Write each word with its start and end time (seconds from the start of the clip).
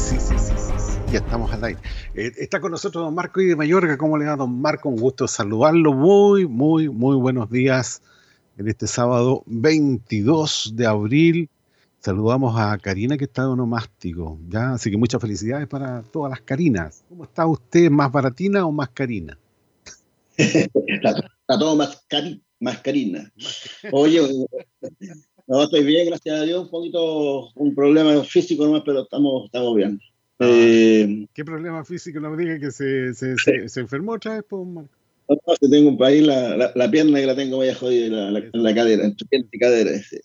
Sí, 0.00 0.16
sí, 0.18 0.34
sí, 0.38 0.54
sí, 0.56 1.12
ya 1.12 1.18
estamos 1.18 1.52
al 1.52 1.64
aire. 1.64 1.80
Eh, 2.14 2.32
está 2.38 2.60
con 2.60 2.70
nosotros 2.70 3.04
don 3.04 3.14
Marco 3.14 3.40
y 3.40 3.46
de 3.46 3.56
Mayorga. 3.56 3.98
¿Cómo 3.98 4.16
le 4.16 4.24
va, 4.24 4.36
don 4.36 4.60
Marco? 4.60 4.88
Un 4.88 4.96
gusto 4.96 5.28
saludarlo. 5.28 5.92
Muy, 5.92 6.46
muy, 6.46 6.88
muy 6.88 7.16
buenos 7.16 7.50
días 7.50 8.02
en 8.56 8.68
este 8.68 8.86
sábado 8.86 9.42
22 9.46 10.72
de 10.74 10.86
abril. 10.86 11.50
Saludamos 11.98 12.58
a 12.58 12.78
Karina 12.78 13.18
que 13.18 13.24
está 13.24 13.42
de 13.42 13.48
onomástico, 13.48 14.38
¿ya? 14.48 14.72
Así 14.72 14.90
que 14.90 14.96
muchas 14.96 15.20
felicidades 15.20 15.68
para 15.68 16.02
todas 16.02 16.30
las 16.30 16.40
Karinas. 16.40 17.04
¿Cómo 17.08 17.24
está 17.24 17.46
usted? 17.46 17.90
¿Más 17.90 18.10
baratina 18.10 18.64
o 18.64 18.72
más 18.72 18.88
Karina? 18.88 19.38
está, 20.36 21.14
todo 21.46 21.76
más, 21.76 22.02
más 22.58 22.78
Karina. 22.78 23.30
Oye, 23.92 24.22
no, 25.50 25.64
estoy 25.64 25.82
bien, 25.82 26.06
gracias 26.06 26.40
a 26.40 26.44
Dios. 26.44 26.62
Un 26.62 26.70
poquito, 26.70 27.50
un 27.56 27.74
problema 27.74 28.22
físico 28.22 28.64
nomás, 28.64 28.82
pero 28.86 29.02
estamos, 29.02 29.46
estamos 29.46 29.74
bien. 29.74 30.00
Ah, 30.38 30.46
eh, 30.48 31.26
¿Qué 31.34 31.44
problema 31.44 31.84
físico? 31.84 32.20
No 32.20 32.30
me 32.30 32.44
diga 32.44 32.60
que 32.60 32.70
se, 32.70 33.12
se, 33.14 33.36
se, 33.36 33.80
enfermó 33.80 34.12
otra 34.12 34.34
vez, 34.34 34.44
pues, 34.48 34.64
Marco. 34.64 34.90
No, 35.28 35.36
no, 35.44 35.68
tengo 35.68 35.88
un 35.88 35.98
país, 35.98 36.24
la, 36.24 36.72
la, 36.72 36.90
pierna 36.90 37.18
que 37.18 37.26
la 37.26 37.34
tengo 37.34 37.58
media 37.58 37.74
jodida, 37.74 38.30
la, 38.30 38.30
la, 38.30 38.50
la 38.52 38.74
cadera, 38.74 39.04
entre 39.04 39.26
pierna 39.26 39.48
y 39.50 39.58
cadera. 39.58 39.90
Sí. 39.98 40.18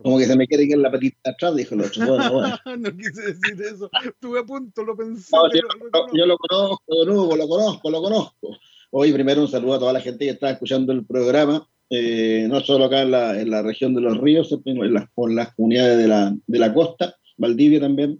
Como 0.00 0.18
que 0.18 0.26
se 0.26 0.36
me 0.36 0.46
quiere 0.46 0.62
ir 0.62 0.78
la 0.78 0.92
patita 0.92 1.30
atrás, 1.30 1.56
dijo 1.56 1.74
el 1.74 1.80
otro. 1.80 2.06
Bueno, 2.06 2.32
bueno. 2.32 2.58
no 2.78 2.96
quise 2.96 3.20
decir 3.20 3.60
eso. 3.62 3.90
Estuve 4.04 4.38
a 4.38 4.44
punto, 4.44 4.84
lo 4.84 4.96
pensé. 4.96 5.36
Yo, 5.54 6.06
yo, 6.12 6.26
lo 6.26 6.38
conozco, 6.38 7.04
don 7.04 7.10
Hugo, 7.10 7.36
lo 7.36 7.48
conozco, 7.48 7.90
lo 7.90 8.00
conozco. 8.00 8.56
Hoy 8.90 9.12
primero 9.12 9.40
un 9.40 9.48
saludo 9.48 9.74
a 9.74 9.78
toda 9.80 9.92
la 9.92 10.00
gente 10.00 10.24
que 10.24 10.30
está 10.30 10.50
escuchando 10.50 10.92
el 10.92 11.04
programa 11.04 11.68
eh, 11.94 12.46
no 12.48 12.60
solo 12.60 12.86
acá 12.86 13.02
en 13.02 13.10
la, 13.50 13.60
región 13.60 13.94
de 13.94 14.00
los 14.00 14.16
ríos, 14.16 14.48
en 14.64 14.94
las, 14.94 15.10
por 15.10 15.30
las 15.30 15.54
comunidades 15.54 15.98
de 15.98 16.08
la, 16.08 16.34
de 16.46 16.58
la 16.58 16.72
costa, 16.72 17.14
Valdivia 17.36 17.80
también, 17.80 18.18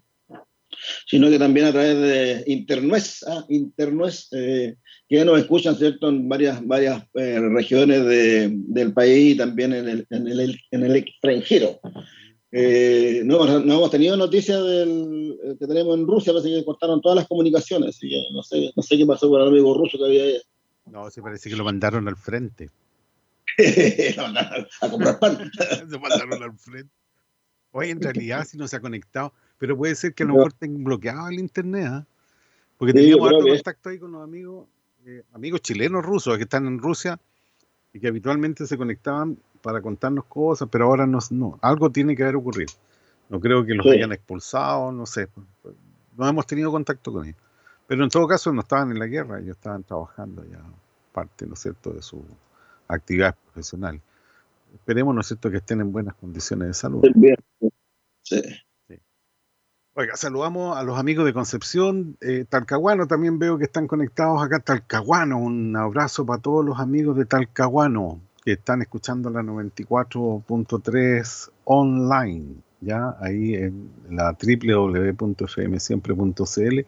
sino 1.07 1.31
que 1.31 1.39
también 1.39 1.65
a 1.65 1.73
través 1.73 1.99
de 1.99 2.45
Internuez, 2.53 3.23
ah, 3.27 3.47
Internuez 3.49 4.29
eh, 4.33 4.77
que 5.09 5.25
nos 5.25 5.41
escuchan, 5.41 5.75
¿cierto?, 5.77 6.11
en 6.11 6.29
varias, 6.29 6.67
varias 6.67 7.03
eh, 7.15 7.41
regiones 7.41 8.05
de, 8.05 8.51
del 8.53 8.93
país 8.93 9.35
y 9.35 9.39
también 9.39 9.73
en 9.73 9.89
el, 9.89 10.07
en 10.11 10.29
el, 10.29 10.61
en 10.71 10.83
el 10.83 10.97
extranjero. 10.97 11.81
Eh, 12.51 13.23
no, 13.25 13.47
no, 13.61 13.75
hemos 13.75 13.91
tenido 13.91 14.19
noticias 14.19 14.63
del 14.63 15.57
que 15.59 15.67
tenemos 15.67 15.97
en 15.97 16.07
Rusia, 16.07 16.35
parece 16.35 16.51
que 16.51 16.65
cortaron 16.67 17.01
todas 17.01 17.17
las 17.17 17.27
comunicaciones, 17.27 17.97
así 17.97 18.11
que 18.11 18.23
no 18.35 18.43
sé, 18.43 18.71
no 18.77 18.83
sé 18.83 18.99
qué 18.99 19.07
pasó 19.07 19.31
con 19.31 19.41
el 19.41 19.49
amigo 19.49 19.73
ruso 19.73 19.97
que 19.97 20.05
había. 20.05 20.25
No, 20.91 21.11
se 21.11 21.23
parece 21.23 21.49
que 21.49 21.57
lo 21.57 21.65
mandaron 21.65 22.07
al 22.07 22.17
frente. 22.17 22.69
a 24.81 24.91
comprar 24.91 25.19
pan. 25.19 25.51
se 25.91 25.99
mandaron 25.99 26.43
al 26.43 26.59
frente. 26.59 26.93
Oye, 27.73 27.91
en 27.91 28.01
realidad 28.01 28.45
si 28.47 28.59
no 28.59 28.69
se 28.69 28.77
ha 28.77 28.81
conectado, 28.81 29.33
pero 29.59 29.77
puede 29.77 29.95
ser 29.95 30.15
que 30.15 30.25
a 30.25 30.27
lo 30.27 30.35
mejor 30.35 30.53
tengan 30.53 30.85
bloqueado 30.85 31.29
el 31.29 31.39
internet, 31.39 31.87
¿eh? 31.87 32.05
porque 32.77 32.93
teníamos 32.93 33.29
alto 33.29 33.47
contacto 33.47 33.89
ahí 33.89 33.99
con 33.99 34.13
los 34.13 34.23
amigos, 34.23 34.67
eh, 35.07 35.23
amigos 35.33 35.63
chilenos 35.63 36.05
rusos 36.05 36.37
que 36.37 36.45
están 36.45 36.67
en 36.67 36.79
Rusia 36.79 37.19
y 37.93 38.01
que 38.01 38.09
habitualmente 38.09 38.67
se 38.67 38.77
conectaban 38.77 39.39
para 39.63 39.81
contarnos 39.81 40.25
cosas, 40.27 40.69
pero 40.71 40.87
ahora 40.87 41.07
no, 41.07 41.19
no 41.31 41.59
algo 41.63 41.91
tiene 41.91 42.15
que 42.15 42.25
haber 42.25 42.37
ocurrido. 42.37 42.73
No 43.29 43.41
creo 43.41 43.65
que 43.65 43.73
los 43.73 43.87
hayan 43.87 44.13
expulsado, 44.13 44.93
no 44.93 45.07
sé. 45.07 45.29
No 46.17 46.29
hemos 46.29 46.47
tenido 46.47 46.71
contacto 46.71 47.13
con 47.13 47.25
ellos. 47.25 47.41
Pero 47.87 48.05
en 48.05 48.11
todo 48.11 48.27
caso 48.27 48.53
no 48.53 48.61
estaban 48.61 48.91
en 48.91 48.99
la 48.99 49.07
guerra, 49.07 49.39
ellos 49.39 49.57
estaban 49.57 49.85
trabajando 49.85 50.45
ya 50.45 50.61
parte, 51.13 51.47
¿no 51.47 51.55
es 51.55 51.61
cierto?, 51.61 51.93
de 51.93 52.03
su 52.03 52.23
actividad 52.97 53.37
profesional. 53.45 54.01
Esperemos, 54.75 55.15
¿no 55.15 55.21
es 55.21 55.27
cierto?, 55.27 55.51
que 55.51 55.59
estén 55.59 55.81
en 55.81 55.93
buenas 55.93 56.15
condiciones 56.15 56.69
de 56.69 56.75
salud. 56.75 57.03
Sí. 58.23 58.43
Oiga, 59.95 60.17
saludamos 60.17 60.75
a 60.75 60.83
los 60.85 60.99
amigos 60.99 61.27
de 61.27 61.35
Concepción, 61.35 62.17
eh, 62.23 62.47
Talcahuano, 62.49 63.07
también 63.07 63.39
veo 63.39 63.59
que 63.59 63.65
están 63.65 63.87
conectados 63.87 64.43
acá, 64.43 64.61
Talcahuano, 64.61 65.39
un 65.39 65.77
abrazo 65.77 66.25
para 66.25 66.41
todos 66.41 66.65
los 66.65 66.81
amigos 66.81 67.15
de 67.19 67.27
Talcahuano 67.27 68.19
que 68.43 68.53
están 68.53 68.81
escuchando 68.81 69.29
la 69.29 69.43
94.3 69.43 71.51
online, 71.65 72.55
ya 72.81 73.19
ahí 73.21 73.55
en 73.55 73.91
la 74.09 74.33
www.fmsiempre.cl. 74.33 76.87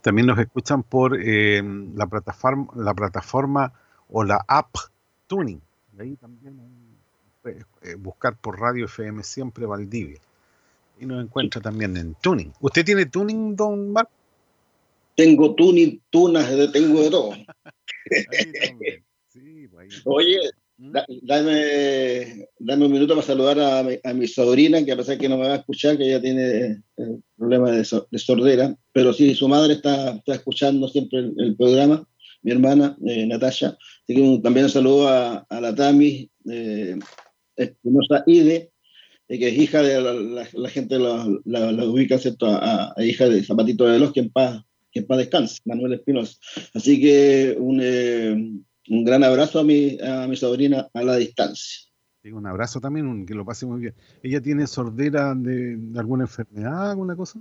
También 0.00 0.26
nos 0.26 0.38
escuchan 0.38 0.82
por 0.82 1.14
eh, 1.20 1.62
la 1.94 2.06
plataforma, 2.06 2.68
la 2.74 2.94
plataforma 2.94 3.74
o 4.08 4.24
la 4.24 4.42
app 4.48 4.74
Tuning. 5.26 5.60
De 5.92 6.04
ahí 6.04 6.16
también 6.16 6.60
eh, 7.44 7.94
buscar 7.98 8.36
por 8.36 8.58
Radio 8.58 8.86
FM 8.86 9.22
siempre 9.22 9.66
Valdivia. 9.66 10.20
Y 10.98 11.06
nos 11.06 11.22
encuentra 11.22 11.60
también 11.60 11.96
en 11.96 12.14
Tuning. 12.14 12.52
¿Usted 12.60 12.84
tiene 12.84 13.06
Tuning, 13.06 13.54
don 13.54 13.92
Marco? 13.92 14.10
Tengo 15.14 15.54
Tuning, 15.54 16.00
Tunas, 16.10 16.46
tengo 16.72 17.02
de 17.02 17.10
todo. 17.10 17.30
Pues 19.72 20.02
Oye, 20.04 20.38
¿Mm? 20.78 20.96
dame, 21.22 22.48
dame 22.58 22.86
un 22.86 22.92
minuto 22.92 23.14
para 23.14 23.26
saludar 23.26 23.60
a 23.60 24.14
mi, 24.14 24.26
sobrina, 24.26 24.84
que 24.84 24.92
a 24.92 24.96
pesar 24.96 25.18
que 25.18 25.28
no 25.28 25.36
me 25.36 25.48
va 25.48 25.54
a 25.54 25.58
escuchar, 25.58 25.96
que 25.96 26.04
ella 26.06 26.20
tiene 26.20 26.82
eh, 26.96 27.18
problemas 27.36 27.90
de, 28.10 28.18
sordera, 28.18 28.74
pero 28.92 29.12
sí, 29.12 29.34
su 29.34 29.48
madre 29.48 29.74
está, 29.74 30.12
está 30.12 30.34
escuchando 30.34 30.88
siempre 30.88 31.18
el 31.18 31.56
programa 31.56 32.06
mi 32.46 32.52
hermana 32.52 32.96
eh, 33.04 33.26
Natasha. 33.26 33.76
Así 34.04 34.14
que 34.14 34.40
también 34.40 34.66
un 34.66 34.70
saludo 34.70 35.08
a, 35.08 35.44
la 35.50 35.74
Tami 35.74 36.30
eh, 36.48 36.96
Espinosa 37.56 38.22
Ide, 38.24 38.70
eh, 39.26 39.38
que 39.38 39.48
es 39.48 39.58
hija 39.58 39.82
de 39.82 40.00
la, 40.00 40.68
gente 40.70 40.96
la, 40.96 41.26
la, 41.44 41.84
ubica, 41.84 42.18
¿cierto? 42.18 42.46
A, 42.46 42.94
hija 42.98 43.28
de 43.28 43.42
Zapatito 43.42 43.86
de 43.86 43.98
los, 43.98 44.12
que 44.12 44.20
en 44.20 44.30
paz, 44.30 44.62
que 44.92 45.00
en 45.00 45.06
paz 45.08 45.18
descanse, 45.18 45.60
Manuel 45.64 45.94
Espinosa. 45.94 46.38
Así 46.72 47.00
que 47.00 47.56
un, 47.58 47.80
un 48.90 49.04
gran 49.04 49.24
abrazo 49.24 49.58
a 49.58 49.64
mi, 49.64 49.98
a 50.00 50.28
mi 50.28 50.36
sobrina 50.36 50.88
a 50.94 51.02
la 51.02 51.16
distancia. 51.16 51.90
un 52.32 52.46
abrazo 52.46 52.80
también, 52.80 53.26
que 53.26 53.34
lo 53.34 53.44
pase 53.44 53.66
muy 53.66 53.80
bien. 53.80 53.94
¿Ella 54.22 54.40
tiene 54.40 54.68
sordera 54.68 55.34
de, 55.34 55.78
de 55.78 55.98
alguna 55.98 56.24
enfermedad, 56.24 56.92
alguna 56.92 57.16
cosa? 57.16 57.40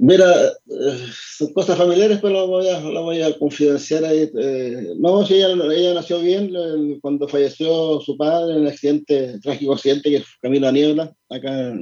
Mira, 0.00 0.32
eh, 0.50 0.98
son 1.36 1.52
cosas 1.52 1.76
familiares, 1.76 2.20
pero 2.22 2.38
a, 2.38 2.80
lo 2.80 3.02
voy 3.02 3.20
a 3.20 3.36
confidenciar 3.36 4.04
ahí. 4.04 4.30
Eh, 4.32 4.94
no, 4.96 5.22
ella, 5.22 5.48
ella, 5.74 5.94
nació 5.94 6.20
bien 6.20 6.52
cuando 7.00 7.26
falleció 7.26 8.00
su 8.00 8.16
padre 8.16 8.54
en 8.54 8.62
el 8.62 8.68
accidente, 8.68 9.40
trágico 9.40 9.72
accidente 9.72 10.10
que 10.10 10.20
fue 10.20 10.38
Camilo 10.40 10.68
a 10.68 10.72
Niebla, 10.72 11.12
acá 11.28 11.76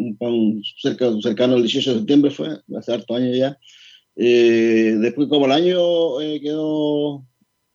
cerca, 0.80 1.12
cercano 1.20 1.56
al 1.56 1.62
18 1.62 1.90
de 1.92 1.98
septiembre 1.98 2.30
fue, 2.30 2.58
hace 2.78 2.94
harto 2.94 3.16
años 3.16 3.36
ya. 3.36 3.58
Eh, 4.16 4.96
después, 4.98 5.28
como 5.28 5.44
el 5.44 5.52
año 5.52 6.18
quedó, 6.40 7.22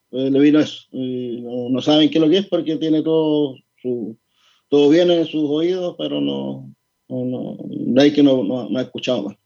le 0.09 0.39
vino 0.39 0.59
eso. 0.59 0.87
No, 0.91 1.81
saben 1.83 2.09
qué 2.09 2.17
es 2.17 2.21
lo 2.21 2.29
que 2.29 2.39
es 2.39 2.47
porque 2.47 2.77
tiene 2.77 3.03
todo, 3.03 3.57
su, 3.79 4.17
todo 4.69 4.89
bien 4.89 5.11
en 5.11 5.27
sus 5.27 5.47
oídos, 5.47 5.95
pero 5.99 6.19
no, 6.19 6.73
no, 7.09 7.57
no, 7.59 8.01
hay 8.01 8.11
que 8.11 8.23
no, 8.23 8.44
no 8.44 8.79
ha 8.79 8.81
escuchado 8.81 9.23
más 9.23 9.40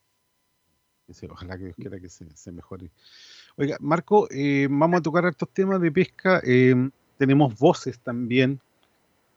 ojalá 1.30 1.58
que 1.58 1.66
Dios 1.66 1.76
quiera 1.76 2.00
que 2.00 2.10
se, 2.10 2.52
mejore. 2.52 2.90
Oiga, 3.58 3.78
Marco, 3.80 4.28
eh, 4.32 4.68
vamos 4.70 5.00
a 5.00 5.04
tocar 5.04 5.26
estos 5.26 5.50
temas 5.50 5.80
de 5.82 5.92
pesca. 5.92 6.42
Eh, 6.44 6.90
tenemos 7.18 7.58
voces 7.58 8.00
también, 8.00 8.60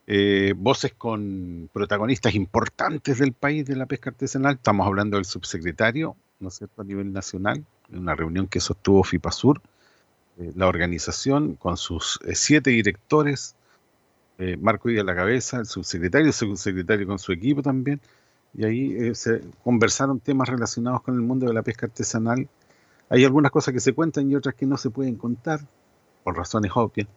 eh, 0.07 0.55
voces 0.57 0.95
con 0.95 1.69
protagonistas 1.73 2.35
importantes 2.35 3.19
del 3.19 3.33
país 3.33 3.67
de 3.67 3.77
la 3.77 3.87
pesca 3.87 4.11
artesanal. 4.11 4.55
Estamos 4.55 4.87
hablando 4.87 5.17
del 5.17 5.25
subsecretario, 5.25 6.17
¿no 6.41 6.49
es 6.49 6.55
cierto?, 6.55 6.83
a 6.83 6.85
nivel 6.85 7.13
nacional, 7.13 7.65
en 7.93 7.99
una 7.99 8.15
reunión 8.15 8.49
que 8.49 8.61
sostuvo 8.61 9.05
FIPASUR, 9.05 9.61
la 10.55 10.69
organización 10.69 11.57
con 11.57 11.77
sus 11.77 12.21
siete 12.33 12.71
directores, 12.71 13.57
Marco 14.61 14.89
y 14.89 14.97
a 14.97 15.03
la 15.03 15.17
cabeza, 15.17 15.59
el 15.59 15.67
subsecretario, 15.67 16.29
el 16.29 16.33
subsecretario 16.33 17.09
con 17.09 17.19
su 17.19 17.33
equipo 17.33 17.61
también 17.61 18.01
y 18.55 18.65
ahí 18.65 18.97
eh, 18.97 19.15
se 19.15 19.43
conversaron 19.63 20.21
temas 20.21 20.49
relacionados 20.49 21.03
con 21.03 21.15
el 21.15 21.21
mundo 21.21 21.47
de 21.47 21.55
la 21.55 21.63
pesca 21.63 21.87
artesanal. 21.87 22.49
Hay 23.09 23.25
algunas 23.25 23.51
cosas 23.51 23.73
que 23.73 23.81
se 23.81 23.93
cuentan 23.93 24.31
y 24.31 24.37
otras 24.37 24.55
que 24.55 24.67
no 24.67 24.77
se 24.77 24.91
pueden 24.91 25.17
contar, 25.17 25.61
por 26.25 26.37
razones 26.37 26.73
obvias. 26.75 27.09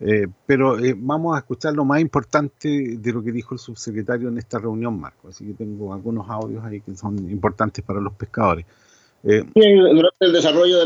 Eh, 0.00 0.26
pero 0.46 0.78
eh, 0.78 0.94
vamos 0.96 1.36
a 1.36 1.38
escuchar 1.38 1.74
lo 1.74 1.84
más 1.84 2.00
importante 2.00 2.96
de 2.98 3.12
lo 3.12 3.22
que 3.22 3.30
dijo 3.30 3.54
el 3.54 3.58
subsecretario 3.58 4.28
en 4.28 4.38
esta 4.38 4.58
reunión, 4.58 4.98
Marco. 4.98 5.28
Así 5.28 5.46
que 5.46 5.54
tengo 5.54 5.94
algunos 5.94 6.28
audios 6.28 6.64
ahí 6.64 6.80
que 6.80 6.94
son 6.96 7.30
importantes 7.30 7.84
para 7.84 8.00
los 8.00 8.12
pescadores. 8.14 8.66
Eh, 9.26 9.42
durante 9.54 10.26
el 10.26 10.32
desarrollo 10.32 10.84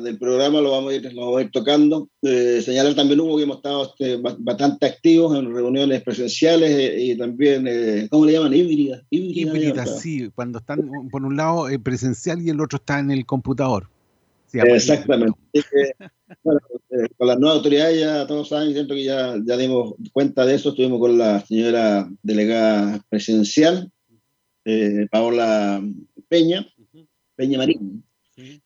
del 0.00 0.18
programa 0.18 0.60
lo 0.60 0.70
vamos 0.70 0.92
a 0.92 0.96
ir, 0.96 1.06
a 1.06 1.40
ir 1.42 1.50
tocando. 1.50 2.08
señalar 2.22 2.94
también, 2.94 3.20
Hugo, 3.20 3.36
que 3.36 3.42
hemos 3.42 3.56
estado 3.58 3.84
este, 3.84 4.16
bastante 4.16 4.86
activos 4.86 5.38
en 5.38 5.54
reuniones 5.54 6.02
presenciales 6.02 6.94
y 6.98 7.16
también, 7.18 8.08
¿cómo 8.10 8.24
le 8.24 8.32
llaman? 8.32 8.54
Híbridas. 8.54 9.02
Híbridas, 9.10 10.00
sí, 10.00 10.30
cuando 10.34 10.58
están 10.58 10.88
por 11.10 11.24
un 11.24 11.36
lado 11.36 11.66
presencial 11.82 12.40
y 12.40 12.50
el 12.50 12.60
otro 12.60 12.76
está 12.76 12.98
en 12.98 13.10
el 13.10 13.26
computador. 13.26 13.88
Exactamente. 14.64 15.38
bueno, 16.42 16.60
eh, 16.90 17.08
con 17.16 17.28
las 17.28 17.38
nuevas 17.38 17.58
autoridades 17.58 18.00
ya 18.00 18.26
todos 18.26 18.48
saben, 18.48 18.72
siento 18.72 18.94
que 18.94 19.04
ya, 19.04 19.36
ya 19.44 19.56
dimos 19.56 19.94
cuenta 20.12 20.46
de 20.46 20.54
eso, 20.54 20.70
estuvimos 20.70 21.00
con 21.00 21.18
la 21.18 21.40
señora 21.44 22.08
delegada 22.22 23.02
presidencial, 23.08 23.90
eh, 24.64 25.06
Paola 25.10 25.82
Peña, 26.28 26.66
Peña 27.36 27.58
Marín. 27.58 28.02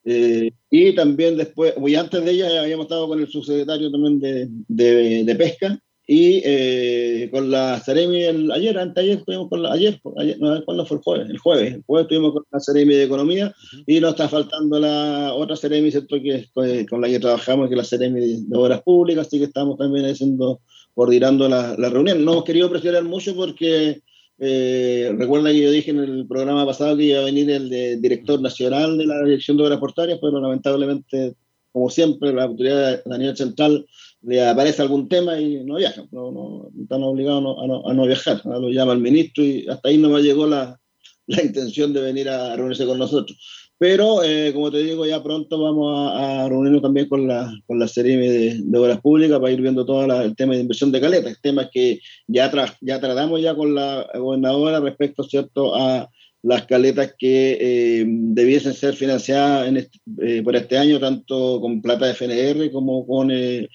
Eh, 0.04 0.50
y 0.70 0.94
también 0.94 1.36
después, 1.36 1.74
y 1.86 1.94
antes 1.94 2.24
de 2.24 2.30
ella 2.30 2.62
habíamos 2.62 2.86
estado 2.86 3.06
con 3.06 3.20
el 3.20 3.28
subsecretario 3.28 3.90
también 3.90 4.18
de, 4.18 4.48
de, 4.68 5.24
de 5.24 5.34
Pesca, 5.36 5.80
y 6.12 6.42
eh, 6.44 7.28
con 7.30 7.52
la 7.52 7.78
Ceremi 7.78 8.24
el, 8.24 8.50
ayer, 8.50 8.76
antes 8.76 9.00
ayer 9.00 9.18
estuvimos 9.18 9.48
con 9.48 9.62
la, 9.62 9.70
ayer, 9.70 10.00
ayer 10.18 10.40
no, 10.40 10.60
¿cuándo 10.64 10.84
fue 10.84 10.96
el 10.96 11.02
jueves? 11.04 11.30
El 11.30 11.38
jueves, 11.38 11.74
el 11.74 11.84
jueves 11.86 12.04
estuvimos 12.06 12.32
con 12.32 12.44
la 12.50 12.58
Ceremi 12.58 12.94
de 12.94 13.04
Economía 13.04 13.54
y 13.86 14.00
nos 14.00 14.10
está 14.10 14.28
faltando 14.28 14.80
la 14.80 15.32
otra 15.34 15.54
Ceremi, 15.54 15.92
¿cierto? 15.92 16.20
Que 16.20 16.34
es 16.34 16.50
con 16.88 17.00
la 17.00 17.06
que 17.06 17.20
trabajamos, 17.20 17.68
que 17.68 17.74
es 17.74 17.78
la 17.78 17.84
Ceremi 17.84 18.42
de, 18.42 18.58
Obras 18.58 18.82
Públicas, 18.82 19.28
así 19.28 19.38
que 19.38 19.44
estamos 19.44 19.78
también 19.78 20.04
haciendo, 20.04 20.60
coordinando 20.96 21.48
la, 21.48 21.76
la 21.78 21.88
reunión. 21.90 22.24
No 22.24 22.32
hemos 22.32 22.44
querido 22.44 22.68
presionar 22.68 23.04
mucho 23.04 23.36
porque 23.36 24.00
eh, 24.42 25.14
recuerda 25.18 25.50
que 25.50 25.60
yo 25.62 25.70
dije 25.70 25.90
en 25.90 25.98
el 25.98 26.26
programa 26.26 26.64
pasado 26.64 26.96
que 26.96 27.04
iba 27.04 27.20
a 27.20 27.24
venir 27.24 27.50
el 27.50 28.00
director 28.00 28.40
nacional 28.40 28.96
de 28.96 29.04
la 29.04 29.22
Dirección 29.22 29.58
de 29.58 29.64
Obras 29.64 29.78
Portuarias, 29.78 30.18
pero 30.20 30.40
lamentablemente, 30.40 31.34
como 31.72 31.90
siempre, 31.90 32.32
la 32.32 32.44
autoridad 32.44 33.04
de 33.04 33.18
nivel 33.18 33.36
central 33.36 33.86
le 34.22 34.46
aparece 34.46 34.80
algún 34.80 35.08
tema 35.08 35.38
y 35.38 35.62
no 35.64 35.76
viaja, 35.76 36.06
no, 36.10 36.32
no 36.32 36.70
están 36.82 37.02
obligados 37.02 37.40
a 37.62 37.66
no, 37.66 37.86
a 37.86 37.92
no, 37.92 38.06
viajar. 38.06 38.40
Lo 38.46 38.70
llama 38.70 38.94
el 38.94 39.00
ministro 39.00 39.44
y 39.44 39.66
hasta 39.68 39.90
ahí 39.90 39.98
no 39.98 40.08
me 40.08 40.22
llegó 40.22 40.46
la, 40.46 40.80
la 41.26 41.42
intención 41.42 41.92
de 41.92 42.00
venir 42.00 42.28
a 42.30 42.56
reunirse 42.56 42.86
con 42.86 42.98
nosotros. 42.98 43.59
Pero, 43.80 44.22
eh, 44.22 44.52
como 44.52 44.70
te 44.70 44.82
digo, 44.82 45.06
ya 45.06 45.22
pronto 45.22 45.58
vamos 45.58 46.12
a, 46.14 46.46
reunirnos 46.50 46.82
también 46.82 47.08
con 47.08 47.26
la, 47.26 47.50
con 47.66 47.78
la 47.78 47.88
serie 47.88 48.18
de, 48.18 48.60
de 48.62 48.78
Obras 48.78 49.00
Públicas 49.00 49.40
para 49.40 49.52
ir 49.52 49.62
viendo 49.62 49.86
todo 49.86 50.04
el 50.22 50.36
tema 50.36 50.52
de 50.52 50.60
inversión 50.60 50.92
de 50.92 51.00
caletas, 51.00 51.40
temas 51.40 51.70
que 51.72 51.98
ya, 52.26 52.52
ya 52.82 53.00
tratamos 53.00 53.40
ya 53.40 53.54
con 53.54 53.74
la 53.74 54.06
gobernadora 54.14 54.80
respecto, 54.80 55.22
¿cierto?, 55.24 55.74
a 55.74 56.10
las 56.42 56.66
caletas 56.66 57.14
que 57.18 57.58
eh, 57.60 58.04
debiesen 58.06 58.72
ser 58.72 58.94
financiadas 58.94 59.68
en 59.68 59.88
eh, 60.22 60.42
por 60.42 60.56
este 60.56 60.78
año, 60.78 60.98
tanto 60.98 61.60
con 61.60 61.82
plata 61.82 62.06
de 62.06 62.14
FNR 62.14 62.70
como 62.72 63.06
con 63.06 63.30
eh, 63.30 63.68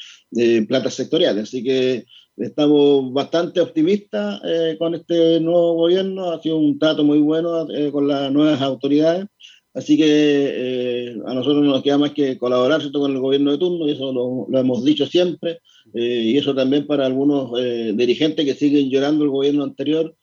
plata 0.68 0.90
sectorial. 0.90 1.40
Así 1.40 1.64
que 1.64 2.06
estamos 2.38 3.14
bastante 3.14 3.62
optimistas 3.62 4.42
con 4.80 4.96
este 4.96 5.40
nuevo 5.40 5.76
gobierno. 5.76 6.32
Ha 6.32 6.42
sido 6.42 6.58
un 6.58 6.78
trato 6.78 7.04
muy 7.04 7.20
bueno 7.20 7.68
con 7.92 8.08
las 8.08 8.32
nuevas 8.32 8.62
autoridades. 8.62 9.28
Así 9.76 9.98
que 9.98 11.18
a 11.26 11.34
nosotros 11.34 11.64
no 11.64 11.72
nos 11.72 11.84
queda 11.84 11.98
más 11.98 12.12
que 12.12 12.38
colaborar 12.38 12.82
con 12.92 13.12
el 13.12 13.20
gobierno 13.20 13.52
de 13.52 13.58
turno, 13.58 13.88
y 13.88 13.92
eso 13.92 14.12
lo, 14.12 14.48
lo 14.50 14.60
hemos 14.60 14.84
dicho 14.84 15.06
siempre. 15.06 15.60
y 15.94 16.38
eso 16.38 16.56
también 16.56 16.88
para 16.88 17.06
algunos 17.06 17.52
dirigentes 17.96 18.46
que 18.46 18.56
siguen 18.56 18.90
llorando 18.90 19.26
el 19.26 19.32
gobierno 19.32 19.64
anterior. 19.64 20.16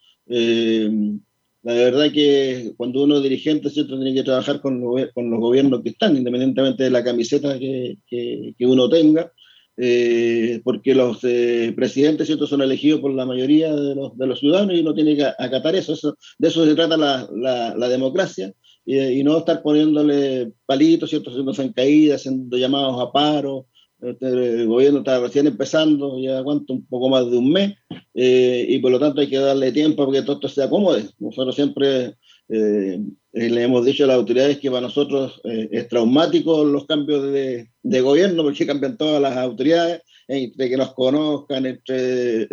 La 1.62 1.74
verdad 1.74 2.10
que 2.12 2.72
cuando 2.76 3.04
uno 3.04 3.18
es 3.18 3.22
dirigente, 3.22 3.70
¿cierto? 3.70 3.96
tiene 3.96 4.14
que 4.14 4.24
trabajar 4.24 4.60
con, 4.60 4.80
con 5.14 5.30
los 5.30 5.40
gobiernos 5.40 5.82
que 5.82 5.90
están, 5.90 6.16
independientemente 6.16 6.84
de 6.84 6.90
la 6.90 7.04
camiseta 7.04 7.56
que, 7.56 7.98
que, 8.08 8.66
uno 8.66 8.88
tenga, 8.88 9.32
eh, 9.76 10.60
porque 10.64 10.92
los 10.92 11.20
eh, 11.22 11.72
presidentes 11.76 12.26
¿cierto? 12.26 12.48
son 12.48 12.62
elegidos 12.62 13.00
por 13.00 13.12
la 13.12 13.26
mayoría 13.26 13.72
de 13.72 13.94
los, 13.94 14.18
de 14.18 14.26
los, 14.26 14.40
ciudadanos 14.40 14.74
y 14.74 14.80
uno 14.80 14.92
tiene 14.92 15.14
que 15.14 15.24
acatar 15.24 15.76
eso. 15.76 15.92
eso 15.92 16.16
de 16.36 16.48
eso 16.48 16.64
se 16.66 16.74
trata 16.74 16.96
la, 16.96 17.28
la, 17.32 17.76
la 17.76 17.88
democracia 17.88 18.52
y, 18.84 18.98
y, 18.98 19.22
no 19.24 19.38
estar 19.38 19.62
poniéndole 19.62 20.52
palitos, 20.66 21.10
¿cierto? 21.10 21.30
haciendo 21.30 21.52
caídas, 21.74 22.20
haciendo 22.20 22.56
llamados 22.56 23.00
a 23.00 23.12
paro, 23.12 23.66
este, 24.02 24.26
el 24.26 24.66
gobierno 24.66 24.98
está 24.98 25.20
recién 25.20 25.46
empezando, 25.46 26.18
ya 26.18 26.42
cuánto, 26.42 26.72
un 26.72 26.84
poco 26.86 27.08
más 27.08 27.30
de 27.30 27.36
un 27.36 27.52
mes, 27.52 27.74
eh, 28.14 28.66
y 28.68 28.80
por 28.80 28.90
lo 28.90 28.98
tanto 28.98 29.20
hay 29.20 29.28
que 29.28 29.38
darle 29.38 29.70
tiempo 29.70 30.04
para 30.04 30.18
que 30.18 30.26
todo 30.26 30.36
esto 30.36 30.48
se 30.48 30.64
acomode. 30.64 31.04
Nosotros 31.20 31.54
siempre 31.54 32.16
eh, 32.48 33.00
le 33.32 33.62
hemos 33.62 33.84
dicho 33.84 34.02
a 34.02 34.08
las 34.08 34.16
autoridades 34.16 34.58
que 34.58 34.70
para 34.70 34.82
nosotros 34.82 35.40
eh, 35.44 35.68
es 35.70 35.86
traumático 35.86 36.64
los 36.64 36.84
cambios 36.86 37.22
de, 37.32 37.68
de, 37.82 38.00
gobierno, 38.00 38.42
porque 38.42 38.66
cambian 38.66 38.96
todas 38.96 39.22
las 39.22 39.36
autoridades, 39.36 40.02
entre 40.28 40.68
que 40.68 40.76
nos 40.76 40.94
conozcan, 40.94 41.66
entre 41.66 42.48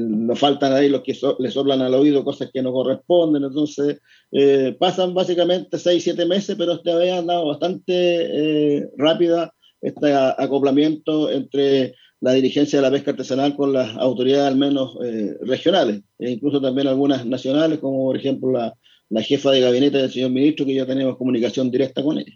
nos 0.00 0.38
faltan 0.38 0.72
ahí 0.72 0.88
los 0.88 1.02
que 1.02 1.16
les 1.38 1.54
soplan 1.54 1.80
al 1.82 1.94
oído 1.94 2.24
cosas 2.24 2.50
que 2.52 2.62
no 2.62 2.72
corresponden, 2.72 3.44
entonces 3.44 4.00
pasan 4.78 5.14
básicamente 5.14 5.78
seis, 5.78 6.04
siete 6.04 6.26
meses, 6.26 6.56
pero 6.58 6.74
esta 6.74 6.96
vez 6.96 7.12
han 7.12 7.26
dado 7.26 7.46
bastante 7.46 8.88
rápida 8.96 9.52
este 9.80 10.12
acoplamiento 10.12 11.30
entre 11.30 11.94
la 12.20 12.32
dirigencia 12.32 12.78
de 12.78 12.82
la 12.82 12.90
pesca 12.90 13.12
artesanal 13.12 13.54
con 13.54 13.72
las 13.72 13.96
autoridades 13.96 14.48
al 14.48 14.58
menos 14.58 14.96
eh, 15.04 15.36
regionales, 15.42 16.02
e 16.18 16.30
incluso 16.30 16.60
también 16.60 16.88
algunas 16.88 17.24
nacionales, 17.24 17.78
como 17.78 18.06
por 18.06 18.16
ejemplo 18.16 18.50
la, 18.50 18.74
la, 19.08 19.22
jefa 19.22 19.50
de 19.52 19.60
gabinete 19.60 19.98
del 19.98 20.10
señor 20.10 20.30
ministro, 20.30 20.66
que 20.66 20.74
ya 20.74 20.86
tenemos 20.86 21.16
comunicación 21.16 21.70
directa 21.70 22.02
con 22.02 22.18
ella. 22.18 22.32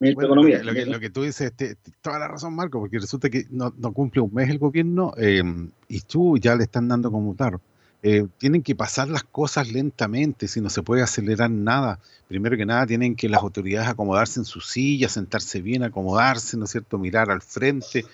Bueno, 0.00 0.34
lo, 0.34 0.42
que, 0.72 0.86
lo, 0.86 0.98
que, 0.98 1.10
tú 1.10 1.24
dices, 1.24 1.52
te, 1.54 1.76
toda 2.00 2.18
la 2.18 2.26
razón, 2.26 2.54
Marco, 2.54 2.80
porque 2.80 2.98
resulta 2.98 3.28
que 3.28 3.44
no, 3.50 3.74
no 3.76 3.92
cumple 3.92 4.22
un 4.22 4.32
mes 4.32 4.48
el 4.48 4.58
gobierno 4.58 5.12
eh, 5.18 5.42
y 5.88 6.00
tú 6.00 6.38
ya 6.38 6.56
le 6.56 6.64
están 6.64 6.88
dando 6.88 7.12
como 7.12 7.34
tarro. 7.34 7.60
Eh, 8.02 8.26
tienen 8.38 8.62
que 8.62 8.74
pasar 8.74 9.10
las 9.10 9.24
cosas 9.24 9.70
lentamente, 9.70 10.48
si 10.48 10.62
no 10.62 10.70
se 10.70 10.82
puede 10.82 11.02
acelerar 11.02 11.50
nada. 11.50 11.98
Primero 12.28 12.56
que 12.56 12.64
nada, 12.64 12.86
tienen 12.86 13.14
que 13.14 13.28
las 13.28 13.42
autoridades 13.42 13.90
acomodarse 13.90 14.40
en 14.40 14.46
su 14.46 14.62
silla, 14.62 15.10
sentarse 15.10 15.60
bien, 15.60 15.82
acomodarse, 15.82 16.56
¿no 16.56 16.64
es 16.64 16.70
cierto? 16.70 16.98
Mirar 16.98 17.30
al 17.30 17.42
frente, 17.42 18.06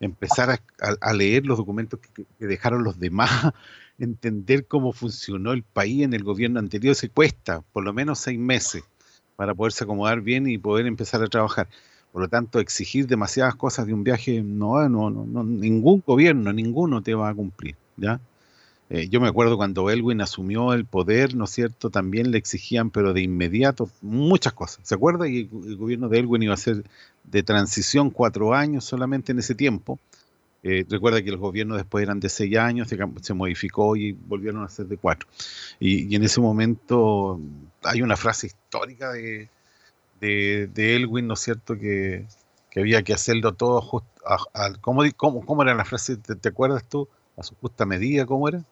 empezar 0.00 0.58
a, 0.80 1.12
leer 1.12 1.46
los 1.46 1.56
documentos 1.56 2.00
que, 2.00 2.46
dejaron 2.48 2.82
los 2.82 2.98
demás, 2.98 3.30
entender 4.00 4.66
cómo 4.66 4.92
funcionó 4.92 5.52
el 5.52 5.62
país 5.62 6.02
en 6.02 6.14
el 6.14 6.24
gobierno 6.24 6.58
anterior. 6.58 6.96
Se 6.96 7.08
cuesta 7.08 7.60
por 7.72 7.84
lo 7.84 7.92
menos 7.92 8.18
seis 8.18 8.40
meses 8.40 8.82
para 9.38 9.54
poderse 9.54 9.84
acomodar 9.84 10.20
bien 10.20 10.48
y 10.48 10.58
poder 10.58 10.86
empezar 10.86 11.22
a 11.22 11.28
trabajar. 11.28 11.68
Por 12.10 12.22
lo 12.22 12.28
tanto, 12.28 12.58
exigir 12.58 13.06
demasiadas 13.06 13.54
cosas 13.54 13.86
de 13.86 13.94
un 13.94 14.02
viaje, 14.02 14.42
no, 14.42 14.88
no, 14.88 15.10
no, 15.10 15.44
ningún 15.44 16.02
gobierno, 16.04 16.52
ninguno 16.52 17.02
te 17.02 17.14
va 17.14 17.28
a 17.28 17.34
cumplir, 17.34 17.76
¿ya? 17.96 18.20
Eh, 18.90 19.08
yo 19.08 19.20
me 19.20 19.28
acuerdo 19.28 19.56
cuando 19.56 19.90
Elwin 19.90 20.22
asumió 20.22 20.72
el 20.72 20.86
poder, 20.86 21.36
¿no 21.36 21.44
es 21.44 21.50
cierto? 21.50 21.88
También 21.88 22.32
le 22.32 22.38
exigían, 22.38 22.90
pero 22.90 23.12
de 23.12 23.20
inmediato, 23.22 23.88
muchas 24.02 24.54
cosas. 24.54 24.80
¿Se 24.82 24.96
acuerda? 24.96 25.28
Y 25.28 25.48
el 25.66 25.76
gobierno 25.76 26.08
de 26.08 26.18
Elwin 26.18 26.42
iba 26.42 26.54
a 26.54 26.56
ser 26.56 26.82
de 27.22 27.42
transición 27.44 28.10
cuatro 28.10 28.54
años 28.54 28.84
solamente 28.84 29.30
en 29.30 29.38
ese 29.38 29.54
tiempo. 29.54 30.00
Eh, 30.64 30.84
recuerda 30.88 31.22
que 31.22 31.30
los 31.30 31.38
gobiernos 31.38 31.76
después 31.76 32.02
eran 32.02 32.18
de 32.18 32.28
seis 32.28 32.56
años, 32.56 32.88
se, 32.88 33.34
modificó 33.34 33.94
y 33.94 34.12
volvieron 34.12 34.64
a 34.64 34.68
ser 34.68 34.86
de 34.86 34.96
cuatro. 34.96 35.28
Y, 35.78 36.14
en 36.16 36.24
ese 36.24 36.40
momento 36.40 37.40
hay 37.82 38.02
una 38.02 38.16
frase 38.16 38.48
histórica 38.48 39.12
de, 39.12 39.48
de, 40.20 40.96
Elwin, 40.96 41.26
¿no 41.26 41.34
es 41.34 41.40
cierto? 41.40 41.78
Que, 41.78 42.26
había 42.76 43.02
que 43.02 43.12
hacerlo 43.12 43.54
todo 43.54 43.80
justo. 43.80 44.08
¿cómo, 44.80 45.02
cómo, 45.16 45.62
era 45.62 45.74
la 45.74 45.84
frase? 45.84 46.16
¿Te 46.16 46.48
acuerdas 46.48 46.88
tú? 46.88 47.08
A 47.36 47.42
su 47.42 47.54
justa 47.56 47.84
medida, 47.86 48.26
¿cómo 48.26 48.48
era? 48.48 48.64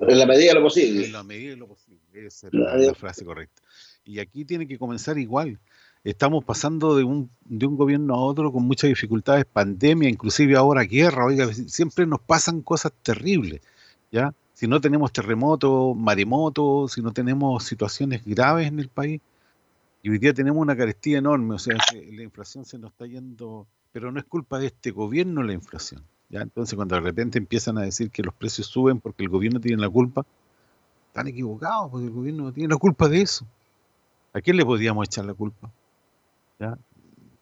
En 0.00 0.18
la 0.18 0.26
medida 0.26 0.48
de 0.48 0.54
lo 0.54 0.62
posible. 0.62 1.06
En 1.06 1.12
la 1.12 1.22
medida 1.22 1.50
de 1.50 1.56
lo 1.56 1.68
posible, 1.68 2.00
esa 2.14 2.48
es 2.48 2.54
la, 2.54 2.94
frase 2.94 3.24
correcta. 3.24 3.62
Y 4.04 4.18
aquí 4.18 4.44
tiene 4.44 4.66
que 4.66 4.78
comenzar 4.78 5.18
igual. 5.18 5.58
Estamos 6.02 6.44
pasando 6.44 6.96
de 6.96 7.04
un, 7.04 7.30
de 7.44 7.66
un 7.66 7.76
gobierno 7.76 8.14
a 8.14 8.18
otro 8.18 8.50
con 8.50 8.64
muchas 8.64 8.88
dificultades, 8.88 9.44
pandemia, 9.44 10.08
inclusive 10.08 10.56
ahora 10.56 10.82
guerra, 10.82 11.24
oiga, 11.24 11.52
siempre 11.52 12.06
nos 12.06 12.20
pasan 12.20 12.62
cosas 12.62 12.92
terribles, 13.02 13.60
¿ya? 14.10 14.34
Si 14.62 14.68
no 14.68 14.80
tenemos 14.80 15.12
terremotos, 15.12 15.96
maremotos, 15.96 16.92
si 16.92 17.02
no 17.02 17.10
tenemos 17.10 17.64
situaciones 17.64 18.24
graves 18.24 18.68
en 18.68 18.78
el 18.78 18.88
país, 18.88 19.20
y 20.04 20.10
hoy 20.10 20.18
día 20.18 20.32
tenemos 20.32 20.62
una 20.62 20.76
carestía 20.76 21.18
enorme, 21.18 21.56
o 21.56 21.58
sea, 21.58 21.76
la 21.92 22.22
inflación 22.22 22.64
se 22.64 22.78
nos 22.78 22.92
está 22.92 23.06
yendo, 23.06 23.66
pero 23.90 24.12
no 24.12 24.20
es 24.20 24.24
culpa 24.24 24.60
de 24.60 24.66
este 24.66 24.92
gobierno 24.92 25.42
la 25.42 25.52
inflación, 25.52 26.04
entonces, 26.30 26.76
cuando 26.76 26.94
de 26.94 27.00
repente 27.00 27.38
empiezan 27.38 27.76
a 27.76 27.80
decir 27.80 28.12
que 28.12 28.22
los 28.22 28.34
precios 28.34 28.68
suben 28.68 29.00
porque 29.00 29.24
el 29.24 29.30
gobierno 29.30 29.58
tiene 29.58 29.82
la 29.82 29.88
culpa, 29.88 30.24
están 31.08 31.26
equivocados, 31.26 31.90
porque 31.90 32.06
el 32.06 32.12
gobierno 32.12 32.44
no 32.44 32.52
tiene 32.52 32.72
la 32.72 32.78
culpa 32.78 33.08
de 33.08 33.20
eso. 33.20 33.44
¿A 34.32 34.40
quién 34.40 34.56
le 34.56 34.64
podríamos 34.64 35.08
echar 35.08 35.24
la 35.24 35.34
culpa? 35.34 35.72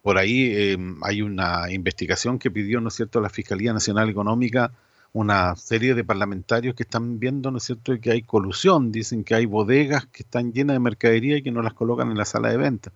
por 0.00 0.16
ahí 0.16 0.50
eh, 0.54 0.78
hay 1.02 1.20
una 1.20 1.70
investigación 1.70 2.38
que 2.38 2.50
pidió, 2.50 2.80
¿no 2.80 2.88
es 2.88 2.94
cierto?, 2.94 3.20
la 3.20 3.28
Fiscalía 3.28 3.74
Nacional 3.74 4.08
Económica, 4.08 4.72
una 5.12 5.57
serie 5.57 5.95
de 5.95 6.05
parlamentarios 6.05 6.75
que 6.75 6.85
están 6.85 7.19
viendo, 7.19 7.50
¿no 7.50 7.59
es 7.59 7.64
cierto?, 7.64 7.99
que 8.00 8.12
hay 8.12 8.23
colusión, 8.23 8.93
dicen 8.93 9.25
que 9.25 9.35
hay 9.35 9.47
bodegas 9.47 10.07
que 10.07 10.23
están 10.23 10.52
llenas 10.52 10.75
de 10.75 10.81
mercadería 10.81 11.37
y 11.37 11.43
que 11.43 11.50
no 11.50 11.62
las 11.62 11.75
colocan 11.75 12.11
en 12.11 12.19
la 12.19 12.25
sala 12.25 12.50
de 12.50 12.57
venta. 12.57 12.93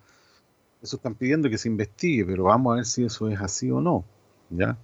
Eso 0.81 0.97
están 0.97 1.15
pidiendo 1.15 1.49
que 1.49 1.57
se 1.57 1.67
investigue, 1.67 2.25
pero 2.25 2.45
vamos 2.45 2.73
a 2.73 2.75
ver 2.77 2.85
si 2.85 3.03
eso 3.03 3.27
es 3.27 3.39
así 3.41 3.69
o 3.69 3.81
no, 3.81 4.05
¿ya? 4.49 4.77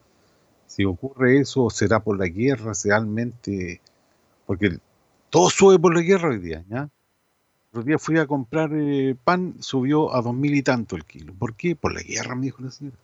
Si 0.67 0.83
ocurre 0.83 1.39
eso, 1.39 1.69
será 1.69 1.99
por 2.01 2.17
la 2.17 2.27
guerra 2.27 2.73
realmente, 2.83 3.81
porque 4.45 4.79
todo 5.29 5.49
sube 5.49 5.79
por 5.79 5.95
la 5.95 6.01
guerra 6.01 6.29
hoy 6.29 6.39
día, 6.39 6.63
¿ya? 6.69 6.89
Otro 7.69 7.83
día 7.83 7.97
fui 7.97 8.17
a 8.17 8.27
comprar 8.27 8.71
eh, 8.73 9.15
pan, 9.23 9.55
subió 9.59 10.13
a 10.13 10.21
dos 10.21 10.33
mil 10.33 10.53
y 10.55 10.61
tanto 10.61 10.97
el 10.97 11.05
kilo. 11.05 11.33
¿Por 11.33 11.55
qué? 11.55 11.73
Por 11.75 11.93
la 11.93 12.01
guerra, 12.01 12.35
me 12.35 12.47
dijo 12.47 12.61
la 12.61 12.71
señora. 12.71 12.97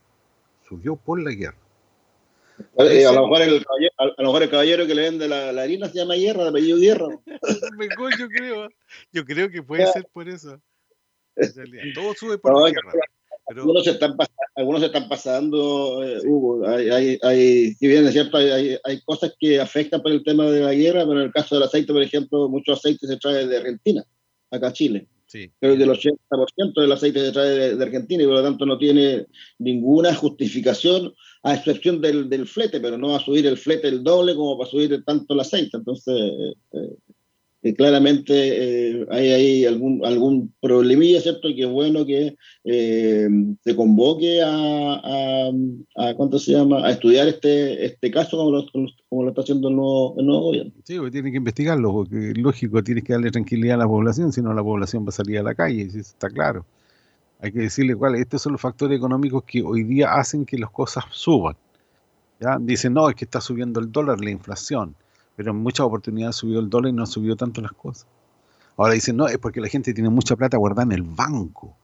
Subió 0.68 0.98
por 0.98 1.22
la 1.22 1.32
guerra. 1.32 1.58
Eh, 2.80 3.06
a, 3.06 3.12
lo 3.12 3.28
mejor 3.28 3.42
el 3.42 3.66
caballero, 3.66 3.94
a, 3.98 4.06
lo 4.06 4.28
mejor 4.28 4.44
el 4.44 4.50
caballero 4.50 4.88
que 4.88 4.96
le 4.96 5.02
vende 5.04 5.28
la, 5.28 5.50
harina 5.62 5.88
se 5.90 6.00
llama 6.00 6.16
Guerra, 6.16 6.44
de 6.44 6.50
apellido 6.50 6.78
Guerra. 6.78 7.08
yo 8.20 8.28
creo. 8.28 8.70
Yo 9.12 9.26
creo 9.26 9.50
que 9.50 9.64
puede 9.64 9.86
ser 9.88 10.08
por 10.12 10.28
eso. 10.28 10.60
Todo 11.94 12.14
sube 12.16 12.38
por 12.38 12.62
la 12.62 12.70
guerra. 12.70 12.92
Algunos, 13.50 13.86
se 13.86 13.92
están, 13.92 14.14
algunos 14.56 14.82
se 14.82 14.88
están 14.88 15.08
pasando, 15.08 16.04
eh, 16.04 16.20
Hugo. 16.26 16.68
Hay, 16.68 16.90
hay, 16.90 17.20
hay, 17.22 17.74
si 17.76 17.88
bien 17.88 18.06
es 18.06 18.12
cierto, 18.12 18.36
hay, 18.38 18.78
hay, 18.84 19.02
cosas 19.04 19.34
que 19.40 19.58
afectan 19.58 20.02
por 20.02 20.12
el 20.12 20.22
tema 20.24 20.46
de 20.48 20.60
la 20.60 20.74
guerra, 20.74 21.06
pero 21.08 21.22
en 21.22 21.28
el 21.28 21.32
caso 21.32 21.56
del 21.56 21.64
aceite, 21.64 21.94
por 21.94 22.04
ejemplo, 22.04 22.50
mucho 22.50 22.74
aceite 22.74 23.08
se 23.08 23.16
trae 23.16 23.48
de 23.48 23.58
Argentina 23.58 24.04
acá 24.52 24.68
a 24.68 24.74
Chile. 24.74 25.08
Sí. 25.28 25.52
Creo 25.60 25.78
que 25.78 25.84
el 25.84 25.90
80% 25.90 26.82
del 26.82 26.92
aceite 26.92 27.20
se 27.20 27.32
trae 27.32 27.76
de, 27.76 27.84
Argentina 27.84 28.24
y 28.24 28.26
por 28.26 28.36
lo 28.36 28.44
tanto 28.44 28.66
no 28.66 28.78
tiene 28.78 29.28
ninguna 29.60 30.14
justificación, 30.14 31.14
a 31.48 31.56
excepción 31.56 32.02
del, 32.02 32.30
del, 32.30 32.48
flete, 32.48 32.80
pero 32.80 32.98
no 32.98 33.10
va 33.10 33.18
a 33.18 33.22
subir 33.22 33.46
el 33.48 33.58
flete 33.58 33.88
el 33.88 34.04
doble 34.04 34.36
como 34.36 34.58
para 34.58 34.70
subir 34.70 35.04
tanto 35.06 35.34
el 35.34 35.40
aceite. 35.40 35.78
Entonces, 35.78 36.16
eh, 36.74 37.74
claramente 37.76 38.34
eh, 38.34 39.06
hay 39.10 39.32
ahí 39.32 39.66
algún, 39.66 40.06
algún 40.06 40.54
problemilla, 40.62 41.22
¿cierto? 41.22 41.50
Y 41.50 41.56
que 41.56 41.64
es 41.64 41.70
bueno 41.70 42.06
que 42.06 42.36
eh, 42.64 43.28
se 43.64 43.76
convoque 43.76 44.42
a, 44.44 45.50
a, 45.96 46.14
¿cuánto 46.16 46.40
se 46.40 46.52
llama? 46.52 46.86
A 46.86 46.92
estudiar 46.92 47.28
este, 47.28 47.86
este 47.86 48.12
caso 48.12 48.38
como 48.38 48.52
lo, 48.52 48.66
como 49.10 49.24
lo 49.24 49.30
está 49.30 49.42
haciendo 49.42 49.70
el 49.70 49.76
nuevo, 49.76 50.16
el 50.18 50.26
gobierno. 50.26 50.72
Sí, 50.84 50.98
porque 50.98 51.12
tiene 51.12 51.32
que 51.32 51.38
investigarlo, 51.38 51.92
porque 51.94 52.34
lógico, 52.36 52.84
tienes 52.84 53.04
que 53.04 53.14
darle 53.14 53.32
tranquilidad 53.32 53.76
a 53.76 53.84
la 53.84 53.88
población, 53.88 54.32
si 54.32 54.42
no 54.42 54.54
la 54.54 54.64
población 54.64 55.06
va 55.06 55.10
a 55.10 55.14
salir 55.14 55.40
a 55.40 55.44
la 55.44 55.56
calle, 55.56 55.84
eso 55.84 56.00
está 56.00 56.30
claro. 56.30 56.66
Hay 57.40 57.52
que 57.52 57.60
decirle 57.60 57.96
cuáles, 57.96 58.22
estos 58.22 58.42
son 58.42 58.54
los 58.54 58.62
factores 58.62 58.98
económicos 58.98 59.44
que 59.44 59.62
hoy 59.62 59.84
día 59.84 60.14
hacen 60.14 60.46
que 60.46 60.58
las 60.58 60.72
cosas 60.72 61.06
suban. 61.12 61.56
¿ya? 62.40 62.58
Dicen, 62.60 62.94
no, 62.94 63.10
es 63.10 63.16
que 63.16 63.26
está 63.26 63.42
subiendo 63.42 63.80
el 63.80 63.92
dólar, 63.92 64.20
la 64.20 64.32
inflación 64.32 64.96
pero 65.38 65.52
en 65.52 65.58
muchas 65.58 65.86
oportunidades 65.86 66.36
subió 66.36 66.60
el 66.60 66.70
dólar 66.70 66.90
y 66.90 66.94
no 66.94 67.06
subió 67.06 67.36
tanto 67.36 67.62
las 67.62 67.72
cosas. 67.72 68.08
Ahora 68.76 68.94
dicen, 68.94 69.16
no, 69.16 69.28
es 69.28 69.38
porque 69.38 69.62
la 69.62 69.68
gente 69.68 69.94
tiene 69.94 70.10
mucha 70.10 70.36
plata 70.36 70.58
guardada 70.58 70.84
en 70.84 70.92
el 70.94 71.04
banco. 71.04 71.78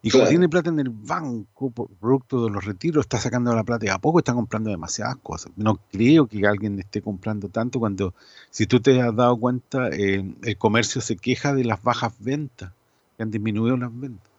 Y 0.00 0.10
como 0.10 0.26
tiene 0.28 0.48
plata 0.48 0.70
en 0.70 0.78
el 0.78 0.90
banco, 0.90 1.72
producto 1.72 2.44
de 2.44 2.50
los 2.50 2.64
retiros, 2.64 3.04
está 3.04 3.18
sacando 3.18 3.52
la 3.54 3.64
plata 3.64 3.86
y 3.86 3.88
a 3.88 3.98
poco 3.98 4.18
está 4.18 4.32
comprando 4.32 4.70
demasiadas 4.70 5.16
cosas. 5.22 5.50
No 5.56 5.80
creo 5.90 6.26
que 6.26 6.46
alguien 6.46 6.78
esté 6.78 7.02
comprando 7.02 7.48
tanto 7.48 7.80
cuando, 7.80 8.14
si 8.50 8.66
tú 8.66 8.80
te 8.80 9.00
has 9.00 9.16
dado 9.16 9.36
cuenta, 9.38 9.88
eh, 9.88 10.24
el 10.42 10.56
comercio 10.56 11.00
se 11.00 11.16
queja 11.16 11.52
de 11.52 11.64
las 11.64 11.82
bajas 11.82 12.12
ventas, 12.20 12.70
que 13.16 13.24
han 13.24 13.30
disminuido 13.30 13.76
las 13.76 13.98
ventas. 13.98 14.33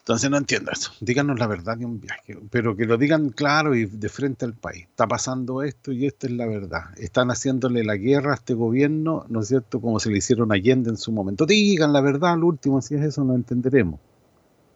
Entonces 0.00 0.30
no 0.30 0.38
entiendo 0.38 0.70
eso. 0.72 0.92
Díganos 1.00 1.38
la 1.38 1.46
verdad 1.46 1.76
de 1.76 1.84
un 1.84 2.00
viaje, 2.00 2.36
pero 2.50 2.76
que 2.76 2.84
lo 2.84 2.96
digan 2.96 3.30
claro 3.30 3.74
y 3.74 3.86
de 3.86 4.08
frente 4.08 4.44
al 4.44 4.54
país. 4.54 4.86
Está 4.88 5.06
pasando 5.06 5.62
esto 5.62 5.92
y 5.92 6.06
esta 6.06 6.26
es 6.26 6.32
la 6.32 6.46
verdad. 6.46 6.84
Están 6.96 7.30
haciéndole 7.30 7.84
la 7.84 7.96
guerra 7.96 8.32
a 8.32 8.34
este 8.34 8.54
gobierno, 8.54 9.24
¿no 9.28 9.40
es 9.40 9.48
cierto? 9.48 9.80
Como 9.80 10.00
se 10.00 10.10
le 10.10 10.18
hicieron 10.18 10.50
a 10.52 10.54
Allende 10.54 10.90
en 10.90 10.96
su 10.96 11.12
momento. 11.12 11.46
Digan 11.46 11.92
la 11.92 12.00
verdad, 12.00 12.36
lo 12.36 12.46
último, 12.46 12.80
si 12.82 12.96
es 12.96 13.02
eso, 13.02 13.24
no 13.24 13.34
entenderemos. 13.34 14.00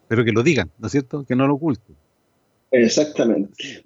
Pero 0.09 0.25
que 0.25 0.33
lo 0.33 0.43
digan, 0.43 0.71
¿no 0.79 0.87
es 0.87 0.93
cierto? 0.93 1.25
Que 1.25 1.35
no 1.35 1.47
lo 1.47 1.55
oculten. 1.55 1.97
Exactamente 2.71 3.83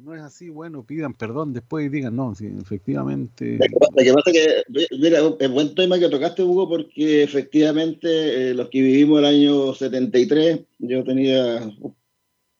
no 0.00 0.14
es 0.14 0.22
así, 0.22 0.48
bueno, 0.48 0.84
pidan 0.84 1.14
perdón 1.14 1.52
después 1.52 1.86
y 1.86 1.88
digan, 1.88 2.16
no, 2.16 2.34
si 2.34 2.46
efectivamente... 2.46 3.58
Lo 3.58 4.04
que 4.04 4.12
pasa 4.12 4.32
que, 4.32 4.62
mira, 4.98 5.20
es 5.38 5.50
buen 5.50 5.74
tema 5.74 5.98
que 5.98 6.08
tocaste, 6.08 6.42
Hugo, 6.42 6.68
porque 6.68 7.22
efectivamente 7.22 8.50
eh, 8.50 8.54
los 8.54 8.68
que 8.68 8.82
vivimos 8.82 9.18
el 9.20 9.24
año 9.26 9.74
73, 9.74 10.60
yo 10.78 11.04
tenía... 11.04 11.70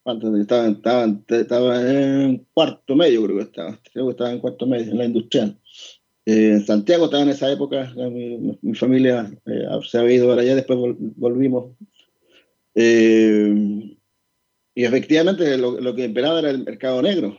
¿Cuánto? 0.02 0.36
Estaba, 0.36 0.68
estaba, 0.68 1.16
estaba, 1.28 1.92
en 1.92 2.46
cuarto 2.52 2.94
medio, 2.94 3.24
creo 3.24 3.36
que 3.38 3.42
estaba. 3.44 3.80
Creo 3.90 4.04
que 4.04 4.10
estaba 4.10 4.32
en 4.32 4.38
cuarto 4.38 4.66
medio, 4.66 4.92
en 4.92 4.98
la 4.98 5.06
industrial. 5.06 5.58
Eh, 6.26 6.50
en 6.52 6.66
Santiago 6.66 7.06
estaba 7.06 7.22
en 7.22 7.30
esa 7.30 7.50
época, 7.50 7.90
mi, 7.96 8.74
familia 8.74 9.30
eh, 9.46 9.66
se 9.88 9.98
había 9.98 10.16
ido 10.16 10.28
para 10.28 10.42
allá, 10.42 10.56
después 10.56 10.78
volvimos. 11.16 11.72
Eh, 12.74 13.96
y 14.74 14.84
efectivamente 14.84 15.56
lo, 15.56 15.94
que 15.94 16.06
esperaba 16.06 16.40
era 16.40 16.50
el 16.50 16.64
mercado 16.64 17.00
negro. 17.00 17.36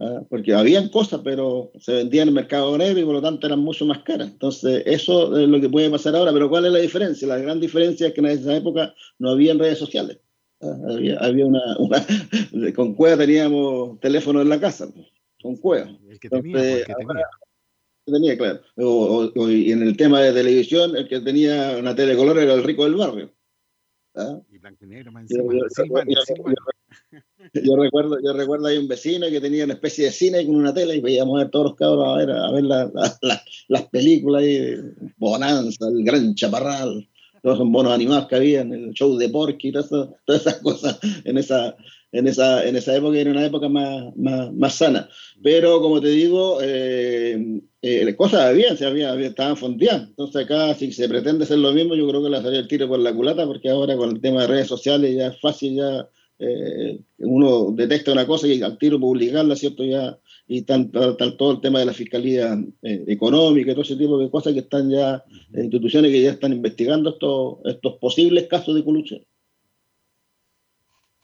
¿ah? 0.00 0.22
Porque 0.28 0.52
habían 0.52 0.88
cosas, 0.90 1.22
pero 1.24 1.72
se 1.78 1.94
vendían 1.94 2.24
en 2.24 2.28
el 2.28 2.34
mercado 2.34 2.76
negro 2.76 3.00
y 3.00 3.04
por 3.04 3.14
lo 3.14 3.22
tanto 3.22 3.46
eran 3.46 3.60
mucho 3.60 3.86
más 3.86 4.00
caras. 4.00 4.28
Entonces, 4.28 4.82
eso 4.84 5.36
es 5.38 5.48
lo 5.48 5.60
que 5.60 5.70
puede 5.70 5.88
pasar 5.88 6.14
ahora. 6.14 6.32
Pero 6.32 6.50
¿cuál 6.50 6.66
es 6.66 6.72
la 6.72 6.78
diferencia? 6.78 7.26
La 7.26 7.38
gran 7.38 7.58
diferencia 7.58 8.08
es 8.08 8.12
que 8.12 8.20
en 8.20 8.26
esa 8.26 8.54
época 8.54 8.94
no 9.18 9.30
había 9.30 9.54
redes 9.54 9.78
sociales. 9.78 10.18
¿ah? 10.60 10.76
Había, 11.20 11.46
una, 11.46 11.60
Con 12.74 12.94
Cueva 12.94 13.16
teníamos 13.16 13.98
teléfono 14.00 14.42
en 14.42 14.50
la 14.50 14.60
casa. 14.60 14.90
Pues, 14.92 15.06
con 15.42 15.56
Cueva. 15.56 15.90
El 16.06 16.20
que 16.20 16.28
tenía, 16.28 16.84
tenía. 18.04 18.36
claro. 18.36 18.60
y 19.48 19.72
en 19.72 19.82
el 19.82 19.96
tema 19.96 20.20
de 20.20 20.34
televisión, 20.34 20.94
el 20.96 21.08
que 21.08 21.20
tenía 21.20 21.76
una 21.78 21.94
telecolor 21.94 22.38
era 22.38 22.52
el 22.52 22.62
rico 22.62 22.84
del 22.84 22.96
barrio. 22.96 23.32
¿Ah? 24.20 24.40
Y 24.52 24.58
blanco 24.58 24.84
y 24.84 24.88
negro, 24.88 25.12
yo, 27.54 27.76
recuerdo, 27.76 28.18
yo 28.22 28.32
recuerdo 28.32 28.66
hay 28.66 28.78
un 28.78 28.88
vecino 28.88 29.26
que 29.28 29.40
tenía 29.40 29.64
una 29.64 29.74
especie 29.74 30.06
de 30.06 30.12
cine 30.12 30.44
con 30.46 30.56
una 30.56 30.74
tele 30.74 30.96
y 30.96 31.00
veíamos 31.00 31.42
a 31.42 31.48
todos 31.48 31.66
los 31.66 31.74
cabros 31.76 32.06
a 32.06 32.16
ver, 32.16 32.30
a 32.30 32.50
ver 32.52 32.64
las 33.68 33.82
películas, 33.88 34.42
ahí, 34.42 34.76
Bonanza, 35.16 35.88
el 35.88 36.04
Gran 36.04 36.34
Chaparral, 36.34 37.08
todos 37.42 37.56
esos 37.56 37.68
bonos 37.70 37.92
animados 37.92 38.26
que 38.28 38.36
había 38.36 38.60
en 38.60 38.72
el 38.72 38.92
show 38.92 39.16
de 39.16 39.28
Porky, 39.28 39.72
todas, 39.72 39.88
todas 39.88 40.40
esas 40.40 40.56
cosas 40.56 40.98
en 41.24 41.38
esa, 41.38 41.76
en 42.12 42.26
esa, 42.26 42.66
en 42.66 42.76
esa 42.76 42.96
época 42.96 43.18
era 43.18 43.30
una 43.30 43.46
época 43.46 43.68
más, 43.68 44.16
más, 44.16 44.52
más 44.52 44.74
sana. 44.74 45.08
Pero 45.42 45.80
como 45.80 46.00
te 46.00 46.08
digo, 46.08 46.58
eh, 46.62 47.60
eh, 47.82 48.16
cosas 48.16 48.42
habían, 48.42 48.76
se 48.76 48.86
había, 48.86 49.14
estaban 49.14 49.56
fondeadas. 49.56 50.08
Entonces 50.08 50.44
acá, 50.44 50.74
si 50.74 50.92
se 50.92 51.08
pretende 51.08 51.44
hacer 51.44 51.58
lo 51.58 51.72
mismo, 51.72 51.94
yo 51.94 52.08
creo 52.08 52.22
que 52.22 52.30
le 52.30 52.42
salía 52.42 52.60
el 52.60 52.68
tiro 52.68 52.88
por 52.88 52.98
la 52.98 53.14
culata, 53.14 53.46
porque 53.46 53.70
ahora 53.70 53.96
con 53.96 54.10
el 54.10 54.20
tema 54.20 54.42
de 54.42 54.48
redes 54.48 54.66
sociales 54.66 55.14
ya 55.14 55.28
es 55.28 55.40
fácil, 55.40 55.76
ya 55.76 56.08
eh, 56.38 56.98
uno 57.18 57.70
detecta 57.72 58.12
una 58.12 58.26
cosa 58.26 58.48
y 58.48 58.62
al 58.62 58.78
tiro 58.78 58.98
publicarla, 58.98 59.54
¿cierto? 59.56 59.84
Ya, 59.84 60.18
y 60.52 60.62
tan, 60.62 60.90
todo 60.90 61.52
el 61.52 61.60
tema 61.60 61.78
de 61.78 61.84
la 61.84 61.94
fiscalía 61.94 62.60
eh, 62.82 63.04
económica 63.06 63.70
y 63.70 63.74
todo 63.74 63.84
ese 63.84 63.94
tipo 63.94 64.18
de 64.18 64.28
cosas 64.28 64.52
que 64.52 64.58
están 64.58 64.90
ya, 64.90 65.24
instituciones 65.54 66.10
que 66.10 66.22
ya 66.22 66.32
están 66.32 66.52
investigando 66.52 67.10
estos, 67.10 67.58
estos 67.66 67.98
posibles 67.98 68.48
casos 68.48 68.74
de 68.74 68.84
corrupción. 68.84 69.24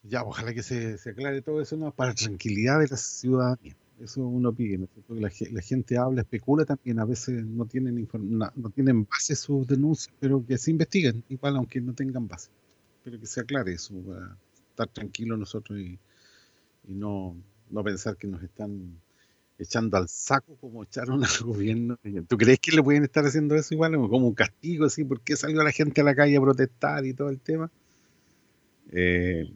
Ya, 0.05 0.23
ojalá 0.23 0.55
que 0.55 0.63
se, 0.63 0.97
se 0.99 1.11
aclare 1.11 1.43
todo 1.43 1.61
eso 1.61 1.77
¿no? 1.77 1.91
para 1.91 2.15
tranquilidad 2.15 2.79
de 2.79 2.87
la 2.87 2.97
ciudadanía. 2.97 3.77
Eso 4.01 4.25
uno 4.25 4.53
pide, 4.53 4.79
¿no? 4.79 4.89
La, 5.09 5.33
la, 5.51 5.61
gente 5.61 5.99
habla, 5.99 6.21
especula 6.21 6.65
también, 6.65 7.01
a 7.01 7.05
veces 7.05 7.45
no 7.45 7.67
tienen 7.67 8.07
no 8.55 8.71
tienen 8.71 9.09
base 9.11 9.35
sus 9.35 9.67
denuncias, 9.67 10.15
pero 10.21 10.47
que 10.47 10.57
se 10.57 10.71
investiguen, 10.71 11.25
igual 11.31 11.57
aunque 11.57 11.81
no 11.81 11.95
tengan 11.95 12.29
base. 12.29 12.51
Pero 13.03 13.19
que 13.19 13.27
se 13.27 13.41
aclare 13.41 13.73
eso, 13.73 13.93
para 14.07 14.37
estar 14.71 14.87
tranquilos 14.87 15.37
nosotros 15.37 15.81
y, 15.81 15.99
y 16.87 16.95
no, 16.95 17.35
no 17.71 17.83
pensar 17.83 18.17
que 18.17 18.29
nos 18.29 18.41
están 18.41 19.01
echando 19.59 19.97
al 19.97 20.09
saco 20.09 20.57
como 20.61 20.85
echaron 20.85 21.23
al 21.25 21.47
gobierno. 21.47 21.99
¿Tú 22.29 22.37
crees 22.37 22.59
que 22.61 22.75
le 22.75 22.83
pueden 22.83 23.05
estar 23.05 23.25
haciendo 23.25 23.55
eso 23.55 23.75
igual? 23.75 23.95
Como 23.95 24.29
un 24.29 24.35
castigo, 24.35 24.87
así, 24.87 25.05
¿por 25.05 25.21
qué 25.21 25.37
salió 25.37 25.63
la 25.63 25.73
gente 25.73 26.01
a 26.01 26.05
la 26.05 26.15
calle 26.15 26.37
a 26.37 26.41
protestar 26.41 27.05
y 27.05 27.15
todo 27.15 27.29
el 27.29 27.41
tema? 27.41 27.71
Eh, 28.93 29.51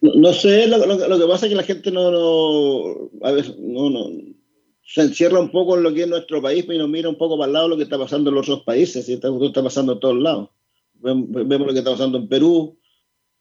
no, 0.00 0.32
sé, 0.32 0.68
lo, 0.68 1.18
que 1.18 1.26
pasa 1.26 1.46
es 1.46 1.50
que 1.50 1.56
la 1.56 1.62
gente 1.62 1.90
no, 1.90 3.10
a 3.22 3.32
veces, 3.32 3.56
no, 3.58 4.10
se 4.82 5.02
encierra 5.02 5.40
un 5.40 5.50
poco 5.50 5.76
en 5.76 5.82
lo 5.82 5.92
que 5.92 6.02
es 6.02 6.08
nuestro 6.08 6.40
país 6.40 6.64
y 6.68 6.78
nos 6.78 6.88
mira 6.88 7.08
un 7.08 7.18
poco 7.18 7.36
para 7.36 7.48
el 7.48 7.52
lado 7.52 7.68
lo 7.68 7.76
que 7.76 7.82
está 7.82 7.98
pasando 7.98 8.30
en 8.30 8.36
los 8.36 8.48
otros 8.48 8.64
países, 8.64 9.08
y 9.08 9.14
está, 9.14 9.28
está 9.42 9.62
pasando 9.62 9.94
en 9.94 10.00
todos 10.00 10.16
lados. 10.16 10.50
Vemos 10.94 11.66
lo 11.66 11.72
que 11.72 11.78
está 11.78 11.92
pasando 11.92 12.18
en 12.18 12.28
Perú, 12.28 12.78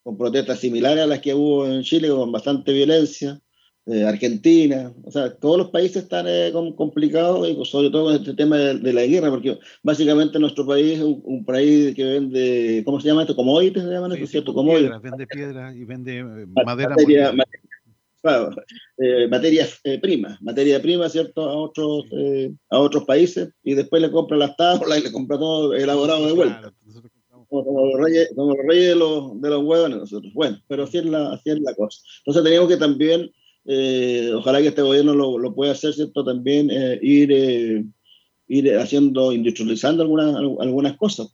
con 0.03 0.17
protestas 0.17 0.59
similares 0.59 1.03
a 1.03 1.07
las 1.07 1.19
que 1.19 1.33
hubo 1.33 1.65
en 1.65 1.83
Chile, 1.83 2.09
con 2.09 2.31
bastante 2.31 2.73
violencia. 2.73 3.41
Eh, 3.89 4.03
Argentina, 4.03 4.91
o 5.05 5.11
sea, 5.11 5.33
todos 5.33 5.57
los 5.57 5.69
países 5.69 6.03
están 6.03 6.25
eh, 6.27 6.51
complicados, 6.75 7.47
y 7.47 7.57
sobre 7.63 7.89
todo 7.89 8.05
con 8.05 8.15
este 8.15 8.33
tema 8.33 8.57
de, 8.57 8.91
la 8.91 9.05
guerra, 9.05 9.29
porque 9.29 9.57
básicamente 9.81 10.37
nuestro 10.39 10.65
país 10.67 10.99
es 10.99 11.05
un, 11.05 11.45
país 11.45 11.95
que 11.95 12.03
vende, 12.03 12.81
¿cómo 12.83 12.99
se 12.99 13.07
llama 13.07 13.21
esto? 13.21 13.33
Commodities 13.33 13.85
se 13.85 13.89
llaman, 13.89 14.11
sí, 14.11 14.27
¿cierto? 14.27 14.53
Piedra, 14.53 14.99
vende 14.99 15.25
piedra 15.25 15.73
y 15.73 15.85
vende 15.85 16.17
eh, 16.17 16.45
madera. 16.65 16.89
Materia, 16.89 17.33
materia 19.29 19.65
prima, 20.01 20.37
materia 20.41 20.81
prima, 20.81 21.07
¿cierto? 21.07 21.47
A 21.47 21.55
otros, 21.55 22.07
a 22.69 22.79
otros 22.79 23.05
países 23.05 23.53
y 23.63 23.73
después 23.73 24.01
le 24.01 24.11
compra 24.11 24.35
las 24.35 24.57
tablas 24.57 24.99
y 24.99 25.03
le 25.03 25.13
compra 25.13 25.37
todo 25.37 25.73
elaborado 25.73 26.27
de 26.27 26.33
vuelta. 26.33 26.73
como, 27.47 27.85
los 27.85 28.01
reyes, 28.01 28.33
como 28.35 28.53
los 28.53 28.65
reyes 28.67 28.89
de 28.89 28.95
los, 28.95 29.41
de 29.41 29.49
los 29.49 29.63
huevos 29.63 29.89
nosotros. 29.89 30.33
Bueno, 30.33 30.59
pero 30.67 30.83
así 30.83 30.97
es, 30.97 31.05
la, 31.05 31.31
así 31.31 31.51
es 31.51 31.61
la 31.61 31.73
cosa. 31.73 32.01
Entonces 32.19 32.43
teníamos 32.43 32.67
que 32.67 32.75
también 32.75 33.31
eh, 33.69 34.31
ojalá 34.33 34.61
que 34.61 34.69
este 34.69 34.81
gobierno 34.81 35.13
lo, 35.13 35.37
lo 35.37 35.53
pueda 35.53 35.73
hacer, 35.73 35.93
¿cierto? 35.93 36.23
También 36.23 36.69
eh, 36.71 36.97
ir, 37.01 37.31
eh, 37.33 37.85
ir 38.47 38.77
haciendo, 38.77 39.33
industrializando 39.33 40.03
algunas, 40.03 40.35
algunas 40.35 40.95
cosas. 40.95 41.27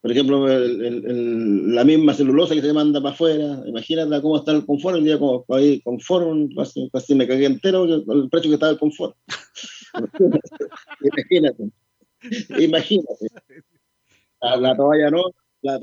Por 0.00 0.12
ejemplo, 0.12 0.46
la 0.46 1.82
misma 1.82 2.12
celulosa 2.12 2.54
que 2.54 2.60
se 2.60 2.72
manda 2.74 3.00
para 3.00 3.14
afuera, 3.14 3.62
imagínate 3.66 4.20
cómo 4.20 4.36
está 4.36 4.52
el 4.52 4.66
confort, 4.66 4.98
el 4.98 5.04
día 5.04 5.18
como 5.18 5.44
ahí 5.48 5.80
confort, 5.80 6.50
casi, 6.92 7.14
me 7.14 7.26
cagué 7.26 7.46
entero 7.46 7.84
el 7.84 8.28
precio 8.28 8.50
que 8.50 8.54
estaba 8.54 8.72
el 8.72 8.78
confort. 8.78 9.16
imagínate, 11.00 11.70
imagínate. 12.58 13.26
La, 14.42 14.76
toalla 14.76 15.10
no, 15.10 15.22
la, 15.64 15.78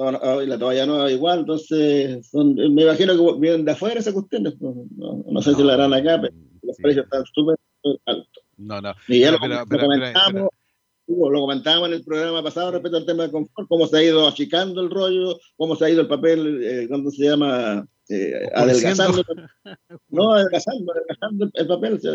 la 0.46 0.60
toalla 0.60 0.86
nueva 0.86 1.12
igual, 1.12 1.40
entonces 1.40 2.32
me 2.34 2.84
imagino 2.84 3.16
que 3.16 3.40
vienen 3.40 3.66
de 3.66 3.72
afuera 3.72 4.00
esas 4.00 4.14
cuestiones, 4.14 4.54
pues, 4.60 4.76
no, 4.96 5.42
sé 5.42 5.56
si 5.56 5.64
la 5.64 5.74
harán 5.74 5.94
acá, 5.94 6.22
pero 6.22 6.34
los 6.62 6.78
precios 6.78 7.06
están 7.06 7.24
súper 7.34 7.56
altos. 8.06 8.44
No, 8.58 8.80
no. 8.80 8.94
Y 9.08 9.22
ya 9.22 9.32
lo, 9.32 9.40
comentamos, 9.40 10.50
lo 11.08 11.40
comentábamos 11.42 11.90
en 11.90 11.96
el 11.96 12.04
programa 12.04 12.44
pasado 12.44 12.72
respecto 12.72 12.98
al 12.98 13.06
tema 13.08 13.24
de 13.24 13.32
confort, 13.32 13.68
cómo 13.68 13.88
se 13.88 13.98
ha 13.98 14.04
ido 14.04 14.28
achicando 14.28 14.82
el 14.82 14.92
rollo, 14.92 15.40
cómo 15.58 15.76
se 15.76 15.86
ha 15.86 15.90
ido 15.90 16.02
el 16.02 16.08
papel, 16.08 16.64
eh, 16.64 16.88
¿cómo 16.88 17.10
se 17.10 17.24
llama? 17.24 17.88
Eh, 18.10 18.34
adelgazando, 18.54 19.24
no, 20.10 20.34
adelgazando, 20.34 20.92
adelgazando 20.92 21.50
el, 21.54 21.68
papel, 21.68 21.94
o 21.94 22.00
sea, 22.00 22.12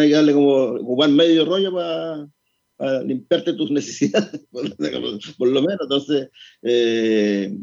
hay 0.00 0.08
que 0.08 0.14
darle 0.14 0.34
como 0.34 0.52
ocupar 0.52 1.08
medio 1.08 1.44
rollo 1.44 1.72
para 1.72 2.28
para 2.80 3.02
limpiarte 3.02 3.52
tus 3.52 3.70
necesidades, 3.70 4.46
por, 4.50 5.48
lo 5.48 5.60
menos. 5.60 5.80
Entonces, 5.82 6.30
eh, 6.62 7.54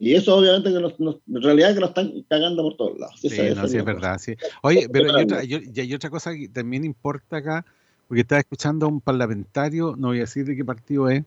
y 0.00 0.14
eso 0.14 0.36
obviamente 0.36 0.72
que 0.72 0.80
nos, 0.80 0.94
en 0.98 1.42
realidad 1.42 1.74
que 1.74 1.80
nos 1.80 1.90
están 1.90 2.12
cagando 2.28 2.64
por 2.64 2.76
todos 2.76 2.98
lados. 2.98 3.20
Sí, 3.20 3.28
no, 3.54 3.68
sí 3.68 3.76
es 3.76 3.84
verdad, 3.84 4.18
sí. 4.18 4.34
Oye, 4.62 4.88
pero 4.92 5.14
hay 5.14 5.24
otra, 5.24 5.38
hay 5.38 5.94
otra 5.94 6.10
cosa 6.10 6.34
que 6.34 6.48
también 6.48 6.84
importa 6.84 7.36
acá, 7.36 7.64
porque 8.08 8.22
estaba 8.22 8.40
escuchando 8.40 8.86
a 8.86 8.88
un 8.88 9.00
parlamentario, 9.00 9.94
no 9.96 10.08
voy 10.08 10.18
a 10.18 10.22
decir 10.22 10.44
de 10.44 10.56
qué 10.56 10.64
partido 10.64 11.08
es, 11.08 11.22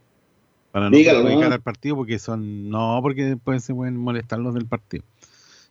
para 0.73 0.89
no 0.89 0.97
dedicar 0.97 1.53
al 1.53 1.61
partido, 1.61 1.95
porque 1.95 2.19
son, 2.19 2.69
no, 2.69 2.99
porque 3.01 3.23
después 3.23 3.63
se 3.63 3.73
pueden 3.73 3.95
molestar 3.95 4.39
los 4.39 4.53
del 4.53 4.65
partido. 4.65 5.05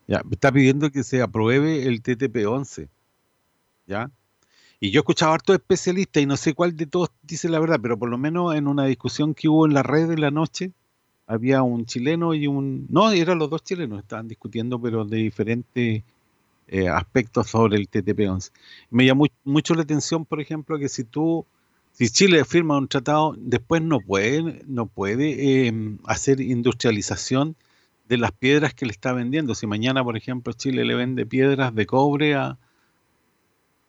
Ya, 0.09 0.23
está 0.31 0.51
pidiendo 0.51 0.91
que 0.91 1.03
se 1.03 1.21
apruebe 1.21 1.87
el 1.87 2.03
TTP-11, 2.03 2.89
¿ya? 3.87 4.11
Y 4.79 4.91
yo 4.91 5.01
he 5.01 5.03
escuchado 5.03 5.33
a 5.33 5.35
hartos 5.37 5.57
especialistas 5.57 6.23
y 6.23 6.27
no 6.27 6.37
sé 6.37 6.55
cuál 6.55 6.77
de 6.77 6.87
todos 6.87 7.11
dice 7.23 7.49
la 7.49 7.59
verdad, 7.59 7.79
pero 7.81 7.99
por 7.99 8.11
lo 8.11 8.19
menos 8.19 8.55
en 8.55 8.67
una 8.67 8.85
discusión 8.85 9.35
que 9.35 9.49
hubo 9.49 9.67
en 9.67 9.75
la 9.75 9.83
red 9.83 10.09
de 10.09 10.19
la 10.19 10.31
noche, 10.31 10.73
había 11.27 11.63
un 11.63 11.87
chileno 11.87 12.35
y 12.35 12.47
un... 12.47 12.87
No, 12.91 13.11
eran 13.11 13.39
los 13.39 13.51
dos 13.51 13.65
chilenos, 13.65 14.01
estaban 14.01 14.29
discutiendo, 14.29 14.81
pero 14.81 15.05
de 15.05 15.17
diferentes 15.17 16.05
eh, 16.69 16.89
aspectos 16.89 17.49
sobre 17.49 17.79
el 17.79 17.89
TTP-11. 17.91 18.53
Me 18.91 19.07
llamó 19.07 19.27
mucho 19.45 19.75
la 19.75 19.83
atención, 19.83 20.25
por 20.25 20.41
ejemplo, 20.41 20.79
que 20.79 20.89
si 20.89 21.05
tú, 21.05 21.47
si 21.93 22.11
Chile 22.11 22.45
firma 22.45 22.77
un 22.77 22.87
tratado, 22.89 23.35
después 23.39 23.83
no 23.83 24.01
puede, 24.01 24.63
no 24.67 24.87
puede 24.87 25.67
em, 25.67 25.99
hacer 26.05 26.41
industrialización 26.41 27.57
de 28.09 28.19
las 28.19 28.33
piedras 28.33 28.75
que 28.75 28.87
le 28.87 28.93
está 28.93 29.13
vendiendo. 29.13 29.55
Si 29.55 29.67
mañana, 29.67 30.05
por 30.05 30.17
ejemplo, 30.17 30.53
Chile 30.53 30.85
le 30.85 30.95
vende 30.95 31.25
piedras 31.25 31.75
de 31.75 31.87
cobre 31.87 32.35
a, 32.35 32.59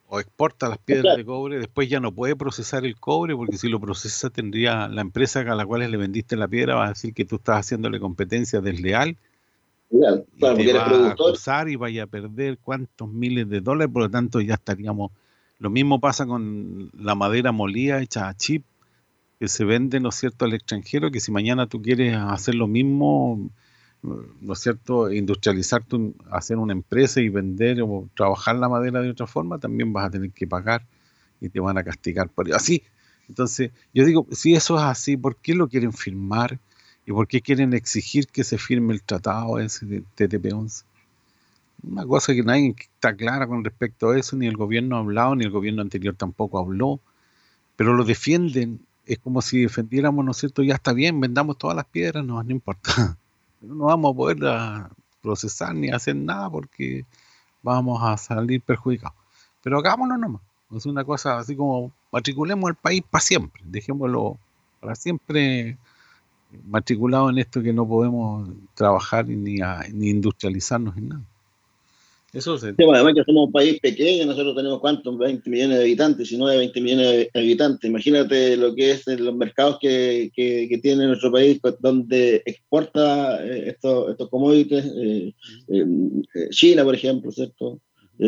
o 0.09 0.19
exporta 0.19 0.69
las 0.69 0.77
piedras 0.77 1.17
de 1.17 1.25
cobre, 1.25 1.59
después 1.59 1.89
ya 1.89 1.99
no 1.99 2.13
puede 2.13 2.35
procesar 2.35 2.85
el 2.85 2.95
cobre, 2.97 3.35
porque 3.35 3.57
si 3.57 3.67
lo 3.67 3.79
procesa 3.79 4.29
tendría 4.29 4.87
la 4.87 5.01
empresa 5.01 5.41
a 5.41 5.55
la 5.55 5.65
cual 5.65 5.89
le 5.91 5.97
vendiste 5.97 6.37
la 6.37 6.47
piedra 6.47 6.75
va 6.75 6.85
a 6.85 6.89
decir 6.89 7.13
que 7.13 7.25
tú 7.25 7.35
estás 7.35 7.59
haciéndole 7.59 7.99
competencia 7.99 8.61
desleal. 8.61 9.17
y 9.91 10.39
te 10.39 10.73
va 10.73 10.85
a 10.85 11.11
acusar 11.11 11.67
y 11.69 11.75
vaya 11.75 12.03
a 12.03 12.07
perder 12.07 12.57
cuántos 12.57 13.11
miles 13.11 13.49
de 13.49 13.59
dólares, 13.59 13.91
por 13.93 14.03
lo 14.03 14.09
tanto 14.09 14.39
ya 14.41 14.55
estaríamos... 14.55 15.11
Lo 15.59 15.71
mismo 15.71 15.99
pasa 15.99 16.25
con 16.25 16.91
la 16.93 17.15
madera 17.15 17.51
molida 17.51 18.01
hecha 18.01 18.29
a 18.29 18.35
chip, 18.35 18.63
que 19.39 19.47
se 19.47 19.65
vende, 19.65 19.99
¿no 19.99 20.09
es 20.09 20.15
cierto?, 20.15 20.45
al 20.45 20.53
extranjero, 20.53 21.11
que 21.11 21.19
si 21.19 21.31
mañana 21.31 21.67
tú 21.67 21.81
quieres 21.81 22.15
hacer 22.15 22.55
lo 22.55 22.67
mismo, 22.67 23.49
¿no 24.41 24.53
es 24.53 24.59
cierto?, 24.59 25.11
industrializar, 25.11 25.83
tu, 25.83 26.15
hacer 26.31 26.57
una 26.57 26.73
empresa 26.73 27.21
y 27.21 27.29
vender 27.29 27.81
o 27.81 28.07
trabajar 28.15 28.55
la 28.55 28.69
madera 28.69 29.01
de 29.01 29.09
otra 29.09 29.27
forma, 29.27 29.59
también 29.59 29.93
vas 29.93 30.07
a 30.07 30.11
tener 30.11 30.31
que 30.31 30.47
pagar 30.47 30.85
y 31.41 31.49
te 31.49 31.59
van 31.59 31.77
a 31.77 31.83
castigar 31.83 32.29
por 32.29 32.53
Así, 32.53 32.83
entonces, 33.27 33.71
yo 33.93 34.05
digo, 34.05 34.25
si 34.31 34.53
eso 34.55 34.77
es 34.77 34.83
así, 34.83 35.17
¿por 35.17 35.35
qué 35.35 35.53
lo 35.53 35.67
quieren 35.67 35.93
firmar? 35.93 36.59
¿Y 37.05 37.11
por 37.11 37.27
qué 37.27 37.41
quieren 37.41 37.73
exigir 37.73 38.27
que 38.27 38.43
se 38.43 38.57
firme 38.57 38.93
el 38.93 39.03
tratado 39.03 39.59
ese 39.59 39.85
de 39.85 40.03
TTP-11? 40.15 40.83
Una 41.83 42.05
cosa 42.05 42.33
que 42.33 42.43
nadie 42.43 42.75
está 42.79 43.15
clara 43.15 43.47
con 43.47 43.63
respecto 43.63 44.09
a 44.09 44.17
eso, 44.17 44.35
ni 44.35 44.47
el 44.47 44.57
gobierno 44.57 44.97
ha 44.97 44.99
hablado, 44.99 45.35
ni 45.35 45.45
el 45.45 45.51
gobierno 45.51 45.81
anterior 45.81 46.15
tampoco 46.15 46.59
habló, 46.59 46.99
pero 47.75 47.93
lo 47.93 48.03
defienden, 48.03 48.79
es 49.05 49.19
como 49.19 49.41
si 49.41 49.61
defendiéramos, 49.61 50.25
¿no 50.25 50.31
es 50.31 50.37
cierto? 50.37 50.63
Ya 50.63 50.75
está 50.75 50.93
bien, 50.93 51.19
vendamos 51.19 51.57
todas 51.57 51.75
las 51.75 51.85
piedras, 51.85 52.25
no, 52.25 52.41
no 52.41 52.51
importa 52.51 53.17
no 53.61 53.85
vamos 53.85 54.13
a 54.13 54.15
poder 54.15 54.37
ah, 54.45 54.89
procesar 55.21 55.73
ni 55.75 55.89
hacer 55.89 56.15
nada 56.15 56.49
porque 56.49 57.05
vamos 57.61 58.01
a 58.03 58.17
salir 58.17 58.61
perjudicados. 58.61 59.17
Pero 59.61 59.79
hagámoslo 59.79 60.17
nomás. 60.17 60.41
Es 60.75 60.85
una 60.85 61.03
cosa 61.03 61.37
así 61.37 61.55
como 61.55 61.91
matriculemos 62.11 62.69
el 62.69 62.75
país 62.75 63.01
para 63.09 63.21
siempre, 63.21 63.61
dejémoslo 63.65 64.37
para 64.81 64.95
siempre 64.95 65.77
matriculado 66.65 67.29
en 67.29 67.37
esto 67.39 67.61
que 67.61 67.73
no 67.73 67.87
podemos 67.87 68.49
trabajar 68.73 69.27
ni 69.27 69.59
industrializarnos 70.09 70.97
en 70.97 71.09
nada. 71.09 71.23
Eso 72.33 72.55
es. 72.55 72.63
además 72.63 73.13
que 73.15 73.23
somos 73.23 73.47
un 73.47 73.51
país 73.53 73.79
pequeño, 73.79 74.25
nosotros 74.25 74.55
tenemos 74.55 74.81
cuántos, 74.81 75.17
20 75.17 75.49
millones 75.49 75.77
de 75.77 75.83
habitantes, 75.83 76.27
si 76.27 76.37
no 76.37 76.47
de 76.47 76.57
20 76.57 76.81
millones 76.81 77.07
de 77.07 77.39
habitantes. 77.39 77.89
Imagínate 77.89 78.57
lo 78.57 78.75
que 78.75 78.91
es 78.91 79.07
los 79.07 79.35
mercados 79.35 79.77
que, 79.79 80.29
que, 80.35 80.79
tiene 80.83 81.07
nuestro 81.07 81.31
país, 81.31 81.59
donde 81.79 82.43
exporta 82.45 83.43
eh, 83.45 83.69
estos, 83.69 84.11
estos 84.11 84.29
commodities. 84.29 84.85
Eh, 84.85 85.33
eh, 85.69 85.85
China, 86.49 86.83
por 86.83 86.95
ejemplo, 86.95 87.31
¿cierto? 87.31 87.81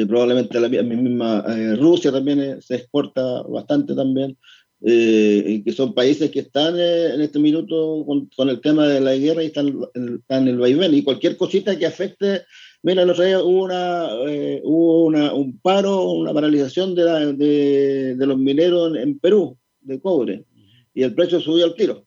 probablemente 0.08 0.60
la, 0.60 0.70
misma 0.70 1.44
Rusia 1.78 2.12
también 2.12 2.62
se 2.62 2.76
exporta 2.76 3.42
bastante 3.42 3.96
también. 3.96 4.38
y 4.82 5.62
que 5.64 5.74
son 5.74 5.94
países 5.94 6.30
que 6.32 6.42
están 6.42 6.80
en 6.80 7.20
este 7.20 7.40
minuto 7.40 8.06
con, 8.06 8.50
el 8.50 8.62
tema 8.62 8.88
de 8.88 9.02
la 9.02 9.16
guerra 9.16 9.44
y 9.44 9.48
están, 9.48 9.80
están 9.94 10.44
en 10.44 10.48
el 10.48 10.58
vaivén. 10.58 10.94
Y 10.94 11.04
cualquier 11.04 11.36
cosita 11.36 11.78
que 11.78 11.88
afecte 11.88 12.44
Mira, 12.82 13.04
el 13.04 13.10
otro 13.10 13.26
día 13.26 13.44
hubo, 13.44 13.63
una, 13.63 14.08
eh, 14.28 14.62
hubo 14.63 15.06
una, 15.06 15.34
un 15.34 15.60
paro, 15.60 16.12
una 16.12 16.34
paralización 16.34 16.96
de, 16.96 17.04
la, 17.04 17.20
de, 17.26 18.15
de, 18.15 18.26
los 18.26 18.38
mineros 18.38 18.96
en, 18.96 19.20
Perú 19.20 19.58
de 19.82 20.00
cobre 20.00 20.46
y 20.94 21.04
el 21.04 21.13
precio 21.13 21.42
subió 21.42 21.65
al 21.65 21.76
tiro. 21.76 22.06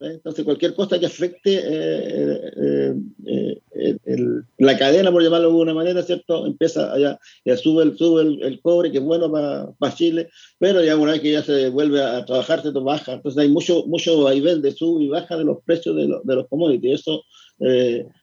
Entonces, 0.00 0.44
cualquier 0.44 0.74
cosa 0.74 0.98
que 0.98 1.06
afecte 1.06 1.60
eh, 1.60 2.94
eh, 3.26 4.16
la 4.58 4.78
cadena, 4.78 5.10
por 5.10 5.22
llamarlo 5.22 5.48
de 5.48 5.52
alguna 5.52 5.74
manera, 5.74 6.02
¿cierto? 6.02 6.46
Empieza 6.46 6.92
allá, 6.92 7.18
ya 7.44 7.56
sube 7.56 7.82
el, 7.82 7.96
sube 7.96 8.22
el, 8.22 8.60
cobre, 8.60 8.92
que 8.92 8.98
es 8.98 9.04
bueno 9.04 9.30
para 9.30 9.94
Chile, 9.94 10.28
pero 10.58 10.82
ya 10.84 10.96
una 10.96 11.12
vez 11.12 11.20
que 11.20 11.32
ya 11.32 11.42
se 11.42 11.68
vuelve 11.68 12.00
a 12.00 12.24
trabajar, 12.24 12.62
se 12.62 12.70
baja. 12.70 13.14
Entonces, 13.14 13.40
hay 13.40 13.48
mucho, 13.48 13.86
mucho 13.86 14.22
vaivén 14.22 14.62
de 14.62 14.72
sub 14.72 15.00
y 15.00 15.08
baja 15.08 15.36
de 15.36 15.44
los 15.44 15.58
precios 15.64 15.96
de, 15.96 16.08
de 16.22 16.34
los 16.34 16.46
commodities. 16.48 17.00
Eso 17.00 17.24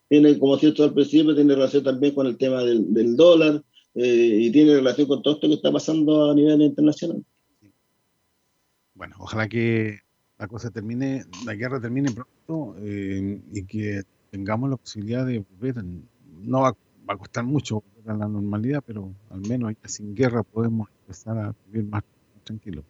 tiene, 0.08 0.38
como 0.40 0.58
cierto 0.58 0.84
al 0.84 0.94
principio, 0.94 1.36
tiene 1.36 1.56
relación 1.56 1.84
también 1.84 2.14
con 2.14 2.28
el 2.28 2.38
tema 2.38 2.64
del, 2.64 3.16
dólar 3.16 3.64
eh, 3.96 4.38
y 4.42 4.52
tiene 4.52 4.76
relación 4.76 5.08
con 5.08 5.22
todo 5.22 5.36
esto 5.36 5.48
que 5.48 5.56
está 5.56 5.72
pasando 5.72 6.32
a 6.32 6.36
nivel 6.36 6.62
internacional. 6.62 7.24
Bueno, 8.94 9.16
ojalá 9.20 9.48
que 9.48 10.00
la 10.38 10.48
cosa 10.48 10.70
termine, 10.70 11.26
la 11.46 11.56
guerra 11.56 11.82
termine 11.82 12.12
pronto 12.12 12.76
eh, 12.80 13.42
y 13.52 13.64
que 13.64 14.04
tengamos 14.32 14.70
la 14.70 14.78
posibilidad 14.78 15.26
de 15.26 15.40
volver. 15.40 15.84
No 16.42 16.62
va, 16.62 16.76
a 17.08 17.18
costar 17.18 17.44
mucho 17.44 17.84
volver 17.96 18.12
a 18.12 18.18
la 18.18 18.28
normalidad, 18.28 18.84
pero 18.86 19.14
al 19.30 19.42
menos 19.42 19.74
sin 19.86 20.16
guerra 20.16 20.44
podemos 20.44 20.90
empezar 21.02 21.38
a 21.38 21.56
vivir 21.68 21.90
más 21.90 22.04
tranquilos. 22.44 22.86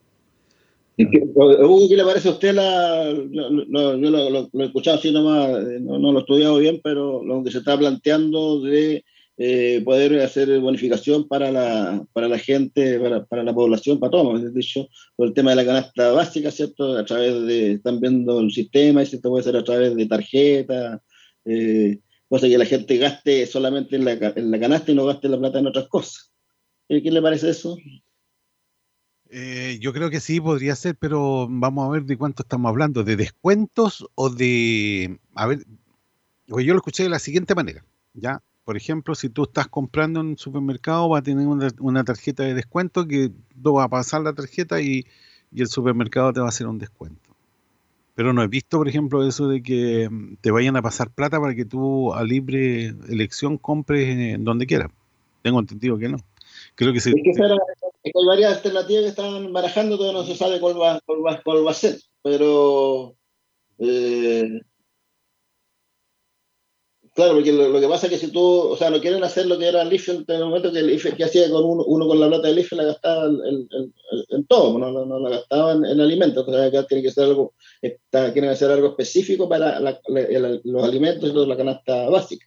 Hugo, 0.97 1.89
¿qué 1.89 1.97
le 1.97 2.03
parece 2.03 2.29
a 2.29 2.31
usted? 2.31 2.53
La, 2.53 3.11
yo 3.11 3.49
lo, 3.49 4.49
he 4.53 4.65
escuchado 4.65 4.97
así 4.97 5.11
nomás, 5.11 5.49
eh, 5.49 5.79
no, 5.81 5.97
lo 5.99 6.17
he 6.17 6.21
estudiado 6.21 6.57
bien, 6.57 6.79
pero 6.83 7.23
lo 7.23 7.43
que 7.43 7.51
se 7.51 7.57
está 7.57 7.77
planteando 7.77 8.61
de 8.61 9.03
eh, 9.37 9.81
poder 9.83 10.21
hacer 10.21 10.57
bonificación 10.59 11.27
para 11.27 11.51
la, 11.51 12.05
para 12.13 12.29
la 12.29 12.39
gente, 12.39 12.97
para, 13.29 13.43
la 13.43 13.53
población, 13.53 13.99
para 13.99 14.11
todos, 14.11 14.53
dicho, 14.53 14.87
por 15.17 15.27
el 15.27 15.33
tema 15.33 15.49
de 15.49 15.57
la 15.57 15.65
canasta 15.65 16.13
básica, 16.13 16.49
¿cierto? 16.51 16.97
A 16.97 17.03
través 17.03 17.45
de, 17.45 17.73
están 17.73 17.99
viendo 17.99 18.39
el 18.39 18.51
sistema, 18.51 19.01
y 19.01 19.03
esto 19.03 19.29
puede 19.29 19.43
ser 19.43 19.57
a 19.57 19.63
través 19.63 19.95
de 19.95 20.05
tarjeta, 20.05 21.01
eh, 21.43 21.99
cosa 22.29 22.47
que 22.47 22.57
la 22.57 22.65
gente 22.65 22.97
gaste 22.97 23.45
solamente 23.47 23.97
en 23.97 24.05
la, 24.05 24.13
en 24.13 24.49
la 24.49 24.59
canasta 24.59 24.91
y 24.91 24.95
no 24.95 25.05
gaste 25.05 25.27
la 25.27 25.39
plata 25.39 25.59
en 25.59 25.67
otras 25.67 25.87
cosas. 25.89 26.31
¿Qué 26.87 27.01
le 27.01 27.21
parece 27.21 27.49
eso? 27.49 27.77
Eh, 29.37 29.79
yo 29.81 29.91
creo 29.91 30.09
que 30.09 30.21
sí, 30.21 30.39
podría 30.39 30.77
ser, 30.77 30.95
pero 30.95 31.45
vamos 31.49 31.85
a 31.85 31.91
ver 31.91 32.05
de 32.05 32.15
cuánto 32.17 32.43
estamos 32.43 32.69
hablando, 32.69 33.03
de 33.03 33.17
descuentos 33.17 34.07
o 34.15 34.29
de... 34.29 35.19
A 35.33 35.45
ver, 35.45 35.65
yo 36.47 36.73
lo 36.73 36.77
escuché 36.77 37.03
de 37.03 37.09
la 37.09 37.19
siguiente 37.19 37.53
manera, 37.53 37.83
¿ya? 38.13 38.41
Por 38.63 38.77
ejemplo, 38.77 39.13
si 39.13 39.27
tú 39.27 39.43
estás 39.43 39.67
comprando 39.67 40.21
en 40.21 40.27
un 40.27 40.37
supermercado, 40.37 41.09
va 41.09 41.19
a 41.19 41.21
tener 41.21 41.45
una, 41.47 42.03
tarjeta 42.05 42.43
de 42.43 42.53
descuento 42.53 43.05
que 43.09 43.29
tú 43.61 43.73
vas 43.73 43.87
a 43.87 43.89
pasar 43.89 44.21
la 44.21 44.31
tarjeta 44.31 44.79
y, 44.79 45.05
el 45.53 45.67
supermercado 45.67 46.31
te 46.31 46.39
va 46.39 46.45
a 46.45 46.49
hacer 46.49 46.67
un 46.67 46.79
descuento. 46.79 47.35
Pero 48.13 48.31
no 48.31 48.41
he 48.41 48.47
visto, 48.47 48.77
por 48.77 48.87
ejemplo, 48.87 49.27
eso 49.27 49.49
de 49.49 49.61
que 49.61 50.07
mm, 50.09 50.37
te 50.39 50.51
vayan 50.51 50.77
a 50.77 50.81
pasar 50.81 51.09
plata 51.09 51.41
para 51.41 51.55
que 51.55 51.65
tú 51.65 52.13
a 52.13 52.23
libre 52.23 52.95
elección 53.09 53.57
compres 53.57 54.37
donde 54.39 54.65
quieras. 54.65 54.91
Tengo 55.41 55.59
entendido 55.59 55.97
que 55.97 56.07
no. 56.07 56.19
Creo 56.75 56.93
que 56.93 57.01
sí. 58.05 58.11
hay 58.13 58.25
varias 58.25 58.57
alternativas 58.57 59.03
que 59.03 59.09
están 59.09 59.51
barajando, 59.51 59.97
todavía 59.97 60.21
no 60.21 60.25
se 60.25 60.35
sabe 60.35 60.59
cuál 60.59 60.79
va, 60.79 61.01
cuál 61.05 61.67
va, 61.67 61.71
a 61.71 61.73
ser. 61.73 61.99
Pero 62.21 63.15
eh, 63.79 64.61
Claro, 67.15 67.35
porque 67.35 67.53
lo, 67.53 67.79
que 67.79 67.87
pasa 67.87 68.07
es 68.07 68.11
que 68.11 68.19
si 68.19 68.29
tú, 68.29 68.41
o 68.41 68.75
sea, 68.75 68.89
no 68.89 68.99
quieren 68.99 69.23
hacer 69.23 69.45
lo 69.45 69.57
que 69.57 69.69
era 69.69 69.83
el 69.83 69.93
IFE 69.93 70.11
en 70.11 70.25
el 70.27 70.43
momento 70.43 70.69
que 70.69 70.79
el 70.79 70.89
IFE 70.89 71.15
que 71.15 71.23
hacía 71.23 71.49
con 71.49 71.63
uno, 71.63 71.85
uno 71.85 72.07
con 72.09 72.19
la 72.19 72.27
plata 72.27 72.49
del 72.49 72.59
IFE 72.59 72.75
la 72.75 72.83
gastaba 72.83 73.27
en, 73.27 74.45
todo, 74.47 74.77
no, 74.77 74.91
no, 74.91 75.19
la 75.19 75.29
gastaban 75.29 75.85
en, 75.85 76.01
alimentos, 76.01 76.45
o 76.45 76.51
sea, 76.51 76.65
acá 76.65 76.85
tiene 76.85 77.03
que 77.03 77.11
ser 77.11 77.23
algo, 77.23 77.53
está, 77.81 78.33
quieren 78.33 78.51
hacer 78.51 78.69
algo 78.69 78.89
específico 78.89 79.47
para 79.47 79.79
los 79.79 80.83
alimentos 80.83 81.29
y 81.29 81.47
la 81.47 81.55
canasta 81.55 82.09
básica. 82.09 82.45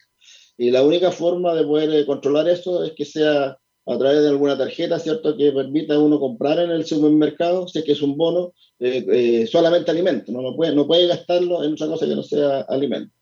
Y 0.59 0.71
la 0.71 0.83
única 0.83 1.13
forma 1.13 1.55
de 1.55 1.65
poder 1.65 1.91
eh, 1.95 2.05
controlar 2.05 2.47
eso 2.47 2.85
es 2.85 2.93
que 2.93 3.07
sea 3.07 3.57
a 3.89 3.99
través 3.99 4.23
de 4.23 4.29
alguna 4.29 4.57
tarjeta, 4.57 4.99
¿cierto?, 4.99 5.37
que 5.37 5.53
permita 5.53 5.95
a 5.95 5.99
uno 5.99 6.21
comprar 6.21 6.59
en 6.59 6.71
el 6.71 6.85
supermercado, 6.85 7.67
si 7.69 7.79
es 7.79 7.85
que 7.85 7.93
es 7.93 8.03
un 8.03 8.17
bono, 8.17 8.53
eh, 8.79 9.05
eh, 9.11 9.47
solamente 9.47 9.91
alimento, 9.91 10.31
¿no? 10.31 10.43
No, 10.43 10.55
puede, 10.55 10.75
no 10.75 10.87
puede 10.87 11.07
gastarlo 11.07 11.65
en 11.65 11.73
otra 11.73 11.87
cosa 11.87 12.07
que 12.07 12.15
no 12.15 12.23
sea 12.23 12.61
alimento. 12.63 13.13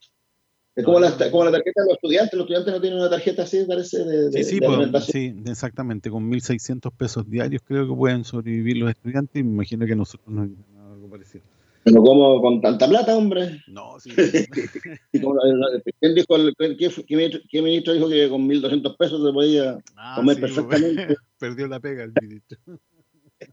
Es 0.75 0.85
como, 0.85 1.01
la, 1.01 1.11
como 1.31 1.45
la 1.45 1.53
tarjeta 1.53 1.83
de 1.83 1.87
los 1.87 1.95
estudiantes, 1.95 2.35
los 2.35 2.43
estudiantes 2.43 2.75
no 2.75 2.81
tienen 2.81 2.99
una 2.99 3.09
tarjeta 3.09 3.45
así, 3.45 3.65
parece, 3.65 4.05
de, 4.05 4.31
sí, 4.31 4.45
sí, 4.45 4.61
pues, 4.61 5.05
sí, 5.07 5.35
exactamente, 5.47 6.11
con 6.11 6.31
1.600 6.31 6.93
pesos 6.95 7.31
diarios 7.31 7.63
creo 7.65 7.89
que 7.89 7.95
pueden 7.95 8.25
sobrevivir 8.25 8.77
los 8.77 8.91
estudiantes 8.91 9.41
imagino 9.41 9.87
que 9.87 9.97
nosotros 9.97 10.29
no 10.29 10.47
parecido. 11.87 11.87
Pero 11.87 12.03
como 12.03 12.41
con 12.41 12.61
tanta 12.61 12.89
plata, 12.89 13.17
hombre. 13.17 13.63
No, 13.69 14.01
sí. 14.01 14.11
¿Quién 16.01 16.15
dijo, 16.15 16.37
qué, 17.07 17.63
ministro 17.63 17.95
dijo 17.95 18.09
que 18.09 18.29
con 18.29 18.49
1.200 18.49 18.97
pesos 18.97 19.25
se 19.27 19.33
podía 19.33 19.79
ah, 19.97 20.15
comer 20.17 20.41
perfectamente? 20.41 21.17
Perdió 21.39 21.69
la 21.69 21.79
pega 21.81 22.05
el 22.05 22.13
ministro. 22.21 22.59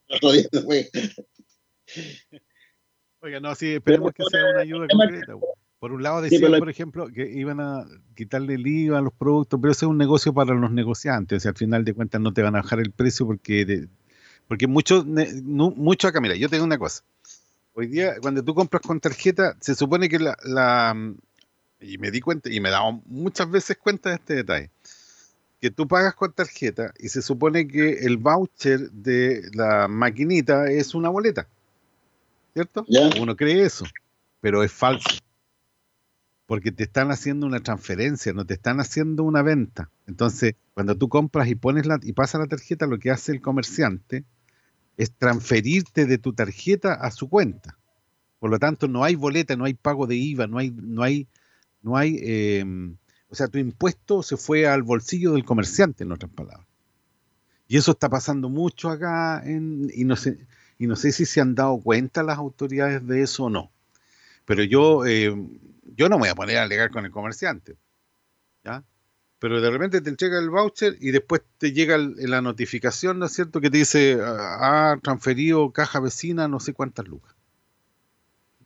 Oiga, 3.21 3.39
no, 3.39 3.55
sí, 3.55 3.73
esperemos 3.73 4.11
que 4.13 4.23
sea 4.29 4.43
una 4.51 4.59
ayuda 4.61 4.87
concreta. 4.87 5.33
Por 5.79 5.91
un 5.91 6.03
lado 6.03 6.21
decían, 6.21 6.59
por 6.59 6.69
ejemplo, 6.69 7.07
que 7.07 7.29
iban 7.29 7.59
a 7.59 7.85
quitarle 8.15 8.53
el 8.55 8.65
IVA 8.65 8.99
a 8.99 9.01
los 9.01 9.11
productos, 9.13 9.59
pero 9.61 9.73
eso 9.73 9.85
es 9.85 9.89
un 9.89 9.97
negocio 9.97 10.33
para 10.33 10.55
los 10.55 10.71
negociantes. 10.71 11.37
O 11.37 11.39
sea, 11.41 11.51
al 11.51 11.57
final 11.57 11.83
de 11.83 11.93
cuentas 11.93 12.21
no 12.21 12.33
te 12.33 12.41
van 12.41 12.55
a 12.55 12.61
bajar 12.61 12.79
el 12.79 12.91
precio 12.91 13.25
porque 13.25 13.89
porque 14.47 14.67
mucho, 14.67 15.05
mucho 15.05 16.07
acá, 16.07 16.21
mira, 16.21 16.35
yo 16.35 16.49
tengo 16.49 16.63
una 16.63 16.77
cosa. 16.77 17.03
Hoy 17.73 17.87
día, 17.87 18.15
cuando 18.21 18.43
tú 18.43 18.53
compras 18.53 18.83
con 18.83 18.99
tarjeta, 18.99 19.57
se 19.59 19.73
supone 19.73 20.07
que 20.07 20.19
la, 20.19 20.37
la 20.43 20.95
y 21.79 21.97
me 21.97 22.11
di 22.11 22.21
cuenta, 22.21 22.49
y 22.51 22.59
me 22.59 22.69
he 22.69 22.71
dado 22.71 23.01
muchas 23.05 23.49
veces 23.49 23.77
cuenta 23.77 24.09
de 24.09 24.15
este 24.15 24.35
detalle, 24.35 24.69
que 25.59 25.71
tú 25.71 25.87
pagas 25.87 26.13
con 26.13 26.31
tarjeta 26.33 26.93
y 26.99 27.09
se 27.09 27.21
supone 27.21 27.67
que 27.67 28.05
el 28.05 28.17
voucher 28.17 28.91
de 28.91 29.49
la 29.53 29.87
maquinita 29.87 30.69
es 30.69 30.93
una 30.93 31.09
boleta, 31.09 31.47
¿cierto? 32.53 32.85
Uno 33.19 33.35
cree 33.35 33.63
eso, 33.63 33.85
pero 34.39 34.63
es 34.63 34.71
falso 34.71 35.09
porque 36.45 36.71
te 36.71 36.83
están 36.83 37.09
haciendo 37.09 37.47
una 37.47 37.61
transferencia, 37.61 38.33
no 38.33 38.45
te 38.45 38.53
están 38.53 38.79
haciendo 38.79 39.23
una 39.23 39.41
venta. 39.41 39.89
Entonces, 40.05 40.55
cuando 40.73 40.95
tú 40.95 41.09
compras 41.09 41.47
y 41.47 41.55
pones 41.55 41.85
la 41.85 41.99
y 42.03 42.13
pasas 42.13 42.41
la 42.41 42.47
tarjeta, 42.47 42.85
lo 42.85 42.99
que 42.99 43.09
hace 43.09 43.31
el 43.31 43.41
comerciante 43.41 44.23
es 44.97 45.11
transferirte 45.11 46.05
de 46.05 46.17
tu 46.17 46.33
tarjeta 46.33 46.93
a 46.93 47.11
su 47.11 47.29
cuenta. 47.29 47.77
Por 48.39 48.49
lo 48.49 48.59
tanto, 48.59 48.87
no 48.87 49.03
hay 49.03 49.15
boleta, 49.15 49.55
no 49.55 49.65
hay 49.65 49.73
pago 49.73 50.07
de 50.07 50.15
IVA, 50.15 50.47
no 50.47 50.57
hay, 50.57 50.71
no 50.71 51.03
hay, 51.03 51.27
no 51.81 51.97
hay, 51.97 52.19
em, 52.21 52.97
o 53.29 53.35
sea, 53.35 53.47
tu 53.47 53.57
impuesto 53.57 54.21
se 54.21 54.37
fue 54.37 54.67
al 54.67 54.83
bolsillo 54.83 55.33
del 55.33 55.45
comerciante, 55.45 56.03
en 56.03 56.11
otras 56.11 56.31
palabras. 56.31 56.67
Y 57.67 57.77
eso 57.77 57.91
está 57.91 58.09
pasando 58.09 58.49
mucho 58.49 58.89
acá 58.89 59.41
en, 59.45 59.89
y 59.93 60.03
no 60.03 60.15
sé, 60.15 60.45
y 60.77 60.87
no 60.87 60.95
sé 60.95 61.11
si 61.11 61.25
se 61.25 61.41
han 61.41 61.55
dado 61.55 61.79
cuenta 61.79 62.21
las 62.23 62.37
autoridades 62.37 63.05
de 63.07 63.21
eso 63.21 63.45
o 63.45 63.49
no. 63.49 63.71
Pero 64.45 64.63
yo 64.63 65.05
em, 65.05 65.57
yo 65.95 66.09
no 66.09 66.17
me 66.17 66.21
voy 66.21 66.29
a 66.29 66.35
poner 66.35 66.57
a 66.57 66.63
alegar 66.63 66.91
con 66.91 67.05
el 67.05 67.11
comerciante. 67.11 67.75
Pero 69.43 69.59
de 69.59 69.69
repente 69.69 69.99
te 69.99 70.09
entrega 70.09 70.39
el 70.39 70.49
voucher 70.49 70.95
y 71.01 71.11
después 71.11 71.41
te 71.57 71.73
llega 71.73 71.97
la 71.97 72.41
notificación, 72.41 73.19
¿no 73.19 73.25
es 73.25 73.33
cierto?, 73.33 73.59
que 73.59 73.69
te 73.69 73.79
dice, 73.79 74.17
ha 74.23 74.97
transferido 75.03 75.69
caja 75.73 75.99
vecina 75.99 76.47
no 76.47 76.61
sé 76.61 76.73
cuántas 76.73 77.09
lucas. 77.09 77.35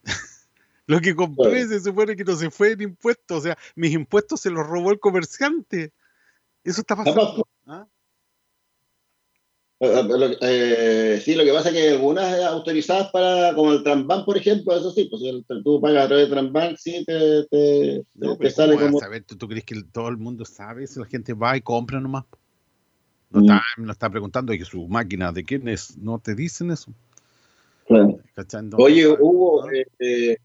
Lo 0.85 1.01
que 1.01 1.15
compré 1.15 1.67
se 1.67 1.79
supone 1.79 2.15
que 2.15 2.23
no 2.23 2.35
se 2.35 2.51
fue 2.51 2.73
en 2.73 2.81
impuestos, 2.81 3.39
o 3.39 3.41
sea, 3.41 3.57
mis 3.73 3.91
impuestos 3.91 4.41
se 4.41 4.51
los 4.51 4.67
robó 4.67 4.91
el 4.91 4.99
comerciante. 4.99 5.93
Eso 6.63 6.81
está 6.81 6.95
pasando. 6.95 7.47
¿Ah? 7.65 7.87
Eh, 9.79 11.21
sí, 11.23 11.35
lo 11.35 11.43
que 11.43 11.53
pasa 11.53 11.69
es 11.69 11.75
que 11.75 11.89
algunas 11.91 12.41
autorizadas 12.43 13.11
para, 13.11 13.53
como 13.53 13.73
el 13.73 13.83
Transbank, 13.83 14.25
por 14.25 14.37
ejemplo, 14.37 14.75
eso 14.75 14.91
sí, 14.91 15.05
pues 15.05 15.21
tú 15.63 15.79
pagas 15.79 16.05
a 16.05 16.07
través 16.07 16.27
de 16.27 16.33
Transbank, 16.33 16.77
sí, 16.77 17.05
te, 17.05 17.45
te, 17.45 18.03
te 18.39 18.49
sale 18.49 18.75
como... 18.75 18.99
Saber, 18.99 19.23
¿tú, 19.23 19.47
crees 19.47 19.65
que 19.65 19.83
todo 19.91 20.09
el 20.09 20.17
mundo 20.17 20.45
sabe 20.45 20.87
si 20.87 20.99
la 20.99 21.05
gente 21.05 21.33
va 21.33 21.55
y 21.57 21.61
compra 21.61 21.99
nomás? 21.99 22.25
No, 23.29 23.41
está, 23.41 23.61
no 23.77 23.91
está 23.91 24.09
preguntando 24.09 24.53
que 24.53 24.65
su 24.65 24.87
máquina 24.87 25.31
de 25.31 25.43
quién 25.43 25.67
es, 25.67 25.97
no 25.97 26.17
te 26.17 26.33
dicen 26.33 26.71
eso. 26.71 26.91
Oye, 28.77 29.07
Hugo, 29.07 29.69
eh, 29.99 30.37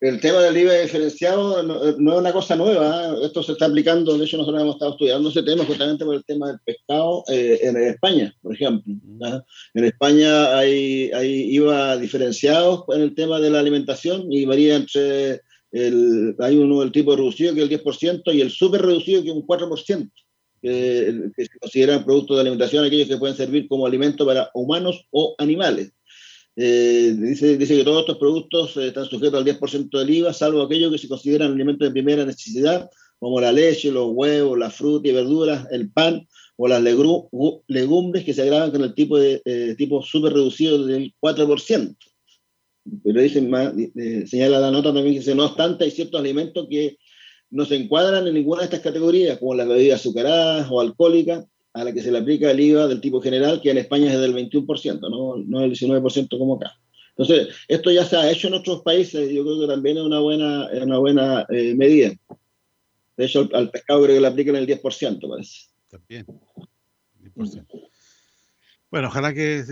el 0.00 0.18
tema 0.18 0.40
del 0.40 0.56
IVA 0.56 0.78
diferenciado 0.78 1.62
no, 1.62 1.84
es 1.84 1.96
una 1.96 2.32
cosa 2.32 2.56
nueva, 2.56 3.08
¿eh? 3.08 3.26
esto 3.26 3.42
se 3.42 3.52
está 3.52 3.66
aplicando, 3.66 4.16
de 4.16 4.24
hecho 4.24 4.38
nosotros 4.38 4.62
hemos 4.62 4.76
estado 4.76 4.92
estudiando 4.92 5.28
ese 5.28 5.42
tema 5.42 5.64
justamente 5.64 6.04
por 6.04 6.14
el 6.14 6.24
tema 6.24 6.48
del 6.48 6.58
pescado 6.64 7.22
eh, 7.28 7.58
en 7.62 7.76
España, 7.76 8.34
por 8.40 8.54
ejemplo. 8.54 8.94
En 9.74 9.84
España 9.84 10.56
hay, 10.56 11.10
hay 11.12 11.54
IVA 11.54 11.98
diferenciados 11.98 12.84
en 12.88 13.02
el 13.02 13.14
tema 13.14 13.40
de 13.40 13.50
la 13.50 13.60
alimentación 13.60 14.32
y 14.32 14.46
varía 14.46 14.76
entre, 14.76 15.42
el, 15.70 16.34
hay 16.38 16.56
uno 16.56 16.80
del 16.80 16.92
tipo 16.92 17.14
reducido 17.14 17.54
que 17.54 17.62
es 17.62 17.70
el 17.70 17.82
10% 17.82 18.34
y 18.34 18.40
el 18.40 18.50
súper 18.50 18.82
reducido 18.82 19.22
que 19.22 19.28
es 19.28 19.34
un 19.34 19.46
4%. 19.46 20.10
Que, 20.62 21.30
que 21.34 21.46
se 21.46 21.58
consideran 21.58 22.04
productos 22.04 22.36
de 22.36 22.42
alimentación 22.42 22.84
aquellos 22.84 23.08
que 23.08 23.16
pueden 23.16 23.34
servir 23.34 23.66
como 23.66 23.86
alimento 23.86 24.26
para 24.26 24.50
humanos 24.52 25.06
o 25.10 25.34
animales. 25.38 25.90
Eh, 26.56 27.14
dice, 27.16 27.56
dice 27.56 27.76
que 27.76 27.84
todos 27.84 28.00
estos 28.00 28.18
productos 28.18 28.76
eh, 28.76 28.88
están 28.88 29.06
sujetos 29.06 29.38
al 29.38 29.44
10% 29.44 29.98
del 29.98 30.10
IVA, 30.10 30.32
salvo 30.32 30.62
aquellos 30.62 30.90
que 30.90 30.98
se 30.98 31.08
consideran 31.08 31.52
alimentos 31.52 31.86
de 31.86 31.92
primera 31.92 32.24
necesidad, 32.24 32.90
como 33.18 33.40
la 33.40 33.52
leche, 33.52 33.92
los 33.92 34.10
huevos, 34.12 34.58
la 34.58 34.70
fruta 34.70 35.08
y 35.08 35.12
verduras, 35.12 35.66
el 35.70 35.90
pan 35.90 36.26
o 36.56 36.68
las 36.68 36.82
legumbres 36.82 38.24
que 38.24 38.34
se 38.34 38.42
agravan 38.42 38.70
con 38.70 38.82
el 38.82 38.94
tipo 38.94 39.18
de 39.18 39.40
eh, 39.44 39.74
tipo 39.78 40.02
súper 40.02 40.32
reducido 40.32 40.84
del 40.84 41.14
4%. 41.20 41.96
Pero 43.04 43.20
dice, 43.20 44.26
señala 44.26 44.58
la 44.58 44.70
nota 44.70 44.92
también 44.92 45.14
que 45.14 45.20
dice, 45.20 45.34
no 45.34 45.46
obstante, 45.46 45.84
hay 45.84 45.90
ciertos 45.90 46.20
alimentos 46.20 46.66
que 46.68 46.96
no 47.50 47.64
se 47.64 47.76
encuadran 47.76 48.26
en 48.26 48.34
ninguna 48.34 48.60
de 48.60 48.64
estas 48.66 48.80
categorías, 48.80 49.38
como 49.38 49.54
las 49.54 49.68
bebidas 49.68 50.00
azucaradas 50.00 50.68
o 50.70 50.80
alcohólicas, 50.80 51.46
a 51.72 51.84
la 51.84 51.92
que 51.92 52.02
se 52.02 52.10
le 52.10 52.18
aplica 52.18 52.50
el 52.50 52.60
IVA 52.60 52.88
del 52.88 53.00
tipo 53.00 53.20
general, 53.20 53.60
que 53.60 53.70
en 53.70 53.78
España 53.78 54.12
es 54.12 54.20
del 54.20 54.34
21%, 54.34 55.00
no, 55.08 55.36
no 55.36 55.64
el 55.64 55.72
19% 55.72 56.38
como 56.38 56.56
acá. 56.56 56.76
Entonces, 57.16 57.54
esto 57.68 57.90
ya 57.90 58.04
se 58.04 58.16
ha 58.16 58.30
hecho 58.30 58.48
en 58.48 58.54
otros 58.54 58.82
países, 58.82 59.30
yo 59.30 59.42
creo 59.42 59.60
que 59.60 59.66
también 59.66 59.98
es 59.98 60.02
una 60.02 60.20
buena, 60.20 60.68
es 60.72 60.82
una 60.82 60.98
buena 60.98 61.46
eh, 61.50 61.74
medida. 61.74 62.12
De 63.16 63.26
hecho, 63.26 63.48
al, 63.52 63.70
pescado 63.70 64.02
creo 64.02 64.14
que 64.14 64.20
le 64.20 64.26
aplican 64.26 64.56
el 64.56 64.66
10%, 64.66 65.28
parece. 65.28 65.68
También, 65.90 66.26
10%. 67.36 67.89
Bueno, 68.90 69.06
ojalá 69.06 69.32
que. 69.32 69.62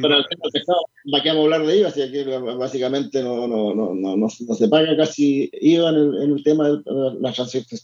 pero, 0.00 0.16
el 0.16 0.24
pescado, 0.52 0.78
¿para 1.10 1.22
qué 1.22 1.28
vamos 1.30 1.42
a 1.42 1.44
hablar 1.44 1.66
de 1.66 1.78
IVA? 1.78 1.90
Si 1.90 2.12
que 2.12 2.24
básicamente 2.56 3.22
no, 3.22 3.48
no, 3.48 3.74
no, 3.74 3.94
no, 3.94 4.16
no, 4.16 4.28
se 4.28 4.68
paga 4.68 4.96
casi 4.96 5.50
IVA 5.60 5.90
en 5.90 5.96
el, 5.96 6.42
tema 6.44 6.68
de 6.68 6.82
las 7.20 7.36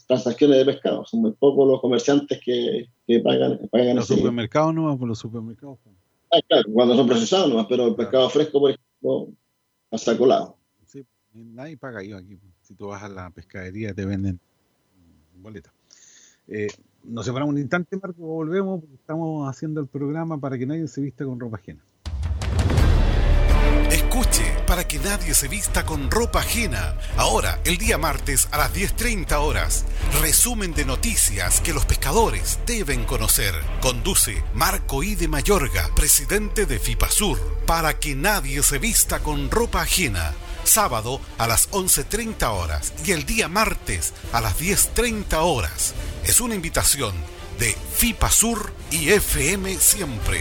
transacciones 0.06 0.58
de 0.58 0.64
pescado. 0.64 1.04
Son 1.06 1.22
muy 1.22 1.32
pocos 1.32 1.68
los 1.68 1.80
comerciantes 1.80 2.40
que, 2.44 2.88
que 3.06 3.18
pagan, 3.18 3.68
pagan 3.72 3.96
Los 3.96 4.06
supermercados 4.06 4.74
no, 4.74 4.96
por 4.96 5.08
los 5.08 5.18
supermercados. 5.18 5.78
Ah, 6.30 6.38
claro, 6.48 6.68
cuando 6.72 6.94
son 6.94 7.08
procesados 7.08 7.48
nomás, 7.48 7.66
pero 7.68 7.88
el 7.88 7.96
pescado 7.96 8.30
fresco, 8.30 8.60
por 8.60 8.70
ejemplo, 8.70 9.32
pasa 9.90 10.16
colado. 10.16 10.56
Sí, 10.86 11.04
nadie 11.32 11.76
paga 11.76 12.04
IVA 12.04 12.18
aquí. 12.20 12.38
Si 12.62 12.74
tú 12.74 12.86
vas 12.86 13.02
a 13.02 13.08
la 13.08 13.28
pescadería, 13.30 13.92
te 13.92 14.06
venden 14.06 14.38
boletas. 15.34 15.72
Eh, 16.46 16.68
nos 17.04 17.24
separamos 17.24 17.52
un 17.52 17.60
instante, 17.60 17.96
Marco, 18.00 18.22
volvemos 18.22 18.80
porque 18.80 18.94
estamos 18.94 19.48
haciendo 19.48 19.80
el 19.80 19.86
programa 19.86 20.38
para 20.38 20.58
que 20.58 20.66
nadie 20.66 20.88
se 20.88 21.00
vista 21.00 21.24
con 21.24 21.38
ropa 21.38 21.58
ajena. 21.58 21.84
Escuche, 23.90 24.44
para 24.66 24.86
que 24.88 24.98
nadie 24.98 25.34
se 25.34 25.48
vista 25.48 25.84
con 25.84 26.10
ropa 26.10 26.40
ajena. 26.40 26.96
Ahora, 27.16 27.60
el 27.64 27.78
día 27.78 27.98
martes 27.98 28.48
a 28.52 28.58
las 28.58 28.74
10.30 28.74 29.32
horas. 29.36 29.84
Resumen 30.20 30.72
de 30.72 30.84
noticias 30.84 31.60
que 31.60 31.72
los 31.72 31.84
pescadores 31.84 32.58
deben 32.66 33.04
conocer. 33.04 33.54
Conduce 33.80 34.42
Marco 34.54 35.02
I. 35.02 35.14
de 35.14 35.28
Mayorga, 35.28 35.88
presidente 35.94 36.66
de 36.66 36.78
FIPASUR. 36.78 37.38
Para 37.66 37.98
que 37.98 38.14
nadie 38.14 38.62
se 38.62 38.78
vista 38.78 39.20
con 39.20 39.50
ropa 39.50 39.82
ajena 39.82 40.32
sábado 40.64 41.20
a 41.38 41.46
las 41.46 41.70
11.30 41.70 42.48
horas 42.48 42.92
y 43.04 43.12
el 43.12 43.24
día 43.24 43.48
martes 43.48 44.12
a 44.32 44.40
las 44.40 44.58
10.30 44.58 45.36
horas. 45.40 45.94
Es 46.24 46.40
una 46.40 46.54
invitación 46.54 47.14
de 47.58 47.76
FIPA 47.96 48.30
Sur 48.30 48.72
y 48.90 49.10
FM 49.10 49.78
Siempre. 49.78 50.40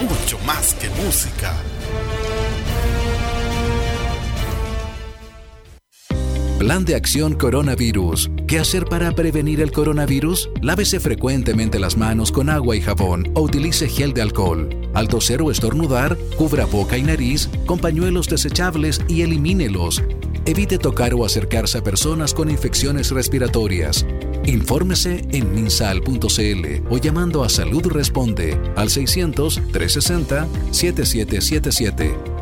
Mucho 0.00 0.38
más 0.40 0.74
que 0.74 0.88
música. 0.90 1.54
Plan 6.58 6.86
de 6.86 6.94
acción 6.94 7.34
coronavirus. 7.34 8.30
¿Qué 8.46 8.58
hacer 8.58 8.86
para 8.86 9.12
prevenir 9.12 9.60
el 9.60 9.72
coronavirus? 9.72 10.48
Lávese 10.62 11.00
frecuentemente 11.00 11.78
las 11.78 11.98
manos 11.98 12.32
con 12.32 12.48
agua 12.48 12.74
y 12.74 12.80
jabón 12.80 13.30
o 13.34 13.42
utilice 13.42 13.90
gel 13.90 14.14
de 14.14 14.22
alcohol. 14.22 14.70
Al 14.94 15.06
toser 15.06 15.42
o 15.42 15.50
estornudar, 15.50 16.16
cubra 16.38 16.64
boca 16.64 16.96
y 16.96 17.02
nariz 17.02 17.50
con 17.66 17.78
pañuelos 17.78 18.28
desechables 18.28 19.02
y 19.06 19.20
elimínelos. 19.20 20.02
Evite 20.46 20.78
tocar 20.78 21.12
o 21.12 21.26
acercarse 21.26 21.76
a 21.76 21.84
personas 21.84 22.32
con 22.32 22.48
infecciones 22.48 23.10
respiratorias. 23.10 24.06
Infórmese 24.46 25.26
en 25.32 25.54
minsal.cl 25.54 26.86
o 26.88 26.96
llamando 26.96 27.44
a 27.44 27.50
Salud 27.50 27.86
Responde 27.88 28.58
al 28.76 28.88
600 28.88 29.56
360 29.72 30.48
7777. 30.70 32.35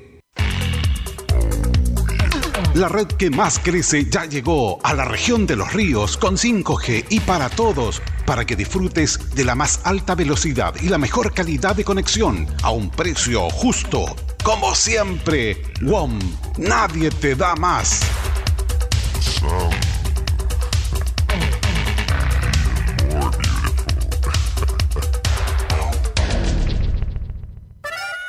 La 2.74 2.88
red 2.88 3.07
que 3.07 3.31
más 3.31 3.61
crece 3.61 4.11
ya 4.11 4.24
llegó 4.24 4.85
a 4.85 4.94
la 4.94 5.05
región 5.05 5.46
de 5.46 5.55
los 5.55 5.72
ríos 5.72 6.16
con 6.16 6.37
5G 6.37 7.05
y 7.09 7.20
para 7.20 7.48
todos, 7.48 8.03
para 8.27 8.44
que 8.44 8.57
disfrutes 8.57 9.33
de 9.37 9.44
la 9.44 9.55
más 9.55 9.81
alta 9.85 10.16
velocidad 10.16 10.74
y 10.83 10.88
la 10.88 10.98
mejor 10.98 11.33
calidad 11.33 11.77
de 11.77 11.85
conexión 11.85 12.48
a 12.64 12.72
un 12.72 12.90
precio 12.90 13.48
justo. 13.48 14.16
Como 14.42 14.74
siempre, 14.74 15.62
WOM, 15.83 16.18
nadie 16.59 17.11
te 17.11 17.37
da 17.37 17.55
más. 17.55 18.00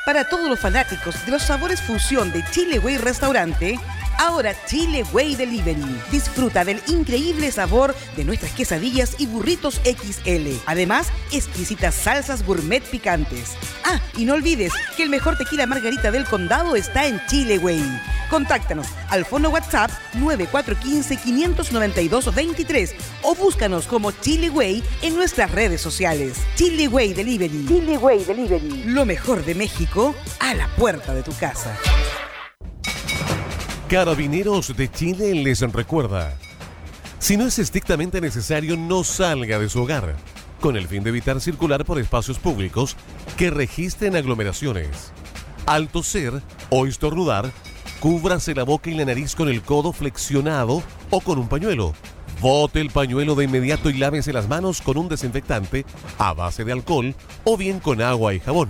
Para 0.06 0.28
todos 0.28 0.48
los 0.48 0.60
fanáticos 0.60 1.26
de 1.26 1.32
los 1.32 1.42
sabores 1.42 1.82
fusión 1.82 2.32
de 2.32 2.44
Chile 2.50 2.78
Way 2.78 2.98
Restaurante, 2.98 3.78
Ahora 4.18 4.54
Chile 4.66 5.04
Way 5.12 5.36
Delivery. 5.36 6.00
Disfruta 6.10 6.64
del 6.64 6.80
increíble 6.86 7.50
sabor 7.50 7.94
de 8.16 8.24
nuestras 8.24 8.52
quesadillas 8.52 9.16
y 9.18 9.26
burritos 9.26 9.80
XL. 9.84 10.56
Además, 10.66 11.08
exquisitas 11.32 11.94
salsas 11.94 12.44
gourmet 12.44 12.82
picantes. 12.82 13.52
Ah, 13.84 14.00
y 14.16 14.24
no 14.24 14.34
olvides 14.34 14.72
que 14.96 15.02
el 15.02 15.10
mejor 15.10 15.36
tequila 15.36 15.66
margarita 15.66 16.10
del 16.10 16.24
condado 16.24 16.76
está 16.76 17.06
en 17.06 17.20
Chile 17.26 17.58
Way. 17.58 17.84
Contáctanos 18.30 18.86
al 19.10 19.24
fono 19.24 19.50
WhatsApp 19.50 19.90
9415-592-23 20.14 22.94
o 23.22 23.34
búscanos 23.34 23.86
como 23.86 24.12
Chile 24.12 24.50
Way 24.50 24.82
en 25.02 25.14
nuestras 25.14 25.50
redes 25.52 25.80
sociales. 25.80 26.38
Chile 26.56 26.88
Way 26.88 27.14
Delivery. 27.14 27.66
Chile 27.68 27.98
Way 27.98 28.24
Delivery. 28.24 28.84
Lo 28.86 29.04
mejor 29.04 29.44
de 29.44 29.54
México 29.54 30.14
a 30.40 30.54
la 30.54 30.66
puerta 30.68 31.14
de 31.14 31.22
tu 31.22 31.32
casa. 31.36 31.76
Carabineros 33.88 34.76
de 34.76 34.90
Chile 34.90 35.32
les 35.32 35.60
recuerda, 35.60 36.36
si 37.20 37.36
no 37.36 37.46
es 37.46 37.60
estrictamente 37.60 38.20
necesario, 38.20 38.76
no 38.76 39.04
salga 39.04 39.60
de 39.60 39.68
su 39.68 39.80
hogar, 39.80 40.16
con 40.60 40.76
el 40.76 40.88
fin 40.88 41.04
de 41.04 41.10
evitar 41.10 41.40
circular 41.40 41.84
por 41.84 42.00
espacios 42.00 42.40
públicos 42.40 42.96
que 43.36 43.48
registren 43.48 44.16
aglomeraciones. 44.16 45.12
Al 45.66 45.88
toser 45.88 46.42
o 46.68 46.86
estornudar, 46.88 47.52
cúbrase 48.00 48.56
la 48.56 48.64
boca 48.64 48.90
y 48.90 48.94
la 48.94 49.04
nariz 49.04 49.36
con 49.36 49.48
el 49.48 49.62
codo 49.62 49.92
flexionado 49.92 50.82
o 51.10 51.20
con 51.20 51.38
un 51.38 51.48
pañuelo. 51.48 51.94
Bote 52.40 52.80
el 52.80 52.90
pañuelo 52.90 53.36
de 53.36 53.44
inmediato 53.44 53.88
y 53.88 53.98
lávese 53.98 54.32
las 54.32 54.48
manos 54.48 54.82
con 54.82 54.98
un 54.98 55.08
desinfectante 55.08 55.86
a 56.18 56.32
base 56.34 56.64
de 56.64 56.72
alcohol 56.72 57.14
o 57.44 57.56
bien 57.56 57.78
con 57.78 58.02
agua 58.02 58.34
y 58.34 58.40
jabón. 58.40 58.68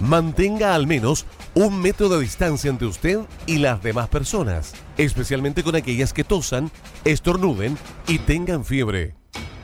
Mantenga 0.00 0.74
al 0.74 0.86
menos 0.86 1.24
un 1.54 1.80
metro 1.80 2.08
de 2.08 2.20
distancia 2.20 2.68
entre 2.68 2.88
usted 2.88 3.20
y 3.46 3.58
las 3.58 3.82
demás 3.82 4.08
personas, 4.08 4.74
especialmente 4.98 5.62
con 5.62 5.76
aquellas 5.76 6.12
que 6.12 6.24
tosan, 6.24 6.70
estornuden 7.04 7.78
y 8.08 8.18
tengan 8.18 8.64
fiebre. 8.64 9.14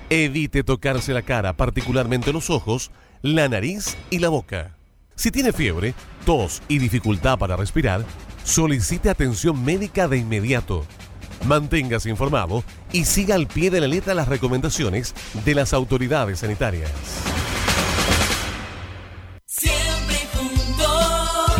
Evite 0.09 0.63
tocarse 0.63 1.13
la 1.13 1.23
cara, 1.23 1.55
particularmente 1.57 2.33
los 2.33 2.49
ojos, 2.49 2.91
la 3.23 3.49
nariz 3.49 3.97
y 4.09 4.19
la 4.19 4.29
boca. 4.29 4.77
Si 5.17 5.31
tiene 5.31 5.53
fiebre, 5.53 5.95
tos 6.25 6.63
y 6.69 6.79
dificultad 6.79 7.39
para 7.39 7.57
respirar, 7.57 8.05
solicite 8.45 9.11
atención 9.11 9.63
médica 9.65 10.09
de 10.09 10.19
inmediato. 10.19 10.87
Manténgase 11.45 12.09
informado 12.09 12.63
y 12.93 13.05
siga 13.05 13.35
al 13.35 13.47
pie 13.47 13.71
de 13.71 13.81
la 13.81 13.89
letra 13.89 14.15
las 14.15 14.29
recomendaciones 14.29 15.15
de 15.45 15.55
las 15.55 15.73
autoridades 15.73 16.39
sanitarias. 16.39 16.91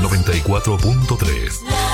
94.3 0.01 1.90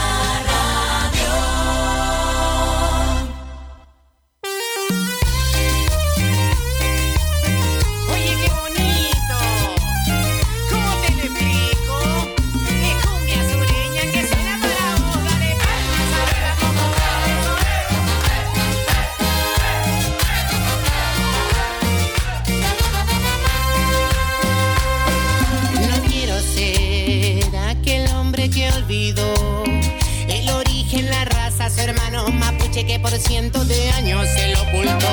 por 33.16 33.24
cientos 33.24 33.66
de 33.66 33.90
años 33.92 34.26
se 34.28 34.48
lo 34.48 34.62
ocultó. 34.62 35.06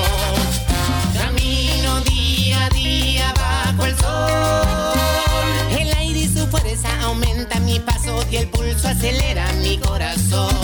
Camino 1.17 2.01
día 2.01 2.65
a 2.65 2.69
día 2.69 3.33
bajo 3.33 3.85
el 3.85 3.97
sol. 3.97 5.79
El 5.79 5.93
aire 5.93 6.19
y 6.19 6.27
su 6.27 6.45
fuerza 6.47 6.89
aumenta 7.03 7.59
mi 7.61 7.79
paso 7.79 8.19
y 8.29 8.37
el 8.37 8.49
pulso 8.49 8.89
acelera 8.89 9.51
mi 9.61 9.77
corazón. 9.77 10.62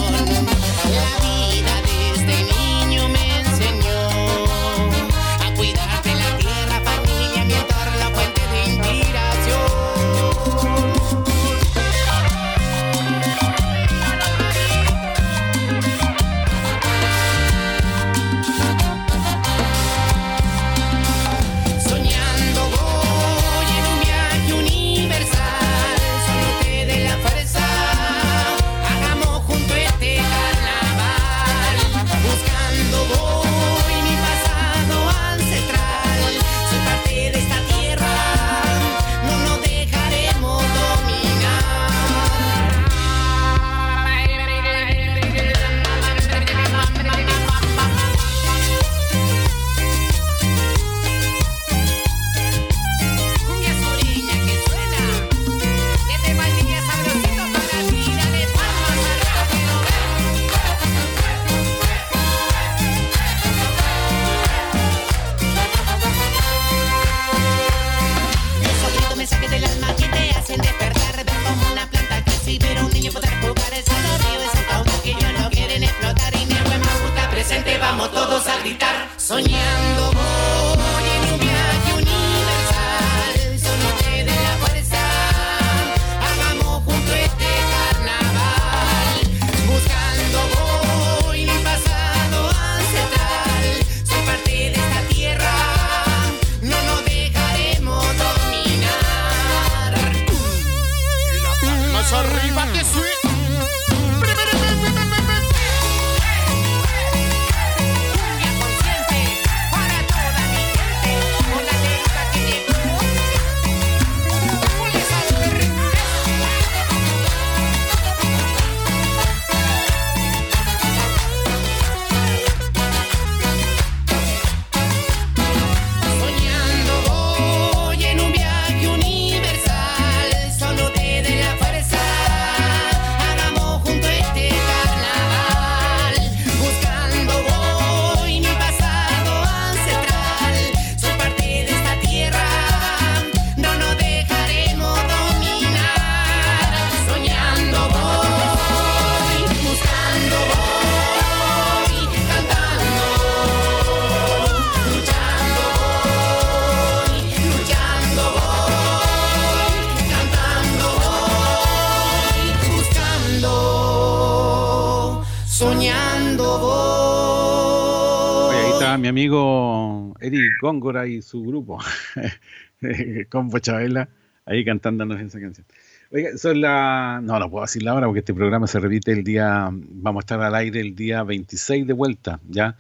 Góngora 170.60 171.08
y 171.08 171.22
su 171.22 171.44
grupo, 171.44 171.80
con 173.30 173.50
Chabela, 173.52 174.10
ahí 174.46 174.66
cantándonos 174.66 175.20
esa 175.22 175.40
canción. 175.40 175.66
Oiga, 176.12 176.38
son 176.38 176.60
la... 176.62 177.22
No, 177.24 177.40
no 177.40 177.52
puedo 177.52 177.64
decirla 177.64 177.92
ahora 177.92 178.08
porque 178.08 178.20
este 178.20 178.34
programa 178.34 178.66
se 178.66 178.80
repite 178.80 179.12
el 179.12 179.24
día... 179.24 179.70
Vamos 179.72 180.22
a 180.22 180.24
estar 180.24 180.42
al 180.42 180.56
aire 180.56 180.82
el 180.82 180.96
día 180.96 181.24
26 181.24 181.86
de 181.86 181.94
vuelta, 181.94 182.40
¿ya? 182.50 182.76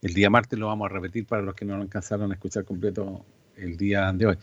El 0.00 0.14
día 0.14 0.30
martes 0.30 0.58
lo 0.58 0.66
vamos 0.66 0.90
a 0.90 0.94
repetir 0.94 1.24
para 1.26 1.42
los 1.42 1.54
que 1.54 1.64
no 1.64 1.76
lo 1.76 1.82
alcanzaron 1.82 2.32
a 2.32 2.34
escuchar 2.34 2.64
completo 2.64 3.24
el 3.56 3.76
día 3.76 4.12
de 4.12 4.26
hoy. 4.26 4.38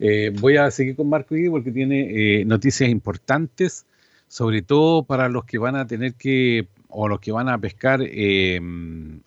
Eh, 0.00 0.32
voy 0.40 0.56
a 0.56 0.70
seguir 0.72 0.96
con 0.96 1.08
Marco 1.08 1.36
Igui 1.36 1.48
porque 1.48 1.70
tiene 1.70 2.40
eh, 2.40 2.44
noticias 2.44 2.90
importantes, 2.90 3.86
sobre 4.26 4.62
todo 4.62 5.04
para 5.04 5.28
los 5.28 5.44
que 5.44 5.58
van 5.58 5.76
a 5.76 5.86
tener 5.86 6.14
que, 6.14 6.66
o 6.88 7.06
los 7.06 7.20
que 7.20 7.30
van 7.30 7.48
a 7.48 7.56
pescar, 7.58 8.00
eh, 8.02 8.60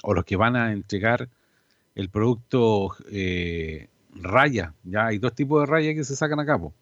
o 0.04 0.14
los 0.14 0.26
que 0.26 0.36
van 0.36 0.58
a 0.58 0.74
entregar 0.74 1.30
el 2.00 2.10
producto 2.10 2.96
eh, 3.12 3.88
raya. 4.16 4.74
Ya 4.84 5.08
hay 5.08 5.18
dos 5.18 5.34
tipos 5.36 5.62
de 5.62 5.66
raya 5.66 5.94
que 5.94 6.04
se 6.04 6.16
sacan 6.16 6.40
acá, 6.40 6.58
po. 6.58 6.74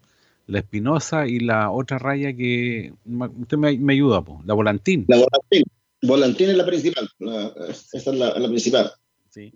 la 0.46 0.60
espinosa 0.60 1.26
y 1.26 1.40
la 1.40 1.70
otra 1.70 1.98
raya 1.98 2.32
que 2.34 2.92
usted 3.40 3.58
me, 3.58 3.76
me 3.78 3.92
ayuda, 3.94 4.22
po, 4.22 4.40
la 4.44 4.54
volantín. 4.54 5.04
La 5.08 5.16
volantín. 5.16 5.64
Volantín 6.02 6.50
es 6.50 6.56
la 6.56 6.64
principal. 6.66 7.08
la- 7.18 7.52
esa 7.68 7.98
es 7.98 8.06
la, 8.06 8.38
la 8.38 8.48
principal. 8.48 8.92
Sí. 9.28 9.52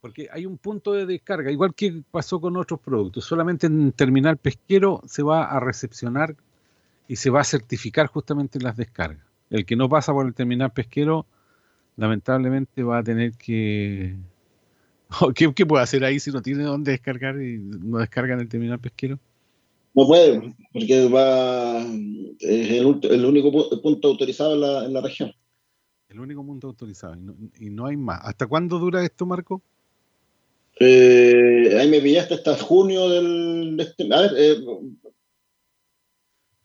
Porque 0.00 0.28
hay 0.30 0.44
un 0.44 0.58
punto 0.58 0.92
de 0.92 1.06
descarga, 1.06 1.50
igual 1.50 1.74
que 1.74 2.02
pasó 2.10 2.40
con 2.40 2.56
otros 2.56 2.80
productos. 2.80 3.24
Solamente 3.24 3.66
en 3.68 3.92
terminal 3.92 4.36
pesquero 4.36 5.00
se 5.06 5.22
va 5.22 5.44
a 5.44 5.60
recepcionar 5.60 6.34
y 7.08 7.16
se 7.16 7.30
va 7.30 7.40
a 7.40 7.44
certificar 7.44 8.08
justamente 8.08 8.58
las 8.60 8.76
descargas. 8.76 9.24
El 9.50 9.64
que 9.64 9.76
no 9.76 9.88
pasa 9.88 10.12
por 10.12 10.26
el 10.26 10.34
terminal 10.34 10.72
pesquero, 10.72 11.26
lamentablemente 11.96 12.82
va 12.82 12.98
a 12.98 13.02
tener 13.04 13.32
que... 13.34 14.16
¿Qué, 15.34 15.52
qué 15.54 15.66
puede 15.66 15.82
hacer 15.82 16.04
ahí 16.04 16.20
si 16.20 16.30
no 16.30 16.42
tiene 16.42 16.64
dónde 16.64 16.92
descargar 16.92 17.40
y 17.40 17.58
no 17.58 17.98
descarga 17.98 18.34
en 18.34 18.40
el 18.40 18.48
terminal 18.48 18.78
pesquero? 18.78 19.18
No 19.94 20.06
puede, 20.06 20.54
porque 20.72 21.08
va, 21.08 21.80
es 22.40 22.70
el, 22.72 22.86
único 23.24 23.52
pu- 23.52 23.80
punto 23.80 24.08
autorizado 24.08 24.54
en 24.54 24.60
la, 24.60 24.84
en 24.84 24.92
la 24.92 25.00
región. 25.00 25.32
El 26.08 26.20
único 26.20 26.44
punto 26.44 26.66
autorizado 26.68 27.16
y 27.58 27.70
no, 27.70 27.86
hay 27.86 27.96
más. 27.96 28.20
¿Hasta 28.22 28.46
cuándo 28.46 28.78
dura 28.78 29.04
esto, 29.04 29.24
Marco? 29.24 29.62
Eh, 30.80 31.76
ahí 31.78 31.88
me 31.88 32.00
pillaste 32.00 32.34
hasta 32.34 32.56
junio 32.56 33.08
del... 33.08 33.78
Este, 33.78 34.12
a 34.12 34.20
ver, 34.22 34.32
eh, 34.36 34.56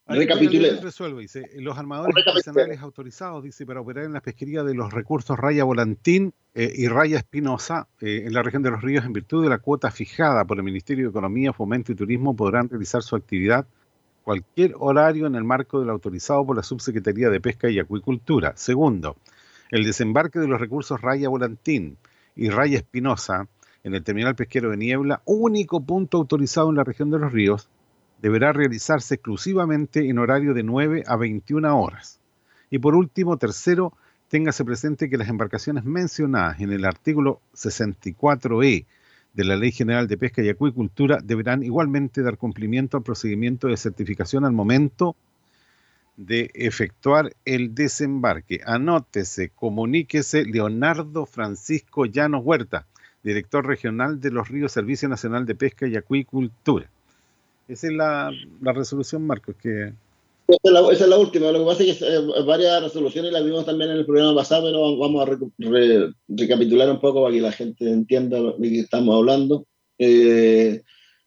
Recapitulemos. 0.09 0.81
Resuelve, 0.81 1.21
dice, 1.21 1.49
los 1.55 1.77
armadores 1.77 2.15
artesanales 2.25 2.81
autorizados, 2.81 3.43
dice, 3.43 3.65
para 3.65 3.81
operar 3.81 4.05
en 4.05 4.13
la 4.13 4.21
pesquería 4.21 4.63
de 4.63 4.73
los 4.73 4.91
recursos 4.91 5.37
Raya 5.37 5.63
Volantín 5.63 6.33
eh, 6.55 6.71
y 6.75 6.87
Raya 6.87 7.17
Espinosa 7.17 7.87
eh, 8.01 8.23
en 8.25 8.33
la 8.33 8.41
región 8.41 8.63
de 8.63 8.71
los 8.71 8.81
ríos, 8.81 9.05
en 9.05 9.13
virtud 9.13 9.43
de 9.43 9.49
la 9.49 9.59
cuota 9.59 9.91
fijada 9.91 10.45
por 10.45 10.57
el 10.57 10.63
Ministerio 10.63 11.05
de 11.05 11.09
Economía, 11.11 11.53
Fomento 11.53 11.91
y 11.91 11.95
Turismo, 11.95 12.35
podrán 12.35 12.69
realizar 12.69 13.03
su 13.03 13.15
actividad 13.15 13.67
cualquier 14.23 14.73
horario 14.77 15.27
en 15.27 15.35
el 15.35 15.43
marco 15.43 15.79
del 15.79 15.89
autorizado 15.89 16.45
por 16.45 16.55
la 16.55 16.63
Subsecretaría 16.63 17.29
de 17.29 17.39
Pesca 17.39 17.69
y 17.69 17.79
Acuicultura. 17.79 18.53
Segundo, 18.55 19.15
el 19.71 19.83
desembarque 19.83 20.39
de 20.39 20.47
los 20.47 20.59
recursos 20.59 21.01
Raya 21.01 21.29
Volantín 21.29 21.97
y 22.35 22.49
Raya 22.49 22.77
Espinosa 22.77 23.47
en 23.83 23.95
el 23.95 24.03
terminal 24.03 24.35
pesquero 24.35 24.71
de 24.71 24.77
Niebla, 24.77 25.21
único 25.25 25.81
punto 25.81 26.17
autorizado 26.17 26.69
en 26.69 26.75
la 26.75 26.83
región 26.83 27.09
de 27.09 27.19
los 27.19 27.31
ríos, 27.31 27.69
deberá 28.21 28.53
realizarse 28.53 29.15
exclusivamente 29.15 30.09
en 30.09 30.19
horario 30.19 30.53
de 30.53 30.63
9 30.63 31.03
a 31.07 31.15
21 31.15 31.79
horas. 31.79 32.19
Y 32.69 32.79
por 32.79 32.95
último, 32.95 33.37
tercero, 33.37 33.93
téngase 34.27 34.63
presente 34.65 35.09
que 35.09 35.17
las 35.17 35.29
embarcaciones 35.29 35.85
mencionadas 35.85 36.59
en 36.59 36.71
el 36.71 36.85
artículo 36.85 37.41
64E 37.55 38.85
de 39.33 39.43
la 39.43 39.55
Ley 39.55 39.71
General 39.71 40.07
de 40.07 40.17
Pesca 40.17 40.41
y 40.41 40.49
Acuicultura 40.49 41.19
deberán 41.23 41.63
igualmente 41.63 42.21
dar 42.21 42.37
cumplimiento 42.37 42.97
al 42.97 43.03
procedimiento 43.03 43.67
de 43.67 43.77
certificación 43.77 44.43
al 44.45 44.51
momento 44.51 45.15
de 46.17 46.51
efectuar 46.53 47.33
el 47.45 47.73
desembarque. 47.73 48.59
Anótese, 48.65 49.49
comuníquese 49.49 50.43
Leonardo 50.43 51.25
Francisco 51.25 52.05
Llanos 52.05 52.43
Huerta, 52.43 52.87
director 53.23 53.65
regional 53.65 54.19
de 54.19 54.31
los 54.31 54.49
Ríos 54.49 54.73
Servicio 54.73 55.07
Nacional 55.07 55.45
de 55.45 55.55
Pesca 55.55 55.87
y 55.87 55.95
Acuicultura. 55.95 56.89
Esa 57.69 57.85
es 57.85 57.93
la, 57.93 58.31
resolución, 58.73 59.27
Marcos, 59.27 59.55
que... 59.61 59.93
Esa 60.47 60.91
es, 60.91 61.07
la, 61.07 61.17
última. 61.19 61.51
Lo 61.51 61.59
que 61.59 61.65
pasa 61.65 61.83
es 61.83 61.99
que 61.99 62.05
eh, 62.05 62.43
varias 62.43 62.81
resoluciones 62.81 63.31
las 63.31 63.45
vimos 63.45 63.63
también 63.63 63.91
en 63.91 63.97
el 63.97 64.05
programa 64.07 64.33
pasado, 64.33 64.63
pero 64.63 64.97
vamos 64.97 65.21
a 65.21 65.37
recapitular 66.27 66.89
un 66.89 66.99
poco 66.99 67.21
para 67.21 67.35
que 67.35 67.41
la 67.41 67.51
gente 67.51 67.87
entienda 67.87 68.41
de 68.57 68.69
qué 68.69 68.79
estamos 68.79 69.15
hablando. 69.15 69.67
Eh, 69.99 70.81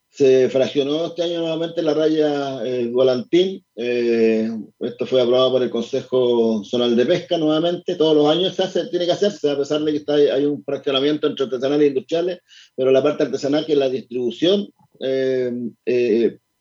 se 0.09 0.51
fraccionó 0.51 1.07
este 1.07 1.23
año 1.23 1.39
nuevamente 1.39 1.81
la 1.81 1.95
raya 1.95 2.67
eh, 2.67 2.89
Volantín. 2.89 3.65
esto 3.77 5.07
fue 5.07 5.23
aprobado 5.23 5.53
por 5.53 5.63
el 5.63 5.71
Consejo 5.71 6.65
Zonal 6.65 6.97
de 6.97 7.07
Pesca 7.07 7.39
nuevamente. 7.39 7.95
Todos 7.95 8.17
los 8.17 8.27
años 8.29 8.57
se 8.57 8.65
hace, 8.65 8.89
tiene 8.89 9.07
que 9.07 9.13
hacerse, 9.13 9.49
a 9.49 9.57
pesar 9.57 9.81
de 9.83 9.93
que 9.93 9.99
está, 9.99 10.15
hay 10.15 10.45
un 10.45 10.65
fraccionamiento 10.65 11.29
entre 11.29 11.45
artesanales 11.45 11.85
e 11.85 11.89
industriales, 11.89 12.39
pero 12.75 12.91
la 12.91 13.03
parte 13.03 13.23
artesanal, 13.23 13.65
que 13.65 13.75
es 13.75 13.79
la 13.79 13.89
distribución, 13.89 14.63
eh, 14.63 14.67
eh, 14.67 14.69
eh, 14.69 14.82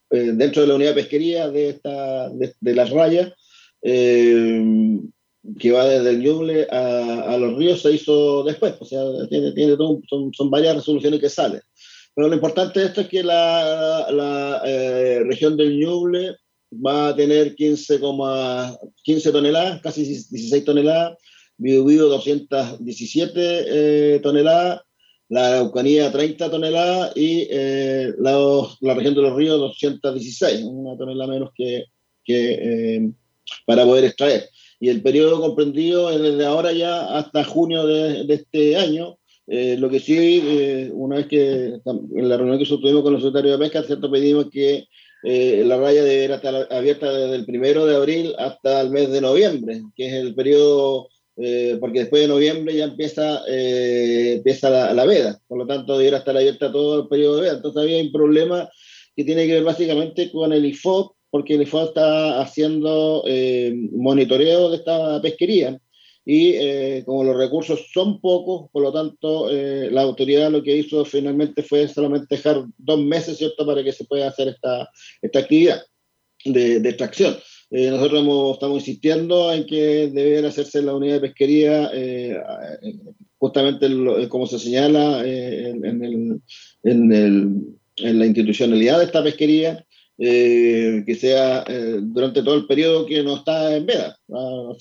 dentro 0.09 0.61
de 0.61 0.67
la 0.67 0.75
unidad 0.75 0.91
de 0.91 1.01
pesquería 1.01 1.49
de, 1.49 1.69
esta, 1.69 2.29
de, 2.29 2.75
las 2.75 2.89
rayas, 2.89 3.33
que 3.81 5.71
va 5.71 5.85
desde 5.85 6.09
el 6.11 6.21
Ñuble 6.21 6.67
a, 6.69 7.37
los 7.39 7.57
ríos, 7.57 7.81
se 7.81 7.93
hizo 7.93 8.43
después. 8.43 8.75
O 8.79 8.85
sea, 8.85 9.01
tiene, 9.29 9.51
tiene 9.53 9.75
son, 10.07 10.31
son, 10.33 10.49
varias 10.49 10.75
resoluciones 10.75 11.19
que 11.19 11.29
salen. 11.29 11.61
Pero 12.13 12.27
lo 12.27 12.35
importante 12.35 12.79
de 12.79 12.87
esto 12.87 13.01
es 13.01 13.07
que 13.07 13.23
la, 13.23 14.07
la 14.11 14.61
región 15.23 15.57
del 15.57 15.79
Ñuble 15.79 16.35
va 16.73 17.09
a 17.09 17.15
tener 17.15 17.55
15, 17.55 17.99
15 19.03 19.31
toneladas, 19.31 19.81
casi 19.81 20.03
16 20.03 20.63
toneladas, 20.63 21.17
Biobío 21.57 22.07
217 22.07 24.19
toneladas, 24.21 24.81
la 25.31 25.47
Araucanía 25.47 26.11
30 26.11 26.51
toneladas 26.51 27.15
y 27.15 27.47
eh, 27.49 28.13
la, 28.19 28.37
la, 28.81 28.93
región 28.93 29.15
de 29.15 29.21
los 29.21 29.33
ríos 29.33 29.57
216, 29.59 30.61
una 30.65 30.97
tonelada 30.97 31.31
menos 31.31 31.51
que, 31.55 31.85
que 32.25 32.51
eh, 32.51 33.11
para 33.65 33.85
poder 33.85 34.03
extraer. 34.03 34.49
Y 34.81 34.89
el 34.89 35.01
periodo 35.01 35.39
comprendido 35.39 36.11
es 36.11 36.21
desde 36.21 36.45
ahora 36.45 36.73
ya 36.73 37.17
hasta 37.17 37.45
junio 37.45 37.87
de, 37.87 38.25
de 38.25 38.33
este 38.33 38.75
año. 38.75 39.19
Eh, 39.47 39.77
lo 39.79 39.89
que 39.89 40.01
sí, 40.01 40.89
una 40.91 41.15
vez 41.15 41.27
que 41.27 41.75
en 41.75 42.29
la 42.29 42.35
reunión 42.35 42.59
que 42.59 42.65
tuvimos 42.65 43.01
con 43.01 43.15
el 43.15 43.21
secretario 43.21 43.53
de 43.53 43.57
Pesca, 43.57 43.83
¿cierto? 43.83 44.11
pedimos 44.11 44.49
que 44.51 44.85
la 45.23 45.77
raya 45.77 46.03
deberá 46.03 46.35
estar 46.35 46.67
abierta 46.73 47.09
desde 47.09 47.35
el 47.35 47.45
primero 47.45 47.85
de 47.85 47.95
abril 47.95 48.33
hasta 48.37 48.81
el 48.81 48.89
mes 48.89 49.09
de 49.09 49.21
noviembre, 49.21 49.81
que 49.95 50.07
es 50.07 50.13
el 50.13 50.35
periodo 50.35 51.07
eh, 51.37 51.77
porque 51.79 52.01
después 52.01 52.21
de 52.21 52.27
noviembre 52.27 52.75
ya 52.75 52.85
empieza, 52.85 53.41
eh, 53.47 54.33
empieza 54.37 54.93
la, 54.93 55.05
veda, 55.05 55.39
por 55.47 55.57
lo 55.57 55.65
tanto 55.65 55.97
debiera 55.97 56.17
estar 56.17 56.35
abierta 56.35 56.71
todo 56.71 57.01
el 57.01 57.07
periodo 57.07 57.37
de 57.37 57.41
veda. 57.43 57.53
Entonces 57.53 57.81
había 57.81 58.01
un 58.01 58.11
problema 58.11 58.69
que 59.15 59.23
tiene 59.23 59.47
que 59.47 59.53
ver 59.53 59.63
básicamente 59.63 60.31
con 60.31 60.51
el 60.51 60.65
IFOP, 60.65 61.15
porque 61.29 61.55
el 61.55 61.61
IFOP 61.63 61.89
está 61.89 62.41
haciendo 62.41 63.23
eh, 63.25 63.73
monitoreo 63.91 64.69
de 64.69 64.77
esta 64.77 65.21
pesquería 65.21 65.79
y 66.23 67.03
como 67.03 67.23
los 67.23 67.35
recursos 67.35 67.89
son 67.91 68.21
pocos, 68.21 68.69
por 68.71 68.83
lo 68.83 68.93
tanto 68.93 69.49
la 69.49 70.03
autoridad 70.03 70.51
lo 70.51 70.61
que 70.61 70.77
hizo 70.77 71.03
finalmente 71.03 71.63
fue 71.63 71.87
solamente 71.87 72.35
dejar 72.35 72.63
dos 72.77 72.99
meses, 72.99 73.39
¿cierto?, 73.39 73.65
para 73.65 73.83
que 73.83 73.91
se 73.91 74.05
pueda 74.05 74.27
hacer 74.27 74.49
esta, 74.49 74.87
esta 75.19 75.39
actividad 75.39 75.81
de, 76.45 76.79
de 76.79 76.89
extracción. 76.89 77.37
Eh, 77.73 77.89
nosotros 77.89 78.53
estamos 78.53 78.79
insistiendo 78.79 79.53
en 79.53 79.65
que 79.65 80.11
debe 80.13 80.45
hacerse 80.45 80.81
la 80.81 80.93
unidad 80.93 81.15
de 81.15 81.29
pesquería, 81.29 81.89
eh, 81.93 82.35
justamente 83.37 83.87
como 84.27 84.45
se 84.45 84.59
señala 84.59 85.25
eh, 85.25 85.69
en, 85.69 86.03
el, 86.03 86.41
en, 86.83 87.13
el, 87.13 87.49
en, 87.95 88.19
la 88.19 88.25
institucionalidad 88.25 88.99
de 88.99 89.05
esta 89.05 89.23
pesquería, 89.23 89.85
eh, 90.23 91.01
que 91.03 91.15
sea 91.15 91.63
eh, 91.67 91.97
durante 91.99 92.43
todo 92.43 92.53
el 92.53 92.67
periodo 92.67 93.07
que 93.07 93.23
no 93.23 93.37
está 93.37 93.75
en 93.75 93.87
veda, 93.87 94.15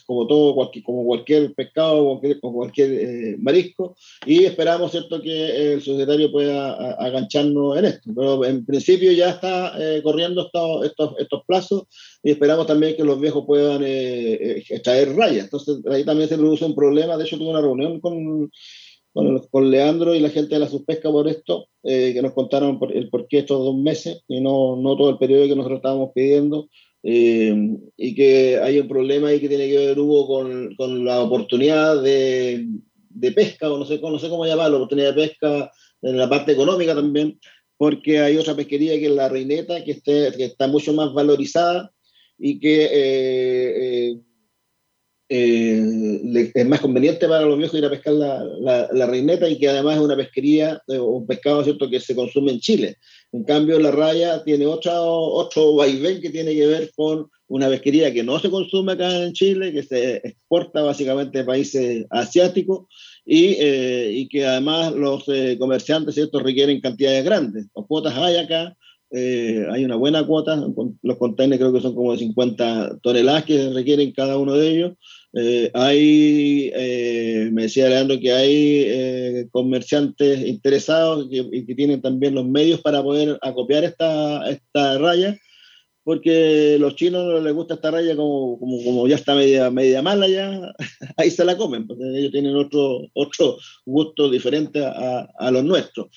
como 0.05 0.27
todo, 0.27 0.55
cualquier, 0.55 0.85
como 0.85 1.03
cualquier 1.07 1.55
pescado 1.55 2.05
cualquier, 2.05 2.41
cualquier 2.41 2.93
eh, 2.93 3.37
marisco, 3.39 3.97
y 4.27 4.45
esperamos 4.45 4.91
cierto 4.91 5.23
que 5.23 5.73
el 5.73 5.81
societario 5.81 6.31
pueda 6.31 6.93
agancharnos 6.93 7.79
en 7.79 7.87
esto. 7.87 8.11
Pero 8.15 8.45
en 8.45 8.67
principio 8.67 9.13
ya 9.13 9.31
está 9.31 9.73
corriendo 10.03 10.45
estos, 10.45 10.85
estos, 10.85 11.15
estos, 11.19 11.43
plazos 11.47 11.85
y 12.23 12.33
esperamos 12.33 12.67
también 12.67 12.95
que 12.95 13.03
los 13.05 13.19
viejos 13.19 13.47
puedan 13.47 13.83
extraer 13.83 15.17
rayas. 15.17 15.45
Entonces 15.45 15.79
ahí 15.91 16.05
también 16.05 16.29
se 16.29 16.37
produce 16.37 16.67
un 16.67 16.75
problema. 16.75 17.17
De 17.17 17.25
hecho, 17.25 17.39
tuve 17.39 17.49
una 17.49 17.63
reunión 17.63 17.99
con 18.01 18.51
con, 19.13 19.71
Leandro 19.71 20.15
y 20.15 20.21
la 20.21 20.31
gente 20.31 20.55
de 20.55 20.61
la 20.61 20.69
Suspesca 20.69 21.11
por 21.11 21.29
esto, 21.29 21.67
eh, 21.83 22.13
que 22.15 22.23
nos 22.23 22.33
contaron 22.33 22.79
por, 22.79 22.97
el 22.97 23.09
por 23.09 23.27
qué 23.27 23.39
estos 23.39 23.59
dos 23.59 23.77
meses 23.77 24.23
y 24.29 24.41
no, 24.41 24.77
no 24.77 24.97
todo 24.97 25.11
el 25.11 25.19
periodo 25.19 25.49
que 25.49 25.57
nosotros 25.57 25.79
estábamos 25.79 26.11
pidiendo, 26.15 26.69
eh, 27.03 27.55
y 27.97 28.15
que 28.15 28.59
hay 28.59 28.79
un 28.79 28.89
problema 28.89 29.29
ahí 29.29 29.41
que 29.41 29.49
tiene 29.49 29.69
que 29.69 29.79
ver, 29.79 29.99
Hugo, 29.99 30.27
con, 30.27 30.75
con 30.77 31.05
la 31.05 31.23
oportunidad 31.23 32.03
de, 32.03 32.67
de, 33.09 33.33
pesca, 33.33 33.71
o 33.71 33.79
no 33.79 33.85
sé, 33.85 33.99
no 34.01 34.19
sé 34.19 34.29
cómo 34.29 34.47
llamarlo, 34.47 34.77
oportunidad 34.77 35.15
de 35.15 35.23
pesca 35.29 35.71
en 36.03 36.17
la 36.17 36.29
parte 36.29 36.53
económica 36.53 36.95
también, 36.95 37.39
porque 37.77 38.21
hay 38.21 38.37
otra 38.37 38.55
pesquería 38.55 38.99
que 38.99 39.07
es 39.07 39.13
la 39.13 39.29
reineta, 39.29 39.83
que, 39.83 39.93
esté, 39.93 40.33
que 40.37 40.45
está 40.45 40.67
mucho 40.67 40.93
más 40.93 41.13
valorizada 41.15 41.91
y 42.39 42.61
que 42.61 42.89
eh, 42.93 44.21
eh, 45.33 46.51
es 46.53 46.67
más 46.67 46.81
conveniente 46.81 47.29
para 47.29 47.47
los 47.47 47.57
viejos 47.57 47.79
ir 47.79 47.85
a 47.85 47.91
pescar 47.91 48.15
la, 48.15 48.89
la, 48.93 49.07
reineta 49.07 49.49
y 49.49 49.59
que 49.59 49.69
además 49.69 49.95
es 49.95 50.03
una 50.03 50.17
pesquería 50.17 50.83
eh, 50.89 50.99
un 50.99 51.25
pescado 51.25 51.63
cierto 51.63 51.89
que 51.89 52.01
se 52.01 52.17
consume 52.17 52.51
en 52.51 52.59
Chile. 52.59 52.97
En 53.31 53.45
cambio, 53.45 53.79
la 53.79 53.93
raya 53.93 54.43
tiene 54.43 54.67
otro, 54.67 54.93
otro 54.93 55.77
vaivén 55.77 56.21
que 56.21 56.31
tiene 56.31 56.53
que 56.53 56.67
ver 56.67 56.91
con 56.97 57.29
una 57.47 57.69
pesquería 57.69 58.13
que 58.13 58.25
no 58.25 58.41
se 58.41 58.51
consume 58.51 58.95
acá 58.95 59.23
en 59.23 59.33
Chile, 59.33 59.73
que 59.73 59.85
se 59.85 60.17
exporta 60.17 60.83
básicamente 60.83 61.39
a 61.39 61.47
países 61.47 62.07
asiáticos 62.11 62.89
y, 63.25 63.55
eh, 63.61 64.11
y 64.13 64.29
que 64.29 64.45
además 64.45 64.93
los 64.95 65.27
comerciantes 65.61 66.17
cierto 66.17 66.41
requieren 66.41 66.81
cantidades 66.81 67.25
grandes. 67.25 67.67
Los 67.77 67.87
cuotas 67.87 68.17
hay 68.17 68.37
acá, 68.37 68.77
hay 69.13 69.85
una 69.85 69.95
buena 69.95 70.27
cuota, 70.27 70.57
los 71.03 71.19
containers 71.19 71.61
creo 71.61 71.73
que 71.73 71.81
son 71.81 71.95
como 71.95 72.13
de 72.13 72.19
50 72.19 72.99
toneladas 73.01 73.45
que 73.45 73.71
requieren 73.71 74.11
cada 74.11 74.37
uno 74.37 74.55
de 74.55 74.71
ellos, 74.71 74.93
eh, 75.33 75.71
hay, 75.75 76.73
eh, 76.75 77.51
me 77.53 77.63
decía 77.63 77.89
Leandro 77.89 78.19
que 78.19 78.33
hay 78.33 78.83
eh, 78.87 79.49
comerciantes 79.53 80.45
interesados 80.45 81.29
y 81.31 81.67
que, 81.67 81.75
tienen 81.75 82.03
también 82.03 82.35
los 82.35 82.45
medios 82.47 82.81
para 82.81 83.03
poder 83.03 83.39
acopiar 83.41 83.85
esta, 83.85 84.51
esta 84.51 84.99
raya, 84.99 85.39
porque 86.03 86.79
los 86.81 86.97
chinos 86.97 87.25
no 87.25 87.41
les 87.41 87.55
gusta 87.55 87.75
esta 87.75 87.93
raya 87.93 88.17
como, 88.17 88.59
como, 88.59 88.83
como, 88.83 89.07
ya 89.07 89.15
está 89.17 89.35
media, 89.37 89.71
media 89.71 90.03
mala, 90.03 90.27
ya 90.27 90.75
ahí 91.17 91.31
se 91.31 91.45
la 91.45 91.57
comen, 91.57 91.87
porque 91.87 92.03
ellos 92.19 92.33
tienen 92.33 92.57
otro, 92.57 93.03
otro 93.15 93.57
gusto 93.87 94.29
diferente 94.31 94.85
a, 94.85 95.29
a 95.39 95.51
los 95.53 95.65
nuestros. 95.65 96.09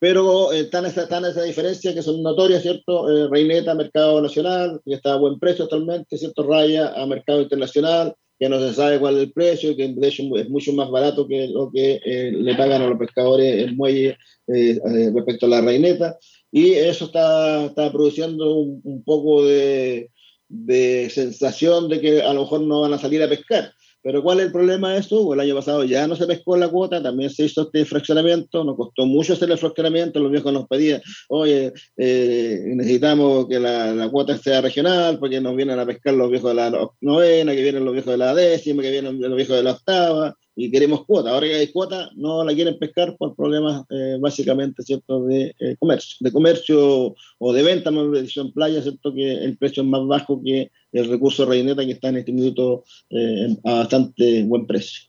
Pero 0.00 0.52
están 0.52 0.86
esa, 0.86 1.04
están 1.04 1.24
esa 1.24 1.42
diferencia 1.42 1.92
que 1.92 2.02
son 2.02 2.22
notorias, 2.22 2.62
¿cierto? 2.62 3.28
Reineta, 3.30 3.74
mercado 3.74 4.20
nacional, 4.22 4.80
que 4.84 4.94
está 4.94 5.14
a 5.14 5.16
buen 5.16 5.40
precio 5.40 5.64
actualmente, 5.64 6.16
¿cierto? 6.18 6.44
Raya 6.44 6.92
a 6.94 7.04
mercado 7.06 7.42
internacional, 7.42 8.14
que 8.38 8.48
no 8.48 8.60
se 8.60 8.74
sabe 8.74 9.00
cuál 9.00 9.16
es 9.16 9.22
el 9.24 9.32
precio, 9.32 9.76
que 9.76 9.88
de 9.88 10.08
hecho 10.08 10.22
es 10.36 10.48
mucho 10.48 10.72
más 10.72 10.90
barato 10.90 11.26
que 11.26 11.48
lo 11.48 11.70
que 11.72 12.00
eh, 12.04 12.32
le 12.32 12.54
pagan 12.54 12.82
a 12.82 12.86
los 12.86 12.98
pescadores 12.98 13.64
el 13.64 13.76
muelle 13.76 14.16
eh, 14.46 14.78
eh, 14.84 15.10
respecto 15.14 15.46
a 15.46 15.48
la 15.48 15.60
reineta, 15.60 16.16
y 16.50 16.72
eso 16.72 17.06
está, 17.06 17.66
está 17.66 17.92
produciendo 17.92 18.56
un, 18.56 18.80
un 18.84 19.02
poco 19.02 19.44
de, 19.44 20.10
de 20.48 21.10
sensación 21.10 21.88
de 21.88 22.00
que 22.00 22.22
a 22.22 22.32
lo 22.32 22.42
mejor 22.42 22.62
no 22.62 22.82
van 22.82 22.94
a 22.94 22.98
salir 22.98 23.22
a 23.22 23.28
pescar. 23.28 23.72
Pero 24.02 24.22
¿cuál 24.22 24.40
es 24.40 24.46
el 24.46 24.52
problema 24.52 24.92
de 24.92 25.00
esto? 25.00 25.34
El 25.34 25.40
año 25.40 25.54
pasado 25.54 25.84
ya 25.84 26.06
no 26.06 26.14
se 26.14 26.26
pescó 26.26 26.56
la 26.56 26.68
cuota, 26.68 27.02
también 27.02 27.30
se 27.30 27.44
hizo 27.44 27.62
este 27.62 27.84
fraccionamiento, 27.84 28.62
nos 28.64 28.76
costó 28.76 29.06
mucho 29.06 29.32
hacer 29.32 29.50
el 29.50 29.58
fraccionamiento, 29.58 30.20
los 30.20 30.30
viejos 30.30 30.52
nos 30.52 30.66
pedían, 30.68 31.00
oye, 31.28 31.72
eh, 31.96 32.62
necesitamos 32.66 33.46
que 33.48 33.58
la, 33.58 33.92
la, 33.92 34.08
cuota 34.08 34.38
sea 34.38 34.60
regional, 34.60 35.18
porque 35.18 35.40
nos 35.40 35.56
vienen 35.56 35.78
a 35.78 35.86
pescar 35.86 36.14
los 36.14 36.30
viejos 36.30 36.50
de 36.50 36.54
la 36.54 36.90
novena, 37.00 37.54
que 37.54 37.62
vienen 37.62 37.84
los 37.84 37.92
viejos 37.92 38.12
de 38.12 38.18
la 38.18 38.34
décima, 38.34 38.82
que 38.82 38.90
vienen 38.90 39.20
los 39.20 39.36
viejos 39.36 39.56
de 39.56 39.62
la 39.62 39.72
octava, 39.72 40.34
y 40.60 40.72
queremos 40.72 41.04
cuota. 41.04 41.30
Ahora 41.30 41.46
que 41.46 41.54
hay 41.54 41.68
cuota, 41.68 42.10
no 42.16 42.42
la 42.42 42.52
quieren 42.52 42.76
pescar 42.80 43.16
por 43.16 43.36
problemas 43.36 43.84
eh, 43.90 44.16
básicamente, 44.20 44.82
¿cierto?, 44.82 45.24
de 45.24 45.54
eh, 45.60 45.76
comercio, 45.78 46.16
de 46.18 46.32
comercio 46.32 47.14
o 47.38 47.52
de 47.52 47.62
venta, 47.62 47.92
más 47.92 48.36
en 48.36 48.52
playa, 48.52 48.82
¿cierto?, 48.82 49.14
que 49.14 49.34
el 49.34 49.56
precio 49.56 49.84
es 49.84 49.88
más 49.88 50.04
bajo 50.08 50.42
que 50.42 50.72
el 50.92 51.08
recurso 51.08 51.46
reineta 51.46 51.84
que 51.84 51.92
está 51.92 52.08
en 52.08 52.18
este 52.18 52.32
minuto 52.32 52.84
eh, 53.10 53.56
a 53.64 53.74
bastante 53.74 54.44
buen 54.44 54.66
precio. 54.66 55.08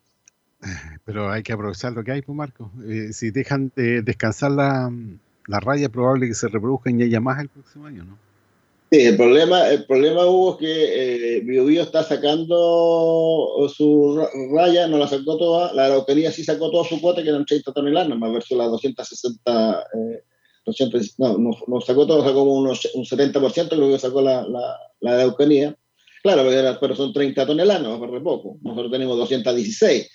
Pero 1.06 1.32
hay 1.32 1.42
que 1.42 1.54
aprovechar 1.54 1.94
lo 1.94 2.04
que 2.04 2.12
hay, 2.12 2.22
pues 2.22 2.36
Marco. 2.36 2.72
Eh, 2.88 3.14
si 3.14 3.32
dejan 3.32 3.72
de 3.76 4.02
descansar 4.02 4.52
la, 4.52 4.92
la 5.48 5.60
raya, 5.60 5.86
es 5.86 5.92
probable 5.92 6.28
que 6.28 6.34
se 6.34 6.48
reproduzcan 6.48 7.00
y 7.00 7.04
haya 7.04 7.20
más 7.20 7.40
el 7.40 7.50
próximo 7.50 7.86
año, 7.86 8.04
¿no? 8.04 8.18
Sí, 8.92 9.02
el 9.02 9.18
problema, 9.18 9.70
el 9.70 9.86
problema 9.86 10.26
Hugo, 10.26 10.54
es 10.54 10.58
que 10.58 11.36
eh, 11.38 11.40
Bio, 11.42 11.66
Bio 11.66 11.84
está 11.84 12.04
sacando 12.04 13.70
su 13.72 14.20
raya, 14.52 14.88
no 14.88 14.98
la 14.98 15.08
sacó 15.08 15.38
toda, 15.38 15.72
la 15.74 15.86
Araucanía 15.86 16.32
sí 16.32 16.44
sacó 16.44 16.72
toda 16.72 16.86
su 16.86 17.00
cuota, 17.00 17.22
que 17.22 17.30
eran 17.30 17.46
30 17.46 17.72
toneladas, 17.72 18.18
más 18.18 18.34
versus 18.34 18.58
las 18.58 18.72
260, 18.72 19.84
eh, 19.94 20.24
200, 20.66 21.20
no, 21.20 21.38
no, 21.38 21.52
no, 21.68 21.82
sacó 21.82 22.06
todo, 22.06 22.24
sacó 22.24 22.40
como 22.40 22.54
unos, 22.54 22.88
un 22.94 23.06
70%, 23.06 23.70
creo 23.70 23.92
que 23.92 24.00
sacó 24.00 24.22
la, 24.22 24.48
la, 24.48 24.78
la 25.00 25.14
Araucanía. 25.14 25.76
Claro, 26.22 26.44
pero 26.82 26.96
son 26.96 27.14
30 27.14 27.46
toneladas, 27.46 27.82
no, 27.82 28.06
re 28.06 28.22
poco. 28.22 28.58
Nosotros 28.62 28.92
tenemos 28.92 29.18
216. 29.18 30.10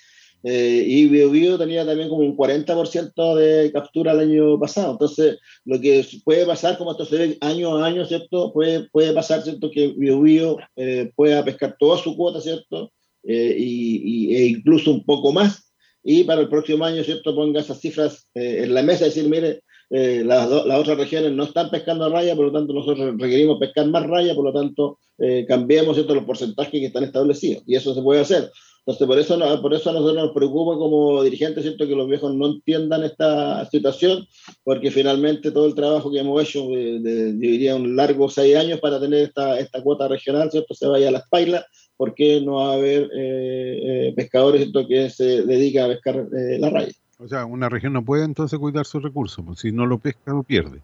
Eh, 0.47 0.85
y 0.87 1.07
Bio, 1.07 1.31
Bio 1.31 1.57
tenía 1.57 1.87
también 1.87 2.11
como 2.11 2.21
un 2.21 2.37
40% 2.37 3.35
de 3.35 3.73
captura 3.73 4.13
el 4.13 4.21
año 4.21 4.61
pasado. 4.61 4.93
Entonces, 4.93 5.39
lo 5.65 5.81
que 5.81 6.07
puede 6.23 6.45
pasar, 6.45 6.77
como 6.77 6.93
esto 6.93 7.07
se 7.07 7.17
ve 7.17 7.39
año 7.41 7.79
a 7.79 7.87
año, 7.87 8.05
¿cierto? 8.05 8.53
Puede, 8.53 8.89
puede 8.91 9.15
pasar, 9.15 9.43
¿cierto? 9.43 9.71
Que 9.71 9.95
Bio, 9.97 10.21
Bio 10.21 10.59
eh, 10.77 11.11
pueda 11.17 11.43
pescar 11.43 11.77
toda 11.79 11.97
su 11.97 12.15
cuota, 12.15 12.43
¿cierto? 12.43 12.93
Eh, 13.23 13.57
y, 13.59 14.03
y, 14.05 14.37
e 14.37 14.47
incluso 14.49 14.91
un 14.91 15.05
poco 15.05 15.33
más. 15.33 15.73
Y 16.03 16.25
para 16.25 16.43
el 16.43 16.51
próximo 16.51 16.85
año, 16.85 17.03
¿cierto? 17.03 17.35
Ponga 17.35 17.61
esas 17.61 17.81
cifras 17.81 18.29
eh, 18.35 18.65
en 18.65 18.75
la 18.75 18.83
mesa 18.83 19.07
y 19.07 19.09
decir, 19.09 19.27
mire, 19.27 19.63
eh, 19.97 20.25
las, 20.25 20.51
las, 20.51 20.81
otras 20.81 20.99
regiones 20.99 21.31
no 21.31 21.45
están 21.45 21.71
pescando 21.71 22.05
a 22.05 22.09
raya, 22.09 22.35
por 22.35 22.47
lo 22.47 22.53
tanto 22.53 22.73
nosotros 22.73 23.15
requerimos 23.17 23.61
pescar 23.61 23.87
más 23.87 24.05
raya, 24.05 24.35
por 24.35 24.45
lo 24.45 24.53
tanto 24.53 24.99
eh, 25.19 25.45
cambiemos 25.47 25.95
¿cierto? 25.95 26.17
los 26.17 26.25
porcentajes 26.25 26.73
que 26.73 26.87
están 26.87 27.05
establecidos. 27.05 27.63
Y 27.65 27.77
eso 27.77 27.95
se 27.95 28.03
puede 28.03 28.21
hacer. 28.21 28.51
Entonces, 28.87 29.07
por 29.07 29.19
eso, 29.19 29.63
por 29.63 29.73
eso 29.73 29.91
a 29.91 29.93
nosotros 29.93 30.17
nos 30.17 30.35
preocupa 30.35 30.77
como 30.77 31.23
dirigentes, 31.23 31.63
¿cierto? 31.63 31.87
Que 31.87 31.95
los 31.95 32.09
viejos 32.09 32.35
no 32.35 32.49
entiendan 32.49 33.05
esta 33.05 33.65
situación, 33.71 34.27
porque 34.65 34.91
finalmente 34.91 35.53
todo 35.53 35.67
el 35.67 35.77
trabajo 35.77 36.11
que 36.11 36.19
hemos 36.19 36.43
hecho, 36.43 36.67
de, 36.67 36.99
de, 37.01 37.33
diría 37.33 37.77
un 37.77 37.95
largo 37.95 38.29
seis 38.29 38.57
años 38.57 38.81
para 38.81 39.01
tener 39.01 39.23
esta, 39.23 39.59
esta 39.61 39.81
cuota 39.81 40.09
regional, 40.09 40.51
¿cierto? 40.51 40.75
Se 40.75 40.87
vaya 40.87 41.09
a 41.09 41.13
las 41.13 41.29
pailas, 41.31 41.65
porque 41.97 42.41
no 42.41 42.57
va 42.57 42.73
a 42.73 42.75
haber 42.75 43.05
eh, 43.17 44.09
eh, 44.09 44.13
pescadores, 44.17 44.63
¿cierto? 44.63 44.87
Que 44.87 45.09
se 45.09 45.43
dedican 45.43 45.85
a 45.85 45.95
pescar 45.95 46.17
eh, 46.17 46.59
la 46.59 46.69
raya. 46.69 46.93
O 47.19 47.29
sea, 47.29 47.47
una 47.47 47.69
región 47.69 47.93
no 47.93 48.05
puede 48.05 48.25
entonces 48.25 48.59
cuidar 48.59 48.87
sus 48.87 49.03
recursos, 49.03 49.45
pues 49.45 49.61
si 49.61 49.73
no 49.73 49.87
lo 49.87 49.99
pesca, 49.99 50.33
lo 50.33 50.43
pierde. 50.43 50.81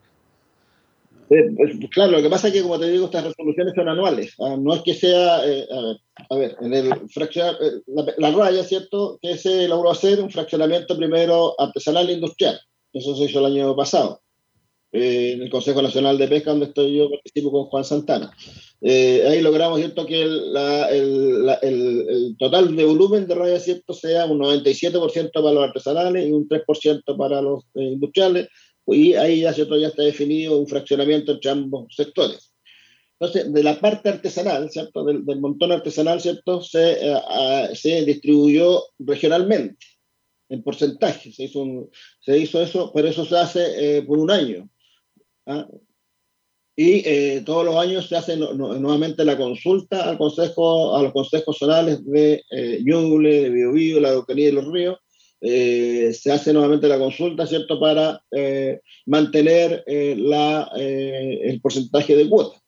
Eh, 1.30 1.88
claro, 1.92 2.12
lo 2.12 2.22
que 2.22 2.28
pasa 2.28 2.48
es 2.48 2.54
que, 2.54 2.62
como 2.62 2.78
te 2.78 2.90
digo, 2.90 3.04
estas 3.04 3.24
resoluciones 3.24 3.74
son 3.74 3.88
anuales. 3.88 4.34
¿ah? 4.40 4.56
No 4.58 4.74
es 4.74 4.82
que 4.82 4.94
sea, 4.94 5.46
eh, 5.46 5.66
a, 5.70 5.80
ver, 5.80 5.96
a 6.28 6.36
ver, 6.36 6.56
en 6.60 6.74
el 6.74 7.08
fraccionar, 7.08 7.54
eh, 7.60 7.82
la, 7.86 8.04
la, 8.18 8.30
raya, 8.32 8.64
¿cierto? 8.64 9.18
Que 9.22 9.38
se 9.38 9.68
logró 9.68 9.92
hacer 9.92 10.20
un 10.20 10.30
fraccionamiento 10.30 10.96
primero 10.96 11.54
artesanal 11.60 12.10
e 12.10 12.14
industrial. 12.14 12.60
Eso 12.92 13.14
se 13.14 13.24
hizo 13.24 13.38
el 13.38 13.56
año 13.56 13.76
pasado. 13.76 14.20
Eh, 14.92 15.32
en 15.34 15.42
el 15.42 15.50
Consejo 15.50 15.80
Nacional 15.82 16.18
de 16.18 16.26
Pesca, 16.26 16.50
donde 16.50 16.66
estoy 16.66 16.96
yo, 16.96 17.08
participo 17.08 17.52
con 17.52 17.66
Juan 17.66 17.84
Santana. 17.84 18.36
Eh, 18.80 19.24
ahí 19.28 19.40
logramos 19.40 19.78
¿cierto? 19.78 20.04
que 20.04 20.22
el, 20.22 20.52
la, 20.52 20.88
el, 20.90 21.46
la, 21.46 21.54
el, 21.54 22.06
el, 22.08 22.36
total 22.36 22.74
de 22.74 22.84
volumen 22.84 23.28
de 23.28 23.34
raya 23.36 23.60
¿cierto? 23.60 23.92
sea 23.92 24.26
un 24.26 24.40
97% 24.40 25.30
para 25.32 25.52
los 25.52 25.64
artesanales 25.64 26.26
y 26.26 26.32
un 26.32 26.48
3% 26.48 27.16
para 27.16 27.40
los 27.40 27.64
eh, 27.74 27.84
industriales, 27.84 28.48
y 28.86 29.14
ahí 29.14 29.42
ya, 29.42 29.52
¿cierto? 29.52 29.78
ya 29.78 29.88
está 29.88 30.02
definido 30.02 30.58
un 30.58 30.66
fraccionamiento 30.66 31.32
entre 31.32 31.50
ambos 31.50 31.94
sectores. 31.94 32.52
Entonces, 33.20 33.52
de 33.52 33.62
la 33.62 33.78
parte 33.78 34.08
artesanal, 34.08 34.70
¿cierto? 34.70 35.04
Del, 35.04 35.26
del 35.26 35.40
montón 35.40 35.70
artesanal, 35.70 36.20
¿cierto? 36.22 36.62
Se, 36.62 37.12
uh, 37.12 37.74
se 37.76 38.02
distribuyó 38.06 38.82
regionalmente, 38.98 39.86
en 40.48 40.62
porcentaje. 40.62 41.30
Se 41.30 41.44
hizo, 41.44 41.60
un, 41.60 41.90
se 42.20 42.38
hizo 42.38 42.62
eso, 42.62 42.90
pero 42.94 43.08
eso 43.08 43.26
se 43.26 43.36
hace 43.36 43.98
eh, 43.98 44.02
por 44.02 44.18
un 44.18 44.30
año. 44.30 44.70
¿Ah? 45.46 45.66
Y 46.76 47.02
eh, 47.04 47.42
todos 47.44 47.64
los 47.64 47.76
años 47.76 48.08
se 48.08 48.16
hace 48.16 48.36
no, 48.36 48.54
no, 48.54 48.72
nuevamente 48.74 49.24
la 49.24 49.36
consulta 49.36 50.08
al 50.08 50.16
consejo, 50.16 50.96
a 50.96 51.02
los 51.02 51.12
consejos 51.12 51.58
zonales 51.58 52.02
de 52.06 52.42
eh, 52.50 52.80
Ñuble, 52.82 53.42
de 53.42 53.50
Biobío, 53.50 54.00
la 54.00 54.08
Araucanía 54.08 54.48
y 54.48 54.52
los 54.52 54.66
Ríos. 54.72 54.98
Eh, 55.42 56.12
se 56.12 56.30
hace 56.32 56.52
nuevamente 56.52 56.86
la 56.88 56.98
consulta, 56.98 57.46
¿cierto?, 57.46 57.80
para 57.80 58.22
eh, 58.30 58.80
mantener 59.06 59.82
eh, 59.86 60.14
la, 60.16 60.70
el 60.74 61.60
porcentaje 61.60 62.14
de 62.16 62.28
cuota. 62.28 62.58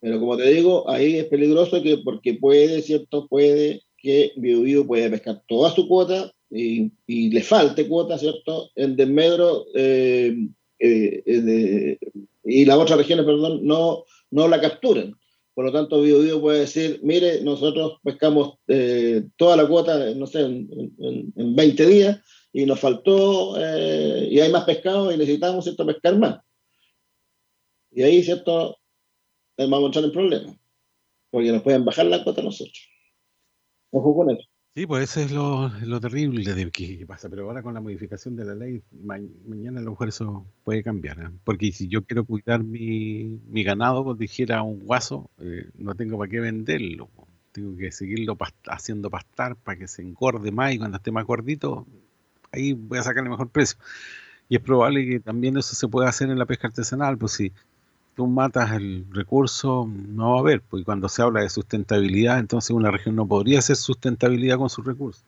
Pero 0.00 0.20
como 0.20 0.36
te 0.36 0.50
digo, 0.50 0.88
ahí 0.88 1.16
es 1.16 1.24
peligroso 1.26 1.82
que, 1.82 1.98
porque 1.98 2.34
puede, 2.34 2.82
¿cierto?, 2.82 3.28
puede 3.28 3.82
que 3.96 4.32
Biobío 4.36 4.86
puede 4.86 5.10
pescar 5.10 5.42
toda 5.48 5.70
su 5.74 5.88
cuota 5.88 6.32
y, 6.50 6.92
y 7.06 7.30
le 7.30 7.42
falte 7.42 7.88
cuota, 7.88 8.16
¿cierto?, 8.18 8.70
en 8.74 8.96
desmedro 8.96 9.66
de, 10.78 11.98
y 12.44 12.64
las 12.64 12.76
otras 12.78 12.98
regiones, 12.98 13.26
perdón, 13.26 13.66
no, 13.66 14.04
no 14.30 14.48
la 14.48 14.60
capturan. 14.60 15.14
Por 15.54 15.64
lo 15.64 15.72
tanto, 15.72 16.00
Bio, 16.00 16.20
Bio 16.20 16.40
puede 16.40 16.60
decir, 16.60 17.00
mire, 17.02 17.42
nosotros 17.42 17.98
pescamos 18.04 18.58
eh, 18.68 19.24
toda 19.36 19.56
la 19.56 19.66
cuota, 19.66 20.14
no 20.14 20.26
sé, 20.26 20.42
en, 20.42 20.94
en, 20.98 21.32
en 21.34 21.56
20 21.56 21.86
días 21.86 22.20
y 22.52 22.64
nos 22.64 22.80
faltó, 22.80 23.56
eh, 23.58 24.28
y 24.30 24.40
hay 24.40 24.50
más 24.50 24.64
pescado 24.64 25.12
y 25.12 25.16
necesitamos, 25.16 25.64
¿cierto?, 25.64 25.84
pescar 25.84 26.16
más. 26.16 26.40
Y 27.90 28.02
ahí, 28.02 28.22
¿cierto?, 28.22 28.78
vamos 29.56 29.82
a 29.82 29.86
entrar 29.86 30.04
en 30.04 30.12
problemas, 30.12 30.56
porque 31.30 31.52
nos 31.52 31.62
pueden 31.62 31.84
bajar 31.84 32.06
la 32.06 32.22
cuota 32.22 32.42
nosotros. 32.42 32.88
Ojo 33.90 34.14
con 34.14 34.30
eso. 34.30 34.47
Sí, 34.78 34.86
pues 34.86 35.10
eso 35.10 35.20
es 35.22 35.32
lo, 35.32 35.68
lo 35.86 36.00
terrible 36.00 36.54
de 36.54 36.70
que 36.70 37.04
pasa, 37.04 37.28
pero 37.28 37.48
ahora 37.48 37.64
con 37.64 37.74
la 37.74 37.80
modificación 37.80 38.36
de 38.36 38.44
la 38.44 38.54
ley, 38.54 38.80
ma 38.92 39.16
mañana 39.44 39.80
a 39.80 39.82
lo 39.82 39.90
mejor 39.90 40.06
eso 40.06 40.46
puede 40.62 40.84
cambiar, 40.84 41.18
¿eh? 41.18 41.30
porque 41.42 41.72
si 41.72 41.88
yo 41.88 42.04
quiero 42.04 42.24
cuidar 42.24 42.62
mi, 42.62 43.40
mi 43.48 43.64
ganado, 43.64 44.04
como 44.04 44.14
dijera 44.14 44.62
un 44.62 44.78
guaso, 44.78 45.30
eh, 45.38 45.68
no 45.74 45.96
tengo 45.96 46.16
para 46.16 46.30
qué 46.30 46.38
venderlo, 46.38 47.10
tengo 47.50 47.76
que 47.76 47.90
seguirlo 47.90 48.36
past 48.36 48.54
haciendo 48.68 49.10
pastar 49.10 49.56
para 49.56 49.76
que 49.76 49.88
se 49.88 50.02
engorde 50.02 50.52
más 50.52 50.72
y 50.72 50.78
cuando 50.78 50.98
esté 50.98 51.10
más 51.10 51.26
gordito, 51.26 51.84
ahí 52.52 52.72
voy 52.72 52.98
a 52.98 53.02
sacarle 53.02 53.30
mejor 53.30 53.50
precio. 53.50 53.78
Y 54.48 54.54
es 54.54 54.62
probable 54.62 55.04
que 55.04 55.18
también 55.18 55.56
eso 55.56 55.74
se 55.74 55.88
pueda 55.88 56.08
hacer 56.08 56.30
en 56.30 56.38
la 56.38 56.46
pesca 56.46 56.68
artesanal, 56.68 57.18
pues 57.18 57.32
si 57.32 57.52
tú 58.18 58.26
matas 58.26 58.72
el 58.72 59.04
recurso, 59.12 59.88
no 60.08 60.32
va 60.32 60.38
a 60.38 60.40
haber, 60.40 60.60
porque 60.60 60.84
cuando 60.84 61.08
se 61.08 61.22
habla 61.22 61.42
de 61.42 61.48
sustentabilidad, 61.48 62.40
entonces 62.40 62.70
una 62.70 62.90
región 62.90 63.14
no 63.14 63.28
podría 63.28 63.60
hacer 63.60 63.76
sustentabilidad 63.76 64.58
con 64.58 64.68
sus 64.68 64.84
recursos. 64.84 65.22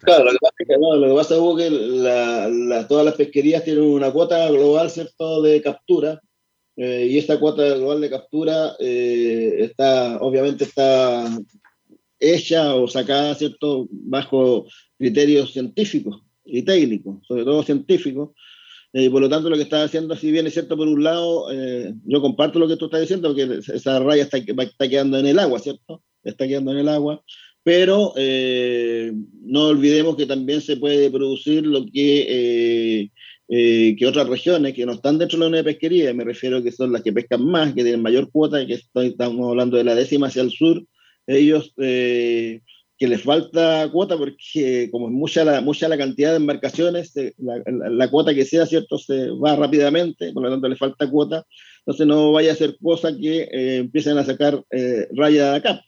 Claro, 0.00 0.24
lo 0.24 0.32
que 0.32 0.38
pasa 0.40 0.54
es 0.58 0.66
que, 0.66 0.74
no, 0.80 0.96
lo 0.96 1.06
que, 1.06 1.14
pasa 1.14 1.36
es 1.36 1.56
que 1.56 1.70
la, 1.70 2.48
la, 2.48 2.88
todas 2.88 3.04
las 3.04 3.14
pesquerías 3.14 3.62
tienen 3.62 3.84
una 3.84 4.10
cuota 4.10 4.50
global, 4.50 4.90
¿cierto?, 4.90 5.42
de 5.42 5.62
captura, 5.62 6.20
eh, 6.74 7.06
y 7.08 7.18
esta 7.18 7.38
cuota 7.38 7.62
global 7.76 8.00
de 8.00 8.10
captura 8.10 8.72
eh, 8.80 9.54
está, 9.60 10.18
obviamente 10.18 10.64
está 10.64 11.38
hecha 12.18 12.74
o 12.74 12.88
sacada, 12.88 13.36
¿cierto?, 13.36 13.86
bajo 13.92 14.66
criterios 14.98 15.52
científicos 15.52 16.20
y 16.44 16.62
técnicos, 16.62 17.24
sobre 17.28 17.44
todo 17.44 17.62
científicos, 17.62 18.30
eh, 18.98 19.10
por 19.10 19.20
lo 19.20 19.28
tanto 19.28 19.50
lo 19.50 19.56
que 19.56 19.62
está 19.64 19.84
haciendo, 19.84 20.16
si 20.16 20.32
bien 20.32 20.46
es 20.46 20.54
cierto 20.54 20.74
por 20.74 20.88
un 20.88 21.04
lado, 21.04 21.52
eh, 21.52 21.92
yo 22.06 22.22
comparto 22.22 22.58
lo 22.58 22.66
que 22.66 22.78
tú 22.78 22.86
estás 22.86 23.02
diciendo, 23.02 23.28
porque 23.28 23.60
esa 23.74 23.98
raya 23.98 24.22
está, 24.22 24.38
está, 24.38 24.88
quedando 24.88 25.18
en 25.18 25.26
el 25.26 25.38
agua, 25.38 25.58
¿cierto? 25.58 26.02
Está 26.24 26.48
quedando 26.48 26.72
en 26.72 26.78
el 26.78 26.88
agua, 26.88 27.22
pero 27.62 28.14
eh, 28.16 29.12
no 29.42 29.64
olvidemos 29.66 30.16
que 30.16 30.24
también 30.24 30.62
se 30.62 30.78
puede 30.78 31.10
producir 31.10 31.66
lo 31.66 31.84
que, 31.84 33.10
eh, 33.50 33.96
que 33.98 34.06
otras 34.06 34.28
regiones 34.28 34.72
que 34.72 34.86
no 34.86 34.92
están 34.92 35.18
dentro 35.18 35.36
de 35.36 35.40
la 35.40 35.48
Unión 35.48 35.62
de 35.62 35.72
Pesquería, 35.72 36.14
me 36.14 36.24
refiero 36.24 36.56
a 36.56 36.62
que 36.62 36.72
son 36.72 36.90
las 36.90 37.02
que 37.02 37.12
pescan 37.12 37.44
más, 37.44 37.74
que 37.74 37.82
tienen 37.82 38.00
mayor 38.00 38.30
cuota, 38.30 38.66
que 38.66 38.80
estamos 38.94 39.46
hablando 39.46 39.76
de 39.76 39.84
la 39.84 39.94
décima 39.94 40.28
hacia 40.28 40.40
el 40.40 40.52
sur, 40.52 40.82
ellos 41.26 41.74
que 42.98 43.08
les 43.08 43.22
falta 43.22 43.88
cuota 43.92 44.16
porque 44.16 44.88
como 44.90 45.08
es 45.08 45.12
mucha 45.12 45.44
la, 45.44 45.60
mucha 45.60 45.88
la 45.88 45.98
cantidad 45.98 46.30
de 46.30 46.36
embarcaciones, 46.36 47.12
la, 47.36 47.62
la, 47.66 48.10
cuota 48.10 48.34
que 48.34 48.44
sea, 48.44 48.64
¿cierto? 48.66 48.98
Se 48.98 49.30
va 49.30 49.54
rápidamente, 49.56 50.32
por 50.32 50.42
lo 50.42 50.50
tanto 50.50 50.68
le 50.68 50.76
falta 50.76 51.10
cuota, 51.10 51.44
entonces 51.80 52.06
no 52.06 52.32
vaya 52.32 52.52
a 52.52 52.56
ser 52.56 52.76
cosa 52.82 53.16
que 53.16 53.48
empiecen 53.78 54.16
a 54.18 54.24
sacar 54.24 54.64
raya 55.12 55.52
de 55.52 55.56
acá. 55.56 55.82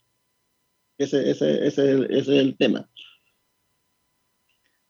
Ese, 0.98 1.30
ese, 1.30 1.66
ese, 1.66 2.06
es 2.10 2.28
el, 2.28 2.56
tema. 2.56 2.90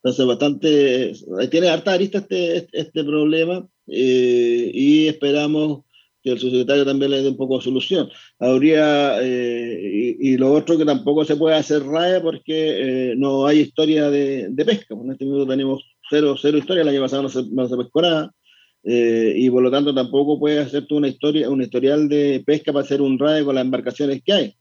Entonces, 0.01 0.25
bastante, 0.25 1.13
tiene 1.51 1.69
harta 1.69 1.93
arista 1.93 2.17
este, 2.17 2.67
este 2.71 3.03
problema 3.03 3.67
eh, 3.85 4.71
y 4.73 5.07
esperamos 5.07 5.83
que 6.21 6.31
el 6.31 6.39
subsecretario 6.39 6.85
también 6.85 7.11
le 7.11 7.21
dé 7.21 7.29
un 7.29 7.37
poco 7.37 7.57
de 7.57 7.63
solución. 7.63 8.09
Habría, 8.39 9.21
eh, 9.21 10.15
y, 10.19 10.37
lo 10.37 10.53
otro 10.53 10.77
que 10.77 10.85
tampoco 10.85 11.25
se 11.25 11.35
puede 11.35 11.55
hacer 11.55 11.83
raya 11.83 12.21
porque 12.21 13.11
eh, 13.11 13.15
no 13.15 13.45
hay 13.45 13.59
historia 13.59 14.09
de, 14.09 14.47
de, 14.49 14.65
pesca. 14.65 14.95
En 14.95 15.11
este 15.11 15.25
momento 15.25 15.47
tenemos 15.47 15.83
cero, 16.09 16.35
cero 16.39 16.57
historia, 16.57 16.81
el 16.81 16.89
año 16.89 17.01
pasado 17.01 17.23
no 17.23 17.29
se, 17.29 17.43
no 17.51 17.67
se 17.67 17.77
pescó 17.77 18.01
nada. 18.01 18.33
y 18.83 19.49
por 19.49 19.63
lo 19.63 19.71
tanto 19.71 19.93
tampoco 19.93 20.39
puede 20.39 20.59
hacerte 20.59 20.93
una 20.93 21.07
historia, 21.09 21.49
un 21.49 21.61
historial 21.61 22.07
de 22.09 22.43
pesca 22.45 22.73
para 22.73 22.85
hacer 22.85 23.01
un 23.01 23.19
RAE 23.19 23.43
con 23.43 23.55
las 23.55 23.65
embarcaciones 23.65 24.21
que 24.23 24.33
hay 24.33 24.55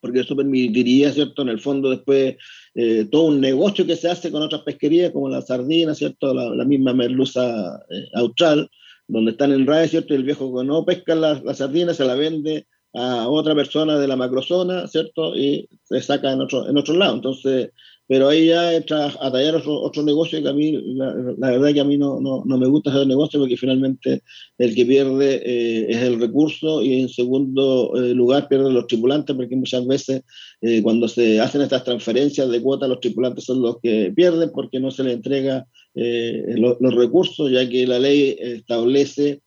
porque 0.00 0.20
eso 0.20 0.34
permitiría, 0.34 1.12
¿cierto?, 1.12 1.42
en 1.42 1.50
el 1.50 1.60
fondo 1.60 1.90
después 1.90 2.36
eh, 2.74 3.06
todo 3.10 3.24
un 3.24 3.40
negocio 3.40 3.86
que 3.86 3.96
se 3.96 4.08
hace 4.10 4.30
con 4.30 4.42
otras 4.42 4.62
pesquerías 4.62 5.12
como 5.12 5.28
la 5.28 5.42
sardina, 5.42 5.94
¿cierto?, 5.94 6.34
la, 6.34 6.64
misma 6.64 6.92
merluza 6.92 7.76
eh, 7.90 8.08
austral, 8.14 8.68
donde 9.10 9.32
están 9.32 9.52
en 9.52 9.66
RAE, 9.66 9.88
¿cierto?, 9.88 10.14
y 10.14 10.16
el 10.16 10.24
viejo 10.24 10.62
no 10.62 10.84
pesca 10.84 11.14
la, 11.14 11.40
la, 11.44 11.54
sardina 11.54 11.92
se 11.94 12.04
la 12.04 12.14
vende 12.14 12.66
a 12.94 13.28
otra 13.28 13.54
persona 13.54 13.98
de 13.98 14.08
la 14.08 14.16
macrozona, 14.16 14.86
¿cierto?, 14.86 15.36
y 15.36 15.68
se 15.84 16.00
saca 16.00 16.32
en 16.32 16.40
otro, 16.40 16.68
en 16.68 16.76
otro 16.76 16.94
lado. 16.94 17.14
Entonces, 17.14 17.70
pero 18.10 18.28
ahí 18.28 18.48
ya 18.48 18.74
entra 18.74 19.06
a 19.20 19.30
tallar 19.30 19.54
otro, 19.54 19.82
otro 19.82 20.02
negocio 20.02 20.42
que 20.42 20.48
a 20.48 20.52
mí, 20.52 20.72
la, 20.96 21.12
verdad 21.52 21.72
que 21.72 21.78
a 21.78 21.84
mí 21.84 21.96
no, 21.96 22.18
no, 22.20 22.42
no, 22.44 22.58
me 22.58 22.66
gusta 22.66 22.90
hacer 22.90 23.06
negocio 23.06 23.38
porque 23.38 23.56
finalmente 23.56 24.24
el 24.58 24.74
que 24.74 24.84
pierde 24.84 25.40
eh, 25.44 25.86
es 25.88 25.98
el 25.98 26.18
recurso 26.18 26.82
y 26.82 27.02
en 27.02 27.08
segundo 27.08 27.92
eh, 27.94 28.12
lugar 28.12 28.48
pierden 28.48 28.74
los 28.74 28.88
tripulantes 28.88 29.36
porque 29.36 29.54
muchas 29.54 29.86
veces 29.86 30.22
eh, 30.60 30.82
cuando 30.82 31.06
se 31.06 31.38
hacen 31.38 31.60
estas 31.60 31.84
transferencias 31.84 32.50
de 32.50 32.60
cuota 32.60 32.88
los 32.88 32.98
tripulantes 32.98 33.44
son 33.44 33.62
los 33.62 33.78
que 33.80 34.12
pierden 34.12 34.50
porque 34.52 34.80
no 34.80 34.90
se 34.90 35.04
les 35.04 35.14
entrega 35.14 35.68
lo, 35.94 36.78
los 36.80 36.94
recursos 36.96 37.48
ya 37.52 37.68
que 37.68 37.86
la 37.86 38.00
ley 38.00 38.36
establece 38.40 39.42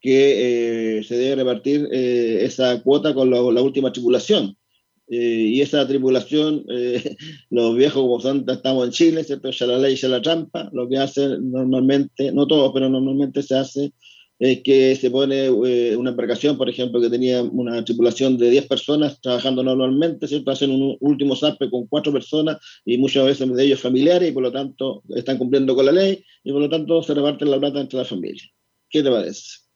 que 0.00 1.00
se 1.06 1.16
debe 1.16 1.44
repartir 1.44 1.86
esa 1.92 2.82
cuota 2.82 3.14
con 3.14 3.30
la, 3.30 3.40
la 3.40 3.62
última 3.62 3.92
tripulación. 3.92 4.56
Eh, 5.10 5.50
y 5.54 5.60
esa 5.60 5.86
tripulación, 5.86 6.64
eh, 6.70 7.16
los 7.50 7.76
viejos 7.76 8.02
como 8.02 8.40
estamos 8.52 8.86
en 8.86 8.92
Chile, 8.92 9.24
¿cierto? 9.24 9.50
Ya 9.50 9.66
la 9.66 9.78
ley, 9.78 9.96
ya 9.96 10.08
la 10.08 10.22
trampa, 10.22 10.70
lo 10.72 10.88
que 10.88 10.98
hace 10.98 11.28
normalmente, 11.40 12.32
no 12.32 12.46
todo, 12.46 12.72
pero 12.72 12.88
normalmente 12.88 13.42
se 13.42 13.56
hace 13.56 13.92
es 14.40 14.62
que 14.62 14.96
se 14.96 15.10
pone 15.10 15.46
eh, 15.46 15.96
una 15.96 16.10
embarcación, 16.10 16.56
por 16.56 16.68
ejemplo, 16.70 17.00
que 17.00 17.10
tenía 17.10 17.42
una 17.42 17.84
tripulación 17.84 18.38
de 18.38 18.50
10 18.50 18.66
personas 18.68 19.20
trabajando 19.20 19.62
normalmente, 19.62 20.26
¿cierto? 20.26 20.50
Hacen 20.50 20.70
un 20.70 20.96
último 21.00 21.36
zarpe 21.36 21.68
con 21.70 21.86
cuatro 21.86 22.10
personas 22.10 22.56
y 22.86 22.96
muchas 22.96 23.26
veces 23.26 23.54
de 23.54 23.64
ellos 23.64 23.80
familiares 23.80 24.30
y 24.30 24.32
por 24.32 24.42
lo 24.42 24.50
tanto 24.50 25.02
están 25.10 25.36
cumpliendo 25.36 25.74
con 25.76 25.84
la 25.86 25.92
ley 25.92 26.24
y 26.42 26.52
por 26.52 26.62
lo 26.62 26.70
tanto 26.70 27.02
se 27.02 27.12
reparten 27.14 27.50
la 27.50 27.60
plata 27.60 27.80
entre 27.80 27.98
la 27.98 28.04
familia. 28.06 28.42
¿Qué 28.88 29.02
te 29.02 29.10
parece? 29.10 29.69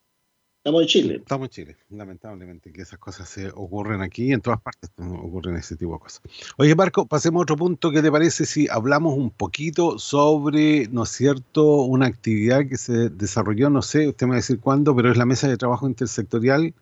Estamos 0.65 0.81
en 0.81 0.87
Chile. 0.87 1.15
Estamos 1.17 1.45
en 1.45 1.49
Chile, 1.51 1.77
lamentablemente, 1.91 2.73
que 2.73 2.81
esas 2.81 2.97
cosas 2.97 3.29
se 3.29 3.49
ocurren 3.49 4.01
aquí 4.01 4.29
y 4.29 4.33
en 4.33 4.41
todas 4.41 4.59
partes 4.59 4.89
ocurren 4.97 5.57
ese 5.57 5.75
tipo 5.75 5.93
de 5.93 5.99
cosas. 5.99 6.23
Oye, 6.57 6.73
Marco, 6.73 7.05
pasemos 7.05 7.41
a 7.41 7.43
otro 7.43 7.55
punto. 7.55 7.91
¿Qué 7.91 8.01
te 8.01 8.11
parece 8.11 8.47
si 8.47 8.67
hablamos 8.67 9.15
un 9.15 9.29
poquito 9.29 9.99
sobre, 9.99 10.87
¿no 10.87 11.03
es 11.03 11.09
cierto?, 11.09 11.83
una 11.83 12.07
actividad 12.07 12.67
que 12.67 12.77
se 12.77 13.09
desarrolló, 13.11 13.69
no 13.69 13.83
sé, 13.83 14.07
usted 14.07 14.25
me 14.25 14.31
va 14.31 14.35
a 14.37 14.37
decir 14.37 14.59
cuándo, 14.59 14.95
pero 14.95 15.11
es 15.11 15.17
la 15.17 15.27
mesa 15.27 15.47
de 15.47 15.55
trabajo 15.55 15.87
intersectorial, 15.87 16.73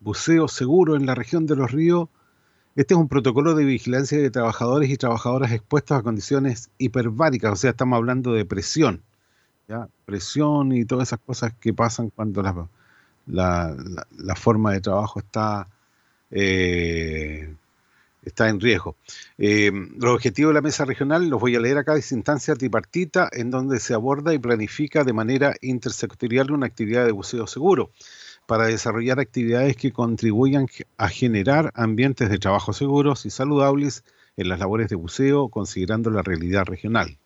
buceo 0.00 0.48
seguro 0.48 0.96
en 0.96 1.06
la 1.06 1.14
región 1.14 1.46
de 1.46 1.54
los 1.54 1.70
ríos. 1.70 2.08
Este 2.74 2.94
es 2.94 2.98
un 2.98 3.06
protocolo 3.06 3.54
de 3.54 3.64
vigilancia 3.64 4.18
de 4.18 4.30
trabajadores 4.32 4.90
y 4.90 4.96
trabajadoras 4.96 5.52
expuestos 5.52 5.96
a 5.96 6.02
condiciones 6.02 6.72
hiperbáricas, 6.78 7.52
o 7.52 7.56
sea, 7.56 7.70
estamos 7.70 7.96
hablando 7.96 8.32
de 8.32 8.44
presión, 8.44 9.04
¿ya? 9.68 9.88
Presión 10.04 10.72
y 10.72 10.84
todas 10.84 11.10
esas 11.10 11.20
cosas 11.20 11.52
que 11.60 11.72
pasan 11.72 12.10
cuando 12.10 12.42
las 12.42 12.56
la, 13.30 14.34
forma 14.36 14.72
de 14.72 14.80
trabajo 14.80 15.20
está, 15.20 15.68
eh, 16.30 17.54
está 18.22 18.48
en 18.48 18.60
riesgo. 18.60 18.96
Eh, 19.38 19.70
los 19.98 20.14
objetivos 20.14 20.50
de 20.50 20.54
la 20.54 20.62
mesa 20.62 20.84
regional 20.84 21.28
los 21.28 21.40
voy 21.40 21.56
a 21.56 21.60
leer 21.60 21.78
acá, 21.78 21.96
es 21.96 22.12
instancia 22.12 22.54
tripartita 22.54 23.28
en 23.32 23.50
donde 23.50 23.80
se 23.80 23.94
aborda 23.94 24.34
y 24.34 24.38
planifica 24.38 25.04
de 25.04 25.12
manera 25.12 25.54
intersectorial 25.60 26.50
una 26.50 26.66
actividad 26.66 27.04
de 27.06 27.12
buceo 27.12 27.46
seguro 27.46 27.90
para 28.46 28.66
desarrollar 28.66 29.20
actividades 29.20 29.76
que 29.76 29.92
contribuyan 29.92 30.66
a 30.96 31.08
generar 31.08 31.70
ambientes 31.74 32.28
de 32.30 32.38
trabajo 32.38 32.72
seguros 32.72 33.24
y 33.24 33.30
saludables 33.30 34.02
en 34.36 34.48
las 34.48 34.58
labores 34.58 34.88
de 34.88 34.96
buceo, 34.96 35.48
considerando 35.48 36.10
la 36.10 36.22
realidad 36.22 36.64
regional. 36.64 37.16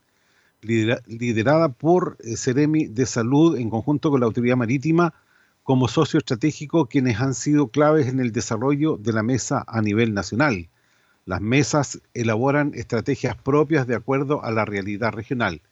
Liderada 0.61 1.69
por 1.69 2.17
Ceremi 2.37 2.87
de 2.87 3.07
Salud 3.07 3.57
en 3.57 3.71
conjunto 3.71 4.11
con 4.11 4.21
la 4.21 4.27
Autoridad 4.27 4.57
Marítima, 4.57 5.15
como 5.65 5.89
socio 5.89 6.19
estratégico 6.19 6.87
quienes 6.87 7.19
han 7.21 7.35
sido 7.35 7.69
claves 7.69 8.07
en 8.07 8.21
el 8.21 8.33
desarrollo 8.33 8.99
de 8.99 9.15
la 9.15 9.23
mesa 9.23 9.65
a 9.67 9.81
nivel 9.81 10.13
nacional. 10.13 10.69
Las 11.25 11.41
mesas 11.41 12.03
elaboran 12.13 12.73
estrategias 12.75 13.35
propias 13.35 13.87
de 13.87 13.95
acuerdo 13.95 14.45
a 14.45 14.51
la 14.53 14.67
realidad 14.67 15.13
regional. 15.13 15.63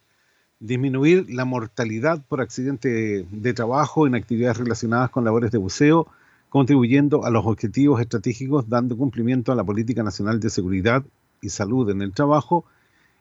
Disminuir 0.59 1.27
la 1.29 1.45
mortalidad 1.45 2.25
por 2.25 2.41
accidente 2.41 3.27
de 3.29 3.53
trabajo 3.53 4.07
en 4.07 4.15
actividades 4.15 4.57
relacionadas 4.57 5.11
con 5.11 5.25
labores 5.25 5.51
de 5.51 5.59
buceo, 5.59 6.07
contribuyendo 6.49 7.23
a 7.23 7.29
los 7.29 7.45
objetivos 7.45 8.01
estratégicos 8.01 8.67
dando 8.67 8.97
cumplimiento 8.97 9.51
a 9.51 9.55
la 9.55 9.63
Política 9.63 10.01
Nacional 10.01 10.39
de 10.39 10.49
Seguridad 10.49 11.03
y 11.39 11.49
Salud 11.49 11.87
en 11.91 12.01
el 12.01 12.13
Trabajo 12.13 12.65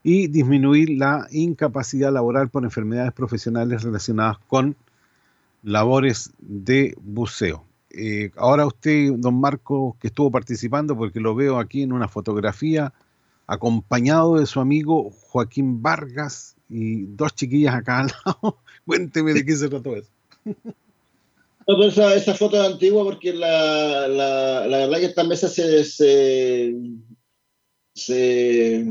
y 0.03 0.29
disminuir 0.29 0.89
la 0.89 1.27
incapacidad 1.31 2.13
laboral 2.13 2.49
por 2.49 2.65
enfermedades 2.65 3.13
profesionales 3.13 3.83
relacionadas 3.83 4.39
con 4.49 4.75
labores 5.63 6.31
de 6.39 6.95
buceo. 7.01 7.65
Eh, 7.91 8.31
ahora 8.37 8.67
usted, 8.67 9.13
don 9.17 9.41
Marco, 9.41 9.97
que 10.01 10.09
estuvo 10.09 10.31
participando, 10.31 10.97
porque 10.97 11.21
lo 11.21 11.35
veo 11.35 11.59
aquí 11.59 11.83
en 11.83 11.93
una 11.93 12.09
fotografía, 12.09 12.93
acompañado 13.47 14.39
de 14.39 14.47
su 14.47 14.61
amigo 14.61 15.11
Joaquín 15.11 15.83
Vargas 15.83 16.57
y 16.69 17.05
dos 17.05 17.35
chiquillas 17.35 17.75
acá 17.75 18.01
al 18.01 18.13
lado. 18.25 18.59
Cuénteme 18.87 19.35
de 19.35 19.45
qué 19.45 19.57
se 19.57 19.69
trató 19.69 19.97
eso. 19.97 20.11
No, 21.65 21.85
esa, 21.85 22.13
esa, 22.17 22.35
foto 22.35 22.61
es 22.61 22.73
antigua 22.73 23.05
porque 23.05 23.33
la, 23.33 24.09
la, 24.09 24.67
la, 24.67 24.79
verdad 24.79 24.99
que 24.99 25.07
esta 25.07 25.23
mesa 25.23 25.49
se, 25.49 25.85
se, 25.85 26.75
se 27.95 28.85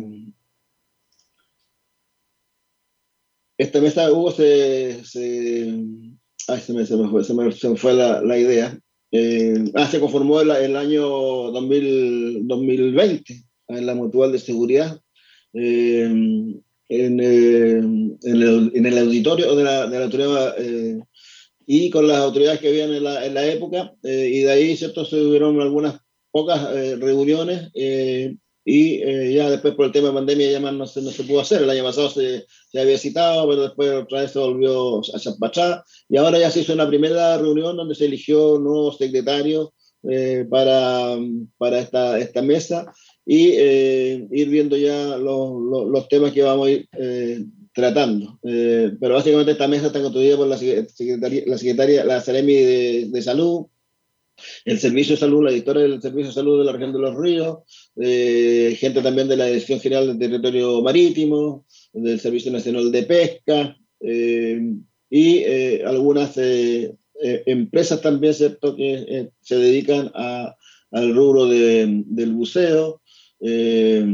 esta 3.57 3.81
mesa 3.81 4.09
Hugo 4.09 4.31
se, 4.31 5.03
se 5.03 6.10
Ay, 6.47 6.59
se 6.59 6.73
me, 6.73 6.85
se 6.85 6.95
me 6.95 7.07
fue, 7.09 7.23
se 7.23 7.33
me, 7.33 7.51
se 7.51 7.69
me 7.69 7.75
fue 7.75 7.93
la, 7.93 8.21
la, 8.21 8.37
idea. 8.37 8.77
Eh, 9.11 9.65
ah, 9.75 9.87
se 9.87 9.99
conformó 9.99 10.41
el, 10.41 10.51
el 10.51 10.75
año 10.75 11.01
2000, 11.03 12.47
2020 12.47 13.43
en 13.67 13.85
la 13.85 13.95
Mutual 13.95 14.31
de 14.31 14.39
Seguridad. 14.39 14.99
Eh, 15.53 16.03
en, 16.91 17.19
eh, 17.21 17.77
en, 17.77 18.19
el, 18.23 18.71
en, 18.73 18.85
el, 18.85 18.97
auditorio 18.97 19.55
de 19.55 19.63
la, 19.63 19.87
de 19.87 19.97
la 19.97 20.05
autoridad 20.05 20.55
eh, 20.57 20.99
y 21.65 21.89
con 21.89 22.05
las 22.05 22.17
autoridades 22.17 22.59
que 22.59 22.67
habían 22.67 22.93
en 22.93 23.03
la, 23.03 23.25
en 23.25 23.33
la 23.33 23.45
época, 23.45 23.93
eh, 24.03 24.29
y 24.33 24.39
de 24.41 24.51
ahí, 24.51 24.75
¿cierto? 24.75 25.05
Se 25.05 25.15
tuvieron 25.15 25.61
algunas 25.61 26.01
pocas 26.31 26.67
eh, 26.75 26.97
reuniones 26.97 27.69
y 28.63 29.01
eh, 29.01 29.33
ya 29.33 29.49
después 29.49 29.73
por 29.75 29.87
el 29.87 29.91
tema 29.91 30.09
de 30.09 30.13
pandemia 30.13 30.51
ya 30.51 30.59
más 30.59 30.73
no 30.73 30.85
se, 30.85 31.01
no 31.01 31.11
se 31.11 31.23
pudo 31.23 31.41
hacer. 31.41 31.61
El 31.63 31.69
año 31.69 31.83
pasado 31.83 32.09
se, 32.09 32.45
se, 32.71 32.79
había 32.79 32.97
citado, 32.97 33.47
pero 33.49 33.63
después 33.63 33.91
otra 33.91 34.21
vez 34.21 34.31
se 34.31 34.39
volvió 34.39 34.99
a 34.99 35.19
Chapachá 35.19 35.83
y 36.09 36.17
ahora 36.17 36.39
ya 36.39 36.51
se 36.51 36.61
hizo 36.61 36.73
una 36.73 36.87
primera 36.87 37.37
reunión 37.37 37.75
donde 37.75 37.95
se 37.95 38.05
eligió 38.05 38.59
nuevo 38.59 38.91
secretario 38.91 39.73
eh, 40.09 40.45
para, 40.49 41.17
para 41.57 41.79
esta, 41.79 42.19
esta 42.19 42.41
mesa 42.41 42.91
y 43.25 43.51
eh, 43.53 44.27
ir 44.31 44.49
viendo 44.49 44.75
ya 44.75 45.17
los, 45.17 45.61
los, 45.61 45.87
los, 45.89 46.07
temas 46.07 46.31
que 46.31 46.41
vamos 46.41 46.67
a 46.67 46.71
ir 46.71 46.89
eh, 46.93 47.45
tratando. 47.73 48.39
Eh, 48.43 48.91
pero 48.99 49.15
básicamente 49.15 49.51
esta 49.51 49.67
mesa 49.67 49.87
está 49.87 50.01
constituida 50.01 50.37
por 50.37 50.47
la 50.47 50.57
secretaria, 50.57 51.43
la, 51.45 51.57
secretaria, 51.57 52.03
la 52.03 52.21
Ceremi 52.21 52.53
de, 52.53 53.07
de 53.09 53.21
Salud, 53.21 53.67
el 54.65 54.79
Servicio 54.79 55.15
de 55.15 55.19
Salud, 55.19 55.43
la 55.43 55.51
editora 55.51 55.81
del 55.81 56.01
Servicio 56.01 56.27
de 56.27 56.33
Salud 56.33 56.59
de 56.59 56.65
la 56.65 56.71
región 56.71 56.93
de 56.93 56.99
los 56.99 57.15
ríos, 57.15 57.59
eh, 57.99 58.75
gente 58.79 59.01
también 59.01 59.27
de 59.27 59.37
la 59.37 59.45
Dirección 59.45 59.79
General 59.79 60.07
del 60.07 60.19
Territorio 60.19 60.81
Marítimo, 60.81 61.65
del 61.93 62.19
Servicio 62.19 62.51
Nacional 62.51 62.91
de 62.91 63.03
Pesca 63.03 63.77
eh, 63.99 64.61
y 65.09 65.37
eh, 65.39 65.83
algunas 65.85 66.37
eh, 66.37 66.95
eh, 67.21 67.43
empresas 67.45 68.01
también, 68.01 68.33
¿cierto?, 68.33 68.75
que 68.75 69.29
se 69.41 69.55
dedican 69.57 70.11
a, 70.15 70.55
al 70.91 71.13
rubro 71.13 71.45
de, 71.47 72.03
del 72.05 72.31
buceo. 72.33 73.01
Eh, 73.41 74.05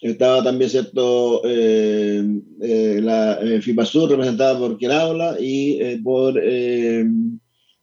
estaba 0.00 0.42
también, 0.42 0.68
¿cierto?, 0.68 1.42
eh, 1.44 2.24
eh, 2.60 3.00
la 3.02 3.38
FIPASUR 3.60 4.10
representada 4.10 4.58
por 4.58 4.76
quien 4.76 4.90
habla 4.90 5.36
y 5.40 5.96
por 5.98 6.40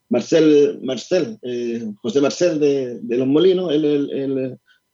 Marcel, 0.09 0.79
Marcel 0.83 1.37
José 2.01 2.21
Marcel 2.21 2.59
de, 2.59 2.99
de 2.99 3.17
Los 3.17 3.27
Molinos. 3.27 3.71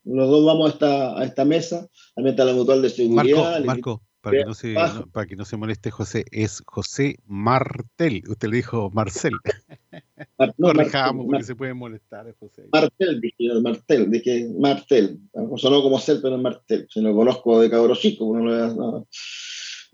los 0.04 0.30
dos 0.30 0.44
vamos 0.44 0.70
a 0.70 0.72
esta, 0.74 1.18
a 1.18 1.24
esta 1.24 1.44
mesa. 1.44 1.88
También 2.14 2.34
está 2.34 2.44
la 2.44 2.52
Mutual 2.52 2.82
de 2.82 2.90
Seguridad. 2.90 3.64
Marco, 3.64 4.02
para 4.26 4.38
que, 4.38 4.44
no 4.44 4.54
se, 4.54 4.74
para 5.12 5.26
que 5.26 5.36
no 5.36 5.44
se 5.44 5.56
moleste 5.56 5.92
José, 5.92 6.24
es 6.32 6.60
José 6.66 7.16
Martel. 7.26 8.24
Usted 8.28 8.48
le 8.48 8.56
dijo 8.56 8.90
Marcel. 8.90 9.34
Mar, 10.38 10.52
no, 10.58 10.68
Corrijamos 10.68 11.26
porque 11.26 11.44
se 11.44 11.54
puede 11.54 11.74
molestar 11.74 12.34
José. 12.40 12.68
Martel, 12.72 13.20
dije, 13.20 13.60
Martel, 13.62 14.10
dije 14.10 14.50
Martel. 14.58 15.20
Sonó 15.56 15.80
como 15.80 16.00
Cel, 16.00 16.18
pero 16.20 16.34
es 16.34 16.42
Martel. 16.42 16.88
Si 16.90 17.00
no 17.00 17.14
conozco 17.14 17.60
de 17.60 17.70
Cabrosico, 17.70 18.36
no 18.36 18.44
lo 18.44 18.74
no. 18.74 19.06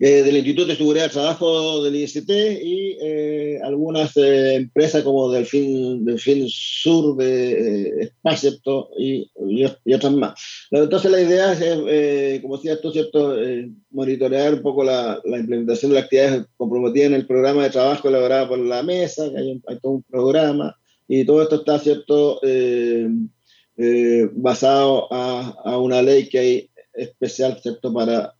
Eh, 0.05 0.21
del 0.21 0.35
Instituto 0.35 0.67
de 0.67 0.75
Seguridad 0.75 1.03
del 1.05 1.13
Trabajo 1.13 1.81
del 1.81 1.95
IST 1.95 2.29
y 2.29 2.97
eh, 3.01 3.57
algunas 3.63 4.17
eh, 4.17 4.55
empresas 4.55 5.01
como 5.01 5.31
Delfín, 5.31 6.03
Delfín 6.03 6.45
Sur 6.49 7.15
de 7.15 8.01
Espacio 8.01 8.51
y, 8.97 9.31
y, 9.47 9.93
otras 9.93 10.11
más. 10.11 10.33
Entonces 10.71 11.09
la 11.09 11.21
idea 11.21 11.53
es, 11.53 12.41
como 12.41 12.57
decía 12.57 12.73
esto, 12.73 12.91
¿cierto? 12.91 13.37
monitorear 13.91 14.55
un 14.55 14.61
poco 14.61 14.83
la, 14.83 15.21
la, 15.23 15.37
implementación 15.37 15.91
de 15.91 15.95
las 15.95 16.03
actividades 16.03 16.47
comprometidas 16.57 17.07
en 17.07 17.13
el 17.13 17.25
programa 17.25 17.63
de 17.63 17.69
trabajo 17.69 18.09
elaborado 18.09 18.49
por 18.49 18.59
la 18.59 18.83
mesa, 18.83 19.31
que 19.31 19.37
hay, 19.37 19.61
hay 19.67 19.79
todo 19.79 19.93
un 19.93 20.03
programa 20.03 20.77
y 21.07 21.23
todo 21.23 21.43
esto 21.43 21.55
está, 21.55 21.79
¿cierto? 21.79 22.41
basado 24.33 25.07
a, 25.13 25.55
a 25.63 25.77
una 25.77 26.01
ley 26.01 26.27
que 26.27 26.39
hay 26.39 26.69
especial, 26.93 27.57
¿cierto? 27.61 27.93
Para 27.93 28.35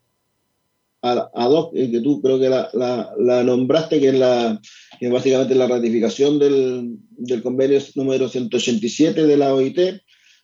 a, 1.03 1.47
dos, 1.49 1.69
eh, 1.73 1.91
que 1.91 1.99
tú 1.99 2.21
creo 2.21 2.39
que 2.39 2.49
la, 2.49 3.43
nombraste, 3.43 3.99
que 3.99 4.09
es, 4.09 4.15
la, 4.15 4.59
que 4.99 5.09
básicamente 5.09 5.53
la 5.53 5.67
ratificación 5.67 6.39
del, 6.39 6.95
del, 7.17 7.43
convenio 7.43 7.79
número 7.95 8.29
187 8.29 9.27
de 9.27 9.37
la 9.37 9.53
OIT 9.53 9.79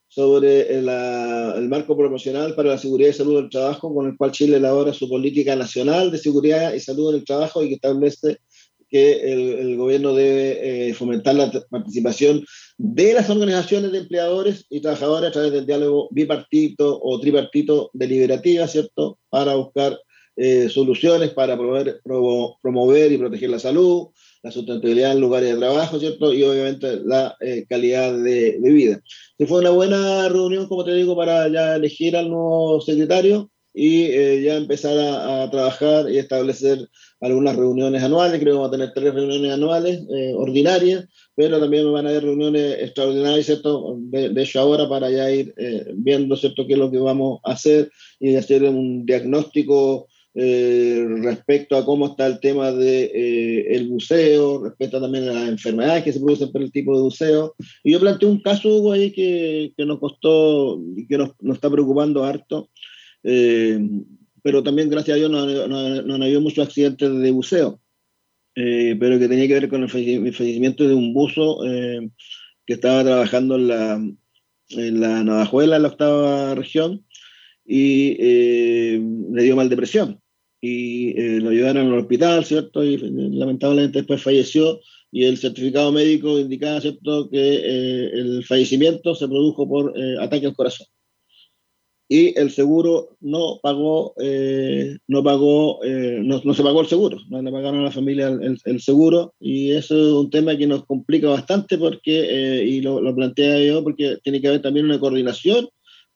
sobre 0.10 0.62
el, 0.78 0.89
el, 0.89 1.70
marco 1.70 1.95
promocional 1.95 2.55
para 2.55 2.70
la 2.70 2.78
seguridad 2.78 3.10
y 3.10 3.14
salud 3.14 3.38
del 3.38 3.49
trabajo, 3.49 3.93
con 3.93 4.07
el 4.07 4.18
cual 4.18 4.32
Chile 4.32 4.57
elabora 4.57 4.93
su 4.93 5.07
política 5.07 5.55
nacional 5.55 6.12
de 6.12 6.18
seguridad 6.18 6.74
y 6.74 6.82
salud 6.82 7.14
en 7.14 7.20
el 7.20 7.26
trabajo 7.26 7.64
y 7.64 7.70
que 7.70 7.76
establece 7.76 8.39
que 8.89 9.32
el, 9.62 9.78
gobierno 9.78 10.14
debe 10.14 10.89
eh, 10.89 10.93
fomentar 10.93 11.36
la 11.36 11.51
participación 11.70 12.43
de 12.78 13.14
las 13.14 13.30
organizaciones 13.30 13.91
de 13.91 13.99
empleadores 13.99 14.66
y 14.70 14.82
trabajadores 14.82 15.30
a 15.30 15.32
través 15.32 15.51
del 15.51 15.66
diálogo 15.66 16.10
bipartito 16.12 16.99
o 17.01 17.20
tripartito 17.20 17.91
deliberativa, 17.93 18.68
¿cierto? 18.68 19.20
Para 19.30 19.55
buscar 19.55 19.97
eh, 20.42 20.70
soluciones 20.70 21.32
para 21.32 21.58
promover, 21.58 22.00
promover 22.62 23.12
y 23.12 23.18
proteger 23.18 23.50
la 23.50 23.60
salud, 23.60 24.08
la 24.42 24.52
sustentabilidad 24.52 25.12
en 25.12 25.20
lugares 25.20 25.52
de 25.52 25.58
trabajo, 25.58 26.00
¿cierto? 26.00 26.34
Y 26.34 26.44
obviamente 26.44 27.02
la 27.04 27.36
eh, 27.42 27.66
calidad 27.68 28.18
de, 28.18 28.58
vida. 28.62 29.02
Se 29.38 29.46
fue 29.46 29.60
una 29.60 29.72
buena 29.72 30.30
reunión, 30.30 30.70
como 30.70 30.86
te 30.86 30.94
digo, 30.94 31.14
para 31.14 31.50
ya 31.50 31.76
elegir 31.76 32.16
al 32.16 32.30
nuevo 32.30 32.80
secretario 32.80 33.52
y 33.74 34.04
eh, 34.04 34.42
ya 34.42 34.56
empezar 34.56 34.98
a, 34.98 35.52
trabajar 35.52 36.10
y 36.10 36.18
establecer 36.18 36.88
algunas 37.20 37.58
reuniones 37.58 38.02
anuales. 38.02 38.40
Creo 38.40 38.54
que 38.54 38.60
vamos 38.60 38.70
a 38.70 38.78
tener 38.78 38.94
tres 38.94 39.14
reuniones 39.14 39.52
anuales 39.52 40.00
ordinarias, 40.38 41.06
pero 41.36 41.60
también 41.60 41.92
van 41.92 42.08
a 42.08 42.12
haber 42.12 42.24
reuniones 42.24 42.78
extraordinarias, 42.80 43.46
¿cierto? 43.46 43.98
De, 43.98 44.30
de 44.30 44.42
hecho, 44.42 44.62
ahora 44.62 44.88
para 44.88 45.12
ya 45.12 45.30
ir 45.30 45.54
viendo, 45.96 46.38
¿cierto?, 46.38 46.66
qué 46.66 46.74
es 46.74 46.80
lo 46.80 46.90
que 46.90 47.00
vamos 47.00 47.42
a 47.44 47.52
hacer 47.52 47.92
y 48.22 48.36
hacer 48.36 48.64
un 48.64 49.06
diagnóstico 49.06 50.08
eh, 50.36 51.06
respecto 51.24 51.76
a 51.76 51.84
cómo 51.84 52.08
está 52.08 52.28
el 52.28 52.40
tema 52.40 52.72
del 52.72 52.80
de, 52.80 53.04
eh, 53.06 53.76
el 53.76 53.88
buceo, 53.88 54.64
respecto 54.64 55.02
también 55.02 55.28
a 55.28 55.34
las 55.34 55.50
enfermedades 55.50 56.04
que 56.04 56.14
se 56.14 56.20
producen 56.20 56.52
por 56.52 56.62
el 56.62 56.72
tipo 56.72 56.96
de 56.96 57.02
buceo. 57.02 57.56
Y 57.84 57.94
yo 57.94 58.00
planteé 58.00 58.30
un 58.30 58.42
caso, 58.42 58.70
Hugo, 58.70 58.92
ahí 58.92 59.12
que, 59.12 59.74
que 59.76 59.86
nos 59.86 60.00
costó 60.00 60.80
y 60.96 61.08
que 61.08 61.18
nos, 61.18 61.32
nos 61.42 61.56
está 61.56 61.70
preocupando 61.70 62.24
harto, 62.24 62.70
eh, 63.24 63.80
pero 64.44 64.64
también, 64.64 64.90
gracias 64.90 65.16
a 65.16 65.18
Dios, 65.18 65.32
no, 65.32 65.46
no, 65.46 66.02
no 66.02 66.16
han 66.16 66.24
habido 66.24 66.42
muchos 66.42 66.66
accidentes 66.66 67.12
de 67.12 67.32
buceo, 67.32 67.82
pero 68.54 69.20
que 69.20 69.28
tenía 69.28 69.48
que 69.48 69.54
ver 69.54 69.70
con 69.70 69.84
el 69.84 69.90
fallecimiento 69.90 70.88
de 70.88 70.94
un 70.94 71.14
buzo 71.14 71.60
que 72.66 72.74
estaba 72.74 73.04
trabajando 73.04 73.56
en 73.56 73.68
la, 73.68 74.02
en 74.70 75.02
la 75.02 75.24
Navajuela, 75.24 75.76
en 75.76 75.82
la 75.82 75.88
octava 75.90 76.56
región, 76.56 77.06
y 77.72 78.15
le 79.32 79.43
dio 79.43 79.55
mal 79.55 79.70
depresión 79.70 80.20
y 80.61 81.20
eh, 81.20 81.39
lo 81.39 81.51
llevaron 81.51 81.88
al 81.88 81.99
hospital, 81.99 82.43
¿cierto? 82.45 82.84
Y 82.84 82.97
lamentablemente 82.97 83.99
después 83.99 84.22
falleció 84.22 84.80
y 85.11 85.24
el 85.24 85.38
certificado 85.38 85.91
médico 85.91 86.38
indicaba, 86.38 86.82
¿cierto?, 86.82 87.30
que 87.30 87.55
eh, 87.55 88.09
el 88.13 88.45
fallecimiento 88.45 89.15
se 89.15 89.28
produjo 89.28 89.67
por 89.67 89.93
eh, 89.97 90.17
ataque 90.20 90.47
al 90.47 90.55
corazón. 90.55 90.88
Y 92.11 92.38
el 92.39 92.49
seguro 92.49 93.17
no 93.20 93.59
pagó, 93.61 94.15
no 95.07 95.24
pagó, 95.24 95.80
no, 95.84 96.41
no, 96.43 96.53
se 96.55 96.63
pagó 96.63 96.82
el 96.82 96.88
seguro, 96.88 97.20
no 97.30 97.39
le 97.39 97.51
pagaron 97.51 97.82
a 97.82 97.84
la 97.84 97.91
familia 97.91 98.30
el, 98.30 98.57
el, 98.65 98.82
seguro 98.82 99.36
y 99.39 99.74
eso 99.74 99.95
es 99.95 100.11
un 100.13 100.32
tema 100.32 100.57
que 100.57 100.65
nos 100.65 100.88
complica 100.88 101.30
bastante 101.30 101.78
porque, 101.78 102.63
y 102.65 102.82
lo, 102.82 102.99
lo 102.99 103.13
plantea 103.13 103.63
yo, 103.63 103.84
porque 103.84 104.17
tiene 104.24 104.41
que 104.41 104.47
haber 104.47 104.63
también 104.63 104.88
una 104.88 104.99
coordinación 104.99 105.70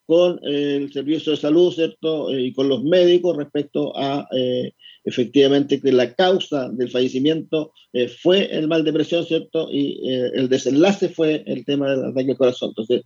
con 0.06 0.40
el 0.44 0.92
servicio 0.92 1.32
de 1.32 1.38
salud, 1.38 1.74
¿cierto? 1.74 2.30
Eh, 2.32 2.48
y 2.48 2.54
con 2.54 2.68
los 2.68 2.84
médicos 2.84 3.38
respecto 3.38 3.96
a 3.96 4.28
eh, 4.36 4.74
efectivamente 5.06 5.80
que 5.82 5.92
la 5.92 6.14
causa 6.14 6.70
del 6.70 6.90
fallecimiento 6.90 7.72
eh, 7.94 8.08
fue 8.08 8.46
el 8.56 8.68
mal 8.68 8.84
de 8.84 8.94
presión, 8.94 9.26
¿cierto? 9.26 9.70
Y 9.72 10.00
el 10.08 10.50
desenlace 10.50 11.10
fue 11.10 11.44
el 11.46 11.66
tema 11.66 11.90
del 11.92 12.06
ataque 12.06 12.32
al 12.32 12.38
corazón. 12.38 12.70
Entonces, 12.70 13.02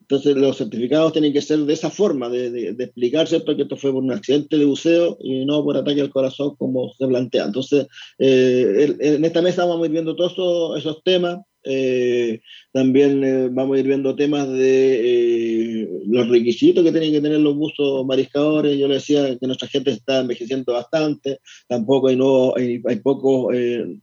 entonces 0.00 0.36
los 0.36 0.58
certificados 0.58 1.12
tienen 1.12 1.32
que 1.32 1.40
ser 1.40 1.60
de 1.60 1.72
esa 1.72 1.90
forma, 1.90 2.28
de, 2.28 2.50
de, 2.50 2.84
explicar, 2.84 3.28
¿cierto? 3.28 3.56
Que 3.56 3.62
esto 3.62 3.76
fue 3.76 3.92
por 3.92 4.02
un 4.02 4.12
accidente 4.12 4.58
de 4.58 4.64
buceo 4.64 5.16
y 5.20 5.44
no 5.44 5.62
por 5.64 5.76
ataque 5.76 6.00
al 6.00 6.10
corazón 6.10 6.56
como 6.56 6.92
se 6.98 7.06
plantea. 7.06 7.44
Entonces, 7.44 7.86
en 8.18 9.24
esta 9.24 9.42
mesa 9.42 9.64
vamos 9.64 9.84
a 9.84 9.86
ir 9.86 9.92
viendo 9.92 10.16
todos 10.16 10.78
esos 10.78 11.02
temas. 11.02 11.38
Eh, 11.64 12.40
también 12.72 13.22
eh, 13.22 13.48
vamos 13.50 13.76
a 13.76 13.80
ir 13.80 13.86
viendo 13.86 14.16
temas 14.16 14.48
de 14.48 15.82
eh, 15.82 15.88
los 16.06 16.28
requisitos 16.28 16.82
que 16.82 16.90
tienen 16.90 17.12
que 17.12 17.20
tener 17.20 17.40
los 17.40 17.56
buzos 17.56 18.04
mariscadores. 18.06 18.78
Yo 18.78 18.88
le 18.88 18.94
decía 18.94 19.38
que 19.38 19.46
nuestra 19.46 19.68
gente 19.68 19.90
está 19.92 20.20
envejeciendo 20.20 20.72
bastante, 20.72 21.38
tampoco 21.68 22.08
hay, 22.08 22.80
hay, 22.86 22.96
pocos 23.00 23.54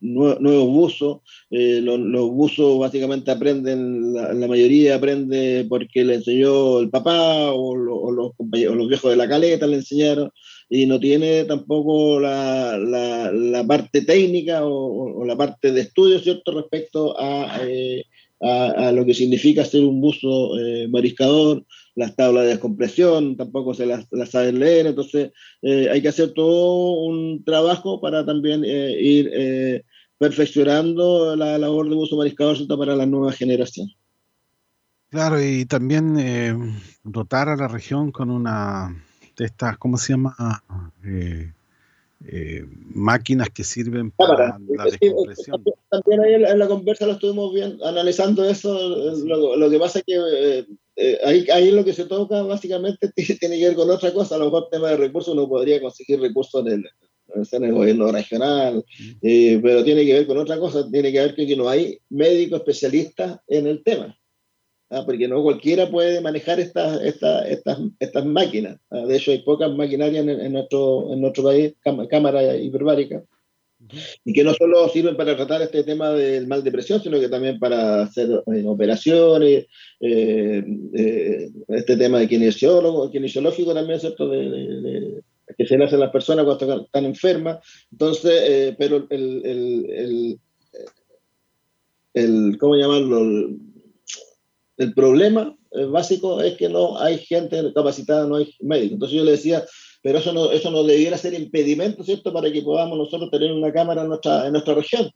nuevos 0.01 0.67
buzos. 0.67 1.17
Los, 1.49 2.29
buzos 2.31 2.79
básicamente 2.79 3.31
aprenden, 3.31 4.13
la, 4.13 4.47
mayoría 4.47 4.95
aprende 4.95 5.65
porque 5.67 6.03
le 6.05 6.15
enseñó 6.15 6.79
el 6.79 6.89
papá 6.89 7.51
o, 7.51 7.71
o 7.71 8.11
los, 8.11 8.31
o 8.37 8.75
los 8.75 8.87
viejos 8.87 9.11
de 9.11 9.17
la 9.17 9.27
caleta 9.27 9.67
le 9.67 9.77
enseñaron 9.77 10.31
y 10.69 10.85
no 10.85 10.99
tiene 10.99 11.45
tampoco 11.45 12.19
la, 12.19 12.77
la, 12.77 13.63
parte 13.63 14.03
técnica 14.03 14.63
o, 14.63 15.25
la 15.25 15.35
parte 15.35 15.71
de 15.71 15.81
estudio, 15.81 16.19
¿cierto?, 16.19 16.51
respecto 16.51 17.15
eh, 17.63 18.05
a, 18.39 18.87
a, 18.87 18.91
lo 18.91 19.03
que 19.03 19.15
significa 19.15 19.65
ser 19.65 19.83
un 19.83 19.99
buzo 19.99 20.57
eh, 20.59 20.87
mariscador, 20.87 21.65
las 21.95 22.15
tablas 22.15 22.43
de 22.43 22.49
descompresión, 22.51 23.35
tampoco 23.35 23.73
se 23.73 23.87
las, 23.87 24.05
las 24.11 24.29
saben 24.29 24.59
leer, 24.59 24.85
entonces 24.85 25.31
eh, 25.63 25.89
hay 25.91 26.01
que 26.03 26.09
hacer 26.09 26.33
todo 26.33 27.01
un 27.01 27.43
trabajo 27.43 27.99
para 27.99 28.23
también 28.23 28.63
ir 28.63 29.83
perfeccionando 30.19 31.35
la 31.35 31.57
labor 31.57 31.89
de 31.89 31.95
buzo 31.95 32.15
mariscador 32.15 32.57
para 32.77 32.95
la 32.95 33.07
nueva 33.07 33.31
generación. 33.31 33.89
Claro, 35.09 35.43
y 35.43 35.65
también 35.65 36.77
dotar 37.03 37.49
a 37.49 37.55
la 37.55 37.67
región 37.67 38.11
con 38.11 38.29
una 38.29 38.95
estas, 39.45 39.77
¿cómo 39.77 39.97
se 39.97 40.13
llama? 40.13 40.35
Eh, 41.03 41.51
eh, 42.25 42.65
máquinas 42.93 43.49
que 43.49 43.63
sirven 43.63 44.11
para 44.11 44.59
la 44.67 44.85
descompresión. 44.85 45.63
También 45.89 46.21
ahí 46.21 46.33
en 46.33 46.59
la, 46.59 46.67
conversa 46.67 47.05
lo 47.05 47.13
estuvimos 47.13 47.53
viendo, 47.53 47.85
analizando 47.85 48.43
eso. 48.43 48.77
Lo, 49.25 49.69
que 49.69 49.79
pasa 49.79 49.99
es 49.99 50.05
que 50.05 50.65
eh, 50.97 51.19
ahí, 51.23 51.47
ahí 51.53 51.71
lo 51.71 51.85
que 51.85 51.93
se 51.93 52.05
toca 52.05 52.41
básicamente 52.43 53.09
tiene 53.39 53.57
que 53.57 53.67
ver 53.67 53.75
con 53.75 53.89
otra 53.89 54.11
cosa. 54.13 54.35
A 54.35 54.39
lo 54.39 54.45
mejor 54.45 54.69
tema 54.69 54.89
de 54.89 54.97
recursos 54.97 55.33
uno 55.33 55.47
podría 55.47 55.81
conseguir 55.81 56.19
recursos 56.19 56.65
en 56.65 56.73
el, 56.73 56.89
en 57.51 57.63
el 57.63 57.73
gobierno 57.73 58.11
regional, 58.11 58.83
pero 59.21 59.83
tiene 59.83 60.05
que 60.05 60.13
ver 60.13 60.27
con 60.27 60.37
otra 60.37 60.59
cosa. 60.59 60.89
Tiene 60.91 61.13
que 61.13 61.19
ver 61.21 61.35
con 61.35 61.47
que 61.47 61.55
no 61.55 61.69
hay 61.69 61.99
médicos 62.09 62.59
especialistas 62.59 63.39
en 63.47 63.67
el 63.67 63.81
tema. 63.83 64.18
¿Ah? 64.89 65.03
porque 65.05 65.27
no 65.27 65.41
cualquiera 65.41 65.89
puede 65.89 66.21
manejar 66.21 66.59
estas 66.59 67.01
estas 67.03 67.47
estas 67.99 68.25
máquinas. 68.25 68.79
¿ah? 68.89 69.05
De 69.05 69.17
hecho, 69.17 69.31
hay 69.31 69.39
pocas 69.39 69.71
maquinarias 69.73 70.27
en, 70.27 70.53
nuestro, 70.53 71.13
en 71.13 71.21
nuestro 71.21 71.43
país, 71.43 71.73
cámaras 72.09 72.59
hiperbáricas, 72.61 73.23
y 74.25 74.33
que 74.33 74.43
no 74.43 74.53
solo 74.53 74.89
sirven 74.89 75.15
para 75.15 75.35
tratar 75.35 75.61
este 75.61 75.83
tema 75.83 76.11
del 76.11 76.47
mal 76.47 76.63
de 76.63 76.71
presión, 76.71 77.01
sino 77.01 77.19
que 77.19 77.29
también 77.29 77.59
para 77.59 78.03
hacer 78.03 78.29
eh, 78.29 78.63
operaciones, 78.65 79.67
eh, 80.01 80.63
eh, 80.93 81.49
este 81.69 81.95
tema 81.95 82.19
de 82.19 82.27
kinesiólogo, 82.27 83.09
kinesiológico 83.09 83.73
también, 83.73 83.99
¿cierto? 83.99 84.27
De, 84.27 85.21
que 85.57 85.65
se 85.65 85.77
le 85.77 85.85
hacen 85.85 85.99
las 85.99 86.11
personas 86.11 86.45
cuando 86.45 86.83
están, 86.83 87.05
enfermas. 87.05 87.59
Entonces, 87.91 88.75
pero 88.77 89.07
el, 89.09 89.41
el, 89.45 90.39
el, 92.13 92.57
¿cómo 92.59 92.75
llamarlo? 92.75 93.49
El, 94.79 94.93
problema 94.93 95.55
básico 95.91 96.41
es 96.41 96.57
que 96.57 96.67
no 96.67 96.97
hay 96.99 97.19
gente 97.19 97.71
capacitada, 97.75 98.25
no 98.25 98.37
hay 98.37 98.51
médicos. 98.61 98.93
Entonces 98.93 99.17
yo 99.17 99.23
le 99.23 99.31
decía, 99.31 99.63
pero 100.01 100.19
eso 100.19 100.33
no, 100.33 100.51
eso 100.51 100.71
no 100.71 100.83
debiera 100.83 101.17
ser 101.17 101.33
impedimento, 101.33 102.03
¿cierto?, 102.03 102.31
para 102.31 102.51
que 102.51 102.61
podamos 102.61 102.97
nosotros 102.97 103.29
tener 103.29 103.51
una 103.51 103.71
cámara 103.71 104.01
en 104.03 104.09
nuestra, 104.09 104.45
en 104.45 104.53
nuestra 104.53 104.73
región. 104.73 105.11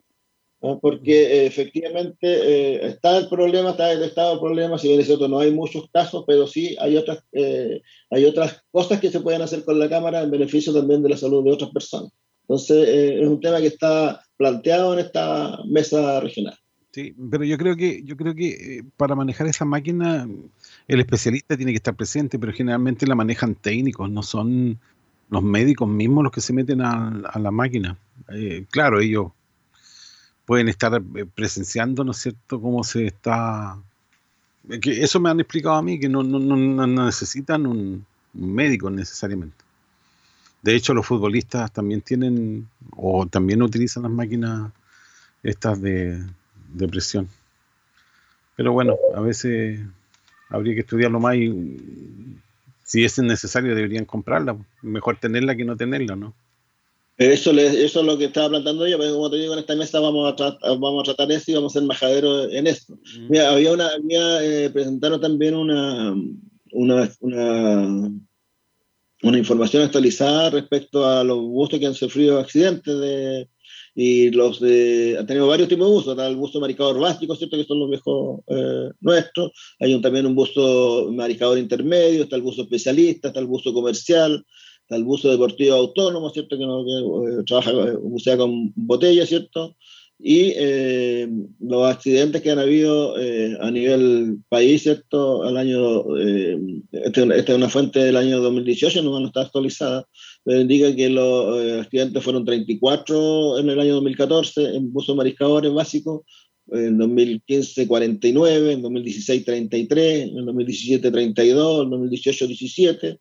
Porque 0.81 1.23
eh, 1.23 1.45
efectivamente 1.45 2.15
eh, 2.21 2.87
está 2.87 3.17
el 3.17 3.27
problema, 3.27 3.71
está 3.71 3.91
el 3.91 4.01
estado 4.01 4.35
el 4.35 4.39
problema, 4.39 4.77
si 4.77 4.87
bien 4.87 5.01
es 5.01 5.07
cierto, 5.07 5.27
no 5.27 5.39
hay 5.39 5.51
muchos 5.51 5.89
casos, 5.91 6.23
pero 6.25 6.47
sí 6.47 6.77
hay 6.79 6.95
otras, 6.95 7.19
eh, 7.33 7.81
hay 8.09 8.23
otras 8.23 8.63
cosas 8.71 9.01
que 9.01 9.11
se 9.11 9.19
pueden 9.19 9.41
hacer 9.41 9.65
con 9.65 9.77
la 9.77 9.89
cámara 9.89 10.21
en 10.21 10.31
beneficio 10.31 10.73
también 10.73 11.03
de 11.03 11.09
la 11.09 11.17
salud 11.17 11.43
de 11.43 11.51
otras 11.51 11.71
personas. 11.71 12.13
Entonces, 12.43 12.87
es 12.87 13.27
un 13.27 13.41
tema 13.41 13.59
que 13.59 13.67
está 13.67 14.21
planteado 14.37 14.93
en 14.93 14.99
esta 14.99 15.59
mesa 15.65 16.21
regional. 16.21 16.57
Sí, 16.93 17.15
pero 17.31 17.43
yo 17.43 17.57
creo 17.57 17.75
que, 17.75 18.03
yo 18.03 18.15
creo 18.15 18.35
que 18.35 18.85
para 18.97 19.15
manejar 19.15 19.47
esa 19.47 19.65
máquina 19.65 20.27
el 20.87 20.99
especialista 20.99 21.57
tiene 21.57 21.71
que 21.71 21.77
estar 21.77 21.95
presente, 21.95 22.37
pero 22.37 22.53
generalmente 22.53 23.07
la 23.07 23.15
manejan 23.15 23.55
técnicos, 23.55 24.11
no 24.11 24.21
son 24.21 24.79
los 25.29 25.41
médicos 25.41 25.89
mismos 25.89 26.23
los 26.23 26.31
que 26.31 26.41
se 26.41 26.53
meten 26.53 26.81
a, 26.81 27.39
la 27.39 27.49
máquina. 27.49 27.97
Eh, 28.29 28.67
claro, 28.69 28.99
ellos 28.99 29.31
pueden 30.45 30.67
estar 30.67 31.01
eh, 31.15 31.25
presenciando, 31.25 32.03
¿no 32.03 32.11
es 32.11 32.17
cierto?, 32.17 32.61
cómo 32.61 32.83
se 32.83 33.07
está... 33.07 33.75
Que 34.79 35.01
eso 35.03 35.19
me 35.19 35.31
han 35.31 35.39
explicado 35.39 35.75
a 35.75 35.81
mí, 35.81 35.99
que 35.99 36.07
no, 36.07 36.21
no, 36.21 36.37
no 36.37 37.05
necesitan 37.05 37.65
un, 37.65 38.05
médico 38.33 38.91
necesariamente. 38.91 39.57
De 40.61 40.75
hecho, 40.75 40.93
los 40.93 41.07
futbolistas 41.07 41.71
también 41.71 42.01
tienen 42.01 42.69
o 42.95 43.25
también 43.25 43.63
utilizan 43.63 44.03
las 44.03 44.11
máquinas 44.11 44.71
estas 45.41 45.81
de, 45.81 46.23
de 46.73 46.87
presión. 46.87 47.29
Pero 48.55 48.73
bueno, 48.73 48.97
a 49.15 49.21
veces 49.21 49.79
habría 50.49 50.73
que 50.75 50.81
estudiarlo 50.81 51.19
más 51.19 51.35
y 51.35 52.37
si 52.83 53.03
es 53.03 53.17
necesario 53.19 53.75
deberían 53.75 54.05
comprarla. 54.05 54.57
Mejor 54.81 55.17
tenerla 55.17 55.55
que 55.55 55.65
no 55.65 55.75
tenerla, 55.75 56.15
¿no? 56.15 56.33
Eso, 57.17 57.51
eso 57.51 57.99
es 57.99 58.05
lo 58.05 58.17
que 58.17 58.25
estaba 58.25 58.49
planteando 58.49 58.85
ella, 58.85 58.97
pero 58.97 59.13
como 59.13 59.29
te 59.29 59.37
digo, 59.37 59.53
en 59.53 59.59
esta 59.59 59.75
mesa 59.75 59.99
vamos 59.99 60.33
a, 60.41 60.57
vamos 60.75 61.01
a 61.01 61.13
tratar 61.13 61.31
eso 61.31 61.51
y 61.51 61.53
vamos 61.53 61.71
a 61.71 61.73
ser 61.73 61.83
embajaderos 61.83 62.51
en 62.51 62.65
esto. 62.65 62.95
Mm. 62.95 63.27
Mira, 63.29 63.51
había 63.51 63.71
una, 63.71 63.87
había, 63.87 64.43
eh, 64.43 64.69
presentaron 64.71 65.21
también 65.21 65.55
una, 65.55 66.15
una, 66.71 67.09
una, 67.19 68.11
una, 69.21 69.37
información 69.37 69.83
actualizada 69.83 70.49
respecto 70.49 71.05
a 71.05 71.23
los 71.23 71.39
bustos 71.39 71.79
que 71.79 71.85
han 71.85 71.93
sufrido 71.93 72.39
accidentes 72.39 72.99
de, 72.99 73.47
y 73.95 74.31
los 74.31 74.59
de, 74.59 75.17
han 75.19 75.27
tenido 75.27 75.47
varios 75.47 75.69
tipos 75.69 75.87
de 75.87 75.93
buzos, 75.93 76.11
está 76.11 76.27
el 76.27 76.35
busto 76.35 76.59
maricador 76.59 76.99
básico, 76.99 77.35
¿cierto? 77.35 77.57
Que 77.57 77.65
son 77.65 77.79
los 77.79 77.89
viejos 77.89 78.41
eh, 78.47 78.89
nuestros, 79.01 79.51
hay 79.79 79.93
un, 79.93 80.01
también 80.01 80.25
un 80.25 80.35
busto 80.35 81.09
maricador 81.11 81.57
intermedio, 81.59 82.23
está 82.23 82.35
el 82.35 82.41
busto 82.41 82.63
especialista, 82.63 83.27
está 83.27 83.39
el 83.39 83.47
busto 83.47 83.73
comercial, 83.73 84.43
está 84.81 84.95
el 84.95 85.03
busto 85.03 85.29
deportivo 85.29 85.75
autónomo, 85.75 86.29
¿cierto? 86.31 86.57
Que, 86.57 86.65
no, 86.65 86.83
que 86.83 87.39
eh, 87.39 87.43
trabaja, 87.45 87.71
eh, 87.71 87.95
bucea 88.01 88.37
con 88.37 88.73
botella, 88.75 89.25
¿cierto? 89.25 89.75
Y 90.25 90.53
los 91.59 91.85
accidentes 91.85 92.41
que 92.41 92.51
han 92.51 92.59
habido 92.59 93.15
a 93.59 93.71
nivel 93.71 94.37
país, 94.47 94.83
¿cierto? 94.83 95.43
Al 95.43 95.57
año, 95.57 96.15
este, 96.17 97.23
esta 97.23 97.51
es 97.51 97.57
una 97.57 97.67
fuente 97.67 97.99
del 97.99 98.15
año 98.15 98.39
2018, 98.39 99.01
no, 99.01 99.19
no 99.19 99.27
está 99.27 99.41
actualizada, 99.41 100.07
me 100.45 100.61
indica 100.61 100.95
que 100.95 101.09
los 101.09 101.61
eh, 101.61 101.79
accidentes 101.81 102.23
fueron 102.23 102.45
34 102.45 103.59
en 103.59 103.69
el 103.69 103.79
año 103.79 103.95
2014 103.95 104.75
en 104.75 104.91
buzos 104.91 105.15
mariscadores 105.15 105.71
básicos, 105.71 106.21
en 106.71 106.97
2015 106.97 107.87
49, 107.87 108.73
en 108.73 108.81
2016 108.81 109.45
33, 109.45 110.29
en 110.29 110.45
2017 110.45 111.11
32, 111.11 111.83
en 111.83 111.89
2018 111.89 112.47
17, 112.47 113.19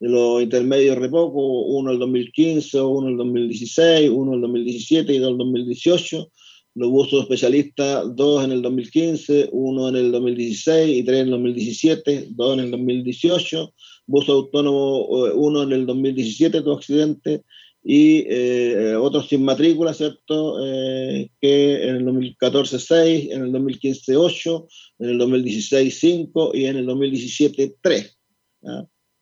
de 0.00 0.08
los 0.08 0.42
intermedios 0.42 0.96
re 0.98 1.08
poco, 1.08 1.62
uno 1.62 1.92
el 1.92 1.98
2015, 1.98 2.80
uno 2.80 3.08
el 3.08 3.16
2016, 3.16 4.10
uno 4.10 4.34
el 4.34 4.40
2017 4.40 5.14
y 5.14 5.18
dos 5.18 5.30
el 5.32 5.38
2018. 5.38 6.30
Los 6.76 6.90
buzos 6.90 7.22
especialistas, 7.22 8.04
dos 8.16 8.44
en 8.44 8.50
el 8.50 8.60
2015, 8.60 9.50
uno 9.52 9.90
en 9.90 9.96
el 9.96 10.10
2016 10.10 10.98
y 10.98 11.04
tres 11.04 11.20
en 11.20 11.26
el 11.26 11.30
2017, 11.30 12.26
dos 12.30 12.54
en 12.54 12.64
el 12.64 12.70
2018 12.72 13.72
bus 14.06 14.28
autónomo, 14.28 15.06
uno 15.34 15.62
en 15.62 15.72
el 15.72 15.86
2017, 15.86 16.60
dos 16.60 16.78
accidentes, 16.78 17.40
y 17.84 18.24
eh, 18.28 18.96
otros 18.96 19.28
sin 19.28 19.44
matrícula, 19.44 19.92
¿cierto? 19.92 20.56
Eh, 20.64 21.30
que 21.40 21.86
en 21.86 21.96
el 21.96 22.04
2014 22.06 22.78
6, 22.78 23.28
en 23.30 23.42
el 23.42 23.52
2015 23.52 24.16
8, 24.16 24.68
en 25.00 25.10
el 25.10 25.18
2016 25.18 26.00
5 26.00 26.52
y 26.54 26.64
en 26.64 26.76
el 26.78 26.86
2017 26.86 27.74
3. 27.82 28.18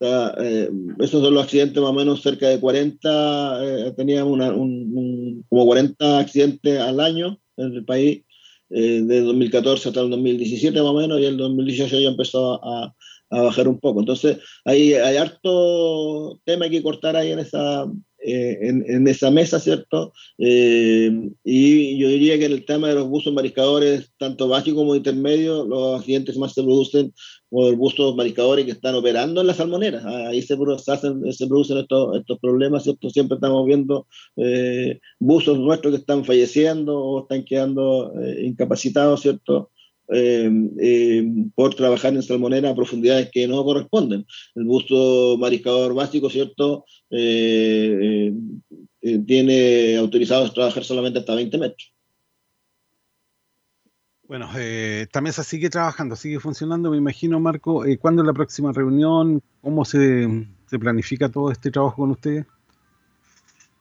Eh, 0.05 0.70
esos 1.01 1.22
son 1.22 1.35
los 1.35 1.43
accidentes 1.43 1.83
más 1.83 1.91
o 1.91 1.95
menos 1.95 2.22
cerca 2.22 2.49
de 2.49 2.61
40, 2.61 3.95
teníamos 3.97 4.33
una, 4.33 4.53
un, 4.53 5.45
como 5.49 5.66
40 5.66 6.18
accidentes 6.20 6.78
al 6.78 7.01
año 7.01 7.41
en 7.57 7.72
el 7.72 7.85
país, 7.85 8.22
de 8.68 9.20
2014 9.20 9.89
hasta 9.89 10.01
el 10.01 10.11
2017 10.11 10.80
más 10.80 10.91
o 10.91 10.95
menos, 10.95 11.20
y 11.20 11.24
el 11.24 11.37
2018 11.37 12.01
ya 12.01 12.09
empezó 12.09 12.64
a, 12.64 12.95
a 13.33 13.43
bajar 13.43 13.66
un 13.66 13.80
poco. 13.80 14.01
Entonces, 14.01 14.39
hay, 14.64 14.95
hay 14.95 15.16
harto 15.16 16.41
tema 16.45 16.68
que 16.68 16.83
cortar 16.83 17.16
ahí 17.16 17.33
en 17.33 17.41
esa, 17.41 17.87
eh, 18.24 18.57
en, 18.62 19.09
esa 19.09 19.33
mesa, 19.33 19.59
¿cierto? 19.59 20.12
Eh, 20.39 21.11
y 21.43 21.99
yo 21.99 22.09
diría 22.09 22.39
que 22.39 22.45
en 22.45 22.53
el 22.53 22.64
tema 22.64 22.89
de 22.89 22.95
los 22.95 23.09
buzos 23.09 23.35
mariscadores, 23.35 24.12
tanto 24.16 24.47
básicos 24.47 24.78
como 24.78 24.95
intermedios, 24.95 25.66
los 25.66 25.99
accidentes 25.99 26.37
más 26.37 26.53
se 26.53 26.62
producen 26.62 27.12
con 27.51 27.64
los 27.64 27.76
buzos 27.76 28.14
mariscadores 28.14 28.64
que 28.64 28.70
están 28.70 28.95
operando 28.95 29.41
en 29.41 29.49
las 29.49 29.57
salmoneras. 29.57 30.05
Ahí 30.05 30.41
se, 30.41 30.57
hacen, 30.87 31.33
se 31.33 31.47
producen 31.49 31.78
estos, 31.78 32.16
estos 32.16 32.39
problemas, 32.39 32.85
¿cierto? 32.85 33.11
Siempre 33.11 33.35
estamos 33.37 33.66
viendo 33.66 34.07
eh, 34.37 35.01
buzos 35.18 35.59
nuestros 35.59 35.93
que 35.93 36.01
están 36.01 36.24
falleciendo 36.24 36.97
o 36.97 37.22
están 37.22 37.45
quedando 37.45 38.12
incapacitados, 38.41 39.22
¿cierto? 39.22 39.72
Eh, 40.09 40.50
eh, 40.80 41.24
por 41.55 41.74
trabajar 41.74 42.12
en 42.12 42.22
salmonera 42.22 42.70
a 42.70 42.74
profundidades 42.74 43.30
que 43.32 43.46
no 43.46 43.64
corresponden. 43.64 44.26
El 44.55 44.64
busto 44.64 45.36
mariscador 45.38 45.94
básico, 45.94 46.28
¿cierto? 46.28 46.84
Eh, 47.11 48.32
tiene 49.26 49.96
autorizados 49.96 50.53
trabajar 50.53 50.84
solamente 50.84 51.20
hasta 51.20 51.34
20 51.34 51.59
metros. 51.59 51.94
Bueno, 54.24 54.48
esta 54.57 55.20
mesa 55.20 55.44
sigue 55.44 55.68
trabajando, 55.68 56.16
sigue 56.16 56.40
funcionando. 56.40 56.90
Me 56.90 56.96
imagino, 56.96 57.38
Marco, 57.38 57.84
¿cuándo 58.00 58.22
es 58.22 58.26
la 58.26 58.32
próxima 58.32 58.72
reunión? 58.72 59.42
¿Cómo 59.61 59.84
se, 59.84 60.46
se 60.66 60.78
planifica 60.78 61.28
todo 61.28 61.50
este 61.50 61.70
trabajo 61.70 61.96
con 61.96 62.12
ustedes? 62.12 62.46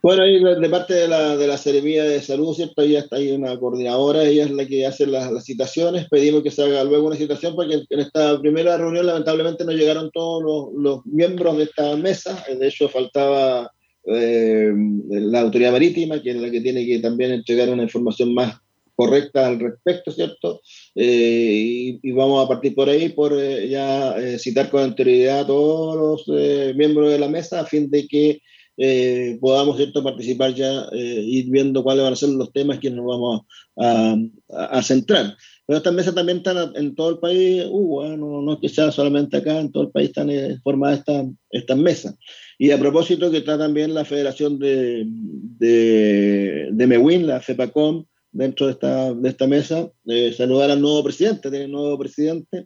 Bueno, 0.02 0.24
ahí 0.24 0.42
de 0.42 0.70
parte 0.70 0.96
de 0.96 1.08
la, 1.08 1.38
de 1.38 1.46
la 1.46 1.60
Seremía 1.60 2.04
de 2.04 2.24
Salud, 2.24 2.56
¿cierto? 2.56 2.82
Ahí 2.82 2.96
está 2.96 3.18
ahí 3.18 3.32
una 3.32 3.60
coordinadora, 3.60 4.24
ella 4.24 4.46
es 4.46 4.52
la 4.52 4.66
que 4.66 4.88
hace 4.88 5.06
las, 5.06 5.46
citaciones. 5.46 6.08
Pedimos 6.10 6.42
que 6.42 6.50
se 6.50 6.64
haga 6.64 6.84
luego 6.84 7.06
una 7.06 7.16
citación 7.16 7.56
porque 7.56 7.84
en 7.88 8.00
esta 8.00 8.40
primera 8.40 8.78
reunión 8.78 9.06
lamentablemente 9.06 9.64
no 9.64 9.74
llegaron 9.74 10.10
todos 10.12 10.72
los, 10.76 11.06
miembros 11.06 11.56
de 11.58 11.66
esta 11.66 11.96
mesa. 11.98 12.44
De 12.50 12.68
hecho, 12.68 12.90
faltaba 12.90 13.72
eh, 14.06 14.74
la 15.10 15.42
autoridad 15.42 15.72
marítima, 15.72 16.20
que 16.20 16.32
es 16.32 16.38
la 16.38 16.50
que 16.50 16.62
tiene 16.62 16.84
que 16.84 16.98
también 16.98 17.34
entregar 17.34 17.70
una 17.70 17.84
información 17.84 18.34
más 18.34 18.56
correcta 18.96 19.46
al 19.46 19.60
respecto, 19.60 20.12
¿cierto? 20.12 20.62
Eh, 20.96 22.00
y, 22.02 22.12
vamos 22.12 22.44
a 22.44 22.48
partir 22.48 22.74
por 22.74 22.90
ahí, 22.90 23.10
por 23.10 23.34
eh, 23.40 23.70
ya 23.70 24.16
citar 24.40 24.72
con 24.72 24.82
anterioridad 24.82 25.42
a 25.42 25.48
todos 25.48 26.26
los 26.28 26.76
miembros 26.76 27.12
de 27.12 27.20
la 27.20 27.30
mesa 27.30 27.60
a 27.60 27.66
fin 27.66 27.92
de 27.92 28.08
que 28.08 28.42
eh, 28.84 29.38
podamos 29.40 29.78
¿cierto? 29.78 30.04
participar 30.04 30.56
ya, 30.56 30.88
eh, 30.92 31.22
ir 31.24 31.52
viendo 31.52 31.84
cuáles 31.84 32.04
van 32.04 32.14
a 32.14 32.16
ser 32.16 32.30
los 32.30 32.52
temas 32.52 32.80
que 32.80 32.90
nos 32.90 33.06
vamos 33.06 33.42
a, 33.78 34.16
a, 34.50 34.82
centrar. 34.82 35.38
Pero 35.68 35.78
estas 35.78 35.94
mesas 35.94 36.16
también 36.16 36.40
están 36.40 36.76
en 36.76 36.96
todo 36.96 37.12
el 37.12 37.20
país, 37.20 37.64
uh, 37.70 38.18
no, 38.18 38.42
no, 38.42 38.54
es 38.54 38.60
que 38.60 38.70
sea 38.70 38.92
solamente 38.92 39.38
acá, 39.38 39.60
en 39.60 39.72
todo 39.72 39.84
el 39.84 39.92
país 39.92 40.08
están 40.10 40.32
eh, 40.32 40.58
formadas 40.64 40.98
estas 40.98 41.28
estas 41.52 41.78
mesas. 41.78 42.16
Y 42.58 42.72
a 42.72 42.80
propósito 42.80 43.30
que 43.30 43.38
está 43.38 43.56
también 43.56 43.94
la 43.94 44.04
Federación 44.04 44.58
de, 44.58 45.04
de, 45.06 46.70
de 46.72 46.88
MEWIN, 46.88 47.28
la 47.28 47.40
FEPACOM, 47.40 48.04
dentro 48.32 48.66
de 48.66 48.72
esta, 48.72 49.14
de 49.14 49.30
esta 49.30 49.46
mesa, 49.46 49.92
saludar 50.36 50.72
al 50.72 50.82
nuevo 50.82 51.04
presidente, 51.04 51.52
tiene 51.52 51.68
nuevo 51.68 52.00
presidente, 52.00 52.66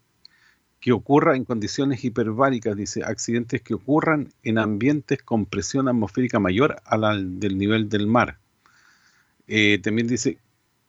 que 0.82 0.92
ocurra 0.92 1.36
en 1.36 1.46
condiciones 1.46 2.04
hiperbáricas, 2.04 2.76
dice, 2.76 3.04
accidentes 3.04 3.62
que 3.62 3.76
ocurran 3.76 4.34
en 4.42 4.58
ambientes 4.58 5.22
con 5.22 5.46
presión 5.46 5.88
atmosférica 5.88 6.40
mayor 6.40 6.82
a 6.84 6.98
la 6.98 7.16
del 7.16 7.58
nivel 7.60 7.88
del 7.88 8.08
mar. 8.08 8.40
Eh, 9.48 9.80
también 9.84 10.08
dice, 10.08 10.40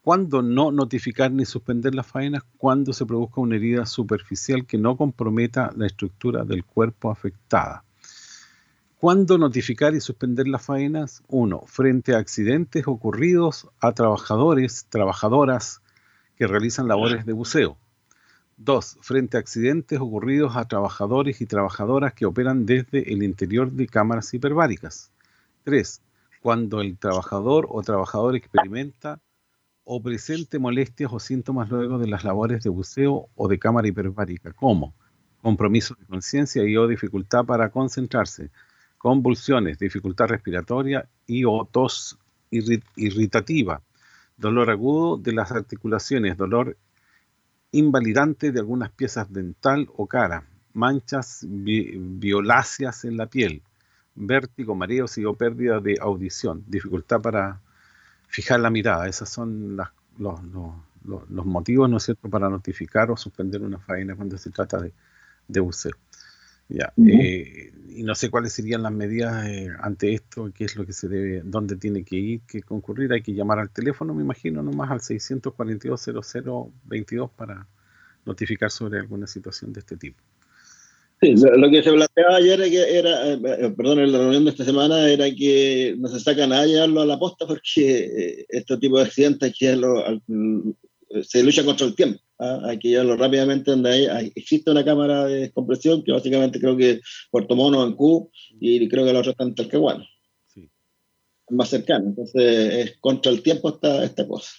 ¿cuándo 0.03 0.41
no 0.41 0.73
notificar 0.73 1.31
ni 1.31 1.45
suspender 1.45 1.95
las 1.95 2.07
faenas? 2.07 2.43
Cuando 2.57 2.95
se 2.95 3.05
produzca 3.05 3.43
una 3.43 3.57
herida 3.57 3.85
superficial 3.85 4.65
que 4.65 4.79
no 4.79 4.97
comprometa 4.97 5.71
la 5.77 5.87
estructura 5.87 6.45
del 6.45 6.65
cuerpo 6.65 7.11
afectada. 7.11 7.85
¿Cuándo 8.97 9.37
notificar 9.37 9.95
y 9.95 10.01
suspender 10.01 10.49
las 10.49 10.65
faenas? 10.65 11.23
Uno, 11.29 11.65
frente 11.67 12.15
a 12.15 12.19
accidentes 12.19 12.85
ocurridos 12.87 13.69
a 13.79 13.93
trabajadores, 13.93 14.87
trabajadoras 14.89 15.83
que 16.37 16.47
realizan 16.47 16.89
labores 16.89 17.27
de 17.27 17.33
buceo. 17.35 17.77
Dos, 18.65 18.97
frente 19.01 19.37
a 19.37 19.41
accidentes 19.41 19.99
ocurridos 19.99 20.57
a 20.57 20.69
trabajadores 20.69 21.41
y 21.41 21.47
trabajadoras 21.47 22.15
que 22.15 22.27
operan 22.27 22.65
desde 22.65 23.13
el 23.13 23.25
interior 23.25 23.73
de 23.73 23.89
cámaras 23.89 24.33
hiperbáricas. 24.35 25.11
Tres, 25.65 26.01
cuando 26.41 26.81
el 26.81 26.97
trabajador 26.97 27.67
o 27.69 27.83
trabajador 27.83 28.37
experimenta 28.37 29.19
o 29.83 30.01
presente 30.01 30.61
molestias 30.61 31.13
o 31.13 31.19
síntomas 31.19 31.71
luego 31.71 31.99
de 31.99 32.07
las 32.07 32.23
labores 32.23 32.63
de 32.63 32.71
buceo 32.71 33.29
o 33.35 33.49
de 33.49 33.59
cámara 33.59 33.89
hiperbárica, 33.89 34.53
como 34.53 34.95
compromiso 35.41 35.97
de 35.99 36.07
conciencia 36.07 36.63
y 36.65 36.77
o 36.77 36.87
dificultad 36.87 37.45
para 37.45 37.71
concentrarse, 37.71 38.51
convulsiones, 38.97 39.77
dificultad 39.77 40.29
respiratoria 40.29 41.09
y 41.27 41.45
o 41.45 41.69
tos 41.69 42.17
irrit 42.53 42.85
irritativa, 42.95 43.83
dolor 44.37 44.71
agudo 44.71 45.17
de 45.17 45.33
las 45.33 45.51
articulaciones, 45.51 46.37
dolor 46.37 46.77
invalidante 47.73 48.53
de 48.53 48.61
algunas 48.61 48.91
piezas 48.91 49.33
dental 49.33 49.89
o 49.97 50.07
cara, 50.07 50.45
manchas 50.75 51.45
vi 51.49 51.97
violáceas 51.97 53.05
en 53.05 53.17
la 53.17 53.27
piel, 53.27 53.63
vértigo, 54.15 54.75
mareos 54.75 55.19
y 55.19 55.25
o 55.25 55.35
pérdida 55.35 55.81
de 55.81 55.97
audición, 56.01 56.65
dificultad 56.69 57.21
para 57.21 57.61
fijar 58.29 58.61
la 58.61 58.71
mirada. 58.71 59.09
Esos 59.09 59.29
son 59.29 59.77
los, 60.19 60.41
motivos, 61.45 61.91
¿no 61.91 61.97
es 61.97 62.03
cierto?, 62.05 62.29
para 62.29 62.49
notificar 62.49 63.11
o 63.11 63.17
suspender 63.17 63.63
una 63.63 63.79
faena 63.79 64.15
cuando 64.15 64.39
se 64.39 64.51
trata 64.51 64.79
de, 64.79 64.93
de 65.49 65.61
buceo. 65.61 65.93
Ya. 66.73 66.93
Uh 66.97 67.05
-huh. 67.05 67.21
eh, 67.21 67.73
y 67.95 68.03
no 68.05 68.15
sé 68.15 68.31
cuáles 68.31 68.53
serían 68.53 68.83
las 68.83 68.93
medidas 68.93 69.47
eh, 69.47 69.69
ante 69.81 70.13
esto, 70.15 70.51
qué 70.55 70.65
es 70.65 70.77
lo 70.77 70.87
que 70.87 70.93
se 70.93 71.09
debe, 71.09 71.43
dónde 71.45 71.77
tiene 71.77 72.05
que 72.05 72.17
ir, 72.17 72.43
qué 72.47 72.63
concurrir. 72.63 73.13
Hay 73.13 73.23
que 73.23 73.35
llamar 73.35 73.59
al 73.59 73.71
teléfono, 73.71 74.15
me 74.15 74.23
imagino, 74.23 74.63
nomás 74.63 74.91
al 74.91 75.01
642-0022 75.01 77.31
para 77.37 77.67
notificar 78.25 78.71
sobre 78.71 79.01
alguna 79.01 79.27
situación 79.27 79.73
de 79.73 79.81
este 79.81 79.97
tipo. 79.97 80.23
Sí, 81.21 81.35
lo, 81.37 81.69
que 81.71 81.83
se 81.85 81.93
planteaba 81.93 82.37
ayer 82.37 82.61
era, 82.63 82.85
era 82.85 83.35
eh, 83.35 83.71
perdón, 83.77 83.99
en 84.01 84.11
la 84.11 84.19
reunión 84.19 84.45
de 84.45 84.51
esta 84.51 84.65
semana 84.65 85.09
era 85.09 85.27
que 85.31 85.95
no 85.97 86.09
se 86.09 86.19
saca 86.19 86.49
nada 86.49 86.67
llevarlo 86.67 87.01
a 87.01 87.07
la 87.07 87.17
posta 87.19 87.47
porque 87.47 87.63
eh, 87.77 88.45
este 88.49 88.77
tipo 88.79 88.99
de 88.99 89.05
accidentes 89.05 89.47
hay 89.47 89.53
que 89.53 89.67
llevarlo 89.67 90.05
al, 90.05 90.21
se 91.23 91.43
lucha 91.43 91.65
contra 91.65 91.87
el 91.87 91.95
tiempo. 91.95 92.21
¿ah? 92.39 92.61
Hay 92.65 92.79
que 92.79 92.89
llevarlo 92.89 93.17
rápidamente 93.17 93.71
donde 93.71 93.91
hay, 93.91 94.07
hay, 94.07 94.33
existe 94.35 94.71
una 94.71 94.85
cámara 94.85 95.27
de 95.27 95.41
descompresión 95.41 96.03
que 96.03 96.13
básicamente 96.13 96.61
creo 96.61 96.77
que 96.77 97.01
Puerto 97.31 97.55
Mono 97.55 97.95
Q 97.97 98.31
y 98.61 98.89
creo 98.89 99.05
que 99.05 99.13
la 99.13 99.21
otra 99.21 99.33
está 99.33 99.45
en 99.45 99.55
Talcahuano. 99.55 100.05
Sí. 100.47 100.71
Más 101.51 101.69
cercano. 101.69 102.07
Entonces, 102.09 102.75
es 102.75 102.99
contra 102.99 103.31
el 103.31 103.43
tiempo 103.43 103.69
esta, 103.69 104.05
esta 104.05 104.27
cosa. 104.27 104.51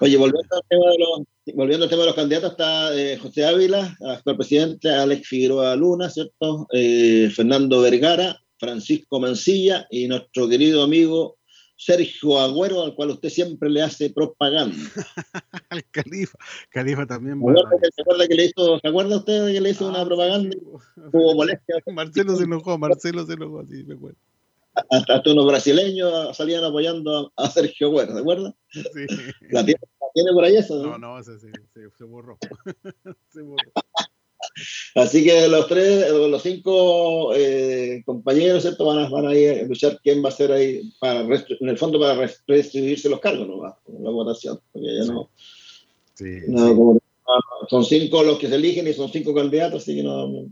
Oye, 0.00 0.16
volviendo 0.16 0.56
al, 0.56 0.62
tema 0.68 0.90
de 0.90 0.98
los, 0.98 1.56
volviendo 1.56 1.84
al 1.84 1.90
tema 1.90 2.02
de 2.02 2.06
los 2.06 2.16
candidatos, 2.16 2.50
está 2.52 2.96
eh, 2.96 3.18
José 3.18 3.44
Ávila, 3.44 3.96
actual 4.06 4.36
presidente, 4.36 4.90
Alex 4.90 5.28
Figueroa 5.28 5.74
Luna, 5.76 6.08
¿cierto? 6.08 6.66
Eh, 6.72 7.30
Fernando 7.34 7.80
Vergara, 7.80 8.40
Francisco 8.58 9.18
Mancilla 9.18 9.86
y 9.90 10.06
nuestro 10.06 10.48
querido 10.48 10.82
amigo 10.82 11.39
Sergio 11.80 12.38
Agüero, 12.38 12.82
al 12.82 12.94
cual 12.94 13.12
usted 13.12 13.30
siempre 13.30 13.70
le 13.70 13.80
hace 13.80 14.10
propaganda. 14.10 14.76
Al 15.70 15.82
Califa. 15.90 16.38
Califa 16.68 17.06
también. 17.06 17.40
¿Se 17.40 17.50
acuerda, 17.50 17.70
que, 17.80 17.88
¿Se 17.96 18.02
acuerda 18.02 18.28
que 18.28 18.34
le 18.34 18.44
hizo, 18.44 18.78
¿se 18.80 18.88
acuerda 18.88 19.16
usted 19.16 19.46
de 19.46 19.52
que 19.54 19.60
le 19.62 19.70
hizo 19.70 19.86
ah, 19.86 19.90
una 19.90 20.04
propaganda? 20.04 20.54
Hubo 21.10 21.34
molestia. 21.34 21.76
Marcelo 21.94 22.36
se 22.36 22.44
enojó, 22.44 22.76
Marcelo 22.76 23.24
se 23.24 23.32
enojó, 23.32 23.64
sí, 23.64 23.82
me 23.84 23.94
acuerdo. 23.94 24.18
Hasta, 24.74 25.14
hasta, 25.14 25.30
unos 25.32 25.46
brasileños 25.46 26.36
salían 26.36 26.64
apoyando 26.64 27.32
a, 27.34 27.44
a 27.44 27.50
Sergio 27.50 27.86
Agüero, 27.88 28.12
¿de 28.12 28.20
acuerdo? 28.20 28.54
Sí. 28.68 28.82
¿La 29.50 29.64
tiene, 29.64 29.80
¿La 30.00 30.06
tiene, 30.12 30.32
por 30.34 30.44
ahí 30.44 30.56
eso? 30.56 30.82
No, 30.82 30.98
no, 30.98 31.22
se, 31.22 31.38
se, 31.38 31.50
se 31.72 32.04
borró. 32.04 32.36
se 33.30 33.40
borró. 33.40 33.72
Así 34.94 35.24
que 35.24 35.48
los 35.48 35.66
tres, 35.68 36.10
los 36.10 36.42
cinco 36.42 37.34
eh, 37.34 38.02
compañeros, 38.04 38.62
¿cierto? 38.62 38.84
Van 38.84 38.98
a, 38.98 39.08
van 39.08 39.26
a 39.26 39.34
ir 39.34 39.50
a 39.50 39.62
luchar 39.64 40.00
quién 40.02 40.24
va 40.24 40.28
a 40.28 40.32
ser 40.32 40.52
ahí, 40.52 40.92
para 40.98 41.20
en 41.20 41.68
el 41.68 41.78
fondo, 41.78 42.00
para 42.00 42.26
redistribuirse 42.46 43.08
los 43.08 43.20
cargos, 43.20 43.46
¿no? 43.46 43.62
La 43.62 44.10
votación. 44.10 44.58
Porque 44.72 44.88
ya 44.96 45.12
no. 45.12 45.30
Sí, 46.14 46.40
no 46.48 46.68
sí. 46.68 46.74
Como, 46.74 47.00
son 47.68 47.84
cinco 47.84 48.22
los 48.22 48.38
que 48.38 48.48
se 48.48 48.56
eligen 48.56 48.88
y 48.88 48.92
son 48.92 49.10
cinco 49.10 49.34
candidatos, 49.34 49.82
así 49.82 49.96
que 49.96 50.02
no. 50.02 50.46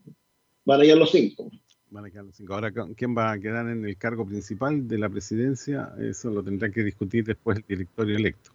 Van 0.64 0.80
a 0.80 0.84
ir 0.84 0.96
los 0.96 1.10
cinco. 1.10 1.50
Van 1.90 2.04
a 2.04 2.10
quedar 2.10 2.24
los 2.24 2.36
cinco. 2.36 2.54
Ahora, 2.54 2.72
¿quién 2.96 3.16
va 3.16 3.32
a 3.32 3.38
quedar 3.38 3.68
en 3.68 3.84
el 3.84 3.96
cargo 3.96 4.26
principal 4.26 4.86
de 4.86 4.98
la 4.98 5.08
presidencia? 5.08 5.92
Eso 5.98 6.30
lo 6.30 6.42
tendrá 6.42 6.70
que 6.70 6.82
discutir 6.82 7.24
después 7.24 7.58
el 7.58 7.64
directorio 7.66 8.16
electo. 8.16 8.50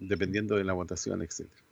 Dependiendo 0.00 0.56
de 0.56 0.64
la 0.64 0.72
votación, 0.72 1.22
etcétera. 1.22 1.62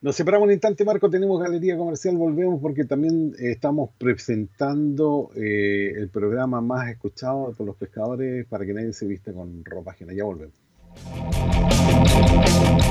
Nos 0.00 0.14
separamos 0.14 0.46
un 0.46 0.52
instante, 0.52 0.84
Marco, 0.84 1.10
tenemos 1.10 1.40
galería 1.40 1.76
comercial, 1.76 2.16
volvemos 2.16 2.60
porque 2.62 2.84
también 2.84 3.34
eh, 3.36 3.50
estamos 3.50 3.90
presentando 3.98 5.32
eh, 5.34 5.92
el 5.96 6.08
programa 6.08 6.60
más 6.60 6.88
escuchado 6.88 7.52
por 7.52 7.66
los 7.66 7.74
pescadores 7.74 8.46
para 8.46 8.64
que 8.64 8.74
nadie 8.74 8.92
se 8.92 9.08
vista 9.08 9.32
con 9.32 9.64
ropa 9.64 9.90
ajena. 9.90 10.12
Ya 10.12 10.22
volvemos. 10.22 10.54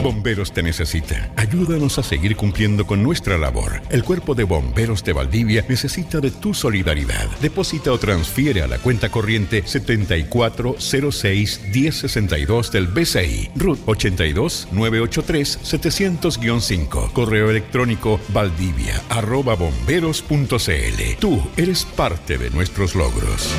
Bomberos 0.04 0.52
te 0.54 0.64
necesita. 0.64 1.32
Ayúdanos 1.36 1.98
a 1.98 2.04
seguir 2.04 2.36
cumpliendo 2.36 2.86
con 2.86 3.04
nuestra 3.04 3.38
labor. 3.38 3.82
El 3.90 4.04
Cuerpo 4.04 4.36
de 4.36 4.44
Bomberos 4.44 5.04
de 5.04 5.14
Valdivia 5.14 5.66
necesita 5.68 6.20
de 6.20 6.32
tu 6.32 6.54
solidaridad. 6.54 7.28
Deposita 7.42 7.92
o 7.92 7.98
transfiere 7.98 8.62
a 8.62 8.68
la 8.68 8.78
cuenta 8.78 9.10
corriente 9.10 9.64
7406 9.66 11.62
1062 11.74 12.72
del 12.72 12.88
BCI. 12.88 13.52
RUT 13.56 13.80
82 13.86 14.68
983 14.72 15.60
700-5. 15.64 17.12
Correo 17.12 17.50
electrónico 17.50 18.20
valdivia 18.30 19.02
arroba 19.10 19.56
bomberos.cl. 19.56 21.18
Tú 21.20 21.42
eres 21.58 21.86
parte 21.86 22.38
de 22.38 22.50
nuestros 22.50 22.96
logros. 22.96 23.54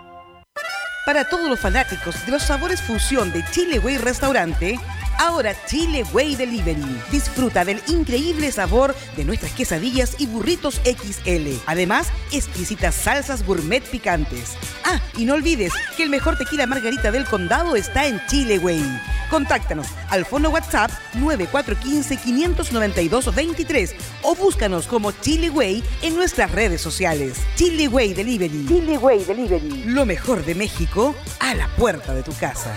Para 1.05 1.25
todos 1.25 1.49
los 1.49 1.59
fanáticos 1.59 2.25
de 2.25 2.31
los 2.31 2.43
sabores 2.43 2.81
fusión 2.81 3.31
de 3.31 3.43
Chile 3.51 3.79
Way 3.79 3.97
Restaurante, 3.97 4.79
ahora 5.21 5.55
Chile 5.67 6.03
Way 6.13 6.35
Delivery. 6.35 6.83
Disfruta 7.11 7.63
del 7.63 7.79
increíble 7.87 8.51
sabor 8.51 8.95
de 9.15 9.23
nuestras 9.23 9.53
quesadillas 9.53 10.15
y 10.19 10.25
burritos 10.25 10.81
XL. 10.83 11.59
Además, 11.67 12.07
exquisitas 12.31 12.95
salsas 12.95 13.45
gourmet 13.45 13.83
picantes. 13.83 14.55
Ah, 14.83 14.99
y 15.15 15.25
no 15.25 15.35
olvides 15.35 15.73
que 15.95 16.01
el 16.03 16.09
mejor 16.09 16.37
tequila 16.37 16.65
margarita 16.65 17.11
del 17.11 17.25
condado 17.25 17.75
está 17.75 18.07
en 18.07 18.19
Chile 18.27 18.57
Way. 18.57 18.83
Contáctanos 19.29 19.85
al 20.09 20.25
fono 20.25 20.49
WhatsApp 20.49 20.89
9415-592-23 21.13 23.93
o 24.23 24.33
búscanos 24.35 24.87
como 24.87 25.11
Chile 25.11 25.51
Way 25.51 25.83
en 26.01 26.15
nuestras 26.15 26.49
redes 26.51 26.81
sociales. 26.81 27.37
Chile 27.55 27.87
Way 27.87 28.15
Delivery. 28.15 28.65
Chile 28.67 28.97
Way 28.97 29.23
Delivery. 29.23 29.83
Lo 29.85 30.07
mejor 30.07 30.43
de 30.43 30.55
México 30.55 31.13
a 31.39 31.53
la 31.53 31.67
puerta 31.75 32.15
de 32.15 32.23
tu 32.23 32.33
casa. 32.33 32.75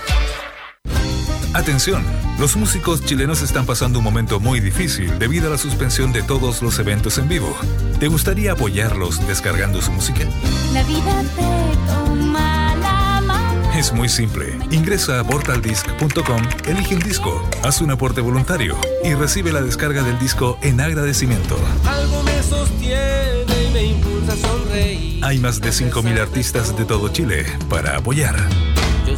Atención, 1.55 2.05
los 2.41 2.57
músicos 2.57 3.05
chilenos 3.05 3.41
están 3.41 3.65
pasando 3.65 4.01
un 4.01 4.05
momento 4.05 4.41
muy 4.41 4.59
difícil 4.59 5.21
debido 5.21 5.47
a 5.47 5.51
la 5.51 5.59
suspensión 5.59 6.13
de 6.13 6.25
todos 6.25 6.63
los 6.63 6.81
eventos 6.81 7.17
en 7.19 7.29
vivo. 7.29 7.57
¿Te 8.01 8.09
gustaría 8.09 8.53
apoyarlos 8.53 9.25
descargando 9.29 9.81
su 9.81 9.93
música? 9.93 10.25
La 10.73 10.83
vida 10.83 11.23
te 11.37 11.93
toma 11.93 12.75
la 12.75 13.21
mano. 13.21 13.73
Es 13.73 13.93
muy 13.93 14.09
simple. 14.09 14.59
Ingresa 14.73 15.21
a 15.21 15.25
portaldisc.com, 15.25 16.43
elige 16.67 16.97
un 16.97 17.03
disco, 17.03 17.49
haz 17.63 17.81
un 17.81 17.93
aporte 17.93 18.21
voluntario 18.21 18.77
y 19.05 19.15
recibe 19.15 19.53
la 19.53 19.63
descarga 19.63 20.03
del 20.03 20.19
disco 20.19 20.59
en 20.61 20.81
agradecimiento. 20.81 21.57
Algo 21.87 22.25
me 22.25 22.43
sostiene 22.43 23.69
y 23.69 23.73
me 23.73 23.85
impulsa 23.85 24.33
a 24.33 24.37
sonreír. 24.37 25.25
Hay 25.25 25.39
más 25.39 25.61
de 25.61 25.71
5.000 25.71 26.21
artistas 26.21 26.77
de 26.77 26.85
todo 26.85 27.11
Chile 27.11 27.47
para 27.69 27.97
apoyar. 27.97 28.35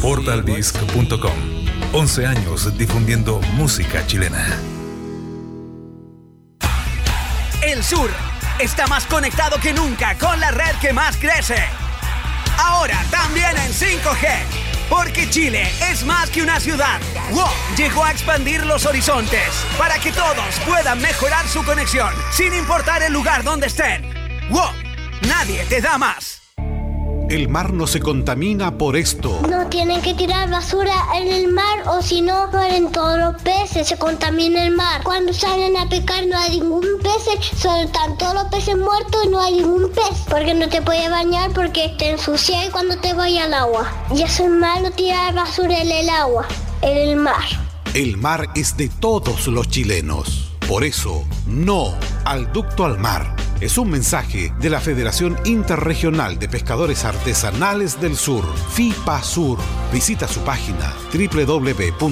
Portaldisc.com 0.01 1.56
11 1.93 2.25
años 2.25 2.77
difundiendo 2.77 3.39
música 3.53 4.05
chilena. 4.05 4.45
El 7.63 7.83
sur 7.83 8.09
está 8.59 8.87
más 8.87 9.05
conectado 9.05 9.57
que 9.59 9.73
nunca 9.73 10.17
con 10.17 10.39
la 10.39 10.51
red 10.51 10.75
que 10.81 10.91
más 10.93 11.15
crece. 11.17 11.63
Ahora 12.57 12.97
también 13.09 13.55
en 13.57 13.71
5G. 13.71 14.27
Porque 14.89 15.29
Chile 15.29 15.69
es 15.91 16.05
más 16.05 16.29
que 16.29 16.41
una 16.41 16.59
ciudad. 16.59 16.99
WOM 17.31 17.75
llegó 17.75 18.05
a 18.05 18.11
expandir 18.11 18.65
los 18.65 18.85
horizontes 18.85 19.65
para 19.77 19.99
que 19.99 20.11
todos 20.11 20.59
puedan 20.65 21.01
mejorar 21.01 21.45
su 21.47 21.63
conexión 21.63 22.13
sin 22.31 22.53
importar 22.53 23.03
el 23.03 23.11
lugar 23.11 23.43
donde 23.43 23.67
estén. 23.67 24.03
WOM, 24.49 24.73
nadie 25.27 25.65
te 25.65 25.81
da 25.81 25.97
más. 25.97 26.36
El 27.29 27.49
mar 27.49 27.73
no 27.73 27.87
se 27.87 27.99
contamina 27.99 28.77
por 28.77 28.95
esto. 28.95 29.41
No 29.49 29.67
tienen 29.67 30.01
que 30.01 30.13
tirar 30.13 30.49
basura 30.49 30.93
en 31.17 31.27
el 31.27 31.49
mar 31.49 31.83
o 31.87 32.01
si 32.01 32.21
no 32.21 32.47
mueren 32.47 32.89
todos 32.89 33.19
los 33.19 33.41
peces, 33.41 33.85
se 33.85 33.97
contamina 33.97 34.63
el 34.63 34.73
mar. 34.73 35.01
Cuando 35.03 35.33
salen 35.33 35.75
a 35.75 35.89
pescar 35.89 36.25
no 36.25 36.37
hay 36.37 36.61
ningún 36.61 36.85
pez, 37.03 37.51
solo 37.57 37.83
están 37.83 38.17
todos 38.17 38.33
los 38.33 38.45
peces 38.45 38.77
muertos 38.77 39.25
y 39.25 39.27
no 39.27 39.41
hay 39.41 39.55
ningún 39.57 39.91
pez. 39.91 40.23
Porque 40.29 40.53
no 40.53 40.69
te 40.69 40.81
puedes 40.81 41.09
bañar 41.09 41.51
porque 41.51 41.93
te 41.97 42.11
ensucias 42.11 42.69
cuando 42.71 42.97
te 42.97 43.13
vayas 43.13 43.47
al 43.47 43.55
agua. 43.55 43.91
Y 44.15 44.21
eso 44.21 44.45
es 44.45 44.49
malo 44.49 44.89
tirar 44.91 45.35
basura 45.35 45.79
en 45.81 45.91
el 45.91 46.09
agua, 46.09 46.47
en 46.81 46.97
el 46.97 47.17
mar. 47.17 47.43
El 47.93 48.15
mar 48.15 48.47
es 48.55 48.77
de 48.77 48.87
todos 48.87 49.47
los 49.47 49.67
chilenos. 49.67 50.53
Por 50.65 50.85
eso, 50.85 51.25
no 51.45 51.93
al 52.23 52.53
ducto 52.53 52.85
al 52.85 52.97
mar. 52.97 53.35
Es 53.59 53.79
un 53.79 53.89
mensaje 53.89 54.53
de 54.59 54.69
la 54.69 54.79
Federación 54.79 55.35
Interregional 55.43 56.37
de 56.37 56.47
Pescadores 56.47 57.03
Artesanales 57.05 57.99
del 57.99 58.15
Sur, 58.15 58.45
FIPA 58.55 59.23
Sur. 59.23 59.57
Visita 59.91 60.27
su 60.27 60.41
página 60.41 60.93
www.fipasur.cl. 61.11 62.03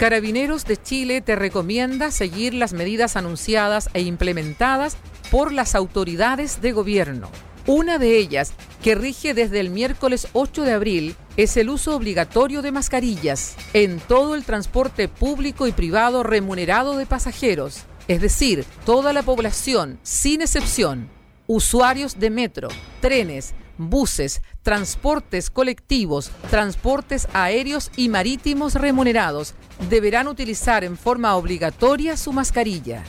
Carabineros 0.00 0.64
de 0.64 0.78
Chile 0.78 1.20
te 1.20 1.36
recomienda 1.36 2.10
seguir 2.10 2.54
las 2.54 2.72
medidas 2.72 3.16
anunciadas 3.16 3.90
e 3.92 4.00
implementadas 4.00 4.96
por 5.30 5.52
las 5.52 5.74
autoridades 5.74 6.62
de 6.62 6.72
gobierno. 6.72 7.28
Una 7.66 7.98
de 7.98 8.16
ellas, 8.16 8.54
que 8.84 8.94
rige 8.94 9.32
desde 9.32 9.60
el 9.60 9.70
miércoles 9.70 10.28
8 10.34 10.60
de 10.60 10.72
abril, 10.72 11.16
es 11.38 11.56
el 11.56 11.70
uso 11.70 11.96
obligatorio 11.96 12.60
de 12.60 12.70
mascarillas 12.70 13.56
en 13.72 13.98
todo 13.98 14.34
el 14.34 14.44
transporte 14.44 15.08
público 15.08 15.66
y 15.66 15.72
privado 15.72 16.22
remunerado 16.22 16.98
de 16.98 17.06
pasajeros, 17.06 17.84
es 18.08 18.20
decir, 18.20 18.66
toda 18.84 19.14
la 19.14 19.22
población, 19.22 19.98
sin 20.02 20.42
excepción, 20.42 21.08
usuarios 21.46 22.20
de 22.20 22.28
metro, 22.28 22.68
trenes, 23.00 23.54
buses, 23.78 24.42
transportes 24.62 25.48
colectivos, 25.48 26.30
transportes 26.50 27.26
aéreos 27.32 27.90
y 27.96 28.10
marítimos 28.10 28.74
remunerados 28.74 29.54
deberán 29.88 30.28
utilizar 30.28 30.84
en 30.84 30.98
forma 30.98 31.36
obligatoria 31.36 32.18
su 32.18 32.34
mascarilla. 32.34 33.02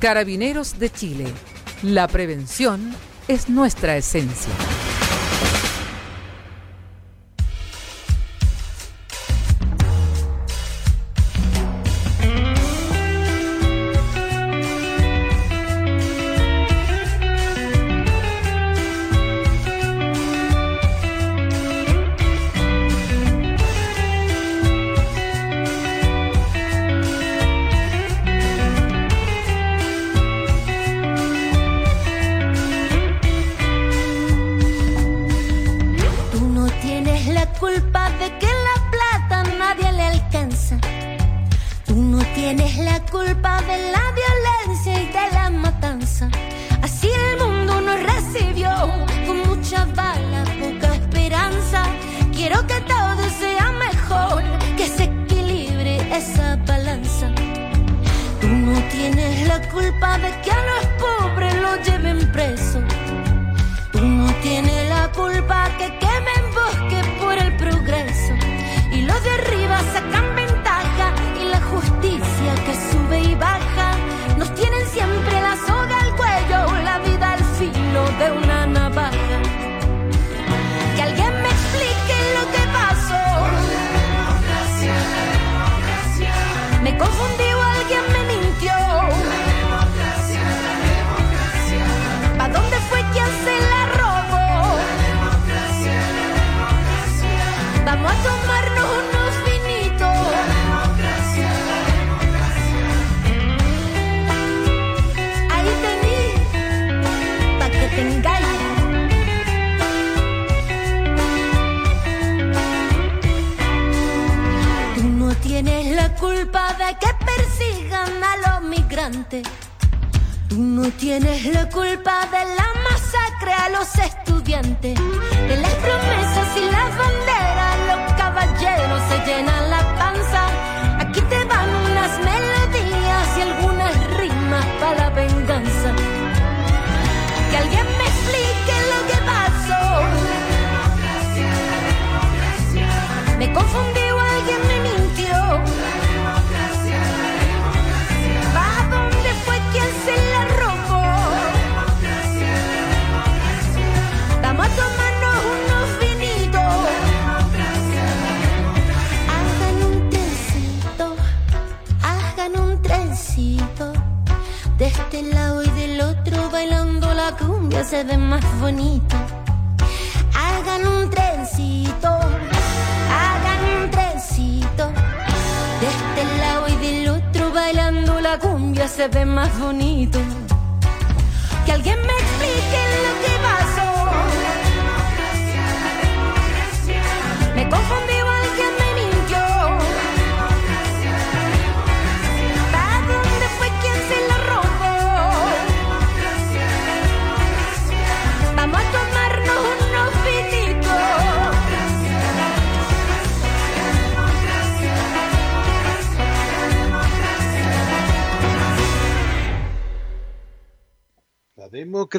Carabineros 0.00 0.78
de 0.78 0.88
Chile. 0.88 1.26
La 1.82 2.08
prevención 2.08 2.94
es 3.28 3.50
nuestra 3.50 3.98
esencia. 3.98 4.54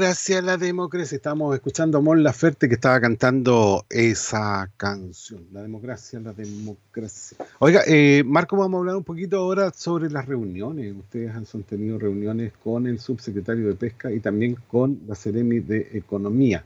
Democracia, 0.10 0.42
la 0.42 0.58
democracia. 0.58 1.16
Estamos 1.18 1.54
escuchando 1.54 2.00
a 2.00 2.02
Mon 2.02 2.24
Laferte 2.24 2.68
que 2.68 2.74
estaba 2.74 3.00
cantando 3.00 3.86
esa 3.92 4.68
canción. 4.76 5.46
La 5.52 5.62
democracia, 5.62 6.20
la 6.20 6.34
democracia. 6.34 7.38
Oiga, 7.60 7.84
eh, 7.86 8.24
Marco, 8.26 8.58
vamos 8.58 8.78
a 8.78 8.80
hablar 8.80 8.96
un 8.96 9.04
poquito 9.04 9.38
ahora 9.38 9.72
sobre 9.72 10.10
las 10.10 10.26
reuniones. 10.26 10.96
Ustedes 10.98 11.36
han 11.36 11.46
sostenido 11.46 12.00
reuniones 12.00 12.54
con 12.64 12.88
el 12.88 13.00
subsecretario 13.00 13.68
de 13.68 13.76
Pesca 13.76 14.12
y 14.12 14.20
también 14.20 14.58
con 14.68 15.00
la 15.08 15.14
Ceremi 15.14 15.60
de 15.60 15.88
Economía. 15.94 16.66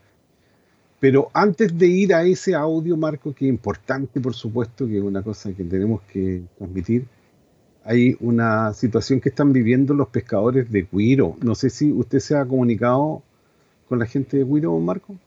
Pero 1.02 1.30
antes 1.34 1.78
de 1.78 1.88
ir 1.88 2.14
a 2.14 2.24
ese 2.24 2.56
audio, 2.56 2.96
Marco, 2.96 3.34
que 3.36 3.44
es 3.44 3.50
importante, 3.50 4.22
por 4.22 4.36
supuesto, 4.36 4.88
que 4.88 5.00
es 5.00 5.04
una 5.04 5.22
cosa 5.22 5.52
que 5.52 5.66
tenemos 5.66 6.02
que 6.04 6.44
transmitir, 6.58 7.06
hay 7.84 8.16
una 8.22 8.72
situación 8.72 9.20
que 9.20 9.28
están 9.28 9.52
viviendo 9.52 9.94
los 9.94 10.08
pescadores 10.08 10.72
de 10.72 10.86
Cuiro. 10.86 11.36
No 11.42 11.56
sé 11.56 11.70
si 11.70 11.92
usted 11.92 12.20
se 12.20 12.38
ha 12.38 12.46
comunicado 12.46 13.22
con 13.88 14.00
la 14.00 14.06
gente 14.06 14.38
de 14.38 14.46
Cuiro, 14.46 14.78
Marco. 14.80 15.18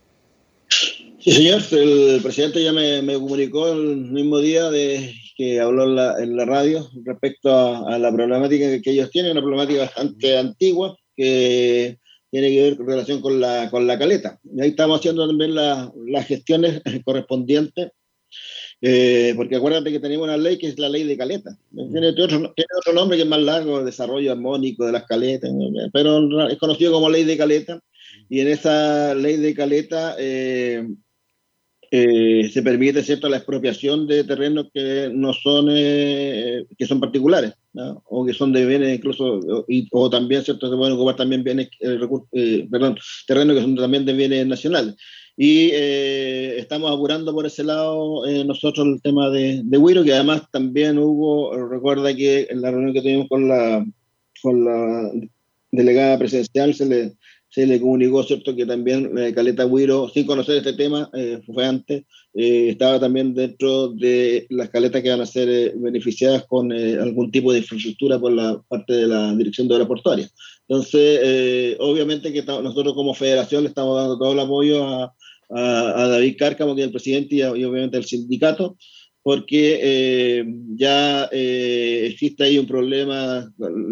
Sí, 1.19 1.31
señor. 1.31 1.61
El 1.71 2.21
presidente 2.21 2.63
ya 2.63 2.71
me, 2.71 3.13
comunicó 3.15 3.71
el 3.71 3.97
mismo 3.97 4.39
día 4.39 4.69
de 4.69 5.13
que 5.35 5.59
habló 5.59 5.83
en 6.17 6.35
la, 6.35 6.45
radio 6.45 6.89
respecto 7.03 7.49
a, 7.51 7.95
a 7.95 7.99
la 7.99 8.11
problemática 8.11 8.81
que, 8.81 8.91
ellos 8.91 9.11
tienen, 9.11 9.33
una 9.33 9.41
problemática 9.41 9.81
bastante 9.81 10.37
antigua 10.37 10.97
que 11.15 11.97
tiene 12.31 12.49
que 12.49 12.61
ver 12.61 12.77
con 12.77 12.87
relación 12.87 13.21
con 13.21 13.39
la, 13.39 13.69
con 13.69 13.87
la 13.87 13.97
caleta. 13.97 14.39
Y 14.43 14.61
ahí 14.61 14.69
estamos 14.69 14.99
haciendo 14.99 15.27
también 15.27 15.55
la- 15.55 15.91
las 16.07 16.27
gestiones 16.27 16.81
correspondientes, 17.05 17.91
eh, 18.81 19.33
porque 19.35 19.55
acuérdate 19.55 19.91
que 19.91 19.99
tenemos 19.99 20.25
una 20.25 20.37
ley 20.37 20.57
que 20.57 20.67
es 20.67 20.77
la 20.79 20.89
ley 20.89 21.03
de 21.03 21.17
caleta. 21.17 21.57
Tiene 21.73 22.09
otro, 22.09 22.27
tiene 22.27 22.69
otro 22.79 22.93
nombre 22.93 23.17
que 23.17 23.23
es 23.23 23.29
más 23.29 23.41
largo, 23.41 23.83
desarrollo 23.83 24.31
armónico 24.31 24.85
de 24.85 24.91
las 24.91 25.05
caletas, 25.05 25.51
pero 25.91 26.47
es 26.47 26.57
conocido 26.57 26.91
como 26.91 27.09
ley 27.09 27.23
de 27.23 27.37
caleta. 27.37 27.79
Y 28.29 28.39
en 28.41 28.47
esa 28.49 29.13
ley 29.15 29.37
de 29.37 29.53
caleta 29.53 30.15
eh, 30.19 30.87
eh, 31.89 32.49
se 32.51 32.61
permite 32.61 33.01
cierto 33.01 33.29
la 33.29 33.37
expropiación 33.37 34.07
de 34.07 34.25
terrenos 34.25 34.67
que 34.73 35.09
no 35.13 35.31
son 35.33 35.67
eh, 35.69 36.65
que 36.77 36.85
son 36.85 36.99
particulares 36.99 37.53
¿no? 37.71 38.03
o 38.09 38.25
que 38.25 38.33
son 38.33 38.51
de 38.51 38.65
bienes 38.65 38.97
incluso 38.97 39.35
o, 39.39 39.65
y- 39.69 39.87
o 39.91 40.09
también 40.09 40.43
cierto 40.43 40.69
se 40.69 40.75
pueden 40.75 40.95
ocupar 40.95 41.15
también 41.15 41.45
bienes 41.45 41.69
eh, 41.79 41.97
eh, 42.33 42.67
perdón 42.69 42.97
terrenos 43.25 43.55
que 43.55 43.61
son 43.61 43.75
también 43.77 44.05
de 44.05 44.13
bienes 44.13 44.45
nacionales. 44.47 44.95
Y 45.37 45.69
eh, 45.71 46.55
estamos 46.57 46.91
apurando 46.91 47.31
por 47.33 47.45
ese 47.45 47.63
lado 47.63 48.23
nosotros 48.45 48.85
el 48.85 49.01
tema 49.01 49.29
de, 49.29 49.61
de 49.63 49.77
Wiro 49.77 50.03
que 50.03 50.13
además 50.13 50.41
también 50.51 50.97
hubo 50.97 51.55
recuerda 51.69 52.13
que 52.13 52.47
en 52.49 52.61
la 52.63 52.71
reunión 52.71 52.91
que 52.93 53.01
tuvimos 53.01 53.29
con 53.29 53.47
la 53.47 53.85
con 54.41 54.65
la 54.65 55.11
delegada 55.71 56.17
presidencial 56.17 56.73
se 56.73 56.85
le 56.85 57.13
se 57.49 57.65
le 57.65 57.79
comunicó, 57.79 58.23
¿cierto?, 58.23 58.55
que 58.55 58.65
también 58.65 59.17
eh, 59.17 59.33
Caleta 59.33 59.65
Huiro, 59.65 60.09
sin 60.13 60.25
conocer 60.25 60.57
este 60.57 60.73
tema, 60.73 61.09
eh, 61.13 61.39
fue 61.45 61.65
antes, 61.65 62.03
eh, 62.33 62.69
estaba 62.69 62.99
también 62.99 63.33
dentro 63.33 63.87
de 63.89 64.45
las 64.49 64.69
caletas 64.69 65.01
que 65.01 65.09
van 65.09 65.21
a 65.21 65.25
ser 65.25 65.49
eh, 65.49 65.73
beneficiadas 65.75 66.45
con 66.45 66.71
eh, 66.71 66.97
algún 67.01 67.31
tipo 67.31 67.51
de 67.53 67.59
infraestructura 67.59 68.19
por 68.19 68.33
la 68.33 68.61
parte 68.67 68.93
de 68.93 69.07
la 69.07 69.33
Dirección 69.35 69.67
de 69.67 69.75
Obras 69.75 69.87
Portuarias. 69.87 70.33
Entonces, 70.67 71.19
eh, 71.23 71.77
obviamente 71.79 72.33
que 72.33 72.43
nosotros 72.43 72.93
como 72.93 73.13
federación 73.13 73.63
le 73.63 73.69
estamos 73.69 73.97
dando 73.97 74.17
todo 74.19 74.33
el 74.33 74.39
apoyo 74.39 74.83
a, 74.83 75.13
a- 75.49 76.03
a 76.03 76.07
David 76.09 76.35
Cárcamo, 76.37 76.75
que 76.75 76.81
es 76.81 76.87
el 76.87 76.91
presidente, 76.93 77.35
y, 77.35 77.41
a- 77.41 77.55
y 77.57 77.63
obviamente 77.63 77.95
al 77.97 78.03
sindicato, 78.05 78.77
porque 79.23 79.79
eh, 79.81 80.45
ya 80.75 81.27
eh, 81.31 82.07
existe 82.11 82.43
ahí 82.43 82.57
un 82.57 82.67
problema 82.67 83.49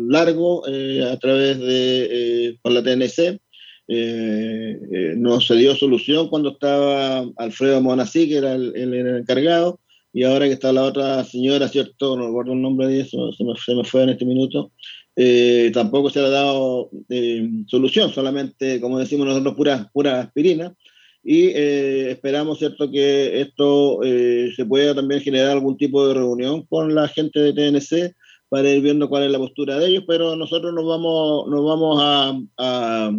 largo 0.07 0.65
eh, 0.67 1.03
a 1.09 1.17
través 1.17 1.59
de 1.59 2.57
con 2.61 2.73
la 2.73 2.81
TNC. 2.83 3.39
Eh, 3.87 4.79
eh, 4.91 5.13
no 5.15 5.39
se 5.39 5.55
dio 5.55 5.75
solución 5.75 6.27
cuando 6.29 6.49
estaba 6.49 7.25
Alfredo 7.37 7.81
Monasí, 7.81 8.27
que 8.27 8.37
era 8.37 8.55
el, 8.55 8.93
encargado, 9.17 9.79
y 10.11 10.23
ahora 10.23 10.47
que 10.47 10.53
está 10.53 10.71
la 10.73 10.83
otra 10.83 11.23
señora, 11.23 11.67
¿cierto? 11.67 12.15
No 12.15 12.27
recuerdo 12.27 12.53
el 12.53 12.61
nombre 12.61 12.87
de 12.87 13.01
eso, 13.01 13.31
se 13.33 13.43
me, 13.43 13.53
se 13.63 13.75
me 13.75 13.83
fue 13.83 14.03
en 14.03 14.09
este 14.09 14.25
minuto. 14.25 14.71
eh, 15.15 15.71
tampoco 15.73 16.09
se 16.09 16.19
le 16.19 16.27
ha 16.27 16.29
dado 16.29 16.89
solución, 17.67 18.11
solamente, 18.11 18.81
como 18.81 18.99
decimos 18.99 19.27
nosotros, 19.27 19.55
pura, 19.55 19.89
pura 19.93 20.21
aspirina 20.21 20.73
y 21.23 21.47
esperamos 21.47 22.59
cierto 22.59 22.91
que 22.91 23.41
esto 23.41 23.99
se 24.03 24.65
pueda 24.65 24.93
también 24.93 25.21
generar 25.21 25.51
algún 25.51 25.75
tipo 25.75 26.07
de 26.07 26.13
reunión 26.13 26.63
con 26.67 26.93
la 26.93 27.07
gente 27.07 27.39
de 27.39 27.53
TNC 27.53 28.15
para 28.49 28.69
ir 28.69 28.81
viendo 28.81 29.09
cuál 29.09 29.23
es 29.23 29.31
la 29.31 29.39
postura 29.39 29.77
de 29.77 29.87
ellos, 29.87 30.03
pero 30.07 30.35
nosotros 30.35 30.73
nos 30.73 30.85
vamos, 30.85 31.47
nos 31.49 31.65
vamos 31.65 31.99
a, 32.57 33.11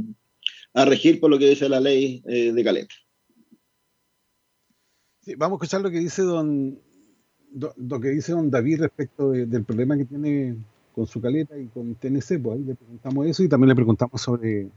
a 0.77 0.85
regir 0.85 1.19
por 1.21 1.31
lo 1.31 1.39
que 1.39 1.49
dice 1.49 1.69
la 1.69 1.81
ley 1.81 2.23
eh, 2.27 2.53
de 2.53 2.65
Caleta. 2.65 2.95
Sí, 5.23 5.35
vamos 5.37 5.57
a 5.57 5.65
escuchar 5.65 5.81
lo 5.81 5.91
que 5.91 5.99
dice 5.99 6.23
don, 6.23 6.79
do- 7.51 7.73
lo 7.77 7.99
que 7.99 8.11
dice 8.11 8.33
don 8.33 8.51
David 8.51 8.81
respecto 8.83 9.31
de- 9.31 9.47
del 9.47 9.65
problema 9.65 9.97
que 9.97 10.05
tiene 10.05 10.55
con 10.95 11.07
su 11.07 11.21
caleta 11.21 11.59
y 11.59 11.67
con 11.67 11.95
TNC, 11.95 12.39
pues 12.43 12.59
ahí 12.59 12.65
le 12.65 12.75
preguntamos 12.75 13.27
eso 13.27 13.43
y 13.43 13.49
también 13.49 13.69
le 13.71 13.75
preguntamos 13.75 14.21
sobre 14.21 14.69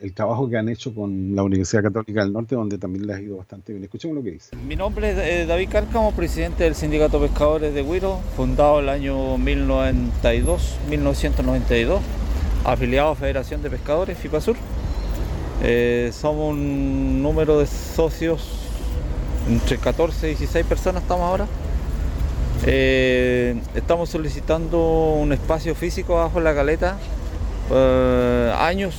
el 0.00 0.14
trabajo 0.14 0.48
que 0.48 0.56
han 0.56 0.68
hecho 0.68 0.94
con 0.94 1.34
la 1.34 1.42
Universidad 1.42 1.82
Católica 1.82 2.22
del 2.22 2.32
Norte, 2.32 2.54
donde 2.54 2.78
también 2.78 3.06
les 3.06 3.16
ha 3.16 3.20
ido 3.22 3.36
bastante 3.38 3.72
bien. 3.72 3.82
Escuchemos 3.84 4.16
lo 4.16 4.22
que 4.22 4.30
dice. 4.32 4.54
Mi 4.56 4.76
nombre 4.76 5.10
es 5.10 5.18
eh, 5.18 5.46
David 5.46 5.68
Cárcamo, 5.70 6.12
presidente 6.14 6.64
del 6.64 6.74
Sindicato 6.74 7.18
de 7.18 7.28
Pescadores 7.28 7.74
de 7.74 7.82
Huiro, 7.82 8.18
fundado 8.36 8.80
el 8.80 8.88
año 8.90 9.36
1092, 9.38 10.78
1992, 10.88 12.00
afiliado 12.64 13.10
a 13.10 13.16
Federación 13.16 13.62
de 13.62 13.70
Pescadores, 13.70 14.16
FIPASUR. 14.18 14.56
Eh, 15.62 16.10
somos 16.12 16.52
un 16.52 17.22
número 17.22 17.58
de 17.58 17.66
socios, 17.66 18.48
entre 19.48 19.76
14 19.78 20.26
y 20.26 20.34
16 20.34 20.64
personas 20.66 21.02
estamos 21.02 21.24
ahora. 21.28 21.46
Eh, 22.66 23.60
estamos 23.74 24.08
solicitando 24.08 25.14
un 25.20 25.32
espacio 25.32 25.74
físico 25.74 26.14
bajo 26.16 26.40
la 26.40 26.54
caleta, 26.54 26.96
eh, 27.72 28.52
años 28.58 28.94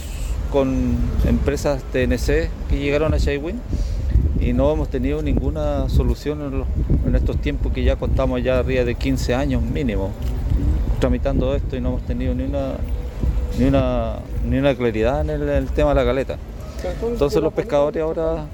con 0.51 0.97
empresas 1.25 1.83
TNC 1.93 2.49
que 2.69 2.79
llegaron 2.79 3.13
a 3.13 3.17
Shaywin 3.17 3.61
y 4.39 4.53
no 4.53 4.71
hemos 4.71 4.89
tenido 4.89 5.21
ninguna 5.21 5.87
solución 5.89 6.65
en, 7.05 7.15
estos 7.15 7.37
tiempos 7.37 7.71
que 7.71 7.83
ya 7.83 7.97
contamos 7.97 8.41
ya 8.43 8.59
arriba 8.59 8.83
de 8.83 8.95
15 8.95 9.35
años 9.35 9.61
mínimo 9.61 10.11
tramitando 10.99 11.55
esto 11.55 11.75
y 11.75 11.81
no 11.81 11.89
hemos 11.89 12.01
tenido 12.03 12.33
ni 12.33 12.43
una 12.43 12.73
ni 13.57 13.65
una, 13.65 14.19
ni 14.47 14.57
una 14.57 14.75
claridad 14.75 15.21
en 15.21 15.29
el, 15.49 15.67
tema 15.67 15.89
de 15.89 15.95
la 15.95 16.05
caleta. 16.05 16.37
Entonces 17.11 17.41
los 17.41 17.53
pescadores 17.53 18.01
ahora 18.01 18.45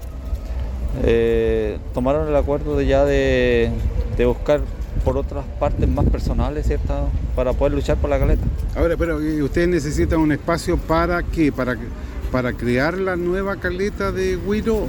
eh, 1.03 1.77
tomaron 1.93 2.27
el 2.27 2.35
acuerdo 2.35 2.77
de 2.77 2.85
ya 2.85 3.06
de, 3.06 3.69
de 4.18 4.26
buscar 4.26 4.61
por 5.03 5.18
otras 5.18 5.45
partes 5.60 5.88
más 5.88 6.06
personales, 6.06 6.65
¿cierto? 6.68 6.93
Para 7.35 7.53
poder 7.53 7.73
luchar 7.73 7.97
por 7.97 8.10
la 8.10 8.18
caleta. 8.18 8.43
Ahora, 8.76 8.95
pero 8.97 9.22
¿y 9.22 9.41
ustedes 9.41 9.68
necesitan 9.68 10.19
un 10.19 10.31
espacio 10.31 10.77
para 10.77 11.22
qué? 11.22 11.52
¿Para, 11.52 11.76
para 12.31 12.53
crear 12.53 12.95
la 12.97 13.15
nueva 13.15 13.57
caleta 13.57 14.11
de 14.11 14.38
Guiro? 14.38 14.88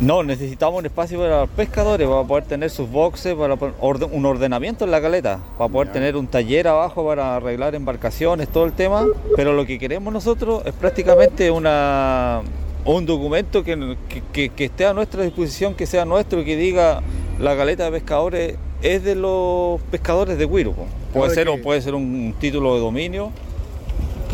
No, 0.00 0.24
necesitamos 0.24 0.80
un 0.80 0.86
espacio 0.86 1.20
para 1.20 1.42
los 1.42 1.50
pescadores, 1.50 2.08
para 2.08 2.24
poder 2.24 2.44
tener 2.44 2.68
sus 2.68 2.90
boxes, 2.90 3.34
para 3.34 3.54
orden- 3.54 4.08
un 4.10 4.26
ordenamiento 4.26 4.84
en 4.84 4.90
la 4.90 5.00
caleta, 5.00 5.38
para 5.56 5.70
poder 5.70 5.92
tener 5.92 6.16
un 6.16 6.26
taller 6.26 6.66
abajo 6.66 7.06
para 7.06 7.36
arreglar 7.36 7.76
embarcaciones, 7.76 8.48
todo 8.48 8.64
el 8.64 8.72
tema. 8.72 9.06
Pero 9.36 9.52
lo 9.52 9.64
que 9.64 9.78
queremos 9.78 10.12
nosotros 10.12 10.62
es 10.66 10.72
prácticamente 10.72 11.48
una, 11.52 12.42
un 12.84 13.06
documento 13.06 13.64
que, 13.64 13.96
que- 14.32 14.64
esté 14.64 14.84
a 14.86 14.92
nuestra 14.92 15.22
disposición, 15.22 15.74
que 15.74 15.86
sea 15.86 16.04
nuestro, 16.04 16.44
que 16.44 16.56
diga 16.56 17.00
la 17.40 17.56
caleta 17.56 17.84
de 17.84 17.90
pescadores 17.92 18.56
es 18.82 19.02
de 19.02 19.14
los 19.14 19.80
pescadores 19.90 20.36
de 20.38 20.46
Guiro. 20.46 20.74
Puede 21.12 21.34
ser, 21.34 21.46
que- 21.46 21.52
o 21.52 21.62
puede 21.62 21.80
ser 21.80 21.94
un 21.94 22.34
título 22.38 22.74
de 22.74 22.80
dominio 22.80 23.30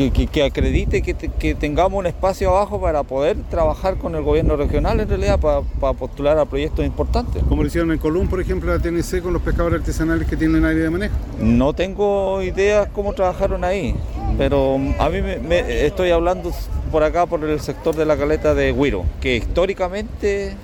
que, 0.01 0.11
que- 0.11 0.27
que 0.29 0.43
acredite 0.45 1.03
que, 1.03 1.13
te- 1.13 1.29
que 1.29 1.55
tengamos 1.55 1.99
un 1.99 2.07
espacio 2.07 2.49
abajo 2.49 2.81
para 2.81 3.03
poder 3.03 3.37
trabajar 3.51 3.97
con 3.99 4.15
el 4.15 4.23
gobierno 4.23 4.57
regional 4.57 4.99
en 4.99 5.07
realidad 5.09 5.39
para, 5.39 5.61
para 5.79 5.93
postular 5.93 6.39
a 6.39 6.47
proyectos 6.47 6.87
importantes. 6.87 7.43
Como 7.47 7.61
lo 7.63 7.69
hicieron 7.69 7.93
en 7.93 7.99
Colón, 7.99 8.27
por 8.29 8.41
ejemplo, 8.41 8.73
la 8.75 8.79
TNC 8.81 9.21
con 9.23 9.35
los 9.35 9.43
pescadores 9.43 9.81
artesanales 9.81 10.27
que 10.27 10.39
tienen 10.39 10.65
área 10.65 10.85
de 10.85 10.91
manejo. 10.91 11.15
No 11.39 11.75
tengo 11.75 12.41
idea 12.41 12.89
cómo 12.91 13.13
trabajaron 13.13 13.63
ahí, 13.63 13.95
pero 14.39 14.77
a 14.99 15.09
mí 15.11 15.21
me, 15.21 15.37
me- 15.37 15.85
estoy 15.85 16.11
hablando 16.13 16.51
por 16.91 17.03
acá 17.03 17.27
por 17.27 17.45
el 17.45 17.61
sector 17.61 17.95
de 17.95 18.07
la 18.07 18.17
caleta 18.17 18.55
de 18.55 18.73
Guiro, 18.73 19.05
que 19.21 19.37
históricamente 19.37 20.55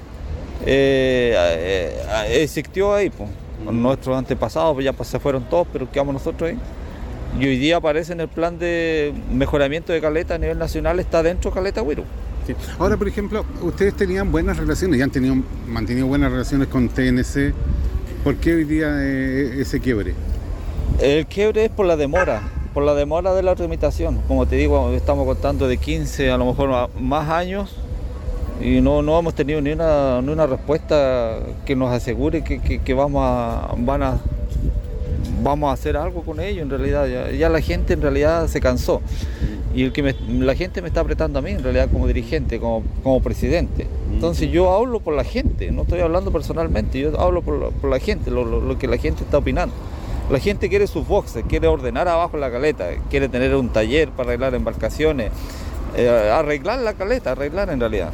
eh, 0.64 1.34
eh, 1.36 2.42
existió 2.42 2.94
ahí. 2.94 3.10
pues. 3.10 3.28
Nuestros 3.70 4.16
antepasados 4.16 4.74
pues, 4.74 4.84
ya 4.86 4.94
se 5.04 5.18
fueron 5.18 5.42
todos, 5.44 5.66
pero 5.72 5.90
quedamos 5.90 6.14
nosotros 6.14 6.50
ahí. 6.50 6.58
Y 7.38 7.46
hoy 7.46 7.58
día 7.58 7.76
aparece 7.76 8.12
en 8.12 8.20
el 8.20 8.28
plan 8.28 8.58
de 8.58 9.12
mejoramiento 9.30 9.92
de 9.92 10.00
caleta 10.00 10.34
a 10.36 10.38
nivel 10.38 10.58
nacional, 10.58 10.98
está 11.00 11.22
dentro 11.22 11.50
Caleta. 11.50 11.82
Sí. 12.46 12.54
Ahora, 12.78 12.96
por 12.96 13.08
ejemplo, 13.08 13.44
ustedes 13.60 13.94
tenían 13.94 14.30
buenas 14.32 14.56
relaciones, 14.56 14.98
ya 14.98 15.04
han 15.04 15.10
tenido, 15.10 15.34
mantenido 15.68 16.06
buenas 16.06 16.30
relaciones 16.30 16.68
con 16.68 16.88
TNC. 16.88 17.52
¿Por 18.24 18.36
qué 18.36 18.54
hoy 18.54 18.64
día 18.64 18.88
eh, 19.00 19.60
ese 19.60 19.80
quiebre? 19.80 20.14
El 21.00 21.26
quiebre 21.26 21.66
es 21.66 21.70
por 21.70 21.86
la 21.86 21.96
demora, 21.96 22.40
por 22.72 22.84
la 22.84 22.94
demora 22.94 23.34
de 23.34 23.42
la 23.42 23.54
tramitación. 23.54 24.20
Como 24.28 24.46
te 24.46 24.56
digo, 24.56 24.92
estamos 24.92 25.26
contando 25.26 25.68
de 25.68 25.76
15, 25.76 26.30
a 26.30 26.38
lo 26.38 26.46
mejor 26.46 26.88
más 27.00 27.28
años 27.28 27.76
y 28.60 28.80
no, 28.80 29.02
no 29.02 29.18
hemos 29.18 29.34
tenido 29.34 29.60
ni 29.60 29.72
una, 29.72 30.22
ni 30.22 30.30
una 30.32 30.46
respuesta 30.46 31.40
que 31.66 31.76
nos 31.76 31.92
asegure 31.92 32.42
que, 32.42 32.60
que- 32.60 32.78
que 32.78 32.94
vamos, 32.94 33.22
a, 33.24 33.74
van 33.76 34.02
a, 34.02 34.18
vamos 35.46 35.70
a 35.70 35.72
hacer 35.72 35.96
algo 35.96 36.22
con 36.22 36.40
ello 36.40 36.60
en 36.62 36.68
realidad. 36.70 37.06
Ya, 37.30 37.48
la 37.48 37.60
gente 37.60 37.92
en 37.94 38.02
realidad 38.02 38.48
se 38.48 38.60
cansó. 38.60 39.00
Y 39.74 39.82
el 39.84 39.92
que 39.92 40.14
la 40.28 40.54
gente 40.54 40.80
me 40.82 40.88
está 40.88 41.00
apretando 41.00 41.38
a 41.38 41.42
mí 41.42 41.50
en 41.50 41.62
realidad 41.62 41.88
como 41.92 42.06
dirigente, 42.06 42.58
como, 42.58 42.82
como 43.02 43.20
presidente. 43.22 43.86
Entonces 44.12 44.50
yo 44.50 44.72
hablo 44.74 45.00
por 45.00 45.14
la 45.14 45.22
gente, 45.24 45.70
no 45.70 45.82
estoy 45.82 46.00
hablando 46.00 46.32
personalmente, 46.32 46.98
yo 46.98 47.18
hablo 47.20 47.42
por, 47.42 47.72
la- 47.90 47.98
gente, 48.00 48.30
lo, 48.30 48.44
lo- 48.44 48.60
lo 48.60 48.78
que 48.78 48.88
la 48.88 48.96
gente 48.96 49.22
está 49.22 49.38
opinando. 49.38 49.74
La 50.30 50.40
gente 50.40 50.68
quiere 50.68 50.86
sus 50.88 51.06
boxes, 51.06 51.44
quiere 51.48 51.68
ordenar 51.68 52.08
abajo 52.08 52.36
la 52.38 52.50
caleta, 52.50 52.88
quiere 53.10 53.28
tener 53.28 53.54
un 53.54 53.68
taller 53.68 54.08
para 54.10 54.30
arreglar 54.30 54.54
embarcaciones, 54.54 55.30
eh, 55.96 56.08
arreglar 56.32 56.80
la 56.80 56.94
caleta, 56.94 57.32
arreglar 57.32 57.70
en 57.70 57.78
realidad. 57.78 58.10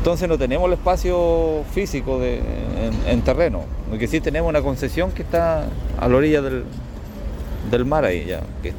Entonces 0.00 0.26
no 0.30 0.38
tenemos 0.38 0.66
el 0.66 0.72
espacio 0.72 1.62
físico 1.74 2.18
de- 2.18 2.38
en, 2.38 3.06
en 3.06 3.20
terreno, 3.22 3.64
lo 3.92 3.98
que 3.98 4.06
sí 4.08 4.18
tenemos 4.22 4.48
una 4.48 4.62
concesión 4.62 5.12
que 5.12 5.20
está 5.20 5.64
a 5.98 6.08
la 6.08 6.16
orilla 6.16 6.40
del, 6.40 6.64
del 7.70 7.84
mar 7.84 8.06
ahí 8.06 8.24
ya, 8.24 8.40
que- 8.62 8.72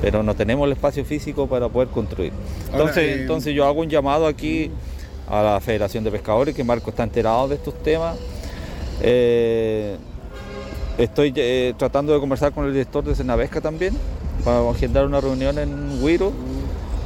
pero 0.00 0.22
no 0.22 0.36
tenemos 0.36 0.64
el 0.66 0.72
espacio 0.74 1.04
físico 1.04 1.48
para 1.48 1.68
poder 1.68 1.88
construir. 1.88 2.32
Ahora, 2.70 2.78
Entonces, 2.84 3.04
eh, 3.04 3.20
entonces 3.22 3.52
yo 3.52 3.66
hago 3.66 3.80
un 3.80 3.88
llamado 3.90 4.28
aquí 4.28 4.70
a 5.28 5.42
la 5.42 5.60
Federación 5.60 6.04
de 6.04 6.12
Pescadores, 6.12 6.54
que 6.54 6.62
Marco 6.62 6.90
está 6.90 7.02
enterado 7.02 7.48
de 7.48 7.56
estos 7.56 7.74
temas. 7.82 8.16
Eh, 9.02 9.96
estoy 10.98 11.32
eh, 11.34 11.74
tratando 11.76 12.12
de 12.14 12.20
conversar 12.20 12.52
con 12.52 12.64
el 12.64 12.72
director 12.72 13.02
de 13.02 13.16
Senavesca 13.16 13.60
también, 13.60 13.92
para 14.44 14.70
agendar 14.70 15.04
una 15.04 15.20
reunión 15.20 15.58
en 15.58 16.00
Huiro 16.00 16.32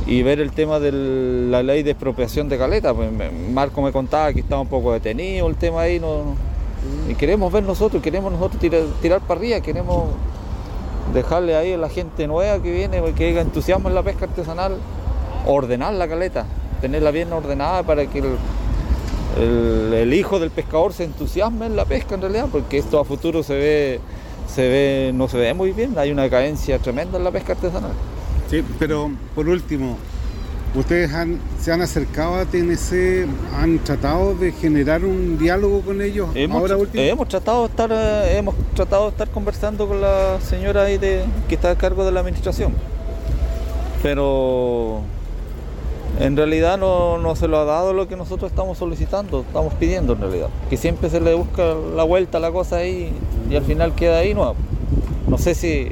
y 0.07 0.23
ver 0.23 0.41
el 0.41 0.51
tema 0.53 0.81
de 0.81 0.91
la 0.93 1.63
ley 1.63 1.83
de 1.83 1.93
expropiación 1.93 2.49
de 2.49 2.59
caleta. 2.59 2.93
Pues, 2.95 3.09
Marco 3.53 3.83
me 3.83 3.93
contaba 3.93 4.33
que 4.33 4.41
estaba 4.41 4.61
un 4.61 4.69
poco 4.69 4.93
detenido 4.93 5.47
el 5.49 5.57
tema 5.57 5.83
ahí, 5.83 6.01
no, 6.01 6.35
y 7.09 7.15
queremos 7.15 7.53
ver 7.53 7.63
nosotros, 7.63 8.03
queremos 8.03 8.33
nosotros 8.33 8.61
tirar, 8.61 8.83
tirar 9.01 9.21
para 9.21 9.39
arriba, 9.39 9.61
queremos 9.61 10.07
dejarle 11.15 11.55
ahí 11.57 11.73
a 11.75 11.79
la 11.79 11.89
gente 11.89 12.27
nueva 12.27 12.61
que 12.63 12.73
viene, 12.73 13.01
que 13.15 13.29
haya 13.29 13.41
entusiasmo 13.41 13.89
en 13.89 13.95
la 13.95 14.03
pesca 14.03 14.25
artesanal, 14.25 14.77
ordenar 15.47 15.93
la 15.95 16.09
caleta, 16.09 16.47
tenerla 16.81 17.11
bien 17.11 17.33
ordenada 17.33 17.83
para 17.83 18.07
que 18.07 18.19
el, 18.21 18.25
el- 19.41 19.93
el 19.95 20.15
hijo 20.15 20.39
del 20.41 20.51
pescador 20.51 20.93
se 20.93 21.05
entusiasme 21.05 21.67
en 21.67 21.77
la 21.77 21.85
pesca 21.85 22.15
en 22.17 22.23
realidad, 22.23 22.47
porque 22.51 22.79
esto 22.79 22.99
a 22.99 23.05
futuro 23.05 23.43
se 23.43 23.55
ve, 23.55 24.01
se 24.53 24.63
ve, 24.69 25.13
no 25.15 25.29
se 25.29 25.39
ve 25.39 25.55
muy 25.55 25.73
bien, 25.73 25.97
hay 25.99 26.11
una 26.11 26.29
cadencia 26.29 26.79
tremenda 26.79 27.19
en 27.19 27.25
la 27.25 27.31
pesca 27.31 27.53
artesanal. 27.53 27.93
Sí, 28.53 28.63
pero 28.79 29.11
por 29.35 29.49
último, 29.49 29.97
¿ustedes 30.75 31.11
han- 31.15 31.39
se 31.59 31.73
han 31.73 31.81
acercado 31.81 32.35
a 32.35 32.45
TNC, 32.45 33.27
han 33.59 33.79
tratado 33.79 34.35
de 34.35 34.53
generar 34.53 35.07
un 35.07 35.39
diálogo 35.39 35.81
con 35.81 36.03
ellos? 36.03 36.29
Hemos, 36.35 36.59
Ahora 36.61 36.77
último. 36.77 37.03
hemos 37.03 37.29
tratado 37.29 37.63
de 37.63 37.69
estar, 37.69 37.91
eh, 37.91 38.37
hemos 38.37 38.55
tratado 38.75 39.05
de 39.05 39.09
estar 39.13 39.31
conversando 39.31 39.89
con 39.89 40.03
la 40.03 40.39
señora 40.43 40.83
ahí 40.83 40.99
de, 40.99 41.25
que 41.49 41.55
está 41.55 41.71
a 41.71 41.77
cargo 41.79 42.05
de 42.05 42.13
la 42.13 42.21
administración. 42.21 42.75
Pero 44.03 45.01
en 46.21 46.37
realidad 46.37 46.77
no, 46.77 47.17
no 47.17 47.35
se 47.37 47.49
lo 47.49 47.59
ha 47.59 47.65
dado 47.65 47.95
lo 47.95 48.07
que 48.07 48.17
nosotros 48.17 48.51
estamos 48.51 48.77
solicitando, 48.77 49.41
estamos 49.47 49.73
pidiendo 49.75 50.13
en 50.13 50.21
realidad. 50.21 50.49
Que 50.69 50.77
siempre 50.77 51.09
se 51.09 51.21
le 51.23 51.33
busca 51.33 51.75
la 51.97 52.03
vuelta 52.05 52.37
a 52.37 52.41
la 52.43 52.51
cosa 52.53 52.77
ahí 52.77 53.13
y 53.51 53.57
al 53.57 53.65
final 53.65 53.95
queda 53.95 54.19
ahí. 54.19 54.35
No, 54.35 54.55
no 55.27 55.39
sé 55.39 55.55
si 55.55 55.89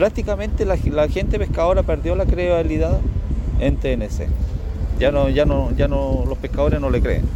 prácticamente 0.00 0.64
la, 0.64 0.78
gente 1.08 1.38
pescadora 1.38 1.82
perdió 1.82 2.14
la 2.16 2.24
credibilidad 2.24 2.98
en 3.58 3.76
TNC. 3.76 4.28
Ya 4.98 5.12
no, 5.12 5.28
ya 5.28 5.44
no, 5.44 5.72
ya 5.76 5.88
no, 5.88 6.24
los 6.26 6.38
pescadores 6.38 6.80
no 6.80 6.88
le 6.88 7.02
creen. 7.02 7.28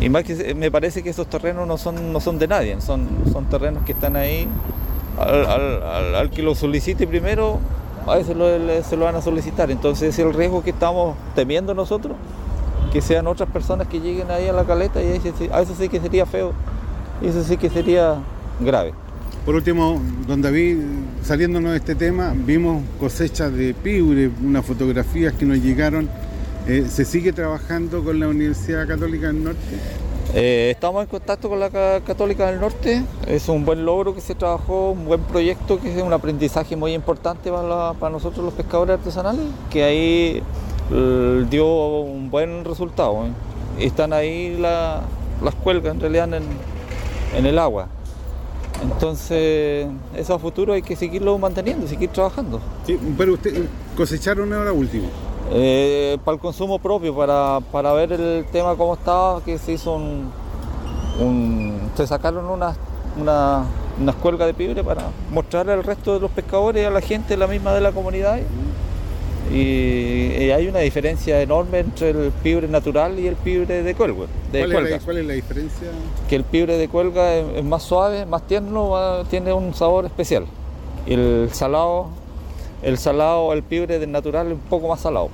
Y 0.00 0.08
más 0.08 0.24
que 0.24 0.54
me 0.54 0.70
parece 0.70 1.02
que 1.02 1.10
esos 1.10 1.26
terrenos 1.26 1.68
no 1.68 1.76
son, 1.76 2.14
no 2.14 2.20
son 2.20 2.38
de 2.38 2.48
nadie, 2.48 2.80
son, 2.80 3.06
son 3.30 3.44
terrenos 3.50 3.84
que 3.84 3.92
están 3.92 4.16
ahí. 4.16 4.48
Al, 5.18 6.30
que 6.30 6.42
lo 6.42 6.54
solicite 6.54 7.06
primero, 7.06 7.58
a 8.06 8.14
veces 8.14 8.34
lo, 8.34 8.46
se 8.82 8.96
lo 8.96 9.04
van 9.04 9.16
a 9.16 9.20
solicitar. 9.20 9.70
Entonces 9.70 10.14
es 10.14 10.18
el 10.18 10.32
riesgo 10.32 10.62
que 10.62 10.70
estamos 10.70 11.14
temiendo 11.34 11.74
nosotros, 11.74 12.16
que 12.90 13.02
sean 13.02 13.26
otras 13.26 13.50
personas 13.50 13.86
que 13.86 14.00
lleguen 14.00 14.30
ahí 14.30 14.48
a 14.48 14.54
la 14.54 14.64
caleta 14.64 15.02
y 15.02 15.20
a 15.52 15.60
eso 15.60 15.74
sí 15.78 15.90
que 15.90 16.00
sería 16.00 16.24
feo, 16.24 16.52
eso 17.20 17.44
sí 17.44 17.58
que 17.58 17.68
sería 17.68 18.16
grave. 18.60 18.94
Por 19.44 19.54
último, 19.54 20.00
don 20.26 20.40
David, 20.40 20.78
saliéndonos 21.22 21.72
de 21.72 21.76
este 21.76 21.94
tema, 21.94 22.32
vimos 22.34 22.82
cosechas 22.98 23.52
de 23.52 23.74
piure, 23.74 24.30
unas 24.42 24.64
fotografías 24.64 25.34
que 25.34 25.44
nos 25.44 25.58
llegaron. 25.58 26.08
Eh, 26.66 26.86
¿Se 26.88 27.04
sigue 27.04 27.30
trabajando 27.34 28.02
con 28.02 28.18
la 28.18 28.28
Universidad 28.28 28.88
Católica 28.88 29.26
del 29.26 29.44
Norte? 29.44 29.60
Eh, 30.32 30.70
estamos 30.74 31.02
en 31.02 31.08
contacto 31.08 31.50
con 31.50 31.60
la 31.60 31.68
Ca- 31.68 32.00
Católica 32.00 32.46
del 32.50 32.58
Norte, 32.58 33.02
es 33.26 33.46
un 33.50 33.66
buen 33.66 33.84
logro 33.84 34.14
que 34.14 34.22
se 34.22 34.34
trabajó, 34.34 34.92
un 34.92 35.04
buen 35.04 35.20
proyecto 35.20 35.78
que 35.78 35.94
es 35.94 36.02
un 36.02 36.12
aprendizaje 36.14 36.74
muy 36.74 36.94
importante 36.94 37.50
para, 37.52 38.10
nosotros 38.10 38.42
los 38.46 38.54
pescadores 38.54 38.96
artesanales, 38.98 39.44
que 39.70 39.84
ahí 39.84 40.42
eh, 40.90 41.46
dio 41.50 41.66
un 42.00 42.30
buen 42.30 42.64
resultado. 42.64 43.26
Están 43.78 44.14
ahí 44.14 44.56
la- 44.58 45.02
las 45.42 45.54
cuelgas 45.54 45.94
en 45.94 46.00
realidad 46.00 46.30
en 47.36 47.44
el 47.46 47.58
agua. 47.58 47.88
Entonces, 48.82 49.86
eso 50.16 50.34
a 50.34 50.38
futuro 50.38 50.72
hay 50.72 50.82
que 50.82 50.96
seguirlo 50.96 51.36
manteniendo, 51.38 51.86
seguir 51.86 52.10
trabajando. 52.10 52.60
Sí, 52.86 52.98
pero 53.16 53.34
usted 53.34 53.64
cosecharon 53.96 54.52
ahora 54.52 54.72
último. 54.72 55.08
Eh, 55.52 56.18
para 56.24 56.34
el 56.36 56.40
consumo 56.40 56.78
propio, 56.78 57.14
para, 57.14 57.60
para 57.72 57.92
ver 57.92 58.12
el 58.12 58.44
tema 58.50 58.74
cómo 58.76 58.94
estaba, 58.94 59.42
que 59.42 59.58
se 59.58 59.72
hizo 59.72 59.94
un, 59.94 60.30
un- 61.20 61.90
se 61.96 62.06
sacaron 62.06 62.46
unas 62.46 62.76
una, 63.20 63.62
unas 64.00 64.14
cuelgas 64.16 64.48
de 64.48 64.54
pibre 64.54 64.82
para 64.82 65.02
mostrarle 65.30 65.72
al 65.72 65.84
resto 65.84 66.14
de 66.14 66.20
los 66.20 66.30
pescadores 66.32 66.82
y 66.82 66.84
a 66.86 66.90
la 66.90 67.00
gente 67.00 67.36
la 67.36 67.46
misma 67.46 67.72
de 67.74 67.80
la 67.80 67.92
comunidad. 67.92 68.38
Y, 68.38 68.40
y 69.52 70.50
hay 70.50 70.68
una 70.68 70.80
diferencia 70.80 71.40
enorme 71.40 71.80
entre 71.80 72.10
el 72.10 72.32
pibre 72.42 72.68
natural 72.68 73.18
y 73.18 73.26
el 73.26 73.36
pibre 73.36 73.82
de 73.82 73.94
cuelga. 73.94 74.26
De 74.52 74.70
¿Cuál, 74.70 74.86
es 74.86 74.90
la, 74.90 74.98
cuál 75.00 75.18
es 75.18 75.26
la 75.26 75.34
diferencia? 75.34 75.88
Que 76.28 76.36
el 76.36 76.44
pibre 76.44 76.78
de 76.78 76.88
cuelga 76.88 77.34
es, 77.34 77.44
es 77.56 77.64
más 77.64 77.82
suave, 77.82 78.26
más 78.26 78.46
tierno, 78.46 79.24
tiene 79.28 79.52
un 79.52 79.74
sabor 79.74 80.06
especial. 80.06 80.46
Y 81.06 81.14
el 81.14 81.50
salado 81.52 82.08
el 82.84 82.98
salado, 82.98 83.52
el 83.54 83.62
pibre 83.62 83.98
del 83.98 84.12
natural 84.12 84.48
es 84.48 84.52
un 84.52 84.58
poco 84.60 84.88
más 84.88 85.00
salado. 85.00 85.30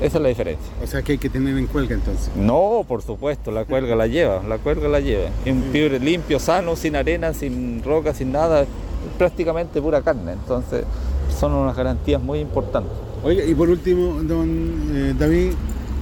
Esa 0.00 0.18
es 0.18 0.22
la 0.22 0.28
diferencia. 0.28 0.72
O 0.82 0.86
sea 0.86 1.02
que 1.02 1.12
hay 1.12 1.18
que 1.18 1.28
tener 1.28 1.56
en 1.58 1.66
cuelga 1.66 1.94
entonces. 1.94 2.30
No, 2.36 2.84
por 2.86 3.02
supuesto, 3.02 3.50
la 3.50 3.64
cuelga 3.64 3.96
la 3.96 4.06
lleva, 4.06 4.42
la 4.48 4.58
cuelga 4.58 4.88
la 4.88 5.00
lleva. 5.00 5.24
Es 5.44 5.52
un 5.52 5.62
pibre 5.72 5.98
limpio, 5.98 6.38
sano, 6.38 6.76
sin 6.76 6.96
arena, 6.96 7.34
sin 7.34 7.82
roca, 7.82 8.14
sin 8.14 8.32
nada, 8.32 8.66
prácticamente 9.18 9.82
pura 9.82 10.00
carne. 10.02 10.32
Entonces, 10.32 10.84
son 11.38 11.52
unas 11.54 11.76
garantías 11.76 12.22
muy 12.22 12.38
importantes. 12.38 12.92
Oiga, 13.24 13.44
y 13.44 13.54
por 13.54 13.70
último, 13.70 14.20
don 14.22 14.90
eh, 14.92 15.14
David, 15.16 15.52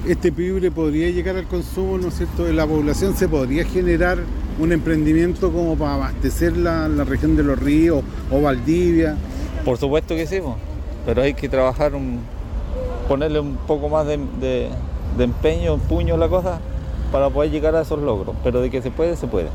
este 0.08 0.32
pibre 0.32 0.70
podría 0.70 1.10
llegar 1.10 1.36
al 1.36 1.46
consumo, 1.46 1.98
¿no 1.98 2.08
es 2.08 2.14
cierto?, 2.14 2.44
de 2.44 2.54
la 2.54 2.66
población, 2.66 3.14
¿se 3.14 3.28
podría 3.28 3.64
generar 3.64 4.16
un 4.58 4.72
emprendimiento 4.72 5.52
como 5.52 5.76
para 5.76 5.96
abastecer 5.96 6.56
la, 6.56 6.88
la 6.88 7.04
región 7.04 7.36
de 7.36 7.42
los 7.42 7.58
ríos 7.58 8.02
o 8.30 8.40
Valdivia? 8.40 9.16
Por 9.66 9.76
supuesto 9.76 10.14
que 10.14 10.26
sí, 10.26 10.38
pero 11.04 11.20
hay 11.20 11.34
que 11.34 11.50
trabajar, 11.50 11.94
un, 11.94 12.20
ponerle 13.06 13.40
un 13.40 13.56
poco 13.66 13.90
más 13.90 14.06
de, 14.06 14.16
de, 14.40 14.70
de 15.18 15.24
empeño, 15.24 15.76
puño 15.76 16.14
a 16.14 16.18
la 16.18 16.28
cosa 16.28 16.58
para 17.12 17.28
poder 17.28 17.50
llegar 17.50 17.76
a 17.76 17.82
esos 17.82 18.00
logros. 18.00 18.34
Pero 18.42 18.62
de 18.62 18.70
que 18.70 18.80
se 18.80 18.90
puede, 18.90 19.16
se 19.16 19.26
puede. 19.26 19.48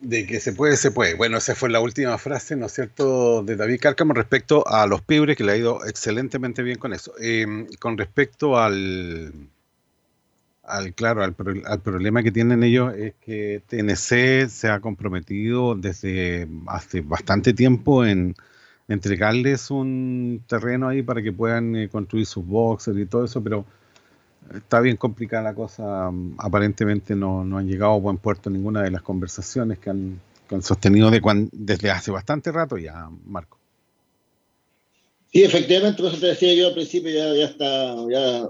De 0.00 0.26
que 0.26 0.40
se 0.40 0.52
puede, 0.54 0.76
se 0.76 0.90
puede. 0.90 1.14
Bueno, 1.14 1.36
esa 1.36 1.54
fue 1.54 1.68
la 1.68 1.80
última 1.80 2.16
frase, 2.16 2.56
¿no 2.56 2.66
es 2.66 2.72
cierto?, 2.72 3.42
de 3.42 3.56
David 3.56 3.80
Cárcamo 3.80 4.14
respecto 4.14 4.66
a 4.66 4.86
los 4.86 5.02
pibres, 5.02 5.36
que 5.36 5.44
le 5.44 5.52
ha 5.52 5.56
ido 5.56 5.84
excelentemente 5.84 6.62
bien 6.62 6.78
con 6.78 6.94
eso. 6.94 7.12
Eh, 7.20 7.66
con 7.78 7.98
respecto 7.98 8.58
al, 8.58 9.32
al 10.62 10.94
claro, 10.94 11.22
al, 11.22 11.36
al 11.66 11.80
problema 11.80 12.22
que 12.22 12.32
tienen 12.32 12.62
ellos 12.62 12.94
es 12.94 13.14
que 13.20 13.62
TNC 13.66 14.48
se 14.48 14.68
ha 14.68 14.80
comprometido 14.80 15.74
desde 15.74 16.48
hace 16.66 17.02
bastante 17.02 17.52
tiempo 17.52 18.04
en 18.04 18.34
entregarles 18.88 19.70
un 19.70 20.42
terreno 20.48 20.88
ahí 20.88 21.02
para 21.02 21.22
que 21.22 21.32
puedan 21.32 21.76
eh, 21.76 21.88
construir 21.88 22.26
sus 22.26 22.44
boxes 22.44 22.96
y 22.96 23.06
todo 23.06 23.24
eso, 23.24 23.42
pero 23.42 23.64
está 24.54 24.80
bien 24.80 24.96
complicada 24.96 25.42
la 25.42 25.54
cosa. 25.54 26.10
Aparentemente 26.38 27.14
no, 27.14 27.44
no 27.44 27.58
han 27.58 27.68
llegado 27.68 27.92
a 27.92 27.98
buen 27.98 28.18
puerto 28.18 28.50
ninguna 28.50 28.82
de 28.82 28.90
las 28.90 29.02
conversaciones 29.02 29.78
que 29.78 29.90
han, 29.90 30.20
que 30.48 30.54
han 30.54 30.62
sostenido 30.62 31.10
de 31.10 31.20
cuan- 31.20 31.48
desde 31.52 31.90
hace 31.90 32.10
bastante 32.10 32.50
rato 32.52 32.76
ya, 32.78 33.08
Marco. 33.26 33.58
Sí, 35.32 35.42
efectivamente, 35.44 36.02
por 36.02 36.10
eso 36.12 36.20
te 36.20 36.26
decía 36.26 36.54
yo 36.54 36.68
al 36.68 36.74
principio, 36.74 37.10
ya, 37.10 37.32
ya 37.34 37.44
está, 37.44 37.94
ya 38.10 38.48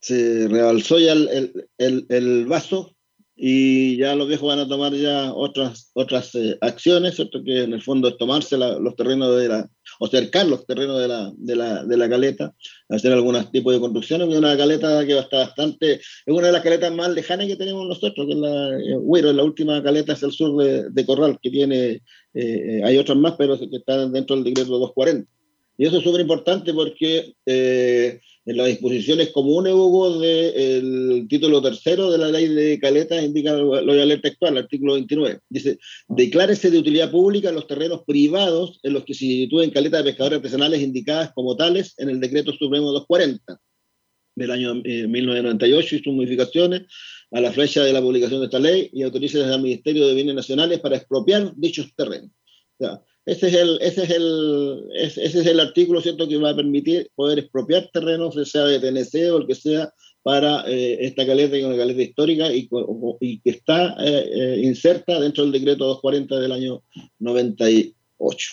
se 0.00 0.46
rebalsó 0.48 0.98
ya 0.98 1.12
el, 1.12 1.28
el- 1.28 1.68
el- 1.78 2.06
el 2.10 2.46
vaso 2.46 2.94
y 3.34 3.96
ya 3.96 4.14
los 4.14 4.28
viejos 4.28 4.48
van 4.48 4.58
a 4.58 4.68
tomar 4.68 4.92
ya 4.92 5.32
otras, 5.32 5.90
otras 5.94 6.34
eh, 6.34 6.58
acciones, 6.60 7.14
¿cierto? 7.16 7.42
Que 7.42 7.64
en 7.64 7.72
el 7.72 7.82
fondo 7.82 8.08
es 8.08 8.18
tomarse 8.18 8.56
la- 8.58 8.78
los 8.78 8.96
terrenos 8.96 9.36
de 9.38 9.48
la, 9.48 9.70
o 9.98 10.06
cercar 10.08 10.46
los 10.46 10.66
terrenos 10.66 11.00
de 11.00 11.08
la, 11.08 11.32
de 11.36 11.56
la, 11.56 11.84
de 11.84 11.96
la 11.96 12.08
caleta, 12.08 12.54
hacer 12.88 13.12
algún 13.12 13.36
tipo 13.50 13.72
de 13.72 13.80
construcciones, 13.80 14.28
una 14.28 14.56
caleta 14.56 15.04
que 15.06 15.18
está 15.18 15.38
bastante, 15.38 15.94
es 15.94 16.02
una 16.26 16.46
de 16.46 16.52
las 16.52 16.62
caletas 16.62 16.92
más 16.92 17.10
lejanas 17.10 17.46
que 17.46 17.56
tenemos 17.56 17.86
nosotros, 17.86 18.26
que 18.26 18.32
es 18.32 18.38
la 18.38 18.78
eh, 18.78 18.96
Huiro, 18.96 19.32
la 19.32 19.44
última 19.44 19.82
caleta 19.82 20.12
es 20.12 20.22
el 20.22 20.32
sur 20.32 20.62
de, 20.62 20.90
de 20.90 21.06
Corral, 21.06 21.38
que 21.42 21.50
tiene, 21.50 21.90
eh, 21.90 22.02
eh, 22.34 22.82
hay 22.84 22.98
otras 22.98 23.18
más, 23.18 23.34
pero 23.36 23.58
que 23.58 23.68
están 23.70 24.12
dentro 24.12 24.36
del 24.36 24.44
decreto 24.44 24.78
240. 24.78 25.30
Y 25.78 25.86
eso 25.86 25.98
es 25.98 26.04
súper 26.04 26.20
importante 26.20 26.74
porque 26.74 27.34
eh, 27.46 28.20
en 28.48 28.56
las 28.56 28.66
disposiciones 28.66 29.28
comunes, 29.28 29.74
Hugo, 29.74 30.20
del 30.20 31.26
título 31.28 31.60
tercero 31.60 32.10
de 32.10 32.16
la 32.16 32.28
ley 32.28 32.48
de 32.48 32.78
Caleta, 32.78 33.20
indica 33.22 33.52
lo 33.52 33.78
lo 33.82 33.92
voy 33.92 34.00
a 34.00 34.06
leer 34.06 34.22
textual, 34.22 34.56
artículo 34.56 34.94
29. 34.94 35.40
Dice, 35.50 35.78
declárese 36.08 36.70
de 36.70 36.78
utilidad 36.78 37.10
pública 37.10 37.52
los 37.52 37.66
terrenos 37.66 38.04
privados 38.06 38.80
en 38.82 38.94
los 38.94 39.04
que 39.04 39.12
se 39.12 39.26
sitúen 39.26 39.70
caletas 39.70 40.02
de 40.02 40.10
pescadores 40.10 40.38
artesanales 40.38 40.80
indicadas 40.80 41.30
como 41.34 41.58
tales 41.58 41.94
en 41.98 42.08
el 42.08 42.20
decreto 42.20 42.52
supremo 42.52 42.90
240 42.90 43.60
del 44.34 44.50
año 44.50 44.80
eh, 44.82 45.06
1998 45.06 45.96
y 45.96 46.02
sus 46.02 46.14
modificaciones 46.14 46.82
a 47.32 47.42
la 47.42 47.52
fecha 47.52 47.84
de 47.84 47.92
la 47.92 48.00
publicación 48.00 48.40
de 48.40 48.46
esta 48.46 48.58
ley 48.58 48.88
y 48.94 49.02
autorice 49.02 49.44
al 49.44 49.60
Ministerio 49.60 50.06
de 50.06 50.14
Bienes 50.14 50.34
Nacionales 50.34 50.80
para 50.80 50.96
expropiar 50.96 51.52
dichos 51.54 51.92
terrenos. 51.94 52.30
O 52.78 52.84
sea, 52.84 53.02
ese 53.28 53.48
es 53.48 53.54
el, 53.54 53.78
ese 53.82 54.04
es 54.04 54.10
el, 54.10 54.88
ese 54.94 55.26
es 55.26 55.46
el 55.46 55.60
artículo 55.60 56.00
cierto 56.00 56.26
que 56.26 56.38
va 56.38 56.50
a 56.50 56.56
permitir 56.56 57.10
poder 57.14 57.38
expropiar 57.38 57.90
terrenos, 57.92 58.34
sea 58.50 58.64
de 58.64 58.80
TNC 58.80 59.30
o 59.30 59.36
el 59.36 59.46
que 59.46 59.54
sea, 59.54 59.92
para 60.22 60.66
eh, 60.66 61.04
esta 61.04 61.26
caleta, 61.26 61.52
que 61.52 61.60
es 61.60 61.66
una 61.66 61.76
caleta 61.76 62.00
histórica 62.00 62.50
y, 62.50 62.68
que 63.40 63.50
está 63.50 63.94
eh, 64.02 64.30
eh, 64.32 64.60
inserta 64.62 65.20
dentro 65.20 65.44
del 65.44 65.52
decreto 65.52 65.84
240 65.84 66.40
del 66.40 66.52
año 66.52 66.82
98. 67.18 68.50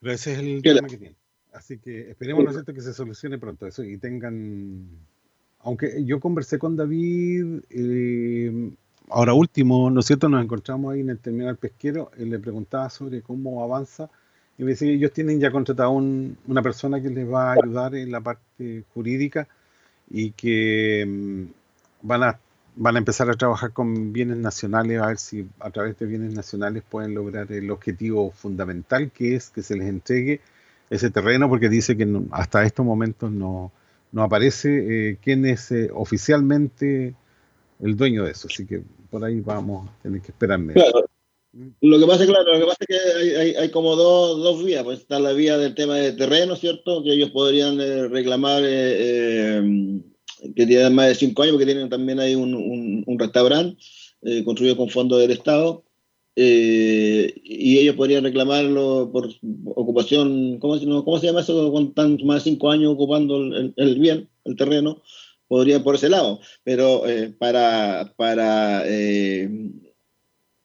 Pero 0.00 0.12
ese 0.14 0.32
es 0.32 0.38
el 0.38 0.62
¿Qué 0.62 0.74
tema 0.74 0.88
que 0.88 0.96
tiene. 0.96 1.16
Así 1.52 1.78
que 1.78 2.10
esperemos, 2.10 2.42
¿no 2.42 2.50
es 2.50 2.56
cierto?, 2.56 2.72
que 2.72 2.80
se 2.80 2.94
solucione 2.94 3.36
pronto 3.38 3.66
eso 3.66 3.84
y 3.84 3.98
tengan... 3.98 4.88
Aunque 5.58 6.04
yo 6.06 6.20
conversé 6.20 6.58
con 6.58 6.76
David, 6.76 7.64
ahora 9.10 9.34
último, 9.34 9.90
¿no 9.90 10.00
es 10.00 10.06
cierto?, 10.06 10.28
nos 10.28 10.42
encontramos 10.44 10.92
ahí 10.94 11.00
en 11.00 11.10
el 11.10 11.18
terminal 11.18 11.56
pesquero, 11.56 12.10
y 12.18 12.24
le 12.24 12.38
preguntaba 12.38 12.90
sobre 12.90 13.22
cómo 13.22 13.62
avanza 13.62 14.10
y 14.58 14.64
me 14.64 14.70
decía 14.70 14.88
que 14.88 14.94
ellos 14.94 15.12
tienen 15.12 15.38
ya 15.40 15.50
contratado 15.50 15.90
un- 15.90 16.36
una 16.46 16.62
persona 16.62 17.00
que 17.02 17.10
les 17.10 17.30
va 17.30 17.50
a 17.50 17.54
ayudar 17.54 17.94
en 17.94 18.10
la 18.10 18.20
parte 18.20 18.84
jurídica 18.94 19.48
y 20.10 20.32
que 20.32 21.04
mm, 21.06 21.44
van 22.06 22.22
a 22.24 22.40
van 22.78 22.96
a 22.96 22.98
empezar 22.98 23.30
a 23.30 23.34
trabajar 23.34 23.72
con 23.72 24.12
bienes 24.12 24.36
nacionales 24.36 25.00
a 25.00 25.06
ver 25.08 25.18
si 25.18 25.48
a 25.60 25.70
través 25.70 25.98
de 25.98 26.06
bienes 26.06 26.34
nacionales 26.34 26.82
pueden 26.88 27.14
lograr 27.14 27.50
el 27.52 27.70
objetivo 27.70 28.30
fundamental 28.32 29.10
que 29.12 29.34
es 29.34 29.50
que 29.50 29.62
se 29.62 29.76
les 29.76 29.88
entregue 29.88 30.40
ese 30.90 31.10
terreno 31.10 31.48
porque 31.48 31.68
dice 31.70 31.96
que 31.96 32.06
no- 32.06 32.26
hasta 32.32 32.64
estos 32.64 32.84
momentos 32.86 33.30
no, 33.32 33.72
no 34.12 34.22
aparece 34.22 35.10
eh, 35.10 35.18
quién 35.22 35.46
es 35.46 35.72
eh, 35.72 35.90
oficialmente 35.94 37.14
el 37.80 37.96
dueño 37.96 38.24
de 38.24 38.32
eso 38.32 38.48
así 38.50 38.66
que 38.66 38.82
por 39.10 39.24
ahí 39.24 39.40
vamos 39.40 39.88
a 39.88 40.02
tener 40.02 40.20
que 40.20 40.28
esperar. 40.32 40.60
Claro. 40.72 41.06
Lo 41.80 41.98
que 41.98 42.06
pasa, 42.06 42.26
claro, 42.26 42.52
lo 42.52 42.58
que 42.60 42.66
pasa 42.66 42.76
es 42.80 42.86
que 42.86 43.18
hay, 43.18 43.28
hay- 43.48 43.54
hay 43.56 43.70
como 43.70 43.96
dos, 43.96 44.42
dos 44.42 44.62
vías. 44.64 44.84
Pues 44.84 45.00
está 45.00 45.18
la 45.18 45.32
vía 45.32 45.56
del 45.56 45.74
tema 45.74 45.96
de 45.96 46.12
terreno, 46.12 46.54
¿cierto? 46.56 47.02
Que 47.02 47.12
ellos 47.14 47.30
podrían 47.30 47.80
eh, 47.80 48.08
reclamar 48.08 48.62
eh, 48.62 49.58
eh, 49.58 50.00
que 50.54 50.66
tienen 50.66 50.94
más 50.94 51.08
de 51.08 51.14
cinco 51.14 51.42
años, 51.42 51.54
porque 51.54 51.64
tienen 51.66 51.88
también 51.88 52.20
ahí 52.20 52.34
un, 52.34 52.54
un- 52.54 53.04
un 53.06 53.18
restaurante 53.18 53.78
construido 54.44 54.76
con 54.76 54.90
fondos 54.90 55.18
del 55.20 55.30
Estado. 55.30 55.82
y 56.38 57.78
ellos 57.78 57.96
podrían 57.96 58.24
reclamarlo 58.24 59.10
por 59.12 59.28
ocupación, 59.74 60.58
¿cómo, 60.58 60.78
se- 60.78 60.84
no, 60.86 61.04
cómo 61.04 61.18
se 61.18 61.26
llama 61.26 61.40
eso? 61.40 61.70
Cuando 61.70 61.88
están 61.90 62.18
más 62.26 62.44
de 62.44 62.50
cinco 62.50 62.70
años 62.70 62.92
ocupando 62.92 63.36
el 63.76 63.98
bien, 63.98 64.28
el 64.44 64.56
terreno, 64.56 65.00
podrían 65.48 65.82
por 65.82 65.94
ese 65.94 66.08
lado. 66.08 66.40
Pero 66.64 67.06
eh, 67.08 67.34
para, 67.38 68.12
para 68.16 68.82
eh, 68.86 69.48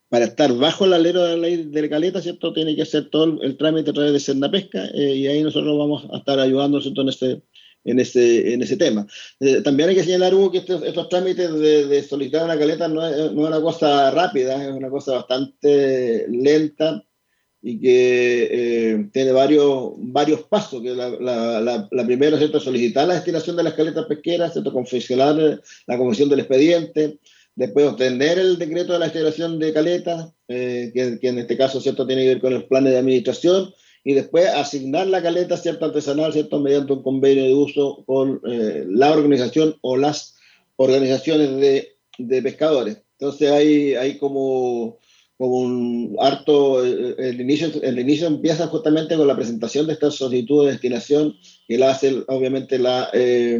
para 0.09 0.25
estar 0.25 0.53
bajo 0.53 0.85
el 0.85 0.93
alero 0.93 1.23
de 1.23 1.37
la 1.37 1.37
ley 1.37 1.63
de 1.63 1.89
Caleta, 1.89 2.21
¿cierto? 2.21 2.51
Tiene 2.51 2.75
que 2.75 2.81
hacer 2.81 3.09
todo 3.09 3.41
el, 3.41 3.57
trámite 3.57 3.91
a 3.91 3.93
través 3.93 4.11
de 4.11 4.19
Senda 4.19 4.51
Pesca 4.51 4.85
eh, 4.93 5.15
y 5.15 5.27
ahí 5.27 5.41
nosotros 5.41 5.77
vamos 5.77 6.05
a 6.11 6.17
estar 6.17 6.37
ayudando, 6.37 6.81
¿cierto? 6.81 7.01
En 7.01 7.09
ese, 7.09 7.41
en 7.85 7.99
ese, 7.99 8.53
en 8.53 8.61
ese 8.61 8.75
tema. 8.75 9.07
También 9.63 9.87
hay 9.87 9.95
que 9.95 10.03
señalar, 10.03 10.33
Hugo, 10.33 10.51
que 10.51 10.57
estos, 10.57 10.83
estos 10.83 11.07
trámites 11.07 11.53
de, 11.53 11.87
de 11.87 12.03
solicitar 12.03 12.43
una 12.43 12.59
caleta 12.59 12.89
no 12.89 13.07
es, 13.07 13.31
no 13.31 13.43
es 13.43 13.47
una 13.47 13.61
cosa 13.61 14.11
rápida, 14.11 14.61
es 14.61 14.71
una 14.73 14.89
cosa 14.89 15.13
bastante 15.13 16.25
lenta 16.27 17.05
y 17.61 17.79
que 17.79 18.47
eh, 18.51 19.09
tiene 19.11 19.31
varios, 19.31 19.91
varios 19.97 20.41
pasos. 20.43 20.81
Que 20.81 20.95
la, 20.95 21.09
la, 21.09 21.61
la, 21.61 21.87
la 21.91 22.05
primera 22.05 22.37
es 22.39 22.63
solicitar 22.63 23.07
la 23.07 23.15
destinación 23.15 23.55
de 23.55 23.63
las 23.63 23.73
caletas 23.73 24.05
pesqueras, 24.05 24.53
¿cierto? 24.53 24.73
confeccionar 24.73 25.39
eh, 25.39 25.59
la 25.87 25.97
comisión 25.97 26.29
del 26.29 26.39
expediente, 26.39 27.19
después 27.55 27.85
obtener 27.85 28.39
el 28.39 28.57
decreto 28.57 28.93
de 28.93 28.99
la 28.99 29.07
integración 29.07 29.59
de 29.59 29.73
caletas, 29.73 30.31
eh, 30.47 30.91
que, 30.93 31.19
que, 31.19 31.27
en 31.27 31.39
este 31.39 31.57
caso 31.57 31.79
cierto 31.79 32.07
tiene 32.07 32.23
que 32.23 32.29
ver 32.29 32.41
con 32.41 32.53
los 32.53 32.63
planes 32.63 32.93
de 32.93 32.99
administración, 32.99 33.73
y 34.03 34.13
después 34.13 34.47
asignar 34.47 35.05
la 35.07 35.21
caleta 35.21 35.57
cierto 35.57 35.85
artesanal 35.85 36.33
cierto 36.33 36.59
mediante 36.59 36.93
un 36.93 37.03
convenio 37.03 37.43
de 37.43 37.53
uso 37.53 38.03
con 38.07 38.41
eh, 38.49 38.83
la 38.87 39.11
organización 39.11 39.77
o 39.81 39.95
las 39.95 40.37
organizaciones 40.77 41.55
de, 41.57 41.95
de 42.17 42.41
pescadores. 42.41 42.97
Entonces 43.19 43.51
hay, 43.51 43.93
hay 43.93 44.17
como, 44.17 44.97
como 45.41 45.57
un 45.57 46.17
harto, 46.19 46.85
eh, 46.85 47.15
el 47.17 47.41
inicio, 47.41 47.71
el 47.81 47.97
inicio 47.97 48.27
empieza 48.27 48.67
justamente 48.67 49.17
con 49.17 49.25
la 49.25 49.35
presentación 49.35 49.87
de 49.87 49.93
esta 49.93 50.11
solicitud 50.11 50.65
de 50.65 50.73
destinación 50.73 51.35
que 51.67 51.79
la 51.79 51.89
hace 51.89 52.23
obviamente 52.27 52.77
la... 52.77 53.09
Eh, 53.11 53.59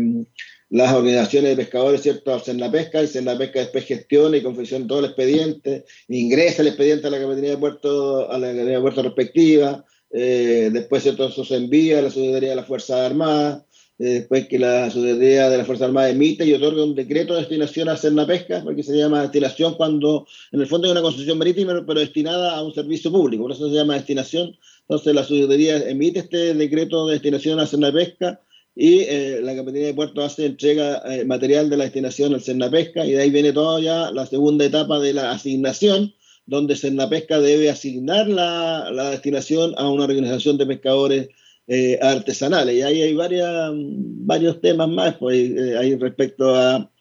las 0.69 0.93
organizaciones 0.93 1.49
de 1.49 1.63
pescadores, 1.63 2.01
¿cierto?, 2.01 2.33
hacen 2.33 2.57
la 2.57 2.71
pesca 2.71 3.03
y 3.03 3.21
la 3.23 3.37
pesca 3.37 3.59
después 3.59 3.83
gestiona 3.83 4.37
y 4.37 4.41
confecciona 4.41 4.87
todo 4.87 4.99
el 4.99 5.05
expediente, 5.05 5.83
ingresa 6.07 6.61
el 6.61 6.69
expediente 6.69 7.07
a 7.07 7.09
la 7.09 7.19
Capitanía 7.19 7.49
de 7.49 7.57
Puerto, 7.57 8.31
a 8.31 8.37
la 8.37 8.47
Capitanía 8.47 8.75
de 8.77 8.81
Puerto 8.81 9.03
respectiva, 9.03 9.83
eh, 10.11 10.69
después, 10.71 11.03
¿cierto?, 11.03 11.27
eso 11.27 11.43
se 11.43 11.57
envía 11.57 11.99
a 11.99 12.03
la 12.03 12.09
Secretaría 12.09 12.51
de 12.51 12.55
las 12.55 12.67
Fuerzas 12.67 13.01
Armadas, 13.01 13.63
después 14.09 14.47
que 14.47 14.59
la 14.59 14.89
Secretaría 14.89 15.49
de 15.49 15.57
la 15.57 15.65
Fuerza 15.65 15.85
Armada 15.85 16.09
emite 16.09 16.45
y 16.45 16.53
otorga 16.53 16.83
un 16.83 16.95
decreto 16.95 17.33
de 17.33 17.41
destinación 17.41 17.89
a 17.89 17.93
hacer 17.93 18.13
la 18.13 18.25
pesca, 18.25 18.61
porque 18.63 18.83
se 18.83 18.97
llama 18.97 19.21
destinación 19.21 19.75
cuando 19.75 20.27
en 20.51 20.61
el 20.61 20.67
fondo 20.67 20.87
hay 20.87 20.91
una 20.91 21.01
concesión 21.01 21.37
marítima, 21.37 21.83
pero 21.85 21.99
destinada 21.99 22.55
a 22.55 22.63
un 22.63 22.73
servicio 22.73 23.11
público, 23.11 23.43
por 23.43 23.51
eso 23.51 23.69
se 23.69 23.75
llama 23.75 23.95
destinación. 23.95 24.57
Entonces 24.81 25.13
la 25.13 25.23
Secretaría 25.23 25.77
emite 25.89 26.19
este 26.19 26.53
decreto 26.53 27.07
de 27.07 27.13
destinación 27.13 27.59
a 27.59 27.63
hacer 27.63 27.79
la 27.79 27.91
pesca 27.91 28.41
y 28.75 28.99
eh, 29.01 29.41
la 29.43 29.55
Capitanía 29.55 29.87
de 29.87 29.93
Puerto 29.93 30.23
hace 30.23 30.45
entrega 30.45 31.01
eh, 31.05 31.25
material 31.25 31.69
de 31.69 31.77
la 31.77 31.83
destinación 31.83 32.33
al 32.33 32.71
Pesca 32.71 33.05
y 33.05 33.11
de 33.11 33.21
ahí 33.21 33.29
viene 33.29 33.51
toda 33.51 33.81
ya 33.81 34.11
la 34.11 34.25
segunda 34.25 34.65
etapa 34.65 34.99
de 34.99 35.13
la 35.13 35.31
asignación, 35.31 36.13
donde 36.45 36.75
Pesca 37.09 37.39
debe 37.39 37.69
asignar 37.69 38.27
la, 38.27 38.89
la 38.91 39.11
destinación 39.11 39.73
a 39.77 39.89
una 39.89 40.05
organización 40.05 40.57
de 40.57 40.65
pescadores 40.65 41.29
eh, 41.73 41.97
artesanales. 42.01 42.75
Y 42.75 42.81
ahí 42.81 43.01
hay 43.01 43.13
varias, 43.13 43.71
varios 43.73 44.59
temas 44.59 44.89
más, 44.89 45.15
pues 45.15 45.37
eh, 45.51 45.77
hay 45.77 45.95
respecto 45.95 46.53
a, 46.53 46.91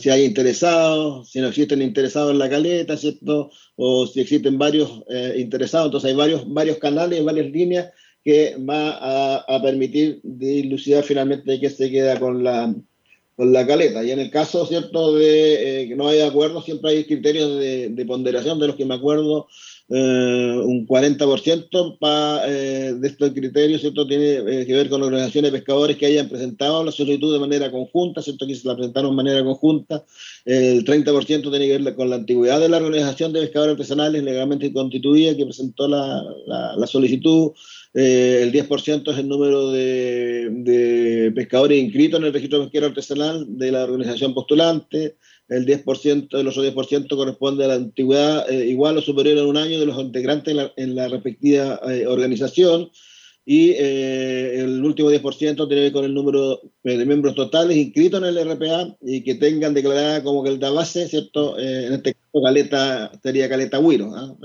si 0.00 0.10
hay 0.10 0.24
interesados, 0.24 1.30
si 1.30 1.40
no 1.40 1.46
existen 1.46 1.80
interesados 1.80 2.32
en 2.32 2.40
la 2.40 2.50
caleta, 2.50 2.96
¿cierto? 2.96 3.52
O 3.76 4.04
si 4.08 4.20
existen 4.20 4.58
varios 4.58 5.04
eh, 5.08 5.34
interesados, 5.38 5.86
entonces 5.86 6.10
hay 6.10 6.16
varios, 6.16 6.52
varios 6.52 6.78
canales, 6.78 7.24
varias 7.24 7.52
líneas 7.52 7.88
que 8.24 8.56
va 8.56 9.44
a, 9.46 9.62
permitir 9.62 10.18
dilucidar 10.24 11.04
finalmente 11.04 11.60
que 11.60 11.70
se 11.70 11.88
queda 11.88 12.18
con 12.18 12.42
la, 12.42 12.74
con 13.36 13.52
la 13.52 13.64
caleta. 13.64 14.02
Y 14.02 14.10
en 14.10 14.18
el 14.18 14.30
caso, 14.32 14.66
¿cierto?, 14.66 15.14
de 15.14 15.86
que 15.88 15.94
no 15.94 16.08
hay 16.08 16.20
acuerdo, 16.20 16.60
siempre 16.62 16.90
hay 16.90 17.04
criterios 17.04 17.60
de, 17.60 17.90
de, 17.90 18.06
ponderación, 18.06 18.58
de 18.58 18.66
los 18.66 18.74
que 18.74 18.86
me 18.86 18.96
acuerdo, 18.96 19.46
eh, 19.94 20.58
un 20.64 20.86
40% 20.86 21.98
pa, 21.98 22.40
eh, 22.46 22.94
de 22.96 23.08
estos 23.08 23.30
criterios 23.32 23.82
¿cierto? 23.82 24.06
tiene 24.06 24.36
eh, 24.36 24.64
que 24.64 24.72
ver 24.72 24.88
con 24.88 25.02
organizaciones 25.02 25.52
de 25.52 25.58
pescadores 25.58 25.98
que 25.98 26.06
hayan 26.06 26.30
presentado 26.30 26.82
la 26.82 26.90
solicitud 26.90 27.30
de 27.30 27.38
manera 27.38 27.70
conjunta, 27.70 28.22
¿cierto? 28.22 28.46
que 28.46 28.54
se 28.54 28.66
la 28.66 28.74
presentaron 28.74 29.10
de 29.10 29.16
manera 29.16 29.44
conjunta. 29.44 30.02
El 30.46 30.86
30% 30.86 31.50
tiene 31.50 31.66
que 31.66 31.76
ver 31.78 31.94
con 31.94 32.08
la 32.08 32.16
antigüedad 32.16 32.58
de 32.58 32.70
la 32.70 32.78
organización 32.78 33.34
de 33.34 33.42
pescadores 33.42 33.72
artesanales 33.72 34.22
legalmente 34.22 34.72
constituida 34.72 35.36
que 35.36 35.44
presentó 35.44 35.86
la, 35.86 36.24
la, 36.46 36.86
solicitud. 36.86 37.50
el 37.92 38.50
10% 38.50 39.12
es 39.12 39.18
el 39.18 39.28
número 39.28 39.72
de, 39.72 40.48
de, 40.50 41.32
pescadores 41.34 41.78
inscritos 41.78 42.18
en 42.18 42.26
el 42.26 42.32
registro 42.32 42.62
pesquero 42.62 42.86
artesanal 42.86 43.44
de 43.58 43.72
la 43.72 43.84
organización 43.84 44.32
postulante 44.32 45.16
el 45.52 45.66
10%, 45.66 46.38
el 46.38 46.48
otro 46.48 46.64
10% 46.64 47.08
corresponde 47.16 47.64
a 47.64 47.68
la 47.68 47.74
antigüedad 47.74 48.50
eh, 48.50 48.66
igual 48.68 48.96
o 48.96 49.02
superior 49.02 49.38
a 49.38 49.46
un 49.46 49.56
año 49.56 49.78
de 49.78 49.86
los 49.86 49.98
integrantes 50.00 50.56
en 50.76 50.94
la, 50.94 51.08
respectiva 51.08 51.80
eh, 51.88 52.06
organización 52.06 52.90
y 53.44 53.70
eh, 53.70 54.60
el 54.60 54.84
último 54.84 55.10
10% 55.10 55.56
tiene 55.56 55.66
que 55.66 55.74
ver 55.74 55.92
con 55.92 56.04
el 56.04 56.14
número 56.14 56.60
de 56.84 57.04
miembros 57.04 57.34
totales 57.34 57.76
inscritos 57.76 58.22
en 58.22 58.28
el 58.28 58.50
RPA 58.50 58.96
y 59.02 59.22
que 59.22 59.34
tengan 59.34 59.74
declarada 59.74 60.22
como 60.22 60.44
caleta 60.44 60.70
base, 60.70 61.08
¿cierto? 61.08 61.58
en 61.58 61.92
este 61.92 62.14
caso, 62.14 62.44
caleta, 62.44 63.10
sería 63.22 63.48
caleta 63.48 63.80
Huiro. 63.80 64.12
¿ah? 64.14 64.36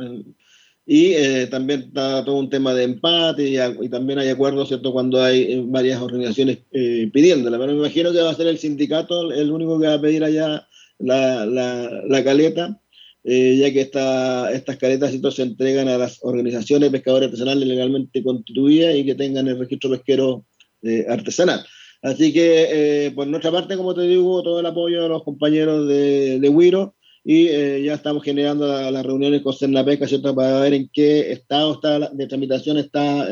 Y 0.90 1.14
también 1.52 1.82
está 1.82 2.24
todo 2.24 2.38
un 2.38 2.50
tema 2.50 2.74
de 2.74 2.86
empate 2.86 3.50
y, 3.50 3.90
también 3.90 4.20
hay 4.20 4.30
acuerdos, 4.30 4.70
¿cierto? 4.70 4.94
Cuando 4.94 5.22
hay 5.22 5.62
varias 5.68 6.02
organizaciones 6.02 6.60
pidiéndola. 6.72 7.60
Pero 7.60 7.74
me 7.74 7.80
imagino 7.80 8.14
que 8.14 8.22
va 8.22 8.32
a 8.32 8.36
ser 8.36 8.48
el 8.48 8.58
sindicato 8.58 9.32
el 9.32 9.52
único 9.52 9.80
que 9.80 9.88
va 9.88 9.96
a 9.96 10.02
pedir 10.02 10.24
allá 10.24 10.66
la, 11.00 11.46
la, 11.46 12.24
caleta, 12.24 12.80
eh, 13.24 13.58
ya 13.58 13.72
que 13.72 13.82
esta, 13.82 14.52
estas 14.52 14.78
caletas 14.78 15.14
se 15.36 15.44
entregan 15.44 15.88
a 15.88 15.98
las 15.98 16.20
organizaciones 16.24 16.90
pescadores 16.90 17.28
artesanales 17.28 17.68
legalmente 17.68 18.24
constituidas 18.24 18.96
y 18.96 19.06
que 19.06 19.16
tengan 19.16 19.48
el 19.48 19.60
registro 19.60 19.92
pesquero 19.92 20.46
eh, 20.84 21.06
artesanal. 21.08 21.66
Así 22.02 22.32
que, 22.32 22.68
eh, 23.08 23.12
por 23.12 23.28
nuestra 23.28 23.52
parte, 23.52 23.76
como 23.76 23.96
te 23.96 24.02
digo, 24.02 24.44
todo 24.44 24.60
el 24.60 24.66
apoyo 24.66 25.06
a 25.06 25.10
los 25.10 25.24
compañeros 25.24 25.88
de, 25.88 26.40
de 26.40 26.50
Wiro 26.50 26.96
y 27.24 27.48
ya 27.84 27.96
estamos 27.96 28.24
generando 28.24 28.66
las 28.90 29.06
reuniones 29.06 29.42
con 29.42 29.54
Cernapesca, 29.54 30.08
¿cierto? 30.08 30.34
Para 30.34 30.62
ver 30.62 30.74
en 30.74 30.90
qué 30.94 31.34
estado 31.34 31.74
está 31.74 32.10
de 32.10 32.26
tramitación 32.26 32.78
está 32.78 33.28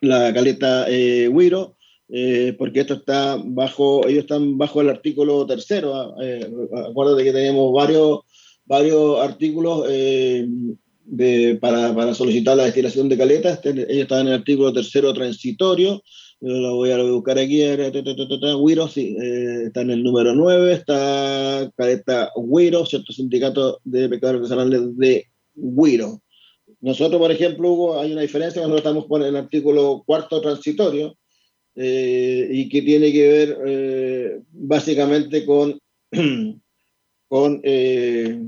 la 0.00 0.34
caleta 0.34 0.88
Wiro 1.30 1.76
eh, 2.14 2.54
porque 2.58 2.80
esto 2.80 2.92
está 2.94 3.40
bajo, 3.42 4.06
ellos 4.06 4.24
están 4.24 4.58
bajo 4.58 4.82
el 4.82 4.90
artículo 4.90 5.46
tercero. 5.46 5.94
¿ah? 5.94 6.14
Eh, 6.22 6.46
acuérdate 6.90 7.24
que 7.24 7.32
tenemos 7.32 7.72
varios, 7.72 8.20
varios 8.66 9.18
artículos 9.18 9.86
eh, 9.88 10.46
de, 11.06 11.56
para, 11.58 11.94
para, 11.94 12.12
solicitar 12.12 12.54
la 12.54 12.64
destilación 12.64 13.08
de 13.08 13.16
caletas. 13.16 13.54
Este, 13.54 13.70
ellos 13.70 14.02
están 14.02 14.20
en 14.20 14.26
el 14.28 14.40
artículo 14.40 14.74
tercero 14.74 15.14
transitorio. 15.14 16.02
Yo 16.42 16.52
lo 16.52 16.74
voy 16.74 16.90
a 16.90 17.02
buscar 17.02 17.38
aquí. 17.38 17.62
Wiro, 18.58 18.88
sí, 18.88 19.16
eh, 19.18 19.62
está 19.68 19.80
en 19.80 19.92
el 19.92 20.02
número 20.02 20.34
9. 20.34 20.70
Está 20.70 21.72
caleta 21.74 22.30
Wiro, 22.36 22.84
cierto 22.84 23.14
sindicato 23.14 23.80
de 23.84 24.10
pescadores 24.10 24.42
artesanales 24.42 24.98
de 24.98 25.24
Wiro. 25.54 26.20
Nosotros, 26.82 27.18
por 27.18 27.32
ejemplo, 27.32 27.72
Hugo, 27.72 27.98
hay 27.98 28.12
una 28.12 28.20
diferencia. 28.20 28.60
Nosotros 28.60 28.80
estamos 28.80 29.06
con 29.06 29.22
el 29.22 29.34
artículo 29.34 30.02
cuarto 30.04 30.42
transitorio 30.42 31.16
eh, 31.74 32.48
y 32.50 32.68
que 32.68 32.82
tiene 32.82 33.10
que 33.12 33.28
ver 33.28 33.58
eh, 33.66 34.40
básicamente 34.50 35.46
con, 35.46 35.80
eh, 37.62 38.40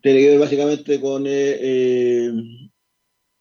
tiene 0.00 0.18
que 0.20 0.30
ver 0.30 0.38
básicamente 0.38 1.00
con 1.00 1.24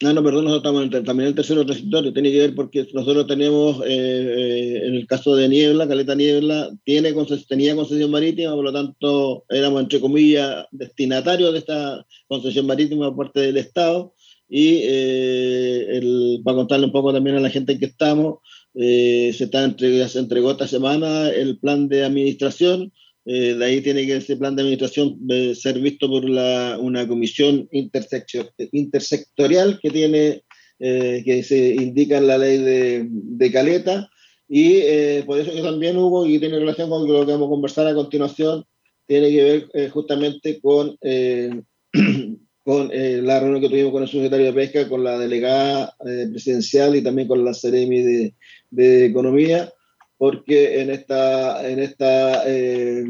no, 0.03 0.13
no, 0.13 0.23
perdón, 0.23 0.45
nosotros 0.45 0.81
estamos 0.81 1.05
también 1.05 1.25
en 1.25 1.27
el 1.27 1.35
tercero 1.35 1.63
transitorio, 1.63 2.11
tiene 2.11 2.31
que 2.31 2.39
ver 2.39 2.55
porque 2.55 2.88
nosotros 2.91 3.27
tenemos, 3.27 3.83
en 3.85 4.95
el 4.95 5.05
caso 5.05 5.35
de 5.35 5.47
Niebla, 5.47 5.88
Caleta 5.88 6.15
Niebla, 6.15 6.71
tiene 6.83 7.13
tenía 7.47 7.75
concesión 7.75 8.09
marítima, 8.09 8.55
por 8.55 8.63
lo 8.63 8.73
tanto 8.73 9.45
éramos, 9.47 9.83
entre 9.83 9.99
comillas, 9.99 10.65
destinatarios 10.71 11.53
de 11.53 11.59
esta 11.59 12.03
concesión 12.27 12.65
marítima 12.65 13.15
por 13.15 13.27
parte 13.27 13.41
del 13.41 13.57
Estado, 13.57 14.15
y 14.53 14.82
eh, 14.84 15.86
el, 15.91 16.41
para 16.44 16.57
contarle 16.57 16.88
un 16.88 16.91
poco 16.91 17.14
también 17.14 17.38
a 17.38 17.40
la 17.40 17.49
gente 17.49 17.72
en 17.72 17.80
que 17.80 17.86
estamos, 17.86 18.40
eh, 18.76 19.32
se, 19.34 19.45
está 19.45 19.64
entre, 19.64 20.06
se 20.10 20.19
entregó 20.19 20.52
esta 20.52 20.68
semana 20.68 21.30
el 21.30 21.57
plan 21.57 21.88
de 21.88 22.03
administración. 22.03 22.91
Eh, 23.23 23.53
de 23.53 23.64
ahí 23.64 23.80
tiene 23.80 24.06
que 24.06 24.18
ese 24.18 24.36
plan 24.36 24.57
de 24.57 24.64
administración 24.64 25.18
ser 25.56 25.80
visto 25.80 26.10
por 26.10 26.30
la, 26.30 26.78
una 26.82 27.07
comisión 27.07 27.69
intersectorial 27.72 29.80
que 29.82 29.90
tiene, 29.90 30.44
que 30.80 31.44
se 31.48 31.76
indica 31.76 32.18
en 32.18 32.28
la 32.28 32.38
ley 32.38 32.57
de, 32.57 33.07
de 33.10 33.52
Caleta. 33.53 34.10
Y 34.49 34.82
por 35.22 35.40
eso 35.40 35.53
que 35.53 35.61
también 35.61 35.95
hubo, 35.95 36.26
y 36.26 36.40
tiene 36.40 36.60
relación 36.60 36.90
con 36.90 37.07
lo 37.07 37.26
que 37.26 37.32
vamos 37.32 37.48
a 37.48 37.52
conversar 37.52 37.88
a 37.88 37.95
continuación, 37.95 38.65
tiene 39.07 39.30
que 39.30 39.44
ver 39.44 39.69
justamente 39.91 40.60
con 40.60 40.98
con 42.63 42.91
eh, 42.91 43.21
la 43.21 43.39
reunión 43.39 43.61
que 43.61 43.69
tuvimos 43.69 43.91
con 43.91 44.03
el 44.03 44.09
secretario 44.09 44.47
de 44.47 44.53
Pesca, 44.53 44.88
con 44.88 45.03
la 45.03 45.17
delegada 45.17 45.95
eh, 46.05 46.27
presidencial 46.29 46.95
y 46.95 47.03
también 47.03 47.27
con 47.27 47.43
la 47.43 47.53
Ceremi 47.53 48.01
de, 48.01 48.35
de, 48.69 49.05
Economía, 49.05 49.71
porque 50.17 50.81
en 50.81 50.91
esta, 50.91 51.67
en 51.67 51.79
esta, 51.79 52.47
eh, 52.47 53.03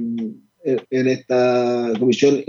en 0.64 1.08
esta 1.08 1.92
comisión 2.00 2.44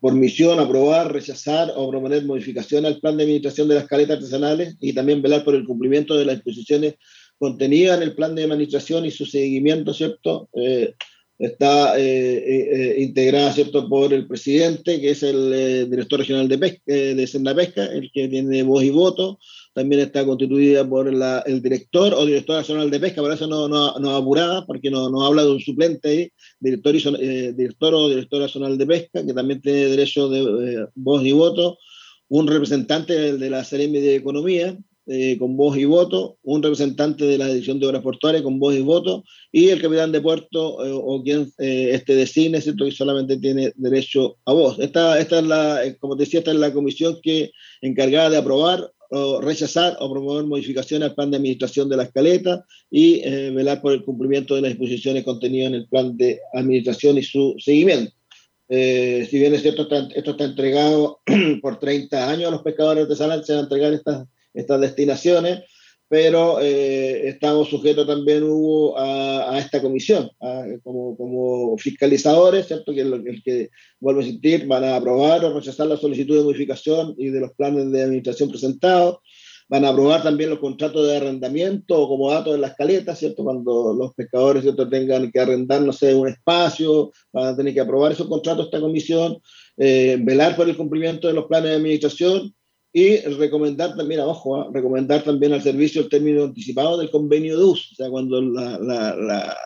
por 0.00 0.12
misión 0.12 0.60
aprobar, 0.60 1.10
rechazar 1.10 1.72
o 1.74 1.90
proponer 1.90 2.22
modificaciones 2.26 2.92
al 2.92 3.00
plan 3.00 3.16
de 3.16 3.22
administración 3.22 3.66
de 3.66 3.76
las 3.76 3.86
caletas 3.86 4.18
artesanales 4.18 4.76
y 4.80 4.92
también 4.92 5.22
velar 5.22 5.42
por 5.42 5.54
el 5.54 5.64
cumplimiento 5.64 6.14
de 6.14 6.26
las 6.26 6.36
disposiciones 6.36 6.96
contenidas 7.38 7.96
en 7.96 8.02
el 8.02 8.14
plan 8.14 8.34
de 8.34 8.44
administración 8.44 9.06
y 9.06 9.10
su 9.10 9.24
seguimiento, 9.24 9.94
¿cierto? 9.94 10.50
Está 11.38 11.98
eh, 11.98 12.02
eh, 12.02 12.68
eh, 12.72 13.02
integrada 13.02 13.52
¿cierto? 13.52 13.88
por 13.88 14.12
el 14.12 14.26
presidente, 14.26 15.00
que 15.00 15.10
es 15.10 15.22
el 15.22 15.88
director 15.88 16.18
regional 16.18 16.48
de, 16.48 16.58
pesca, 16.58 16.82
de 16.86 17.26
Senda 17.26 17.54
Pesca, 17.54 17.84
el 17.86 18.10
que 18.12 18.28
tiene 18.28 18.62
voz 18.64 18.82
y 18.82 18.90
voto. 18.90 19.38
También 19.72 20.00
está 20.00 20.26
constituida 20.26 20.88
por 20.88 21.06
el 21.06 21.62
director 21.62 22.12
o 22.12 22.26
directora 22.26 22.60
nacional 22.60 22.90
de 22.90 22.98
pesca, 22.98 23.22
por 23.22 23.32
eso 23.32 23.46
no, 23.46 23.68
no, 23.68 23.96
no 24.00 24.16
apurada, 24.16 24.66
porque 24.66 24.90
no, 24.90 25.08
no 25.08 25.24
habla 25.24 25.44
de 25.44 25.52
un 25.52 25.60
suplente 25.60 26.08
ahí, 26.08 26.32
director, 26.58 26.96
y, 26.96 27.52
director 27.52 27.94
o 27.94 28.08
directora 28.08 28.46
nacional 28.46 28.76
de 28.76 28.86
pesca, 28.86 29.24
que 29.24 29.32
también 29.32 29.60
tiene 29.60 29.86
derecho 29.86 30.28
de 30.28 30.88
voz 30.96 31.24
y 31.24 31.30
voto. 31.30 31.78
Un 32.26 32.48
representante 32.48 33.38
de 33.38 33.50
la 33.50 33.62
Seremi 33.62 34.00
de 34.00 34.16
Economía, 34.16 34.76
eh, 35.10 35.36
con 35.38 35.56
voz 35.56 35.76
y 35.78 35.84
voto, 35.84 36.36
un 36.42 36.62
representante 36.62 37.24
de 37.24 37.38
la 37.38 37.46
Dirección 37.46 37.80
de 37.80 37.86
Obras 37.86 38.02
Portuarias 38.02 38.42
con 38.42 38.58
voz 38.58 38.74
y 38.74 38.82
voto, 38.82 39.24
y 39.50 39.68
el 39.68 39.80
capitán 39.80 40.12
de 40.12 40.20
puerto 40.20 40.84
eh, 40.84 40.90
o 40.92 41.22
quien 41.22 41.50
eh, 41.58 41.90
este 41.94 42.14
designe, 42.14 42.60
¿cierto? 42.60 42.84
que 42.84 42.92
solamente 42.92 43.38
tiene 43.38 43.72
derecho 43.76 44.36
a 44.44 44.52
voz. 44.52 44.78
Esta, 44.78 45.18
esta 45.18 45.38
es 45.38 45.46
la, 45.46 45.80
como 45.98 46.16
te 46.16 46.24
decía, 46.24 46.40
esta 46.40 46.52
es 46.52 46.58
la 46.58 46.72
comisión 46.72 47.18
que 47.22 47.50
encargada 47.80 48.30
de 48.30 48.36
aprobar 48.36 48.92
o 49.10 49.40
rechazar 49.40 49.96
o 50.00 50.12
promover 50.12 50.44
modificaciones 50.44 51.08
al 51.08 51.14
plan 51.14 51.30
de 51.30 51.38
administración 51.38 51.88
de 51.88 51.96
la 51.96 52.02
escaleta 52.02 52.66
y 52.90 53.22
velar 53.52 53.80
por 53.80 53.94
el 53.94 54.04
cumplimiento 54.04 54.54
de 54.54 54.60
las 54.60 54.72
disposiciones 54.72 55.24
contenidas 55.24 55.68
en 55.68 55.74
el 55.76 55.88
plan 55.88 56.14
de 56.18 56.38
administración 56.52 57.16
y 57.16 57.22
su 57.22 57.54
seguimiento. 57.58 58.12
Eh, 58.68 59.26
si 59.30 59.38
bien 59.38 59.54
es 59.54 59.62
cierto, 59.62 59.88
esto 60.14 60.30
está 60.30 60.44
entregado 60.44 61.20
por 61.62 61.78
30 61.78 62.30
años 62.30 62.48
a 62.48 62.50
los 62.50 62.62
pescadores 62.62 63.04
artesanales, 63.04 63.46
se 63.46 63.52
van 63.52 63.60
a 63.60 63.62
entregar 63.64 63.92
estas, 63.94 64.26
estas 64.54 64.80
destinaciones, 64.80 65.60
pero 66.08 66.58
eh, 66.60 67.28
estamos 67.28 67.68
sujetos 67.68 68.06
también 68.06 68.42
hubo 68.42 68.98
a, 68.98 69.58
esta 69.58 69.82
comisión, 69.82 70.30
como, 70.82 71.16
como, 71.16 71.76
fiscalizadores, 71.76 72.66
¿cierto? 72.66 72.94
Que, 72.94 73.02
el, 73.02 73.42
que, 73.44 73.68
vuelvo 74.00 74.20
a 74.20 74.24
insistir, 74.24 74.66
van 74.66 74.84
a 74.84 74.96
aprobar 74.96 75.44
o 75.44 75.54
rechazar 75.54 75.86
la 75.86 75.98
solicitud 75.98 76.38
de 76.38 76.44
modificación 76.44 77.14
y 77.18 77.28
de 77.28 77.40
los 77.40 77.52
planes 77.52 77.90
de 77.92 78.02
administración 78.02 78.48
presentados 78.48 79.18
van 79.68 79.84
a 79.84 79.90
aprobar 79.90 80.22
también 80.22 80.50
los 80.50 80.58
contratos 80.60 81.06
de 81.06 81.16
arrendamiento 81.16 82.00
o 82.00 82.08
como 82.08 82.30
datos 82.30 82.54
de 82.54 82.58
las 82.58 82.74
caletas, 82.74 83.18
¿cierto? 83.18 83.44
Cuando 83.44 83.92
los 83.92 84.14
pescadores 84.14 84.62
¿cierto? 84.62 84.88
tengan 84.88 85.30
que 85.30 85.40
arrendar, 85.40 85.82
no 85.82 85.92
sé, 85.92 86.14
un 86.14 86.28
espacio, 86.28 87.12
van 87.32 87.48
a 87.48 87.56
tener 87.56 87.74
que 87.74 87.80
aprobar 87.80 88.12
esos 88.12 88.28
contratos 88.28 88.66
esta 88.66 88.80
comisión, 88.80 89.38
eh, 89.76 90.16
velar 90.20 90.56
por 90.56 90.68
el 90.68 90.76
cumplimiento 90.76 91.28
de 91.28 91.34
los 91.34 91.46
planes 91.46 91.70
de 91.70 91.76
administración 91.76 92.54
y 92.98 93.16
recomendar 93.36 93.96
también, 93.96 94.20
ojo, 94.20 94.56
¿ah? 94.56 94.70
recomendar 94.72 95.22
también 95.22 95.52
al 95.52 95.62
servicio 95.62 96.02
el 96.02 96.08
término 96.08 96.44
anticipado 96.44 96.98
del 96.98 97.10
convenio 97.10 97.56
de 97.58 97.64
uso, 97.64 97.88
o 97.92 97.94
sea, 97.94 98.10
cuando 98.10 98.40
la, 98.42 98.78
la, 98.78 99.16
la, 99.16 99.56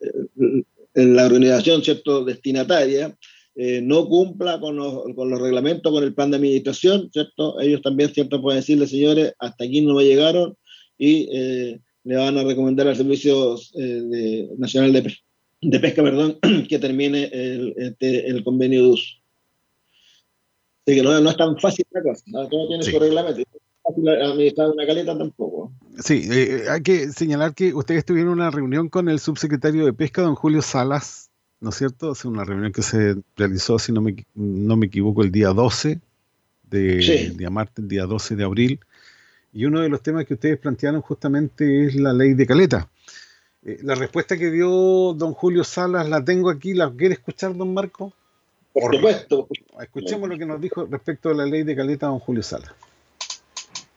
eh, 0.00 0.64
la 0.94 1.26
organización, 1.26 1.82
¿cierto?, 1.82 2.24
destinataria 2.24 3.16
eh, 3.56 3.80
no 3.82 4.08
cumpla 4.08 4.58
con 4.58 4.76
los, 4.76 5.04
con 5.14 5.28
los, 5.28 5.40
reglamentos, 5.40 5.92
con 5.92 6.02
el 6.02 6.14
plan 6.14 6.30
de 6.30 6.38
administración, 6.38 7.10
¿cierto? 7.12 7.60
Ellos 7.60 7.82
también, 7.82 8.12
¿cierto? 8.14 8.40
Pueden 8.40 8.60
decirle, 8.60 8.86
señores, 8.86 9.34
hasta 9.38 9.64
aquí 9.64 9.82
no 9.82 9.94
me 9.94 10.04
llegaron 10.04 10.56
y 10.96 11.28
eh, 11.32 11.80
le 12.04 12.16
van 12.16 12.38
a 12.38 12.44
recomendar 12.44 12.88
al 12.88 12.96
Servicio 12.96 13.56
eh, 13.78 14.48
Nacional 14.56 14.92
de, 14.92 15.14
de, 15.60 15.80
Pesca 15.80 16.02
perdón, 16.02 16.38
que 16.68 16.78
termine 16.78 17.24
el, 17.32 17.74
este, 17.76 18.28
el, 18.28 18.42
convenio 18.44 18.82
de 18.82 18.88
uso. 18.88 19.19
Así 20.90 20.98
que 20.98 21.04
no, 21.04 21.20
no, 21.20 21.30
es 21.30 21.36
tan 21.36 21.56
fácil 21.56 21.86
la 21.92 22.02
cosa, 22.02 22.24
todo 22.50 22.66
tiene 22.66 22.82
su 22.82 22.98
reglamento. 22.98 23.42
fácil 23.84 24.08
administrar 24.08 24.70
una 24.70 24.84
caleta 24.84 25.16
tampoco. 25.16 25.72
Sí, 26.00 26.28
hay 26.68 26.82
que 26.82 27.12
señalar 27.12 27.54
que 27.54 27.72
ustedes 27.74 28.04
tuvieron 28.04 28.32
una 28.32 28.50
reunión 28.50 28.88
con 28.88 29.08
el 29.08 29.20
subsecretario 29.20 29.84
de 29.84 29.92
Pesca, 29.92 30.22
don 30.22 30.34
Julio 30.34 30.62
Salas, 30.62 31.30
¿no 31.60 31.70
es 31.70 31.76
cierto? 31.76 32.10
Es 32.10 32.24
una 32.24 32.42
reunión 32.42 32.72
que 32.72 32.82
se 32.82 33.14
realizó, 33.36 33.78
si 33.78 33.92
no 33.92 34.00
me, 34.00 34.26
no 34.34 34.76
me 34.76 34.86
equivoco, 34.86 35.22
el 35.22 35.30
día 35.30 35.50
12 35.50 36.00
de 36.64 37.34
día 37.36 37.50
martes, 37.50 37.84
el 37.84 37.88
día 37.88 38.06
12 38.06 38.34
de 38.34 38.42
abril. 38.42 38.80
Y 39.52 39.66
uno 39.66 39.82
de 39.82 39.88
los 39.88 40.02
temas 40.02 40.24
que 40.24 40.34
ustedes 40.34 40.58
plantearon 40.58 41.02
justamente 41.02 41.86
es 41.86 41.94
la 41.94 42.12
ley 42.12 42.34
de 42.34 42.46
caleta. 42.46 42.88
Eh, 43.62 43.78
la 43.82 43.94
respuesta 43.94 44.36
que 44.36 44.50
dio 44.50 45.14
don 45.14 45.34
Julio 45.34 45.62
Salas 45.62 46.08
la 46.08 46.24
tengo 46.24 46.50
aquí, 46.50 46.74
¿la 46.74 46.90
quiere 46.90 47.14
escuchar, 47.14 47.56
don 47.56 47.74
Marco? 47.74 48.12
Por 48.72 48.94
supuesto. 48.94 49.48
Escuchemos 49.80 50.28
lo 50.28 50.38
que 50.38 50.46
nos 50.46 50.60
dijo 50.60 50.86
respecto 50.86 51.30
a 51.30 51.34
la 51.34 51.46
ley 51.46 51.62
de 51.62 51.74
caleta 51.74 52.06
don 52.06 52.20
Julio 52.20 52.42
Salas. 52.42 52.72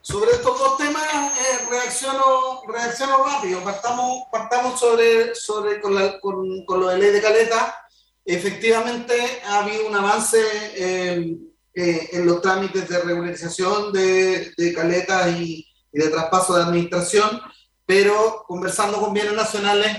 Sobre 0.02 0.32
estos 0.32 0.60
dos 0.60 0.78
temas 0.78 1.04
eh, 1.04 1.66
reacciono, 1.70 2.64
reacciono 2.68 3.24
rápido. 3.24 3.64
Partamos, 3.64 4.24
partamos 4.32 4.80
sobre, 4.80 5.34
sobre 5.34 5.80
con, 5.80 5.95
la, 5.95 6.20
con, 6.20 6.66
con, 6.66 6.82
lo 6.82 6.90
de 6.90 6.98
ley 6.98 7.12
de 7.12 7.22
caleta. 7.22 7.88
Efectivamente 8.26 9.14
ha 9.45 9.60
habido 9.60 9.88
un 9.88 9.95
avance 9.95 10.40
eh, 10.76 11.38
eh, 11.74 12.10
en 12.12 12.26
los 12.26 12.41
trámites 12.41 12.90
de 12.90 13.00
regularización 13.00 13.94
de, 13.94 14.52
de 14.58 14.74
caletas 14.74 15.40
y, 15.40 15.68
y, 15.91 16.00
de 16.00 16.10
traspaso 16.10 16.56
de 16.56 16.64
administración, 16.64 17.41
pero 17.86 18.44
conversando 18.48 19.00
con 19.00 19.14
bienes 19.14 19.34
nacionales, 19.34 19.98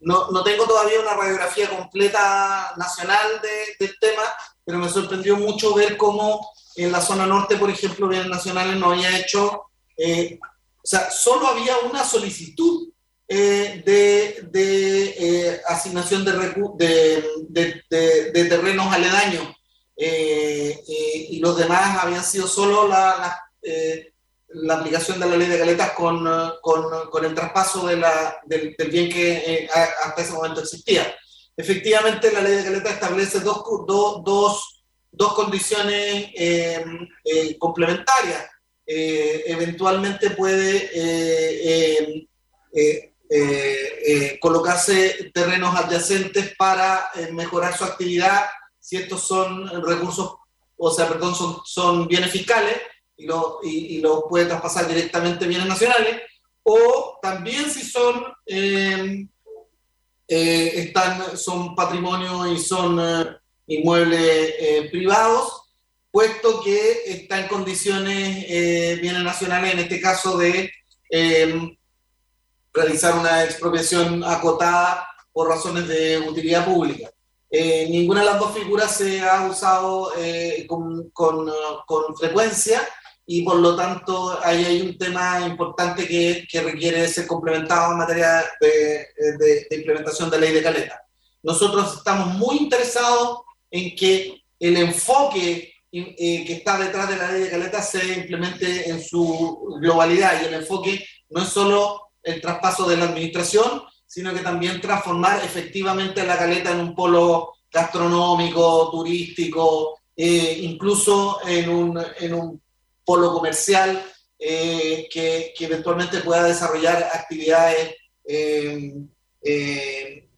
no, 0.00 0.30
no, 0.30 0.42
tengo 0.42 0.64
todavía 0.64 1.00
una 1.00 1.14
radiografía 1.14 1.68
completa 1.68 2.72
nacional 2.76 3.40
de, 3.42 3.86
del 3.86 3.98
tema, 3.98 4.22
pero 4.64 4.78
me 4.78 4.88
sorprendió 4.88 5.36
mucho 5.36 5.74
ver 5.74 5.96
cómo 5.96 6.52
en 6.76 6.92
la 6.92 7.00
zona 7.00 7.26
norte, 7.26 7.56
por 7.56 7.70
ejemplo, 7.70 8.08
Bienes 8.08 8.28
Nacionales 8.28 8.76
no 8.76 8.92
había 8.92 9.18
hecho, 9.18 9.62
eh, 9.96 10.38
o 10.42 10.86
sea, 10.86 11.10
solo 11.10 11.48
había 11.48 11.76
una 11.78 12.04
solicitud 12.04 12.88
eh, 13.26 13.82
de, 13.84 14.48
de 14.50 15.14
eh, 15.18 15.60
asignación 15.66 16.24
de, 16.24 16.32
de, 17.48 17.82
de, 17.90 18.44
terrenos 18.44 18.92
aledaños. 18.92 19.46
Y 19.96 21.40
los 21.40 21.56
demás 21.56 22.02
habían 22.02 22.22
sido 22.22 22.46
solo 22.46 22.86
la, 22.86 23.36
aplicación 24.74 25.20
de 25.20 25.26
la 25.26 25.36
ley 25.36 25.48
de 25.48 25.58
caletas 25.58 25.92
con, 25.92 26.24
con, 26.62 27.10
con 27.10 27.24
el 27.24 27.34
traspaso 27.34 27.86
de 27.86 27.96
la, 27.96 28.40
del, 28.46 28.74
del, 28.76 28.90
bien 28.90 29.10
que 29.10 29.68
hasta 30.04 30.22
ese 30.22 30.32
momento 30.32 30.60
existía. 30.60 31.14
Efectivamente, 31.56 32.32
la 32.32 32.40
ley 32.40 32.56
de 32.56 32.64
caletas 32.64 32.94
establece 32.94 33.40
dos, 33.40 33.62
dos, 33.86 34.24
dos 34.24 34.78
dos 35.10 35.34
condiciones 35.34 36.30
eh, 36.34 36.84
eh, 37.24 37.58
complementarias. 37.58 38.46
Eh, 38.86 39.44
eventualmente 39.48 40.30
puede 40.30 40.88
colocarse 44.40 45.30
terrenos 45.34 45.74
adyacentes 45.76 46.54
para 46.56 47.10
mejorar 47.32 47.76
su 47.76 47.84
actividad 47.84 48.46
si 48.80 48.96
estos 48.96 49.26
son 49.26 49.84
recursos, 49.84 50.36
o 50.78 50.90
sea, 50.90 51.06
perdón, 51.08 51.34
son, 51.34 51.60
son 51.66 52.08
bienes 52.08 52.30
fiscales 52.30 52.74
y 53.18 53.26
lo, 53.26 53.58
y, 53.62 54.00
lo 54.00 54.26
puede 54.26 54.46
traspasar 54.46 54.88
directamente 54.88 55.46
bienes 55.46 55.66
nacionales, 55.66 56.22
o 56.62 57.18
también 57.20 57.70
si 57.70 57.82
son, 57.82 58.24
están, 60.26 61.36
son 61.36 61.74
patrimonio 61.74 62.50
y 62.50 62.58
son 62.58 62.98
inmuebles 63.66 64.54
eh, 64.58 64.88
privados, 64.90 65.68
puesto 66.10 66.62
que 66.62 67.02
está 67.06 67.40
en 67.40 67.48
condiciones 67.48 68.44
eh, 68.48 68.98
bienes 69.00 69.22
nacionales, 69.22 69.74
en 69.74 69.78
este 69.80 70.00
caso 70.00 70.36
de 70.36 70.70
em, 71.10 71.76
realizar 72.72 73.16
una 73.16 73.44
expropiación 73.44 74.24
acotada 74.24 75.06
por 75.32 75.48
razones 75.48 75.86
de 75.86 76.18
utilidad 76.18 76.64
pública. 76.64 77.10
Eh, 77.50 77.86
ninguna 77.90 78.20
de 78.20 78.26
las 78.26 78.38
dos 78.38 78.52
figuras 78.52 78.94
se 78.96 79.20
ha 79.20 79.46
usado 79.46 80.12
eh, 80.18 80.66
con, 80.66 81.10
con, 81.10 81.50
con, 81.86 82.16
frecuencia 82.16 82.86
y 83.30 83.42
por 83.42 83.56
lo 83.56 83.76
tanto 83.76 84.38
ahí 84.42 84.64
hay 84.64 84.80
un 84.80 84.96
tema 84.96 85.46
importante 85.46 86.08
que, 86.08 86.46
que 86.50 86.62
requiere 86.62 87.06
ser 87.06 87.26
complementado 87.26 87.92
en 87.92 87.98
materia 87.98 88.42
de, 88.58 89.06
de, 89.38 89.66
de 89.68 89.76
implementación 89.76 90.30
de 90.30 90.40
ley 90.40 90.54
de 90.54 90.62
caleta. 90.62 91.02
Nosotros 91.42 91.98
estamos 91.98 92.34
muy 92.38 92.56
interesados 92.56 93.40
en 93.70 93.94
que 93.94 94.42
el 94.58 94.78
enfoque 94.78 95.74
eh, 95.92 96.44
que 96.46 96.54
está 96.54 96.78
detrás 96.78 97.10
de 97.10 97.16
la 97.18 97.30
ley 97.30 97.42
de 97.42 97.50
caleta 97.50 97.82
se 97.82 98.14
implemente 98.14 98.88
en 98.88 99.02
su 99.02 99.76
globalidad 99.78 100.40
y 100.40 100.46
el 100.46 100.54
enfoque 100.54 101.04
no 101.28 101.42
es 101.42 101.50
solo 101.50 102.12
el 102.22 102.40
traspaso 102.40 102.88
de 102.88 102.96
la 102.96 103.04
administración, 103.04 103.82
sino 104.06 104.32
que 104.32 104.40
también 104.40 104.80
transformar 104.80 105.44
efectivamente 105.44 106.24
la 106.24 106.38
caleta 106.38 106.72
en 106.72 106.80
un 106.80 106.94
polo 106.94 107.52
gastronómico, 107.70 108.90
turístico, 108.90 109.98
eh, 110.16 110.60
incluso 110.62 111.40
en 111.46 111.68
un, 111.68 112.02
en 112.20 112.34
un, 112.34 112.62
polo 113.08 113.32
comercial 113.32 113.90
eh, 114.38 115.08
que, 115.10 115.54
que, 115.56 115.64
eventualmente 115.64 116.20
pueda 116.20 116.44
desarrollar 116.44 117.08
actividades 117.14 117.96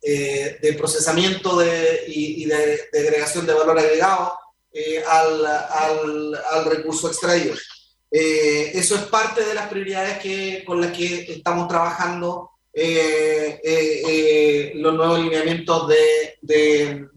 eh, 0.03 0.57
de 0.63 0.73
procesamiento 0.79 1.59
de, 1.59 2.05
y, 2.07 2.47
de, 2.47 2.89
agregación 2.95 3.45
de 3.45 3.53
valor 3.53 3.79
agregado 3.79 4.33
eh, 4.73 5.03
al, 5.07 5.45
al, 5.45 6.35
al, 6.53 6.65
recurso 6.65 7.09
extraído. 7.09 7.55
Eh, 8.11 8.71
eso 8.75 8.95
es 8.95 9.03
parte 9.03 9.45
de 9.45 9.53
las 9.53 9.69
prioridades 9.69 10.19
que, 10.21 10.65
con 10.65 10.81
las 10.81 10.97
que 10.97 11.31
estamos 11.31 11.69
trabajando 11.69 12.53
los 14.75 14.95
nuevos 14.95 15.19
lineamientos 15.21 15.89
de, 15.89 16.39
de, 16.41 17.09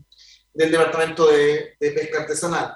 del 0.54 0.72
Departamento 0.72 1.28
de, 1.28 1.76
Pesca 1.80 2.24
Artesanal. 2.24 2.76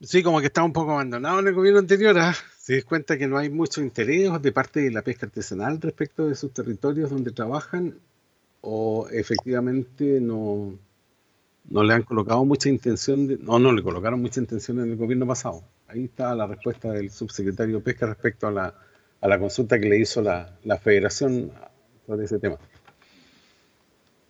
Sí, 0.00 0.22
como 0.22 0.40
que 0.40 0.46
está 0.46 0.62
un 0.62 0.72
poco 0.72 0.92
abandonado 0.92 1.40
en 1.40 1.48
el 1.48 1.54
gobierno 1.54 1.80
anterior. 1.80 2.16
¿ah? 2.18 2.34
Se 2.56 2.76
das 2.76 2.84
cuenta 2.84 3.18
que 3.18 3.26
no 3.26 3.36
hay 3.36 3.50
mucho 3.50 3.80
interés 3.80 4.30
de 4.40 4.52
parte 4.52 4.80
de 4.80 4.92
la 4.92 5.02
pesca 5.02 5.26
artesanal 5.26 5.80
respecto 5.80 6.28
de 6.28 6.36
sus 6.36 6.52
territorios 6.52 7.10
donde 7.10 7.32
trabajan 7.32 7.98
o 8.60 9.08
efectivamente 9.10 10.20
no, 10.20 10.78
no 11.64 11.82
le 11.82 11.94
han 11.94 12.02
colocado 12.02 12.44
mucha 12.44 12.68
intención, 12.68 13.26
de, 13.26 13.38
no, 13.38 13.58
no 13.58 13.72
le 13.72 13.82
colocaron 13.82 14.20
mucha 14.20 14.40
intención 14.40 14.78
en 14.78 14.90
el 14.90 14.96
gobierno 14.96 15.26
pasado. 15.26 15.64
Ahí 15.88 16.04
está 16.04 16.34
la 16.34 16.46
respuesta 16.46 16.92
del 16.92 17.10
subsecretario 17.10 17.76
de 17.76 17.82
Pesca 17.82 18.06
respecto 18.06 18.46
a 18.46 18.52
la, 18.52 18.74
a 19.20 19.28
la 19.28 19.38
consulta 19.38 19.80
que 19.80 19.88
le 19.88 19.98
hizo 19.98 20.22
la, 20.22 20.58
la 20.62 20.78
federación 20.78 21.50
sobre 22.06 22.24
ese 22.24 22.38
tema. 22.38 22.58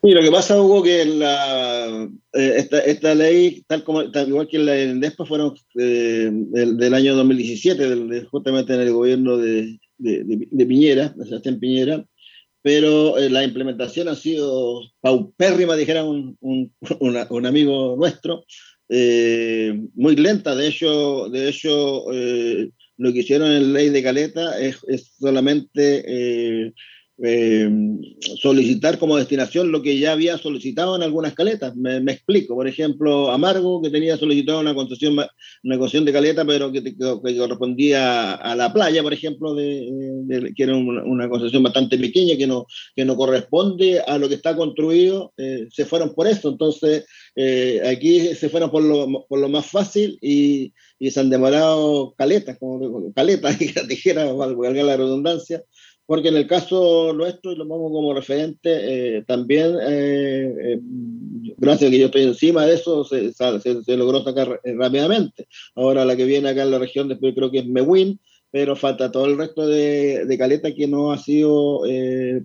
Y 0.03 0.13
lo 0.13 0.23
que 0.23 0.31
pasa, 0.31 0.61
Hugo, 0.61 0.83
que 0.83 1.05
la, 1.05 2.09
eh, 2.33 2.53
esta, 2.57 2.79
esta, 2.81 3.15
ley, 3.17 3.65
tal 3.67 3.83
como 3.83 4.03
igual 4.03 4.47
que 4.47 4.59
la 4.59 4.73
del 4.73 5.01
DESPA, 5.01 5.27
fueron 5.27 5.55
eh, 5.77 6.31
del, 6.31 6.95
año 6.95 7.17
2017, 7.17 7.89
del, 7.89 8.27
justamente 8.27 8.75
en 8.75 8.81
el 8.81 8.93
gobierno 8.93 9.37
de, 9.37 9.79
de, 9.99 10.23
de 10.25 10.67
Piñera, 10.67 11.09
de 11.17 11.25
Sebastián 11.25 11.59
Piñera, 11.59 12.07
pero 12.63 13.17
la 13.19 13.43
implementación 13.43 14.09
ha 14.09 14.15
sido 14.15 14.83
paupérrima, 15.01 15.75
dijera 15.75 16.05
un, 16.05 16.37
un, 16.41 16.73
un 17.01 17.47
amigo 17.47 17.97
nuestro, 17.97 18.45
muy 18.89 20.17
lenta. 20.17 20.55
De 20.55 20.69
hecho, 20.69 21.29
de 21.31 21.49
hecho 21.49 22.05
lo 22.99 23.13
que 23.13 23.21
hicieron 23.21 23.51
en 23.53 23.73
la 23.73 23.79
ley 23.79 23.91
de 23.91 24.03
Caleta 24.03 24.61
es, 24.61 24.79
es 24.89 25.13
solamente 25.19 26.75
eh, 27.21 27.69
solicitar 28.41 28.99
como 28.99 29.17
destinación 29.17 29.73
lo 29.73 29.83
que 29.83 29.99
ya 29.99 30.13
había 30.13 30.39
solicitado 30.39 30.95
en 30.95 31.03
algunas 31.03 31.35
caletas. 31.35 31.75
Me, 31.75 31.99
explico, 32.13 32.55
por 32.55 32.69
ejemplo, 32.69 33.31
Amargo, 33.31 33.83
que 33.83 33.91
tenía 33.91 34.17
solicitado 34.17 34.61
una 34.61 34.75
concesión, 34.75 35.17
una 35.65 35.79
concesión 35.79 36.05
de 36.05 36.13
caleta, 36.13 36.45
pero 36.45 36.71
que, 36.71 36.97
correspondía 36.97 38.35
a 38.35 38.55
la 38.55 38.73
playa, 38.73 39.03
por 39.03 39.13
ejemplo, 39.13 39.55
de, 39.55 40.53
que 40.57 40.63
era 40.63 40.77
una, 40.77 41.29
concesión 41.29 41.63
bastante 41.63 41.99
pequeña, 41.99 42.37
que 42.37 42.47
no, 42.47 42.67
que 42.95 43.05
no 43.05 43.17
corresponde 43.17 44.01
a 44.01 44.17
lo 44.19 44.29
que 44.29 44.37
está 44.37 44.57
construido, 44.57 45.33
eh, 45.37 45.67
se 45.71 45.87
fueron 45.87 46.15
por 46.15 46.29
eso. 46.29 46.51
Entonces, 46.51 47.05
eh, 47.35 47.83
aquí 47.87 48.35
se 48.35 48.49
fueron 48.49 48.71
por 48.71 48.83
lo, 48.83 49.27
por 49.29 49.41
lo 49.41 49.49
más 49.49 49.67
fácil 49.67 50.19
y, 50.21 50.73
y 50.99 51.11
se 51.11 51.21
han 51.21 51.31
demorado 51.31 52.15
caletas, 52.17 52.59
como 52.59 53.13
caletas, 53.13 53.59
dijera, 53.89 54.33
valga 54.33 54.83
la 54.83 54.97
redundancia, 54.97 55.63
porque 56.09 56.29
en 56.29 56.39
el 56.39 56.47
caso 56.47 57.13
nuestro, 57.13 57.53
y 57.53 57.57
lo 57.57 57.69
pongo 57.69 57.93
como 57.93 58.15
referente, 58.15 59.19
eh, 59.19 59.25
también, 59.27 59.77
eh, 59.79 60.55
eh, 60.59 60.81
gracias 61.59 61.89
a 61.89 61.91
que 61.91 61.99
yo 61.99 62.07
estoy 62.07 62.23
encima 62.23 62.65
de 62.65 62.77
eso, 62.77 63.05
se, 63.05 63.31
se, 63.35 63.97
logró 63.99 64.25
sacar 64.25 64.59
rápidamente. 64.65 65.47
Ahora 65.75 66.07
la 66.07 66.17
que 66.17 66.25
viene 66.25 66.49
acá 66.49 66.63
en 66.63 66.71
la 66.71 66.79
región, 66.79 67.09
después 67.09 67.35
creo 67.35 67.51
que 67.51 67.59
es 67.59 67.67
Mewin, 67.67 68.19
pero 68.51 68.75
falta 68.75 69.13
todo 69.13 69.27
el 69.27 69.37
resto 69.37 69.67
de, 69.67 70.25
de 70.25 70.39
caleta 70.39 70.75
que 70.75 70.87
no 70.87 71.13
ha 71.13 71.19
sido 71.19 71.83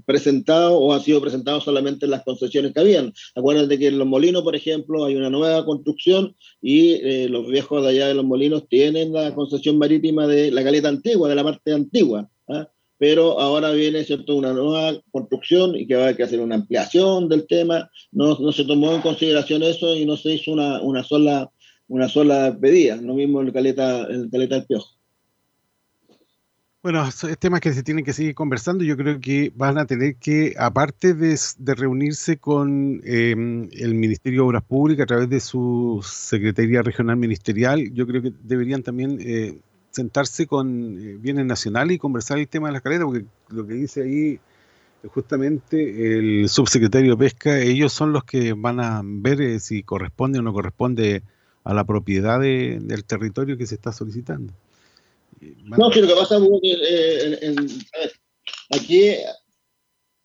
presentado 0.06 0.77
o 0.77 0.91
ha 0.91 0.99
sido 0.99 1.22
presentado 1.22 1.61
solamente 1.61 2.03
en 2.03 2.11
las 2.11 2.26
concesiones 2.26 2.73
que 2.73 2.81
habían. 2.81 3.14
Acuérdense 3.34 3.80
que 3.80 3.88
en 3.88 3.98
Los 3.98 4.07
Molinos, 4.10 4.44
por 4.44 4.57
ejemplo, 4.57 5.06
hay 5.06 5.15
una 5.15 5.30
nueva 5.30 5.64
construcción 5.64 6.35
y 6.61 7.30
los 7.30 7.48
viejos 7.48 7.81
de 7.81 7.91
allá 7.91 8.10
de 8.10 8.15
Los 8.15 8.26
Molinos 8.26 8.68
tienen 8.68 9.14
la 9.14 9.34
concesión 9.34 9.77
marítima 9.77 10.27
de 10.27 10.52
la 10.52 10.65
caleta 10.65 10.90
antigua, 10.90 11.30
de 11.30 11.35
la 11.35 11.45
parte 11.45 11.72
antigua. 11.72 12.30
¿ah? 12.49 12.68
Pero 13.03 13.38
ahora 13.38 13.71
viene 13.71 14.05
cierto 14.05 14.34
una 14.34 14.53
nueva 14.53 14.97
construcción 15.11 15.75
y 15.75 15.85
que 15.85 15.95
va 15.95 16.03
a 16.03 16.03
haber 16.05 16.15
que 16.15 16.23
hacer 16.23 16.39
una 16.39 16.55
ampliación 16.55 17.27
del 17.27 17.45
tema. 17.47 17.89
No, 18.13 18.34
se 18.53 18.63
tomó 18.63 18.95
en 18.95 19.01
consideración 19.01 19.61
eso 19.61 19.93
y 19.93 20.05
no 20.05 20.15
se 20.15 20.35
hizo 20.35 20.53
una, 20.53 21.03
sola 21.03 21.51
una 21.89 22.07
sola 22.07 22.57
pedida, 22.57 22.95
lo 22.95 23.13
mismo 23.13 23.41
el 23.41 23.51
caleta, 23.51 24.03
el 24.03 24.30
caleta 24.31 24.55
del 24.55 24.67
piojo. 24.67 24.88
Bueno, 26.81 27.05
es 27.05 27.38
temas 27.39 27.59
que 27.59 27.73
se 27.73 27.84
tienen 27.84 28.05
que 28.05 28.13
seguir 28.13 28.35
conversando. 28.35 28.85
Yo 28.85 28.95
creo 28.95 29.19
que 29.19 29.51
van 29.53 29.77
a 29.77 29.85
tener 29.85 30.15
que, 30.15 30.53
aparte 30.57 31.13
de, 31.13 31.38
reunirse 31.75 32.38
con 32.38 33.01
eh, 33.03 33.31
el 33.31 33.95
Ministerio 33.95 34.43
de 34.43 34.47
Obras 34.47 34.63
Públicas 34.63 35.03
a 35.03 35.07
través 35.07 35.30
de 35.30 35.41
su 35.41 35.99
Secretaría 36.09 36.81
Regional 36.81 37.17
Ministerial, 37.17 37.93
yo 37.93 38.07
creo 38.07 38.21
que 38.21 38.31
deberían 38.41 38.81
también 38.81 39.17
eh, 39.19 39.59
sentarse 39.94 40.48
con 40.48 40.98
eh, 40.99 41.18
bienes 41.20 41.45
nacionales 41.45 41.95
y 41.95 41.99
conversar 41.99 42.40
el 42.40 42.48
tema 42.48 42.68
de 42.68 42.74
las 42.74 42.82
caletas, 42.82 43.06
porque 43.06 43.26
lo 43.49 43.65
que 43.65 43.74
dice 43.76 44.02
ahí 44.02 44.40
justamente 45.14 46.18
el 46.18 46.49
subsecretario 46.49 47.11
de 47.11 47.18
Pesca, 47.18 47.60
ellos 47.60 47.91
son 47.94 48.14
los 48.14 48.24
que 48.24 48.53
van 48.53 48.80
a 48.80 49.02
ver 49.03 49.41
eh, 49.41 49.60
si 49.60 49.84
corresponde 49.84 50.40
o 50.40 50.41
no 50.41 50.53
corresponde 50.53 51.24
a 51.64 51.74
la 51.74 51.84
propiedad 51.84 52.40
del 52.40 53.06
territorio 53.06 53.57
que 53.57 53.68
se 53.68 53.76
está 53.76 53.91
solicitando. 53.91 54.53
No, 55.65 55.90
que 55.90 56.02
lo 56.02 56.07
que 56.07 56.15
pasa 56.15 56.38
es 56.38 56.44
que 56.61 57.56
aquí 58.72 59.11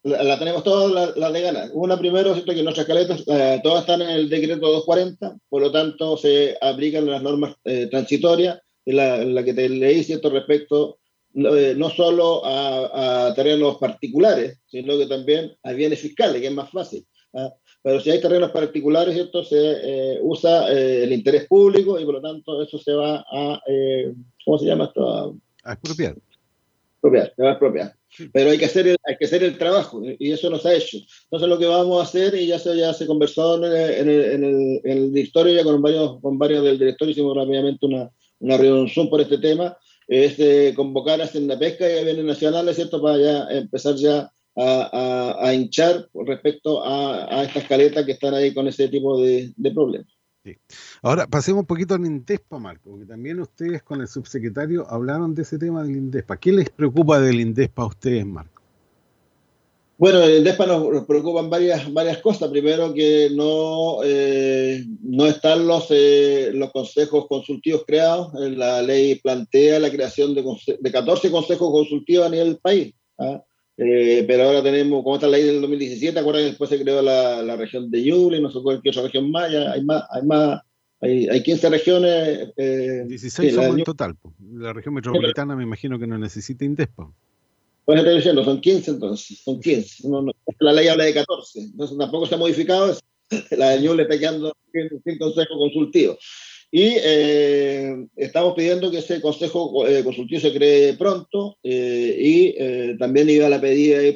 la, 0.05 0.39
tenemos 0.39 0.65
todas 0.65 1.17
las 1.17 1.33
de 1.33 1.41
ganas. 1.41 1.71
Una 1.75 1.99
primero, 1.99 2.33
¿cierto? 2.35 2.55
que 2.55 2.63
nuestras 2.63 2.87
caletas 2.87 3.23
eh, 3.27 3.61
todas 3.63 3.81
están 3.81 4.03
en 4.03 4.11
el 4.11 4.29
decreto 4.29 4.67
240, 4.67 5.39
por 5.49 5.63
lo 5.63 5.73
tanto 5.73 6.17
se 6.17 6.57
aplican 6.61 7.07
las 7.07 7.23
normas 7.23 7.57
transitorias 7.91 8.61
la, 8.93 9.25
la 9.25 9.45
que 9.45 9.55
te 9.55 9.69
leí, 9.69 10.03
¿cierto? 10.03 10.31
Respecto 10.31 10.99
eh, 11.35 11.75
no 11.77 11.91
solo 11.91 12.43
a, 12.45 13.33
terrenos 13.35 13.77
particulares, 13.77 14.61
sino 14.67 14.97
que 14.99 15.07
también 15.07 15.55
a 15.63 15.73
bienes 15.73 16.01
fiscales, 16.01 16.41
que 16.41 16.49
es 16.49 16.55
más 16.55 16.71
fácil. 16.71 17.07
¿ah? 17.35 17.53
Pero 17.83 18.01
si 18.01 18.11
hay 18.11 18.21
terrenos 18.21 18.51
particulares, 18.51 19.15
¿cierto? 19.15 19.45
Se 19.45 19.57
eh, 19.57 20.19
usa 20.23 20.73
eh, 20.73 21.05
el 21.05 21.13
interés 21.13 21.47
público 21.47 22.01
y 22.01 22.05
por 22.05 22.15
lo 22.15 22.23
tanto 22.23 22.63
eso 22.63 22.79
se 22.79 22.93
va 22.93 23.25
a, 23.31 23.61
¿cómo 24.45 24.59
se 24.59 24.67
llama 24.67 24.87
esto? 24.87 25.39
A, 25.65 25.73
expropiar. 25.75 26.17
se 27.37 27.43
va 27.43 27.51
a 27.51 27.53
expropiar. 27.53 27.95
Pero 28.33 28.51
hay 28.51 28.59
que, 28.59 28.65
hacer 28.65 28.89
el, 28.89 28.97
hay 29.07 29.17
que 29.19 29.27
hacer 29.27 29.45
el 29.45 29.59
trabajo 29.59 30.01
y 30.03 30.33
eso 30.33 30.49
no 30.49 30.59
se 30.59 30.69
ha 30.71 30.75
hecho. 30.75 30.97
Entonces 31.25 31.49
lo 31.49 31.59
que 31.59 31.67
vamos 31.67 32.01
a 32.01 32.05
hacer, 32.05 32.35
y 32.35 32.47
ya 32.47 32.59
se, 32.59 32.75
ya 32.77 32.95
se 32.95 33.07
conversó 33.07 33.59
en 33.59 33.65
el, 33.65 33.75
en 33.75 34.09
el, 34.09 34.81
en 34.83 34.99
el, 34.99 35.13
directorio, 35.13 35.55
ya 35.55 35.63
con 35.63 35.81
varios, 35.83 36.21
con 36.21 36.39
varios 36.39 36.65
del 36.65 36.79
directorio 36.79 37.13
hicimos 37.13 37.37
rápidamente 37.37 37.85
una, 37.85 38.11
una 38.41 38.57
reunión 38.57 39.11
por 39.11 39.21
este 39.21 39.39
tema, 39.39 39.77
es 40.07 40.37
de 40.39 40.73
convocar 40.75 41.21
a 41.21 41.25
Hacienda 41.25 41.59
Pesca 41.59 41.89
y 41.89 41.99
a 41.99 42.03
bienes 42.03 42.25
nacionales, 42.25 42.77
¿cierto? 42.77 43.03
Para 43.03 43.19
ya 43.19 43.47
empezar 43.51 43.95
ya 43.97 44.33
a, 44.57 45.37
a, 45.41 45.55
hinchar 45.55 46.09
respecto 46.27 46.83
a, 46.83 47.41
a, 47.41 47.45
estas 47.45 47.65
caletas 47.65 48.05
que 48.05 48.13
están 48.13 48.35
ahí 48.35 48.53
con 48.53 48.67
ese 48.67 48.89
tipo 48.89 49.21
de, 49.21 49.53
de 49.57 49.71
problemas. 49.71 50.19
Ahora 51.03 51.27
pasemos 51.27 51.61
un 51.61 51.67
poquito 51.67 51.95
al 51.95 52.07
INDESPA, 52.07 52.59
Marco, 52.59 52.91
porque 52.91 53.07
también 53.07 53.39
ustedes 53.41 53.83
con 53.83 54.01
el 54.01 54.09
subsecretario 54.09 54.89
hablaron 54.89 55.35
de 55.35 55.43
ese 55.43 55.59
tema 55.59 55.83
del 55.83 55.97
INDESPA. 55.97 56.39
¿Qué 56.39 56.53
les 56.53 56.71
preocupa 56.71 57.21
del 57.21 57.41
INDESPA 57.41 57.83
a 57.83 57.87
ustedes, 57.87 58.27
Marco? 58.27 58.58
Bueno, 59.99 60.23
en 60.23 60.45
DESPA 60.45 60.65
nos, 60.67 61.07
preocupan 61.07 61.51
varias, 61.51 61.93
varias 61.93 62.19
cosas. 62.19 62.49
Primero, 62.51 62.95
que 62.95 63.31
no, 63.35 63.99
eh, 64.05 64.85
no 65.03 65.27
están 65.27 65.67
los, 65.67 65.89
eh, 65.91 66.53
los 66.55 66.71
consejos 66.71 67.27
consultivos 67.27 67.83
creados. 67.85 68.33
La 68.35 68.81
ley 68.81 69.17
plantea 69.17 69.81
la 69.81 69.91
creación 69.91 70.37
de, 70.37 70.45
de 70.79 70.93
14 70.93 71.33
consejos 71.33 71.73
consultivos 71.73 72.27
a 72.27 72.31
nivel 72.31 72.51
del 72.51 72.59
país. 72.59 72.95
¿ah? 73.19 73.43
Eh, 73.77 74.25
pero 74.29 74.45
ahora 74.45 74.63
tenemos, 74.63 75.03
como 75.03 75.17
esta 75.17 75.27
ley 75.27 75.43
del 75.43 75.61
2017, 75.63 76.17
acuerdan 76.17 76.45
que 76.45 76.51
después 76.51 76.71
se 76.71 76.81
creó 76.81 77.03
la, 77.03 77.43
la 77.43 77.57
región 77.57 77.91
de 77.91 78.05
Yule, 78.05 78.41
no 78.41 78.53
sé 78.53 78.61
qué 78.85 78.91
otra 78.91 79.03
región 79.03 79.33
más, 79.33 79.53
hay 79.53 79.85
más, 79.85 80.05
hay 80.11 80.23
más, 80.23 80.61
hay, 81.01 81.29
hay 81.29 81.43
15 81.43 81.71
regiones. 81.71 82.55
16 82.57 83.53
somos 83.53 83.77
en 83.77 83.83
total. 83.83 84.17
La 84.53 84.73
región 84.73 84.95
metropolitana 84.95 85.57
me 85.57 85.65
imagino 85.65 85.99
que 85.99 86.07
no 86.07 86.19
necesita 86.19 86.65
INDESPA. 86.65 87.13
Pues 87.89 88.01
estoy 88.01 88.17
diciendo, 88.17 88.45
son 88.45 88.61
15 88.61 88.91
entonces, 88.91 89.41
son 89.43 89.61
15. 89.61 90.09
la 90.61 90.73
ley 90.75 90.89
habla 90.89 91.05
de 91.05 91.15
14, 91.15 91.59
entonces 91.59 91.97
tampoco 91.97 92.27
se 92.27 92.35
ha 92.35 92.39
modificado, 92.39 92.95
la 93.53 93.71
de 93.71 93.95
le 93.95 94.03
está 94.03 94.19
quedando 94.19 94.53
sin 95.03 95.17
consejo 95.17 95.57
consultivo. 95.57 96.19
Y 96.71 96.97
eh, 97.03 97.97
estamos 98.15 98.53
pidiendo 98.55 98.91
que 98.91 98.99
ese 98.99 99.23
consejo 99.23 99.87
eh, 99.87 100.05
consultivo 100.05 100.39
se 100.39 100.53
cree 100.53 100.99
pronto 100.99 101.57
eh, 101.63 102.15
y 102.21 102.99
también 102.99 103.31
iba 103.31 103.49
la 103.49 103.59
pedida 103.59 104.01
ahí 104.01 104.15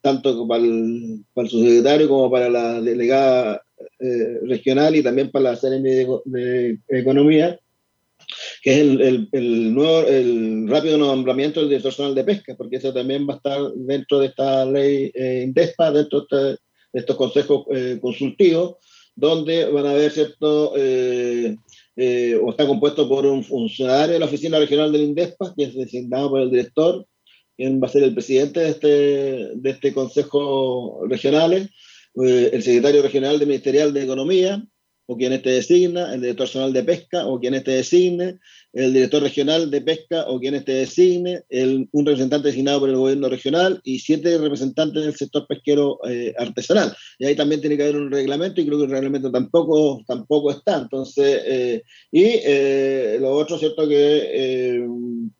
tanto 0.00 0.48
para 0.48 0.64
el, 0.64 1.26
para 1.34 1.44
el 1.44 1.50
subsecretario 1.50 2.08
como 2.08 2.30
para 2.30 2.48
la 2.48 2.80
delegada 2.80 3.62
regional 4.44 4.96
y 4.96 5.02
también 5.02 5.30
para 5.30 5.50
la 5.50 5.56
CNM 5.56 5.82
de 6.24 6.78
Economía, 6.88 7.60
que 8.64 8.72
es 8.72 8.80
el, 8.80 9.28
el, 9.30 9.74
nuevo, 9.74 10.08
el 10.08 10.66
rápido 10.66 10.96
nombramiento 10.96 11.60
del 11.60 11.68
director 11.68 11.92
nacional 11.92 12.14
de 12.14 12.24
pesca, 12.24 12.54
porque 12.56 12.76
eso 12.76 12.94
también 12.94 13.28
va 13.28 13.34
a 13.34 13.36
estar 13.36 13.60
dentro 13.74 14.20
de 14.20 14.28
esta 14.28 14.64
ley 14.64 15.12
eh, 15.12 15.42
INDESPA, 15.44 15.92
dentro 15.92 16.26
de, 16.30 16.56
estos 16.94 17.14
consejos 17.16 17.66
eh, 17.74 17.98
consultivos, 18.00 18.76
donde 19.14 19.66
van 19.66 19.84
a 19.84 19.90
haber 19.90 20.10
cierto, 20.10 20.72
eh, 20.78 21.56
eh, 21.96 22.40
o 22.42 22.52
está 22.52 22.66
compuesto 22.66 23.06
por 23.06 23.26
un 23.26 23.44
funcionario 23.44 24.14
de 24.14 24.20
la 24.20 24.26
oficina 24.26 24.58
regional 24.58 24.90
del 24.90 25.02
INDESPA, 25.02 25.52
que 25.54 25.64
es 25.64 25.74
designado 25.74 26.30
por 26.30 26.40
el 26.40 26.50
director, 26.50 27.06
quien 27.58 27.82
va 27.82 27.88
a 27.88 27.90
ser 27.90 28.04
el 28.04 28.14
presidente 28.14 28.60
de 28.60 28.70
este, 28.70 28.88
de 29.56 29.70
este 29.70 29.92
consejo 29.92 31.04
regional, 31.06 31.52
el 32.14 32.62
secretario 32.62 33.02
regional 33.02 33.38
de 33.38 33.46
Ministerial 33.46 33.92
de 33.92 34.04
Economía, 34.04 34.64
o 35.06 35.16
quien 35.16 35.32
este 35.32 35.50
designa, 35.50 36.14
el 36.14 36.20
director 36.20 36.46
nacional 36.46 36.72
de 36.72 36.82
pesca, 36.82 37.26
o 37.26 37.38
quien 37.38 37.54
este 37.54 37.72
designe, 37.72 38.38
el 38.72 38.92
director 38.92 39.22
regional 39.22 39.70
de 39.70 39.80
pesca, 39.80 40.24
o 40.28 40.40
quien 40.40 40.54
este 40.54 40.72
designe, 40.72 41.42
el, 41.48 41.88
un 41.92 42.06
representante 42.06 42.48
designado 42.48 42.80
por 42.80 42.88
el 42.88 42.96
gobierno 42.96 43.28
regional 43.28 43.80
y 43.84 43.98
siete 43.98 44.38
representantes 44.38 45.04
del 45.04 45.14
sector 45.14 45.46
pesquero 45.46 45.98
eh, 46.08 46.34
artesanal. 46.38 46.96
Y 47.18 47.26
ahí 47.26 47.36
también 47.36 47.60
tiene 47.60 47.76
que 47.76 47.82
haber 47.82 47.96
un 47.96 48.10
reglamento 48.10 48.60
y 48.60 48.66
creo 48.66 48.78
que 48.78 48.84
el 48.84 48.90
reglamento 48.90 49.30
tampoco, 49.30 50.02
tampoco 50.06 50.50
está. 50.50 50.78
Entonces, 50.78 51.42
eh, 51.46 51.82
y 52.10 52.24
eh, 52.44 53.18
lo 53.20 53.32
otro, 53.32 53.58
¿cierto? 53.58 53.86
Que 53.86 54.86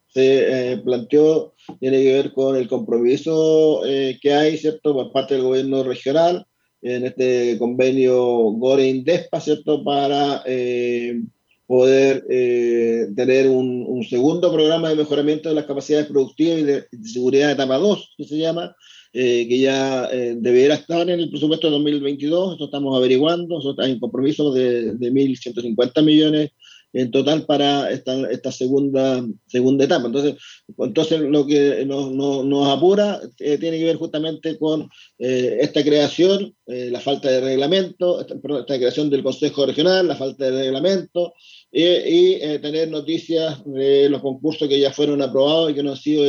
se 0.08 0.80
planteó 0.84 1.54
tiene 1.80 2.00
que 2.00 2.12
ver 2.12 2.32
con 2.32 2.54
el 2.54 2.68
compromiso 2.68 3.82
que 3.82 4.32
hay, 4.32 4.56
¿cierto? 4.58 4.92
Por 4.92 5.10
parte 5.10 5.34
del 5.34 5.42
gobierno 5.42 5.82
regional 5.82 6.46
en 6.84 7.06
este 7.06 7.58
convenio 7.58 8.16
Gore-Indespa, 8.52 9.40
¿cierto? 9.40 9.82
Para, 9.82 10.42
eh, 10.46 11.20
poder 11.66 12.24
eh, 12.28 13.08
tener 13.16 13.48
un, 13.48 13.84
un, 13.88 14.04
segundo 14.04 14.52
programa 14.52 14.90
de 14.90 14.96
mejoramiento 14.96 15.48
de 15.48 15.54
las 15.54 15.64
capacidades 15.64 16.06
productivas 16.06 16.58
y 16.58 16.62
de, 16.62 16.84
de 16.90 17.08
seguridad 17.08 17.46
de 17.48 17.54
etapa 17.54 17.78
2, 17.78 18.14
que 18.18 18.24
se 18.24 18.36
llama, 18.36 18.76
eh, 19.12 19.46
que 19.48 19.60
ya 19.60 20.08
eh, 20.12 20.34
deberá 20.36 20.74
estar 20.74 21.08
en 21.08 21.20
el 21.20 21.30
presupuesto 21.30 21.68
de 21.68 21.74
2022, 21.74 22.56
eso 22.56 22.64
estamos 22.64 22.96
averiguando, 22.96 23.60
eso 23.60 23.74
hay 23.78 23.92
un 23.92 24.00
compromiso 24.00 24.52
de, 24.52 24.92
de 24.94 25.12
1.150 25.12 26.04
millones 26.04 26.50
en 26.94 27.10
total 27.10 27.44
para 27.44 27.90
esta, 27.90 28.52
segunda, 28.52 29.24
segunda 29.46 29.84
etapa. 29.84 30.06
Entonces, 30.06 30.36
entonces 30.78 31.20
lo 31.20 31.44
que 31.44 31.84
nos, 31.84 32.68
apura 32.68 33.20
eh, 33.40 33.58
tiene 33.58 33.78
que 33.78 33.84
ver 33.84 33.96
justamente 33.96 34.56
con 34.58 34.88
eh, 35.18 35.58
esta 35.60 35.82
creación, 35.82 36.54
eh, 36.66 36.88
la 36.90 37.00
falta 37.00 37.28
de 37.28 37.40
reglamento, 37.40 38.20
esta, 38.20 38.76
creación 38.78 39.10
del 39.10 39.24
Consejo 39.24 39.66
Regional, 39.66 40.06
la 40.06 40.16
falta 40.16 40.44
de 40.44 40.62
reglamento 40.62 41.34
y 41.76 42.38
tener 42.60 42.88
noticias 42.88 43.60
de 43.64 44.08
los 44.08 44.22
concursos 44.22 44.68
que 44.68 44.78
ya 44.78 44.92
fueron 44.92 45.20
aprobados 45.20 45.70
y 45.70 45.74
que 45.74 45.82
no 45.82 45.90
han 45.90 45.96
sido 45.96 46.24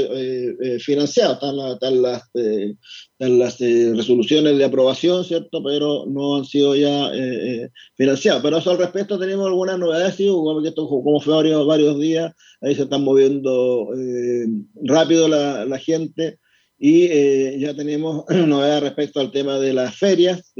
financiados. 0.79 1.35
Están, 1.35 1.57
la, 1.57 1.73
están 1.73 2.01
las, 2.01 2.23
están 2.33 3.37
las 3.37 3.59
resoluciones 3.59 4.57
de 4.57 4.65
aprobación, 4.65 5.23
¿cierto? 5.23 5.61
Pero 5.63 6.05
no 6.07 6.37
han 6.37 6.45
sido 6.45 6.75
ya 6.75 7.11
financiados. 7.95 8.41
Pero 8.41 8.57
eso 8.57 8.71
al 8.71 8.79
respecto 8.79 9.19
tenemos 9.19 9.45
algunas 9.45 9.77
novedades, 9.77 10.15
¿sí? 10.15 10.23
que 10.23 10.67
esto 10.69 10.87
como 10.87 11.19
fue 11.19 11.35
varios, 11.35 11.67
varios 11.67 11.99
días, 11.99 12.33
ahí 12.61 12.75
se 12.75 12.83
están 12.83 13.03
moviendo 13.03 13.89
eh, 13.95 14.47
rápido 14.83 15.27
la, 15.27 15.65
la, 15.65 15.77
gente 15.77 16.39
y 16.77 17.03
eh, 17.05 17.57
ya 17.59 17.75
tenemos 17.75 18.25
novedades 18.29 18.83
respecto 18.83 19.19
al 19.19 19.31
tema 19.31 19.59
de 19.59 19.73
las 19.73 19.95
ferias, 19.95 20.53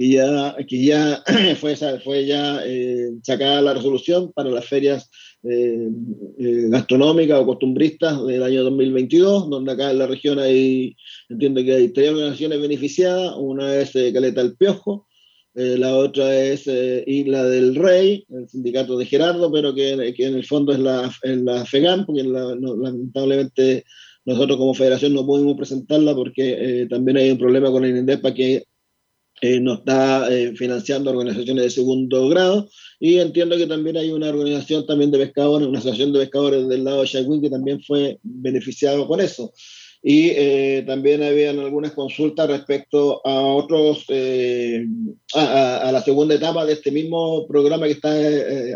eh, 0.00 0.06
y 0.06 0.12
ya, 0.14 0.56
que 0.66 0.84
ya 0.84 1.22
fue, 1.60 1.76
fue 1.76 2.26
ya 2.26 2.60
eh, 2.64 3.10
sacada 3.22 3.60
la 3.60 3.74
resolución 3.74 4.32
para 4.32 4.50
las 4.50 4.66
ferias 4.66 5.10
gastronómicas 5.42 7.40
o 7.40 7.46
costumbristas 7.46 8.26
del 8.26 8.42
año 8.42 8.62
2022, 8.64 9.48
donde 9.48 9.72
acá 9.72 9.90
en 9.90 9.98
la 9.98 10.06
región 10.06 10.38
hay, 10.38 10.94
entiendo 11.30 11.62
que 11.64 11.72
hay 11.72 11.88
tres 11.88 12.10
organizaciones 12.10 12.60
beneficiadas, 12.60 13.34
una 13.38 13.74
es 13.76 13.92
Caleta 13.92 14.42
del 14.42 14.54
Piojo, 14.56 15.06
eh, 15.54 15.76
la 15.76 15.96
otra 15.96 16.36
es 16.36 16.68
eh, 16.68 17.02
Isla 17.06 17.42
del 17.44 17.74
Rey, 17.74 18.24
el 18.28 18.48
sindicato 18.48 18.96
de 18.96 19.04
Gerardo, 19.04 19.50
pero 19.50 19.74
que, 19.74 20.14
que 20.16 20.26
en 20.26 20.36
el 20.36 20.46
fondo 20.46 20.72
es 20.72 20.78
la, 20.78 21.12
la 21.24 21.66
FEGAM, 21.66 22.06
porque 22.06 22.22
lamentablemente 22.22 23.84
nosotros 24.24 24.58
como 24.58 24.74
federación 24.74 25.12
no 25.12 25.26
pudimos 25.26 25.56
presentarla 25.56 26.14
porque 26.14 26.82
eh, 26.82 26.86
también 26.86 27.16
hay 27.16 27.30
un 27.30 27.38
problema 27.38 27.70
con 27.70 27.84
el 27.84 27.96
INDEPA 27.96 28.32
que 28.32 28.64
eh, 29.42 29.58
no 29.58 29.74
está 29.74 30.30
eh, 30.30 30.54
financiando 30.54 31.10
organizaciones 31.10 31.64
de 31.64 31.70
segundo 31.70 32.28
grado. 32.28 32.68
Y 32.98 33.18
entiendo 33.18 33.56
que 33.56 33.66
también 33.66 33.96
hay 33.96 34.12
una 34.12 34.28
organización 34.28 34.86
también 34.86 35.10
de 35.10 35.18
pescadores, 35.18 35.66
una 35.66 35.78
asociación 35.78 36.12
de 36.12 36.20
pescadores 36.20 36.68
del 36.68 36.84
lado 36.84 37.02
de 37.02 37.40
que 37.40 37.50
también 37.50 37.82
fue 37.82 38.18
beneficiado 38.22 39.06
con 39.08 39.20
eso. 39.20 39.52
Y 40.02 40.30
eh, 40.30 40.84
también 40.86 41.22
habían 41.22 41.58
algunas 41.58 41.92
consultas 41.92 42.48
respecto 42.48 43.20
a 43.26 43.40
otros, 43.40 44.04
eh, 44.08 44.86
a, 45.34 45.90
la 45.92 46.02
segunda 46.02 46.34
etapa 46.34 46.64
de 46.64 46.74
este 46.74 46.90
mismo 46.90 47.46
programa 47.46 47.86
que 47.86 47.92
está 47.92 48.10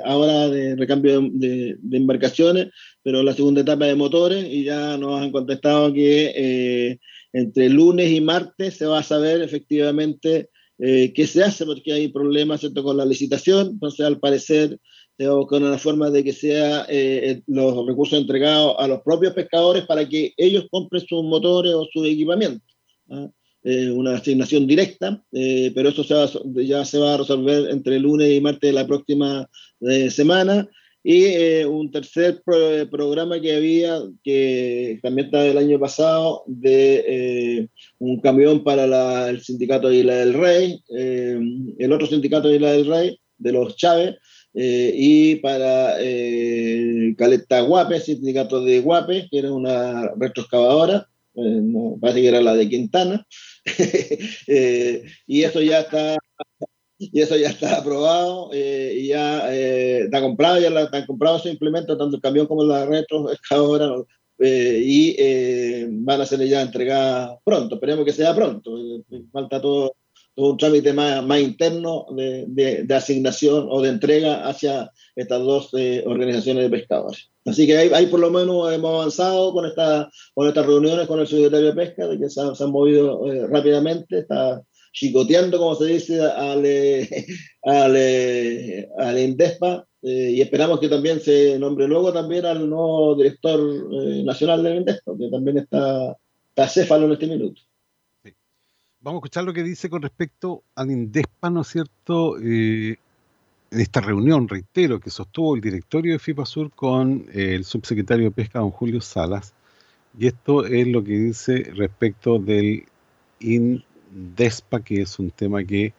ahora 0.05 0.49
de 0.49 0.77
recambio 0.77 1.23
de, 1.32 1.77
de, 1.78 1.97
embarcaciones, 1.97 2.69
pero 3.03 3.23
la 3.23 3.35
segunda 3.35 3.62
etapa 3.62 3.86
de 3.86 3.95
motores 3.95 4.45
y 4.45 4.65
ya 4.65 4.99
nos 4.99 5.20
han 5.20 5.32
contestado 5.32 5.93
que 5.95 6.99
entre 7.35 7.69
lunes 7.69 8.12
y 8.12 8.20
martes 8.20 8.77
se 8.77 8.86
va 8.86 9.01
a 9.01 9.03
saber 9.03 9.43
efectivamente 9.43 10.51
eh, 10.78 11.12
qué 11.14 11.26
se 11.26 11.42
hace 11.42 11.64
porque 11.64 11.92
hay 11.92 12.09
problemas 12.09 12.60
¿cierto? 12.60 12.82
con 12.82 12.96
la 12.96 13.05
licitación, 13.05 13.68
entonces 13.68 14.05
al 14.05 14.18
parecer 14.18 14.78
se 15.16 15.26
va 15.26 15.34
buscar 15.36 15.62
una 15.62 15.78
forma 15.78 16.10
de 16.10 16.24
que 16.24 16.32
sea 16.32 16.86
eh, 16.88 17.42
los 17.46 17.86
recursos 17.86 18.18
entregados 18.18 18.74
a 18.78 18.88
los 18.88 19.01
propios 19.02 19.32
pescadores 19.32 19.84
para 19.84 20.09
que 20.09 20.34
ellos 20.36 20.66
compren 20.70 21.06
sus 21.06 21.22
motores 21.22 21.72
o 21.72 21.86
su 21.92 22.05
equipamiento. 22.05 22.64
¿ah? 23.10 23.28
Eh, 23.66 23.90
una 23.90 24.16
asignación 24.16 24.66
directa, 24.66 25.24
eh, 25.32 25.72
pero 25.74 25.88
eso 25.88 26.05
se 26.05 26.12
va, 26.12 26.28
ya 26.62 26.84
se 26.84 26.98
va 26.98 27.14
a 27.14 27.16
resolver 27.16 27.70
entre 27.70 27.98
lunes 27.98 28.30
y 28.30 28.38
martes 28.38 28.68
de 28.68 28.74
la 28.74 28.86
próxima 28.86 29.48
eh, 29.80 30.10
semana. 30.10 30.68
Y 31.05 31.24
eh, 31.26 31.66
un 31.66 31.90
tercer 31.90 32.43
pro 32.43 32.89
programa 32.90 33.39
que 33.40 33.55
había, 33.55 34.01
que 34.24 34.98
también 35.02 35.26
está 35.26 35.43
del 35.43 35.59
año 35.59 35.78
pasado, 35.78 36.43
de 36.47 37.68
un 37.98 38.20
camión 38.20 38.64
para 38.64 38.86
la, 38.86 39.28
el 39.28 39.43
sindicato 39.43 39.90
de 39.90 39.98
Isla 39.98 40.16
del 40.16 40.35
Rey, 40.35 40.82
el 40.89 41.93
otro 41.93 42.06
sindicato 42.06 42.48
de 42.48 42.56
Isla 42.56 42.72
del 42.72 42.86
Rey, 42.86 43.20
de 43.36 43.52
los 43.52 43.76
Chávez, 43.76 44.16
eh, 44.55 44.93
y 44.94 45.36
para 45.36 45.97
eh, 45.98 47.14
Caleta 47.18 47.60
Guape, 47.62 48.01
sindicato 48.01 48.64
de 48.64 48.81
Guape, 48.81 49.26
que 49.28 49.39
era 49.39 49.52
una 49.52 50.12
retroexcavadora, 50.16 51.09
eh, 51.35 51.60
no, 51.60 51.98
parece 52.01 52.22
que 52.22 52.28
era 52.28 52.40
la 52.40 52.55
de 52.55 52.68
Quintana, 52.68 53.26
eh, 54.47 55.02
y 55.26 55.43
eso 55.43 55.60
ya 55.60 55.81
está 55.81 56.16
y 57.12 57.20
eso 57.20 57.36
ya 57.36 57.48
está 57.48 57.78
aprobado 57.78 58.51
y 58.52 59.09
ya 59.09 59.52
está 59.55 60.20
comprado, 60.20 60.60
ya 60.60 60.70
la, 60.70 60.82
están 60.82 61.06
comprados 61.06 61.43
se 61.43 61.51
implementa 61.51 61.97
tanto 61.97 62.16
el 62.16 62.22
camión 62.22 62.47
como 62.47 62.64
la 62.64 62.86
retroexcavadora 62.86 63.94
y 64.39 65.85
van 66.05 66.20
a 66.20 66.26
ser 66.26 66.40
ya 66.47 66.62
entregadas 66.62 67.39
pronto, 67.44 67.76
esperemos 67.76 68.05
que 68.05 68.12
sea 68.12 68.35
pronto, 68.35 68.76
falta 69.32 69.60
todo 69.60 69.94
un 70.36 70.56
trámite 70.56 70.93
más, 70.93 71.24
más 71.24 71.40
interno 71.40 72.06
de, 72.10 72.44
de, 72.48 72.85
de, 72.85 72.94
asignación 72.94 73.68
o 73.70 73.81
de 73.81 73.90
entrega 73.90 74.47
hacia 74.48 74.90
estas 75.14 75.40
dos 75.40 75.70
eh, 75.74 76.02
organizaciones 76.06 76.64
de 76.64 76.70
pescadores. 76.70 77.31
Así 77.44 77.66
que 77.66 77.76
ahí, 77.76 77.90
ahí, 77.94 78.06
por 78.06 78.20
lo 78.20 78.31
menos 78.31 78.72
hemos 78.72 78.94
avanzado 78.94 79.52
con, 79.52 79.66
esta, 79.66 80.10
con 80.35 80.48
estas 80.48 80.66
reuniones 80.66 81.06
con 81.06 81.20
el 81.20 81.26
secretario 81.26 81.66
de 81.66 81.74
Pesca, 81.74 82.09
de 82.09 82.18
que 82.18 82.28
se, 82.28 82.40
se 82.55 82.64
han 82.64 82.70
movido 82.70 83.32
eh, 83.32 83.47
rápidamente, 83.47 84.20
está 84.20 84.62
chicoteando, 84.95 85.59
como 85.59 85.75
se 85.75 85.87
dice, 85.87 86.23
al, 86.23 86.65
eh, 86.65 87.27
al, 87.65 87.95
eh, 87.97 88.89
al 88.97 89.19
INDESPA, 89.19 89.87
eh, 90.03 90.31
y 90.37 90.41
esperamos 90.41 90.81
que 90.81 90.89
también 90.89 91.21
se 91.21 91.59
nombre 91.59 91.89
luego 91.89 92.12
también 92.12 92.47
al 92.47 92.69
nuevo 92.69 93.16
director 93.16 93.59
nacional 94.25 94.62
del 94.62 94.79
INDESPA, 94.79 95.12
que 95.19 95.29
también 95.31 95.59
está, 95.59 96.16
está 96.49 96.69
céfalo 96.69 97.07
en 97.07 97.12
este 97.12 97.27
minuto 97.27 97.61
vamos 99.01 99.19
a 99.19 99.21
escuchar 99.21 99.45
lo 99.45 99.53
que 99.53 99.62
dice 99.62 99.91
con 99.91 100.01
respecto 100.01 100.62
al 100.75 100.91
INDESPA, 100.91 101.51
¿no 101.51 101.61
es 101.61 101.69
cierto? 101.69 102.39
En 102.39 102.97
esta 103.71 104.01
reunión, 104.01 104.49
reitero, 104.49 104.99
que 104.99 105.11
sostuvo 105.11 105.55
el 105.55 105.61
directorio 105.61 106.15
de 106.15 106.19
FIPASUR 106.19 106.71
con 106.71 107.27
el 107.35 107.66
subsecretario 107.66 108.25
de 108.25 108.31
Pesca, 108.31 108.61
don 108.61 108.71
Julio 108.71 109.03
Salas, 109.03 109.53
y 110.19 110.27
esto 110.27 110.65
es 110.65 110.87
lo 110.87 111.05
que 111.05 111.19
dice 111.19 111.71
respecto 111.75 112.39
del 112.39 112.85
INDESPA, 113.41 113.94
que 114.85 115.03
es 115.03 115.19
un 115.19 115.31
tema 115.31 115.65
que 115.65 115.93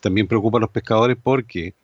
también 0.00 0.26
preocupa 0.26 0.58
a 0.58 0.62
los 0.62 0.70
pescadores 0.70 1.16
porque, 1.22 1.74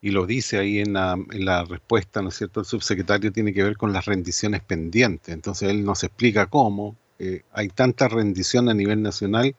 y 0.00 0.10
lo 0.10 0.26
dice 0.26 0.58
ahí 0.58 0.80
en 0.80 0.92
la, 0.92 1.12
en 1.12 1.44
la 1.44 1.64
respuesta, 1.64 2.22
¿no 2.22 2.28
es 2.28 2.36
cierto?, 2.36 2.60
el 2.60 2.66
subsecretario 2.66 3.32
tiene 3.32 3.52
que 3.52 3.62
ver 3.62 3.76
con 3.76 3.92
las 3.92 4.04
rendiciones 4.04 4.62
pendientes, 4.62 5.32
entonces 5.34 5.70
él 5.70 5.84
nos 5.84 6.04
explica 6.04 6.46
cómo 6.46 6.96
eh, 7.18 7.42
hay 7.52 7.68
tanta 7.68 8.08
rendición 8.08 8.68
a 8.68 8.74
nivel 8.74 9.02
nacional 9.02 9.54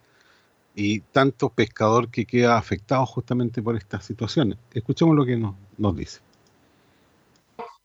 y 0.74 1.00
tanto 1.00 1.48
pescador 1.48 2.10
que 2.10 2.26
queda 2.26 2.58
afectado 2.58 3.06
justamente 3.06 3.62
por 3.62 3.76
estas 3.76 4.04
situaciones. 4.04 4.58
Escuchemos 4.74 5.16
lo 5.16 5.24
que 5.24 5.36
nos, 5.36 5.54
nos 5.78 5.96
dice. 5.96 6.20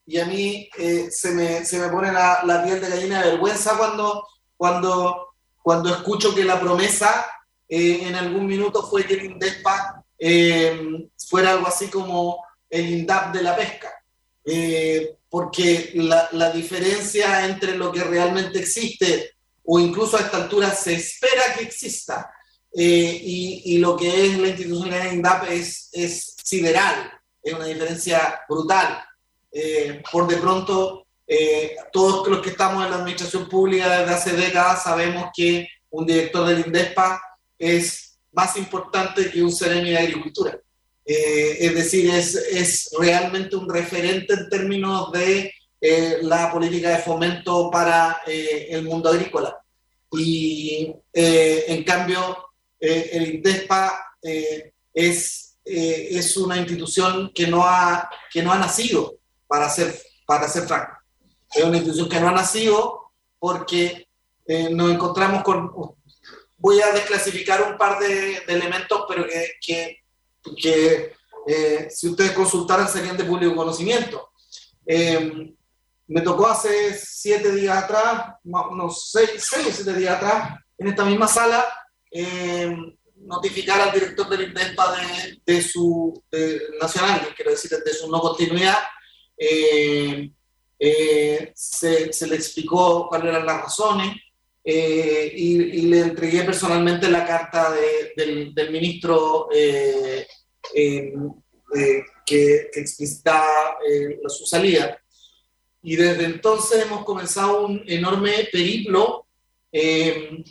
Y 0.06 0.20
a 0.20 0.26
mí 0.26 0.70
eh, 0.78 1.08
se, 1.10 1.32
me, 1.32 1.64
se, 1.64 1.80
me, 1.80 1.88
pone 1.88 2.12
la, 2.12 2.40
la, 2.44 2.64
piel 2.64 2.82
de 2.82 2.90
gallina 2.90 3.24
de 3.24 3.32
vergüenza 3.32 3.78
cuando, 3.78 4.28
cuando, 4.58 5.30
cuando 5.64 5.90
escucho 5.90 6.36
que 6.36 6.44
la 6.44 6.60
promesa 6.60 7.26
eh, 7.72 8.08
en 8.08 8.16
algún 8.16 8.46
minuto 8.46 8.84
fue 8.84 9.06
que 9.06 9.14
el 9.14 9.26
INDESPA 9.26 10.04
eh, 10.20 11.08
fuera 11.28 11.54
algo 11.54 11.68
así 11.68 11.88
como 11.88 12.44
el 12.70 12.88
INDAP 12.88 13.34
de 13.34 13.42
la 13.42 13.56
pesca. 13.56 13.90
Eh, 14.44 15.16
porque 15.30 15.92
la, 15.96 16.28
la 16.34 16.52
diferencia 16.52 17.46
entre 17.46 17.78
lo 17.78 17.92
que 17.92 18.04
realmente 18.04 18.60
existe 18.60 19.36
o 19.64 19.80
incluso 19.80 20.18
a 20.18 20.22
esta 20.22 20.38
altura 20.38 20.74
se 20.76 20.96
espera 20.96 21.54
que 21.56 21.64
exista 21.64 22.30
eh, 22.74 23.20
y, 23.24 23.62
y, 23.66 23.78
lo 23.78 23.96
que 23.96 24.26
es 24.26 24.38
la 24.38 24.48
institucionalidad 24.50 25.04
de 25.04 25.16
INDAP 25.16 25.50
es, 25.52 25.90
es 25.92 26.36
sideral, 26.44 27.12
es 27.42 27.54
una 27.54 27.66
diferencia 27.66 28.42
brutal. 28.48 29.04
Eh, 29.52 30.02
por 30.12 30.28
de 30.28 30.38
pronto, 30.38 31.06
eh, 31.28 31.76
todos 31.92 32.28
los 32.28 32.42
que 32.42 32.50
estamos 32.50 32.84
en 32.84 32.92
la 32.92 32.98
administración 32.98 33.48
pública 33.48 34.00
desde 34.00 34.14
hace 34.14 34.32
décadas 34.34 34.84
sabemos 34.84 35.30
que 35.36 35.68
un 35.90 36.06
director 36.06 36.48
del 36.48 36.66
INDESPA 36.66 37.22
es 37.62 38.18
más 38.32 38.58
importante 38.58 39.30
que 39.30 39.44
un 39.44 39.52
seremi 39.52 39.92
de 39.92 40.00
agricultura. 40.00 40.60
Eh, 41.06 41.58
es 41.60 41.76
decir, 41.76 42.10
es, 42.10 42.36
es, 42.36 42.90
realmente 42.98 43.56
un 43.56 43.70
referente 43.70 44.34
en 44.34 44.50
términos 44.50 45.12
de 45.12 45.54
eh, 45.80 46.18
la 46.22 46.52
política 46.52 46.90
de 46.90 47.04
fomento 47.04 47.70
para 47.70 48.22
eh, 48.26 48.68
el 48.72 48.84
mundo 48.84 49.10
agrícola. 49.10 49.58
Y 50.14 50.94
en 51.14 51.84
cambio, 51.86 52.38
el 52.78 53.36
INDESPA 53.36 54.18
es 54.94 55.58
es 55.64 56.36
una 56.36 56.58
institución 56.58 57.32
que 57.34 57.48
no 57.48 57.64
ha, 57.64 58.10
que 58.30 58.44
no 58.44 58.52
ha 58.52 58.58
nacido, 58.58 59.16
para 59.48 59.70
ser, 59.70 59.98
para 60.26 60.50
ser 60.50 60.64
franco. 60.64 60.98
Es 61.54 61.64
una 61.64 61.78
institución 61.78 62.10
que 62.10 62.20
no 62.20 62.28
ha 62.28 62.34
nacido 62.34 63.12
porque 63.40 64.08
nos 64.72 64.92
encontramos 64.92 65.44
con... 65.44 65.72
Voy 66.62 66.80
a 66.82 66.92
desclasificar 66.92 67.70
un 67.70 67.78
par 67.78 68.00
de, 68.00 68.42
de 68.46 68.54
elementos, 68.54 69.04
pero 69.08 69.26
que, 69.26 69.54
que, 69.60 70.04
que 70.56 71.14
eh, 71.48 71.88
si 71.90 72.08
ustedes 72.08 72.32
consultaran 72.32 72.88
serían 72.88 73.18
de 73.18 73.24
público 73.24 73.56
conocimiento. 73.56 74.32
Eh, 74.86 75.54
me 76.08 76.22
tocó 76.22 76.48
hace 76.48 76.94
siete 76.94 77.52
días 77.54 77.84
atrás, 77.84 78.36
unos 78.44 79.12
seis, 79.12 79.32
seis 79.38 79.68
o 79.68 79.72
siete 79.72 79.94
días 79.94 80.18
atrás, 80.18 80.60
en 80.78 80.88
esta 80.88 81.06
misma 81.06 81.28
sala, 81.28 81.66
eh, 82.12 82.76
notificar 83.16 83.80
al 83.82 83.92
director 83.92 84.28
del 84.30 84.50
INDESPA 84.50 84.96
de, 84.96 85.42
de 85.46 85.62
su 85.62 86.24
de, 86.30 86.62
nacional, 86.80 87.34
quiero 87.36 87.52
decir, 87.52 87.72
de 87.72 87.94
su 87.94 88.10
no 88.10 88.20
continuidad. 88.20 88.78
Eh, 89.38 90.32
eh, 90.78 91.52
se, 91.56 92.12
se, 92.12 92.28
le 92.28 92.36
explicó 92.36 93.08
cuáles 93.08 93.30
eran 93.30 93.46
las 93.46 93.62
razones 93.62 94.16
eh, 94.64 95.34
y, 95.36 95.62
y, 95.62 95.82
le 95.84 96.00
entregué 96.02 96.44
personalmente 96.44 97.10
la 97.10 97.26
carta 97.26 97.72
de, 97.72 98.14
del, 98.16 98.54
del, 98.54 98.72
ministro 98.72 99.48
que, 99.52 100.28
que, 102.26 102.70
explicitaba 102.74 103.78
su 104.28 104.46
salida. 104.46 105.02
Y 105.84 105.96
desde 105.96 106.26
entonces 106.26 106.86
hemos 106.86 107.04
comenzado 107.04 107.66
un 107.66 107.84
enorme 107.88 108.48
periplo 108.52 109.26
eh, 109.72 110.44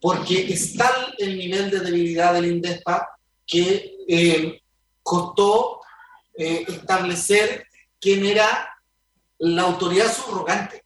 porque 0.00 0.52
es 0.52 0.74
tal 0.76 1.14
el 1.18 1.36
nivel 1.36 1.70
de 1.70 1.80
debilidad 1.80 2.34
del 2.34 2.46
INDESPA 2.46 3.08
que 3.46 3.96
eh, 4.08 4.62
costó 5.02 5.80
eh, 6.34 6.64
establecer 6.68 7.66
quién 8.00 8.24
era 8.24 8.70
la 9.38 9.62
autoridad 9.62 10.12
subrogante. 10.12 10.84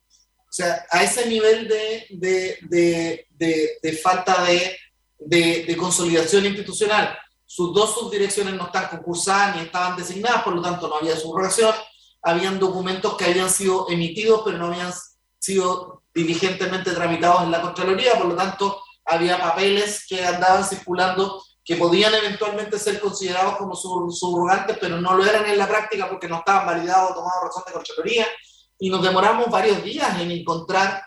O 0.54 0.56
sea, 0.56 0.86
a 0.88 1.02
ese 1.02 1.26
nivel 1.26 1.66
de, 1.66 2.06
de, 2.10 3.26
de, 3.28 3.78
de 3.82 3.92
falta 3.94 4.44
de, 4.44 5.76
consolidación 5.76 6.46
institucional. 6.46 7.18
Sus 7.44 7.74
dos 7.74 7.92
subdirecciones 7.92 8.54
no 8.54 8.66
están 8.66 8.86
concursadas 8.86 9.56
ni 9.56 9.62
estaban 9.62 9.96
designadas, 9.96 10.44
por 10.44 10.54
lo 10.54 10.62
tanto 10.62 10.86
no 10.86 10.94
había 10.94 11.16
subrogación. 11.16 11.74
Habían 12.22 12.60
documentos 12.60 13.16
que 13.16 13.24
habían 13.24 13.50
sido 13.50 13.88
emitidos, 13.90 14.42
pero 14.44 14.58
no 14.58 14.66
habían 14.66 14.92
sido 15.40 16.04
diligentemente 16.14 16.92
tramitados 16.92 17.42
en 17.42 17.50
la 17.50 17.60
Contraloría, 17.60 18.16
por 18.16 18.26
lo 18.26 18.36
tanto, 18.36 18.80
había 19.06 19.40
papeles 19.40 20.06
que 20.08 20.24
andaban 20.24 20.64
circulando 20.64 21.42
que 21.64 21.74
podían 21.74 22.14
eventualmente 22.14 22.78
ser 22.78 23.00
considerados 23.00 23.56
como 23.56 23.74
subrogantes, 23.74 24.78
pero 24.80 25.00
no 25.00 25.14
lo 25.14 25.26
eran 25.26 25.46
en 25.46 25.58
la 25.58 25.66
práctica 25.66 26.08
porque 26.08 26.28
no 26.28 26.38
estaban 26.38 26.64
validados 26.64 27.10
o 27.10 27.14
tomados 27.14 27.42
razón 27.42 27.64
de 27.66 27.72
Contraloría, 27.72 28.28
y 28.78 28.90
nos 28.90 29.02
demoramos 29.02 29.50
varios 29.50 29.82
días 29.82 30.20
en 30.20 30.30
encontrar 30.30 31.04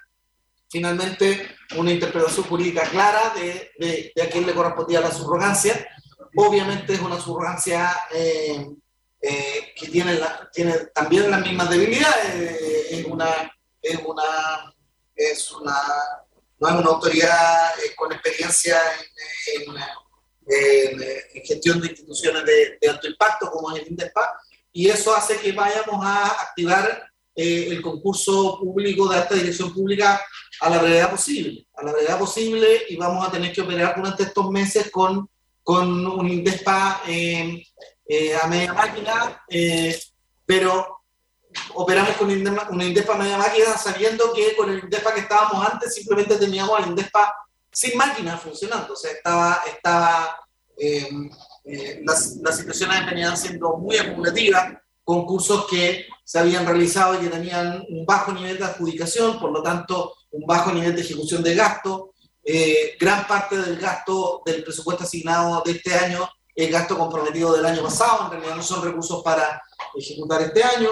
finalmente 0.70 1.56
una 1.78 1.92
interpretación 1.92 2.46
jurídica 2.46 2.84
clara 2.90 3.34
de, 3.36 3.72
de, 3.78 4.12
de 4.16 4.22
a 4.22 4.30
quién 4.30 4.46
le 4.46 4.54
correspondía 4.54 5.02
la 5.02 5.12
subrogancia. 5.12 5.88
Obviamente 6.36 6.94
es 6.94 7.00
una 7.00 7.20
subrogancia 7.20 7.96
eh, 8.14 8.68
eh, 9.22 9.74
que 9.76 9.88
tiene, 9.88 10.16
la, 10.16 10.50
tiene 10.54 10.74
también 10.94 11.30
las 11.32 11.42
mismas 11.42 11.70
debilidades. 11.70 12.36
Eh, 12.36 13.00
es, 13.00 13.06
una, 13.06 13.52
es, 13.82 14.00
una, 14.06 14.74
es 15.16 15.52
una, 15.52 15.78
no 16.60 16.68
es 16.70 16.76
una 16.76 16.90
autoridad 16.90 17.80
eh, 17.80 17.96
con 17.96 18.12
experiencia 18.12 18.80
en, 19.56 19.64
en, 20.48 21.02
en, 21.02 21.44
gestión 21.44 21.82
de 21.82 21.88
instituciones 21.88 22.46
de, 22.46 22.78
de, 22.80 22.90
alto 22.90 23.08
impacto 23.08 23.50
como 23.50 23.76
es 23.76 23.82
el 23.82 23.90
INDESPA, 23.90 24.40
y 24.72 24.90
eso 24.90 25.16
hace 25.16 25.38
que 25.40 25.52
vayamos 25.52 26.06
a 26.06 26.28
activar 26.42 27.07
eh, 27.38 27.68
el 27.70 27.82
concurso 27.82 28.60
público 28.60 29.08
de 29.08 29.18
alta 29.18 29.36
dirección 29.36 29.74
pública 29.74 30.20
a 30.60 30.70
la 30.70 30.80
brevedad 30.80 31.12
posible, 31.12 31.68
a 31.76 31.86
la 31.86 31.94
brevedad 31.94 32.20
posible, 32.20 32.82
y 32.90 32.98
vamos 32.98 33.26
a 33.26 33.32
tener 33.32 33.54
que 33.54 33.62
operar 33.62 33.96
durante 33.96 34.24
estos 34.24 34.50
meses 34.50 34.92
con, 34.92 35.30
con 35.64 36.06
un 36.06 36.28
INDESPA 36.28 37.04
eh, 37.08 37.64
eh, 38.08 38.36
a 38.36 38.48
media 38.48 38.74
máquina, 38.74 39.44
eh, 39.50 40.00
pero 40.46 41.02
operamos 41.74 42.12
con 42.12 42.30
una 42.30 42.86
Indespa 42.86 43.16
a 43.16 43.18
media 43.18 43.38
máquina 43.38 43.78
sabiendo 43.78 44.32
que 44.34 44.56
con 44.56 44.70
el 44.70 44.80
Indespa 44.80 45.14
que 45.14 45.22
estábamos 45.22 45.68
antes 45.68 45.94
simplemente 45.94 46.38
teníamos 46.38 46.80
al 46.80 46.88
Indespa 46.88 47.36
sin 47.72 47.98
máquina 47.98 48.38
funcionando, 48.38 48.94
o 48.94 48.96
sea, 48.96 49.12
estaba, 49.12 49.62
estaba 49.68 50.38
eh, 50.78 51.10
eh, 51.66 52.02
las, 52.06 52.38
las, 52.38 52.58
situaciones 52.58 53.06
venían 53.06 53.36
siendo 53.36 53.78
muy 53.78 53.98
acumulativas, 53.98 54.74
concursos 55.08 55.68
que 55.68 56.06
se 56.26 56.38
habían 56.38 56.66
realizado 56.66 57.16
y 57.16 57.20
que 57.20 57.30
tenían 57.30 57.82
un 57.88 58.06
bajo 58.06 58.34
nivel 58.34 58.58
de 58.58 58.66
adjudicación, 58.66 59.40
por 59.40 59.54
lo 59.54 59.64
tanto, 59.64 60.14
un 60.32 60.46
bajo 60.46 60.74
nivel 60.74 60.94
de 60.94 61.02
ejecución 61.02 61.42
de 61.42 61.56
gasto. 61.56 62.12
Eh, 62.44 62.98
gran 63.00 63.26
parte 63.26 63.56
del 63.56 63.78
gasto 63.78 64.42
del 64.46 64.66
presupuesto 64.66 65.06
asignado 65.06 65.64
de 65.66 65.72
este 65.72 65.96
año 65.96 66.30
el 66.54 66.72
gasto 66.72 66.98
comprometido 66.98 67.54
del 67.54 67.66
año 67.66 67.84
pasado, 67.84 68.26
en 68.26 68.32
realidad 68.32 68.56
no 68.56 68.64
son 68.64 68.84
recursos 68.84 69.24
para 69.24 69.62
ejecutar 69.96 70.42
este 70.42 70.62
año. 70.62 70.90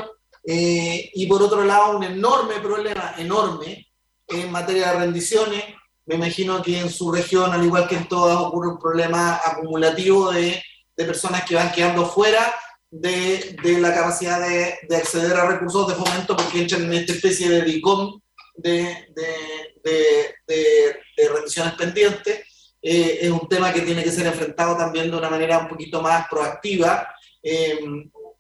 Eh, 0.48 1.10
y 1.14 1.28
por 1.28 1.42
otro 1.42 1.66
lado, 1.66 1.98
un 1.98 2.04
enorme 2.04 2.60
problema, 2.62 3.16
enorme, 3.18 3.88
en 4.28 4.50
materia 4.50 4.92
de 4.92 5.00
rendiciones. 5.00 5.64
Me 6.06 6.16
imagino 6.16 6.62
que 6.62 6.80
en 6.80 6.90
su 6.90 7.12
región, 7.12 7.52
al 7.52 7.66
igual 7.66 7.88
que 7.88 7.98
en 7.98 8.08
todas, 8.08 8.38
ocurre 8.38 8.70
un 8.70 8.80
problema 8.80 9.42
acumulativo 9.44 10.32
de, 10.32 10.64
de 10.96 11.06
personas 11.06 11.44
que 11.44 11.56
van 11.56 11.74
quedando 11.74 12.06
fuera 12.06 12.54
de, 13.02 13.78
la 13.80 13.94
capacidad 13.94 14.40
de, 14.40 14.80
de, 14.88 14.96
acceder 14.96 15.34
a 15.34 15.48
recursos 15.48 15.88
de 15.88 15.96
fomento 15.96 16.36
porque 16.36 16.62
entran 16.62 16.84
en 16.84 16.94
esta 16.94 17.14
especie 17.14 17.50
de 17.50 17.62
DICOM 17.62 18.20
de, 18.56 19.08
de 19.14 21.00
rendiciones 21.34 21.74
pendientes. 21.74 22.46
Eh, 22.88 23.18
es 23.22 23.32
un 23.32 23.50
tema 23.50 23.74
que 23.74 23.82
tiene 23.82 24.04
que 24.04 24.12
ser 24.12 24.28
enfrentado 24.28 24.78
también 24.78 25.10
de 25.10 25.18
una 25.18 25.28
manera 25.28 25.58
un 25.58 25.68
poquito 25.68 26.04
más 26.04 26.28
proactiva, 26.30 27.10
eh, 27.42 27.80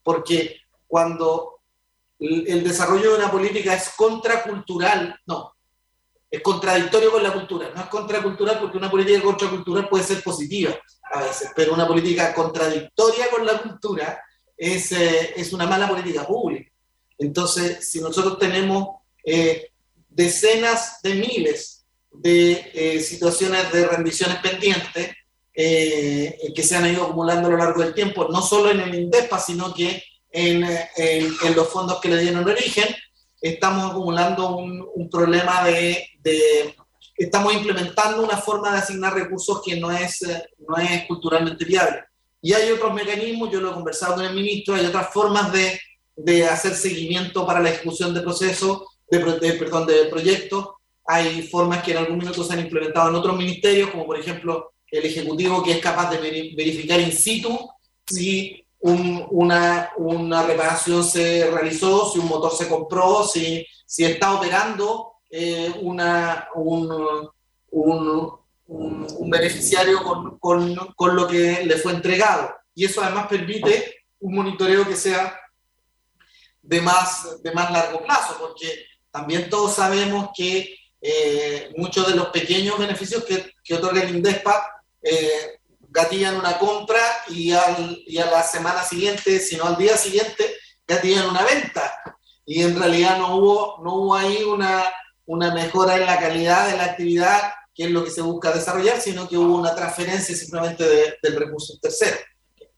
porque 0.03 0.57
cuando 0.85 1.61
el, 2.19 2.47
el, 2.47 2.63
desarrollo 2.63 3.13
de 3.13 3.17
una 3.17 3.31
política 3.31 3.73
es 3.73 3.89
contracultural, 3.97 5.19
no, 5.25 5.55
es 6.29 6.43
contradictorio 6.43 7.11
con 7.11 7.23
la 7.23 7.33
cultura, 7.33 7.71
no 7.73 7.81
es 7.81 7.87
contracultural 7.87 8.59
porque 8.59 8.77
una 8.77 8.91
política 8.91 9.23
contracultural 9.23 9.89
puede 9.89 10.03
ser 10.03 10.21
positiva 10.21 10.75
a 11.11 11.23
veces, 11.23 11.51
pero 11.55 11.73
una 11.73 11.87
política 11.87 12.31
contradictoria 12.31 13.31
con 13.31 13.47
la 13.47 13.59
cultura 13.59 14.23
es, 14.57 14.91
eh, 14.91 15.33
es 15.35 15.53
una 15.53 15.65
mala 15.65 15.87
política 15.87 16.25
pública. 16.25 16.71
Entonces, 17.17 17.89
si 17.89 17.99
nosotros 18.01 18.37
tenemos 18.39 18.97
eh, 19.23 19.71
decenas 20.09 21.01
de 21.01 21.15
miles 21.15 21.85
de 22.11 22.71
eh, 22.73 22.99
situaciones 23.01 23.71
de 23.71 23.87
rendiciones 23.87 24.37
pendientes 24.37 25.11
eh, 25.53 26.51
que 26.53 26.63
se 26.63 26.75
han 26.75 26.91
ido 26.91 27.03
acumulando 27.03 27.47
a 27.47 27.51
lo 27.51 27.57
largo 27.57 27.81
del 27.81 27.93
tiempo, 27.93 28.27
no 28.29 28.41
solo 28.41 28.71
en 28.71 28.81
el 28.81 28.95
INDEPA, 28.95 29.39
sino 29.39 29.73
que 29.73 30.03
en, 30.31 30.63
en, 30.63 31.33
en 31.43 31.55
los 31.55 31.69
fondos 31.69 31.99
que 32.01 32.09
le 32.09 32.21
dieron 32.21 32.47
origen, 32.47 32.93
estamos 33.41 33.91
acumulando 33.91 34.57
un, 34.57 34.85
un 34.95 35.09
problema 35.09 35.63
de, 35.63 36.09
de, 36.19 36.75
estamos 37.15 37.53
implementando 37.53 38.23
una 38.23 38.37
forma 38.37 38.71
de 38.71 38.79
asignar 38.79 39.13
recursos 39.13 39.61
que 39.63 39.77
no 39.77 39.91
es, 39.91 40.19
no 40.67 40.77
es 40.77 41.05
culturalmente 41.05 41.63
viable. 41.63 42.03
Y 42.45 42.53
hay 42.53 42.71
otros 42.71 42.93
mecanismos, 42.93 43.49
yo 43.51 43.59
lo 43.59 43.71
he 43.71 43.73
conversado 43.73 44.13
con 44.13 44.25
el 44.25 44.35
ministro, 44.35 44.75
hay 44.75 44.85
otras 44.85 45.11
formas 45.11 45.51
de, 45.51 45.79
de 46.15 46.45
hacer 46.45 46.75
seguimiento 46.75 47.43
para 47.43 47.59
la 47.59 47.71
ejecución 47.71 48.13
de 48.13 48.21
procesos, 48.21 48.83
de, 49.09 49.17
de, 49.17 49.53
perdón, 49.53 49.87
de 49.87 50.05
proyectos, 50.05 50.67
hay 51.07 51.41
formas 51.47 51.81
que 51.81 51.93
en 51.93 51.97
algún 51.97 52.19
minuto 52.19 52.43
se 52.43 52.53
han 52.53 52.59
implementado 52.59 53.09
en 53.09 53.15
otros 53.15 53.35
ministerios, 53.35 53.89
como 53.89 54.05
por 54.05 54.19
ejemplo 54.19 54.73
el 54.91 55.05
Ejecutivo, 55.05 55.63
que 55.63 55.71
es 55.71 55.79
capaz 55.79 56.11
de 56.11 56.19
verificar 56.55 56.99
in 56.99 57.11
situ 57.11 57.67
si 58.05 58.63
un, 58.81 59.25
una, 59.31 59.89
una, 59.97 60.43
reparación 60.43 61.03
se 61.03 61.49
realizó, 61.49 62.11
si 62.11 62.19
un 62.19 62.27
motor 62.27 62.55
se 62.55 62.69
compró, 62.69 63.23
si, 63.23 63.65
si 63.87 64.05
está 64.05 64.35
operando 64.35 65.13
eh, 65.31 65.73
una, 65.81 66.49
un, 66.53 67.27
un, 67.71 68.31
un, 68.67 69.07
un, 69.17 69.29
beneficiario 69.29 70.03
con, 70.03 70.39
con, 70.39 70.75
con 70.95 71.15
lo 71.15 71.27
que 71.27 71.63
le 71.65 71.77
fue 71.77 71.93
entregado. 71.93 72.55
Y 72.73 72.85
eso 72.85 73.01
además 73.01 73.27
permite 73.27 74.05
un 74.19 74.35
monitoreo 74.35 74.87
que 74.87 74.95
sea 74.95 75.39
de 76.61 76.81
más, 76.81 77.41
de 77.43 77.51
más 77.51 77.71
largo 77.71 78.03
plazo, 78.03 78.37
porque 78.39 78.85
también 79.11 79.49
todos 79.49 79.75
sabemos 79.75 80.29
que 80.35 80.75
eh, 81.01 81.71
muchos 81.77 82.07
de 82.07 82.15
los 82.15 82.29
pequeños 82.29 82.79
beneficios 82.79 83.23
que, 83.23 83.53
que 83.63 83.75
otorga 83.75 84.01
el 84.01 84.15
INDESPA 84.15 84.81
eh, 85.03 85.59
gatillan 85.89 86.35
una 86.35 86.57
compra 86.57 86.99
y, 87.29 87.51
al, 87.51 88.03
y, 88.05 88.17
a 88.17 88.25
la 88.25 88.43
semana 88.43 88.83
siguiente, 88.83 89.39
sino 89.39 89.65
al 89.65 89.77
día 89.77 89.95
siguiente, 89.97 90.55
gatillan 90.87 91.29
una 91.29 91.43
venta. 91.43 91.93
Y 92.45 92.63
en 92.63 92.77
realidad 92.77 93.17
no 93.19 93.37
hubo, 93.37 93.83
no 93.83 93.93
hubo 93.95 94.15
ahí 94.15 94.43
una, 94.43 94.83
una 95.25 95.53
mejora 95.53 95.95
en 95.95 96.05
la 96.05 96.19
calidad 96.19 96.69
de 96.69 96.77
la 96.77 96.85
actividad, 96.85 97.53
que 97.75 97.83
es 97.83 97.91
lo 97.91 98.05
que 98.05 98.09
se 98.09 98.21
busca 98.21 98.53
desarrollar, 98.53 99.01
sino 99.01 99.27
que 99.27 99.37
hubo 99.37 99.59
una 99.59 99.75
transferencia 99.75 100.33
simplemente 100.33 100.83
de, 100.85 101.15
del 101.21 101.35
recurso 101.35 101.77
tercero. 101.81 102.15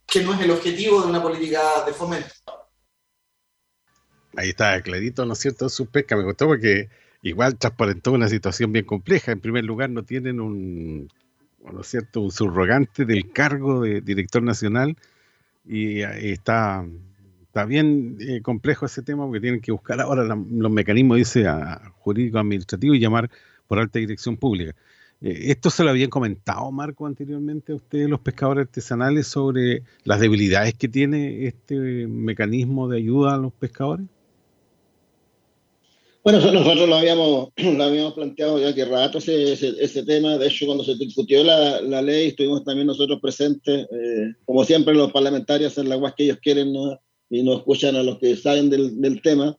que 0.08 0.24
no 0.24 0.34
es 0.34 0.42
el 0.42 0.52
objetivo 0.52 1.02
de 1.02 1.08
una 1.08 1.22
política 1.22 1.62
de 1.86 1.94
fomento. 1.94 2.32
Ahí 4.36 4.50
está 4.50 4.82
clarito, 4.82 5.26
¿no 5.26 5.34
es 5.34 5.40
cierto? 5.40 5.70
Su 5.70 5.88
pesca 5.88 6.16
me 6.16 6.24
gustó 6.24 6.48
porque 6.48 6.90
igual 7.22 7.58
transparentó 7.58 8.14
una 8.14 8.28
situación 8.30 8.72
bien 8.72 8.86
compleja. 8.86 9.32
En 9.32 9.40
primer 9.40 9.66
lugar, 9.66 9.90
no 9.90 10.04
tienen 10.04 10.40
un, 10.40 11.10
¿no 11.72 11.82
es 11.82 11.88
cierto?, 11.88 12.22
un 12.22 12.32
subrogante 12.32 13.06
del 13.06 13.32
cargo 13.32 13.82
de 13.82 14.02
director 14.02 14.42
nacional 14.42 14.98
y, 15.66 16.02
está, 16.02 16.86
está 17.42 17.66
bien 17.66 18.18
eh, 18.20 18.42
complejo 18.42 18.86
ese 18.86 19.02
tema 19.02 19.26
porque 19.26 19.42
tienen 19.42 19.62
que 19.62 19.72
buscar 19.72 20.00
ahora 20.00 20.24
los 20.24 20.72
mecanismos, 20.72 21.18
dice, 21.18 21.46
jurídico 22.00 22.40
administrativo 22.40 22.96
y 22.96 23.00
llamar 23.00 23.30
por 23.68 23.80
alta 23.80 24.00
dirección 24.00 24.38
pública. 24.38 24.74
Eh, 25.22 25.52
¿Esto 25.52 25.70
se 25.70 25.84
lo 25.84 25.90
habían 25.90 26.10
comentado, 26.10 26.72
Marco, 26.72 27.06
anteriormente 27.06 27.72
a 27.72 27.76
ustedes, 27.76 28.10
los 28.10 28.20
pescadores 28.20 28.68
artesanales, 28.68 29.28
sobre 29.28 29.84
las 30.04 30.20
debilidades 30.20 30.74
que 30.76 30.88
tiene 30.88 31.48
este 31.48 31.76
mecanismo 31.76 32.88
de 32.88 32.98
ayuda 32.98 33.34
a 33.34 33.38
los 33.38 33.54
pescadores? 33.54 34.06
Bueno, 36.24 36.40
nosotros 36.52 36.90
lo 36.90 36.96
habíamos, 36.96 37.50
lo 37.56 37.84
habíamos 37.84 38.14
planteado 38.14 38.60
ya 38.60 38.76
que 38.76 38.86
rato 38.86 39.18
ese, 39.20 39.54
ese, 39.54 40.04
tema. 40.04 40.38
De 40.38 40.48
hecho, 40.48 40.66
cuando 40.66 40.84
se 40.84 40.96
discutió 40.96 41.44
la, 41.44 42.02
ley, 42.02 42.28
estuvimos 42.28 42.64
también 42.64 42.88
nosotros 42.88 43.20
presentes. 43.22 43.88
Eh, 43.90 44.34
como 44.46 44.64
siempre, 44.66 44.94
los 44.94 45.12
parlamentarios 45.12 45.72
hacen 45.72 45.90
la 45.90 45.96
guas 45.96 46.14
que 46.16 46.26
ellos 46.26 46.38
quieren 46.42 46.74
y 47.30 47.44
no 47.44 47.56
escuchan 47.56 47.96
a 47.96 48.04
los 48.04 48.20
que 48.20 48.36
saben 48.36 48.70
del 48.70 49.22
tema. 49.22 49.58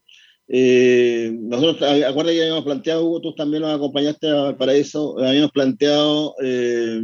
Eh, 0.51 1.31
nosotros, 1.31 1.75
acuérdate 1.83 2.35
que 2.35 2.41
habíamos 2.41 2.63
planteado, 2.63 3.05
Hugo, 3.05 3.21
tú 3.21 3.35
también 3.35 3.61
nos 3.61 3.75
acompañaste 3.75 4.27
al 4.29 4.57
paraíso, 4.57 5.15
habíamos 5.19 5.51
planteado 5.51 6.33
eh, 6.43 6.99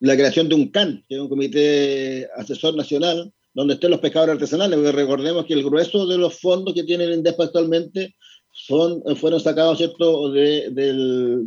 la 0.00 0.16
creación 0.16 0.48
de 0.48 0.54
un 0.54 0.70
CAN, 0.70 1.04
que 1.06 1.16
es 1.16 1.20
un 1.20 1.28
comité 1.28 2.26
asesor 2.36 2.74
nacional, 2.74 3.30
donde 3.52 3.74
estén 3.74 3.90
los 3.90 4.00
pescadores 4.00 4.34
artesanales, 4.34 4.78
porque 4.78 4.92
recordemos 4.92 5.44
que 5.44 5.52
el 5.52 5.62
grueso 5.62 6.06
de 6.06 6.16
los 6.16 6.40
fondos 6.40 6.72
que 6.72 6.84
tiene 6.84 7.04
el 7.04 7.14
INDEP 7.14 7.38
actualmente 7.38 8.14
son, 8.50 9.02
fueron 9.16 9.40
sacados, 9.40 9.78
¿cierto?, 9.78 10.32
del, 10.32 10.74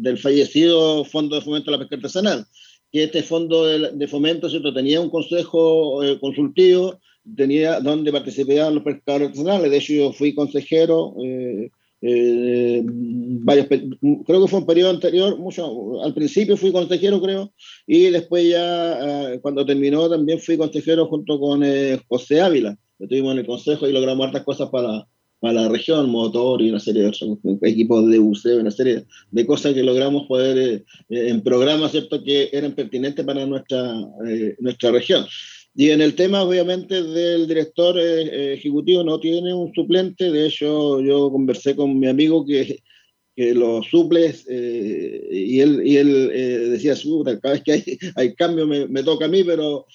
del, 0.02 0.18
fallecido 0.19 1.03
Fondo 1.03 1.35
de 1.35 1.41
Fomento 1.41 1.72
de 1.72 1.77
la 1.77 1.80
Pesca 1.80 1.95
Artesanal, 1.95 2.45
que 2.91 3.03
este 3.03 3.23
fondo 3.23 3.65
de, 3.65 4.07
fomento, 4.07 4.49
¿cierto?, 4.49 4.72
tenía 4.72 5.02
un 5.02 5.10
consejo 5.10 6.03
eh, 6.03 6.19
consultivo 6.19 6.99
tenía 7.35 7.79
donde 7.79 8.11
participaban 8.11 8.75
los 8.75 8.83
pescadores 8.83 9.29
artesanales. 9.29 9.71
De 9.71 9.77
hecho, 9.77 9.93
yo 9.93 10.13
fui 10.13 10.33
consejero, 10.33 11.15
eh, 11.23 11.69
eh, 12.01 12.81
varios, 12.85 13.67
creo 13.67 14.41
que 14.41 14.47
fue 14.47 14.59
un 14.59 14.65
periodo 14.65 14.91
anterior, 14.91 15.37
mucho, 15.37 16.03
al 16.03 16.13
principio 16.13 16.55
fui 16.55 16.71
consejero, 16.71 17.21
creo, 17.21 17.51
y 17.87 18.09
después 18.09 18.47
ya, 18.47 19.33
eh, 19.33 19.39
cuando 19.41 19.65
terminó, 19.65 20.09
también 20.09 20.39
fui 20.39 20.57
consejero 20.57 21.07
junto 21.07 21.39
con 21.39 21.63
José 22.07 22.41
Ávila. 22.41 22.77
Estuvimos 22.99 23.33
en 23.33 23.39
el 23.39 23.47
consejo 23.47 23.87
y 23.87 23.93
logramos 23.93 24.25
hartas 24.25 24.43
cosas 24.43 24.69
para, 24.69 25.07
para 25.39 25.53
la 25.53 25.69
región, 25.69 26.09
motor 26.09 26.61
y 26.63 26.69
una 26.69 26.79
serie 26.79 27.03
de 27.03 27.69
equipos 27.69 28.09
de 28.09 28.17
buceo, 28.17 28.59
una 28.59 28.71
serie 28.71 29.05
de 29.29 29.45
cosas 29.45 29.73
que 29.75 29.83
logramos 29.83 30.25
poder 30.27 30.83
en 31.09 31.43
programas, 31.43 31.91
¿cierto?, 31.91 32.23
que 32.23 32.49
eran 32.51 32.73
pertinentes 32.73 33.23
para 33.23 33.45
nuestra, 33.45 34.01
nuestra 34.59 34.91
región. 34.91 35.25
Y 35.79 35.91
en 35.91 36.01
el 36.01 36.15
tema, 36.15 36.41
obviamente, 36.41 37.03
del 37.03 37.47
director 37.47 37.99
eh, 37.99 38.23
eh, 38.23 38.53
ejecutivo 38.53 39.03
no 39.03 39.19
tiene 39.19 39.53
un 39.53 39.71
suplente. 39.75 40.31
De 40.31 40.47
hecho, 40.47 40.99
yo 41.01 41.31
conversé 41.31 41.75
con 41.75 41.99
mi 41.99 42.07
amigo 42.07 42.43
que, 42.43 42.81
que 43.35 43.53
los 43.53 43.85
suples 43.85 44.43
eh, 44.49 45.27
y 45.31 45.59
él, 45.59 45.83
y 45.85 45.97
él 45.97 46.71
decía, 46.71 46.95
cada 47.39 47.53
vez 47.53 47.63
que 47.63 47.71
hay, 47.73 47.83
hay 48.15 48.33
cambio 48.33 48.65
me, 48.65 48.87
me, 48.87 49.03
toca 49.03 49.25
a 49.25 49.27
mí, 49.27 49.43
pero 49.43 49.85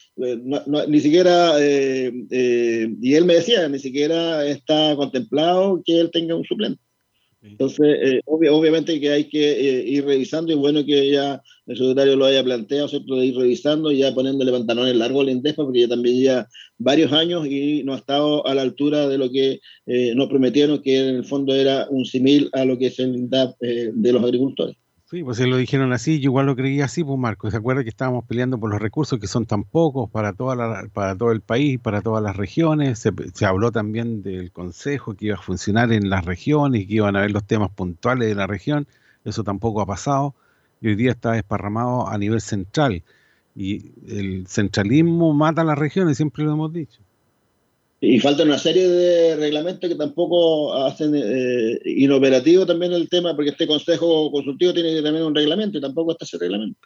ni 0.87 1.01
siquiera, 1.01 1.57
y 1.59 3.15
él 3.15 3.25
me 3.25 3.35
decía, 3.35 3.69
ni 3.69 3.81
siquiera 3.81 4.47
está 4.47 4.95
contemplado 4.95 5.83
que 5.85 5.99
él 5.99 6.13
tenga 6.13 6.37
un 6.37 6.45
suplente. 6.45 6.81
Entonces, 7.43 7.99
eh, 8.01 8.21
obviamente 8.27 9.01
que 9.01 9.11
hay 9.11 9.25
que 9.25 9.53
eh, 9.53 9.85
ir 9.85 10.05
revisando 10.05 10.53
y 10.53 10.55
bueno 10.55 10.87
que 10.87 11.11
ya 11.11 11.43
el 11.67 11.77
secretario 11.77 12.15
lo 12.15 12.27
haya 12.27 12.45
planteado, 12.45 12.87
¿cierto? 12.87 13.17
De 13.17 13.27
ir 13.27 13.37
revisando 13.37 13.91
y 13.91 13.99
ya 13.99 14.15
poniéndole 14.15 14.53
pantalones 14.53 14.95
largos 14.95 15.23
al 15.23 15.31
INDESPA, 15.31 15.65
porque 15.65 15.81
ya 15.81 15.89
también 15.89 16.21
ya 16.21 16.49
varios 16.79 17.13
años 17.13 17.47
y 17.47 17.83
no 17.83 17.95
ha 17.95 17.99
estado 17.99 18.47
a 18.47 18.55
la 18.55 18.63
altura 18.63 19.09
de 19.09 19.19
lo 19.19 19.31
que 19.31 19.61
eh, 19.87 20.15
nos 20.15 20.29
prometieron, 20.29 20.81
que 20.83 20.97
en 20.99 21.17
el 21.17 21.25
fondo 21.25 21.53
era 21.53 21.89
un 21.91 22.05
simil 22.05 22.49
a 22.53 22.65
lo 22.65 22.79
que 22.79 22.87
es 22.87 22.99
el 23.01 23.17
INDAP 23.17 23.59
de 23.61 24.13
los 24.13 24.23
agricultores. 24.23 24.77
Sí, 25.13 25.23
pues 25.23 25.37
se 25.37 25.47
lo 25.47 25.59
dijeron 25.59 25.93
así, 25.93 26.21
yo 26.21 26.31
igual 26.31 26.47
lo 26.47 26.57
creía 26.57 26.87
así, 26.87 27.05
pues 27.05 27.19
Marco, 27.19 27.51
¿se 27.51 27.59
acuerda 27.59 27.83
que 27.83 27.91
estábamos 27.91 28.25
peleando 28.25 28.59
por 28.59 28.71
los 28.71 28.81
recursos 28.81 29.19
que 29.21 29.27
son 29.27 29.45
tan 29.45 29.63
pocos 29.63 30.09
para, 30.11 30.33
toda 30.33 30.57
la, 30.57 30.89
para 30.91 31.15
todo 31.15 31.33
el 31.33 31.43
país, 31.43 31.79
para 31.79 32.01
todas 32.01 32.23
las 32.23 32.35
regiones? 32.35 32.99
Se, 32.99 33.13
se, 33.35 33.45
habló 33.45 33.71
también 33.71 34.23
del 34.23 34.51
consejo 34.53 35.15
que 35.15 35.27
iba 35.27 35.35
a 35.35 35.43
funcionar 35.43 35.93
en 35.93 36.09
las 36.09 36.25
regiones, 36.25 36.87
que 36.87 36.95
iban 36.95 37.15
a 37.15 37.21
ver 37.21 37.31
los 37.31 37.45
temas 37.45 37.71
puntuales 37.73 38.27
de 38.27 38.35
la 38.35 38.47
región, 38.47 38.87
eso 39.27 39.45
tampoco 39.45 39.83
ha 39.83 39.87
pasado, 39.87 40.35
y 40.81 40.89
hoy 40.89 40.95
día 40.97 41.11
está 41.11 41.33
desparramado 41.33 42.09
a 42.09 42.17
nivel 42.17 42.41
central, 42.41 43.03
y 43.55 43.93
el 44.09 44.47
centralismo 44.47 45.35
mata 45.35 45.61
a 45.61 45.65
las 45.65 45.79
regiones, 45.79 46.17
siempre 46.17 46.45
lo 46.45 46.53
hemos 46.55 46.73
dicho. 46.73 47.02
Y 48.05 48.19
falta 48.19 48.43
una 48.43 48.59
serie 48.59 48.89
de 48.89 49.37
reglamentos 49.37 49.89
que 49.89 49.95
tampoco 49.95 50.75
hacen 50.75 51.13
eh, 51.15 51.79
inoperativo 51.85 52.67
también 52.67 52.93
el 52.93 53.09
tema, 53.09 53.37
porque 53.37 53.51
este 53.53 53.65
consejo 53.65 54.29
consultivo 54.33 54.75
tiene 54.75 55.01
también 55.01 55.25
un 55.25 55.33
reglamento 55.33 55.79
y 55.79 55.81
tampoco 55.81 56.11
está 56.11 56.25
ese 56.25 56.37
reglamento. 56.37 56.81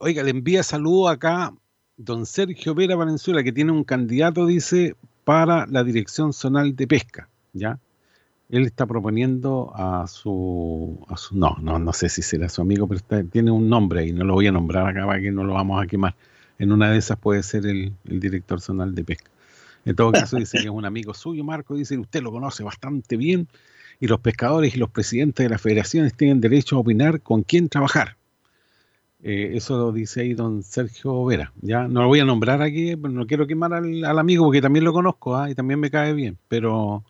oiga, 0.00 0.24
le 0.24 0.30
envía 0.30 0.64
saludo 0.64 1.06
acá 1.06 1.54
don 1.96 2.26
Sergio 2.26 2.74
Vera 2.74 2.96
Valenzuela, 2.96 3.44
que 3.44 3.52
tiene 3.52 3.70
un 3.70 3.84
candidato, 3.84 4.46
dice, 4.46 4.96
para 5.22 5.64
la 5.66 5.84
Dirección 5.84 6.32
Zonal 6.32 6.74
de 6.74 6.88
Pesca, 6.88 7.28
¿ya? 7.52 7.78
Él 8.50 8.66
está 8.66 8.84
proponiendo 8.84 9.70
a 9.76 10.08
su, 10.08 10.98
a 11.06 11.16
su 11.16 11.36
no, 11.36 11.56
no, 11.62 11.78
no 11.78 11.92
sé 11.92 12.08
si 12.08 12.20
será 12.20 12.48
su 12.48 12.62
amigo, 12.62 12.88
pero 12.88 13.28
tiene 13.30 13.52
un 13.52 13.68
nombre 13.68 14.00
ahí, 14.00 14.12
no 14.12 14.24
lo 14.24 14.34
voy 14.34 14.48
a 14.48 14.52
nombrar 14.52 14.88
acá 14.88 15.06
para 15.06 15.20
que 15.20 15.30
no 15.30 15.44
lo 15.44 15.54
vamos 15.54 15.80
a 15.80 15.86
quemar. 15.86 16.16
En 16.58 16.72
una 16.72 16.90
de 16.90 16.98
esas 16.98 17.16
puede 17.16 17.44
ser 17.44 17.64
el 17.64 17.94
director 18.04 18.60
zonal 18.60 18.92
de 18.96 19.04
pesca. 19.04 19.30
En 19.88 19.96
todo 19.96 20.12
caso, 20.12 20.36
dice 20.38 20.58
que 20.58 20.64
es 20.64 20.70
un 20.70 20.84
amigo 20.84 21.14
suyo, 21.14 21.42
Marco, 21.44 21.74
dice 21.74 21.94
que 21.94 22.00
usted 22.02 22.22
lo 22.22 22.30
conoce 22.30 22.62
bastante 22.62 23.16
bien 23.16 23.48
y 23.98 24.06
los 24.06 24.20
pescadores 24.20 24.76
y 24.76 24.78
los 24.78 24.90
presidentes 24.90 25.44
de 25.44 25.50
las 25.50 25.62
federaciones 25.62 26.14
tienen 26.14 26.40
derecho 26.42 26.76
a 26.76 26.80
opinar 26.80 27.22
con 27.22 27.42
quién 27.42 27.68
trabajar. 27.70 28.16
Eh, 29.22 29.52
eso 29.54 29.78
lo 29.78 29.90
dice 29.90 30.20
ahí 30.20 30.34
don 30.34 30.62
Sergio 30.62 31.24
Vera. 31.24 31.52
Ya 31.62 31.88
no 31.88 32.02
lo 32.02 32.08
voy 32.08 32.20
a 32.20 32.26
nombrar 32.26 32.60
aquí, 32.60 32.96
pero 32.96 33.12
no 33.12 33.26
quiero 33.26 33.46
quemar 33.46 33.72
al, 33.72 34.18
amigo 34.18 34.44
porque 34.44 34.60
también 34.60 34.84
lo 34.84 34.92
conozco 34.92 35.34
¿ah? 35.34 35.50
y 35.50 35.54
también 35.54 35.80
me 35.80 35.90
cae 35.90 36.12
bien, 36.12 36.36
pero 36.48 37.02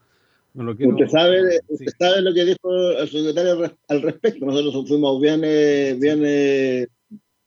no 0.54 0.62
lo 0.62 0.76
quiero. 0.76 0.92
Usted 0.92 1.08
sabe, 1.08 1.60
usted 1.66 1.92
sabe 1.98 2.22
lo 2.22 2.32
que 2.32 2.44
dijo 2.44 2.92
el 2.92 3.08
secretario 3.08 3.74
al 3.88 4.02
respecto. 4.02 4.46
Nosotros 4.46 4.88
fuimos 4.88 5.20
bien, 5.20 5.42
eh, 5.44 5.96
bien 6.00 6.22
eh, 6.24 6.86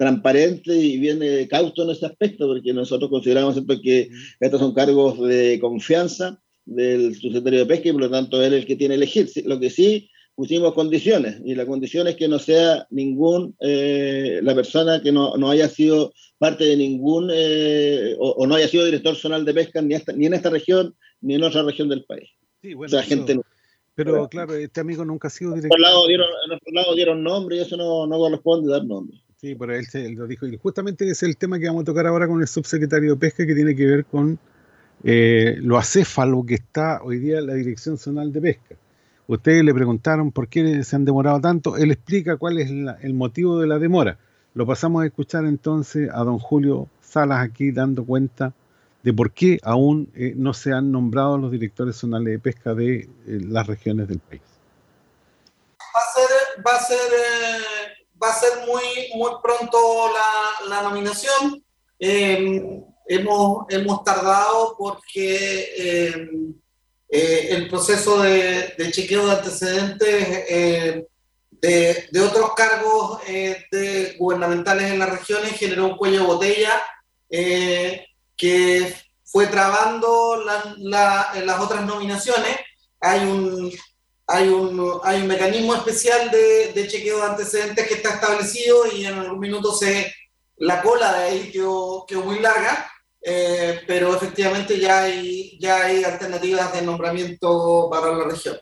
transparente 0.02 0.76
y 0.76 0.98
bien 0.98 1.20
cauto 1.48 1.84
en 1.84 1.92
ese 1.92 2.08
aspecto, 2.08 2.48
porque 2.48 2.74
nosotros 2.74 3.08
consideramos 3.08 3.56
que 3.84 4.10
estos 4.40 4.60
son 4.60 4.74
cargos 4.74 5.22
de 5.22 5.60
confianza 5.62 6.42
del 6.66 7.14
subsecretario 7.14 7.60
de 7.60 7.66
Pesca 7.68 7.90
y 7.90 7.92
por 7.92 8.02
lo 8.02 8.10
tanto 8.10 8.42
él 8.44 8.54
es 8.56 8.62
el 8.62 8.66
que 8.66 8.76
tiene 8.78 8.96
que 8.96 9.04
elegir. 9.04 9.30
Lo 9.46 9.60
que 9.60 9.70
sí 9.70 10.10
pusimos 10.34 10.74
condiciones, 10.74 11.40
y 11.46 11.54
la 11.54 11.68
condición 11.68 12.08
es 12.08 12.16
que 12.16 12.28
no 12.28 12.40
sea 12.40 12.88
ningún, 12.90 13.56
eh, 13.60 14.40
la 14.42 14.56
persona 14.56 15.04
que 15.04 15.12
no, 15.12 15.38
no, 15.38 15.52
haya 15.52 15.70
sido 15.70 16.14
parte 16.40 16.64
de 16.64 16.78
ningún, 16.78 17.30
eh, 17.32 18.16
o, 18.18 18.48
no 18.48 18.56
haya 18.56 18.68
sido 18.68 18.86
director 18.86 19.16
zonal 19.16 19.46
de 19.46 19.54
pesca 19.54 19.84
ni, 19.84 19.96
ni 20.16 20.26
en 20.26 20.34
esta 20.34 20.50
región 20.50 20.96
ni 21.22 21.36
en 21.36 21.44
otra 21.44 21.62
región 21.62 21.90
del 21.90 22.06
país. 22.06 22.28
Sí, 22.60 22.74
bueno, 22.74 22.88
o 22.88 22.90
sea, 22.90 23.04
gente 23.04 23.40
pero 23.94 24.28
claro, 24.30 24.56
este 24.56 24.80
amigo 24.80 25.06
nunca 25.06 25.28
ha 25.28 25.32
sido 25.32 25.52
director. 25.52 25.80
Otro 25.80 25.84
lado 25.84 26.10
en 26.10 26.52
otro 26.54 26.74
lado 26.74 26.96
dieron 26.96 27.22
nombre 27.22 27.58
y 27.58 27.60
eso 27.60 27.78
no, 27.78 28.08
no 28.08 28.18
corresponde 28.18 28.72
dar 28.72 28.84
nombre. 28.84 29.22
Sí, 29.42 29.56
pero 29.56 29.74
él, 29.74 29.88
lo 30.14 30.28
dijo. 30.28 30.46
Y 30.46 30.56
justamente 30.58 31.10
es 31.10 31.24
el 31.24 31.36
tema 31.36 31.58
que 31.58 31.66
vamos 31.66 31.82
a 31.82 31.86
tocar 31.86 32.06
ahora 32.06 32.28
con 32.28 32.42
el 32.42 32.48
subsecretario 32.48 33.14
de 33.14 33.20
Pesca, 33.20 33.44
que 33.44 33.56
tiene 33.56 33.76
que 33.76 33.88
ver 33.88 34.06
con 34.06 34.38
eh, 35.04 35.56
lo 35.62 35.80
acéfalo 35.80 36.46
que 36.46 36.54
está 36.54 37.02
hoy 37.02 37.18
día 37.18 37.42
la 37.42 37.56
Dirección 37.56 37.98
Zonal 37.98 38.32
de 38.32 38.40
Pesca. 38.40 38.76
Ustedes 39.26 39.64
le 39.64 39.74
preguntaron 39.74 40.32
por 40.32 40.48
qué 40.48 40.84
se 40.84 40.96
han 40.96 41.06
demorado 41.06 41.42
tanto. 41.42 41.76
Él 41.76 41.90
explica 41.90 42.38
cuál 42.38 42.60
es 42.60 42.70
el 42.70 43.14
motivo 43.16 43.60
de 43.60 43.66
la 43.66 43.80
demora. 43.80 44.20
Lo 44.54 44.68
pasamos 44.68 45.02
a 45.02 45.08
escuchar 45.08 45.46
entonces 45.46 46.08
a 46.14 46.20
don 46.20 46.38
Julio 46.38 46.88
Salas 47.02 47.44
aquí 47.44 47.72
dando 47.72 48.06
cuenta 48.06 48.54
de 49.02 49.12
por 49.12 49.32
qué 49.32 49.58
aún 49.64 50.12
eh, 50.14 50.34
no 50.36 50.54
se 50.54 50.72
han 50.72 50.92
nombrado 50.92 51.40
los 51.40 51.52
directores 51.52 51.96
zonales 51.96 52.34
de 52.34 52.38
pesca 52.40 52.76
de 52.76 52.96
eh, 53.00 53.08
las 53.26 53.66
regiones 53.66 54.08
del 54.08 54.20
país. 54.20 54.42
Va 55.80 56.00
a 56.00 56.14
ser, 56.14 56.64
va 56.68 56.76
a 56.76 56.80
ser 56.80 58.01
va 58.22 58.30
a 58.32 58.40
ser 58.40 58.66
muy, 58.68 58.84
muy 59.16 59.32
pronto 59.42 60.10
la, 60.14 60.70
la 60.70 60.82
nominación. 60.84 61.64
Em, 62.00 62.84
hemos, 63.08 63.66
hemos 63.70 64.04
tardado 64.04 64.76
porque 64.78 66.10
em, 66.10 66.54
eh, 67.10 67.48
el 67.52 67.68
proceso 67.70 68.22
de, 68.22 68.74
chequeo 68.92 69.26
de 69.26 69.32
antecedentes 69.32 70.28
eh, 70.50 71.08
de, 71.52 72.08
de, 72.12 72.22
otros 72.22 72.54
cargos 72.56 73.20
eh, 73.28 74.16
gubernamentales 74.18 74.92
en 74.92 75.00
las 75.00 75.10
regiones 75.10 75.52
generó 75.52 75.88
un 75.88 75.98
cuello 75.98 76.22
de 76.22 76.26
botella 76.26 76.82
que 78.38 78.96
fue 79.24 79.48
trabando 79.48 80.44
la- 80.44 81.32
las 81.44 81.60
otras 81.60 81.86
nominaciones. 81.86 82.58
Hay 83.00 83.20
un, 83.22 83.72
hay 84.28 84.48
un, 84.48 85.00
hay 85.04 85.22
un 85.22 85.28
mecanismo 85.28 85.76
especial 85.76 86.32
de, 86.32 86.72
de 86.74 86.88
chequeo 86.88 87.18
de 87.18 87.24
antecedentes 87.24 87.88
que 87.88 87.96
está 87.96 88.16
establecido 88.16 88.86
y 88.92 89.06
en 89.06 89.16
algún 89.16 89.40
minuto 89.40 89.74
se, 89.74 90.14
la 90.58 90.82
cola 90.82 91.14
de 91.14 91.24
ahí 91.26 91.52
quedó, 91.52 92.06
quedó 92.08 92.24
muy 92.24 92.40
larga, 92.40 92.90
eh, 93.22 93.82
pero 93.88 94.16
efectivamente 94.16 94.80
ya 94.80 95.04
hay, 95.04 95.58
ya 95.60 95.86
hay 95.86 96.04
alternativas 96.04 96.74
de 96.74 96.82
nombramiento 96.82 97.88
para 97.92 98.14
la 98.14 98.24
región. 98.26 98.58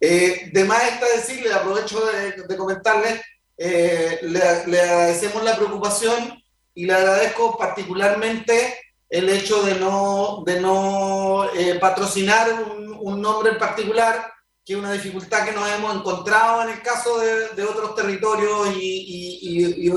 Eh, 0.00 0.50
de 0.52 0.64
más 0.64 0.82
está 0.82 1.06
decirle, 1.14 1.52
aprovecho 1.52 2.04
de, 2.06 2.32
de 2.32 3.20
eh, 3.58 4.18
le, 4.22 4.66
le 4.66 4.80
agradecemos 4.80 5.44
la 5.44 5.54
preocupación 5.54 6.42
y 6.74 6.86
le 6.86 6.94
agradezco 6.94 7.56
particularmente 7.56 8.78
el 9.08 9.28
hecho 9.28 9.62
de 9.62 9.74
no, 9.74 10.42
de 10.44 10.60
no 10.60 11.44
eh, 11.54 11.78
patrocinar 11.78 12.50
un, 12.52 12.91
un 13.02 13.20
nombre 13.20 13.52
en 13.52 13.58
particular, 13.58 14.32
que 14.64 14.74
es 14.74 14.78
una 14.78 14.92
dificultad 14.92 15.44
que 15.44 15.52
nos 15.52 15.68
hemos 15.70 15.94
encontrado 15.94 16.62
en 16.62 16.70
el 16.70 16.82
caso 16.82 17.18
de, 17.18 17.48
de 17.56 17.64
otros 17.64 17.94
territorios 17.94 18.76
y, 18.76 18.80
y, 18.80 19.62
y, 19.62 19.92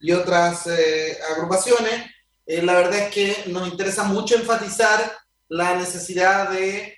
y 0.00 0.12
otras 0.12 0.66
eh, 0.66 1.18
agrupaciones. 1.34 2.06
Eh, 2.46 2.62
la 2.62 2.74
verdad 2.74 2.98
es 3.00 3.10
que 3.10 3.44
nos 3.48 3.68
interesa 3.68 4.04
mucho 4.04 4.36
enfatizar 4.36 4.98
la 5.48 5.74
necesidad 5.76 6.50
de 6.50 6.96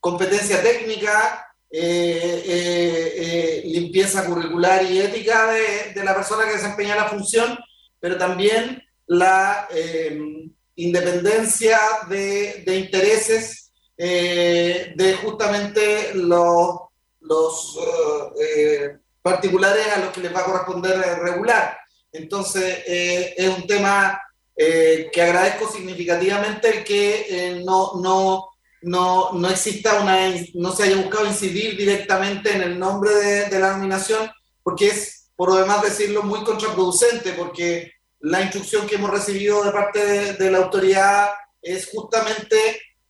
competencia 0.00 0.62
técnica, 0.62 1.46
eh, 1.70 2.42
eh, 2.46 3.14
eh, 3.16 3.62
limpieza 3.64 4.26
curricular 4.26 4.84
y 4.84 5.00
ética 5.00 5.50
de, 5.52 5.92
de 5.94 6.04
la 6.04 6.14
persona 6.14 6.44
que 6.44 6.56
desempeña 6.56 6.96
la 6.96 7.08
función, 7.08 7.58
pero 8.00 8.18
también 8.18 8.82
la 9.06 9.68
eh, 9.70 10.20
independencia 10.76 11.78
de, 12.08 12.62
de 12.66 12.76
intereses 12.76 13.61
eh, 13.96 14.94
de 14.96 15.14
justamente 15.14 16.14
los, 16.14 16.76
los 17.20 17.78
eh, 17.78 18.44
eh, 18.46 18.98
particulares 19.20 19.86
a 19.88 20.00
los 20.00 20.10
que 20.10 20.22
les 20.22 20.34
va 20.34 20.40
a 20.40 20.44
corresponder 20.44 20.98
regular. 21.20 21.78
Entonces, 22.10 22.82
es 22.86 23.48
un 23.48 23.66
tema 23.66 24.20
que 24.54 25.22
agradezco 25.22 25.70
significativamente 25.70 26.68
el 26.68 26.84
que 26.84 27.62
no, 27.64 27.92
no, 28.02 28.50
no, 28.82 29.32
no 29.32 29.48
exista 29.48 30.02
una, 30.02 30.28
no 30.54 30.72
se 30.72 30.82
haya 30.82 30.96
buscado 30.96 31.26
incidir 31.26 31.76
directamente 31.76 32.52
en 32.52 32.62
el 32.62 32.78
nombre 32.78 33.14
de, 33.48 33.58
la 33.58 33.72
nominación, 33.72 34.30
porque 34.62 34.88
es, 34.88 35.30
por 35.36 35.48
lo 35.48 35.56
demás 35.56 35.82
decirlo, 35.82 36.22
muy 36.22 36.44
contraproducente, 36.44 37.32
porque 37.32 37.92
la 38.20 38.42
instrucción 38.42 38.86
que 38.86 38.96
hemos 38.96 39.10
recibido 39.10 39.64
de 39.64 39.72
parte 39.72 40.34
de 40.34 40.50
la 40.50 40.58
autoridad 40.58 41.30
es 41.62 41.88
justamente 41.90 42.58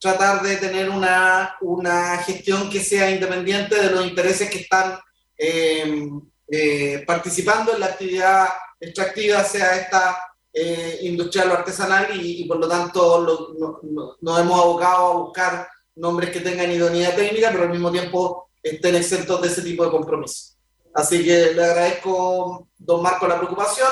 tratar 0.02 0.42
de 0.42 0.56
tener 0.56 0.90
una, 0.90 1.54
una 1.60 2.18
gestión 2.18 2.68
que 2.68 2.80
sea 2.82 3.08
independiente 3.10 3.80
de 3.80 3.90
los 3.90 4.04
intereses 4.04 4.50
que 4.50 4.58
están 4.58 4.98
eh, 5.38 6.10
eh, 6.50 7.04
participando 7.06 7.72
en 7.72 7.80
la 7.80 7.86
actividad 7.86 8.48
extractiva, 8.80 9.44
sea 9.44 9.76
esta 9.76 10.18
eh, 10.52 10.98
industrial 11.02 11.50
o 11.50 11.54
artesanal, 11.54 12.08
y, 12.20 12.42
y 12.42 12.44
por 12.46 12.58
lo 12.58 12.68
tanto 12.68 13.20
lo- 13.20 13.54
no- 13.58 13.78
no- 13.84 14.16
nos 14.20 14.40
hemos 14.40 14.60
abocado 14.60 15.06
a 15.12 15.16
buscar 15.18 15.68
nombres 15.94 16.30
que 16.30 16.40
tengan 16.40 16.70
idoneidad 16.72 17.14
técnica, 17.14 17.50
pero 17.52 17.62
al 17.64 17.70
mismo 17.70 17.90
tiempo 17.92 18.50
estén 18.62 18.96
exentos 18.96 19.40
de 19.40 19.48
ese 19.48 19.62
tipo 19.62 19.84
de 19.84 19.90
compromiso. 19.92 20.54
Así 20.94 21.24
que 21.24 21.52
le 21.54 21.64
agradezco, 21.64 22.68
don 22.76 23.02
Marco, 23.02 23.26
la 23.28 23.38
preocupación 23.38 23.88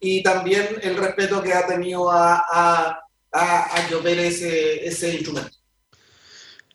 y 0.00 0.22
también 0.22 0.78
el 0.82 0.96
respeto 0.96 1.40
que 1.40 1.54
ha 1.54 1.64
tenido 1.66 2.10
a, 2.10 2.44
a, 2.52 3.00
a, 3.34 3.76
a 3.76 3.88
que 3.88 3.94
opere 3.96 4.28
ese, 4.28 4.86
ese 4.86 5.14
instrumento. 5.14 5.58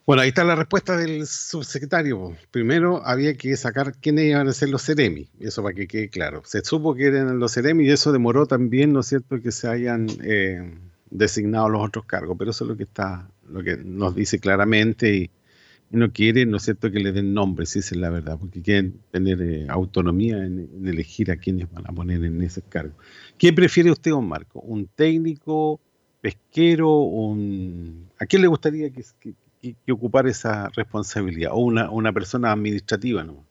Bueno, 0.06 0.22
ahí 0.22 0.30
está 0.30 0.42
la 0.42 0.56
respuesta 0.56 0.96
del 0.96 1.24
subsecretario. 1.24 2.36
Primero 2.50 3.00
había 3.06 3.34
que 3.34 3.56
sacar 3.56 3.94
quiénes 4.00 4.24
iban 4.24 4.48
a 4.48 4.52
ser 4.52 4.68
los 4.68 4.84
Ceremi, 4.84 5.28
eso 5.38 5.62
para 5.62 5.74
que 5.74 5.86
quede 5.86 6.08
claro. 6.08 6.42
Se 6.44 6.64
supo 6.64 6.94
que 6.94 7.06
eran 7.06 7.38
los 7.38 7.54
Ceremi 7.54 7.84
y 7.84 7.90
eso 7.90 8.10
demoró 8.10 8.46
también, 8.46 8.92
¿no 8.92 9.00
es 9.00 9.06
cierto?, 9.06 9.40
que 9.40 9.52
se 9.52 9.68
hayan 9.68 10.08
eh, 10.24 10.74
designado 11.10 11.68
los 11.68 11.86
otros 11.86 12.06
cargos, 12.06 12.36
pero 12.36 12.50
eso 12.50 12.64
es 12.64 12.70
lo 12.70 12.76
que 12.76 12.82
está, 12.82 13.30
lo 13.48 13.62
que 13.62 13.76
nos 13.76 14.14
dice 14.14 14.40
claramente 14.40 15.14
y, 15.14 15.30
no 15.92 16.12
quiere, 16.12 16.46
¿no 16.46 16.56
es 16.56 16.64
cierto?, 16.64 16.90
que 16.90 17.00
le 17.00 17.12
den 17.12 17.34
nombre, 17.34 17.66
si 17.66 17.80
esa 17.80 17.94
es 17.94 18.00
la 18.00 18.10
verdad, 18.10 18.36
porque 18.38 18.62
quieren 18.62 19.00
tener 19.10 19.40
eh, 19.42 19.66
autonomía 19.68 20.38
en, 20.38 20.68
en 20.72 20.88
elegir 20.88 21.30
a 21.30 21.36
quiénes 21.36 21.70
van 21.72 21.84
a 21.86 21.92
poner 21.92 22.24
en 22.24 22.40
ese 22.42 22.62
cargo. 22.62 22.94
¿Qué 23.38 23.52
prefiere 23.52 23.90
usted, 23.90 24.12
don 24.12 24.26
Marco? 24.26 24.60
¿Un 24.60 24.86
técnico, 24.86 25.80
pesquero, 26.20 26.98
un... 26.98 28.10
¿A 28.18 28.26
quién 28.26 28.42
le 28.42 28.48
gustaría 28.48 28.90
que, 28.90 29.02
que- 29.20 29.92
ocupar 29.92 30.26
esa 30.26 30.68
responsabilidad? 30.70 31.52
¿O 31.52 31.58
una, 31.58 31.90
una 31.90 32.12
persona 32.12 32.52
administrativa, 32.52 33.22
no? 33.24 33.44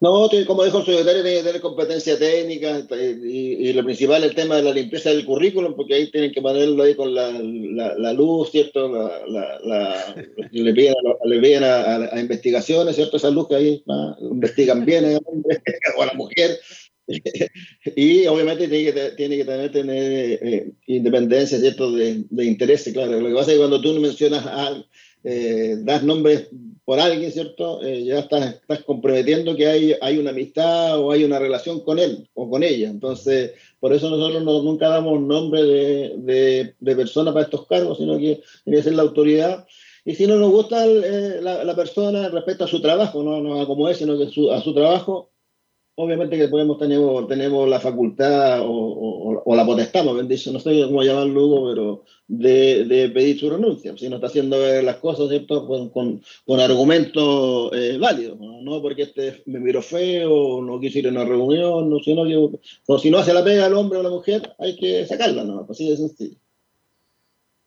No, 0.00 0.28
como 0.46 0.64
dijo 0.64 0.78
el 0.78 0.86
secretario, 0.86 1.22
tiene 1.22 1.38
que 1.38 1.44
tener 1.44 1.60
competencia 1.60 2.18
técnica 2.18 2.78
eh, 2.90 3.18
y, 3.22 3.72
lo 3.72 3.84
principal 3.84 4.24
el 4.24 4.34
tema 4.34 4.56
de 4.56 4.62
la 4.62 4.72
limpieza 4.72 5.10
del 5.10 5.24
currículum, 5.24 5.74
porque 5.76 5.94
ahí 5.94 6.10
tienen 6.10 6.32
que 6.32 6.40
ponerlo 6.42 6.82
ahí 6.82 6.94
con 6.94 7.14
la, 7.14 7.30
la- 7.30 8.12
luz, 8.12 8.50
¿cierto? 8.50 8.88
La, 9.28 10.14
le 10.50 10.72
piden, 10.72 10.94
a, 10.94 11.26
le 11.26 11.40
piden 11.40 11.64
a- 11.64 12.18
investigaciones, 12.20 12.96
¿cierto? 12.96 13.18
Esa 13.18 13.30
luz 13.30 13.48
que 13.48 13.54
ahí 13.56 13.82
ah, 13.88 14.16
investigan 14.20 14.84
bien 14.84 15.04
hombre 15.24 15.62
o 15.98 16.02
a 16.02 16.06
la 16.06 16.14
mujer. 16.14 16.58
y 17.96 18.26
obviamente 18.26 18.68
tiene 18.68 18.92
que, 18.92 19.10
tiene 19.16 19.36
que 19.38 19.44
tener, 19.44 19.72
tener 19.72 20.38
eh, 20.42 20.72
independencia, 20.86 21.58
¿cierto? 21.58 21.90
De, 21.92 22.24
de 22.28 22.44
interés, 22.44 22.88
claro. 22.92 23.20
Lo 23.20 23.28
que 23.28 23.34
pasa 23.34 23.50
es 23.50 23.54
que 23.56 23.58
cuando 23.58 23.80
tú 23.80 23.92
mencionas 23.94 24.44
a, 24.46 24.84
eh, 25.24 25.76
das 25.80 26.02
nombres 26.04 26.48
por 26.84 27.00
alguien, 27.00 27.30
¿cierto? 27.32 27.82
Eh, 27.82 28.04
ya 28.04 28.20
estás, 28.20 28.54
estás 28.54 28.82
comprometiendo 28.84 29.56
que 29.56 29.66
hay, 29.66 29.94
hay 30.00 30.18
una 30.18 30.30
amistad 30.30 30.98
o 31.00 31.10
hay 31.12 31.24
una 31.24 31.38
relación 31.38 31.80
con 31.80 31.98
él 31.98 32.28
o 32.34 32.48
con 32.48 32.62
ella. 32.62 32.88
Entonces, 32.88 33.52
por 33.80 33.92
eso 33.92 34.08
nosotros 34.10 34.42
no- 34.44 34.62
nunca 34.62 34.88
damos 34.88 35.20
nombre 35.20 35.62
de, 35.64 36.12
de, 36.18 36.74
de 36.78 36.96
persona 36.96 37.32
para 37.32 37.44
estos 37.44 37.66
cargos, 37.66 37.98
sino 37.98 38.18
que 38.18 38.40
tiene 38.64 38.78
que 38.78 38.82
ser 38.82 38.94
la 38.94 39.02
autoridad. 39.02 39.66
Y 40.04 40.14
si 40.14 40.26
no 40.26 40.36
nos 40.36 40.50
gusta 40.50 40.86
eh, 40.86 41.40
la, 41.42 41.64
la 41.64 41.76
persona 41.76 42.28
respecto 42.30 42.64
a 42.64 42.68
su 42.68 42.80
trabajo, 42.80 43.22
no, 43.22 43.40
no 43.42 43.60
a 43.60 43.66
como 43.66 43.88
es, 43.88 43.98
sino 43.98 44.16
que 44.18 44.26
su- 44.28 44.50
a 44.50 44.62
su 44.62 44.72
trabajo, 44.74 45.30
obviamente 45.98 46.36
que 46.38 46.48
podemos 46.48 46.78
tenemos, 46.78 47.26
tenemos 47.28 47.68
la 47.68 47.80
facultad 47.80 48.60
o, 48.62 49.42
o- 49.44 49.54
la 49.56 49.64
potestad, 49.66 50.04
no 50.04 50.60
sé 50.60 50.82
cómo 50.86 51.02
llamarlo, 51.02 51.64
pero 51.68 52.04
de, 52.28 52.84
de 52.84 53.08
pedir 53.10 53.38
su 53.38 53.50
renuncia. 53.50 53.96
Si 53.96 54.08
no 54.08 54.16
está 54.16 54.28
haciendo 54.28 54.56
las 54.82 54.96
cosas, 54.96 55.28
¿cierto? 55.28 55.66
Con, 55.66 55.90
con, 55.90 56.22
con 56.46 56.60
argumentos 56.60 57.70
eh, 57.74 57.98
válidos, 57.98 58.38
¿no? 58.40 58.80
Porque 58.82 59.02
este 59.02 59.42
me 59.46 59.60
miró 59.60 59.82
feo, 59.82 60.62
no 60.62 60.78
quiso 60.80 60.98
ir 61.00 61.08
a 61.08 61.10
una 61.10 61.24
reunión, 61.24 61.88
no, 61.90 61.98
sino 62.00 62.24
que 62.24 62.36
o 62.86 62.98
si 62.98 63.10
no 63.10 63.18
hace 63.18 63.32
la 63.34 63.44
pega 63.44 63.66
al 63.66 63.74
hombre 63.74 63.98
o 63.98 64.00
a 64.00 64.04
la 64.04 64.10
mujer, 64.10 64.54
hay 64.58 64.76
que 64.76 65.06
sacarla, 65.06 65.44
¿no? 65.44 65.66
Así 65.68 65.88
de 65.90 65.96
sencillo. 65.96 66.36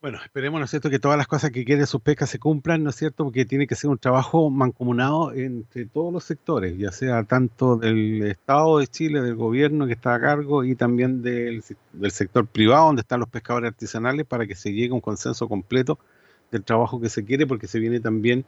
Bueno, 0.02 0.18
esperemos, 0.23 0.60
¿no 0.60 0.65
es 0.65 0.72
cierto?, 0.72 0.90
que 0.90 0.98
todas 0.98 1.15
las 1.15 1.28
cosas 1.28 1.52
que 1.52 1.64
quiere 1.64 1.86
sus 1.86 2.02
pescas 2.02 2.28
se 2.28 2.40
cumplan, 2.40 2.84
¿no 2.84 2.90
es 2.90 2.95
cierto?, 2.95 3.23
porque 3.23 3.45
tiene 3.45 3.68
que 3.68 3.76
ser 3.76 3.91
un 3.91 3.99
trabajo 3.99 4.49
mancomunado 4.49 5.32
entre 5.32 5.86
todos 5.86 6.11
los 6.11 6.23
sectores, 6.23 6.76
ya 6.76 6.91
sea 6.91 7.23
tanto 7.23 7.76
del 7.76 8.23
Estado 8.23 8.80
de 8.80 8.88
Chile, 8.88 9.22
del 9.22 9.36
gobierno 9.36 9.86
que 9.86 9.94
está 9.94 10.15
a 10.15 10.19
cargo 10.19 10.64
y 10.64 10.73
también 10.76 11.22
del, 11.22 11.64
del 11.94 12.11
sector 12.11 12.48
privado, 12.48 12.88
donde 12.88 13.02
están 13.02 13.19
los 13.19 13.30
pescadores 13.30 13.68
artesanales, 13.68 14.26
para 14.26 14.48
que 14.48 14.56
se 14.56 14.73
llegue 14.73 14.90
a 14.90 14.95
un 14.95 15.02
consenso 15.02 15.48
completo 15.48 15.99
del 16.49 16.64
trabajo 16.64 16.99
que 16.99 17.10
se 17.10 17.23
quiere, 17.23 17.45
porque 17.45 17.68
se 17.68 17.78
viene 17.78 17.99
también 17.99 18.44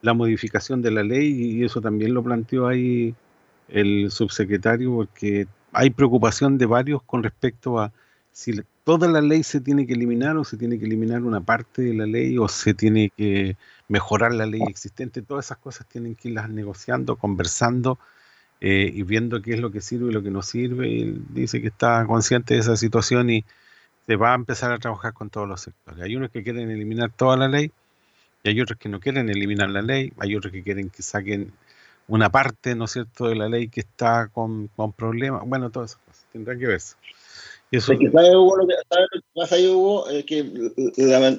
la 0.00 0.14
modificación 0.14 0.82
de 0.82 0.90
la 0.90 1.04
ley 1.04 1.28
y 1.30 1.64
eso 1.64 1.80
también 1.80 2.12
lo 2.12 2.24
planteó 2.24 2.66
ahí 2.66 3.14
el 3.68 4.10
subsecretario, 4.10 4.92
porque 4.92 5.46
hay 5.72 5.90
preocupación 5.90 6.58
de 6.58 6.66
varios 6.66 7.04
con 7.04 7.22
respecto 7.22 7.78
a 7.78 7.92
si 8.32 8.60
toda 8.84 9.08
la 9.08 9.20
ley 9.20 9.42
se 9.42 9.60
tiene 9.60 9.86
que 9.86 9.92
eliminar 9.92 10.36
o 10.36 10.44
se 10.44 10.56
tiene 10.56 10.78
que 10.78 10.86
eliminar 10.86 11.22
una 11.22 11.40
parte 11.42 11.82
de 11.82 11.94
la 11.94 12.06
ley 12.06 12.38
o 12.38 12.48
se 12.48 12.74
tiene 12.74 13.12
que 13.16 13.56
mejorar 13.88 14.32
la 14.32 14.46
ley 14.46 14.62
existente, 14.66 15.22
todas 15.22 15.46
esas 15.46 15.58
cosas 15.58 15.86
tienen 15.86 16.14
que 16.14 16.28
irlas 16.28 16.48
negociando, 16.48 17.16
conversando 17.16 17.98
eh, 18.60 18.90
y 18.92 19.02
viendo 19.02 19.42
qué 19.42 19.54
es 19.54 19.60
lo 19.60 19.70
que 19.70 19.82
sirve 19.82 20.10
y 20.10 20.12
lo 20.12 20.22
que 20.22 20.30
no 20.30 20.42
sirve. 20.42 20.88
Y 20.88 21.02
él 21.02 21.24
dice 21.28 21.60
que 21.60 21.68
está 21.68 22.06
consciente 22.06 22.54
de 22.54 22.60
esa 22.60 22.76
situación 22.76 23.28
y 23.28 23.44
se 24.06 24.16
va 24.16 24.32
a 24.32 24.34
empezar 24.34 24.72
a 24.72 24.78
trabajar 24.78 25.12
con 25.12 25.28
todos 25.28 25.46
los 25.46 25.60
sectores. 25.60 26.02
Hay 26.02 26.16
unos 26.16 26.30
que 26.30 26.42
quieren 26.42 26.70
eliminar 26.70 27.12
toda 27.12 27.36
la 27.36 27.48
ley 27.48 27.70
y 28.42 28.48
hay 28.48 28.60
otros 28.60 28.78
que 28.78 28.88
no 28.88 28.98
quieren 28.98 29.28
eliminar 29.28 29.68
la 29.70 29.82
ley, 29.82 30.12
hay 30.18 30.34
otros 30.36 30.52
que 30.52 30.62
quieren 30.62 30.88
que 30.90 31.02
saquen 31.02 31.52
una 32.08 32.30
parte, 32.30 32.74
¿no 32.74 32.86
es 32.86 32.92
cierto?, 32.92 33.28
de 33.28 33.36
la 33.36 33.48
ley 33.48 33.68
que 33.68 33.80
está 33.80 34.28
con, 34.28 34.68
con 34.68 34.92
problemas. 34.92 35.42
Bueno, 35.46 35.70
todas 35.70 35.92
esas 35.92 36.02
cosas, 36.02 36.26
tendrá 36.32 36.56
que 36.56 36.66
verse. 36.66 36.96
¿Sabes, 37.80 38.32
lo 38.32 38.66
que, 38.66 38.74
¿sabes 38.88 39.08
lo 39.12 39.20
que 39.20 39.26
pasa 39.34 39.54
ahí, 39.56 39.66
Hugo? 39.66 40.08
Es 40.08 40.24
que 40.24 40.44
la- 40.96 41.36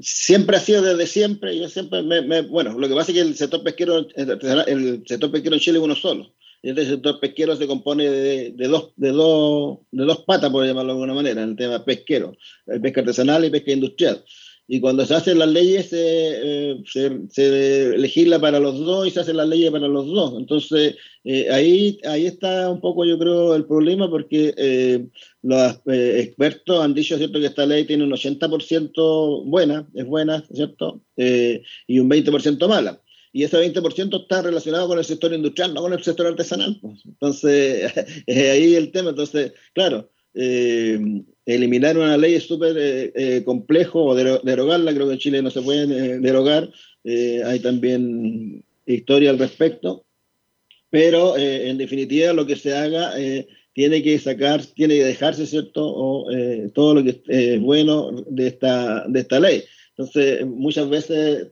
siempre 0.00 0.56
ha 0.56 0.60
sido 0.60 0.82
desde 0.82 1.06
siempre, 1.06 1.58
yo 1.58 1.68
siempre 1.68 2.02
me, 2.02 2.42
bueno, 2.42 2.78
lo 2.78 2.88
que 2.88 2.94
pasa 2.94 3.10
es 3.10 3.16
que 3.16 3.20
el 3.22 3.34
sector 3.36 3.62
pesquero, 3.62 4.06
el 4.16 5.02
sector 5.06 5.30
pesquero 5.30 5.54
en 5.54 5.60
Chile 5.60 5.78
es 5.78 5.84
uno 5.84 5.94
solo. 5.94 6.32
Este 6.62 6.84
sector 6.84 7.20
pesquero 7.20 7.54
se 7.54 7.66
compone 7.66 8.08
de, 8.08 8.50
de 8.52 8.68
dos, 8.68 8.92
de, 8.96 9.10
dos, 9.10 9.78
de 9.90 10.04
dos 10.04 10.24
patas, 10.24 10.50
por 10.50 10.64
llamarlo 10.66 10.94
de 10.94 10.98
alguna 11.00 11.14
manera, 11.14 11.42
en 11.42 11.50
el 11.50 11.56
tema 11.56 11.84
pesquero, 11.84 12.32
eh, 12.66 12.80
pesca 12.80 13.00
artesanal 13.02 13.44
y 13.44 13.50
pesca 13.50 13.72
industrial. 13.72 14.24
Y 14.68 14.80
cuando 14.80 15.06
se 15.06 15.14
hacen 15.14 15.38
las 15.38 15.48
leyes, 15.48 15.90
se, 15.90 16.00
eh, 16.02 16.82
se, 16.86 17.20
se 17.30 17.96
legisla 17.98 18.40
para 18.40 18.58
los 18.58 18.78
dos 18.80 19.06
y 19.06 19.10
se 19.10 19.20
hacen 19.20 19.36
las 19.36 19.48
leyes 19.48 19.70
para 19.70 19.86
los 19.86 20.06
dos. 20.06 20.34
Entonces, 20.38 20.96
eh, 21.24 21.48
ahí, 21.50 21.98
ahí 22.04 22.26
está 22.26 22.68
un 22.70 22.80
poco, 22.80 23.04
yo 23.04 23.18
creo, 23.18 23.54
el 23.54 23.64
problema, 23.66 24.10
porque 24.10 24.54
eh, 24.56 25.06
los 25.42 25.80
eh, 25.86 26.20
expertos 26.20 26.82
han 26.82 26.94
dicho, 26.94 27.16
¿cierto?, 27.16 27.38
que 27.38 27.46
esta 27.46 27.64
ley 27.64 27.84
tiene 27.84 28.04
un 28.04 28.10
80% 28.10 29.44
buena, 29.44 29.88
es 29.94 30.06
buena, 30.06 30.44
¿cierto?, 30.52 31.00
Eh, 31.16 31.62
y 31.86 31.98
un 32.00 32.08
20% 32.10 32.68
mala. 32.68 33.00
Y 33.32 33.44
ese 33.44 33.58
20% 33.58 34.22
está 34.22 34.42
relacionado 34.42 34.88
con 34.88 34.98
el 34.98 35.04
sector 35.04 35.32
industrial, 35.32 35.74
no 35.74 35.82
con 35.82 35.92
el 35.92 36.02
sector 36.02 36.26
artesanal. 36.26 36.78
pues. 36.80 37.02
Entonces, 37.04 37.92
es 38.26 38.50
ahí 38.50 38.74
el 38.74 38.90
tema. 38.92 39.10
Entonces, 39.10 39.52
claro, 39.74 40.10
eh, 40.34 40.98
eliminar 41.46 41.96
una 41.96 42.16
ley 42.18 42.34
es 42.34 42.42
súper 42.44 42.76
eh, 42.76 43.12
eh, 43.14 43.44
complejo 43.44 44.04
o 44.04 44.14
dero- 44.16 44.40
derogarla, 44.42 44.92
creo 44.92 45.06
que 45.06 45.12
en 45.14 45.18
Chile 45.18 45.42
no 45.42 45.50
se 45.50 45.62
puede 45.62 45.84
eh, 45.84 46.18
derogar, 46.18 46.68
eh, 47.04 47.42
hay 47.44 47.60
también 47.60 48.64
historia 48.84 49.30
al 49.30 49.38
respecto, 49.38 50.04
pero 50.90 51.36
eh, 51.36 51.70
en 51.70 51.78
definitiva 51.78 52.32
lo 52.32 52.46
que 52.46 52.56
se 52.56 52.74
haga 52.74 53.12
tiene 53.72 54.02
que 54.02 54.18
sacar, 54.18 54.64
tiene 54.64 54.94
que 54.96 55.04
dejarse, 55.04 55.46
¿cierto?, 55.46 55.82
o, 55.84 56.26
todo 56.72 56.94
lo 56.94 57.04
que 57.04 57.20
es 57.28 57.60
bueno 57.60 58.10
de 58.28 58.46
esta, 58.46 59.06
de 59.06 59.20
esta 59.20 59.38
ley. 59.38 59.62
Entonces, 59.90 60.46
muchas 60.46 60.88
veces, 60.88 61.48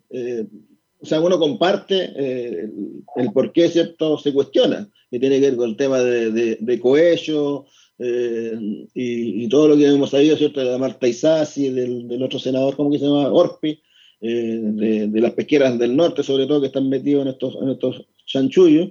o 1.01 1.07
sea, 1.07 1.21
uno 1.21 1.39
comparte 1.39 2.13
eh, 2.17 2.71
el, 3.17 3.33
por 3.33 3.53
qué, 3.53 3.69
¿cierto?, 3.69 4.17
se 4.17 4.33
cuestiona, 4.33 4.89
que 5.11 5.19
tiene 5.19 5.39
que 5.39 5.51
ver 5.51 5.57
con 5.57 5.69
el 5.69 5.77
tema 5.77 6.01
de, 6.01 6.31
de, 6.31 6.57
de 6.59 6.81
cohecho, 6.81 7.67
eh, 7.99 8.53
y, 8.95 9.45
y 9.45 9.49
todo 9.49 9.69
lo 9.69 9.77
que 9.77 9.87
hemos 9.87 10.11
sabido, 10.11 10.37
¿cierto?, 10.37 10.61
de 10.61 10.79
Marta 10.79 11.07
Isasi, 11.07 11.71
del, 11.71 12.09
del 12.09 12.23
otro 12.23 12.39
senador, 12.39 12.77
¿cómo 12.77 12.91
que 12.91 12.99
se 12.99 13.05
llama? 13.05 13.33
Orpi, 13.33 13.81
eh, 14.21 14.61
de, 14.63 15.09
de 15.09 15.21
las 15.21 15.33
pesqueras 15.33 15.79
del 15.79 15.95
norte, 15.95 16.23
sobre 16.23 16.47
todo, 16.47 16.61
que 16.61 16.69
están 16.69 16.89
metidos 16.89 17.23
en 17.23 17.29
estos, 17.33 17.57
en 17.61 17.71
estos 17.71 18.07
chanchullos. 18.27 18.91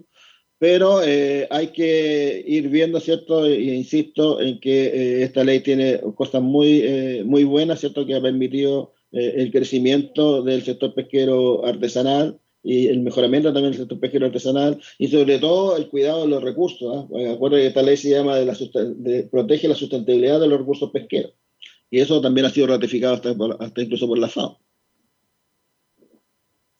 Pero 0.59 1.03
eh, 1.03 1.45
hay 1.49 1.67
que 1.67 2.41
ir 2.47 2.69
viendo, 2.69 3.01
¿cierto? 3.01 3.45
E 3.45 3.75
insisto 3.75 4.39
en 4.39 4.61
que 4.61 4.85
eh, 4.85 5.23
esta 5.23 5.43
ley 5.43 5.59
tiene 5.59 5.99
cosas 6.15 6.41
muy, 6.41 6.79
eh, 6.83 7.23
muy 7.25 7.43
buenas, 7.43 7.81
¿cierto? 7.81 8.05
Que 8.05 8.15
ha 8.15 8.21
permitido 8.21 8.93
eh, 9.11 9.33
el 9.37 9.51
crecimiento 9.51 10.41
del 10.41 10.63
sector 10.63 10.93
pesquero 10.93 11.65
artesanal 11.65 12.39
y 12.63 12.87
el 12.87 13.01
mejoramiento 13.01 13.51
también 13.51 13.71
del 13.71 13.81
sector 13.81 13.99
pesquero 13.99 14.27
artesanal 14.27 14.81
y 14.97 15.07
sobre 15.09 15.37
todo 15.37 15.75
el 15.75 15.89
cuidado 15.89 16.21
de 16.21 16.29
los 16.29 16.41
recursos. 16.41 16.95
¿ah? 16.95 17.05
Porque 17.09 17.29
Acuérdense 17.29 17.61
que 17.63 17.67
esta 17.67 17.81
ley 17.83 17.97
se 17.97 18.09
llama 18.09 18.37
de 18.37 18.45
la 18.45 18.53
de- 18.95 19.23
protege 19.23 19.67
la 19.67 19.75
sustentabilidad 19.75 20.39
de 20.39 20.47
los 20.47 20.59
recursos 20.59 20.89
pesqueros. 20.91 21.33
Y 21.91 21.99
eso 21.99 22.21
también 22.21 22.45
ha 22.45 22.49
sido 22.49 22.67
ratificado 22.67 23.13
hasta, 23.13 23.35
hasta 23.59 23.81
incluso 23.81 24.07
por 24.07 24.17
la 24.17 24.29
FAO. 24.29 24.57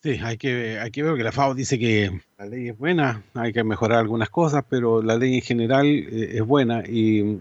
Sí, 0.02 0.18
hay 0.22 0.38
que, 0.38 0.80
hay 0.80 0.92
que 0.92 1.04
ver 1.04 1.16
que 1.16 1.24
la 1.24 1.32
FAO 1.32 1.54
dice 1.54 1.80
que 1.80 2.12
la 2.38 2.46
ley 2.46 2.70
es 2.70 2.78
buena, 2.78 3.24
hay 3.34 3.54
que 3.54 3.64
mejorar 3.64 4.00
algunas 4.00 4.30
cosas, 4.30 4.66
pero 4.70 5.02
la 5.02 5.18
ley 5.18 5.36
en 5.36 5.42
general 5.42 5.86
eh, 5.86 6.32
es 6.34 6.42
buena 6.46 6.84
y 6.86 7.40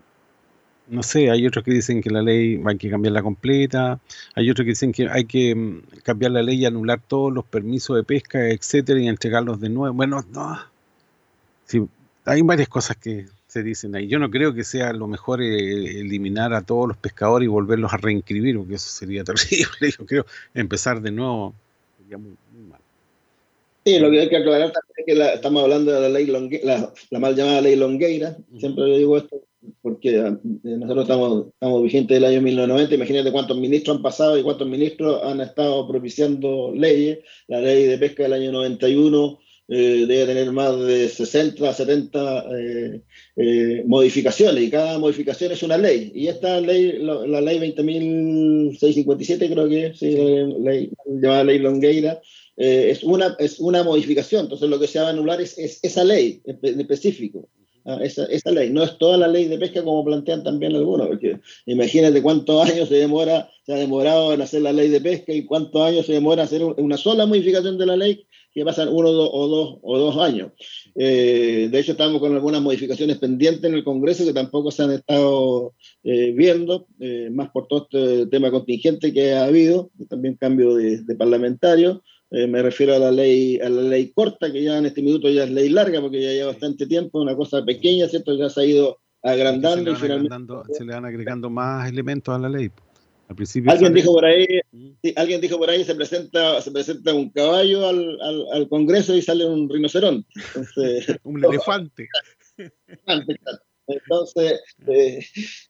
no 0.89 1.03
sé, 1.03 1.31
hay 1.31 1.47
otros 1.47 1.65
que 1.65 1.71
dicen 1.73 2.01
que 2.03 2.11
la 2.11 2.23
ley 2.23 2.61
hay 2.65 2.77
que 2.77 2.91
cambiarla 2.91 3.23
completa, 3.23 4.01
hay 4.35 4.51
otros 4.51 4.65
que 4.65 4.71
dicen 4.71 4.93
que 4.93 5.09
hay 5.09 5.25
que 5.25 5.55
mm, 5.55 5.83
cambiar 6.03 6.33
la 6.33 6.43
ley 6.43 6.57
y 6.63 6.67
anular 6.67 7.01
todos 7.07 7.33
los 7.33 7.45
permisos 7.45 7.97
de 7.97 8.05
pesca, 8.05 8.49
etcétera, 8.49 9.01
y 9.01 9.09
entregarlos 9.09 9.61
de 9.61 9.69
nuevo. 9.69 9.95
Bueno, 9.95 10.25
no. 10.33 10.59
Sí, 11.67 11.83
hay 12.25 12.43
varias 12.43 12.69
cosas 12.69 12.97
que 12.97 13.27
se 13.47 13.63
dicen 13.63 13.95
ahí. 13.95 14.09
Yo 14.09 14.19
no 14.19 14.31
creo 14.31 14.55
que 14.55 14.65
sea 14.65 14.93
lo 14.93 15.07
mejor 15.07 15.43
eh, 15.43 16.01
eliminar 16.01 16.53
a 16.55 16.63
todos 16.63 16.89
los 16.89 16.97
pescadores 16.97 17.47
y 17.47 17.49
volverlos 17.51 17.93
a 17.93 17.97
reinscribir, 17.99 18.57
porque 18.59 18.75
eso 18.75 18.89
sería 18.91 19.25
terrible. 19.25 19.91
Yo 19.99 20.07
creo 20.07 20.27
empezar 20.55 21.01
de 21.01 21.11
nuevo 21.11 21.55
sería 21.99 22.19
muy, 22.19 22.35
muy 22.53 22.71
mal. 22.71 22.81
Sí, 23.85 23.99
lo 23.99 24.11
que 24.11 24.21
hay 24.21 24.29
que 24.29 24.37
aclarar 24.37 24.71
también 24.73 24.95
es 24.97 25.07
que 25.07 25.15
la- 25.15 25.35
estamos 25.35 25.63
hablando 25.63 25.93
de 25.93 26.01
la 26.01 26.09
ley 26.09 26.27
Longue- 26.27 26.61
la, 26.63 26.93
la 27.11 27.19
mal 27.19 27.35
llamada 27.35 27.61
ley 27.61 27.75
Longueira, 27.77 28.37
siempre 28.59 28.85
le 28.85 28.99
digo 28.99 29.17
esto, 29.17 29.41
porque 29.81 30.17
eh, 30.17 30.33
nosotros 30.63 31.05
estamos, 31.05 31.47
estamos 31.55 31.83
vigentes 31.83 32.17
del 32.17 32.25
año 32.25 32.41
1990, 32.41 32.95
imagínate 32.95 33.33
cuántos 33.33 33.57
ministros 33.59 33.97
han 33.97 34.03
pasado 34.03 34.39
y 34.39 34.43
cuántos 34.43 34.69
ministros 34.69 35.23
han 35.23 35.41
estado 35.41 35.87
propiciando 35.89 36.73
leyes, 36.75 37.19
la 37.49 37.61
ley 37.61 37.85
de 37.85 37.99
pesca 37.99 38.25
del 38.25 38.35
año 38.35 38.53
91 38.53 39.39
eh, 39.69 40.05
debe 40.07 40.27
tener 40.27 40.53
más 40.53 40.79
de 40.81 41.09
60, 41.09 41.73
70 41.73 42.45
eh, 42.59 43.01
eh, 43.37 43.83
modificaciones 43.87 44.63
y 44.63 44.71
cada 44.71 44.99
modificación 44.99 45.53
es 45.53 45.63
una 45.63 45.79
ley. 45.79 46.13
Y 46.15 46.27
esta 46.27 46.61
ley, 46.61 46.99
la, 46.99 47.27
la 47.27 47.41
ley 47.41 47.59
20.657 47.59 49.51
creo 49.51 49.69
que 49.69 49.87
es, 49.87 49.99
sí, 49.99 50.15
la 50.15 50.59
ley, 50.59 50.91
llamada 51.07 51.45
ley 51.45 51.59
Longueira, 51.59 52.21
es, 52.55 53.03
una, 53.03 53.35
es 53.39 53.61
una 53.61 53.83
modificación. 53.83 54.43
Entonces 54.43 54.69
lo 54.69 54.79
que 54.79 54.89
se 54.89 55.01
va 55.01 55.07
a 55.07 55.11
anular 55.11 55.41
es, 55.41 55.57
es 55.59 55.79
esa 55.83 56.05
ley 56.05 56.43
en 56.45 56.81
específico. 56.81 57.49
Ah, 57.85 57.99
esa, 58.03 58.51
ley, 58.53 58.71
no 58.71 58.83
es 58.85 58.97
toda 58.97 59.17
la 59.17 59.27
ley 59.27 59.47
de 59.49 59.59
pesca 59.59 59.83
como 59.83 60.05
plantean 60.05 60.45
también 60.45 60.77
algunos, 60.77 61.09
porque 61.09 61.41
imagínate 61.67 62.23
cuántos 62.23 62.69
años 62.71 62.89
se 62.89 62.95
demora, 62.95 63.51
se 63.67 63.73
ha 63.73 63.77
demorado 63.77 64.33
en 64.33 64.41
hacer 64.41 64.63
la 64.63 64.73
ley 64.73 64.89
de 64.89 65.01
pesca 65.01 65.33
y 65.33 65.45
cuántos 65.45 65.83
años 65.83 66.07
se 66.07 66.13
demora 66.13 66.45
hacer 66.45 66.63
un- 66.63 66.75
una 66.79 66.97
sola 66.97 67.27
modificación 67.27 67.79
de 67.79 67.87
la 67.87 67.97
ley 67.97 68.25
que 68.55 68.65
pasan 68.65 68.89
uno 68.89 69.09
o 69.09 69.49
dos, 69.49 69.79
o 69.83 69.99
dos 69.99 70.17
años. 70.19 70.53
Eh, 70.95 71.69
de 71.73 71.79
hecho, 71.81 71.93
estamos 71.93 72.21
con 72.21 72.35
algunas 72.35 72.61
modificaciones 72.61 73.19
pendientes 73.19 73.65
en 73.65 73.75
el 73.75 73.83
Congreso 73.83 74.25
que 74.27 74.33
tampoco 74.35 74.71
se 74.71 74.83
han 74.83 74.93
estado 74.93 75.75
eh, 76.05 76.33
viendo, 76.37 76.87
eh, 77.01 77.31
más 77.33 77.51
por 77.51 77.67
todo 77.67 77.89
este 77.91 78.27
tema 78.27 78.51
contingente 78.51 79.13
que 79.13 79.33
ha 79.33 79.45
habido, 79.45 79.91
también 80.09 80.37
cambio 80.37 80.75
de, 80.75 80.99
de 81.03 81.15
parlamentario. 81.17 82.03
Eh, 82.35 82.47
me 82.47 82.63
refiero 82.63 82.95
a 82.95 82.99
la 82.99 83.11
ley 83.11 83.61
a 83.61 83.69
la 83.69 83.83
ley 83.83 84.11
corta, 84.11 84.51
que 84.51 84.63
ya 84.63 84.79
en 84.79 84.87
este 84.87 85.03
minuto 85.03 85.29
ya 85.29 85.45
es 85.45 85.51
ley 85.51 85.69
larga, 85.69 86.01
porque 86.01 86.23
ya 86.23 86.31
lleva 86.31 86.53
bastante 86.53 86.87
tiempo, 86.87 87.21
una 87.21 87.37
cosa 87.37 87.63
pequeña, 87.63 88.09
¿cierto? 88.09 88.35
Ya 88.35 88.49
se 88.49 88.61
ha 88.63 88.65
ido 88.65 88.99
se 89.23 89.31
agrandando 89.31 89.91
y 89.91 89.93
van 89.93 90.01
finalmente... 90.01 90.55
se 90.73 90.85
le 90.85 90.95
van 90.95 91.05
agregando 91.05 91.51
más 91.51 91.91
elementos 91.91 92.35
a 92.35 92.39
la 92.39 92.49
ley. 92.49 92.71
Al 93.29 93.37
principio 93.37 93.71
Alguien 93.71 93.93
dijo 93.93 94.13
por 94.13 94.25
ahí, 94.25 94.47
sí, 95.03 95.13
alguien 95.17 95.41
dijo 95.43 95.59
por 95.59 95.69
ahí 95.69 95.85
se 95.85 95.95
presenta, 95.95 96.61
se 96.63 96.71
presenta 96.71 97.13
un 97.15 97.31
caballo 97.31 97.87
al, 97.87 98.21
al, 98.21 98.47
al 98.53 98.69
Congreso 98.69 99.15
y 99.15 99.23
sale 99.23 99.45
un 99.45 99.69
rinoceronte. 99.69 100.29
Entonces, 100.55 101.19
un 101.25 101.45
elefante. 101.45 102.09
Entonces, 103.87 104.61
eh, 104.87 105.25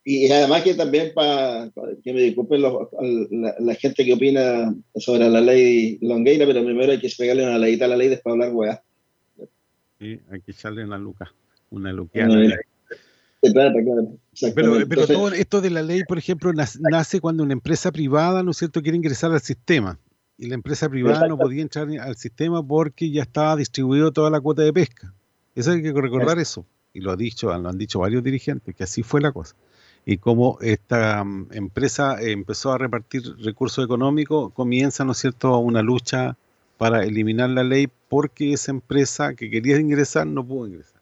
y 0.05 0.31
además 0.31 0.63
que 0.63 0.75
también 0.75 1.13
para 1.15 1.71
que 2.05 2.13
me 2.13 2.23
disculpen 2.23 2.61
los- 2.63 2.89
la, 3.31 3.55
la 3.59 3.75
gente 3.75 4.05
que 4.05 4.13
opina 4.13 4.75
sobre 4.97 5.29
la 5.31 5.41
ley 5.41 5.99
Longueira, 6.03 6.47
pero 6.47 6.65
primero 6.65 6.93
hay 6.93 7.01
que 7.01 7.11
pegarle 7.17 7.45
una 7.45 7.59
leíta 7.59 7.87
a 7.87 7.89
la 7.89 7.97
ley 7.97 8.09
después 8.09 8.33
hablar 8.33 8.53
weá. 8.53 8.83
Sí, 9.99 10.21
hay 10.31 10.41
que 10.41 10.53
echarle 10.53 10.85
una 10.85 10.99
luca, 10.99 11.33
una 11.71 11.91
Una 11.91 11.93
luqueada. 11.93 12.35
trata, 13.41 13.73
claro, 13.83 14.17
Pero, 14.41 14.53
pero 14.55 14.77
Entonces, 14.83 15.17
todo 15.17 15.33
esto 15.33 15.61
de 15.61 15.71
la 15.71 15.83
ley, 15.83 16.03
por 16.07 16.19
ejemplo, 16.19 16.53
nace 16.53 17.21
cuando 17.21 17.43
una 17.43 17.53
empresa 17.53 17.91
privada, 17.93 18.43
¿no 18.43 18.51
es 18.51 18.59
cierto?, 18.59 18.83
quiere 18.83 18.97
ingresar 18.97 19.33
al 19.33 19.41
sistema. 19.41 19.99
Y 20.39 20.49
la 20.49 20.55
empresa 20.55 20.89
privada 20.89 21.29
no 21.29 21.39
podía 21.39 21.63
entrar 21.63 21.89
al 22.01 22.17
sistema 22.17 22.67
porque 22.67 23.11
ya 23.11 23.23
estaba 23.23 23.55
distribuido 23.57 24.13
toda 24.13 24.29
la 24.31 24.41
cuota 24.41 24.63
de 24.63 24.73
pesca. 24.73 25.15
Eso 25.55 25.71
hay 25.71 25.83
que 25.83 25.93
recordar 25.93 26.39
eso. 26.39 26.67
Y 26.95 27.01
lo, 27.01 27.11
ha 27.13 27.17
dicho, 27.17 27.47
lo 27.57 27.69
han 27.69 27.79
dicho 27.79 28.01
varios 28.01 28.23
dirigentes, 28.23 28.75
que 28.75 28.85
así 28.85 29.03
fue 29.03 29.21
la 29.21 29.33
cosa. 29.33 29.57
Y 30.05 30.19
como 30.19 30.59
esta 30.61 31.23
mm, 31.25 31.49
empresa 31.53 32.21
eh, 32.21 32.33
empezó 32.33 32.73
a 32.73 32.79
repartir 32.79 33.23
recursos 33.39 33.85
económicos, 33.85 34.53
comienza, 34.53 35.05
¿no 35.05 35.13
es 35.13 35.19
cierto?, 35.19 35.57
una 35.59 35.83
lucha 35.83 36.37
para 36.77 37.05
eliminar 37.05 37.51
la 37.51 37.63
ley 37.63 37.89
porque 38.09 38.53
esa 38.53 38.73
empresa 38.73 39.35
que 39.35 39.49
quería 39.49 39.79
ingresar 39.79 40.27
no 40.27 40.45
pudo 40.45 40.67
ingresar. 40.67 41.01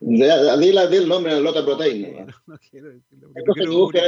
Dile, 0.00 0.96
el 0.96 1.08
nombre 1.08 1.34
de 1.34 1.40
Lota 1.40 1.64
Protein. 1.64 2.26
¿no? 2.46 2.58
Quiero 2.70 2.90
decirlo, 2.90 3.30
publicar 3.32 4.04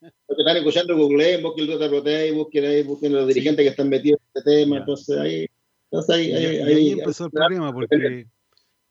los 0.00 0.36
que 0.36 0.42
están 0.42 0.56
escuchando, 0.56 0.96
googleen, 0.96 1.42
busquen 1.42 1.66
Lota 1.68 1.88
Protein, 1.88 2.34
busquen 2.34 2.64
ahí, 2.64 2.82
busquen 2.82 3.12
los 3.12 3.28
dirigentes 3.28 3.62
que 3.64 3.68
están 3.70 3.88
metidos 3.88 4.18
en 4.20 4.40
este 4.40 4.50
tema. 4.50 4.78
Entonces 4.78 5.18
ahí, 5.18 5.46
entonces 5.90 6.14
ahí- 6.16 6.32
ahí 6.34 6.90
empezó 6.92 7.26
el 7.26 7.30
problema, 7.30 7.72
porque, 7.72 8.26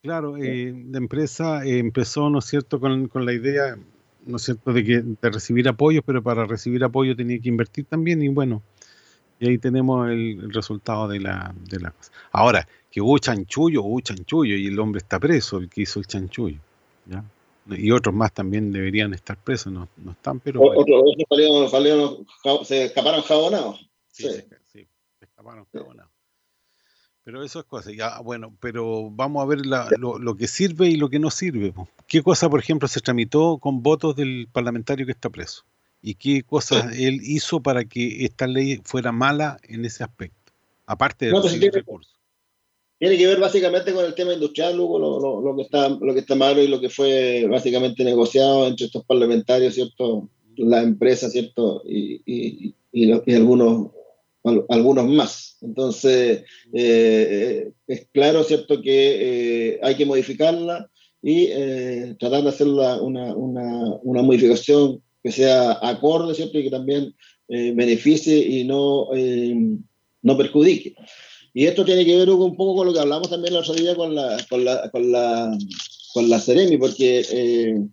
claro, 0.02 0.38
eh, 0.38 0.73
la 0.90 0.98
empresa 0.98 1.65
eh, 1.65 1.80
empezó, 1.80 2.30
¿no 2.30 2.40
es 2.40 2.45
cierto?, 2.45 2.80
con, 2.80 3.07
con 3.07 3.26
la 3.26 3.34
idea, 3.34 3.78
¿no 4.26 4.38
es 4.38 4.44
cierto?, 4.44 4.73
de, 4.73 4.84
que, 4.84 5.02
de 5.02 5.30
recibir 5.30 5.68
apoyos, 5.68 6.03
pero 6.06 6.22
para 6.22 6.45
recibir 6.45 6.84
apoyo 6.84 7.15
tenía 7.15 7.40
que 7.40 7.49
invertir 7.49 7.86
también, 7.86 8.22
y 8.22 8.28
bueno, 8.30 8.61
y 9.40 9.48
ahí 9.49 9.57
tenemos 9.57 10.10
el, 10.10 10.40
el 10.41 10.53
resultado 10.53 11.07
de 11.07 11.19
la, 11.19 11.53
de 11.69 11.80
la 11.80 11.91
cosa. 11.91 12.11
Ahora, 12.32 12.68
que 12.91 13.02
hubo 13.02 13.18
chanchullo, 13.18 13.84
hubo 13.84 13.99
chanchullo, 14.02 14.56
y 14.56 14.68
el 14.68 14.80
hombre 14.80 14.99
está 14.99 15.19
preso, 15.19 15.57
el 15.57 15.69
que 15.69 15.82
hizo 15.82 15.99
el 15.99 16.07
chanchullo, 16.07 16.60
¿ya? 17.06 17.23
Y 17.69 17.91
otros 17.91 18.14
más 18.14 18.34
también 18.34 18.72
deberían 18.72 19.14
estar 19.14 19.38
presos, 19.38 19.72
no, 19.72 19.88
no 20.03 20.11
están, 20.11 20.40
pero... 20.40 20.61
Otros 20.61 21.03
salieron 21.72 22.26
ja- 22.44 22.65
se 22.65 22.86
escaparon 22.86 23.22
jabonados. 23.22 23.88
Sí, 24.11 24.23
Sí. 24.23 24.30
se, 24.30 24.48
sí, 24.65 24.88
se 25.19 25.26
escaparon 25.26 25.65
jabonados. 25.72 26.11
Pero 27.23 27.43
eso 27.43 27.60
es 27.60 27.65
cosa, 27.65 27.91
ya, 27.91 28.19
bueno, 28.22 28.56
pero 28.60 29.11
vamos 29.11 29.43
a 29.43 29.45
ver 29.45 29.60
lo, 29.99 30.18
lo, 30.18 30.35
que 30.35 30.48
sirve 30.48 30.89
y 30.89 30.95
lo 30.95 31.10
que 31.10 31.19
no 31.19 31.30
sirve. 31.30 31.73
¿Qué 32.07 32.23
cosa, 32.23 32.49
por 32.49 32.60
ejemplo, 32.60 32.88
se 32.88 32.99
tramitó 32.99 33.60
con 33.60 33.84
votos 33.84 34.15
del 34.15 34.48
parlamentario 34.52 35.06
que 35.06 35.11
está 35.11 35.30
preso? 35.30 35.64
¿Y 36.02 36.15
qué 36.15 36.41
cosas 36.41 36.98
él 36.98 37.19
hizo 37.22 37.61
para 37.61 37.85
que 37.85 38.26
esta 38.26 38.48
ley 38.48 38.81
fuera 38.84 39.11
mala 39.11 39.60
en 39.68 39.85
ese 39.85 40.03
aspecto? 40.03 40.52
Aparte 40.88 41.27
de 41.27 41.31
no, 41.31 41.41
los 41.41 41.52
tiene, 41.52 41.69
recursos. 41.69 42.19
Tiene 42.98 43.18
que 43.18 43.27
ver 43.27 43.39
básicamente 43.39 43.93
con 43.93 44.03
el 44.03 44.15
tema 44.15 44.34
industrial, 44.34 44.80
Hugo, 44.80 44.98
lo, 44.98 45.19
lo, 45.19 45.41
lo, 45.41 45.56
que 45.56 45.61
está, 45.61 45.89
lo 45.89 46.14
que 46.14 46.22
está 46.22 46.34
malo 46.34 46.64
y 46.64 46.68
lo 46.68 46.80
que 46.80 46.89
fue 46.89 47.45
básicamente 47.48 48.03
negociado 48.03 48.68
entre 48.68 48.88
estos 48.88 49.06
parlamentarios, 49.06 49.76
¿cierto? 49.76 50.27
La 50.57 50.81
empresa, 50.81 51.30
¿cierto? 51.30 51.84
Y, 51.85 52.22
y, 52.26 52.76
y, 52.91 53.14
y 53.26 53.35
algunos 53.35 53.91
algunos 54.43 55.07
más. 55.07 55.57
Entonces, 55.61 56.43
eh, 56.73 57.72
es 57.88 58.07
claro, 58.11 58.43
¿cierto?, 58.43 58.81
que 58.81 59.73
eh, 59.73 59.80
hay 59.84 59.95
que 59.95 60.05
modificarla 60.05 60.89
y 61.22 61.47
eh, 61.51 62.15
tratar 62.19 62.43
de 62.43 62.49
hacer 62.49 62.68
una, 62.68 63.01
una, 63.01 63.35
una, 63.35 64.22
modificación 64.23 65.01
que 65.23 65.31
sea 65.31 65.77
acorde, 65.81 66.34
¿cierto?, 66.34 66.57
y 66.59 66.63
que 66.63 66.72
también 66.72 67.13
beneficie 67.47 68.38
y 68.38 68.63
no, 68.63 69.09
no 70.22 70.38
perjudique. 70.38 70.95
Y 71.53 71.65
esto 71.65 71.84
tiene 71.84 72.05
que 72.05 72.15
ver 72.15 72.30
un 72.30 72.55
poco 72.55 72.77
con 72.77 72.88
lo 72.88 72.93
que 72.93 73.01
hablamos 73.01 73.30
también 73.30 73.53
la 73.53 73.59
otro 73.59 73.73
día 73.73 73.93
con 73.93 74.15
la, 74.15 74.38
con 74.49 74.63
la, 74.63 74.89
con 74.89 75.11
la, 75.11 75.57
con 76.13 76.30
la 76.30 76.39
Ceremi, 76.39 76.77
porque 76.77 77.89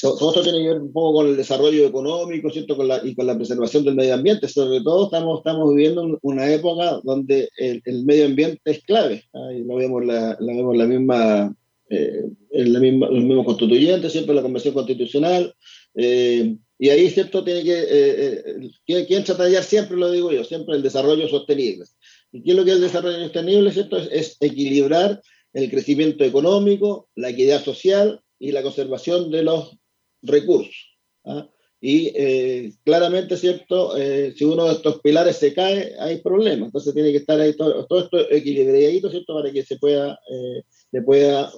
todo 0.00 0.30
esto 0.30 0.42
tiene 0.42 0.62
que 0.62 0.68
ver 0.68 0.80
un 0.80 0.92
poco 0.92 1.18
con 1.18 1.26
el 1.28 1.36
desarrollo 1.36 1.86
económico, 1.86 2.50
¿cierto? 2.50 2.76
Con 2.76 2.88
la, 2.88 3.00
y 3.04 3.14
con 3.14 3.26
la 3.26 3.36
preservación 3.36 3.84
del 3.84 3.96
medio 3.96 4.14
ambiente. 4.14 4.48
Sobre 4.48 4.80
todo 4.80 5.04
estamos, 5.04 5.38
estamos 5.38 5.74
viviendo 5.74 6.18
una 6.22 6.50
época 6.52 7.00
donde 7.04 7.50
el, 7.58 7.82
el 7.84 8.04
medio 8.04 8.26
ambiente 8.26 8.60
es 8.64 8.82
clave. 8.82 9.24
Ahí 9.32 9.62
lo 9.62 9.76
vemos 9.76 10.04
la, 10.04 10.36
la 10.40 10.54
vemos 10.54 10.76
la 10.76 10.86
misma, 10.86 11.54
eh, 11.90 12.24
en 12.52 12.72
la 12.72 12.80
misma, 12.80 13.08
los 13.10 13.22
mismos 13.22 13.44
constituyentes, 13.44 14.12
siempre 14.12 14.34
la 14.34 14.42
Convención 14.42 14.72
Constitucional. 14.72 15.54
Eh, 15.94 16.56
y 16.78 16.88
ahí, 16.88 17.10
¿cierto? 17.10 17.44
Tiene 17.44 17.62
que, 17.62 17.78
eh, 17.78 18.42
eh 18.86 19.04
¿quién 19.06 19.24
trata 19.24 19.62
siempre, 19.62 19.98
lo 19.98 20.10
digo 20.10 20.32
yo, 20.32 20.44
siempre 20.44 20.76
el 20.76 20.82
desarrollo 20.82 21.28
sostenible. 21.28 21.84
¿Y 22.32 22.42
qué 22.42 22.52
es 22.52 22.56
lo 22.56 22.64
que 22.64 22.70
es 22.70 22.76
el 22.76 22.82
desarrollo 22.82 23.18
sostenible, 23.18 23.70
¿cierto? 23.72 23.98
Es, 23.98 24.08
es 24.10 24.36
equilibrar 24.40 25.20
el 25.52 25.68
crecimiento 25.68 26.24
económico, 26.24 27.08
la 27.16 27.30
equidad 27.30 27.62
social 27.62 28.22
y 28.38 28.52
la 28.52 28.62
conservación 28.62 29.30
de 29.30 29.42
los 29.42 29.79
recursos. 30.22 30.98
¿ah? 31.24 31.48
Y 31.80 32.12
eh, 32.14 32.74
claramente, 32.84 33.38
¿cierto? 33.38 33.96
Eh, 33.96 34.34
si 34.36 34.44
uno 34.44 34.66
de 34.66 34.72
estos 34.74 35.00
pilares 35.00 35.36
se 35.36 35.54
cae, 35.54 35.94
hay 35.98 36.18
problemas. 36.18 36.66
Entonces 36.66 36.92
tiene 36.92 37.10
que 37.10 37.18
estar 37.18 37.40
ahí 37.40 37.56
todo, 37.56 37.86
todo 37.86 38.00
esto 38.00 38.30
equilibradito, 38.30 39.10
¿cierto? 39.10 39.34
Para 39.34 39.50
que 39.50 39.64
se 39.64 39.78
pueda, 39.78 40.18
eh, 40.30 40.62
se 40.90 41.02
pueda 41.02 41.50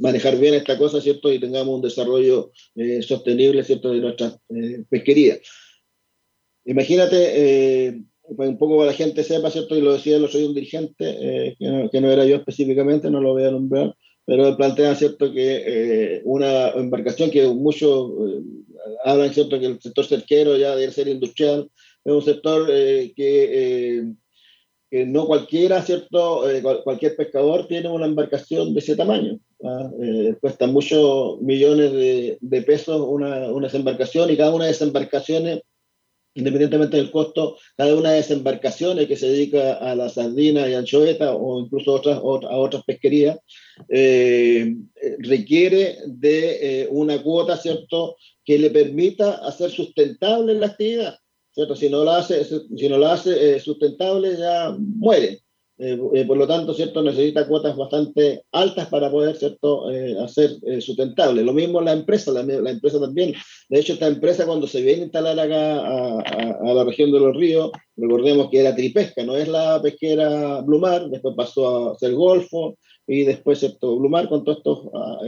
manejar 0.00 0.38
bien 0.38 0.54
esta 0.54 0.78
cosa, 0.78 1.00
¿cierto? 1.00 1.32
Y 1.32 1.40
tengamos 1.40 1.74
un 1.74 1.82
desarrollo 1.82 2.52
sostenible, 3.00 3.64
¿cierto? 3.64 3.92
De 3.92 4.00
nuestras 4.00 4.38
pesquerías. 4.88 5.40
Imagínate, 6.64 8.02
un 8.28 8.58
poco 8.58 8.78
para 8.78 8.90
la 8.90 8.96
gente 8.96 9.22
sepa, 9.22 9.50
¿cierto? 9.50 9.76
Y 9.76 9.80
lo 9.80 9.92
decía, 9.92 10.18
lo 10.18 10.26
soy 10.26 10.44
un 10.44 10.54
dirigente, 10.54 11.56
que 11.58 11.66
no, 11.68 11.88
que, 11.88 12.00
no, 12.00 12.10
era 12.10 12.24
yo 12.24 12.36
específicamente, 12.36 13.10
no 13.10 13.20
lo 13.20 13.32
voy 13.32 13.44
a 13.44 13.52
nombrar, 13.52 13.96
pero 14.26 14.56
plantea, 14.56 14.94
¿cierto?, 14.96 15.32
que 15.32 15.62
eh, 15.66 16.22
una 16.24 16.70
embarcación 16.70 17.30
que 17.30 17.46
muchos 17.46 18.10
eh, 18.10 18.42
hablan, 19.04 19.32
¿cierto?, 19.32 19.58
que 19.58 19.66
el 19.66 19.80
sector 19.80 20.04
cerquero 20.04 20.56
ya 20.56 20.74
debe 20.74 20.92
ser 20.92 21.06
industrial, 21.06 21.70
es 22.04 22.12
un 22.12 22.22
sector 22.22 22.68
eh, 22.70 23.12
que, 23.16 24.04
que, 24.90 25.06
no 25.06 25.26
cualquiera, 25.26 25.80
¿cierto?, 25.82 26.42
cualquier 26.82 27.14
pescador 27.14 27.68
tiene 27.68 27.88
una 27.88 28.06
embarcación 28.06 28.74
de 28.74 28.80
ese 28.80 28.96
tamaño. 28.96 29.38
¿ah? 29.64 29.90
cuesta 30.40 30.66
muchos 30.66 31.40
millones 31.40 31.92
de, 31.92 32.38
de 32.40 32.62
pesos 32.62 33.00
una, 33.00 33.50
una 33.50 33.68
embarcación 33.68 34.30
y 34.30 34.36
cada 34.36 34.54
una 34.54 34.66
de 34.66 34.72
esas 34.72 34.88
embarcaciones 34.88 35.60
independientemente 36.36 36.96
del 36.96 37.10
costo, 37.10 37.56
cada 37.76 37.96
una 37.96 38.12
de 38.12 38.20
esas 38.20 38.36
embarcaciones 38.38 39.08
que 39.08 39.16
se 39.16 39.28
dedica 39.28 39.74
a 39.74 39.94
la 39.94 40.08
sardina 40.08 40.68
y 40.68 40.74
anchoveta 40.74 41.34
o 41.34 41.60
incluso 41.60 41.96
a 42.06 42.20
otras 42.22 42.84
pesquerías, 42.84 43.38
eh, 43.88 44.76
requiere 45.18 45.98
de 46.06 46.82
eh, 46.82 46.88
una 46.90 47.22
cuota, 47.22 47.56
¿cierto?, 47.56 48.16
que 48.44 48.58
le 48.58 48.70
permita 48.70 49.34
hacer 49.46 49.70
sustentable 49.70 50.54
la 50.54 50.66
actividad, 50.66 51.18
¿cierto? 51.50 51.74
Si 51.74 51.90
no 51.90 52.04
la 52.04 52.18
hace, 52.18 52.44
si 52.44 52.88
no 52.88 52.96
la 52.96 53.14
hace 53.14 53.56
eh, 53.56 53.60
sustentable, 53.60 54.36
ya 54.36 54.76
muere. 54.78 55.42
Eh, 55.78 55.98
eh, 56.14 56.24
por 56.24 56.38
lo 56.38 56.46
tanto, 56.46 56.72
¿cierto? 56.72 57.02
necesita 57.02 57.46
cuotas 57.46 57.76
bastante 57.76 58.44
altas 58.52 58.88
para 58.88 59.10
poder 59.10 59.36
¿cierto? 59.36 59.90
Eh, 59.90 60.16
hacer 60.22 60.50
sustentable. 60.80 61.42
Lo 61.42 61.52
mismo 61.52 61.82
la 61.82 61.92
empresa, 61.92 62.32
la, 62.32 62.42
la, 62.42 62.70
empresa 62.70 62.98
también. 62.98 63.34
De 63.68 63.80
hecho, 63.80 63.92
esta 63.92 64.06
empresa 64.06 64.46
cuando 64.46 64.66
se 64.66 64.80
viene 64.80 65.02
a 65.02 65.04
instalar 65.04 65.38
acá 65.38 65.80
a, 65.80 66.20
a, 66.20 66.70
a, 66.70 66.74
la 66.74 66.84
región 66.84 67.12
de 67.12 67.20
los 67.20 67.36
ríos, 67.36 67.70
recordemos 67.94 68.48
que 68.50 68.60
era 68.60 68.74
tripesca, 68.74 69.22
no 69.22 69.36
es 69.36 69.48
la 69.48 69.80
pesquera 69.82 70.62
Blumar, 70.62 71.10
después 71.10 71.34
pasó 71.36 71.90
a 71.90 71.98
ser 71.98 72.14
Golfo 72.14 72.78
y 73.06 73.24
después 73.24 73.58
¿cierto? 73.58 73.98
Blumar 73.98 74.30
con 74.30 74.44
todos 74.44 74.58
estos 74.58 74.88
ah, 74.94 75.18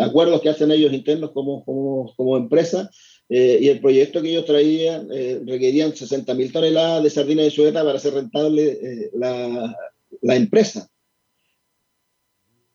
acuerdos 0.00 0.40
que 0.40 0.48
hacen 0.48 0.70
ellos 0.70 0.94
internos 0.94 1.32
como, 1.32 1.62
como, 1.64 2.10
como 2.16 2.38
empresa. 2.38 2.88
Eh, 3.34 3.60
y 3.62 3.68
el 3.68 3.80
proyecto 3.80 4.20
que 4.20 4.28
ellos 4.28 4.44
traían 4.44 5.08
eh, 5.10 5.40
requerían 5.46 5.92
60.000 5.92 6.52
toneladas 6.52 7.02
de 7.02 7.08
sardina 7.08 7.42
de 7.42 7.50
sueta 7.50 7.82
para 7.82 7.96
hacer 7.96 8.12
rentable 8.12 8.72
eh, 8.72 9.10
la, 9.14 9.74
la, 10.20 10.36
empresa. 10.36 10.86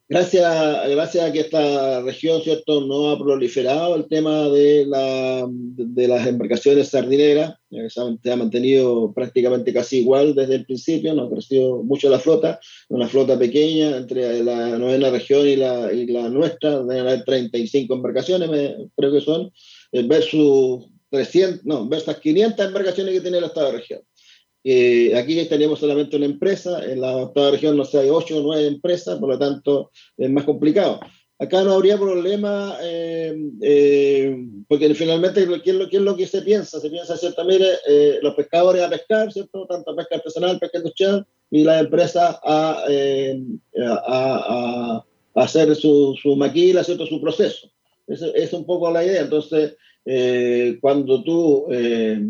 Gracias, 0.09 0.89
gracias 0.89 1.23
a 1.23 1.31
que 1.31 1.41
esta 1.41 2.01
región 2.01 2.41
¿cierto? 2.41 2.81
no 2.81 3.11
ha 3.11 3.19
proliferado 3.19 3.95
el 3.95 4.07
tema 4.07 4.49
de, 4.49 4.87
la, 4.87 5.45
de 5.47 6.07
las 6.07 6.25
embarcaciones 6.25 6.87
sardineras, 6.87 7.53
se 7.89 8.31
ha, 8.31 8.35
mantenido 8.35 9.13
prácticamente 9.13 9.71
casi 9.71 9.99
igual 9.99 10.33
desde 10.33 10.55
el 10.55 10.65
principio, 10.65 11.13
no 11.13 11.23
ha 11.23 11.29
crecido 11.29 11.83
mucho 11.83 12.09
la 12.09 12.19
flota, 12.19 12.59
una 12.89 13.07
flota 13.07 13.37
pequeña 13.37 13.97
entre 13.97 14.43
la 14.43 14.77
novena 14.79 15.11
región 15.11 15.47
y 15.47 15.55
la, 15.57 15.93
y 15.93 16.07
la 16.07 16.29
nuestra, 16.29 16.77
haber 16.77 17.23
35 17.25 17.93
embarcaciones, 17.93 18.49
me, 18.49 18.89
creo 18.95 19.11
que 19.11 19.21
son, 19.21 19.51
eh, 19.51 19.51
versus 19.91 20.87
300, 21.09 21.65
no, 21.65 21.87
versus 21.87 22.17
500 22.17 22.65
embarcaciones 22.65 23.13
que 23.13 23.21
tiene 23.21 23.37
el 23.37 23.45
Estado 23.45 23.67
de 23.67 23.77
región. 23.77 24.01
Eh, 24.63 25.15
aquí 25.15 25.45
tenemos 25.45 25.79
solamente 25.79 26.17
una 26.17 26.25
empresa, 26.25 26.83
en 26.83 26.99
la 26.99 27.25
de 27.33 27.51
región 27.51 27.77
no 27.77 27.85
sé, 27.85 27.99
hay 27.99 28.09
8 28.09 28.37
o 28.37 28.41
9 28.41 28.67
empresas, 28.67 29.17
por 29.17 29.29
lo 29.29 29.39
tanto 29.39 29.91
es 30.17 30.29
más 30.29 30.43
complicado. 30.43 30.99
Acá 31.39 31.63
no 31.63 31.73
habría 31.73 31.97
problema, 31.97 32.75
eh, 32.81 33.33
eh, 33.61 34.35
porque 34.67 34.93
finalmente, 34.95 35.41
¿qué 35.63 35.69
es, 35.69 35.75
lo, 35.77 35.87
¿qué 35.87 35.97
es, 35.97 36.01
lo, 36.01 36.17
que 36.17 36.25
se 36.25 36.41
piensa? 36.41 36.79
Se 36.79 36.89
piensa, 36.89 37.15
¿cierto? 37.15 37.45
Mire, 37.45 37.67
eh, 37.87 38.17
los 38.23 38.33
pescadores 38.33 38.81
a 38.81 38.89
pescar, 38.89 39.31
¿cierto? 39.31 39.67
Tanto 39.67 39.95
pesca 39.95 40.15
artesanal, 40.15 40.59
pesca 40.59 40.79
industrial, 40.79 41.27
y 41.51 41.63
la 41.63 41.79
empresa 41.79 42.39
a, 42.43 42.83
a, 44.07 45.05
a 45.35 45.43
hacer 45.43 45.75
su, 45.75 46.17
su 46.19 46.35
maquila, 46.35 46.83
¿cierto? 46.83 47.05
Su 47.05 47.21
proceso. 47.21 47.69
Es 48.07 48.53
un 48.53 48.65
poco 48.65 48.89
la 48.91 49.03
idea. 49.03 49.21
Entonces, 49.21 49.75
eh, 50.05 50.77
cuando 50.79 51.21
tú, 51.21 51.67
eh, 51.71 52.25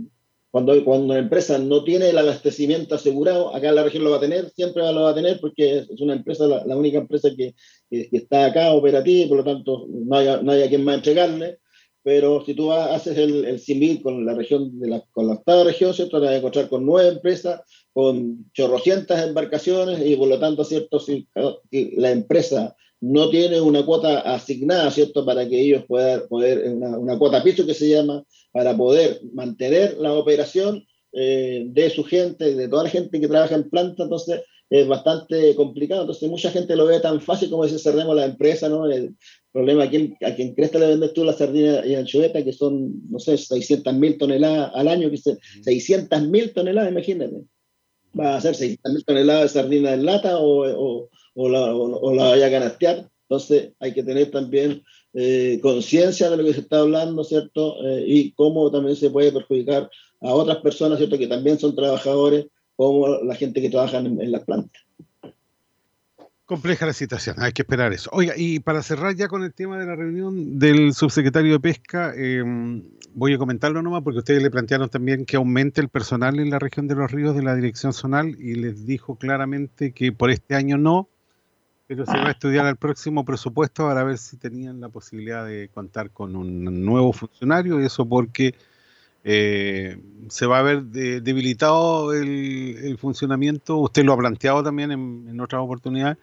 cuando, 0.50 0.84
cuando 0.84 1.14
la 1.14 1.20
empresa 1.20 1.60
no 1.60 1.84
tiene 1.84 2.10
el 2.10 2.18
abastecimiento 2.18 2.96
asegurado, 2.96 3.56
acá 3.56 3.72
la 3.72 3.84
región 3.84 4.04
lo 4.04 4.12
va 4.12 4.18
a 4.18 4.22
tener, 4.22 4.50
siempre 4.50 4.82
lo 4.92 5.04
va 5.04 5.12
a 5.12 5.16
tener 5.16 5.40
porque 5.40 5.80
es 5.80 6.02
una 6.02 6.14
empresa, 6.14 6.48
la, 6.48 6.76
única 6.76 6.98
empresa 6.98 7.30
que, 7.38 7.54
que, 7.90 8.10
está 8.12 8.46
acá 8.46 8.74
operativa 8.74 9.26
y 9.26 9.28
por 9.28 9.38
lo 9.38 9.44
tanto 9.44 9.86
no 9.88 10.16
hay, 10.18 10.28
no 10.42 10.52
hay 10.52 10.64
a 10.64 10.70
quien 10.70 10.84
más 10.84 10.96
entregarle. 10.96 11.60
Pero 12.02 12.44
si 12.46 12.54
tú 12.54 12.72
haces 12.72 13.18
el, 13.18 13.44
el 13.46 14.02
con 14.02 14.26
la 14.26 14.34
región, 14.34 14.80
de 14.80 14.88
la, 14.88 15.04
con 15.12 15.28
la 15.28 15.34
octava 15.34 15.66
región, 15.66 15.94
¿cierto? 15.94 16.20
Te 16.20 16.26
vas 16.26 16.36
a 16.36 16.38
encontrar 16.38 16.70
con 16.70 16.86
nueve 16.86 17.10
empresas, 17.10 17.62
con 17.92 18.50
chorrocientas 18.54 19.28
embarcaciones 19.28 20.04
y 20.04 20.16
por 20.16 20.30
lo 20.30 20.40
tanto, 20.40 20.64
¿cierto? 20.64 21.00
Si 21.02 21.28
la 21.72 22.12
empresa 22.12 22.76
no 23.00 23.30
tiene 23.30 23.62
una 23.62 23.86
cuota 23.86 24.20
asignada, 24.22 24.90
¿cierto? 24.92 25.26
Para 25.26 25.48
que 25.48 25.60
ellos 25.60 25.86
puedan 25.88 26.28
poder, 26.28 26.68
una, 26.74 26.98
una 26.98 27.18
cuota 27.18 27.44
piso 27.44 27.66
que 27.66 27.74
se 27.74 27.90
llama, 27.90 28.24
para 28.52 28.76
poder 28.76 29.22
mantener 29.34 29.98
la 29.98 30.14
operación 30.14 30.84
eh, 31.14 31.66
de 31.68 31.90
su 31.90 32.04
gente, 32.04 32.56
de 32.56 32.68
toda 32.68 32.84
la 32.84 32.90
gente 32.90 33.20
que 33.20 33.28
trabaja 33.28 33.56
en 33.56 33.70
planta, 33.70 34.04
entonces 34.04 34.42
es 34.70 34.88
bastante 34.88 35.56
complicado. 35.56 36.02
Entonces 36.02 36.30
mucha 36.30 36.52
gente 36.52 36.76
lo 36.76 36.86
ve 36.86 37.00
tan 37.00 37.22
fácil 37.22 37.50
como 37.50 37.68
si 37.68 37.80
cerremos 37.80 38.16
la 38.16 38.26
empresa, 38.26 38.68
¿no? 38.68 38.90
El 38.90 39.16
problema, 39.52 39.84
¿a 39.84 39.90
quién, 39.90 40.16
a 40.26 40.36
quién 40.36 40.54
crees 40.54 40.72
que 40.72 40.80
le 40.80 40.88
vendes 40.88 41.14
tú 41.14 41.24
la 41.24 41.34
sardina 41.34 41.86
y 41.86 41.96
anchoveta, 41.96 42.44
que 42.44 42.54
son, 42.54 43.10
no 43.10 43.20
sé, 43.20 43.38
600 43.38 43.94
mil 43.94 44.18
toneladas 44.18 44.72
al 44.74 44.88
año, 44.88 45.10
que 45.10 45.18
se, 45.18 45.38
600 45.64 46.28
mil 46.28 46.54
toneladas, 46.54 46.92
imagínate. 46.92 47.44
Va 48.20 48.36
a 48.36 48.42
ser 48.42 48.56
600 48.56 48.94
mil 48.94 49.06
toneladas 49.06 49.54
de 49.54 49.62
sardina 49.62 49.94
en 49.94 50.06
lata 50.06 50.40
o, 50.40 50.66
o 50.66 51.10
o 51.38 51.48
la, 51.48 51.74
o, 51.74 52.14
la 52.14 52.30
vaya 52.30 52.48
a 52.48 52.50
ganastear. 52.50 53.10
Entonces 53.30 53.74
hay 53.80 53.94
que 53.94 54.04
tener 54.04 54.32
también 54.32 54.84
eh, 55.14 55.60
conciencia 55.62 56.30
de 56.30 56.38
lo 56.38 56.44
que 56.44 56.54
se 56.54 56.62
está 56.62 56.80
hablando, 56.80 57.24
¿cierto? 57.24 57.76
Eh, 57.86 58.04
y 58.08 58.32
cómo 58.32 58.72
también 58.72 58.96
se 58.96 59.12
puede 59.12 59.32
perjudicar 59.32 59.90
a 60.22 60.34
otras 60.34 60.58
personas, 60.58 60.98
¿cierto? 60.98 61.18
Que 61.18 61.28
también 61.28 61.60
son 61.60 61.76
trabajadores 61.76 62.48
como 62.76 63.08
la 63.08 63.36
gente 63.36 63.62
que 63.62 63.70
trabaja 63.70 63.98
en, 64.00 64.32
las 64.32 64.44
plantas. 64.44 64.82
Compleja 66.46 66.86
la 66.86 66.94
situación, 66.94 67.36
hay 67.40 67.52
que 67.52 67.64
esperar 67.64 67.92
eso. 67.92 68.10
Oiga, 68.14 68.34
y 68.38 68.60
para 68.60 68.82
cerrar 68.82 69.16
ya 69.16 69.28
con 69.28 69.44
el 69.44 69.54
tema 69.54 69.78
de 69.78 69.86
la 69.86 69.96
reunión 69.96 70.58
del 70.58 70.94
subsecretario 70.94 71.54
de 71.54 71.60
Pesca, 71.60 72.14
eh, 72.16 72.44
voy 73.14 73.34
a 73.34 73.38
comentarlo 73.38 73.82
nomás 73.82 74.02
porque 74.04 74.20
ustedes 74.20 74.42
le 74.42 74.50
plantearon 74.50 74.90
también 74.90 75.26
que 75.26 75.36
aumente 75.36 75.82
el 75.82 75.90
personal 75.90 76.40
en 76.40 76.50
la 76.50 76.60
región 76.60 76.88
de 76.88 76.96
los 76.96 77.12
ríos 77.12 77.36
de 77.36 77.44
la 77.44 77.56
dirección 77.56 77.92
zonal 77.92 78.30
y 78.40 78.56
les 78.56 78.86
dijo 78.86 79.18
claramente 79.18 79.92
que 79.92 80.12
por 80.14 80.32
este 80.32 80.56
año 80.56 80.78
no, 80.78 81.10
pero 81.88 82.06
se 82.06 82.18
va 82.18 82.28
a 82.28 82.32
estudiar 82.32 82.66
el 82.68 82.76
próximo 82.76 83.24
presupuesto 83.24 83.88
para 83.88 84.04
ver 84.04 84.18
si 84.18 84.38
tenían 84.38 84.82
la 84.82 84.90
posibilidad 84.90 85.46
de 85.46 85.70
contar 85.74 86.12
con 86.12 86.36
un 86.36 86.86
nuevo 86.86 87.14
funcionario, 87.14 87.82
y 87.82 87.86
eso 87.86 88.06
porque 88.06 88.54
eh, 89.24 89.98
se 90.30 90.46
va 90.46 90.60
a 90.60 90.64
ver 90.64 90.84
de, 90.84 91.22
debilitado 91.22 92.14
el, 92.14 92.78
el, 92.84 92.98
funcionamiento, 92.98 93.78
usted 93.78 94.04
lo 94.04 94.14
ha 94.14 94.18
planteado 94.18 94.64
también 94.64 94.92
en, 94.92 95.26
en 95.30 95.40
otras 95.40 95.62
oportunidades, 95.62 96.18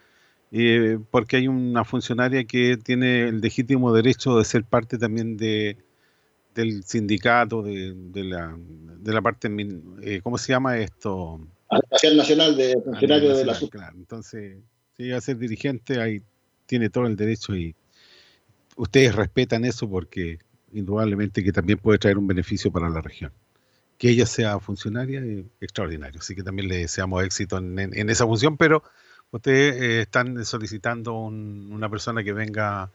eh, 0.53 0.99
porque 1.11 1.39
hay 1.39 1.49
una 1.49 1.85
funcionaria 1.85 2.45
que 2.45 2.77
tiene 2.77 3.28
el 3.28 3.41
legítimo 3.41 3.93
derecho 3.93 4.39
de 4.39 4.45
ser 4.45 4.65
parte 4.65 4.99
también 4.99 5.36
de 5.36 5.77
del 6.55 6.85
sindicato, 6.85 7.62
de, 7.62 7.93
de 7.95 8.24
la, 8.24 8.57
de 8.57 9.12
la 9.12 9.20
parte, 9.20 9.51
eh, 10.03 10.20
¿cómo 10.23 10.39
se 10.39 10.53
llama 10.53 10.78
esto? 10.78 11.41
Asociación 11.69 12.16
Nacional 12.16 12.57
de 12.57 12.81
Funcionarios 12.85 13.39
de 13.39 13.45
la 13.45 13.55
SUB. 13.55 13.70
Claro, 13.70 13.97
entonces, 13.97 14.59
si 14.96 15.10
va 15.10 15.18
a 15.18 15.20
ser 15.20 15.38
dirigente, 15.38 16.00
ahí 16.00 16.22
tiene 16.66 16.90
todo 16.90 17.06
el 17.06 17.16
derecho 17.16 17.54
y 17.54 17.74
ustedes 18.76 19.14
respetan 19.14 19.64
eso 19.64 19.88
porque 19.88 20.38
indudablemente 20.72 21.44
que 21.44 21.52
también 21.52 21.78
puede 21.78 21.98
traer 21.98 22.18
un 22.18 22.26
beneficio 22.26 22.70
para 22.72 22.88
la 22.88 23.00
región. 23.00 23.32
Que 23.98 24.10
ella 24.10 24.26
sea 24.26 24.58
funcionaria 24.58 25.20
es 25.20 25.44
extraordinario, 25.60 26.20
así 26.20 26.34
que 26.34 26.42
también 26.42 26.68
le 26.68 26.78
deseamos 26.78 27.22
éxito 27.24 27.58
en, 27.58 27.78
en, 27.78 28.10
esa 28.10 28.26
función, 28.26 28.56
pero 28.56 28.82
ustedes 29.30 29.80
eh, 29.80 30.00
están 30.02 30.44
solicitando 30.44 31.14
un, 31.14 31.70
una 31.72 31.88
persona 31.88 32.24
que 32.24 32.32
venga 32.32 32.90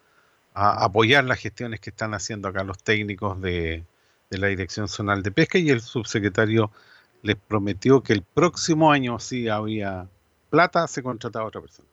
a 0.54 0.84
apoyar 0.84 1.24
las 1.24 1.40
gestiones 1.40 1.80
que 1.80 1.92
están 1.92 2.14
haciendo 2.14 2.48
acá 2.48 2.64
los 2.64 2.84
técnicos 2.84 3.42
de, 3.42 3.86
de, 4.30 4.38
la 4.38 4.48
Dirección 4.48 4.88
Zonal 4.88 5.24
de 5.24 5.32
Pesca 5.32 5.58
y 5.58 5.70
el 5.70 5.82
subsecretario 5.82 6.72
les 7.22 7.36
prometió 7.36 8.02
que 8.02 8.14
el 8.14 8.24
próximo 8.24 8.92
año, 8.92 9.20
si 9.20 9.48
había 9.48 10.08
plata, 10.50 10.88
se 10.88 11.04
contrataba 11.04 11.46
otra 11.46 11.62
persona. 11.62 11.89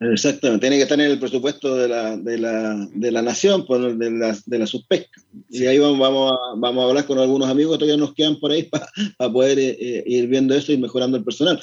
Exactamente, 0.00 0.60
tiene 0.60 0.76
que 0.76 0.82
estar 0.82 1.00
en 1.00 1.10
el 1.10 1.18
presupuesto 1.18 1.76
de 1.76 1.88
la, 1.88 2.16
de 2.16 2.36
la, 2.36 2.88
de 2.92 3.10
la 3.12 3.22
nación, 3.22 3.64
pues, 3.64 3.96
de, 3.98 4.10
la, 4.10 4.36
de 4.44 4.58
la 4.58 4.66
subpesca. 4.66 5.20
Sí. 5.50 5.64
Y 5.64 5.66
ahí 5.66 5.78
vamos, 5.78 5.98
vamos, 5.98 6.32
a, 6.32 6.58
vamos 6.58 6.84
a 6.84 6.88
hablar 6.88 7.06
con 7.06 7.18
algunos 7.18 7.48
amigos, 7.48 7.78
todavía 7.78 7.96
nos 7.96 8.12
quedan 8.12 8.38
por 8.40 8.50
ahí 8.50 8.64
para 8.64 8.86
pa 9.16 9.32
poder 9.32 9.58
eh, 9.58 10.02
ir 10.06 10.26
viendo 10.26 10.54
eso 10.54 10.72
y 10.72 10.78
mejorando 10.78 11.16
el 11.16 11.24
personal 11.24 11.60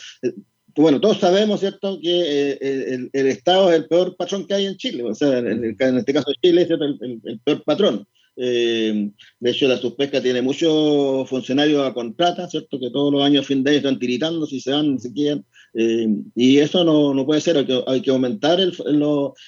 bueno, 0.76 1.02
todos 1.02 1.20
sabemos, 1.20 1.60
¿cierto?, 1.60 1.99
que 2.02 2.52
eh, 2.52 2.58
el, 2.62 3.10
el, 3.12 3.28
Estado 3.28 3.70
es 3.72 3.78
el 3.78 3.88
peor 3.88 4.16
patrón 4.16 4.45
que 4.45 4.53
hay 4.53 4.66
en 4.66 4.78
Chile, 4.78 5.03
o 5.03 5.14
sea, 5.14 5.40
en, 5.40 5.48
el, 5.48 5.76
en 5.78 5.98
este 5.98 6.14
caso 6.14 6.32
Chile 6.41 6.62
es 6.64 6.70
el, 6.70 7.20
el, 7.24 7.40
peor 7.40 7.64
patrón. 7.64 8.08
Eh, 8.38 9.12
de 9.40 9.52
hecho, 9.52 9.68
la 9.68 9.78
subpesca 9.78 10.22
tiene 10.22 10.41
muchos 10.41 11.28
funcionarios 11.30 11.86
a 11.86 11.94
contrata, 11.94 12.48
¿cierto?, 12.48 12.80
que 12.80 12.90
todos 12.90 13.12
los 13.12 13.24
años, 13.24 13.45
fin 13.45 13.64
de 13.64 13.72
año, 13.72 13.78
están 13.78 13.99
tiritando 13.99 14.45
si 14.45 14.62
se 14.62 14.72
van, 14.72 14.99
si 14.99 15.14
quieren, 15.14 15.45
eh, 15.73 16.07
y 16.35 16.57
eso 16.57 16.84
no, 16.84 17.14
no, 17.14 17.26
puede 17.26 17.39
ser, 17.39 17.57
hay 17.57 17.65
que, 17.65 17.81
hay 17.88 18.02
que 18.02 18.11
aumentar 18.11 18.60
el, 18.60 18.73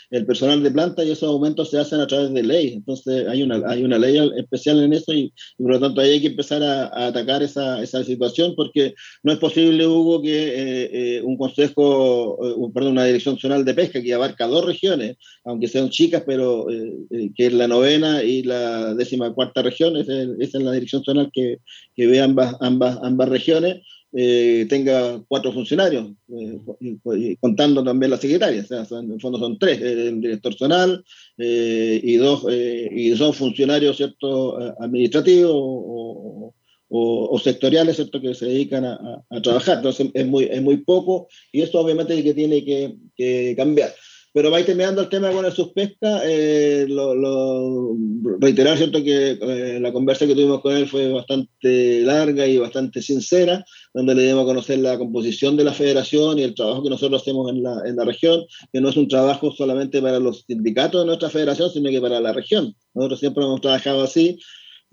el, 0.10 0.26
personal 0.26 0.64
de 0.64 0.72
planta 0.72 1.04
y 1.04 1.12
esos 1.12 1.30
aumentos 1.30 1.70
se 1.70 1.80
hacen 1.80 2.00
a 2.00 2.08
través 2.08 2.34
de 2.34 2.44
ley. 2.44 2.74
Entonces 2.74 3.28
hay 3.28 3.44
una, 3.44 3.62
hay 3.68 3.84
una 3.84 3.98
ley 3.98 4.18
especial 4.38 4.82
en 4.82 4.94
eso 4.94 5.14
y, 5.14 5.34
y 5.58 5.64
por 5.64 5.72
lo 5.72 5.80
tanto 5.80 6.02
ahí 6.02 6.12
hay 6.12 6.22
que 6.22 6.28
empezar 6.28 6.64
a, 6.64 6.88
a 6.88 7.08
atacar 7.08 7.44
esa, 7.44 7.82
esa, 7.82 8.04
situación 8.04 8.54
porque 8.56 8.94
no 9.24 9.32
es 9.32 9.40
posible, 9.40 9.88
Hugo, 9.88 10.22
que 10.22 10.30
eh, 10.34 10.90
eh, 10.94 11.22
un 11.22 11.38
consejo, 11.38 12.38
eh, 12.46 12.72
perdón, 12.74 12.94
una 12.94 13.06
dirección 13.06 13.38
zonal 13.38 13.66
de 13.66 13.74
pesca 13.74 14.02
que 14.02 14.14
abarca 14.14 14.48
dos 14.48 14.66
regiones, 14.66 15.18
aunque 15.46 15.68
sean 15.68 15.90
chicas, 15.90 16.24
pero 16.26 16.70
eh, 16.70 17.32
que 17.36 17.48
es 17.48 17.54
la 17.54 17.68
novena 17.68 18.24
y 18.24 18.44
la 18.44 18.94
décima 18.94 19.34
cuarta 19.34 19.62
región, 19.62 19.98
esa 19.98 20.22
es, 20.22 20.30
esa 20.40 20.58
es 20.58 20.64
la 20.64 20.72
dirección 20.72 21.04
zonal 21.04 21.30
que, 21.34 21.60
que 21.96 22.08
ve 22.08 22.22
ambas, 22.22 22.56
ambas, 22.62 22.98
ambas 23.04 23.30
regiones 23.30 23.82
eh, 24.16 24.68
tenga 24.70 25.20
cuatro 25.28 25.52
funcionarios, 25.52 26.12
eh, 26.30 27.36
contando 27.40 27.84
también 27.84 28.12
la 28.12 28.18
secretaria, 28.18 28.62
o 28.62 28.86
sea, 28.86 29.00
en 29.00 29.12
el 29.12 29.20
fondo 29.20 29.40
son 29.40 29.58
tres, 29.58 29.82
el 29.82 30.22
director 30.22 30.54
zonal 30.54 31.04
eh, 31.38 32.00
y, 32.04 32.18
dos, 32.18 32.46
y 32.50 33.10
dos 33.10 33.36
funcionarios 33.36 33.98
¿cierto? 33.98 34.58
administrativos 34.80 35.52
o, 35.52 36.54
o, 36.90 37.30
o, 37.32 37.40
sectoriales 37.40 37.96
¿cierto? 37.96 38.22
que 38.22 38.36
se 38.36 38.46
dedican 38.46 38.86
a, 38.86 38.94
a, 38.94 39.38
a, 39.38 39.42
trabajar. 39.42 39.78
Entonces 39.78 40.12
es 40.14 40.28
muy, 40.28 40.44
es 40.44 40.62
muy 40.62 40.78
poco 40.78 41.28
y 41.52 41.62
esto 41.62 41.80
obviamente 41.80 42.16
es 42.16 42.24
que 42.24 42.36
tiene 42.36 42.64
que, 42.64 42.96
que 43.18 43.56
cambiar. 43.58 43.92
Pero 44.34 44.50
va 44.50 44.64
terminando 44.64 45.02
el 45.02 45.10
tema 45.10 45.32
con 45.32 45.46
el 45.46 45.52
suspesca, 45.52 46.22
eh, 46.26 46.88
lo, 46.90 47.14
lo, 47.14 47.96
reiterar 48.40 48.78
cierto 48.78 49.04
que 49.04 49.38
eh, 49.40 49.80
la 49.80 49.94
conversa 49.94 50.26
que 50.26 50.34
tuvimos 50.34 50.60
con 50.60 50.76
él 50.76 50.88
fue 50.88 51.12
bastante 51.12 52.02
larga 52.02 52.48
y 52.48 52.58
bastante 52.58 53.04
sincera, 53.04 53.64
donde 53.94 54.16
le 54.16 54.24
dimos 54.24 54.44
a 54.44 54.46
conocer 54.46 54.80
la 54.80 54.98
composición 54.98 55.56
de 55.56 55.64
la 55.64 55.74
federación 55.74 56.40
y 56.40 56.44
el 56.44 56.56
trabajo 56.56 56.84
que 56.84 56.90
nosotros 56.90 57.22
hacemos 57.22 57.52
en 57.52 57.62
la, 57.62 57.82
en 57.86 57.96
la 57.96 58.06
región, 58.06 58.44
que 58.72 58.82
no 58.82 58.90
es 58.90 58.98
un 58.98 59.08
trabajo 59.08 59.52
solamente 59.52 60.02
para 60.02 60.20
los 60.20 60.46
sindicatos 60.48 61.02
de 61.02 61.08
nuestra 61.08 61.30
federación, 61.30 61.70
sino 61.70 61.90
que 61.90 62.02
para 62.02 62.20
la 62.20 62.34
región. 62.34 62.76
Nosotros 62.94 63.20
siempre 63.20 63.44
hemos 63.44 63.62
trabajado 63.62 64.04
así, 64.04 64.40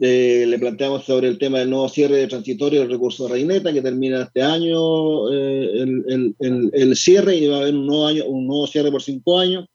eh, 0.03 0.47
le 0.49 0.59
planteamos 0.59 1.05
sobre 1.05 1.29
el 1.29 1.37
tema 1.37 1.59
del 1.59 1.69
nuevo 1.69 1.87
cierre 1.89 2.27
transitorio 2.27 2.81
del 2.81 2.91
recurso 2.91 3.25
de 3.25 3.35
Reineta, 3.35 3.71
que 3.71 3.83
termina 3.83 4.23
este 4.23 4.41
año 4.43 5.31
eh, 5.31 5.83
el, 5.83 6.35
el, 6.39 6.71
el, 6.73 6.97
cierre 6.97 7.37
y 7.37 7.47
va 7.49 7.59
a 7.59 7.61
haber 7.61 7.75
un 7.75 7.87
nuevo, 7.87 8.07
año, 8.07 8.25
un 8.25 8.47
nuevo 8.47 8.67
cierre 8.67 8.91
por 8.91 9.03
cinco 9.03 9.39
años. 9.39 9.67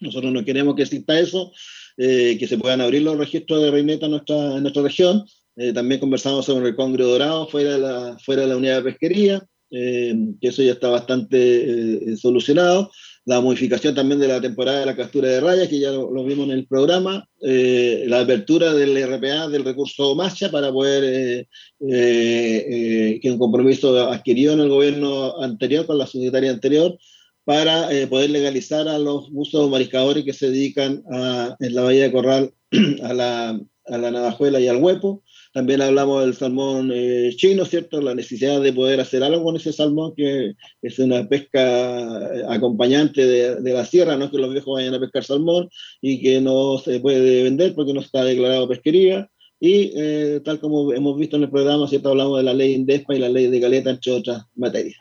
Nosotros 0.00 0.32
no 0.32 0.44
queremos 0.44 0.74
que 0.74 0.82
exista 0.82 1.20
eso, 1.20 1.52
eh, 1.96 2.36
que 2.38 2.48
se 2.48 2.58
puedan 2.58 2.80
abrir 2.80 3.02
los 3.02 3.16
registros 3.16 3.62
de 3.62 3.70
Reineta 3.70 4.08
nuestra, 4.08 4.56
en 4.56 4.62
nuestra 4.62 4.82
región. 4.82 5.24
Eh, 5.60 5.72
también 5.72 6.00
conversamos 6.00 6.46
sobre 6.46 6.70
el 6.70 6.76
Congre 6.76 7.04
Dorado 7.04 7.46
fuera 7.46 7.72
de 7.72 7.78
la, 7.78 8.18
fuera 8.24 8.46
la 8.46 8.56
unidad 8.56 8.76
de 8.76 8.90
pesquería, 8.90 9.46
que 9.70 10.36
eso 10.40 10.64
ya 10.64 10.72
está 10.72 10.88
bastante 10.88 12.16
solucionado 12.16 12.90
la 13.30 13.40
modificación 13.40 13.94
también 13.94 14.20
de 14.20 14.28
la 14.28 14.40
temporada 14.40 14.80
de 14.80 14.86
la 14.86 14.96
captura 14.96 15.28
de 15.28 15.40
rayas, 15.40 15.68
que 15.68 15.78
ya 15.78 15.90
lo, 15.90 16.10
lo 16.10 16.24
vimos 16.24 16.46
en 16.46 16.52
el 16.52 16.66
programa, 16.66 17.28
eh, 17.42 18.04
la 18.06 18.20
apertura 18.20 18.72
del 18.72 18.96
RPA 18.96 19.48
del 19.48 19.64
recurso 19.64 20.14
MACHA 20.14 20.50
para 20.50 20.72
poder, 20.72 21.04
eh, 21.04 21.46
eh, 21.80 23.20
que 23.20 23.30
un 23.30 23.38
compromiso 23.38 23.96
adquirido 24.10 24.54
en 24.54 24.60
el 24.60 24.68
gobierno 24.68 25.40
anterior, 25.40 25.86
con 25.86 25.98
la 25.98 26.06
secretaria 26.06 26.50
anterior, 26.50 26.98
para 27.44 27.88
poder 28.08 28.30
legalizar 28.30 28.86
a 28.86 28.98
los 28.98 29.30
buzos 29.30 29.68
mariscadores 29.70 30.24
que 30.24 30.32
se 30.32 30.50
dedican 30.50 31.02
a, 31.12 31.56
en 31.58 31.74
la 31.74 31.82
bahía 31.82 32.04
de 32.04 32.12
Corral 32.12 32.52
a 33.02 33.12
la, 33.12 33.60
a 33.86 33.98
la 33.98 34.10
navajuela 34.10 34.60
y 34.60 34.68
al 34.68 34.76
huepo. 34.76 35.22
También 35.52 35.82
hablamos 35.82 36.22
del 36.22 36.34
salmón 36.34 36.92
eh, 36.94 37.32
chino, 37.36 37.64
¿cierto? 37.64 38.00
La 38.00 38.14
necesidad 38.14 38.60
de 38.60 38.72
poder 38.72 39.00
hacer 39.00 39.24
algo 39.24 39.42
con 39.42 39.56
ese 39.56 39.72
salmón, 39.72 40.14
que 40.16 40.54
es 40.80 40.98
una 41.00 41.28
pesca 41.28 41.60
eh, 41.60 42.44
acompañante 42.48 43.26
de, 43.26 43.72
la 43.72 43.84
sierra, 43.84 44.16
no 44.16 44.30
que 44.30 44.38
los 44.38 44.52
viejos 44.52 44.74
vayan 44.74 44.94
a 44.94 45.00
pescar 45.00 45.24
salmón 45.24 45.68
y 46.00 46.22
que 46.22 46.40
no 46.40 46.78
se 46.78 47.00
puede 47.00 47.42
vender 47.42 47.74
porque 47.74 47.92
no 47.92 48.00
está 48.00 48.22
declarado 48.24 48.68
pesquería. 48.68 49.28
Y 49.58 49.92
eh, 49.96 50.40
tal 50.44 50.60
como 50.60 50.92
hemos 50.92 51.18
visto 51.18 51.36
en 51.36 51.42
el 51.42 51.50
programa, 51.50 51.88
¿cierto? 51.88 52.10
Hablamos 52.10 52.38
de 52.38 52.44
la 52.44 52.54
ley 52.54 52.74
INDESPA 52.74 53.16
y 53.16 53.18
la 53.18 53.28
ley 53.28 53.48
de 53.48 53.60
Caleta, 53.60 53.90
entre 53.90 54.12
otras 54.12 54.44
materias. 54.54 55.00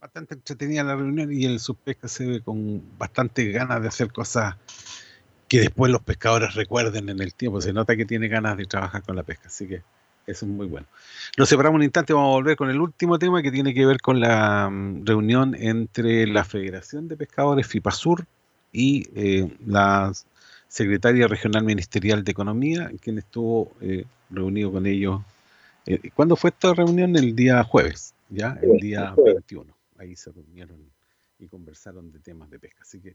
Bastante 0.00 0.34
entretenida 0.34 0.82
la 0.82 0.96
reunión 0.96 1.30
y 1.32 1.44
el 1.44 1.60
subpesca 1.60 2.08
se 2.08 2.24
ve 2.24 2.40
con 2.40 2.82
bastante 2.98 3.50
ganas 3.50 3.82
de 3.82 3.88
hacer 3.88 4.10
cosas 4.12 4.54
que 5.48 5.60
después 5.60 5.92
los 5.92 6.02
pescadores 6.02 6.54
recuerden 6.54 7.08
en 7.08 7.20
el 7.20 7.34
tiempo. 7.34 7.60
Se 7.60 7.72
nota 7.72 7.96
que 7.96 8.04
tiene 8.04 8.28
ganas 8.28 8.56
de 8.56 8.66
trabajar 8.66 9.02
con 9.02 9.16
la 9.16 9.22
pesca, 9.22 9.48
así 9.48 9.66
que 9.66 9.82
eso 10.26 10.44
es 10.44 10.50
muy 10.50 10.66
bueno. 10.66 10.86
Nos 11.38 11.48
separamos 11.48 11.78
un 11.78 11.84
instante, 11.84 12.12
vamos 12.12 12.30
a 12.30 12.36
volver 12.36 12.56
con 12.56 12.68
el 12.68 12.80
último 12.80 13.18
tema 13.18 13.42
que 13.42 13.52
tiene 13.52 13.72
que 13.72 13.86
ver 13.86 14.00
con 14.00 14.20
la 14.20 14.66
um, 14.68 15.04
reunión 15.04 15.54
entre 15.54 16.26
la 16.26 16.44
Federación 16.44 17.06
de 17.06 17.16
Pescadores 17.16 17.66
FIPASUR 17.66 18.26
y 18.72 19.06
eh, 19.14 19.56
la 19.64 20.12
Secretaria 20.68 21.28
Regional 21.28 21.64
Ministerial 21.64 22.24
de 22.24 22.32
Economía, 22.32 22.90
quien 23.00 23.18
estuvo 23.18 23.72
eh, 23.80 24.04
reunido 24.30 24.72
con 24.72 24.86
ellos. 24.86 25.22
Eh, 25.86 26.10
¿Cuándo 26.14 26.34
fue 26.34 26.50
esta 26.50 26.74
reunión? 26.74 27.14
El 27.14 27.36
día 27.36 27.62
jueves, 27.62 28.12
¿ya? 28.28 28.58
El 28.60 28.78
día 28.78 29.14
21. 29.16 29.72
Ahí 29.98 30.16
se 30.16 30.32
reunieron 30.32 30.78
y 31.38 31.46
conversaron 31.46 32.10
de 32.10 32.18
temas 32.18 32.50
de 32.50 32.58
pesca. 32.58 32.82
Así 32.82 33.00
que 33.00 33.14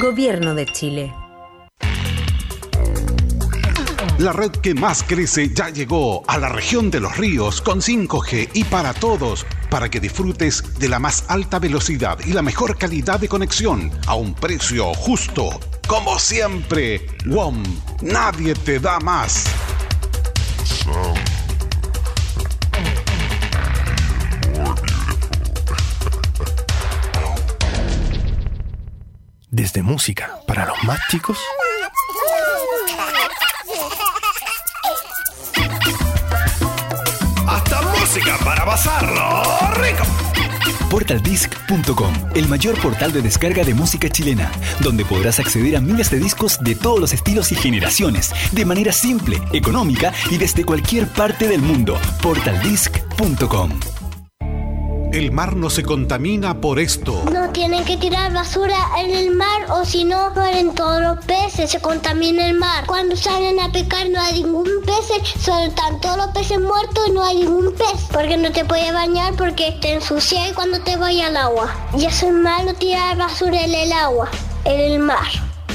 Gobierno 0.00 0.54
de 0.54 0.64
Chile. 0.64 1.14
La 4.16 4.32
red 4.32 4.50
que 4.50 4.72
más 4.74 5.02
crece 5.02 5.52
ya 5.52 5.68
llegó 5.68 6.22
a 6.26 6.38
la 6.38 6.48
región 6.48 6.90
de 6.90 7.00
los 7.00 7.18
ríos 7.18 7.60
con 7.60 7.82
5G 7.82 8.48
y 8.54 8.64
para 8.64 8.94
todos, 8.94 9.44
para 9.68 9.90
que 9.90 10.00
disfrutes 10.00 10.78
de 10.78 10.88
la 10.88 10.98
más 10.98 11.24
alta 11.28 11.58
velocidad 11.58 12.18
y 12.24 12.32
la 12.32 12.40
mejor 12.40 12.78
calidad 12.78 13.20
de 13.20 13.28
conexión 13.28 13.90
a 14.06 14.14
un 14.14 14.34
precio 14.34 14.94
justo. 14.94 15.60
Como 15.86 16.18
siempre, 16.18 17.06
WOM, 17.26 17.62
nadie 18.00 18.54
te 18.54 18.80
da 18.80 19.00
más. 19.00 19.44
Desde 29.50 29.82
música 29.82 30.38
para 30.46 30.64
los 30.64 30.82
más 30.84 31.00
chicos 31.10 31.38
hasta 37.48 37.82
música 37.82 38.38
para 38.44 38.64
pasarlo 38.64 39.42
rico. 39.74 40.04
Portaldisc.com, 40.88 42.12
el 42.34 42.48
mayor 42.48 42.80
portal 42.80 43.12
de 43.12 43.22
descarga 43.22 43.64
de 43.64 43.74
música 43.74 44.08
chilena, 44.08 44.50
donde 44.80 45.04
podrás 45.04 45.40
acceder 45.40 45.76
a 45.76 45.80
miles 45.80 46.10
de 46.10 46.18
discos 46.18 46.58
de 46.60 46.74
todos 46.76 47.00
los 47.00 47.12
estilos 47.12 47.50
y 47.52 47.56
generaciones, 47.56 48.32
de 48.52 48.64
manera 48.64 48.92
simple, 48.92 49.40
económica 49.52 50.12
y 50.30 50.38
desde 50.38 50.64
cualquier 50.64 51.06
parte 51.08 51.48
del 51.48 51.62
mundo. 51.62 51.98
Portaldisc.com. 52.22 53.70
El 55.12 55.32
mar 55.32 55.56
no 55.56 55.70
se 55.70 55.82
contamina 55.82 56.60
por 56.60 56.78
esto. 56.78 57.24
No 57.32 57.50
tienen 57.50 57.84
que 57.84 57.96
tirar 57.96 58.32
basura 58.32 58.76
en 59.00 59.10
el 59.10 59.32
mar 59.34 59.66
o 59.70 59.84
si 59.84 60.04
no 60.04 60.30
mueren 60.30 60.72
todos 60.72 61.00
los 61.02 61.24
peces, 61.24 61.68
se 61.68 61.80
contamina 61.80 62.46
el 62.46 62.56
mar. 62.56 62.84
Cuando 62.86 63.16
salen 63.16 63.58
a 63.58 63.72
pescar 63.72 64.08
no 64.08 64.20
hay 64.20 64.44
ningún 64.44 64.68
pez, 64.86 65.34
solo 65.40 65.64
están 65.64 66.00
todos 66.00 66.16
los 66.16 66.28
peces 66.28 66.60
muertos 66.60 67.08
y 67.08 67.10
no 67.10 67.24
hay 67.24 67.38
ningún 67.38 67.74
pez. 67.74 68.06
Porque 68.12 68.36
no 68.36 68.52
te 68.52 68.64
puedes 68.64 68.92
bañar 68.92 69.34
porque 69.34 69.76
te 69.80 69.94
ensucias 69.94 70.52
cuando 70.54 70.80
te 70.80 70.96
vayas 70.96 71.30
al 71.30 71.38
agua. 71.38 71.74
Y 71.98 72.04
eso 72.04 72.28
es 72.28 72.32
malo 72.32 72.72
tirar 72.74 73.18
basura 73.18 73.64
en 73.64 73.74
el 73.74 73.92
agua, 73.92 74.30
en 74.64 74.78
el 74.78 75.00
mar. 75.00 75.26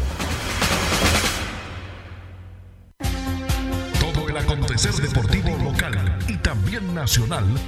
Todo 3.99 4.27
el 4.27 4.38
acontecer 4.38 4.93
también 4.93 5.17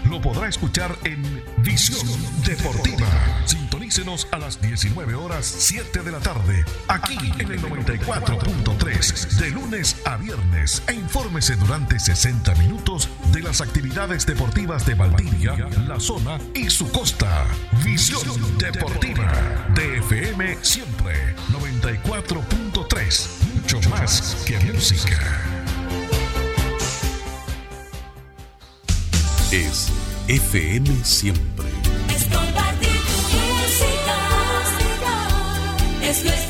lo 0.10 0.20
podrá 0.20 0.50
escuchar 0.50 0.94
en 1.06 1.24
Visión 1.60 2.06
Deportiva. 2.46 3.08
Sintonícenos 3.46 4.28
a 4.32 4.38
las 4.38 4.62
19 4.62 5.16
horas 5.16 5.46
7 5.46 6.02
de 6.02 6.12
la 6.12 6.20
tarde, 6.20 6.66
aquí 6.90 7.18
en 7.40 7.50
el 7.50 7.62
94.3, 7.62 9.30
de 9.40 9.52
lunes 9.52 9.96
a 10.04 10.18
viernes. 10.18 10.84
E 10.88 10.94
infórmese 10.94 11.56
durante 11.56 12.00
60 12.00 12.54
minutos 12.56 13.08
de 13.32 13.42
las 13.42 13.62
actividades 13.62 14.26
deportivas 14.26 14.86
de 14.86 14.96
Valdivia, 14.96 15.56
la 15.88 16.02
zona 16.02 16.38
y 16.54 16.70
su 16.70 16.92
costa. 16.92 17.46
Visión 17.86 18.58
Deportiva, 18.58 19.32
DFM 19.74 20.58
siempre, 20.62 21.34
94.3, 21.54 23.30
mucho 23.54 23.90
más 23.90 24.44
que 24.46 24.60
música. 24.60 25.69
Es 29.52 29.88
FM 30.28 30.88
siempre. 31.04 31.66
Es 32.16 32.24
compartir 32.26 32.88
tu 32.92 33.18
música. 33.36 34.18
Es 36.04 36.24
nuestro 36.24 36.49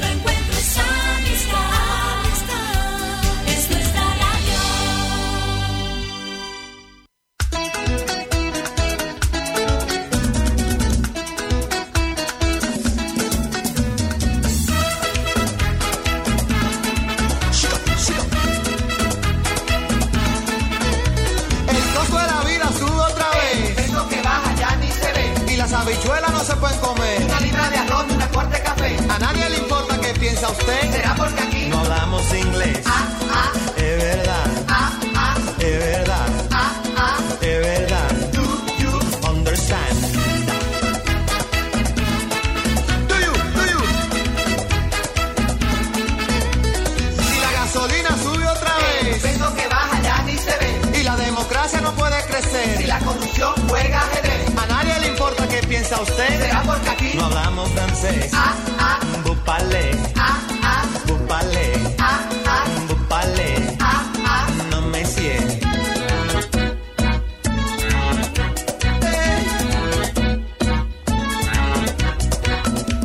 piensa 30.40 30.50
usted. 30.52 30.92
Será 30.92 31.16
porque 31.16 31.42
aquí 31.44 31.66
No 31.70 31.80
hablamos 31.80 32.34
inglés. 32.34 32.80
ah, 32.86 33.06
ah, 33.32 33.52
Es 33.76 33.98
verdad, 34.04 34.46
ah, 34.68 34.92
ah, 35.16 35.36
es 35.60 35.80
verdad, 35.80 36.28
ah, 36.52 36.72
ah. 36.98 37.18
es 37.42 37.60
verdad. 37.60 38.10
Do 38.34 38.42
you 38.80 39.00
Understand. 39.30 39.98
Do 43.08 43.16
you, 43.26 43.34
do 43.56 43.64
you? 43.74 43.82
Y 47.34 47.40
la 47.42 47.52
gasolina 47.52 48.10
sube 48.24 48.46
otra 48.48 48.74
El 49.02 49.06
vez. 49.08 49.22
peso 49.22 49.56
que 49.56 49.68
baja 49.68 50.02
ya 50.02 50.22
ni 50.24 50.38
se 50.38 50.58
ve. 50.58 51.00
Y 51.00 51.04
la 51.04 51.16
democracia 51.18 51.82
no 51.82 51.92
puede 51.94 52.22
Si 52.22 52.28
crecer. 52.30 52.88
la 52.88 53.00
corrupción 53.00 53.54
juega 53.68 54.00
ajedrez. 54.02 54.58
A 54.58 54.66
nadie 54.68 55.00
le 55.02 55.08
importa 55.08 55.48
qué 55.48 55.58
piensa 55.68 56.02
usted. 56.02 56.40
Será 56.42 56.62
porque 56.64 56.89
hablamos 57.40 57.70
francés. 57.72 58.32
ah, 58.34 58.54
ah, 58.80 59.00
Bupale, 59.24 59.92
ah, 60.16 60.40
ah, 60.64 60.84
bupale, 61.08 61.72
ah, 62.00 62.20
ah, 62.46 62.66
bupale. 62.88 63.78
ah, 63.80 64.12
ah. 64.26 64.48
No 64.72 64.82
me 64.90 65.06
siento. 65.06 65.68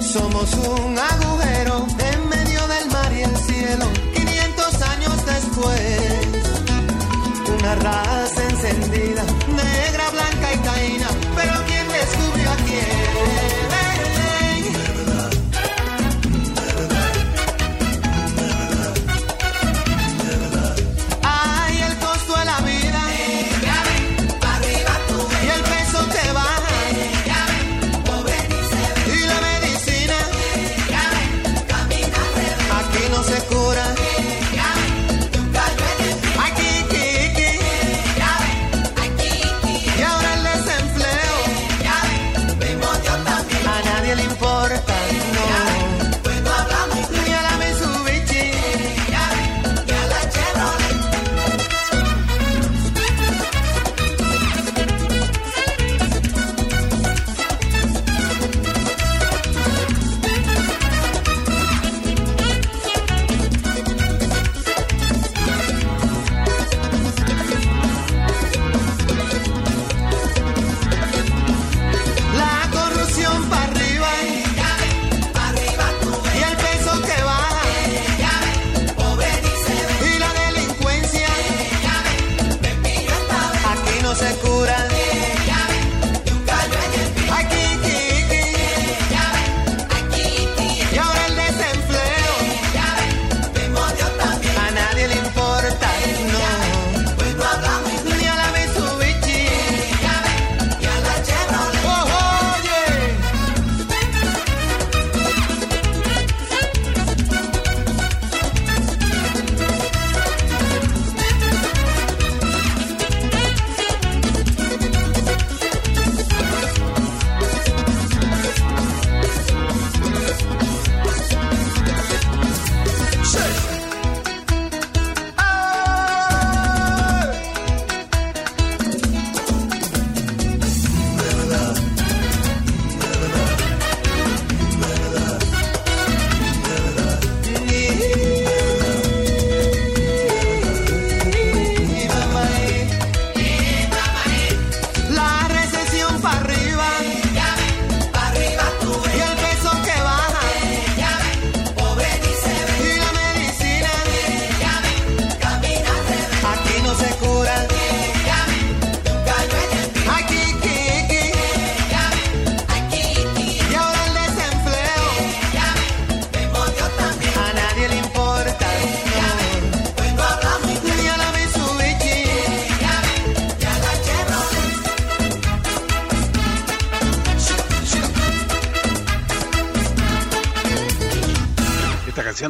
Somos 0.00 0.52
un 0.54 0.98
agujero 0.98 1.86
en 1.98 2.28
medio 2.28 2.66
del 2.68 2.90
mar 2.90 3.12
y 3.12 3.22
el 3.22 3.36
cielo. 3.36 3.86
500 4.14 4.82
años 4.82 5.26
después, 5.26 5.93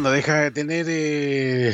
no 0.05 0.11
deja 0.11 0.43
de 0.43 0.51
tener 0.51 0.85
eh, 0.87 1.73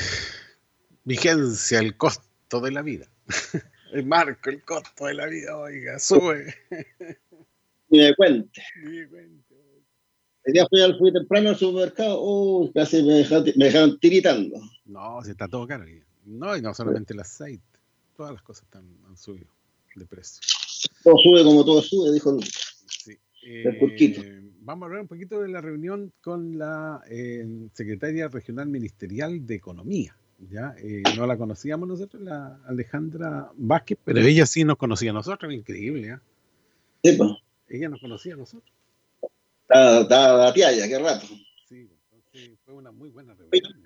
vigencia 1.03 1.81
el 1.81 1.97
costo 1.97 2.61
de 2.61 2.71
la 2.71 2.81
vida. 2.81 3.09
el 3.93 4.07
marco, 4.07 4.51
el 4.51 4.63
costo 4.63 5.07
de 5.07 5.15
la 5.15 5.27
vida, 5.27 5.59
oiga, 5.59 5.99
sube. 5.99 6.55
Ni 7.89 7.99
me 7.99 8.15
cuente. 8.15 8.63
El 10.45 10.53
día 10.53 10.65
fui, 10.71 10.81
al, 10.81 10.97
fui 10.97 11.13
temprano 11.13 11.49
al 11.49 11.57
supermercado, 11.57 12.23
uy, 12.23 12.71
casi 12.73 13.03
me 13.03 13.15
dejaron, 13.15 13.47
me 13.57 13.65
dejaron 13.65 13.99
tiritando. 13.99 14.61
No, 14.85 15.21
si 15.25 15.33
está 15.33 15.49
todo 15.49 15.67
caro. 15.67 15.85
No, 16.25 16.57
y 16.57 16.63
no 16.63 16.73
solamente 16.73 17.15
el 17.15 17.21
aceite. 17.21 17.65
Todas 18.17 18.33
las 18.33 18.43
cosas 18.43 18.63
están, 18.63 18.85
han 19.09 19.17
subido 19.17 19.51
de 19.97 20.07
precio. 20.07 20.41
Todo 21.03 21.17
sube 21.19 21.43
como 21.43 21.65
todo 21.65 21.83
sube, 21.83 22.13
dijo 22.13 22.39
el, 23.43 23.79
Curquito. 23.81 24.23
Eh, 24.23 24.40
vamos 24.71 24.85
a 24.85 24.87
hablar 24.87 25.03
un 25.03 25.09
poquito 25.09 25.43
de 25.43 25.49
la 25.49 25.61
reunión 25.61 26.13
con 26.21 26.57
la 26.57 27.03
eh, 27.11 27.45
secretaria 27.73 28.29
regional 28.29 28.69
ministerial 28.69 29.45
de 29.45 29.57
Economía. 29.57 30.17
¿ya? 30.39 30.77
Eh, 30.79 31.11
no 31.17 31.27
la 31.27 31.37
conocíamos 31.37 31.89
nosotros, 31.89 32.23
la 32.23 32.61
Alejandra 32.67 33.51
Vázquez, 33.57 33.99
pero 34.05 34.21
ella 34.21 34.47
sí 34.47 34.63
nos 34.63 34.77
conocía 34.77 35.11
a 35.11 35.15
nosotros, 35.15 35.53
increíble. 35.53 36.19
Sí, 37.03 37.17
pues. 37.17 37.31
Ella 37.69 37.89
nos 37.89 38.01
conocía 38.01 38.35
a 38.35 38.37
nosotros. 38.37 38.73
Estaba 39.63 40.01
estaba 40.03 40.45
la 40.45 40.53
tía 40.53 40.73
ya, 40.73 40.87
qué 40.87 40.99
rato. 41.01 41.27
Sí, 41.69 41.91
entonces 42.13 42.59
fue 42.65 42.75
una 42.75 42.93
muy 42.93 43.11
buena 43.11 43.35
reunión. 43.35 43.83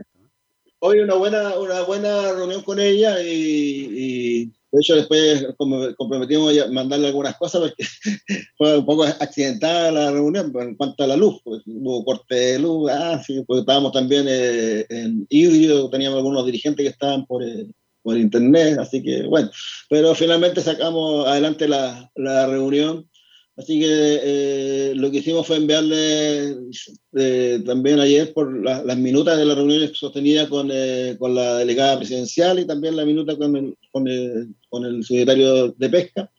Hoy 0.80 1.00
una 1.00 1.14
buena, 1.14 1.58
una 1.58 1.80
buena 1.82 2.32
reunión 2.32 2.62
con 2.62 2.78
ella 2.78 3.22
y, 3.22 3.88
y 3.90 4.52
de 4.74 4.80
hecho 4.80 4.96
después 4.96 5.46
comprometimos 5.96 6.58
a 6.58 6.66
mandarle 6.66 7.06
algunas 7.06 7.36
cosas 7.36 7.60
porque 7.60 7.84
fue 8.58 8.78
un 8.78 8.84
poco 8.84 9.04
accidentada 9.04 9.92
la 9.92 10.10
reunión 10.10 10.50
pues, 10.50 10.66
en 10.66 10.74
cuanto 10.74 11.04
a 11.04 11.06
la 11.06 11.16
luz, 11.16 11.40
pues, 11.44 11.62
hubo 11.64 12.04
corte 12.04 12.34
de 12.34 12.58
luz, 12.58 12.90
ah, 12.90 13.22
sí, 13.24 13.44
porque 13.46 13.60
estábamos 13.60 13.92
también 13.92 14.26
eh, 14.28 14.84
en 14.88 15.26
híbrido, 15.30 15.88
teníamos 15.90 16.16
algunos 16.16 16.44
dirigentes 16.44 16.84
que 16.84 16.90
estaban 16.90 17.24
por, 17.24 17.44
eh, 17.44 17.68
por 18.02 18.18
internet, 18.18 18.76
así 18.80 19.00
que 19.00 19.22
bueno, 19.28 19.48
pero 19.88 20.12
finalmente 20.14 20.60
sacamos 20.60 21.24
adelante 21.28 21.68
la, 21.68 22.10
la 22.16 22.46
reunión. 22.48 23.08
Así 23.56 23.78
que 23.78 23.86
eh, 23.88 24.92
lo 24.96 25.10
que 25.12 25.18
hicimos 25.18 25.46
fue 25.46 25.58
enviarle 25.58 26.56
eh, 27.16 27.62
también 27.64 28.00
ayer 28.00 28.32
por 28.32 28.64
la- 28.64 28.82
las 28.82 28.96
minutas 28.98 29.38
de 29.38 29.44
la 29.44 29.54
reunión 29.54 29.94
sostenida 29.94 30.48
con, 30.48 30.70
eh, 30.72 31.14
con 31.18 31.36
la 31.36 31.58
delegada 31.58 31.98
presidencial 31.98 32.58
y 32.58 32.66
también 32.66 32.96
la 32.96 33.04
minuta 33.04 33.36
con 33.36 33.54
el, 33.54 33.76
con 33.92 34.08
el, 34.08 34.48
con 34.68 34.84
el 34.84 35.04
secretario 35.04 35.68
de 35.68 35.88
Pesca, 35.88 36.30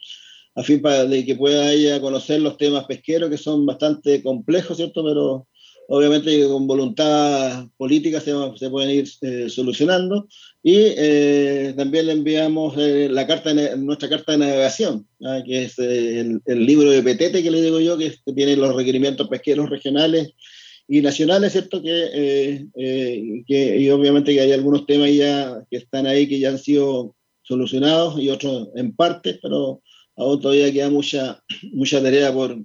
a 0.56 0.64
fin 0.64 0.82
para 0.82 1.06
de 1.06 1.26
que 1.26 1.36
pueda 1.36 1.72
ella 1.72 2.02
conocer 2.02 2.42
los 2.42 2.58
temas 2.58 2.84
pesqueros 2.86 3.30
que 3.30 3.38
son 3.38 3.66
bastante 3.66 4.22
complejos, 4.22 4.76
¿cierto? 4.76 5.04
Pero 5.06 5.48
obviamente 5.88 6.48
con 6.48 6.68
voluntad 6.68 7.68
política 7.78 8.20
se, 8.20 8.34
pueden 8.70 8.90
ir 8.90 9.08
eh, 9.22 9.50
solucionando. 9.50 10.28
Y 10.64 10.78
eh, 10.98 11.74
también 11.78 12.08
le 12.08 12.14
enviamos 12.14 12.76
eh, 12.78 13.08
la 13.10 13.28
carta 13.28 13.54
nuestra 13.78 14.10
carta 14.10 14.32
de 14.32 14.40
navegación, 14.40 15.08
que 15.46 15.64
es 15.64 15.78
el, 15.78 16.42
libro 16.46 16.90
de 16.90 17.04
Petete, 17.04 17.44
que 17.44 17.52
le 17.52 17.62
digo 17.62 17.80
yo, 17.80 17.98
que, 17.98 18.16
tiene 18.36 18.56
los 18.56 18.76
requerimientos 18.76 19.28
pesqueros 19.28 19.70
regionales 19.70 20.34
y 20.88 21.02
nacionales, 21.02 21.52
¿cierto? 21.52 21.82
Que, 21.82 22.68
que, 23.48 23.80
y 23.80 23.90
obviamente 23.90 24.34
que 24.34 24.42
hay 24.42 24.52
algunos 24.52 24.86
temas 24.86 25.14
ya 25.14 25.64
que 25.70 25.78
están 25.78 26.08
ahí 26.08 26.28
que 26.28 26.40
ya 26.40 26.50
han 26.50 26.60
sido 26.60 27.16
solucionados 27.44 28.20
y 28.20 28.30
otros 28.30 28.70
en 28.76 28.96
parte, 28.96 29.38
pero 29.42 29.82
aún 30.16 30.42
todavía 30.42 30.72
queda 30.74 30.90
mucha, 30.90 31.44
mucha 31.74 32.02
tarea 32.02 32.34
por, 32.34 32.58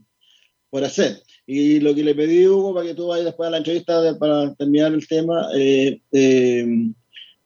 por 0.71 0.85
hacer. 0.85 1.23
Y 1.53 1.81
lo 1.81 1.93
que 1.97 2.05
le 2.05 2.15
pedí, 2.15 2.47
Hugo, 2.47 2.73
para 2.75 2.87
que 2.87 2.95
tú 2.95 3.09
vayas 3.09 3.25
después 3.25 3.49
a 3.49 3.51
la 3.51 3.57
entrevista 3.57 4.01
de- 4.01 4.15
para 4.15 4.55
terminar 4.55 4.93
el 4.95 5.05
tema, 5.09 5.49
eh, 5.57 6.01
eh, 6.13 6.65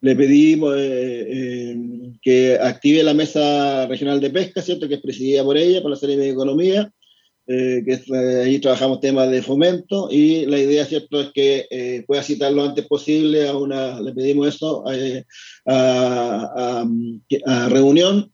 le 0.03 0.15
pedí 0.17 0.53
eh, 0.53 1.27
eh, 1.37 1.77
que 2.21 2.59
active 2.61 3.03
la 3.03 3.15
mesa 3.15 3.87
regional 3.87 4.21
de 4.21 4.29
pesca, 4.29 4.61
¿cierto? 4.61 4.87
Que 4.89 4.97
es 4.97 5.01
presidida 5.01 5.43
por 5.43 5.57
ella, 5.57 5.81
por 5.81 5.91
la 5.91 5.97
Serie 5.97 6.19
de 6.19 6.29
Economía, 6.29 6.93
eh, 7.47 7.83
que 7.87 7.93
eh, 7.95 8.43
ahí 8.45 8.59
trabajamos 8.59 9.01
temas 9.01 9.31
de 9.31 9.41
fomento 9.41 10.09
y 10.11 10.45
la 10.45 10.59
idea, 10.59 10.85
¿cierto?, 10.85 11.23
es 11.23 11.31
que 11.33 11.67
eh, 11.71 12.05
pueda 12.07 12.23
citar 12.23 12.53
lo 12.53 12.63
antes 12.63 12.87
posible 12.87 13.49
a 13.49 13.57
una, 13.57 13.99
le 14.03 14.13
pedimos 14.13 14.49
eso, 14.49 14.85
a, 14.87 14.93
a- 15.67 16.85
a 17.47 17.69
reunión 17.71 18.31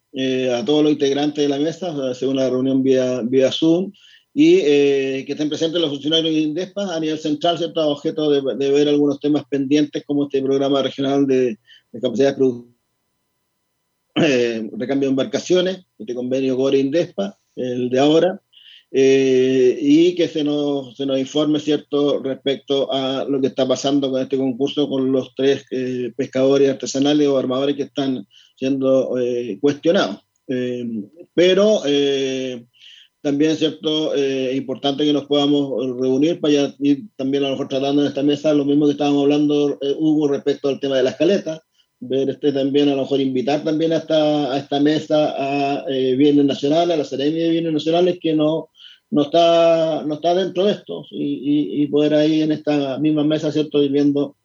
a 0.53 0.65
todos 0.65 0.83
los 0.83 0.91
integrantes 0.93 1.45
de 1.45 1.49
la 1.49 1.59
mesa, 1.61 1.95
hacer 2.11 2.29
una 2.29 2.51
reunión 2.51 2.83
vía, 2.83 3.21
vía 3.23 3.53
Zoom 3.53 3.93
y 4.33 4.59
eh, 4.63 5.25
que 5.27 5.33
estén 5.33 5.49
presentes 5.49 5.81
los 5.81 5.91
funcionarios 5.91 6.35
de 6.35 6.41
INDESPA 6.41 6.95
a 6.95 7.01
nivel 7.01 7.19
central, 7.19 7.59
¿cierto?, 7.59 7.87
objeto 7.89 8.31
de, 8.31 8.57
de 8.57 8.71
ver 8.71 8.89
algunos 8.89 9.19
temas 9.19 9.45
pendientes 9.51 10.05
como 10.05 10.25
este 10.25 10.41
programa 10.41 10.83
regional 10.83 11.27
de, 11.27 11.59
de 11.93 12.01
capacidades 12.01 12.37
productivas 12.37 12.71
eh, 14.17 14.69
recambio 14.77 15.09
de 15.09 15.13
embarcaciones, 15.13 15.85
este 15.99 16.15
convenio 16.15 16.57
Gore-Indespa, 16.57 17.39
el 17.57 17.91
de 17.91 17.99
ahora, 17.99 18.41
eh, 18.93 19.79
y 19.81 20.15
que 20.17 20.27
se 20.27 20.43
nos, 20.43 20.97
se 20.97 21.07
nos 21.07 21.19
informe, 21.19 21.61
¿cierto?, 21.61 22.21
respecto 22.21 22.93
a 22.93 23.25
lo 23.25 23.41
que 23.41 23.47
está 23.49 23.67
pasando 23.67 24.11
con 24.11 24.21
este 24.21 24.37
concurso 24.37 24.89
con 24.89 25.13
los 25.13 25.35
tres 25.35 25.65
eh, 25.71 26.13
pescadores 26.17 26.71
artesanales 26.71 27.29
o 27.29 27.39
armadores 27.39 27.77
que 27.77 27.85
están 27.85 28.27
siendo 28.57 29.17
eh, 29.19 29.59
cuestionados. 29.61 30.19
Eh, 30.49 30.85
pero 31.33 31.83
eh, 31.87 32.67
también, 33.23 33.57
¿cierto?, 33.57 34.15
eh, 34.15 34.51
es 34.53 34.57
importante 34.57 35.05
que 35.05 35.13
nos 35.13 35.27
podamos 35.27 35.99
reunir 36.01 36.41
para 36.41 36.55
ya 36.55 36.75
ir 36.81 37.03
también 37.17 37.43
a 37.45 37.47
lo 37.49 37.53
mejor 37.53 37.69
tratando 37.69 38.03
en 38.03 38.09
esta 38.09 38.23
mesa 38.23 38.55
lo 38.55 38.65
mismo 38.65 38.87
que 38.87 38.93
estábamos 38.93 39.23
hablando, 39.25 39.79
eh, 39.83 39.95
Hugo, 39.99 40.29
respecto 40.29 40.69
al 40.69 40.81
tema 40.81 40.97
de 40.97 41.03
las 41.03 41.17
caletas, 41.17 41.61
ver 42.01 42.31
este 42.31 42.53
también, 42.53 42.89
a 42.89 42.95
lo 42.95 43.03
mejor 43.03 43.21
invitar 43.21 43.63
también 43.63 43.93
a 43.93 43.99
esta, 43.99 44.53
a 44.55 44.59
esta 44.59 44.81
mesa 44.81 45.35
a 45.37 45.85
eh, 45.91 46.15
bienes 46.17 46.45
nacionales, 46.47 46.95
a 46.95 46.99
la 46.99 47.05
Seremia 47.05 47.45
de 47.45 47.51
Bienes 47.51 47.73
Nacionales, 47.75 48.19
que 48.21 48.33
no, 48.35 48.71
no, 49.11 49.23
está, 49.23 50.03
no 50.07 50.15
está 50.15 50.35
dentro 50.35 50.65
de 50.65 50.73
esto, 50.73 51.05
y, 51.11 51.25
y- 51.25 51.83
y 51.83 51.87
poder 51.89 52.15
ahí 52.15 52.41
en 52.43 52.53
esta 52.53 52.99
misma 52.99 53.25
mesa, 53.25 53.53
¿cierto?, 53.53 53.83
ir 53.83 53.91
viendo 53.93 54.37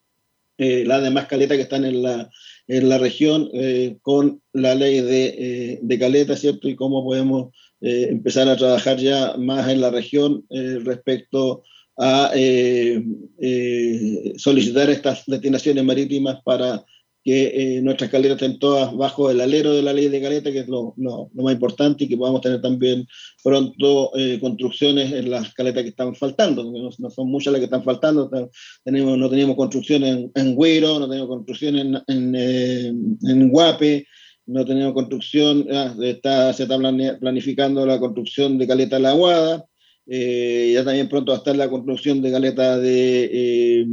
eh, 0.58 0.84
las 0.86 1.04
demás 1.04 1.28
caletas 1.28 1.58
que 1.58 1.64
están 1.64 1.84
en 1.86 2.02
la, 2.02 2.30
en 2.68 2.88
la 2.90 2.98
región 2.98 3.50
eh, 3.54 3.98
con 4.02 4.42
la 4.54 4.74
ley 4.74 5.02
de, 5.02 5.26
eh, 5.38 5.80
de 5.82 6.00
caleta, 6.00 6.36
¿cierto? 6.38 6.70
Y 6.70 6.76
cómo 6.76 7.04
podemos 7.04 7.54
eh, 7.88 8.08
empezar 8.10 8.48
a 8.50 8.58
trabajar 8.58 8.98
ya 8.98 9.36
más 9.38 9.70
en 9.70 9.80
la 9.82 9.92
región 9.92 10.44
eh, 10.50 10.80
respecto 10.84 11.62
a 11.98 12.32
eh, 12.36 13.02
eh, 13.40 14.34
solicitar 14.38 14.90
estas 14.90 15.24
destinaciones 15.28 15.84
marítimas 15.84 16.38
para 16.44 16.84
que 17.24 17.80
nuestras 17.82 18.12
caletas 18.12 18.40
estén 18.40 18.60
todas 18.60 18.94
bajo 18.96 19.32
el 19.32 19.42
alero 19.42 19.74
de 19.74 19.82
la 19.82 19.94
ley 19.94 20.10
de 20.10 20.22
caleta, 20.22 20.52
que 20.52 20.60
es 20.60 20.68
lo, 20.68 20.94
más 21.34 21.54
importante, 21.54 22.04
y 22.04 22.08
que 22.08 22.18
podamos 22.18 22.42
tener 22.42 22.62
también 22.62 23.08
pronto 23.44 24.12
construcciones 24.40 25.12
en 25.12 25.32
las 25.32 25.52
caletas 25.56 25.82
que 25.82 25.90
están 25.90 26.14
faltando, 26.14 26.64
no, 26.64 26.90
no 26.96 27.10
son 27.10 27.28
muchas 27.32 27.52
las 27.54 27.62
que 27.62 27.66
están 27.66 27.84
faltando. 27.84 28.30
Te- 28.30 28.48
Tenemos, 28.84 29.18
no 29.18 29.28
teníamos 29.28 29.56
construcción 29.56 30.04
en, 30.04 30.32
en 30.36 30.54
Güiro, 30.56 31.00
no 31.00 31.08
tenemos 31.10 31.28
construcción 31.30 31.76
en, 31.78 31.98
en, 32.08 33.18
en 33.28 33.50
Guape, 33.50 34.06
no 34.48 34.66
tenemos 34.66 34.94
construcción, 34.94 35.68
ah, 35.72 35.96
está, 36.02 36.54
se 36.54 36.64
está 36.64 36.78
planificando 36.78 37.86
la 37.86 38.00
construcción 38.00 38.58
de 38.58 38.68
Caleta 38.68 39.00
La 39.00 39.10
Aguada, 39.10 39.66
eh, 40.08 40.72
ya 40.74 40.84
también 40.84 41.10
pronto 41.10 41.32
va 41.32 41.38
a 41.38 41.40
estar 41.40 41.56
la 41.56 41.70
construcción 41.70 42.22
de 42.22 42.32
Caleta 42.32 42.78
de 42.78 43.30
eh, 43.34 43.88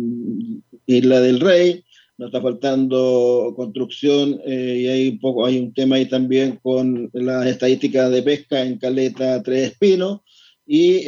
Isla 0.87 1.21
del 1.21 1.41
Rey, 1.41 1.83
nos 2.19 2.29
está 2.29 2.43
faltando 2.43 3.55
construcción 3.57 4.41
eh, 4.45 4.81
y 4.83 4.87
hay 4.89 5.09
un 5.09 5.19
poco 5.21 5.47
hay 5.47 5.59
un 5.59 5.73
tema 5.73 5.97
ahí 5.97 6.07
también 6.07 6.59
con 6.63 7.11
las 7.15 7.47
estadísticas 7.47 8.11
de 8.11 8.23
pesca 8.23 8.63
en 8.63 8.79
Caleta 8.79 9.43
Tres 9.43 9.73
Espinos 9.73 10.21
y 10.67 11.01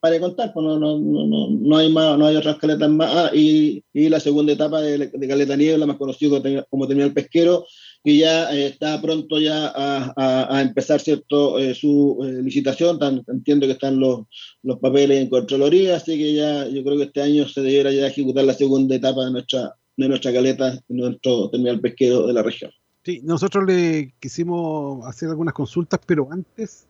para 0.00 0.20
contar 0.20 0.52
pues 0.52 0.64
no, 0.64 0.78
no, 0.78 0.98
no, 1.00 1.50
no, 1.50 1.76
hay 1.76 1.90
más 1.90 2.16
no 2.16 2.26
hay 2.26 2.36
otras 2.36 2.58
caletas 2.58 2.88
más. 2.88 3.10
Ah, 3.12 3.30
y, 3.34 3.82
y 3.92 4.08
la 4.08 4.20
segunda 4.20 4.52
etapa 4.52 4.80
de, 4.80 5.08
de 5.08 5.28
Caleta 5.28 5.56
Niebla 5.56 5.86
más 5.86 5.96
conocido 5.96 6.40
como 6.68 6.86
terminal 6.86 7.12
pesquero 7.12 7.64
que 8.02 8.16
ya 8.16 8.50
eh, 8.54 8.66
está 8.66 9.00
pronto 9.02 9.38
ya 9.38 9.68
a, 9.68 10.12
a- 10.16 10.62
empezar 10.62 11.00
cierto 11.00 11.58
eh, 11.58 11.74
su 11.74 12.18
eh, 12.24 12.42
licitación 12.42 12.98
entiendo 13.28 13.66
que 13.66 13.72
están 13.72 13.98
los, 14.00 14.20
los 14.62 14.78
papeles 14.78 15.20
en 15.20 15.28
Contraloría 15.28 15.96
así 15.96 16.16
que 16.16 16.34
ya 16.34 16.66
yo 16.68 16.82
creo 16.82 16.96
que 16.96 17.04
este 17.04 17.22
año 17.22 17.46
se 17.48 17.60
debiera 17.60 17.90
ya 17.92 18.06
ejecutar 18.06 18.44
la 18.44 18.54
segunda 18.54 18.94
etapa 18.94 19.24
de 19.24 19.32
nuestra 19.32 19.74
de 19.96 20.08
nuestra 20.08 20.32
caleta 20.32 20.70
de 20.72 20.80
nuestro 20.88 21.50
terminal 21.50 21.80
pesquero 21.80 22.26
de 22.26 22.32
la 22.32 22.42
región 22.42 22.70
Sí, 23.02 23.20
nosotros 23.24 23.64
le 23.66 24.12
quisimos 24.20 25.06
hacer 25.06 25.30
algunas 25.30 25.54
consultas, 25.54 25.98
pero 26.04 26.28
antes 26.30 26.86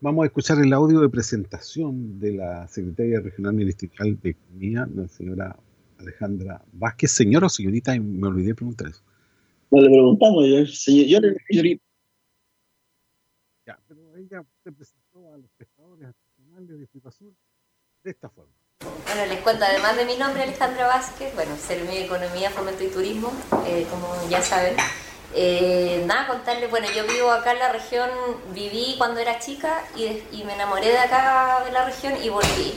vamos 0.00 0.22
a 0.22 0.26
escuchar 0.26 0.58
el 0.58 0.72
audio 0.72 1.00
de 1.00 1.08
presentación 1.10 2.18
de 2.18 2.32
la 2.32 2.66
Secretaria 2.66 3.20
Regional 3.20 3.52
Ministerial 3.52 4.18
de 4.22 4.30
Economía, 4.30 4.88
la 4.94 5.06
señora 5.06 5.54
Alejandra 5.98 6.62
Vázquez. 6.72 7.10
Señora 7.10 7.46
o 7.46 7.50
señorita, 7.50 7.94
me 7.98 8.26
olvidé 8.26 8.54
preguntar 8.54 8.88
eso. 8.88 9.02
No 9.70 9.80
le 9.82 9.88
preguntamos 9.88 10.44
yo, 10.46 10.66
señor, 10.66 11.06
yo 11.06 11.20
le- 11.20 11.36
señorita 11.48 11.84
Ya, 13.66 13.78
pero 13.88 14.14
ella 14.16 14.44
se 14.62 14.72
presentó 14.72 15.32
a 15.32 15.38
los 15.38 15.50
pescadores 15.56 16.08
artesanales 16.08 16.78
de 16.78 17.10
Sur 17.10 17.32
de 18.02 18.10
esta 18.10 18.28
forma. 18.28 18.52
Bueno, 19.06 19.26
les 19.26 19.40
cuento, 19.40 19.64
además 19.64 19.96
de 19.96 20.04
mi 20.04 20.16
nombre, 20.16 20.42
Alejandra 20.42 20.86
Vázquez, 20.86 21.34
bueno, 21.34 21.56
Servicio 21.56 21.94
de 21.94 22.04
Economía, 22.04 22.50
Fomento 22.50 22.84
y 22.84 22.88
Turismo, 22.88 23.32
eh, 23.66 23.86
como 23.90 24.06
ya 24.28 24.42
saben. 24.42 24.76
Eh, 25.34 26.04
nada, 26.06 26.26
contarles, 26.28 26.70
bueno, 26.70 26.86
yo 26.94 27.06
vivo 27.06 27.30
acá 27.30 27.52
en 27.52 27.58
la 27.58 27.72
región, 27.72 28.08
viví 28.52 28.94
cuando 28.98 29.20
era 29.20 29.38
chica 29.38 29.82
y, 29.96 30.04
y 30.36 30.44
me 30.44 30.54
enamoré 30.54 30.88
de 30.88 30.98
acá, 30.98 31.62
de 31.64 31.72
la 31.72 31.86
región, 31.86 32.14
y 32.22 32.28
volví. 32.28 32.74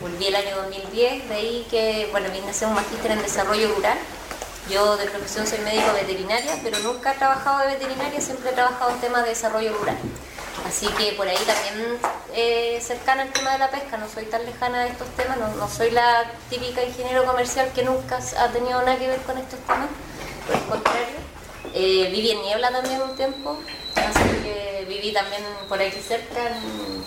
Volví 0.00 0.26
el 0.26 0.34
año 0.36 0.56
2010, 0.56 1.28
de 1.28 1.34
ahí 1.34 1.66
que, 1.70 2.08
bueno, 2.12 2.28
vine 2.30 2.46
a 2.48 2.50
hacer 2.50 2.68
un 2.68 2.74
magíster 2.74 3.10
en 3.12 3.22
desarrollo 3.22 3.74
rural. 3.74 3.96
Yo 4.70 4.96
de 4.96 5.06
profesión 5.06 5.46
soy 5.46 5.60
médico 5.60 5.92
veterinaria, 5.92 6.58
pero 6.62 6.78
nunca 6.80 7.12
he 7.12 7.16
trabajado 7.16 7.60
de 7.60 7.74
veterinaria, 7.74 8.20
siempre 8.20 8.50
he 8.50 8.52
trabajado 8.52 8.90
en 8.90 9.00
temas 9.00 9.22
de 9.22 9.28
desarrollo 9.30 9.72
rural. 9.78 9.96
Así 10.66 10.88
que 10.98 11.12
por 11.12 11.28
ahí 11.28 11.36
también 11.36 11.98
eh, 12.34 12.80
cercana 12.84 13.22
al 13.22 13.32
tema 13.32 13.52
de 13.52 13.58
la 13.58 13.70
pesca, 13.70 13.96
no 13.96 14.08
soy 14.08 14.24
tan 14.24 14.44
lejana 14.44 14.82
de 14.82 14.88
estos 14.88 15.08
temas, 15.10 15.38
no, 15.38 15.54
no 15.54 15.68
soy 15.68 15.92
la 15.92 16.24
típica 16.50 16.82
ingeniero 16.82 17.24
comercial 17.24 17.70
que 17.72 17.84
nunca 17.84 18.18
ha 18.38 18.48
tenido 18.48 18.80
nada 18.82 18.98
que 18.98 19.06
ver 19.06 19.20
con 19.20 19.38
estos 19.38 19.60
temas, 19.60 19.88
por 20.46 20.56
el 20.56 20.62
contrario. 20.64 21.16
Eh, 21.72 22.08
viví 22.10 22.32
en 22.32 22.42
Niebla 22.42 22.72
también 22.72 23.02
un 23.02 23.14
tiempo, 23.14 23.58
así 23.94 24.42
que 24.42 24.86
viví 24.88 25.12
también 25.12 25.42
por 25.68 25.80
aquí 25.80 26.00
cerca, 26.00 26.48
en, 26.48 27.04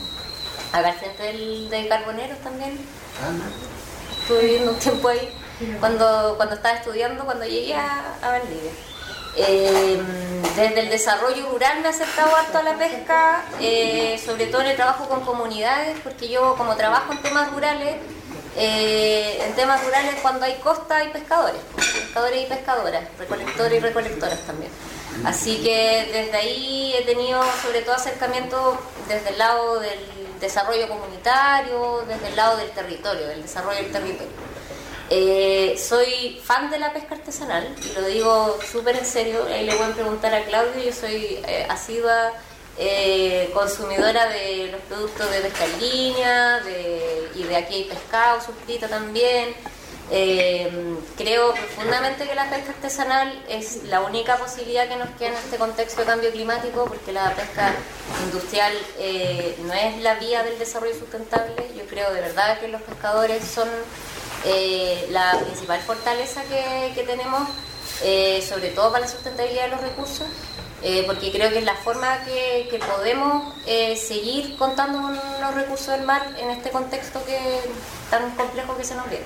acá 0.71 0.87
al 0.87 0.93
frente 0.93 1.23
del, 1.23 1.69
de 1.69 1.87
Carboneros 1.89 2.39
también. 2.39 2.79
Estuve 4.21 4.41
viviendo 4.43 4.71
un 4.71 4.79
tiempo 4.79 5.09
ahí 5.09 5.33
cuando, 5.79 6.35
cuando 6.37 6.55
estaba 6.55 6.75
estudiando, 6.75 7.25
cuando 7.25 7.45
llegué 7.45 7.75
a, 7.75 8.15
a 8.21 8.29
Valdivia. 8.29 8.71
Eh, 9.35 10.01
desde 10.55 10.79
el 10.81 10.89
desarrollo 10.89 11.49
rural 11.51 11.79
me 11.81 11.87
he 11.87 11.91
acercado 11.91 12.35
harto 12.35 12.57
a 12.57 12.63
la 12.63 12.77
pesca, 12.77 13.43
eh, 13.61 14.19
sobre 14.23 14.47
todo 14.47 14.61
en 14.61 14.67
el 14.67 14.75
trabajo 14.75 15.07
con 15.07 15.21
comunidades, 15.21 15.97
porque 16.03 16.27
yo 16.27 16.55
como 16.55 16.75
trabajo 16.75 17.13
en 17.13 17.21
temas 17.21 17.51
rurales, 17.51 17.97
eh, 18.57 19.41
en 19.45 19.53
temas 19.53 19.83
rurales 19.85 20.15
cuando 20.21 20.45
hay 20.45 20.55
costa 20.55 20.97
hay 20.97 21.09
pescadores, 21.09 21.61
pescadores 21.75 22.43
y 22.43 22.45
pescadoras, 22.47 23.03
recolectores 23.17 23.77
y 23.77 23.79
recolectoras 23.79 24.39
también. 24.39 24.71
Así 25.23 25.61
que 25.63 26.09
desde 26.11 26.37
ahí 26.37 26.93
he 26.97 27.03
tenido 27.03 27.41
sobre 27.61 27.81
todo 27.81 27.95
acercamiento 27.95 28.79
desde 29.07 29.29
el 29.29 29.37
lado 29.37 29.79
del 29.79 29.99
desarrollo 30.39 30.87
comunitario, 30.87 32.03
desde 32.07 32.27
el 32.29 32.35
lado 32.35 32.57
del 32.57 32.71
territorio, 32.71 33.27
del 33.27 33.41
desarrollo 33.41 33.77
del 33.77 33.91
territorio. 33.91 34.31
Eh, 35.11 35.75
soy 35.77 36.39
fan 36.43 36.69
de 36.69 36.77
la 36.77 36.93
pesca 36.93 37.15
artesanal 37.15 37.67
lo 37.95 38.07
digo 38.07 38.59
súper 38.71 38.95
en 38.95 39.05
serio. 39.05 39.43
Ahí 39.45 39.65
le 39.65 39.73
a 39.73 39.93
preguntar 39.93 40.33
a 40.33 40.43
Claudio. 40.45 40.83
Yo 40.83 40.93
soy 40.93 41.39
eh, 41.47 41.65
asidua 41.67 42.31
eh, 42.77 43.49
consumidora 43.53 44.29
de 44.29 44.69
los 44.71 44.81
productos 44.81 45.31
de 45.31 45.39
pesca 45.41 45.65
en 45.65 45.79
línea 45.79 46.59
de, 46.59 47.29
y 47.35 47.43
de 47.43 47.55
aquí 47.55 47.75
hay 47.75 47.83
pescado 47.85 48.39
suscrito 48.41 48.87
también. 48.87 49.55
Eh, 50.11 50.97
creo 51.17 51.53
profundamente 51.53 52.27
que 52.27 52.33
la 52.33 52.49
pesca 52.49 52.71
artesanal 52.71 53.43
es 53.47 53.83
la 53.83 54.01
única 54.01 54.37
posibilidad 54.37 54.87
que 54.87 54.95
nos 54.95 55.09
queda 55.17 55.29
en 55.29 55.35
este 55.35 55.57
contexto 55.57 56.01
de 56.01 56.07
cambio 56.07 56.31
climático, 56.31 56.85
porque 56.85 57.11
la 57.11 57.31
pesca 57.35 57.73
industrial 58.25 58.73
no 59.63 59.73
es 59.73 59.97
la 60.01 60.15
vía 60.15 60.43
del 60.43 60.57
desarrollo 60.57 60.97
sustentable. 60.97 61.55
Yo 61.75 61.85
creo 61.87 62.11
de 62.11 62.21
verdad 62.21 62.59
que 62.59 62.67
los 62.69 62.81
pescadores 62.81 63.43
son 63.43 63.69
eh, 64.45 65.07
la 65.11 65.39
principal 65.43 65.79
fortaleza 65.81 66.41
que, 66.43 67.03
tenemos, 67.03 67.47
eh, 68.03 68.45
sobre 68.47 68.69
todo 68.69 68.91
para 68.91 69.05
la 69.05 69.11
sustentabilidad 69.11 69.63
de 69.65 69.69
los 69.69 69.81
recursos, 69.81 70.27
eh, 70.81 71.03
porque 71.05 71.31
creo 71.31 71.49
que 71.49 71.59
es 71.59 71.65
la 71.65 71.75
forma 71.75 72.23
que, 72.23 72.79
podemos 72.79 73.53
eh, 73.65 73.97
seguir 73.97 74.55
contando 74.57 75.01
con 75.01 75.13
los 75.13 75.53
recursos 75.53 75.87
del 75.87 76.03
mar 76.03 76.25
en 76.37 76.49
este 76.49 76.69
contexto 76.69 77.21
tan 78.09 78.31
complejo 78.31 78.77
que 78.77 78.83
se 78.83 78.95
nos 78.95 79.09
viene. 79.09 79.25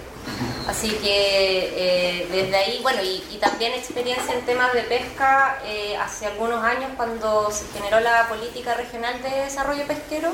Así 0.67 0.90
que 0.90 1.69
eh, 1.75 2.27
desde 2.32 2.56
ahí, 2.56 2.80
bueno, 2.82 3.01
y, 3.03 3.38
también 3.38 3.73
experiencia 3.73 4.33
en 4.33 4.45
temas 4.45 4.73
de 4.73 4.83
pesca 4.83 5.59
hace 5.99 6.27
algunos 6.27 6.64
años 6.64 6.91
cuando 6.95 7.51
se 7.51 7.65
generó 7.73 7.99
la 7.99 8.27
política 8.30 8.73
regional 8.73 9.22
de 9.22 9.30
desarrollo 9.30 9.85
pesquero, 9.85 10.32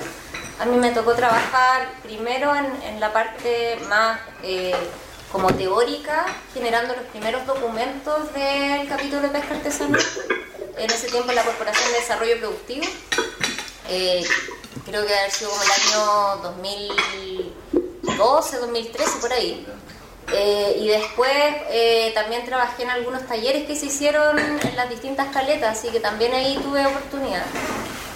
a 0.60 0.66
mí 0.66 0.78
me 0.78 0.92
tocó 0.92 1.16
trabajar 1.16 1.90
primero 2.04 2.54
en, 2.56 3.00
la 3.00 3.12
parte 3.12 3.80
más 3.90 4.20
como 5.32 5.54
teórica, 5.56 6.26
generando 6.54 6.96
los 6.96 7.06
primeros 7.06 7.46
documentos 7.48 8.32
del 8.34 8.88
capítulo 8.88 9.22
de 9.22 9.30
pesca 9.30 9.56
artesanal, 9.56 10.02
en 10.80 10.90
ese 10.92 11.08
tiempo 11.10 11.30
en 11.30 11.36
la 11.36 11.44
Corporación 11.44 11.92
de 11.92 12.00
Desarrollo 12.00 12.40
Productivo. 12.40 12.86
Eh, 13.90 14.24
creo 14.86 15.06
que 15.06 15.14
ha 15.14 15.30
sido 15.30 15.50
como 15.50 15.62
el 15.64 15.72
año 15.72 16.38
2012, 16.44 18.58
2013, 18.58 19.20
por 19.20 19.34
ahí. 19.34 19.66
Eh, 20.32 20.76
y 20.80 20.88
después 20.90 21.32
eh, 21.72 22.12
también 22.14 22.46
trabajé 22.46 22.84
en 22.84 22.92
algunos 22.92 23.26
talleres 23.28 23.66
que 23.66 23.76
se 23.76 23.88
hicieron 23.88 24.38
en 24.38 24.76
las 24.76 24.88
distintas 24.90 25.28
caletas, 25.34 25.78
así 25.80 25.90
que 25.90 26.00
también 26.00 26.34
ahí 26.34 26.56
tuve 26.62 26.86
oportunidad. 26.86 27.44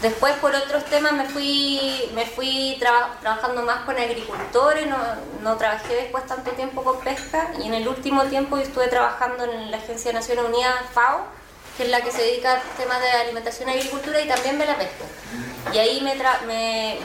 Después 0.04 0.34
por 0.36 0.54
otros 0.54 0.86
temas 0.86 1.14
me 1.14 1.26
fui, 1.26 2.12
me 2.14 2.26
fui 2.28 2.76
traba- 2.80 3.18
trabajando 3.22 3.64
más 3.64 3.84
con 3.86 3.98
agricultores, 3.98 4.86
no, 4.86 4.98
no 5.42 5.58
trabajé 5.58 5.96
después 5.96 6.28
tanto 6.28 6.52
tiempo 6.52 6.84
con 6.84 7.00
pesca 7.00 7.52
y 7.64 7.68
en 7.68 7.74
el 7.74 7.88
último 7.88 8.24
tiempo 8.26 8.58
estuve 8.58 8.90
trabajando 8.90 9.46
en 9.46 9.72
la 9.72 9.78
Agencia 9.78 10.12
de 10.12 10.20
Naciones 10.20 10.44
Unidas, 10.46 10.76
FAO, 10.94 11.26
que 11.78 11.84
es 11.84 11.90
la 11.90 12.02
que 12.02 12.12
se 12.12 12.22
dedica 12.22 12.54
a 12.54 12.62
temas 12.78 13.02
de 13.02 13.10
alimentación 13.10 13.70
agricultura 13.70 14.22
y 14.22 14.28
también 14.28 14.60
de 14.60 14.66
la 14.66 14.78
pesca. 14.78 15.06
Y 15.74 15.78
ahí 15.80 16.02
me 16.02 16.16
tra- 16.18 16.42
me- 16.42 17.00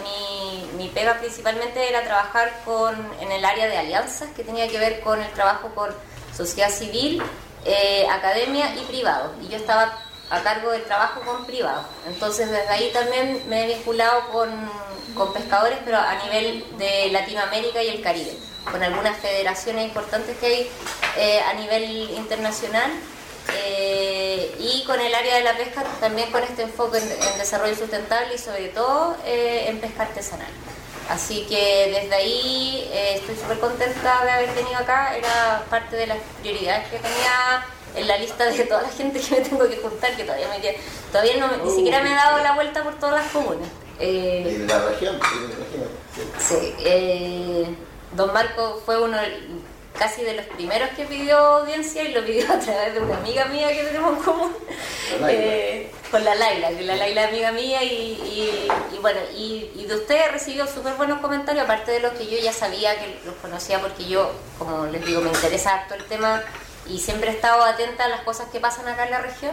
mi, 0.76 0.88
pega 0.88 1.18
principalmente 1.18 1.88
era 1.88 2.02
trabajar 2.05 2.52
con, 2.64 2.94
en 3.20 3.30
el 3.32 3.44
área 3.44 3.66
de 3.68 3.76
alianzas, 3.78 4.28
que 4.36 4.44
tenía 4.44 4.68
que 4.68 4.78
ver 4.78 5.00
con 5.00 5.20
el 5.22 5.30
trabajo 5.32 5.68
con 5.74 5.94
sociedad 6.36 6.70
civil, 6.70 7.22
eh, 7.64 8.06
academia 8.10 8.74
y 8.76 8.80
privado. 8.84 9.32
Y 9.42 9.48
yo 9.48 9.56
estaba 9.56 9.98
a 10.30 10.40
cargo 10.42 10.70
del 10.70 10.84
trabajo 10.84 11.20
con 11.22 11.47
privados. 11.47 11.86
Entonces 12.06 12.50
desde 12.50 12.68
ahí 12.68 12.90
también 12.92 13.42
me 13.48 13.64
he 13.64 13.66
vinculado 13.76 14.28
con, 14.30 14.50
con 15.14 15.32
pescadores, 15.32 15.78
pero 15.84 15.98
a 15.98 16.14
nivel 16.24 16.64
de 16.78 17.08
Latinoamérica 17.10 17.82
y 17.82 17.88
el 17.88 18.02
Caribe, 18.02 18.36
con 18.70 18.82
algunas 18.82 19.16
federaciones 19.18 19.86
importantes 19.86 20.36
que 20.38 20.47
hay 20.47 20.70
eh, 21.16 21.40
a 21.40 21.55
nivel 21.55 22.10
internacional. 22.10 22.90
Eh, 23.55 24.55
y 24.59 24.85
con 24.85 25.01
el 25.01 25.15
área 25.15 25.36
de 25.36 25.44
la 25.44 25.57
pesca 25.57 25.83
también 26.01 26.31
con 26.31 26.43
este 26.43 26.62
enfoque 26.62 26.99
en, 26.99 27.05
en 27.10 27.39
desarrollo 27.39 27.75
sustentable 27.77 28.35
y 28.35 28.39
sobre 28.39 28.68
todo 28.68 29.17
eh, 29.25 29.67
en 29.68 29.81
pesca 29.81 30.02
artesanal. 30.02 30.51
Así 31.09 31.47
que 31.49 31.91
desde 32.02 32.15
ahí 32.15 32.86
eh, 32.93 33.15
estoy 33.17 33.36
súper 33.36 33.59
contenta 33.60 34.25
de 34.25 34.31
haber 34.31 34.51
venido 34.55 34.77
acá, 34.77 35.17
era 35.17 35.65
parte 35.70 35.97
de 35.97 36.07
las 36.07 36.18
prioridades 36.41 36.86
que 36.89 36.99
tenía 36.99 37.65
en 37.97 38.07
la 38.07 38.18
lista 38.18 38.44
de 38.44 38.65
toda 38.65 38.83
la 38.83 38.91
gente 38.91 39.18
que 39.18 39.36
me 39.36 39.41
tengo 39.41 39.67
que 39.68 39.77
juntar, 39.78 40.15
que 40.17 40.25
todavía, 40.25 40.49
me 40.49 40.60
queda- 40.60 40.78
todavía 41.10 41.36
no, 41.39 41.65
ni 41.65 41.70
siquiera 41.75 42.02
me 42.02 42.12
he 42.12 42.15
dado 42.15 42.43
la 42.43 42.52
vuelta 42.55 42.83
por 42.85 42.94
todas 42.99 43.23
las 43.25 43.33
comunas. 43.33 43.68
Eh, 43.99 44.44
Y 44.47 44.59
de 44.59 44.67
la 44.67 44.78
región. 44.91 45.18
de 45.18 45.25
la 45.25 45.57
región. 45.65 45.89
Sí, 46.39 46.75
eh, 46.81 47.75
don 48.12 48.33
Marco 48.35 48.83
fue 48.85 49.02
uno 49.02 49.17
casi 49.99 50.23
de 50.23 50.35
los 50.35 50.47
primeros 50.47 50.89
que 50.91 51.05
pidió 51.05 51.36
audiencia 51.39 52.02
y 52.02 52.12
lo 52.12 52.25
pidió 52.25 52.51
a 52.52 52.59
través 52.59 52.94
de 52.94 53.01
una 53.01 53.17
amiga 53.17 53.44
mía 53.47 53.68
que 53.68 53.83
tenemos 53.85 54.17
en 54.18 54.23
común, 54.25 54.57
La 55.20 55.33
eh, 55.33 55.91
con 56.10 56.25
la 56.25 56.35
Laila, 56.35 56.68
que 56.70 56.83
la 56.83 56.97
Laila 56.97 57.23
es 57.25 57.28
amiga 57.28 57.52
mía 57.52 57.83
y, 57.83 57.89
y- 57.93 58.68
y 58.94 58.99
bueno, 58.99 59.20
y, 59.36 59.70
y 59.75 59.85
de 59.86 59.94
usted 59.97 60.31
recibió 60.31 60.67
súper 60.67 60.94
buenos 60.94 61.20
comentarios, 61.20 61.65
aparte 61.65 61.91
de 61.91 62.01
los 62.01 62.12
que 62.12 62.27
yo 62.27 62.39
ya 62.39 62.52
sabía 62.52 62.94
que 62.99 63.18
los 63.27 63.35
conocía 63.36 63.81
porque 63.81 64.05
yo, 64.07 64.31
como 64.59 64.86
les 64.86 65.05
digo, 65.05 65.20
me 65.20 65.28
interesa 65.28 65.75
harto 65.75 65.94
el 65.94 66.05
tema 66.05 66.43
y 66.86 66.99
siempre 67.01 67.31
he 67.31 67.35
estado 67.35 67.62
atenta 67.65 68.05
a 68.05 68.09
las 68.09 68.20
cosas 68.20 68.49
que 68.51 68.60
pasan 68.60 68.89
acá 68.89 69.05
en 69.05 69.10
la 69.10 69.20
región 69.20 69.52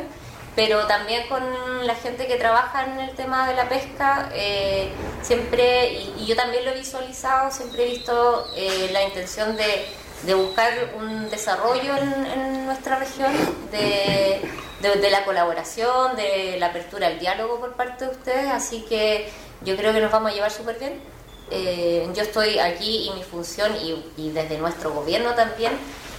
pero 0.56 0.88
también 0.88 1.28
con 1.28 1.44
la 1.86 1.96
gente 1.96 2.28
que 2.28 2.38
trabaja 2.38 2.86
en 2.86 2.98
el 3.02 3.10
tema 3.14 3.46
de 3.46 3.56
la 3.56 3.68
pesca, 3.68 4.30
eh, 4.34 4.90
siempre, 5.22 5.92
y, 5.92 6.14
y 6.20 6.26
yo 6.28 6.38
también 6.38 6.64
lo 6.64 6.72
he 6.72 6.76
visualizado, 6.76 7.52
siempre 7.52 7.84
he 7.84 7.88
visto 7.90 8.50
eh, 8.56 8.88
la 8.94 9.04
intención 9.04 9.58
de, 9.58 9.86
de 10.26 10.34
buscar 10.34 10.74
un 10.98 11.30
desarrollo 11.30 11.96
en, 11.98 12.66
nuestra 12.66 12.98
región, 12.98 13.32
de, 13.72 14.42
de- 14.82 14.96
de 15.00 15.10
la 15.12 15.24
colaboración, 15.24 16.16
de 16.16 16.58
la 16.60 16.68
apertura 16.68 17.08
al 17.08 17.20
diálogo 17.20 17.60
por 17.60 17.74
parte 17.74 18.06
de 18.06 18.12
ustedes, 18.12 18.50
así 18.52 18.84
que 18.90 19.30
yo 19.62 19.76
creo 19.78 19.94
que 19.94 20.02
nos 20.02 20.12
vamos 20.12 20.32
a 20.32 20.34
llevar 20.34 20.52
súper 20.52 20.78
bien. 20.80 21.00
Eh, 21.52 22.08
yo 22.16 22.24
estoy 22.24 22.58
aquí 22.58 23.08
y 23.08 23.12
mi 23.14 23.24
función, 23.24 23.76
y, 23.76 24.04
y 24.18 24.32
desde 24.32 24.58
nuestro 24.58 24.92
gobierno 24.92 25.36
también, 25.36 25.74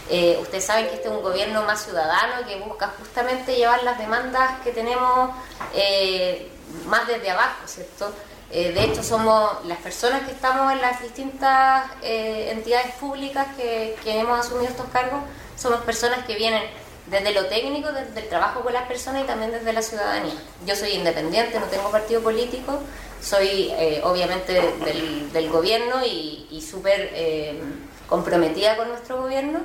eh, 0.09 0.39
ustedes 0.41 0.65
saben 0.65 0.87
que 0.87 0.95
este 0.95 1.09
es 1.09 1.15
un 1.15 1.23
gobierno 1.23 1.63
más 1.63 1.83
ciudadano 1.85 2.47
que 2.47 2.61
busca 2.61 2.93
justamente 2.99 3.57
llevar 3.57 3.83
las 3.83 3.99
demandas 3.99 4.61
que 4.63 4.71
tenemos 4.71 5.31
eh, 5.75 6.49
más 6.87 7.09
desde 7.09 7.31
abajo, 7.31 7.67
¿cierto? 7.67 8.13
Eh, 8.51 8.73
de 8.73 8.85
hecho, 8.85 9.03
somos 9.03 9.65
las 9.67 9.79
personas 9.79 10.23
que 10.23 10.31
estamos 10.31 10.73
en 10.73 10.81
las 10.81 11.03
distintas 11.03 11.91
eh, 12.03 12.51
entidades 12.53 12.93
públicas 12.95 13.47
que, 13.57 13.97
hemos 14.05 14.39
asumido 14.39 14.69
estos 14.69 14.87
cargos, 14.91 15.21
somos 15.57 15.81
personas 15.81 16.25
que 16.27 16.37
vienen 16.37 16.63
desde 17.09 17.33
lo 17.33 17.47
técnico, 17.47 17.93
desde 17.93 18.21
el 18.21 18.29
trabajo 18.29 18.61
con 18.61 18.73
las 18.73 18.87
personas 18.87 19.25
y 19.25 19.27
también 19.27 19.51
desde 19.51 19.73
la 19.73 19.83
ciudadanía. 19.83 20.35
Yo 20.65 20.77
soy 20.77 20.91
independiente, 20.91 21.59
no 21.59 21.67
tengo 21.67 21.91
partido 21.91 22.21
político, 22.21 22.81
soy 23.21 23.73
eh, 23.79 24.01
obviamente 24.05 24.53
del, 24.53 25.33
del, 25.33 25.49
gobierno 25.51 26.05
y, 26.05 26.47
y 26.51 26.63
súper 26.63 27.11
eh, 27.15 27.61
comprometida 28.09 28.77
con 28.77 28.89
nuestro 28.89 29.23
gobierno, 29.23 29.61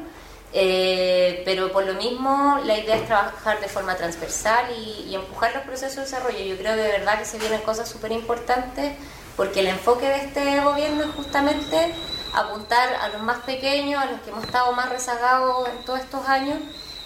eh, 0.53 1.41
pero 1.45 1.71
por 1.71 1.85
lo 1.85 1.93
mismo 1.93 2.59
la 2.65 2.77
idea 2.77 2.95
es 2.95 3.05
trabajar 3.05 3.59
de 3.59 3.67
forma 3.67 3.95
transversal 3.95 4.65
y, 4.75 5.09
y, 5.09 5.15
empujar 5.15 5.53
los 5.53 5.63
procesos 5.63 5.95
de 5.95 6.01
desarrollo. 6.01 6.39
Yo 6.39 6.57
creo 6.57 6.75
de 6.75 6.88
verdad 6.88 7.19
que 7.19 7.25
se 7.25 7.38
vienen 7.39 7.61
cosas 7.61 7.89
súper 7.89 8.11
importantes 8.11 8.93
porque 9.38 9.61
el 9.61 9.67
enfoque 9.67 10.07
de 10.07 10.17
este 10.17 10.59
gobierno 10.59 11.03
es 11.03 11.11
justamente 11.11 11.93
apuntar 12.33 12.93
a 12.95 13.09
los 13.09 13.21
más 13.21 13.39
pequeños, 13.39 14.01
a 14.01 14.05
los 14.05 14.21
que 14.21 14.30
hemos 14.30 14.43
estado 14.43 14.71
más 14.73 14.89
rezagados 14.89 15.69
en 15.69 15.83
todos 15.85 15.99
estos 15.99 16.27
años 16.27 16.59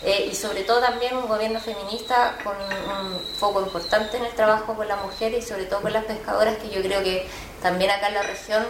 eh, 0.04 0.30
y 0.32 0.36
sobre 0.36 0.64
todo 0.64 0.82
también 0.82 1.16
un 1.16 1.28
gobierno 1.28 1.60
feminista 1.60 2.38
con 2.44 2.56
un 2.56 3.20
foco 3.40 3.62
importante 3.62 4.18
en 4.18 4.26
el 4.26 4.34
trabajo 4.34 4.76
con 4.76 4.88
las 4.88 5.02
mujeres 5.02 5.44
y 5.44 5.48
sobre 5.48 5.66
todo 5.66 5.82
con 5.82 5.94
las 5.94 6.06
pescadoras 6.06 6.58
que 6.58 6.70
yo 6.70 6.82
creo 6.82 7.02
que 7.04 7.26
también 7.62 7.90
acá 7.90 8.10
en 8.10 8.14
la 8.14 8.22
región 8.22 8.66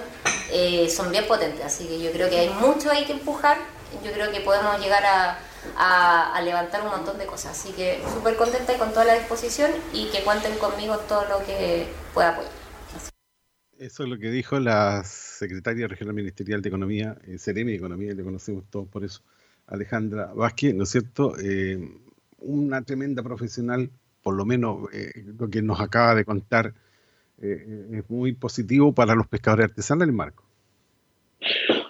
eh, 0.52 0.90
son 0.90 1.12
bien 1.12 1.28
potentes, 1.28 1.66
así 1.66 1.88
que 1.88 2.00
yo 2.00 2.12
creo 2.12 2.30
que 2.30 2.40
hay 2.40 2.50
mucho 2.50 2.90
ahí 2.90 3.06
que 3.06 3.14
empujar, 3.14 3.58
yo 4.04 4.12
creo 4.12 4.32
que 4.32 4.42
podemos 4.42 4.80
llegar 4.80 5.04
a, 5.06 6.42
levantar 6.42 6.84
un 6.84 6.90
montón 6.90 7.18
de 7.18 7.26
cosas, 7.26 7.58
así 7.58 7.74
que 7.74 8.04
súper 8.14 8.36
contenta 8.36 8.74
y 8.74 8.78
con 8.78 8.90
toda 8.90 9.06
la 9.06 9.16
disposición 9.16 9.72
y 9.94 10.10
que 10.12 10.24
cuenten 10.24 10.58
conmigo 10.60 10.98
todo 11.00 11.26
lo 11.28 11.46
que 11.46 11.88
pueda 12.14 12.30
apoyar. 12.30 12.52
Eso 13.78 14.04
es 14.04 14.10
lo 14.10 14.18
que 14.18 14.30
dijo 14.30 14.60
la 14.60 15.04
secretaria 15.04 15.88
regional 15.88 16.14
ministerial 16.14 16.62
de 16.62 16.70
Economía, 16.70 17.18
eh, 17.28 17.38
Ceremi 17.40 17.72
de 17.72 17.78
Economía, 17.78 18.14
le 18.14 18.24
conocemos 18.24 18.64
todos 18.70 18.88
por 18.88 19.04
eso. 19.04 19.22
Alejandra 19.68 20.32
Vázquez, 20.34 20.76
¿no 20.76 20.84
es 20.84 20.90
cierto? 20.90 21.34
Eh, 21.40 21.80
una 22.40 22.84
tremenda 22.84 23.24
profesional, 23.24 23.90
por 24.22 24.36
lo 24.36 24.46
menos 24.46 24.88
eh, 24.94 25.26
lo 25.38 25.50
que 25.50 25.62
nos 25.62 25.80
acaba 25.82 26.16
de 26.16 26.26
contar, 26.26 26.74
eh, 27.42 27.88
es 27.92 28.10
muy 28.10 28.34
positivo 28.34 28.94
para 28.94 29.16
los 29.16 29.28
pescadores 29.28 29.66
artesanales, 29.66 30.14
Marco. 30.14 30.45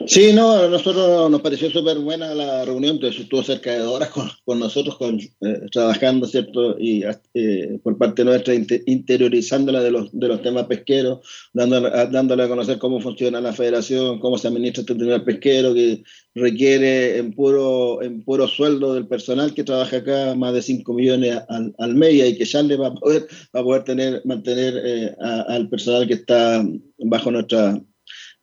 Sí, 0.07 0.33
no, 0.33 0.51
a 0.51 0.67
nosotros 0.67 1.31
nos 1.31 1.41
pareció 1.41 1.69
súper 1.69 1.97
buena 1.99 2.33
la 2.35 2.65
reunión, 2.65 2.95
entonces 2.95 3.21
estuvo 3.21 3.41
cerca 3.43 3.71
de 3.71 3.81
horas 3.81 4.09
con, 4.09 4.29
con 4.43 4.59
nosotros 4.59 4.97
con, 4.97 5.19
eh, 5.19 5.61
trabajando, 5.71 6.27
¿cierto? 6.27 6.77
Y 6.77 7.03
eh, 7.33 7.79
por 7.81 7.97
parte 7.97 8.25
nuestra 8.25 8.53
inter, 8.53 8.83
interiorizándola 8.85 9.81
de 9.81 9.91
los, 9.91 10.09
de 10.11 10.27
los 10.27 10.41
temas 10.41 10.65
pesqueros, 10.65 11.19
dándole, 11.53 11.89
dándole, 12.11 12.43
a 12.43 12.47
conocer 12.47 12.77
cómo 12.77 12.99
funciona 12.99 13.39
la 13.41 13.53
federación, 13.53 14.19
cómo 14.19 14.37
se 14.37 14.49
administra 14.49 14.81
este 14.81 14.95
tema 14.95 15.23
pesquero, 15.23 15.73
que 15.73 16.03
requiere 16.35 17.17
en 17.17 17.33
puro, 17.33 18.01
en 18.03 18.23
puro 18.23 18.47
sueldo 18.47 18.93
del 18.93 19.07
personal 19.07 19.53
que 19.53 19.63
trabaja 19.63 19.97
acá 19.97 20.35
más 20.35 20.53
de 20.53 20.61
5 20.61 20.93
millones 20.93 21.39
al, 21.47 21.73
al 21.77 21.95
mes 21.95 22.13
y 22.13 22.37
que 22.37 22.45
ya 22.45 22.61
le 22.61 22.75
va 22.75 22.87
a 22.87 22.93
poder, 22.93 23.27
va 23.55 23.61
a 23.61 23.63
poder 23.63 23.83
tener, 23.83 24.21
mantener 24.25 24.73
eh, 24.83 25.15
al 25.19 25.69
personal 25.69 26.07
que 26.07 26.15
está 26.15 26.63
bajo 26.99 27.31
nuestra 27.31 27.81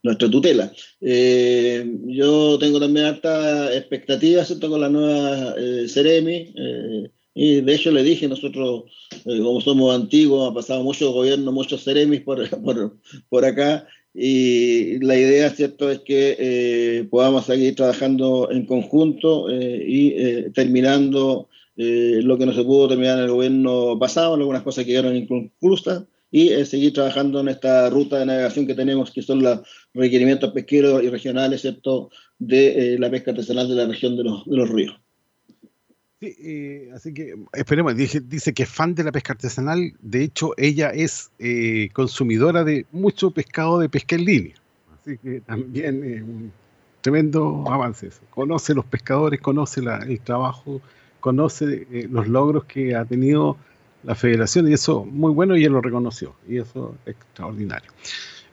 nuestra 0.03 0.29
tutela. 0.29 0.73
Eh, 1.01 1.85
yo 2.07 2.59
tengo 2.59 2.81
también 2.81 3.07
alta 3.07 3.75
expectativa 3.75 4.43
con 4.69 4.81
la 4.81 4.89
nueva 4.89 5.55
eh, 5.59 5.87
Ceremi, 5.89 6.53
eh, 6.57 7.11
y 7.35 7.61
de 7.63 7.75
hecho 7.75 7.91
le 7.91 8.03
dije, 8.03 8.29
nosotros, 8.29 8.85
eh, 9.25 9.39
como 9.39 9.61
somos 9.61 9.95
antiguos, 9.95 10.51
ha 10.51 10.55
pasado 10.55 10.83
muchos 10.83 11.13
gobiernos, 11.13 11.55
muchos 11.55 11.85
Ceremis 11.85 12.21
por, 12.23 12.49
por, 12.63 12.97
por 13.29 13.45
acá, 13.45 13.87
y 14.15 14.99
la 14.99 15.17
idea, 15.17 15.49
¿cierto?, 15.51 15.91
es 15.91 16.01
que 16.01 16.37
eh, 16.39 17.05
podamos 17.11 17.47
seguir 17.47 17.75
trabajando 17.75 18.51
en 18.51 18.67
conjunto 18.67 19.47
y 19.51 20.51
terminando 20.53 21.49
lo 21.77 22.37
que 22.37 22.45
no 22.45 22.53
se 22.53 22.63
pudo 22.63 22.89
terminar 22.89 23.17
en 23.17 23.25
el 23.25 23.31
gobierno 23.31 23.99
pasado, 23.99 24.35
algunas 24.35 24.63
cosas 24.63 24.85
quedaron 24.85 25.17
inconclusas, 25.17 26.05
y 26.33 26.49
eh, 26.49 26.65
seguir 26.65 26.93
trabajando 26.93 27.39
en 27.41 27.49
esta 27.49 27.89
ruta 27.91 28.19
de 28.19 28.27
navegación 28.27 28.67
que 28.67 28.75
tenemos, 28.75 29.13
que 29.13 29.23
son 29.23 29.43
los 29.43 29.61
requerimientos 29.95 30.53
pesqueros 30.53 31.05
y 31.05 31.11
regionales, 31.11 31.61
¿cierto?, 31.61 32.11
de 32.39 32.95
eh, 32.95 32.99
la 32.99 33.09
pesca 33.11 33.31
artesanal 33.31 33.69
de 33.69 33.75
la 33.77 33.87
región 33.87 34.17
de 34.17 34.25
los, 34.25 34.45
de 34.47 34.57
los 34.57 34.69
ríos. 34.69 34.99
Sí, 36.21 36.35
eh, 36.43 36.91
así 36.95 37.13
que 37.13 37.35
esperemos, 37.53 37.95
dice, 37.95 38.21
dice, 38.21 38.55
que 38.55 38.63
es 38.63 38.69
fan 38.69 38.95
de 38.95 39.05
la 39.05 39.13
pesca 39.13 39.35
artesanal, 39.35 39.93
de 40.01 40.25
hecho 40.25 40.53
ella 40.57 40.91
es 40.91 41.31
eh, 41.39 41.91
consumidora 41.93 42.65
de 42.65 42.87
mucho 42.91 43.31
pescado 43.31 43.79
de 43.79 43.89
pesca 43.89 44.17
en 44.17 44.25
línea, 44.25 44.55
así 45.01 45.19
que 45.19 45.41
también 45.43 46.03
un 46.25 46.53
tremendo 47.03 47.65
avance 47.69 48.07
eso. 48.07 48.21
Conoce 48.31 48.73
los 48.73 48.85
pescadores, 48.87 49.41
conoce 49.41 49.83
la, 49.83 49.99
el 49.99 50.21
trabajo, 50.21 50.81
conoce 51.21 51.87
eh, 51.91 52.09
los 52.11 52.27
logros 52.29 52.65
que 52.65 52.95
ha 52.95 53.05
tenido 53.05 53.59
la 54.03 54.15
federación 54.15 54.69
y 54.69 54.73
eso 54.73 55.05
muy 55.05 55.33
bueno 55.33 55.57
y 55.57 55.65
él 55.65 55.73
lo 55.73 55.81
reconoció 55.81 56.35
y 56.49 56.59
eso 56.59 56.95
es 57.05 57.13
extraordinario. 57.13 57.91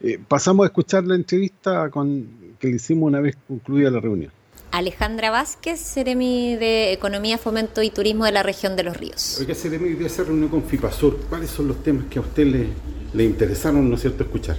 Eh, 0.01 0.19
pasamos 0.27 0.63
a 0.63 0.67
escuchar 0.67 1.03
la 1.03 1.15
entrevista 1.15 1.89
con, 1.89 2.55
que 2.59 2.67
le 2.67 2.75
hicimos 2.75 3.07
una 3.07 3.19
vez 3.19 3.37
concluida 3.47 3.91
la 3.91 3.99
reunión. 3.99 4.31
Alejandra 4.71 5.31
Vázquez, 5.31 5.79
Ceremi 5.79 6.55
de 6.55 6.93
Economía, 6.93 7.37
Fomento 7.37 7.81
y 7.81 7.89
Turismo 7.89 8.25
de 8.25 8.31
la 8.31 8.43
región 8.43 8.75
de 8.75 8.83
los 8.83 8.95
ríos. 8.95 9.37
Oiga, 9.39 9.55
Ceremi, 9.55 9.93
de 9.93 10.05
esa 10.05 10.23
reunión 10.23 10.49
con 10.49 10.63
FIPASUR, 10.63 11.25
¿cuáles 11.27 11.49
son 11.49 11.67
los 11.67 11.83
temas 11.83 12.05
que 12.05 12.19
a 12.19 12.21
usted 12.21 12.45
le, 12.45 12.67
le 13.13 13.23
interesaron, 13.23 13.89
no 13.89 13.95
es 13.95 14.01
cierto, 14.01 14.23
escuchar? 14.23 14.57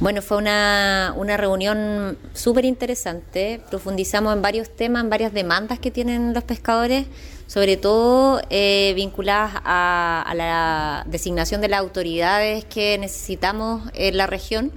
Bueno, 0.00 0.22
fue 0.22 0.36
una, 0.36 1.12
una 1.16 1.36
reunión 1.36 2.18
súper 2.32 2.64
interesante. 2.64 3.60
Profundizamos 3.68 4.34
en 4.34 4.42
varios 4.42 4.70
temas, 4.70 5.02
en 5.02 5.10
varias 5.10 5.32
demandas 5.32 5.80
que 5.80 5.90
tienen 5.90 6.34
los 6.34 6.44
pescadores, 6.44 7.06
sobre 7.48 7.76
todo 7.76 8.40
eh, 8.50 8.92
vinculadas 8.94 9.60
a, 9.64 10.22
a, 10.24 10.34
la 10.36 11.04
designación 11.08 11.60
de 11.60 11.68
las 11.68 11.80
autoridades 11.80 12.64
que 12.64 12.96
necesitamos 12.98 13.90
en 13.94 14.16
la 14.16 14.28
región. 14.28 14.70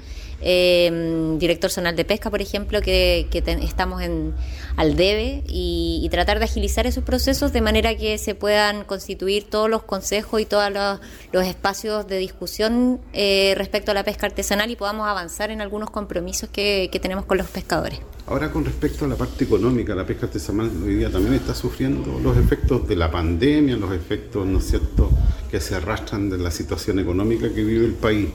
Eh, 0.43 1.35
director 1.37 1.69
zonal 1.69 1.95
de 1.95 2.03
pesca, 2.03 2.31
por 2.31 2.41
ejemplo, 2.41 2.81
que, 2.81 3.27
que 3.29 3.43
ten, 3.43 3.61
estamos 3.61 4.01
en, 4.01 4.33
al 4.75 4.95
debe 4.95 5.43
y, 5.47 6.07
tratar 6.11 6.39
de 6.39 6.45
agilizar 6.45 6.87
esos 6.87 7.03
procesos 7.03 7.53
de 7.53 7.61
manera 7.61 7.95
que 7.95 8.17
se 8.17 8.35
puedan 8.35 8.83
constituir 8.83 9.49
todos 9.49 9.69
los 9.69 9.83
consejos 9.83 10.41
y 10.41 10.45
todos 10.45 10.71
los, 10.71 10.99
los 11.31 11.45
espacios 11.45 12.07
de 12.07 12.17
discusión 12.17 12.99
eh, 13.13 13.53
respecto 13.55 13.91
a 13.91 13.93
la 13.93 14.03
pesca 14.03 14.25
artesanal 14.25 14.69
y 14.71 14.75
podamos 14.75 15.07
avanzar 15.07 15.51
en 15.51 15.61
algunos 15.61 15.89
compromisos 15.89 16.49
que, 16.49 16.89
que, 16.91 16.99
tenemos 16.99 17.25
con 17.25 17.37
los 17.37 17.47
pescadores. 17.47 17.99
Ahora 18.31 18.49
con 18.49 18.63
respecto 18.63 19.03
a 19.03 19.09
la 19.09 19.17
parte 19.17 19.43
económica, 19.43 19.93
la 19.93 20.05
pesca 20.05 20.25
artesanal 20.25 20.71
hoy 20.85 20.95
día 20.95 21.11
también 21.11 21.33
está 21.33 21.53
sufriendo 21.53 22.17
los 22.17 22.37
efectos 22.37 22.87
de 22.87 22.95
la 22.95 23.11
pandemia, 23.11 23.75
los 23.75 23.91
efectos, 23.91 24.47
¿no 24.47 24.59
es 24.59 24.69
cierto?, 24.69 25.09
que 25.51 25.59
se 25.59 25.75
arrastran 25.75 26.29
de 26.29 26.37
la 26.37 26.49
situación 26.49 26.99
económica 26.99 27.53
que 27.53 27.61
vive 27.61 27.85
el 27.85 27.91
país. 27.91 28.29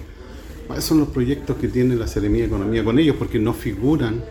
¿Cuáles 0.66 0.84
son 0.84 1.00
los 1.00 1.08
proyectos 1.08 1.57
que 1.57 1.68
tiene 1.68 1.97
la 1.97 2.07
Seremía 2.07 2.42
de 2.42 2.49
Economía 2.49 2.84
con 2.84 2.99
ellos? 2.99 3.16
Porque 3.18 3.39
no 3.39 3.55
figuran 3.55 4.23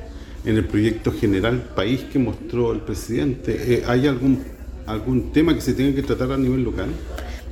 en 0.45 0.55
el 0.55 0.65
proyecto 0.65 1.11
general 1.11 1.63
país 1.75 2.01
que 2.13 2.19
mostró 2.19 2.71
el 2.71 2.81
presidente. 2.81 3.73
Eh, 3.73 3.83
¿Hay 3.87 4.05
algún, 4.05 4.43
algún 4.85 5.31
tema 5.31 5.55
que 5.55 5.61
se 5.61 5.73
tenga 5.73 5.95
que 5.95 6.03
tratar 6.03 6.31
a 6.31 6.37
nivel 6.37 6.63
local? 6.63 6.89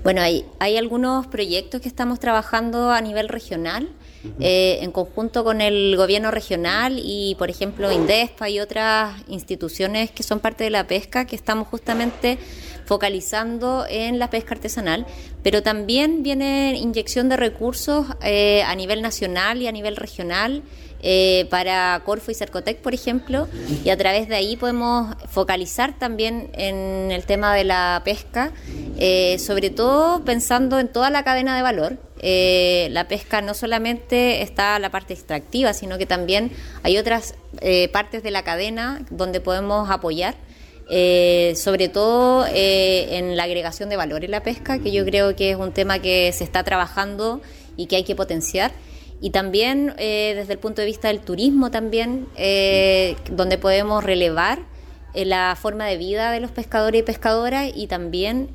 Bueno, 0.03 0.21
hay, 0.21 0.45
hay 0.59 0.77
algunos 0.77 1.25
proyectos 1.25 1.81
que 1.81 1.87
estamos 1.87 2.19
trabajando 2.19 2.91
a 2.91 3.01
nivel 3.01 3.27
regional. 3.27 3.89
Eh, 4.39 4.79
en 4.81 4.91
conjunto 4.91 5.43
con 5.43 5.59
el 5.59 5.95
gobierno 5.97 6.31
regional 6.31 6.99
y, 7.03 7.35
por 7.37 7.49
ejemplo, 7.49 7.91
INDESPA 7.91 8.49
y 8.49 8.59
otras 8.59 9.15
instituciones 9.27 10.11
que 10.11 10.23
son 10.23 10.39
parte 10.39 10.63
de 10.63 10.69
la 10.69 10.87
pesca, 10.87 11.25
que 11.25 11.35
estamos 11.35 11.67
justamente 11.67 12.37
focalizando 12.85 13.85
en 13.89 14.19
la 14.19 14.29
pesca 14.29 14.55
artesanal, 14.55 15.05
pero 15.41 15.61
también 15.61 16.23
viene 16.23 16.75
inyección 16.77 17.29
de 17.29 17.37
recursos 17.37 18.05
eh, 18.21 18.63
a 18.63 18.75
nivel 18.75 19.01
nacional 19.01 19.61
y 19.61 19.67
a 19.67 19.71
nivel 19.71 19.95
regional 19.95 20.63
eh, 21.05 21.47
para 21.49 22.01
Corfo 22.05 22.31
y 22.31 22.33
Cercotec, 22.33 22.79
por 22.79 22.93
ejemplo, 22.93 23.49
y 23.83 23.89
a 23.89 23.97
través 23.97 24.29
de 24.29 24.35
ahí 24.35 24.55
podemos 24.55 25.13
focalizar 25.29 25.99
también 25.99 26.49
en 26.53 27.11
el 27.11 27.25
tema 27.25 27.53
de 27.53 27.65
la 27.65 28.01
pesca, 28.05 28.53
eh, 28.97 29.37
sobre 29.37 29.69
todo 29.69 30.23
pensando 30.23 30.79
en 30.79 30.87
toda 30.87 31.09
la 31.09 31.23
cadena 31.23 31.57
de 31.57 31.61
valor. 31.61 31.97
Eh, 32.25 32.87
la 32.91 33.09
pesca 33.09 33.41
no 33.41 33.53
solamente 33.53 34.41
está 34.41 34.79
la 34.79 34.89
parte 34.89 35.13
extractiva, 35.13 35.73
sino 35.73 35.97
que 35.97 36.05
también 36.05 36.51
hay 36.81 36.97
otras 36.97 37.35
eh, 37.59 37.89
partes 37.89 38.23
de 38.23 38.31
la 38.31 38.43
cadena 38.43 39.05
donde 39.11 39.41
podemos 39.41 39.89
apoyar. 39.89 40.35
Eh, 40.89 41.53
sobre 41.55 41.87
todo 41.87 42.45
eh, 42.45 43.17
en 43.17 43.37
la 43.37 43.43
agregación 43.43 43.89
de 43.89 43.95
valor 43.95 44.25
en 44.25 44.31
la 44.31 44.43
pesca, 44.43 44.79
que 44.79 44.91
yo 44.91 45.05
creo 45.05 45.35
que 45.35 45.51
es 45.51 45.57
un 45.57 45.71
tema 45.71 45.99
que 45.99 46.31
se 46.33 46.43
está 46.43 46.63
trabajando 46.63 47.41
y 47.77 47.87
que 47.87 47.97
hay 47.97 48.03
que 48.03 48.15
potenciar. 48.15 48.71
Y 49.21 49.29
también 49.29 49.93
eh, 49.97 50.33
desde 50.35 50.53
el 50.53 50.59
punto 50.59 50.81
de 50.81 50.87
vista 50.87 51.07
del 51.07 51.19
turismo 51.21 51.71
también, 51.71 52.27
eh, 52.35 53.15
donde 53.31 53.57
podemos 53.57 54.03
relevar 54.03 54.59
la 55.15 55.55
forma 55.59 55.85
de 55.85 55.97
vida 55.97 56.31
de 56.31 56.39
los 56.39 56.51
pescadores 56.51 57.01
y 57.01 57.03
pescadoras 57.03 57.71
y 57.73 57.87
también 57.87 58.49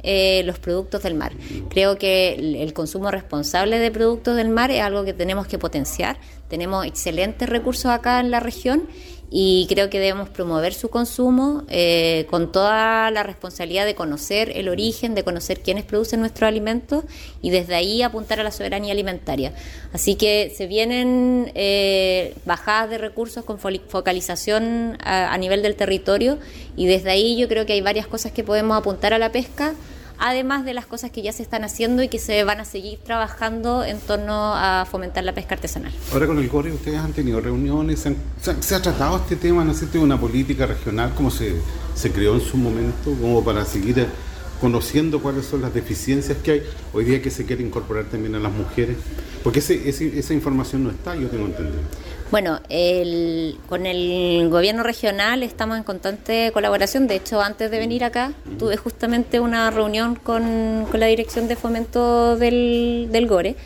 los 0.44 0.58
productos 0.58 1.02
del 1.02 1.14
mar. 1.14 1.32
Creo 1.68 1.98
que 1.98 2.34
el, 2.34 2.56
el 2.56 2.72
consumo 2.72 3.10
responsable 3.10 3.78
de 3.78 3.90
productos 3.90 4.36
del 4.36 4.48
mar 4.48 4.70
es 4.70 4.82
algo 4.82 5.04
que 5.04 5.12
tenemos 5.12 5.46
que 5.46 5.58
potenciar. 5.58 6.18
Tenemos 6.48 6.86
excelentes 6.86 7.48
recursos 7.48 7.86
acá 7.86 8.20
en 8.20 8.30
la 8.30 8.40
región 8.40 8.88
y 9.30 9.66
creo 9.68 9.90
que 9.90 9.98
debemos 9.98 10.30
promover 10.30 10.72
su 10.72 10.88
consumo 10.88 11.64
eh, 11.68 12.26
con 12.30 12.50
toda 12.50 13.10
la 13.10 13.22
responsabilidad 13.22 13.84
de 13.84 13.94
conocer 13.94 14.50
el 14.56 14.68
origen, 14.68 15.14
de 15.14 15.22
conocer 15.22 15.60
quiénes 15.60 15.84
producen 15.84 16.20
nuestros 16.20 16.48
alimentos 16.48 17.04
y 17.42 17.50
desde 17.50 17.74
ahí 17.74 18.02
apuntar 18.02 18.40
a 18.40 18.42
la 18.42 18.50
soberanía 18.50 18.92
alimentaria. 18.92 19.52
Así 19.92 20.14
que 20.14 20.52
se 20.56 20.66
vienen 20.66 21.52
eh, 21.54 22.34
bajadas 22.46 22.88
de 22.88 22.98
recursos 22.98 23.44
con 23.44 23.58
focalización 23.58 24.96
a, 25.02 25.32
a 25.32 25.38
nivel 25.38 25.62
del 25.62 25.76
territorio 25.76 26.38
y 26.76 26.86
desde 26.86 27.10
ahí 27.10 27.36
yo 27.36 27.48
creo 27.48 27.66
que 27.66 27.74
hay 27.74 27.82
varias 27.82 28.06
cosas 28.06 28.32
que 28.32 28.44
podemos 28.44 28.78
apuntar 28.78 29.12
a 29.12 29.18
la 29.18 29.30
pesca 29.30 29.74
además 30.18 30.64
de 30.64 30.74
las 30.74 30.86
cosas 30.86 31.10
que 31.10 31.22
ya 31.22 31.32
se 31.32 31.42
están 31.42 31.64
haciendo 31.64 32.02
y 32.02 32.08
que 32.08 32.18
se 32.18 32.42
van 32.44 32.60
a 32.60 32.64
seguir 32.64 32.98
trabajando 32.98 33.84
en 33.84 33.98
torno 33.98 34.54
a 34.54 34.86
fomentar 34.90 35.24
la 35.24 35.32
pesca 35.34 35.54
artesanal. 35.54 35.92
Ahora 36.12 36.26
con 36.26 36.38
el 36.38 36.48
GORE 36.48 36.72
ustedes 36.72 36.98
han 36.98 37.12
tenido 37.12 37.40
reuniones, 37.40 38.00
se, 38.00 38.08
han- 38.08 38.16
ha- 38.74 38.82
tratado 38.82 39.16
este 39.18 39.36
tema, 39.36 39.64
¿no 39.64 39.72
es 39.72 39.78
cierto?, 39.78 39.98
de 39.98 40.04
una 40.04 40.18
política 40.20 40.66
regional, 40.66 41.12
como 41.14 41.30
se, 41.30 41.54
se 41.94 42.10
creó 42.12 42.34
en 42.34 42.40
su 42.40 42.56
momento, 42.56 43.12
como 43.20 43.44
para 43.44 43.64
seguir 43.64 44.06
conociendo 44.60 45.20
cuáles 45.22 45.46
son 45.46 45.62
las 45.62 45.72
deficiencias 45.72 46.38
que 46.38 46.50
hay. 46.50 46.62
Hoy 46.92 47.04
día 47.04 47.22
que 47.22 47.30
se 47.30 47.44
quiere 47.46 47.62
incorporar 47.62 48.06
también 48.06 48.34
a 48.34 48.38
las 48.40 48.52
mujeres, 48.52 48.96
porque 49.44 49.60
ese- 49.60 49.88
ese- 49.88 50.18
esa 50.18 50.34
información 50.34 50.82
no 50.84 50.90
está, 50.90 51.14
yo 51.14 51.28
tengo 51.28 51.46
entendido. 51.46 51.78
Bueno, 52.30 52.60
el- 52.68 53.56
con 53.68 53.86
el 53.86 54.48
gobierno 54.50 54.82
regional 54.82 55.42
estamos 55.42 55.78
en 55.78 55.82
constante 55.82 56.50
colaboración. 56.52 57.06
De 57.06 57.14
hecho, 57.16 57.40
antes 57.40 57.70
de 57.70 57.78
venir 57.78 58.04
acá, 58.04 58.32
tuve 58.58 58.76
justamente 58.76 59.40
una 59.40 59.70
reunión 59.70 60.14
con, 60.14 60.86
la 60.92 61.06
dirección 61.06 61.48
de 61.48 61.56
fomento 61.56 62.36
del, 62.36 63.08
del 63.10 63.26
GORE. 63.26 63.56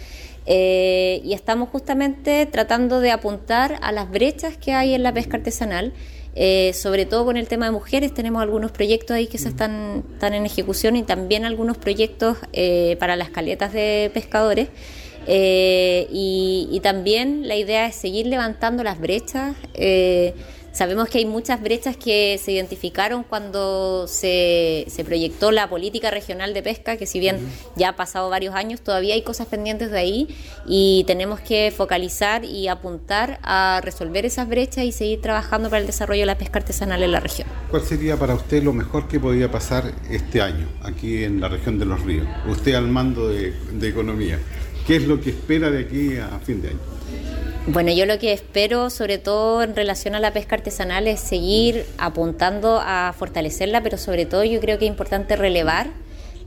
eh, 0.45 1.21
y 1.25 1.35
estamos 1.35 1.69
justamente 1.69 2.47
tratando 2.47 2.99
de 2.99 3.13
apuntar 3.13 3.79
a 3.81 3.93
las 3.93 4.11
brechas 4.11 4.57
que 4.57 4.73
hay 4.73 4.93
en 4.93 5.05
la 5.05 5.15
pesca 5.15 5.37
artesanal, 5.37 5.93
eh, 6.35 6.73
sobre 6.75 7.07
todo 7.07 7.25
con 7.25 7.37
el 7.37 7.47
tema 7.47 7.67
de 7.67 7.71
mujeres. 7.71 8.13
Tenemos 8.13 8.43
algunos 8.43 8.73
proyectos 8.73 9.13
ahí 9.17 9.29
que 9.29 9.39
se 9.39 9.49
están, 9.49 10.03
están 10.15 10.35
en 10.35 10.45
ejecución 10.45 10.97
y 10.97 11.05
también 11.05 11.45
algunos 11.45 11.77
proyectos 11.79 12.39
eh, 12.53 12.97
para 12.99 13.15
las 13.15 13.31
caletas 13.31 13.73
de 13.73 14.11
pescadores. 14.15 14.69
Eh, 15.27 16.07
y, 16.11 16.69
y 16.71 16.81
también 16.81 17.47
la 17.49 17.57
idea 17.57 17.87
es 17.87 17.97
seguir 17.97 18.27
levantando 18.27 18.83
las 18.83 18.99
brechas. 18.99 19.57
Eh, 19.75 20.35
sabemos 20.73 21.09
que 21.11 21.19
hay 21.19 21.27
muchas 21.27 21.61
brechas 21.61 21.99
que 21.99 22.41
se 22.43 22.53
identificaron 22.53 23.25
cuando 23.25 24.07
se, 24.09 24.87
se 24.89 25.05
proyectó 25.05 25.51
la 25.53 25.69
política 25.69 26.11
regional 26.11 26.55
de 26.55 26.63
pesca, 26.63 26.97
que 26.97 27.05
si 27.05 27.21
bien 27.21 27.37
ya 27.77 27.91
ha 27.91 27.97
pasado 27.97 28.31
varios 28.31 28.55
años, 28.55 28.81
todavía 28.81 29.13
hay 29.13 29.21
cosas 29.21 29.49
pendientes 29.49 29.91
de 29.91 29.99
ahí 29.99 30.29
y 30.67 31.05
tenemos 31.07 31.41
que 31.41 31.71
focalizar 31.77 32.47
y 32.47 32.69
apuntar 32.69 33.39
a 33.43 33.83
resolver 33.85 34.25
esas 34.25 34.49
brechas 34.49 34.85
y 34.85 34.93
seguir 34.93 35.21
trabajando 35.21 35.69
para 35.69 35.81
el 35.81 35.87
desarrollo 35.87 36.23
de 36.23 36.27
la 36.27 36.39
pesca 36.39 36.61
artesanal 36.61 37.03
en 37.03 37.13
la 37.13 37.21
región. 37.21 37.47
¿Cuál 37.71 37.83
sería 37.83 38.17
para 38.17 38.35
usted 38.35 38.63
lo 38.63 38.73
mejor 38.73 39.09
que 39.09 39.21
podría 39.21 39.51
pasar 39.51 39.93
este 40.11 40.41
año 40.41 40.67
aquí 40.83 41.23
en 41.23 41.41
la 41.41 41.49
región 41.49 41.79
de 41.79 41.85
los 41.85 42.01
ríos? 42.03 42.27
Usted 42.49 42.75
al 42.75 42.89
mando 42.89 43.29
de, 43.29 43.53
de 43.73 43.89
economía, 43.89 44.39
¿qué 44.87 44.97
es 44.97 45.07
lo 45.07 45.21
que 45.21 45.31
espera 45.31 45.71
de 45.71 45.81
aquí 45.81 46.17
a 46.17 46.39
fin 46.39 46.63
de 46.63 46.69
año? 46.69 46.79
Bueno, 47.67 47.93
yo 47.93 48.07
lo 48.07 48.19
que 48.19 48.33
espero, 48.33 48.91
sobre 48.91 49.19
todo 49.19 49.63
en 49.63 49.77
relación 49.77 50.17
a 50.17 50.21
la 50.21 50.33
pesca 50.33 50.57
artesanal, 50.57 51.07
es 51.07 51.21
seguir 51.21 51.87
apuntando 51.97 52.81
a 52.83 53.15
fortalecerla, 53.17 53.85
pero 53.85 53.99
sobre 53.99 54.27
todo 54.27 54.43
yo 54.43 54.59
creo 54.61 54.79
que 54.79 54.87
es 54.87 54.91
importante 54.91 55.37
relevar 55.37 55.87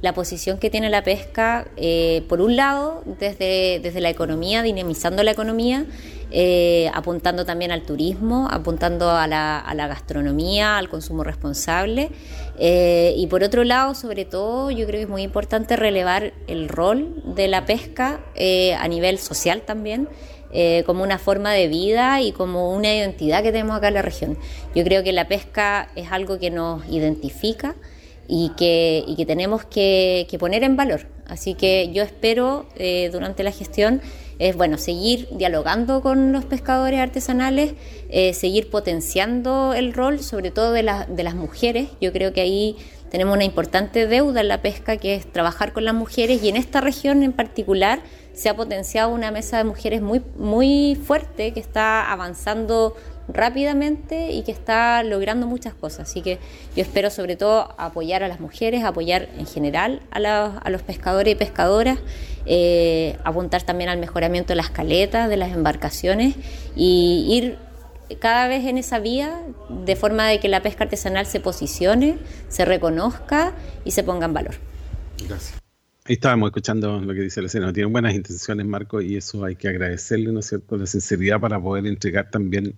la 0.05 0.13
posición 0.13 0.59
que 0.59 0.69
tiene 0.69 0.91
la 0.91 1.03
pesca, 1.03 1.67
eh, 1.77 2.23
por 2.29 2.39
un 2.39 2.55
lado, 2.55 3.03
desde, 3.19 3.79
desde 3.81 4.01
la 4.01 4.11
economía, 4.11 4.61
dinamizando 4.61 5.23
la 5.23 5.31
economía, 5.31 5.87
eh, 6.29 6.91
apuntando 6.93 7.43
también 7.43 7.71
al 7.71 7.81
turismo, 7.81 8.47
apuntando 8.51 9.09
a 9.09 9.25
la, 9.25 9.59
a 9.59 9.73
la 9.73 9.87
gastronomía, 9.87 10.77
al 10.77 10.89
consumo 10.89 11.23
responsable. 11.23 12.11
eh, 12.59 13.15
y 13.17 13.25
por 13.27 13.41
otro 13.41 13.63
lado, 13.63 13.95
sobre 13.95 14.25
todo, 14.25 14.69
yo 14.69 14.85
creo 14.85 14.99
que 14.99 15.03
es 15.03 15.09
muy 15.09 15.23
importante 15.23 15.75
relevar 15.75 16.33
el 16.45 16.69
rol 16.69 17.23
de 17.25 17.47
la 17.47 17.65
pesca 17.65 18.19
a 18.79 18.87
nivel 18.87 19.17
social 19.17 19.61
también 19.61 20.07
como 20.85 21.03
una 21.03 21.17
forma 21.17 21.51
de 21.51 21.67
vida 21.67 22.21
y 22.21 22.31
como 22.31 22.71
una 22.71 22.93
identidad 22.93 23.43
que 23.43 23.51
tenemos 23.51 23.75
acá 23.75 23.89
en 23.89 23.95
la 23.95 24.01
región. 24.01 24.37
Yo 24.73 24.83
creo 24.83 25.03
que 25.03 25.11
la 25.11 25.27
pesca 25.27 25.89
es 25.95 26.11
algo 26.11 26.39
que 26.39 26.49
nos 26.49 26.85
identifica 26.87 27.75
y 28.27 28.49
que, 28.57 29.03
y 29.07 29.15
que 29.15 29.25
tenemos 29.25 29.65
que, 29.65 30.27
que 30.29 30.37
poner 30.39 30.63
en 30.63 30.75
valor. 30.75 31.07
Así 31.27 31.53
que 31.55 31.91
yo 31.93 32.03
espero 32.03 32.67
eh, 32.75 33.09
durante 33.11 33.43
la 33.43 33.51
gestión 33.51 34.01
es 34.37 34.55
bueno 34.57 34.77
seguir 34.77 35.27
dialogando 35.31 36.01
con 36.01 36.31
los 36.33 36.43
pescadores 36.45 36.99
artesanales, 36.99 37.73
eh, 38.09 38.33
seguir 38.33 38.69
potenciando 38.69 39.73
el 39.73 39.93
rol, 39.93 40.19
sobre 40.21 40.51
todo 40.51 40.71
de, 40.73 40.83
la- 40.83 41.05
de 41.05 41.23
las 41.23 41.35
mujeres. 41.35 41.87
Yo 42.01 42.11
creo 42.11 42.33
que 42.33 42.41
ahí 42.41 42.75
tenemos 43.09 43.33
una 43.33 43.45
importante 43.45 44.07
deuda 44.07 44.41
en 44.41 44.49
la 44.49 44.61
pesca, 44.61 44.97
que 44.97 45.15
es 45.15 45.25
trabajar 45.31 45.71
con 45.71 45.85
las 45.85 45.93
mujeres 45.93 46.43
y 46.43 46.49
en 46.49 46.57
esta 46.57 46.81
región 46.81 47.23
en 47.23 47.31
particular 47.31 48.01
se 48.33 48.49
ha 48.49 48.55
potenciado 48.57 49.13
una 49.13 49.31
mesa 49.31 49.57
de 49.57 49.63
mujeres 49.63 50.01
muy, 50.01 50.21
muy 50.37 50.95
fuerte 51.01 51.53
que 51.53 51.61
está 51.61 52.11
avanzando 52.11 52.95
rápidamente 53.27 54.31
y 54.31 54.43
que 54.43 54.51
está 54.51 55.03
logrando 55.03 55.47
muchas 55.47 55.73
cosas. 55.73 56.09
Así 56.09 56.21
que 56.21 56.39
yo 56.75 56.81
espero 56.81 57.09
sobre 57.09 57.35
todo 57.35 57.73
apoyar 57.77 58.23
a 58.23 58.27
las 58.27 58.39
mujeres, 58.39 58.83
apoyar 58.83 59.29
en 59.37 59.45
general 59.45 60.01
a, 60.11 60.19
la- 60.19 60.57
a 60.57 60.69
los 60.69 60.81
pescadores 60.81 61.33
y 61.33 61.35
pescadoras, 61.35 61.99
eh, 62.45 63.17
apuntar 63.23 63.63
también 63.63 63.89
al 63.89 63.99
mejoramiento 63.99 64.49
de 64.49 64.57
las 64.57 64.69
caletas, 64.69 65.29
de 65.29 65.37
las 65.37 65.51
embarcaciones 65.51 66.35
y 66.75 67.27
ir 67.29 67.57
cada 68.19 68.47
vez 68.47 68.65
en 68.65 68.77
esa 68.77 68.99
vía 68.99 69.41
de 69.69 69.95
forma 69.95 70.27
de 70.27 70.39
que 70.39 70.47
la 70.47 70.61
pesca 70.61 70.83
artesanal 70.83 71.25
se 71.25 71.39
posicione, 71.39 72.19
se 72.49 72.63
reconozca 72.63 73.53
y 73.83 73.91
se 73.91 74.03
ponga 74.03 74.27
en 74.27 74.33
valor. 74.33 74.55
Gracias. 75.27 75.59
Ahí 76.07 76.13
estábamos 76.13 76.49
escuchando 76.49 76.99
lo 76.99 77.13
que 77.15 77.21
dice 77.21 77.41
la 77.41 77.49
señora. 77.49 77.73
Tiene 77.73 77.89
buenas 77.89 78.13
intenciones, 78.13 78.63
Marco, 78.67 79.01
y 79.01 79.17
eso 79.17 79.43
hay 79.43 79.55
que 79.55 79.69
agradecerle, 79.69 80.31
¿no 80.31 80.41
es 80.41 80.45
cierto?, 80.49 80.77
la 80.77 80.85
sinceridad 80.85 81.39
para 81.39 81.59
poder 81.59 81.87
entregar 81.87 82.29
también 82.29 82.75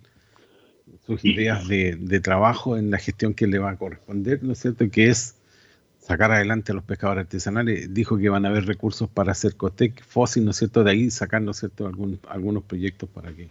sus 1.06 1.24
ideas 1.24 1.66
de, 1.68 1.96
de 1.98 2.20
trabajo 2.20 2.76
en 2.76 2.90
la 2.90 2.98
gestión 2.98 3.34
que 3.34 3.46
le 3.46 3.58
va 3.58 3.70
a 3.70 3.76
corresponder, 3.76 4.42
¿no 4.42 4.52
es 4.52 4.58
cierto?, 4.60 4.88
que 4.90 5.08
es 5.08 5.34
sacar 6.00 6.32
adelante 6.32 6.72
a 6.72 6.74
los 6.74 6.84
pescadores 6.84 7.22
artesanales. 7.24 7.92
Dijo 7.94 8.18
que 8.18 8.28
van 8.28 8.46
a 8.46 8.48
haber 8.48 8.66
recursos 8.66 9.08
para 9.08 9.32
hacer 9.32 9.56
Costec, 9.56 10.02
Fósil, 10.04 10.44
¿no 10.44 10.52
es 10.52 10.56
cierto?, 10.58 10.84
de 10.84 10.90
ahí 10.90 11.10
sacar, 11.10 11.42
¿no 11.42 11.50
es 11.52 11.58
cierto?, 11.58 11.86
algún- 11.86 12.20
algunos 12.28 12.62
proyectos 12.64 13.08
para 13.08 13.32
que 13.32 13.48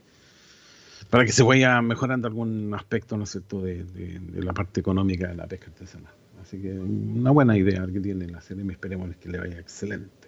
para 1.10 1.26
que 1.26 1.32
se 1.32 1.42
vaya 1.44 1.82
mejorando 1.82 2.28
algún 2.28 2.74
aspecto, 2.74 3.18
¿no 3.18 3.24
es 3.24 3.32
cierto?, 3.32 3.62
de, 3.62 3.84
de- 3.84 4.20
de 4.20 4.44
la 4.44 4.54
parte 4.54 4.80
económica 4.82 5.28
de 5.28 5.36
la 5.36 5.48
pesca 5.48 5.68
artesanal. 5.68 6.12
Así 6.42 6.58
que 6.62 6.72
una 6.74 7.32
buena 7.32 7.58
idea 7.58 7.86
que 7.92 8.00
tiene 8.00 8.28
la 8.28 8.42
CNM, 8.42 8.72
esperemos 8.74 9.16
que 9.16 9.30
le 9.30 9.38
vaya 9.40 9.60
excelente. 9.60 10.28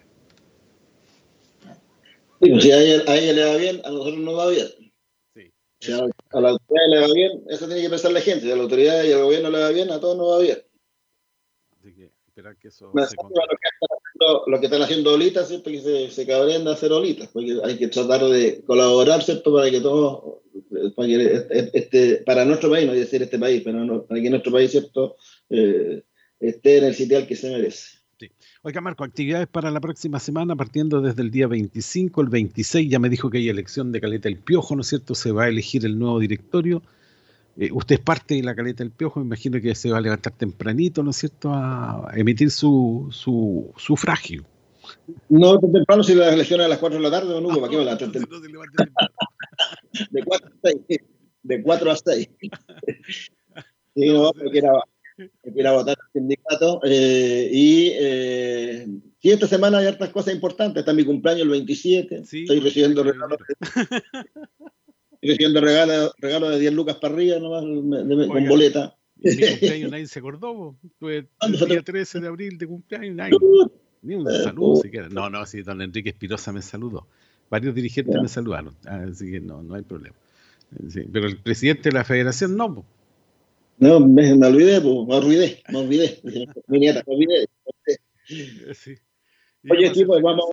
Sí, 2.40 2.50
pues 2.50 2.62
si 2.62 2.72
a 2.72 2.78
ella, 2.80 3.32
le 3.32 3.44
va 3.44 3.56
bien, 3.56 3.80
a 3.84 3.90
nosotros 3.90 4.18
nos 4.18 4.38
va 4.38 4.48
bien. 4.50 4.89
Si 5.80 5.92
a, 5.92 5.96
a 5.98 6.40
la 6.40 6.50
autoridad 6.50 6.86
le 6.90 7.00
va 7.00 7.12
bien, 7.14 7.42
eso 7.48 7.66
tiene 7.66 7.82
que 7.82 7.90
pensar 7.90 8.12
la 8.12 8.20
gente. 8.20 8.44
Si 8.44 8.50
a 8.52 8.56
la 8.56 8.62
autoridad 8.62 9.02
y 9.04 9.12
al 9.12 9.22
gobierno 9.24 9.50
le 9.50 9.58
va 9.60 9.70
bien, 9.70 9.90
a 9.90 9.98
todos 10.00 10.16
nos 10.16 10.30
va 10.32 10.38
bien. 10.40 10.58
Esperar 12.28 12.56
que 12.58 12.68
eso 12.68 12.92
se 13.08 13.16
lo, 13.16 13.30
que 13.58 13.68
están 13.68 13.88
haciendo, 13.98 14.44
lo 14.46 14.60
que 14.60 14.66
están 14.66 14.82
haciendo 14.82 15.14
olitas, 15.14 15.48
¿cierto? 15.48 15.70
Que 15.70 15.80
se, 15.80 16.10
se 16.10 16.26
cabrean 16.26 16.64
de 16.64 16.70
hacer 16.72 16.92
olitas, 16.92 17.28
porque 17.28 17.58
hay 17.64 17.76
que 17.76 17.88
tratar 17.88 18.24
de 18.24 18.62
colaborar, 18.64 19.22
¿cierto? 19.22 19.52
Para 19.52 19.70
que 19.70 19.80
todos, 19.80 20.38
para, 20.94 21.08
que 21.08 21.46
este, 21.74 22.16
para 22.18 22.44
nuestro 22.44 22.70
país, 22.70 22.84
no 22.86 22.92
voy 22.92 23.00
a 23.00 23.04
decir 23.04 23.22
este 23.22 23.38
país, 23.38 23.62
pero 23.64 23.84
no- 23.84 24.04
para 24.04 24.20
que 24.20 24.30
nuestro 24.30 24.52
país, 24.52 24.70
¿cierto? 24.70 25.16
Eh, 25.48 26.02
esté 26.38 26.78
en 26.78 26.84
el 26.84 26.94
sitial 26.94 27.26
que 27.26 27.36
se 27.36 27.50
merece. 27.50 27.98
Oiga, 28.62 28.82
Marco, 28.82 29.04
actividades 29.04 29.48
para 29.48 29.70
la 29.70 29.80
próxima 29.80 30.20
semana, 30.20 30.54
partiendo 30.54 31.00
desde 31.00 31.22
el 31.22 31.30
día 31.30 31.46
25, 31.46 32.20
el 32.20 32.28
26, 32.28 32.90
ya 32.90 32.98
me 32.98 33.08
dijo 33.08 33.30
que 33.30 33.38
hay 33.38 33.48
elección 33.48 33.90
de 33.90 34.02
Caleta 34.02 34.28
El 34.28 34.36
Piojo, 34.36 34.76
¿no 34.76 34.82
es 34.82 34.88
cierto? 34.88 35.14
Se 35.14 35.32
va 35.32 35.44
a 35.44 35.48
elegir 35.48 35.86
el 35.86 35.98
nuevo 35.98 36.18
directorio. 36.18 36.82
Eh, 37.56 37.70
usted 37.72 37.94
es 37.94 38.00
parte 38.02 38.34
de 38.34 38.42
la 38.42 38.54
Caleta 38.54 38.82
El 38.82 38.90
Piojo, 38.90 39.18
me 39.20 39.24
imagino 39.24 39.58
que 39.62 39.74
se 39.74 39.90
va 39.90 39.96
a 39.96 40.02
levantar 40.02 40.34
tempranito, 40.34 41.02
¿no 41.02 41.08
es 41.08 41.16
cierto?, 41.16 41.50
a 41.54 42.10
emitir 42.14 42.50
su, 42.50 43.08
su 43.10 43.72
sufragio. 43.78 44.44
No 45.30 45.58
temprano 45.58 46.02
si 46.02 46.14
las 46.14 46.34
elecciones 46.34 46.66
a 46.66 46.68
las 46.68 46.78
4 46.80 46.98
de 46.98 47.02
la 47.02 47.10
tarde, 47.10 47.32
don 47.32 47.46
Hugo, 47.46 47.62
¿para 47.62 47.70
qué 47.70 47.78
me 47.78 47.84
la 47.86 47.96
traten? 47.96 48.26
De 50.10 50.22
4 50.22 50.48
a 50.48 50.52
6. 50.86 50.98
De 51.44 51.62
4 51.62 51.90
a 51.90 51.96
6. 51.96 52.28
Sí, 53.92 54.06
no, 54.06 54.32
porque 54.32 54.58
era, 54.58 54.70
era 55.56 55.72
votar 55.72 55.96
al 56.00 56.12
sindicato. 56.12 56.80
eh, 56.84 57.48
y 57.52 57.90
eh, 57.94 58.86
sí, 59.20 59.30
esta 59.30 59.46
semana 59.46 59.78
hay 59.78 59.86
hartas 59.86 60.10
cosas 60.10 60.34
importantes. 60.34 60.80
Está 60.80 60.92
mi 60.92 61.04
cumpleaños 61.04 61.42
el 61.42 61.50
27. 61.50 62.16
Estoy 62.16 62.60
recibiendo 62.60 63.02
regalos. 63.02 63.38
Estoy 63.48 63.98
recibiendo 65.22 65.60
regalos 65.60 66.12
regalo 66.18 66.50
de 66.50 66.58
10 66.58 66.72
lucas 66.74 66.96
para 66.96 67.14
arriba 67.14 67.38
nomás, 67.38 67.62
de- 67.64 68.28
con 68.28 68.48
boleta. 68.48 68.96
Mi 69.16 69.30
cumpleaños 69.36 69.90
nadie 69.90 70.06
se 70.06 70.18
acordó. 70.18 70.76
Tuve 70.98 71.26
el 71.42 71.68
día 71.68 71.82
13 71.82 72.20
de 72.20 72.28
abril 72.28 72.56
de 72.58 72.66
cumpleaños, 72.66 73.16
nadie. 73.16 73.36
Ni 74.02 74.14
un 74.14 74.26
saludo 74.26 74.76
siquiera. 74.76 75.08
No, 75.10 75.28
no, 75.28 75.44
sí, 75.44 75.60
don 75.62 75.82
Enrique 75.82 76.08
Espirosa 76.10 76.52
me 76.52 76.62
saludó. 76.62 77.06
Varios 77.50 77.74
dirigentes 77.74 78.14
me 78.22 78.28
saludaron, 78.28 78.74
así 78.86 79.30
que 79.30 79.40
no, 79.40 79.62
no 79.62 79.74
hay 79.74 79.82
problema. 79.82 80.14
Sí, 80.88 81.02
pero 81.12 81.26
el 81.26 81.36
presidente 81.36 81.88
de 81.90 81.92
la 81.94 82.04
federación 82.04 82.56
no. 82.56 82.84
No, 83.80 83.98
me, 83.98 84.34
me 84.36 84.46
olvidé, 84.46 84.78
pues, 84.80 85.06
me 85.08 85.14
olvidé, 85.16 85.62
me 85.70 85.78
olvidé. 85.78 86.20
Mi 86.68 86.78
nieta, 86.78 87.02
me 87.06 87.14
olvidé. 87.14 87.46
Sí. 88.74 88.94
Oye, 89.70 89.94
sí, 89.94 90.04
pues 90.04 90.22
vamos, 90.22 90.44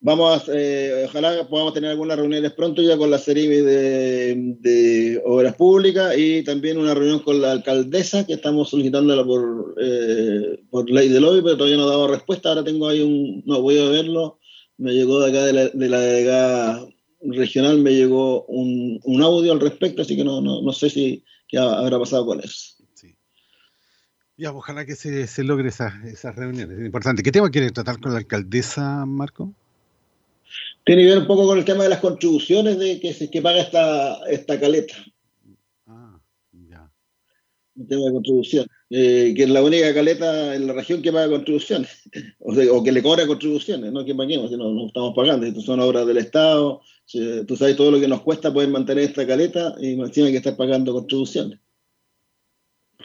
vamos 0.00 0.48
a, 0.48 0.52
eh, 0.54 1.04
ojalá 1.06 1.46
podamos 1.48 1.74
tener 1.74 1.90
algunas 1.90 2.18
reuniones 2.18 2.52
pronto 2.52 2.80
ya 2.80 2.96
con 2.96 3.10
la 3.10 3.18
serie 3.18 3.62
de, 3.62 4.56
de 4.58 5.22
Obras 5.24 5.54
Públicas 5.54 6.16
y 6.16 6.42
también 6.44 6.78
una 6.78 6.94
reunión 6.94 7.20
con 7.20 7.42
la 7.42 7.52
alcaldesa 7.52 8.26
que 8.26 8.32
estamos 8.32 8.70
solicitándola 8.70 9.22
por, 9.24 9.74
eh, 9.80 10.60
por 10.70 10.88
ley 10.88 11.10
de 11.10 11.20
lobby, 11.20 11.42
pero 11.42 11.58
todavía 11.58 11.76
no 11.76 11.84
ha 11.84 11.90
dado 11.90 12.08
respuesta. 12.08 12.48
Ahora 12.48 12.64
tengo 12.64 12.88
ahí 12.88 13.02
un, 13.02 13.42
no 13.44 13.60
voy 13.60 13.78
a 13.78 13.88
verlo, 13.88 14.38
me 14.78 14.94
llegó 14.94 15.20
de 15.20 15.30
acá 15.30 15.44
de 15.44 15.52
la, 15.52 15.68
de 15.68 15.88
la 15.90 16.00
delegada 16.00 16.86
regional, 17.20 17.78
me 17.78 17.94
llegó 17.94 18.46
un, 18.46 18.98
un 19.04 19.22
audio 19.22 19.52
al 19.52 19.60
respecto, 19.60 20.02
así 20.02 20.16
que 20.16 20.24
no, 20.24 20.40
no, 20.40 20.62
no 20.62 20.72
sé 20.72 20.88
si 20.88 21.22
qué 21.48 21.58
habrá 21.58 21.98
pasado 21.98 22.26
con 22.26 22.40
eso. 22.40 22.74
Ya, 24.36 24.52
ojalá 24.52 24.84
que 24.84 24.96
se, 24.96 25.28
se 25.28 25.44
logre 25.44 25.68
esa- 25.68 26.00
esas 26.06 26.34
reuniones. 26.34 26.76
Es 26.78 26.84
importante. 26.86 27.22
¿Qué 27.22 27.30
tema 27.30 27.50
quiere 27.50 27.70
tratar 27.70 28.00
con 28.00 28.10
la 28.12 28.18
alcaldesa, 28.18 29.06
Marco? 29.06 29.54
Tiene 30.84 31.02
que 31.02 31.08
ver 31.10 31.18
un 31.18 31.26
poco 31.28 31.46
con 31.46 31.56
el 31.56 31.64
tema 31.64 31.84
de 31.84 31.90
las 31.90 32.00
contribuciones 32.00 32.76
de 32.80 32.98
que, 32.98 33.14
se- 33.14 33.30
que 33.30 33.40
paga 33.40 33.60
esta, 33.60 34.28
esta 34.28 34.58
caleta. 34.58 34.94
Un 37.76 37.88
tema 37.88 38.04
de 38.06 38.12
contribución. 38.12 38.66
Eh, 38.90 39.34
que 39.36 39.44
es 39.44 39.50
la 39.50 39.62
única 39.62 39.92
caleta 39.94 40.54
en 40.54 40.66
la 40.66 40.72
región 40.74 41.02
que 41.02 41.12
paga 41.12 41.28
contribuciones. 41.28 41.90
O, 42.40 42.54
sea, 42.54 42.72
o 42.72 42.82
que 42.84 42.92
le 42.92 43.02
cobra 43.02 43.26
contribuciones, 43.26 43.92
no 43.92 44.04
que 44.04 44.14
paguemos, 44.14 44.50
si 44.50 44.56
no, 44.56 44.70
no 44.72 44.86
estamos 44.86 45.14
pagando. 45.14 45.46
Estas 45.46 45.64
son 45.64 45.80
obras 45.80 46.06
del 46.06 46.18
Estado. 46.18 46.80
Tú 47.46 47.56
sabes 47.56 47.76
todo 47.76 47.90
lo 47.90 48.00
que 48.00 48.08
nos 48.08 48.22
cuesta 48.22 48.52
poder 48.52 48.68
mantener 48.68 49.04
esta 49.04 49.26
caleta 49.26 49.74
y 49.78 50.00
encima 50.00 50.26
hay 50.26 50.32
que 50.32 50.38
estar 50.38 50.56
pagando 50.56 50.92
contribuciones. 50.92 51.58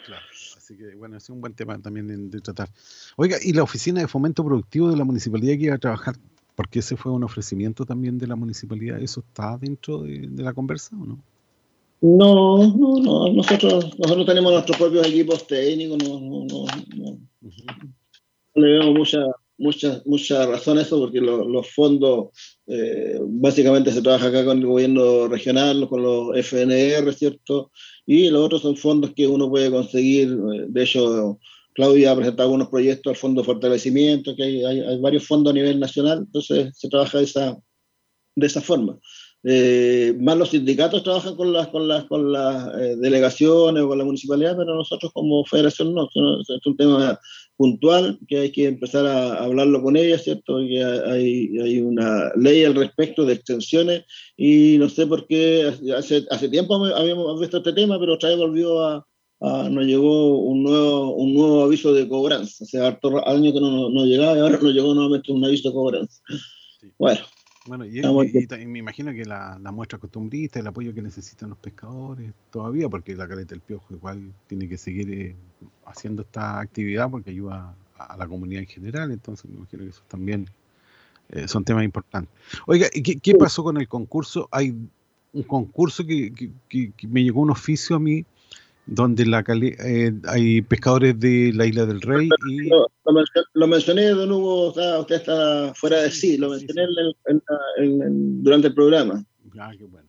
Claro. 0.04 0.24
Así 0.56 0.76
que, 0.76 0.94
bueno, 0.94 1.16
es 1.16 1.28
un 1.28 1.40
buen 1.40 1.54
tema 1.54 1.78
también 1.80 2.30
de, 2.30 2.40
tratar. 2.40 2.68
Oiga, 3.16 3.36
¿y 3.42 3.52
la 3.52 3.62
oficina 3.62 4.00
de 4.00 4.08
fomento 4.08 4.44
productivo 4.44 4.88
de 4.90 4.96
la 4.96 5.04
municipalidad 5.04 5.56
que 5.58 5.64
iba 5.64 5.74
a 5.74 5.78
trabajar? 5.78 6.14
Porque 6.54 6.78
ese 6.78 6.96
fue 6.96 7.12
un 7.12 7.24
ofrecimiento 7.24 7.84
también 7.84 8.18
de 8.18 8.26
la 8.26 8.36
municipalidad. 8.36 9.00
¿Eso 9.00 9.20
está 9.20 9.56
dentro 9.58 10.02
de, 10.02 10.28
de 10.28 10.42
la 10.42 10.52
conversa 10.52 10.96
o 10.96 11.04
no? 11.04 11.18
No, 12.02 12.58
no, 12.76 12.98
no. 13.02 13.32
Nosotros, 13.32 13.98
nosotros 13.98 14.26
tenemos 14.26 14.52
nuestros 14.52 14.78
propios 14.78 15.06
equipos 15.06 15.46
técnicos. 15.46 15.98
No, 16.02 16.20
no, 16.20 16.44
no, 16.46 16.64
no. 16.96 17.18
No 18.54 18.62
le 18.62 18.78
veo 18.78 18.92
mucha, 18.92 19.24
mucha, 19.58 20.02
mucha 20.06 20.46
razón 20.46 20.78
a 20.78 20.82
eso 20.82 20.98
porque 20.98 21.20
lo- 21.20 21.46
los 21.48 21.70
fondos 21.72 22.28
eh, 22.70 23.18
básicamente 23.22 23.90
se 23.92 24.00
trabaja 24.02 24.28
acá 24.28 24.44
con 24.44 24.58
el 24.58 24.66
gobierno 24.66 25.26
regional, 25.28 25.88
con 25.88 26.02
los 26.02 26.36
FNR, 26.36 27.12
¿cierto? 27.12 27.72
Y 28.06 28.30
los 28.30 28.42
otros 28.44 28.62
son 28.62 28.76
fondos 28.76 29.12
que 29.14 29.26
uno 29.26 29.48
puede 29.50 29.70
conseguir. 29.70 30.28
eh, 30.54 30.66
De 30.68 30.82
hecho, 30.84 31.38
Claudia 31.74 32.12
ha 32.12 32.16
presentado 32.16 32.48
algunos 32.48 32.68
proyectos 32.68 33.10
al 33.10 33.16
Fondo 33.16 33.42
Fortalecimiento, 33.44 34.34
que 34.36 34.42
hay, 34.44 34.64
hay- 34.64 35.00
varios 35.00 35.26
fondos 35.26 35.50
a 35.52 35.54
nivel 35.54 35.80
nacional, 35.80 36.18
entonces 36.18 36.70
se 36.76 36.88
trabaja 36.88 37.18
de 37.18 37.24
esa, 37.24 37.58
de 38.36 38.46
esa 38.46 38.60
forma. 38.60 38.98
Eh, 39.42 40.14
más 40.20 40.36
los 40.36 40.50
sindicatos 40.50 41.02
trabajan 41.02 41.34
con 41.34 41.50
las, 41.52 41.68
con 41.68 41.88
las, 41.88 42.04
con 42.04 42.30
las 42.30 42.76
delegaciones 43.00 43.82
o 43.82 43.88
con 43.88 43.96
la 43.98 44.04
municipalidad, 44.04 44.54
pero 44.56 44.74
nosotros 44.74 45.12
como 45.14 45.44
federación 45.46 45.94
no, 45.94 46.04
es 46.06 46.66
un 46.66 46.76
tema 46.76 47.18
puntual 47.60 48.18
que 48.26 48.38
hay 48.38 48.52
que 48.52 48.64
empezar 48.66 49.04
a 49.04 49.44
hablarlo 49.44 49.82
con 49.82 49.94
ellas, 49.94 50.24
¿cierto? 50.24 50.60
Que 50.60 50.82
hay, 50.82 51.58
hay 51.58 51.80
una 51.82 52.32
ley 52.34 52.64
al 52.64 52.74
respecto 52.74 53.26
de 53.26 53.34
extensiones 53.34 54.04
y 54.34 54.78
no 54.78 54.88
sé 54.88 55.06
por 55.06 55.26
qué 55.26 55.70
hace, 55.94 56.24
hace 56.30 56.48
tiempo 56.48 56.82
habíamos 56.86 57.38
visto 57.38 57.58
este 57.58 57.74
tema, 57.74 58.00
pero 58.00 58.14
otra 58.14 58.30
vez 58.30 58.38
volvió 58.38 58.82
a, 58.82 59.06
a- 59.40 59.68
nos 59.68 59.84
llegó 59.84 60.38
un 60.38 60.62
nuevo, 60.62 61.14
un 61.16 61.34
nuevo 61.34 61.62
aviso 61.64 61.92
de 61.92 62.08
cobranza. 62.08 62.64
Hace 62.64 62.78
harto 62.80 63.28
años 63.28 63.52
que 63.52 63.60
no, 63.60 63.70
no, 63.70 63.90
no 63.90 64.06
llegaba 64.06 64.38
y 64.38 64.40
ahora 64.40 64.58
nos 64.62 64.72
llegó 64.72 64.94
nuevamente 64.94 65.30
un 65.30 65.44
aviso 65.44 65.68
de 65.68 65.74
cobranza. 65.74 66.22
Bueno, 66.98 67.20
Bueno, 67.70 67.84
y, 67.86 67.98
Estamos 67.98 68.26
y- 68.26 68.38
y 68.38 68.46
ta- 68.48 68.60
y 68.60 68.66
me 68.66 68.80
imagino 68.80 69.12
que 69.12 69.24
la, 69.24 69.56
la 69.62 69.70
muestra 69.70 69.96
costumbrista, 70.00 70.58
el 70.58 70.66
apoyo 70.66 70.92
que 70.92 71.02
necesitan 71.02 71.50
los 71.50 71.58
pescadores 71.58 72.32
todavía, 72.50 72.88
porque 72.88 73.14
la 73.14 73.28
caleta 73.28 73.50
del 73.50 73.60
piojo 73.60 73.94
igual 73.94 74.32
tiene 74.48 74.68
que 74.68 74.76
seguir 74.76 75.08
eh, 75.12 75.36
haciendo 75.86 76.22
esta 76.22 76.58
actividad 76.58 77.08
porque 77.08 77.30
ayuda 77.30 77.76
a, 77.96 78.04
a 78.14 78.16
la 78.16 78.26
comunidad 78.26 78.62
en 78.62 78.66
general, 78.68 79.12
entonces 79.12 79.48
me 79.48 79.56
imagino 79.56 79.84
que 79.84 79.90
eso 79.90 80.02
también 80.08 80.46
eh, 81.28 81.46
son 81.46 81.64
temas 81.64 81.84
importantes. 81.84 82.32
Oiga, 82.66 82.88
¿y 82.92 83.02
¿qué, 83.02 83.16
qué 83.20 83.34
pasó 83.36 83.62
con 83.62 83.76
el 83.76 83.86
concurso? 83.86 84.48
Hay 84.50 84.74
un 85.32 85.42
concurso 85.44 86.04
que, 86.04 86.32
que- 86.32 86.50
que- 86.68 86.92
que 86.96 87.06
me 87.06 87.22
llegó 87.22 87.40
un 87.40 87.50
oficio 87.50 87.94
a 87.96 88.00
mí 88.00 88.24
donde 88.90 89.24
la 89.24 89.42
eh, 89.84 90.12
hay 90.26 90.62
pescadores 90.62 91.18
de 91.18 91.52
la 91.54 91.64
isla 91.66 91.86
del 91.86 92.00
Rey 92.00 92.28
y 92.50 92.68
lo, 92.68 92.88
lo 93.06 93.12
mencioné, 93.12 93.46
lo 93.54 93.66
mencioné, 93.66 94.08
don 94.08 94.32
Hugo, 94.32 94.72
sea, 94.74 94.98
usted 95.00 95.14
está 95.16 95.72
fuera 95.74 96.02
de 96.02 96.10
sí, 96.10 96.36
lo 96.36 96.50
mencioné 96.50 96.82
en 97.78 98.42
durante 98.42 98.68
el 98.68 98.74
programa. 98.74 99.24
Ah, 99.58 99.72
qué 99.76 99.84
bueno. 99.84 100.08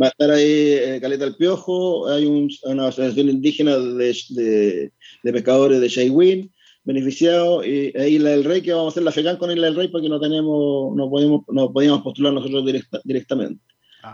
Va 0.00 0.06
a 0.06 0.08
estar 0.10 0.30
ahí 0.30 0.42
eh, 0.44 0.98
Caleta 1.00 1.24
el 1.24 1.36
Piojo, 1.36 2.08
hay 2.08 2.26
un- 2.26 2.50
una 2.64 2.88
asociación 2.88 3.28
indígena 3.28 3.78
de, 3.78 4.16
de- 4.30 4.92
de 5.22 5.32
pescadores 5.32 5.80
de 5.80 5.88
Shaywin, 5.88 6.50
beneficiados, 6.82 7.64
y 7.66 7.92
e 7.94 8.08
Isla 8.10 8.30
del 8.30 8.44
Rey, 8.44 8.60
que 8.60 8.72
vamos 8.72 8.86
a 8.86 8.90
hacer 8.94 9.02
la 9.04 9.12
FECAN 9.12 9.36
con 9.36 9.50
Isla 9.52 9.66
del 9.68 9.76
Rey 9.76 9.88
porque 9.88 10.08
no 10.08 10.18
tenemos, 10.20 10.96
no 10.96 11.08
podemos, 11.08 11.42
no 11.48 11.72
podíamos 11.72 12.02
postular 12.02 12.32
nosotros 12.32 12.66
directa- 12.66 13.00
directamente. 13.04 13.62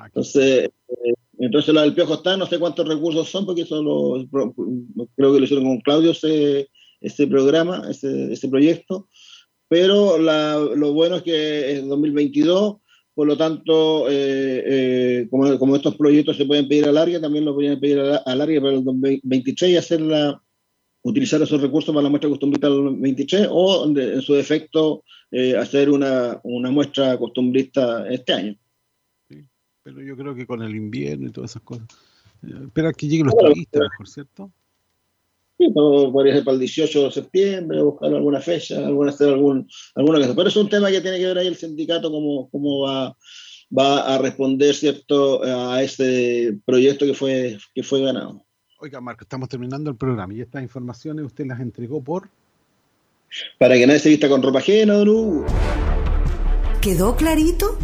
Entonces, 0.06 0.68
eh, 1.04 1.14
entonces 1.38 1.74
la 1.74 1.82
del 1.82 1.94
Piojo 1.94 2.14
está, 2.14 2.36
no 2.36 2.46
sé 2.46 2.58
cuántos 2.58 2.86
recursos 2.86 3.28
son, 3.28 3.46
porque 3.46 3.64
solo 3.64 4.24
creo 4.30 5.32
que 5.32 5.38
lo 5.38 5.44
hicieron 5.44 5.64
con 5.66 5.80
Claudio 5.80 6.10
ese, 6.12 6.68
ese 7.00 7.26
programa, 7.26 7.86
ese, 7.90 8.32
ese 8.32 8.48
proyecto, 8.48 9.08
pero 9.68 10.18
la- 10.18 10.58
lo 10.76 10.92
bueno 10.92 11.16
es 11.16 11.22
que 11.22 11.72
es 11.72 11.86
2022, 11.88 12.76
por 13.14 13.26
lo 13.26 13.36
tanto, 13.36 14.08
eh, 14.10 14.62
eh, 14.66 15.28
como, 15.30 15.58
como 15.58 15.76
estos 15.76 15.96
proyectos 15.96 16.36
se 16.36 16.44
pueden 16.46 16.68
pedir 16.68 16.86
a 16.86 16.92
larga, 16.92 17.20
también 17.20 17.44
lo 17.44 17.54
podrían 17.54 17.80
pedir 17.80 18.00
a, 18.00 18.16
a 18.18 18.34
larga 18.36 18.60
para 18.60 18.74
el 18.74 18.84
2023 18.84 19.70
y 19.72 19.76
hacer 19.76 20.00
la, 20.00 20.42
utilizar 21.02 21.40
esos 21.42 21.60
recursos 21.62 21.94
para 21.94 22.02
la 22.04 22.10
muestra 22.10 22.28
costumbrista 22.30 22.68
del 22.68 22.96
23 22.96 23.48
o 23.50 23.88
de- 23.88 24.14
en 24.14 24.22
su 24.22 24.34
defecto 24.34 25.02
hacer 25.58 25.88
una, 25.90 26.40
una 26.42 26.70
muestra 26.70 27.16
costumbrista 27.18 28.06
este 28.10 28.32
año. 28.32 28.56
Pero 29.94 30.06
yo 30.06 30.16
creo 30.16 30.34
que 30.34 30.46
con 30.46 30.62
el 30.62 30.74
invierno 30.74 31.28
y 31.28 31.32
todas 31.32 31.50
esas 31.50 31.62
cosas. 31.62 31.86
Esperar 32.42 32.94
que 32.94 33.06
lleguen 33.06 33.26
los 33.26 33.34
Bueno, 33.34 33.50
turistas, 33.50 33.82
mejor, 33.82 34.08
¿cierto? 34.08 34.52
Sí, 35.58 35.68
podría 35.74 36.34
ser 36.34 36.44
para 36.44 36.54
el 36.54 36.60
18 36.60 37.04
de 37.04 37.12
septiembre, 37.12 37.82
buscar 37.82 38.14
alguna 38.14 38.40
fecha, 38.40 38.78
alguna, 38.78 39.10
hacer 39.10 39.28
algún, 39.28 39.68
alguna 39.94 40.18
cosa. 40.18 40.34
Pero 40.34 40.48
es 40.48 40.56
un 40.56 40.68
tema 40.70 40.90
que 40.90 41.02
tiene 41.02 41.18
que 41.18 41.26
ver 41.26 41.38
ahí 41.38 41.46
el 41.46 41.56
sindicato, 41.56 42.10
cómo, 42.10 42.48
cómo 42.50 42.80
va, 42.80 43.14
va 43.76 44.14
a 44.14 44.18
responder 44.18 44.74
cierto 44.74 45.42
a 45.44 45.82
ese 45.82 46.58
proyecto 46.64 47.04
que 47.04 47.12
fue, 47.12 47.58
que 47.74 47.82
fue 47.82 48.00
ganado. 48.00 48.42
Oiga, 48.78 49.02
Marco, 49.02 49.24
estamos 49.24 49.50
terminando 49.50 49.90
el 49.90 49.96
programa 49.96 50.32
y 50.32 50.40
estas 50.40 50.62
informaciones 50.62 51.26
usted 51.26 51.44
las 51.46 51.60
entregó 51.60 52.02
por... 52.02 52.30
Para 53.58 53.74
que 53.74 53.86
nadie 53.86 54.00
se 54.00 54.08
vista 54.08 54.28
con 54.28 54.42
ropa 54.42 54.60
ajena, 54.60 54.94
don 54.94 55.08
Hugo. 55.10 55.46
¿Quedó 56.80 57.14
clarito? 57.14 57.78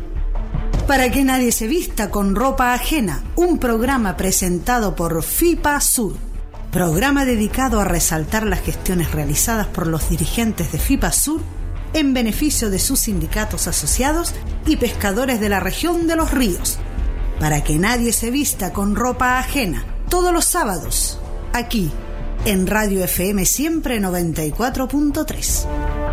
Para 0.86 1.10
que 1.10 1.24
nadie 1.24 1.50
se 1.50 1.66
vista 1.66 2.12
con 2.12 2.36
ropa 2.36 2.72
ajena, 2.72 3.24
un 3.34 3.58
programa 3.58 4.16
presentado 4.16 4.94
por 4.94 5.20
FIPA 5.20 5.80
Sur, 5.80 6.14
programa 6.70 7.24
dedicado 7.24 7.80
a 7.80 7.84
resaltar 7.84 8.46
las 8.46 8.60
gestiones 8.60 9.10
realizadas 9.10 9.66
por 9.66 9.88
los 9.88 10.08
dirigentes 10.08 10.70
de 10.70 10.78
FIPA 10.78 11.10
Sur 11.10 11.40
en 11.92 12.14
beneficio 12.14 12.70
de 12.70 12.78
sus 12.78 13.00
sindicatos 13.00 13.66
asociados 13.66 14.32
y 14.64 14.76
pescadores 14.76 15.40
de 15.40 15.48
la 15.48 15.58
región 15.58 16.06
de 16.06 16.14
los 16.14 16.30
ríos. 16.30 16.78
Para 17.40 17.64
que 17.64 17.78
nadie 17.78 18.12
se 18.12 18.30
vista 18.30 18.72
con 18.72 18.94
ropa 18.94 19.40
ajena, 19.40 19.84
todos 20.08 20.32
los 20.32 20.44
sábados, 20.44 21.18
aquí, 21.52 21.90
en 22.44 22.68
Radio 22.68 23.02
FM 23.02 23.44
Siempre 23.44 24.00
94.3. 24.00 26.05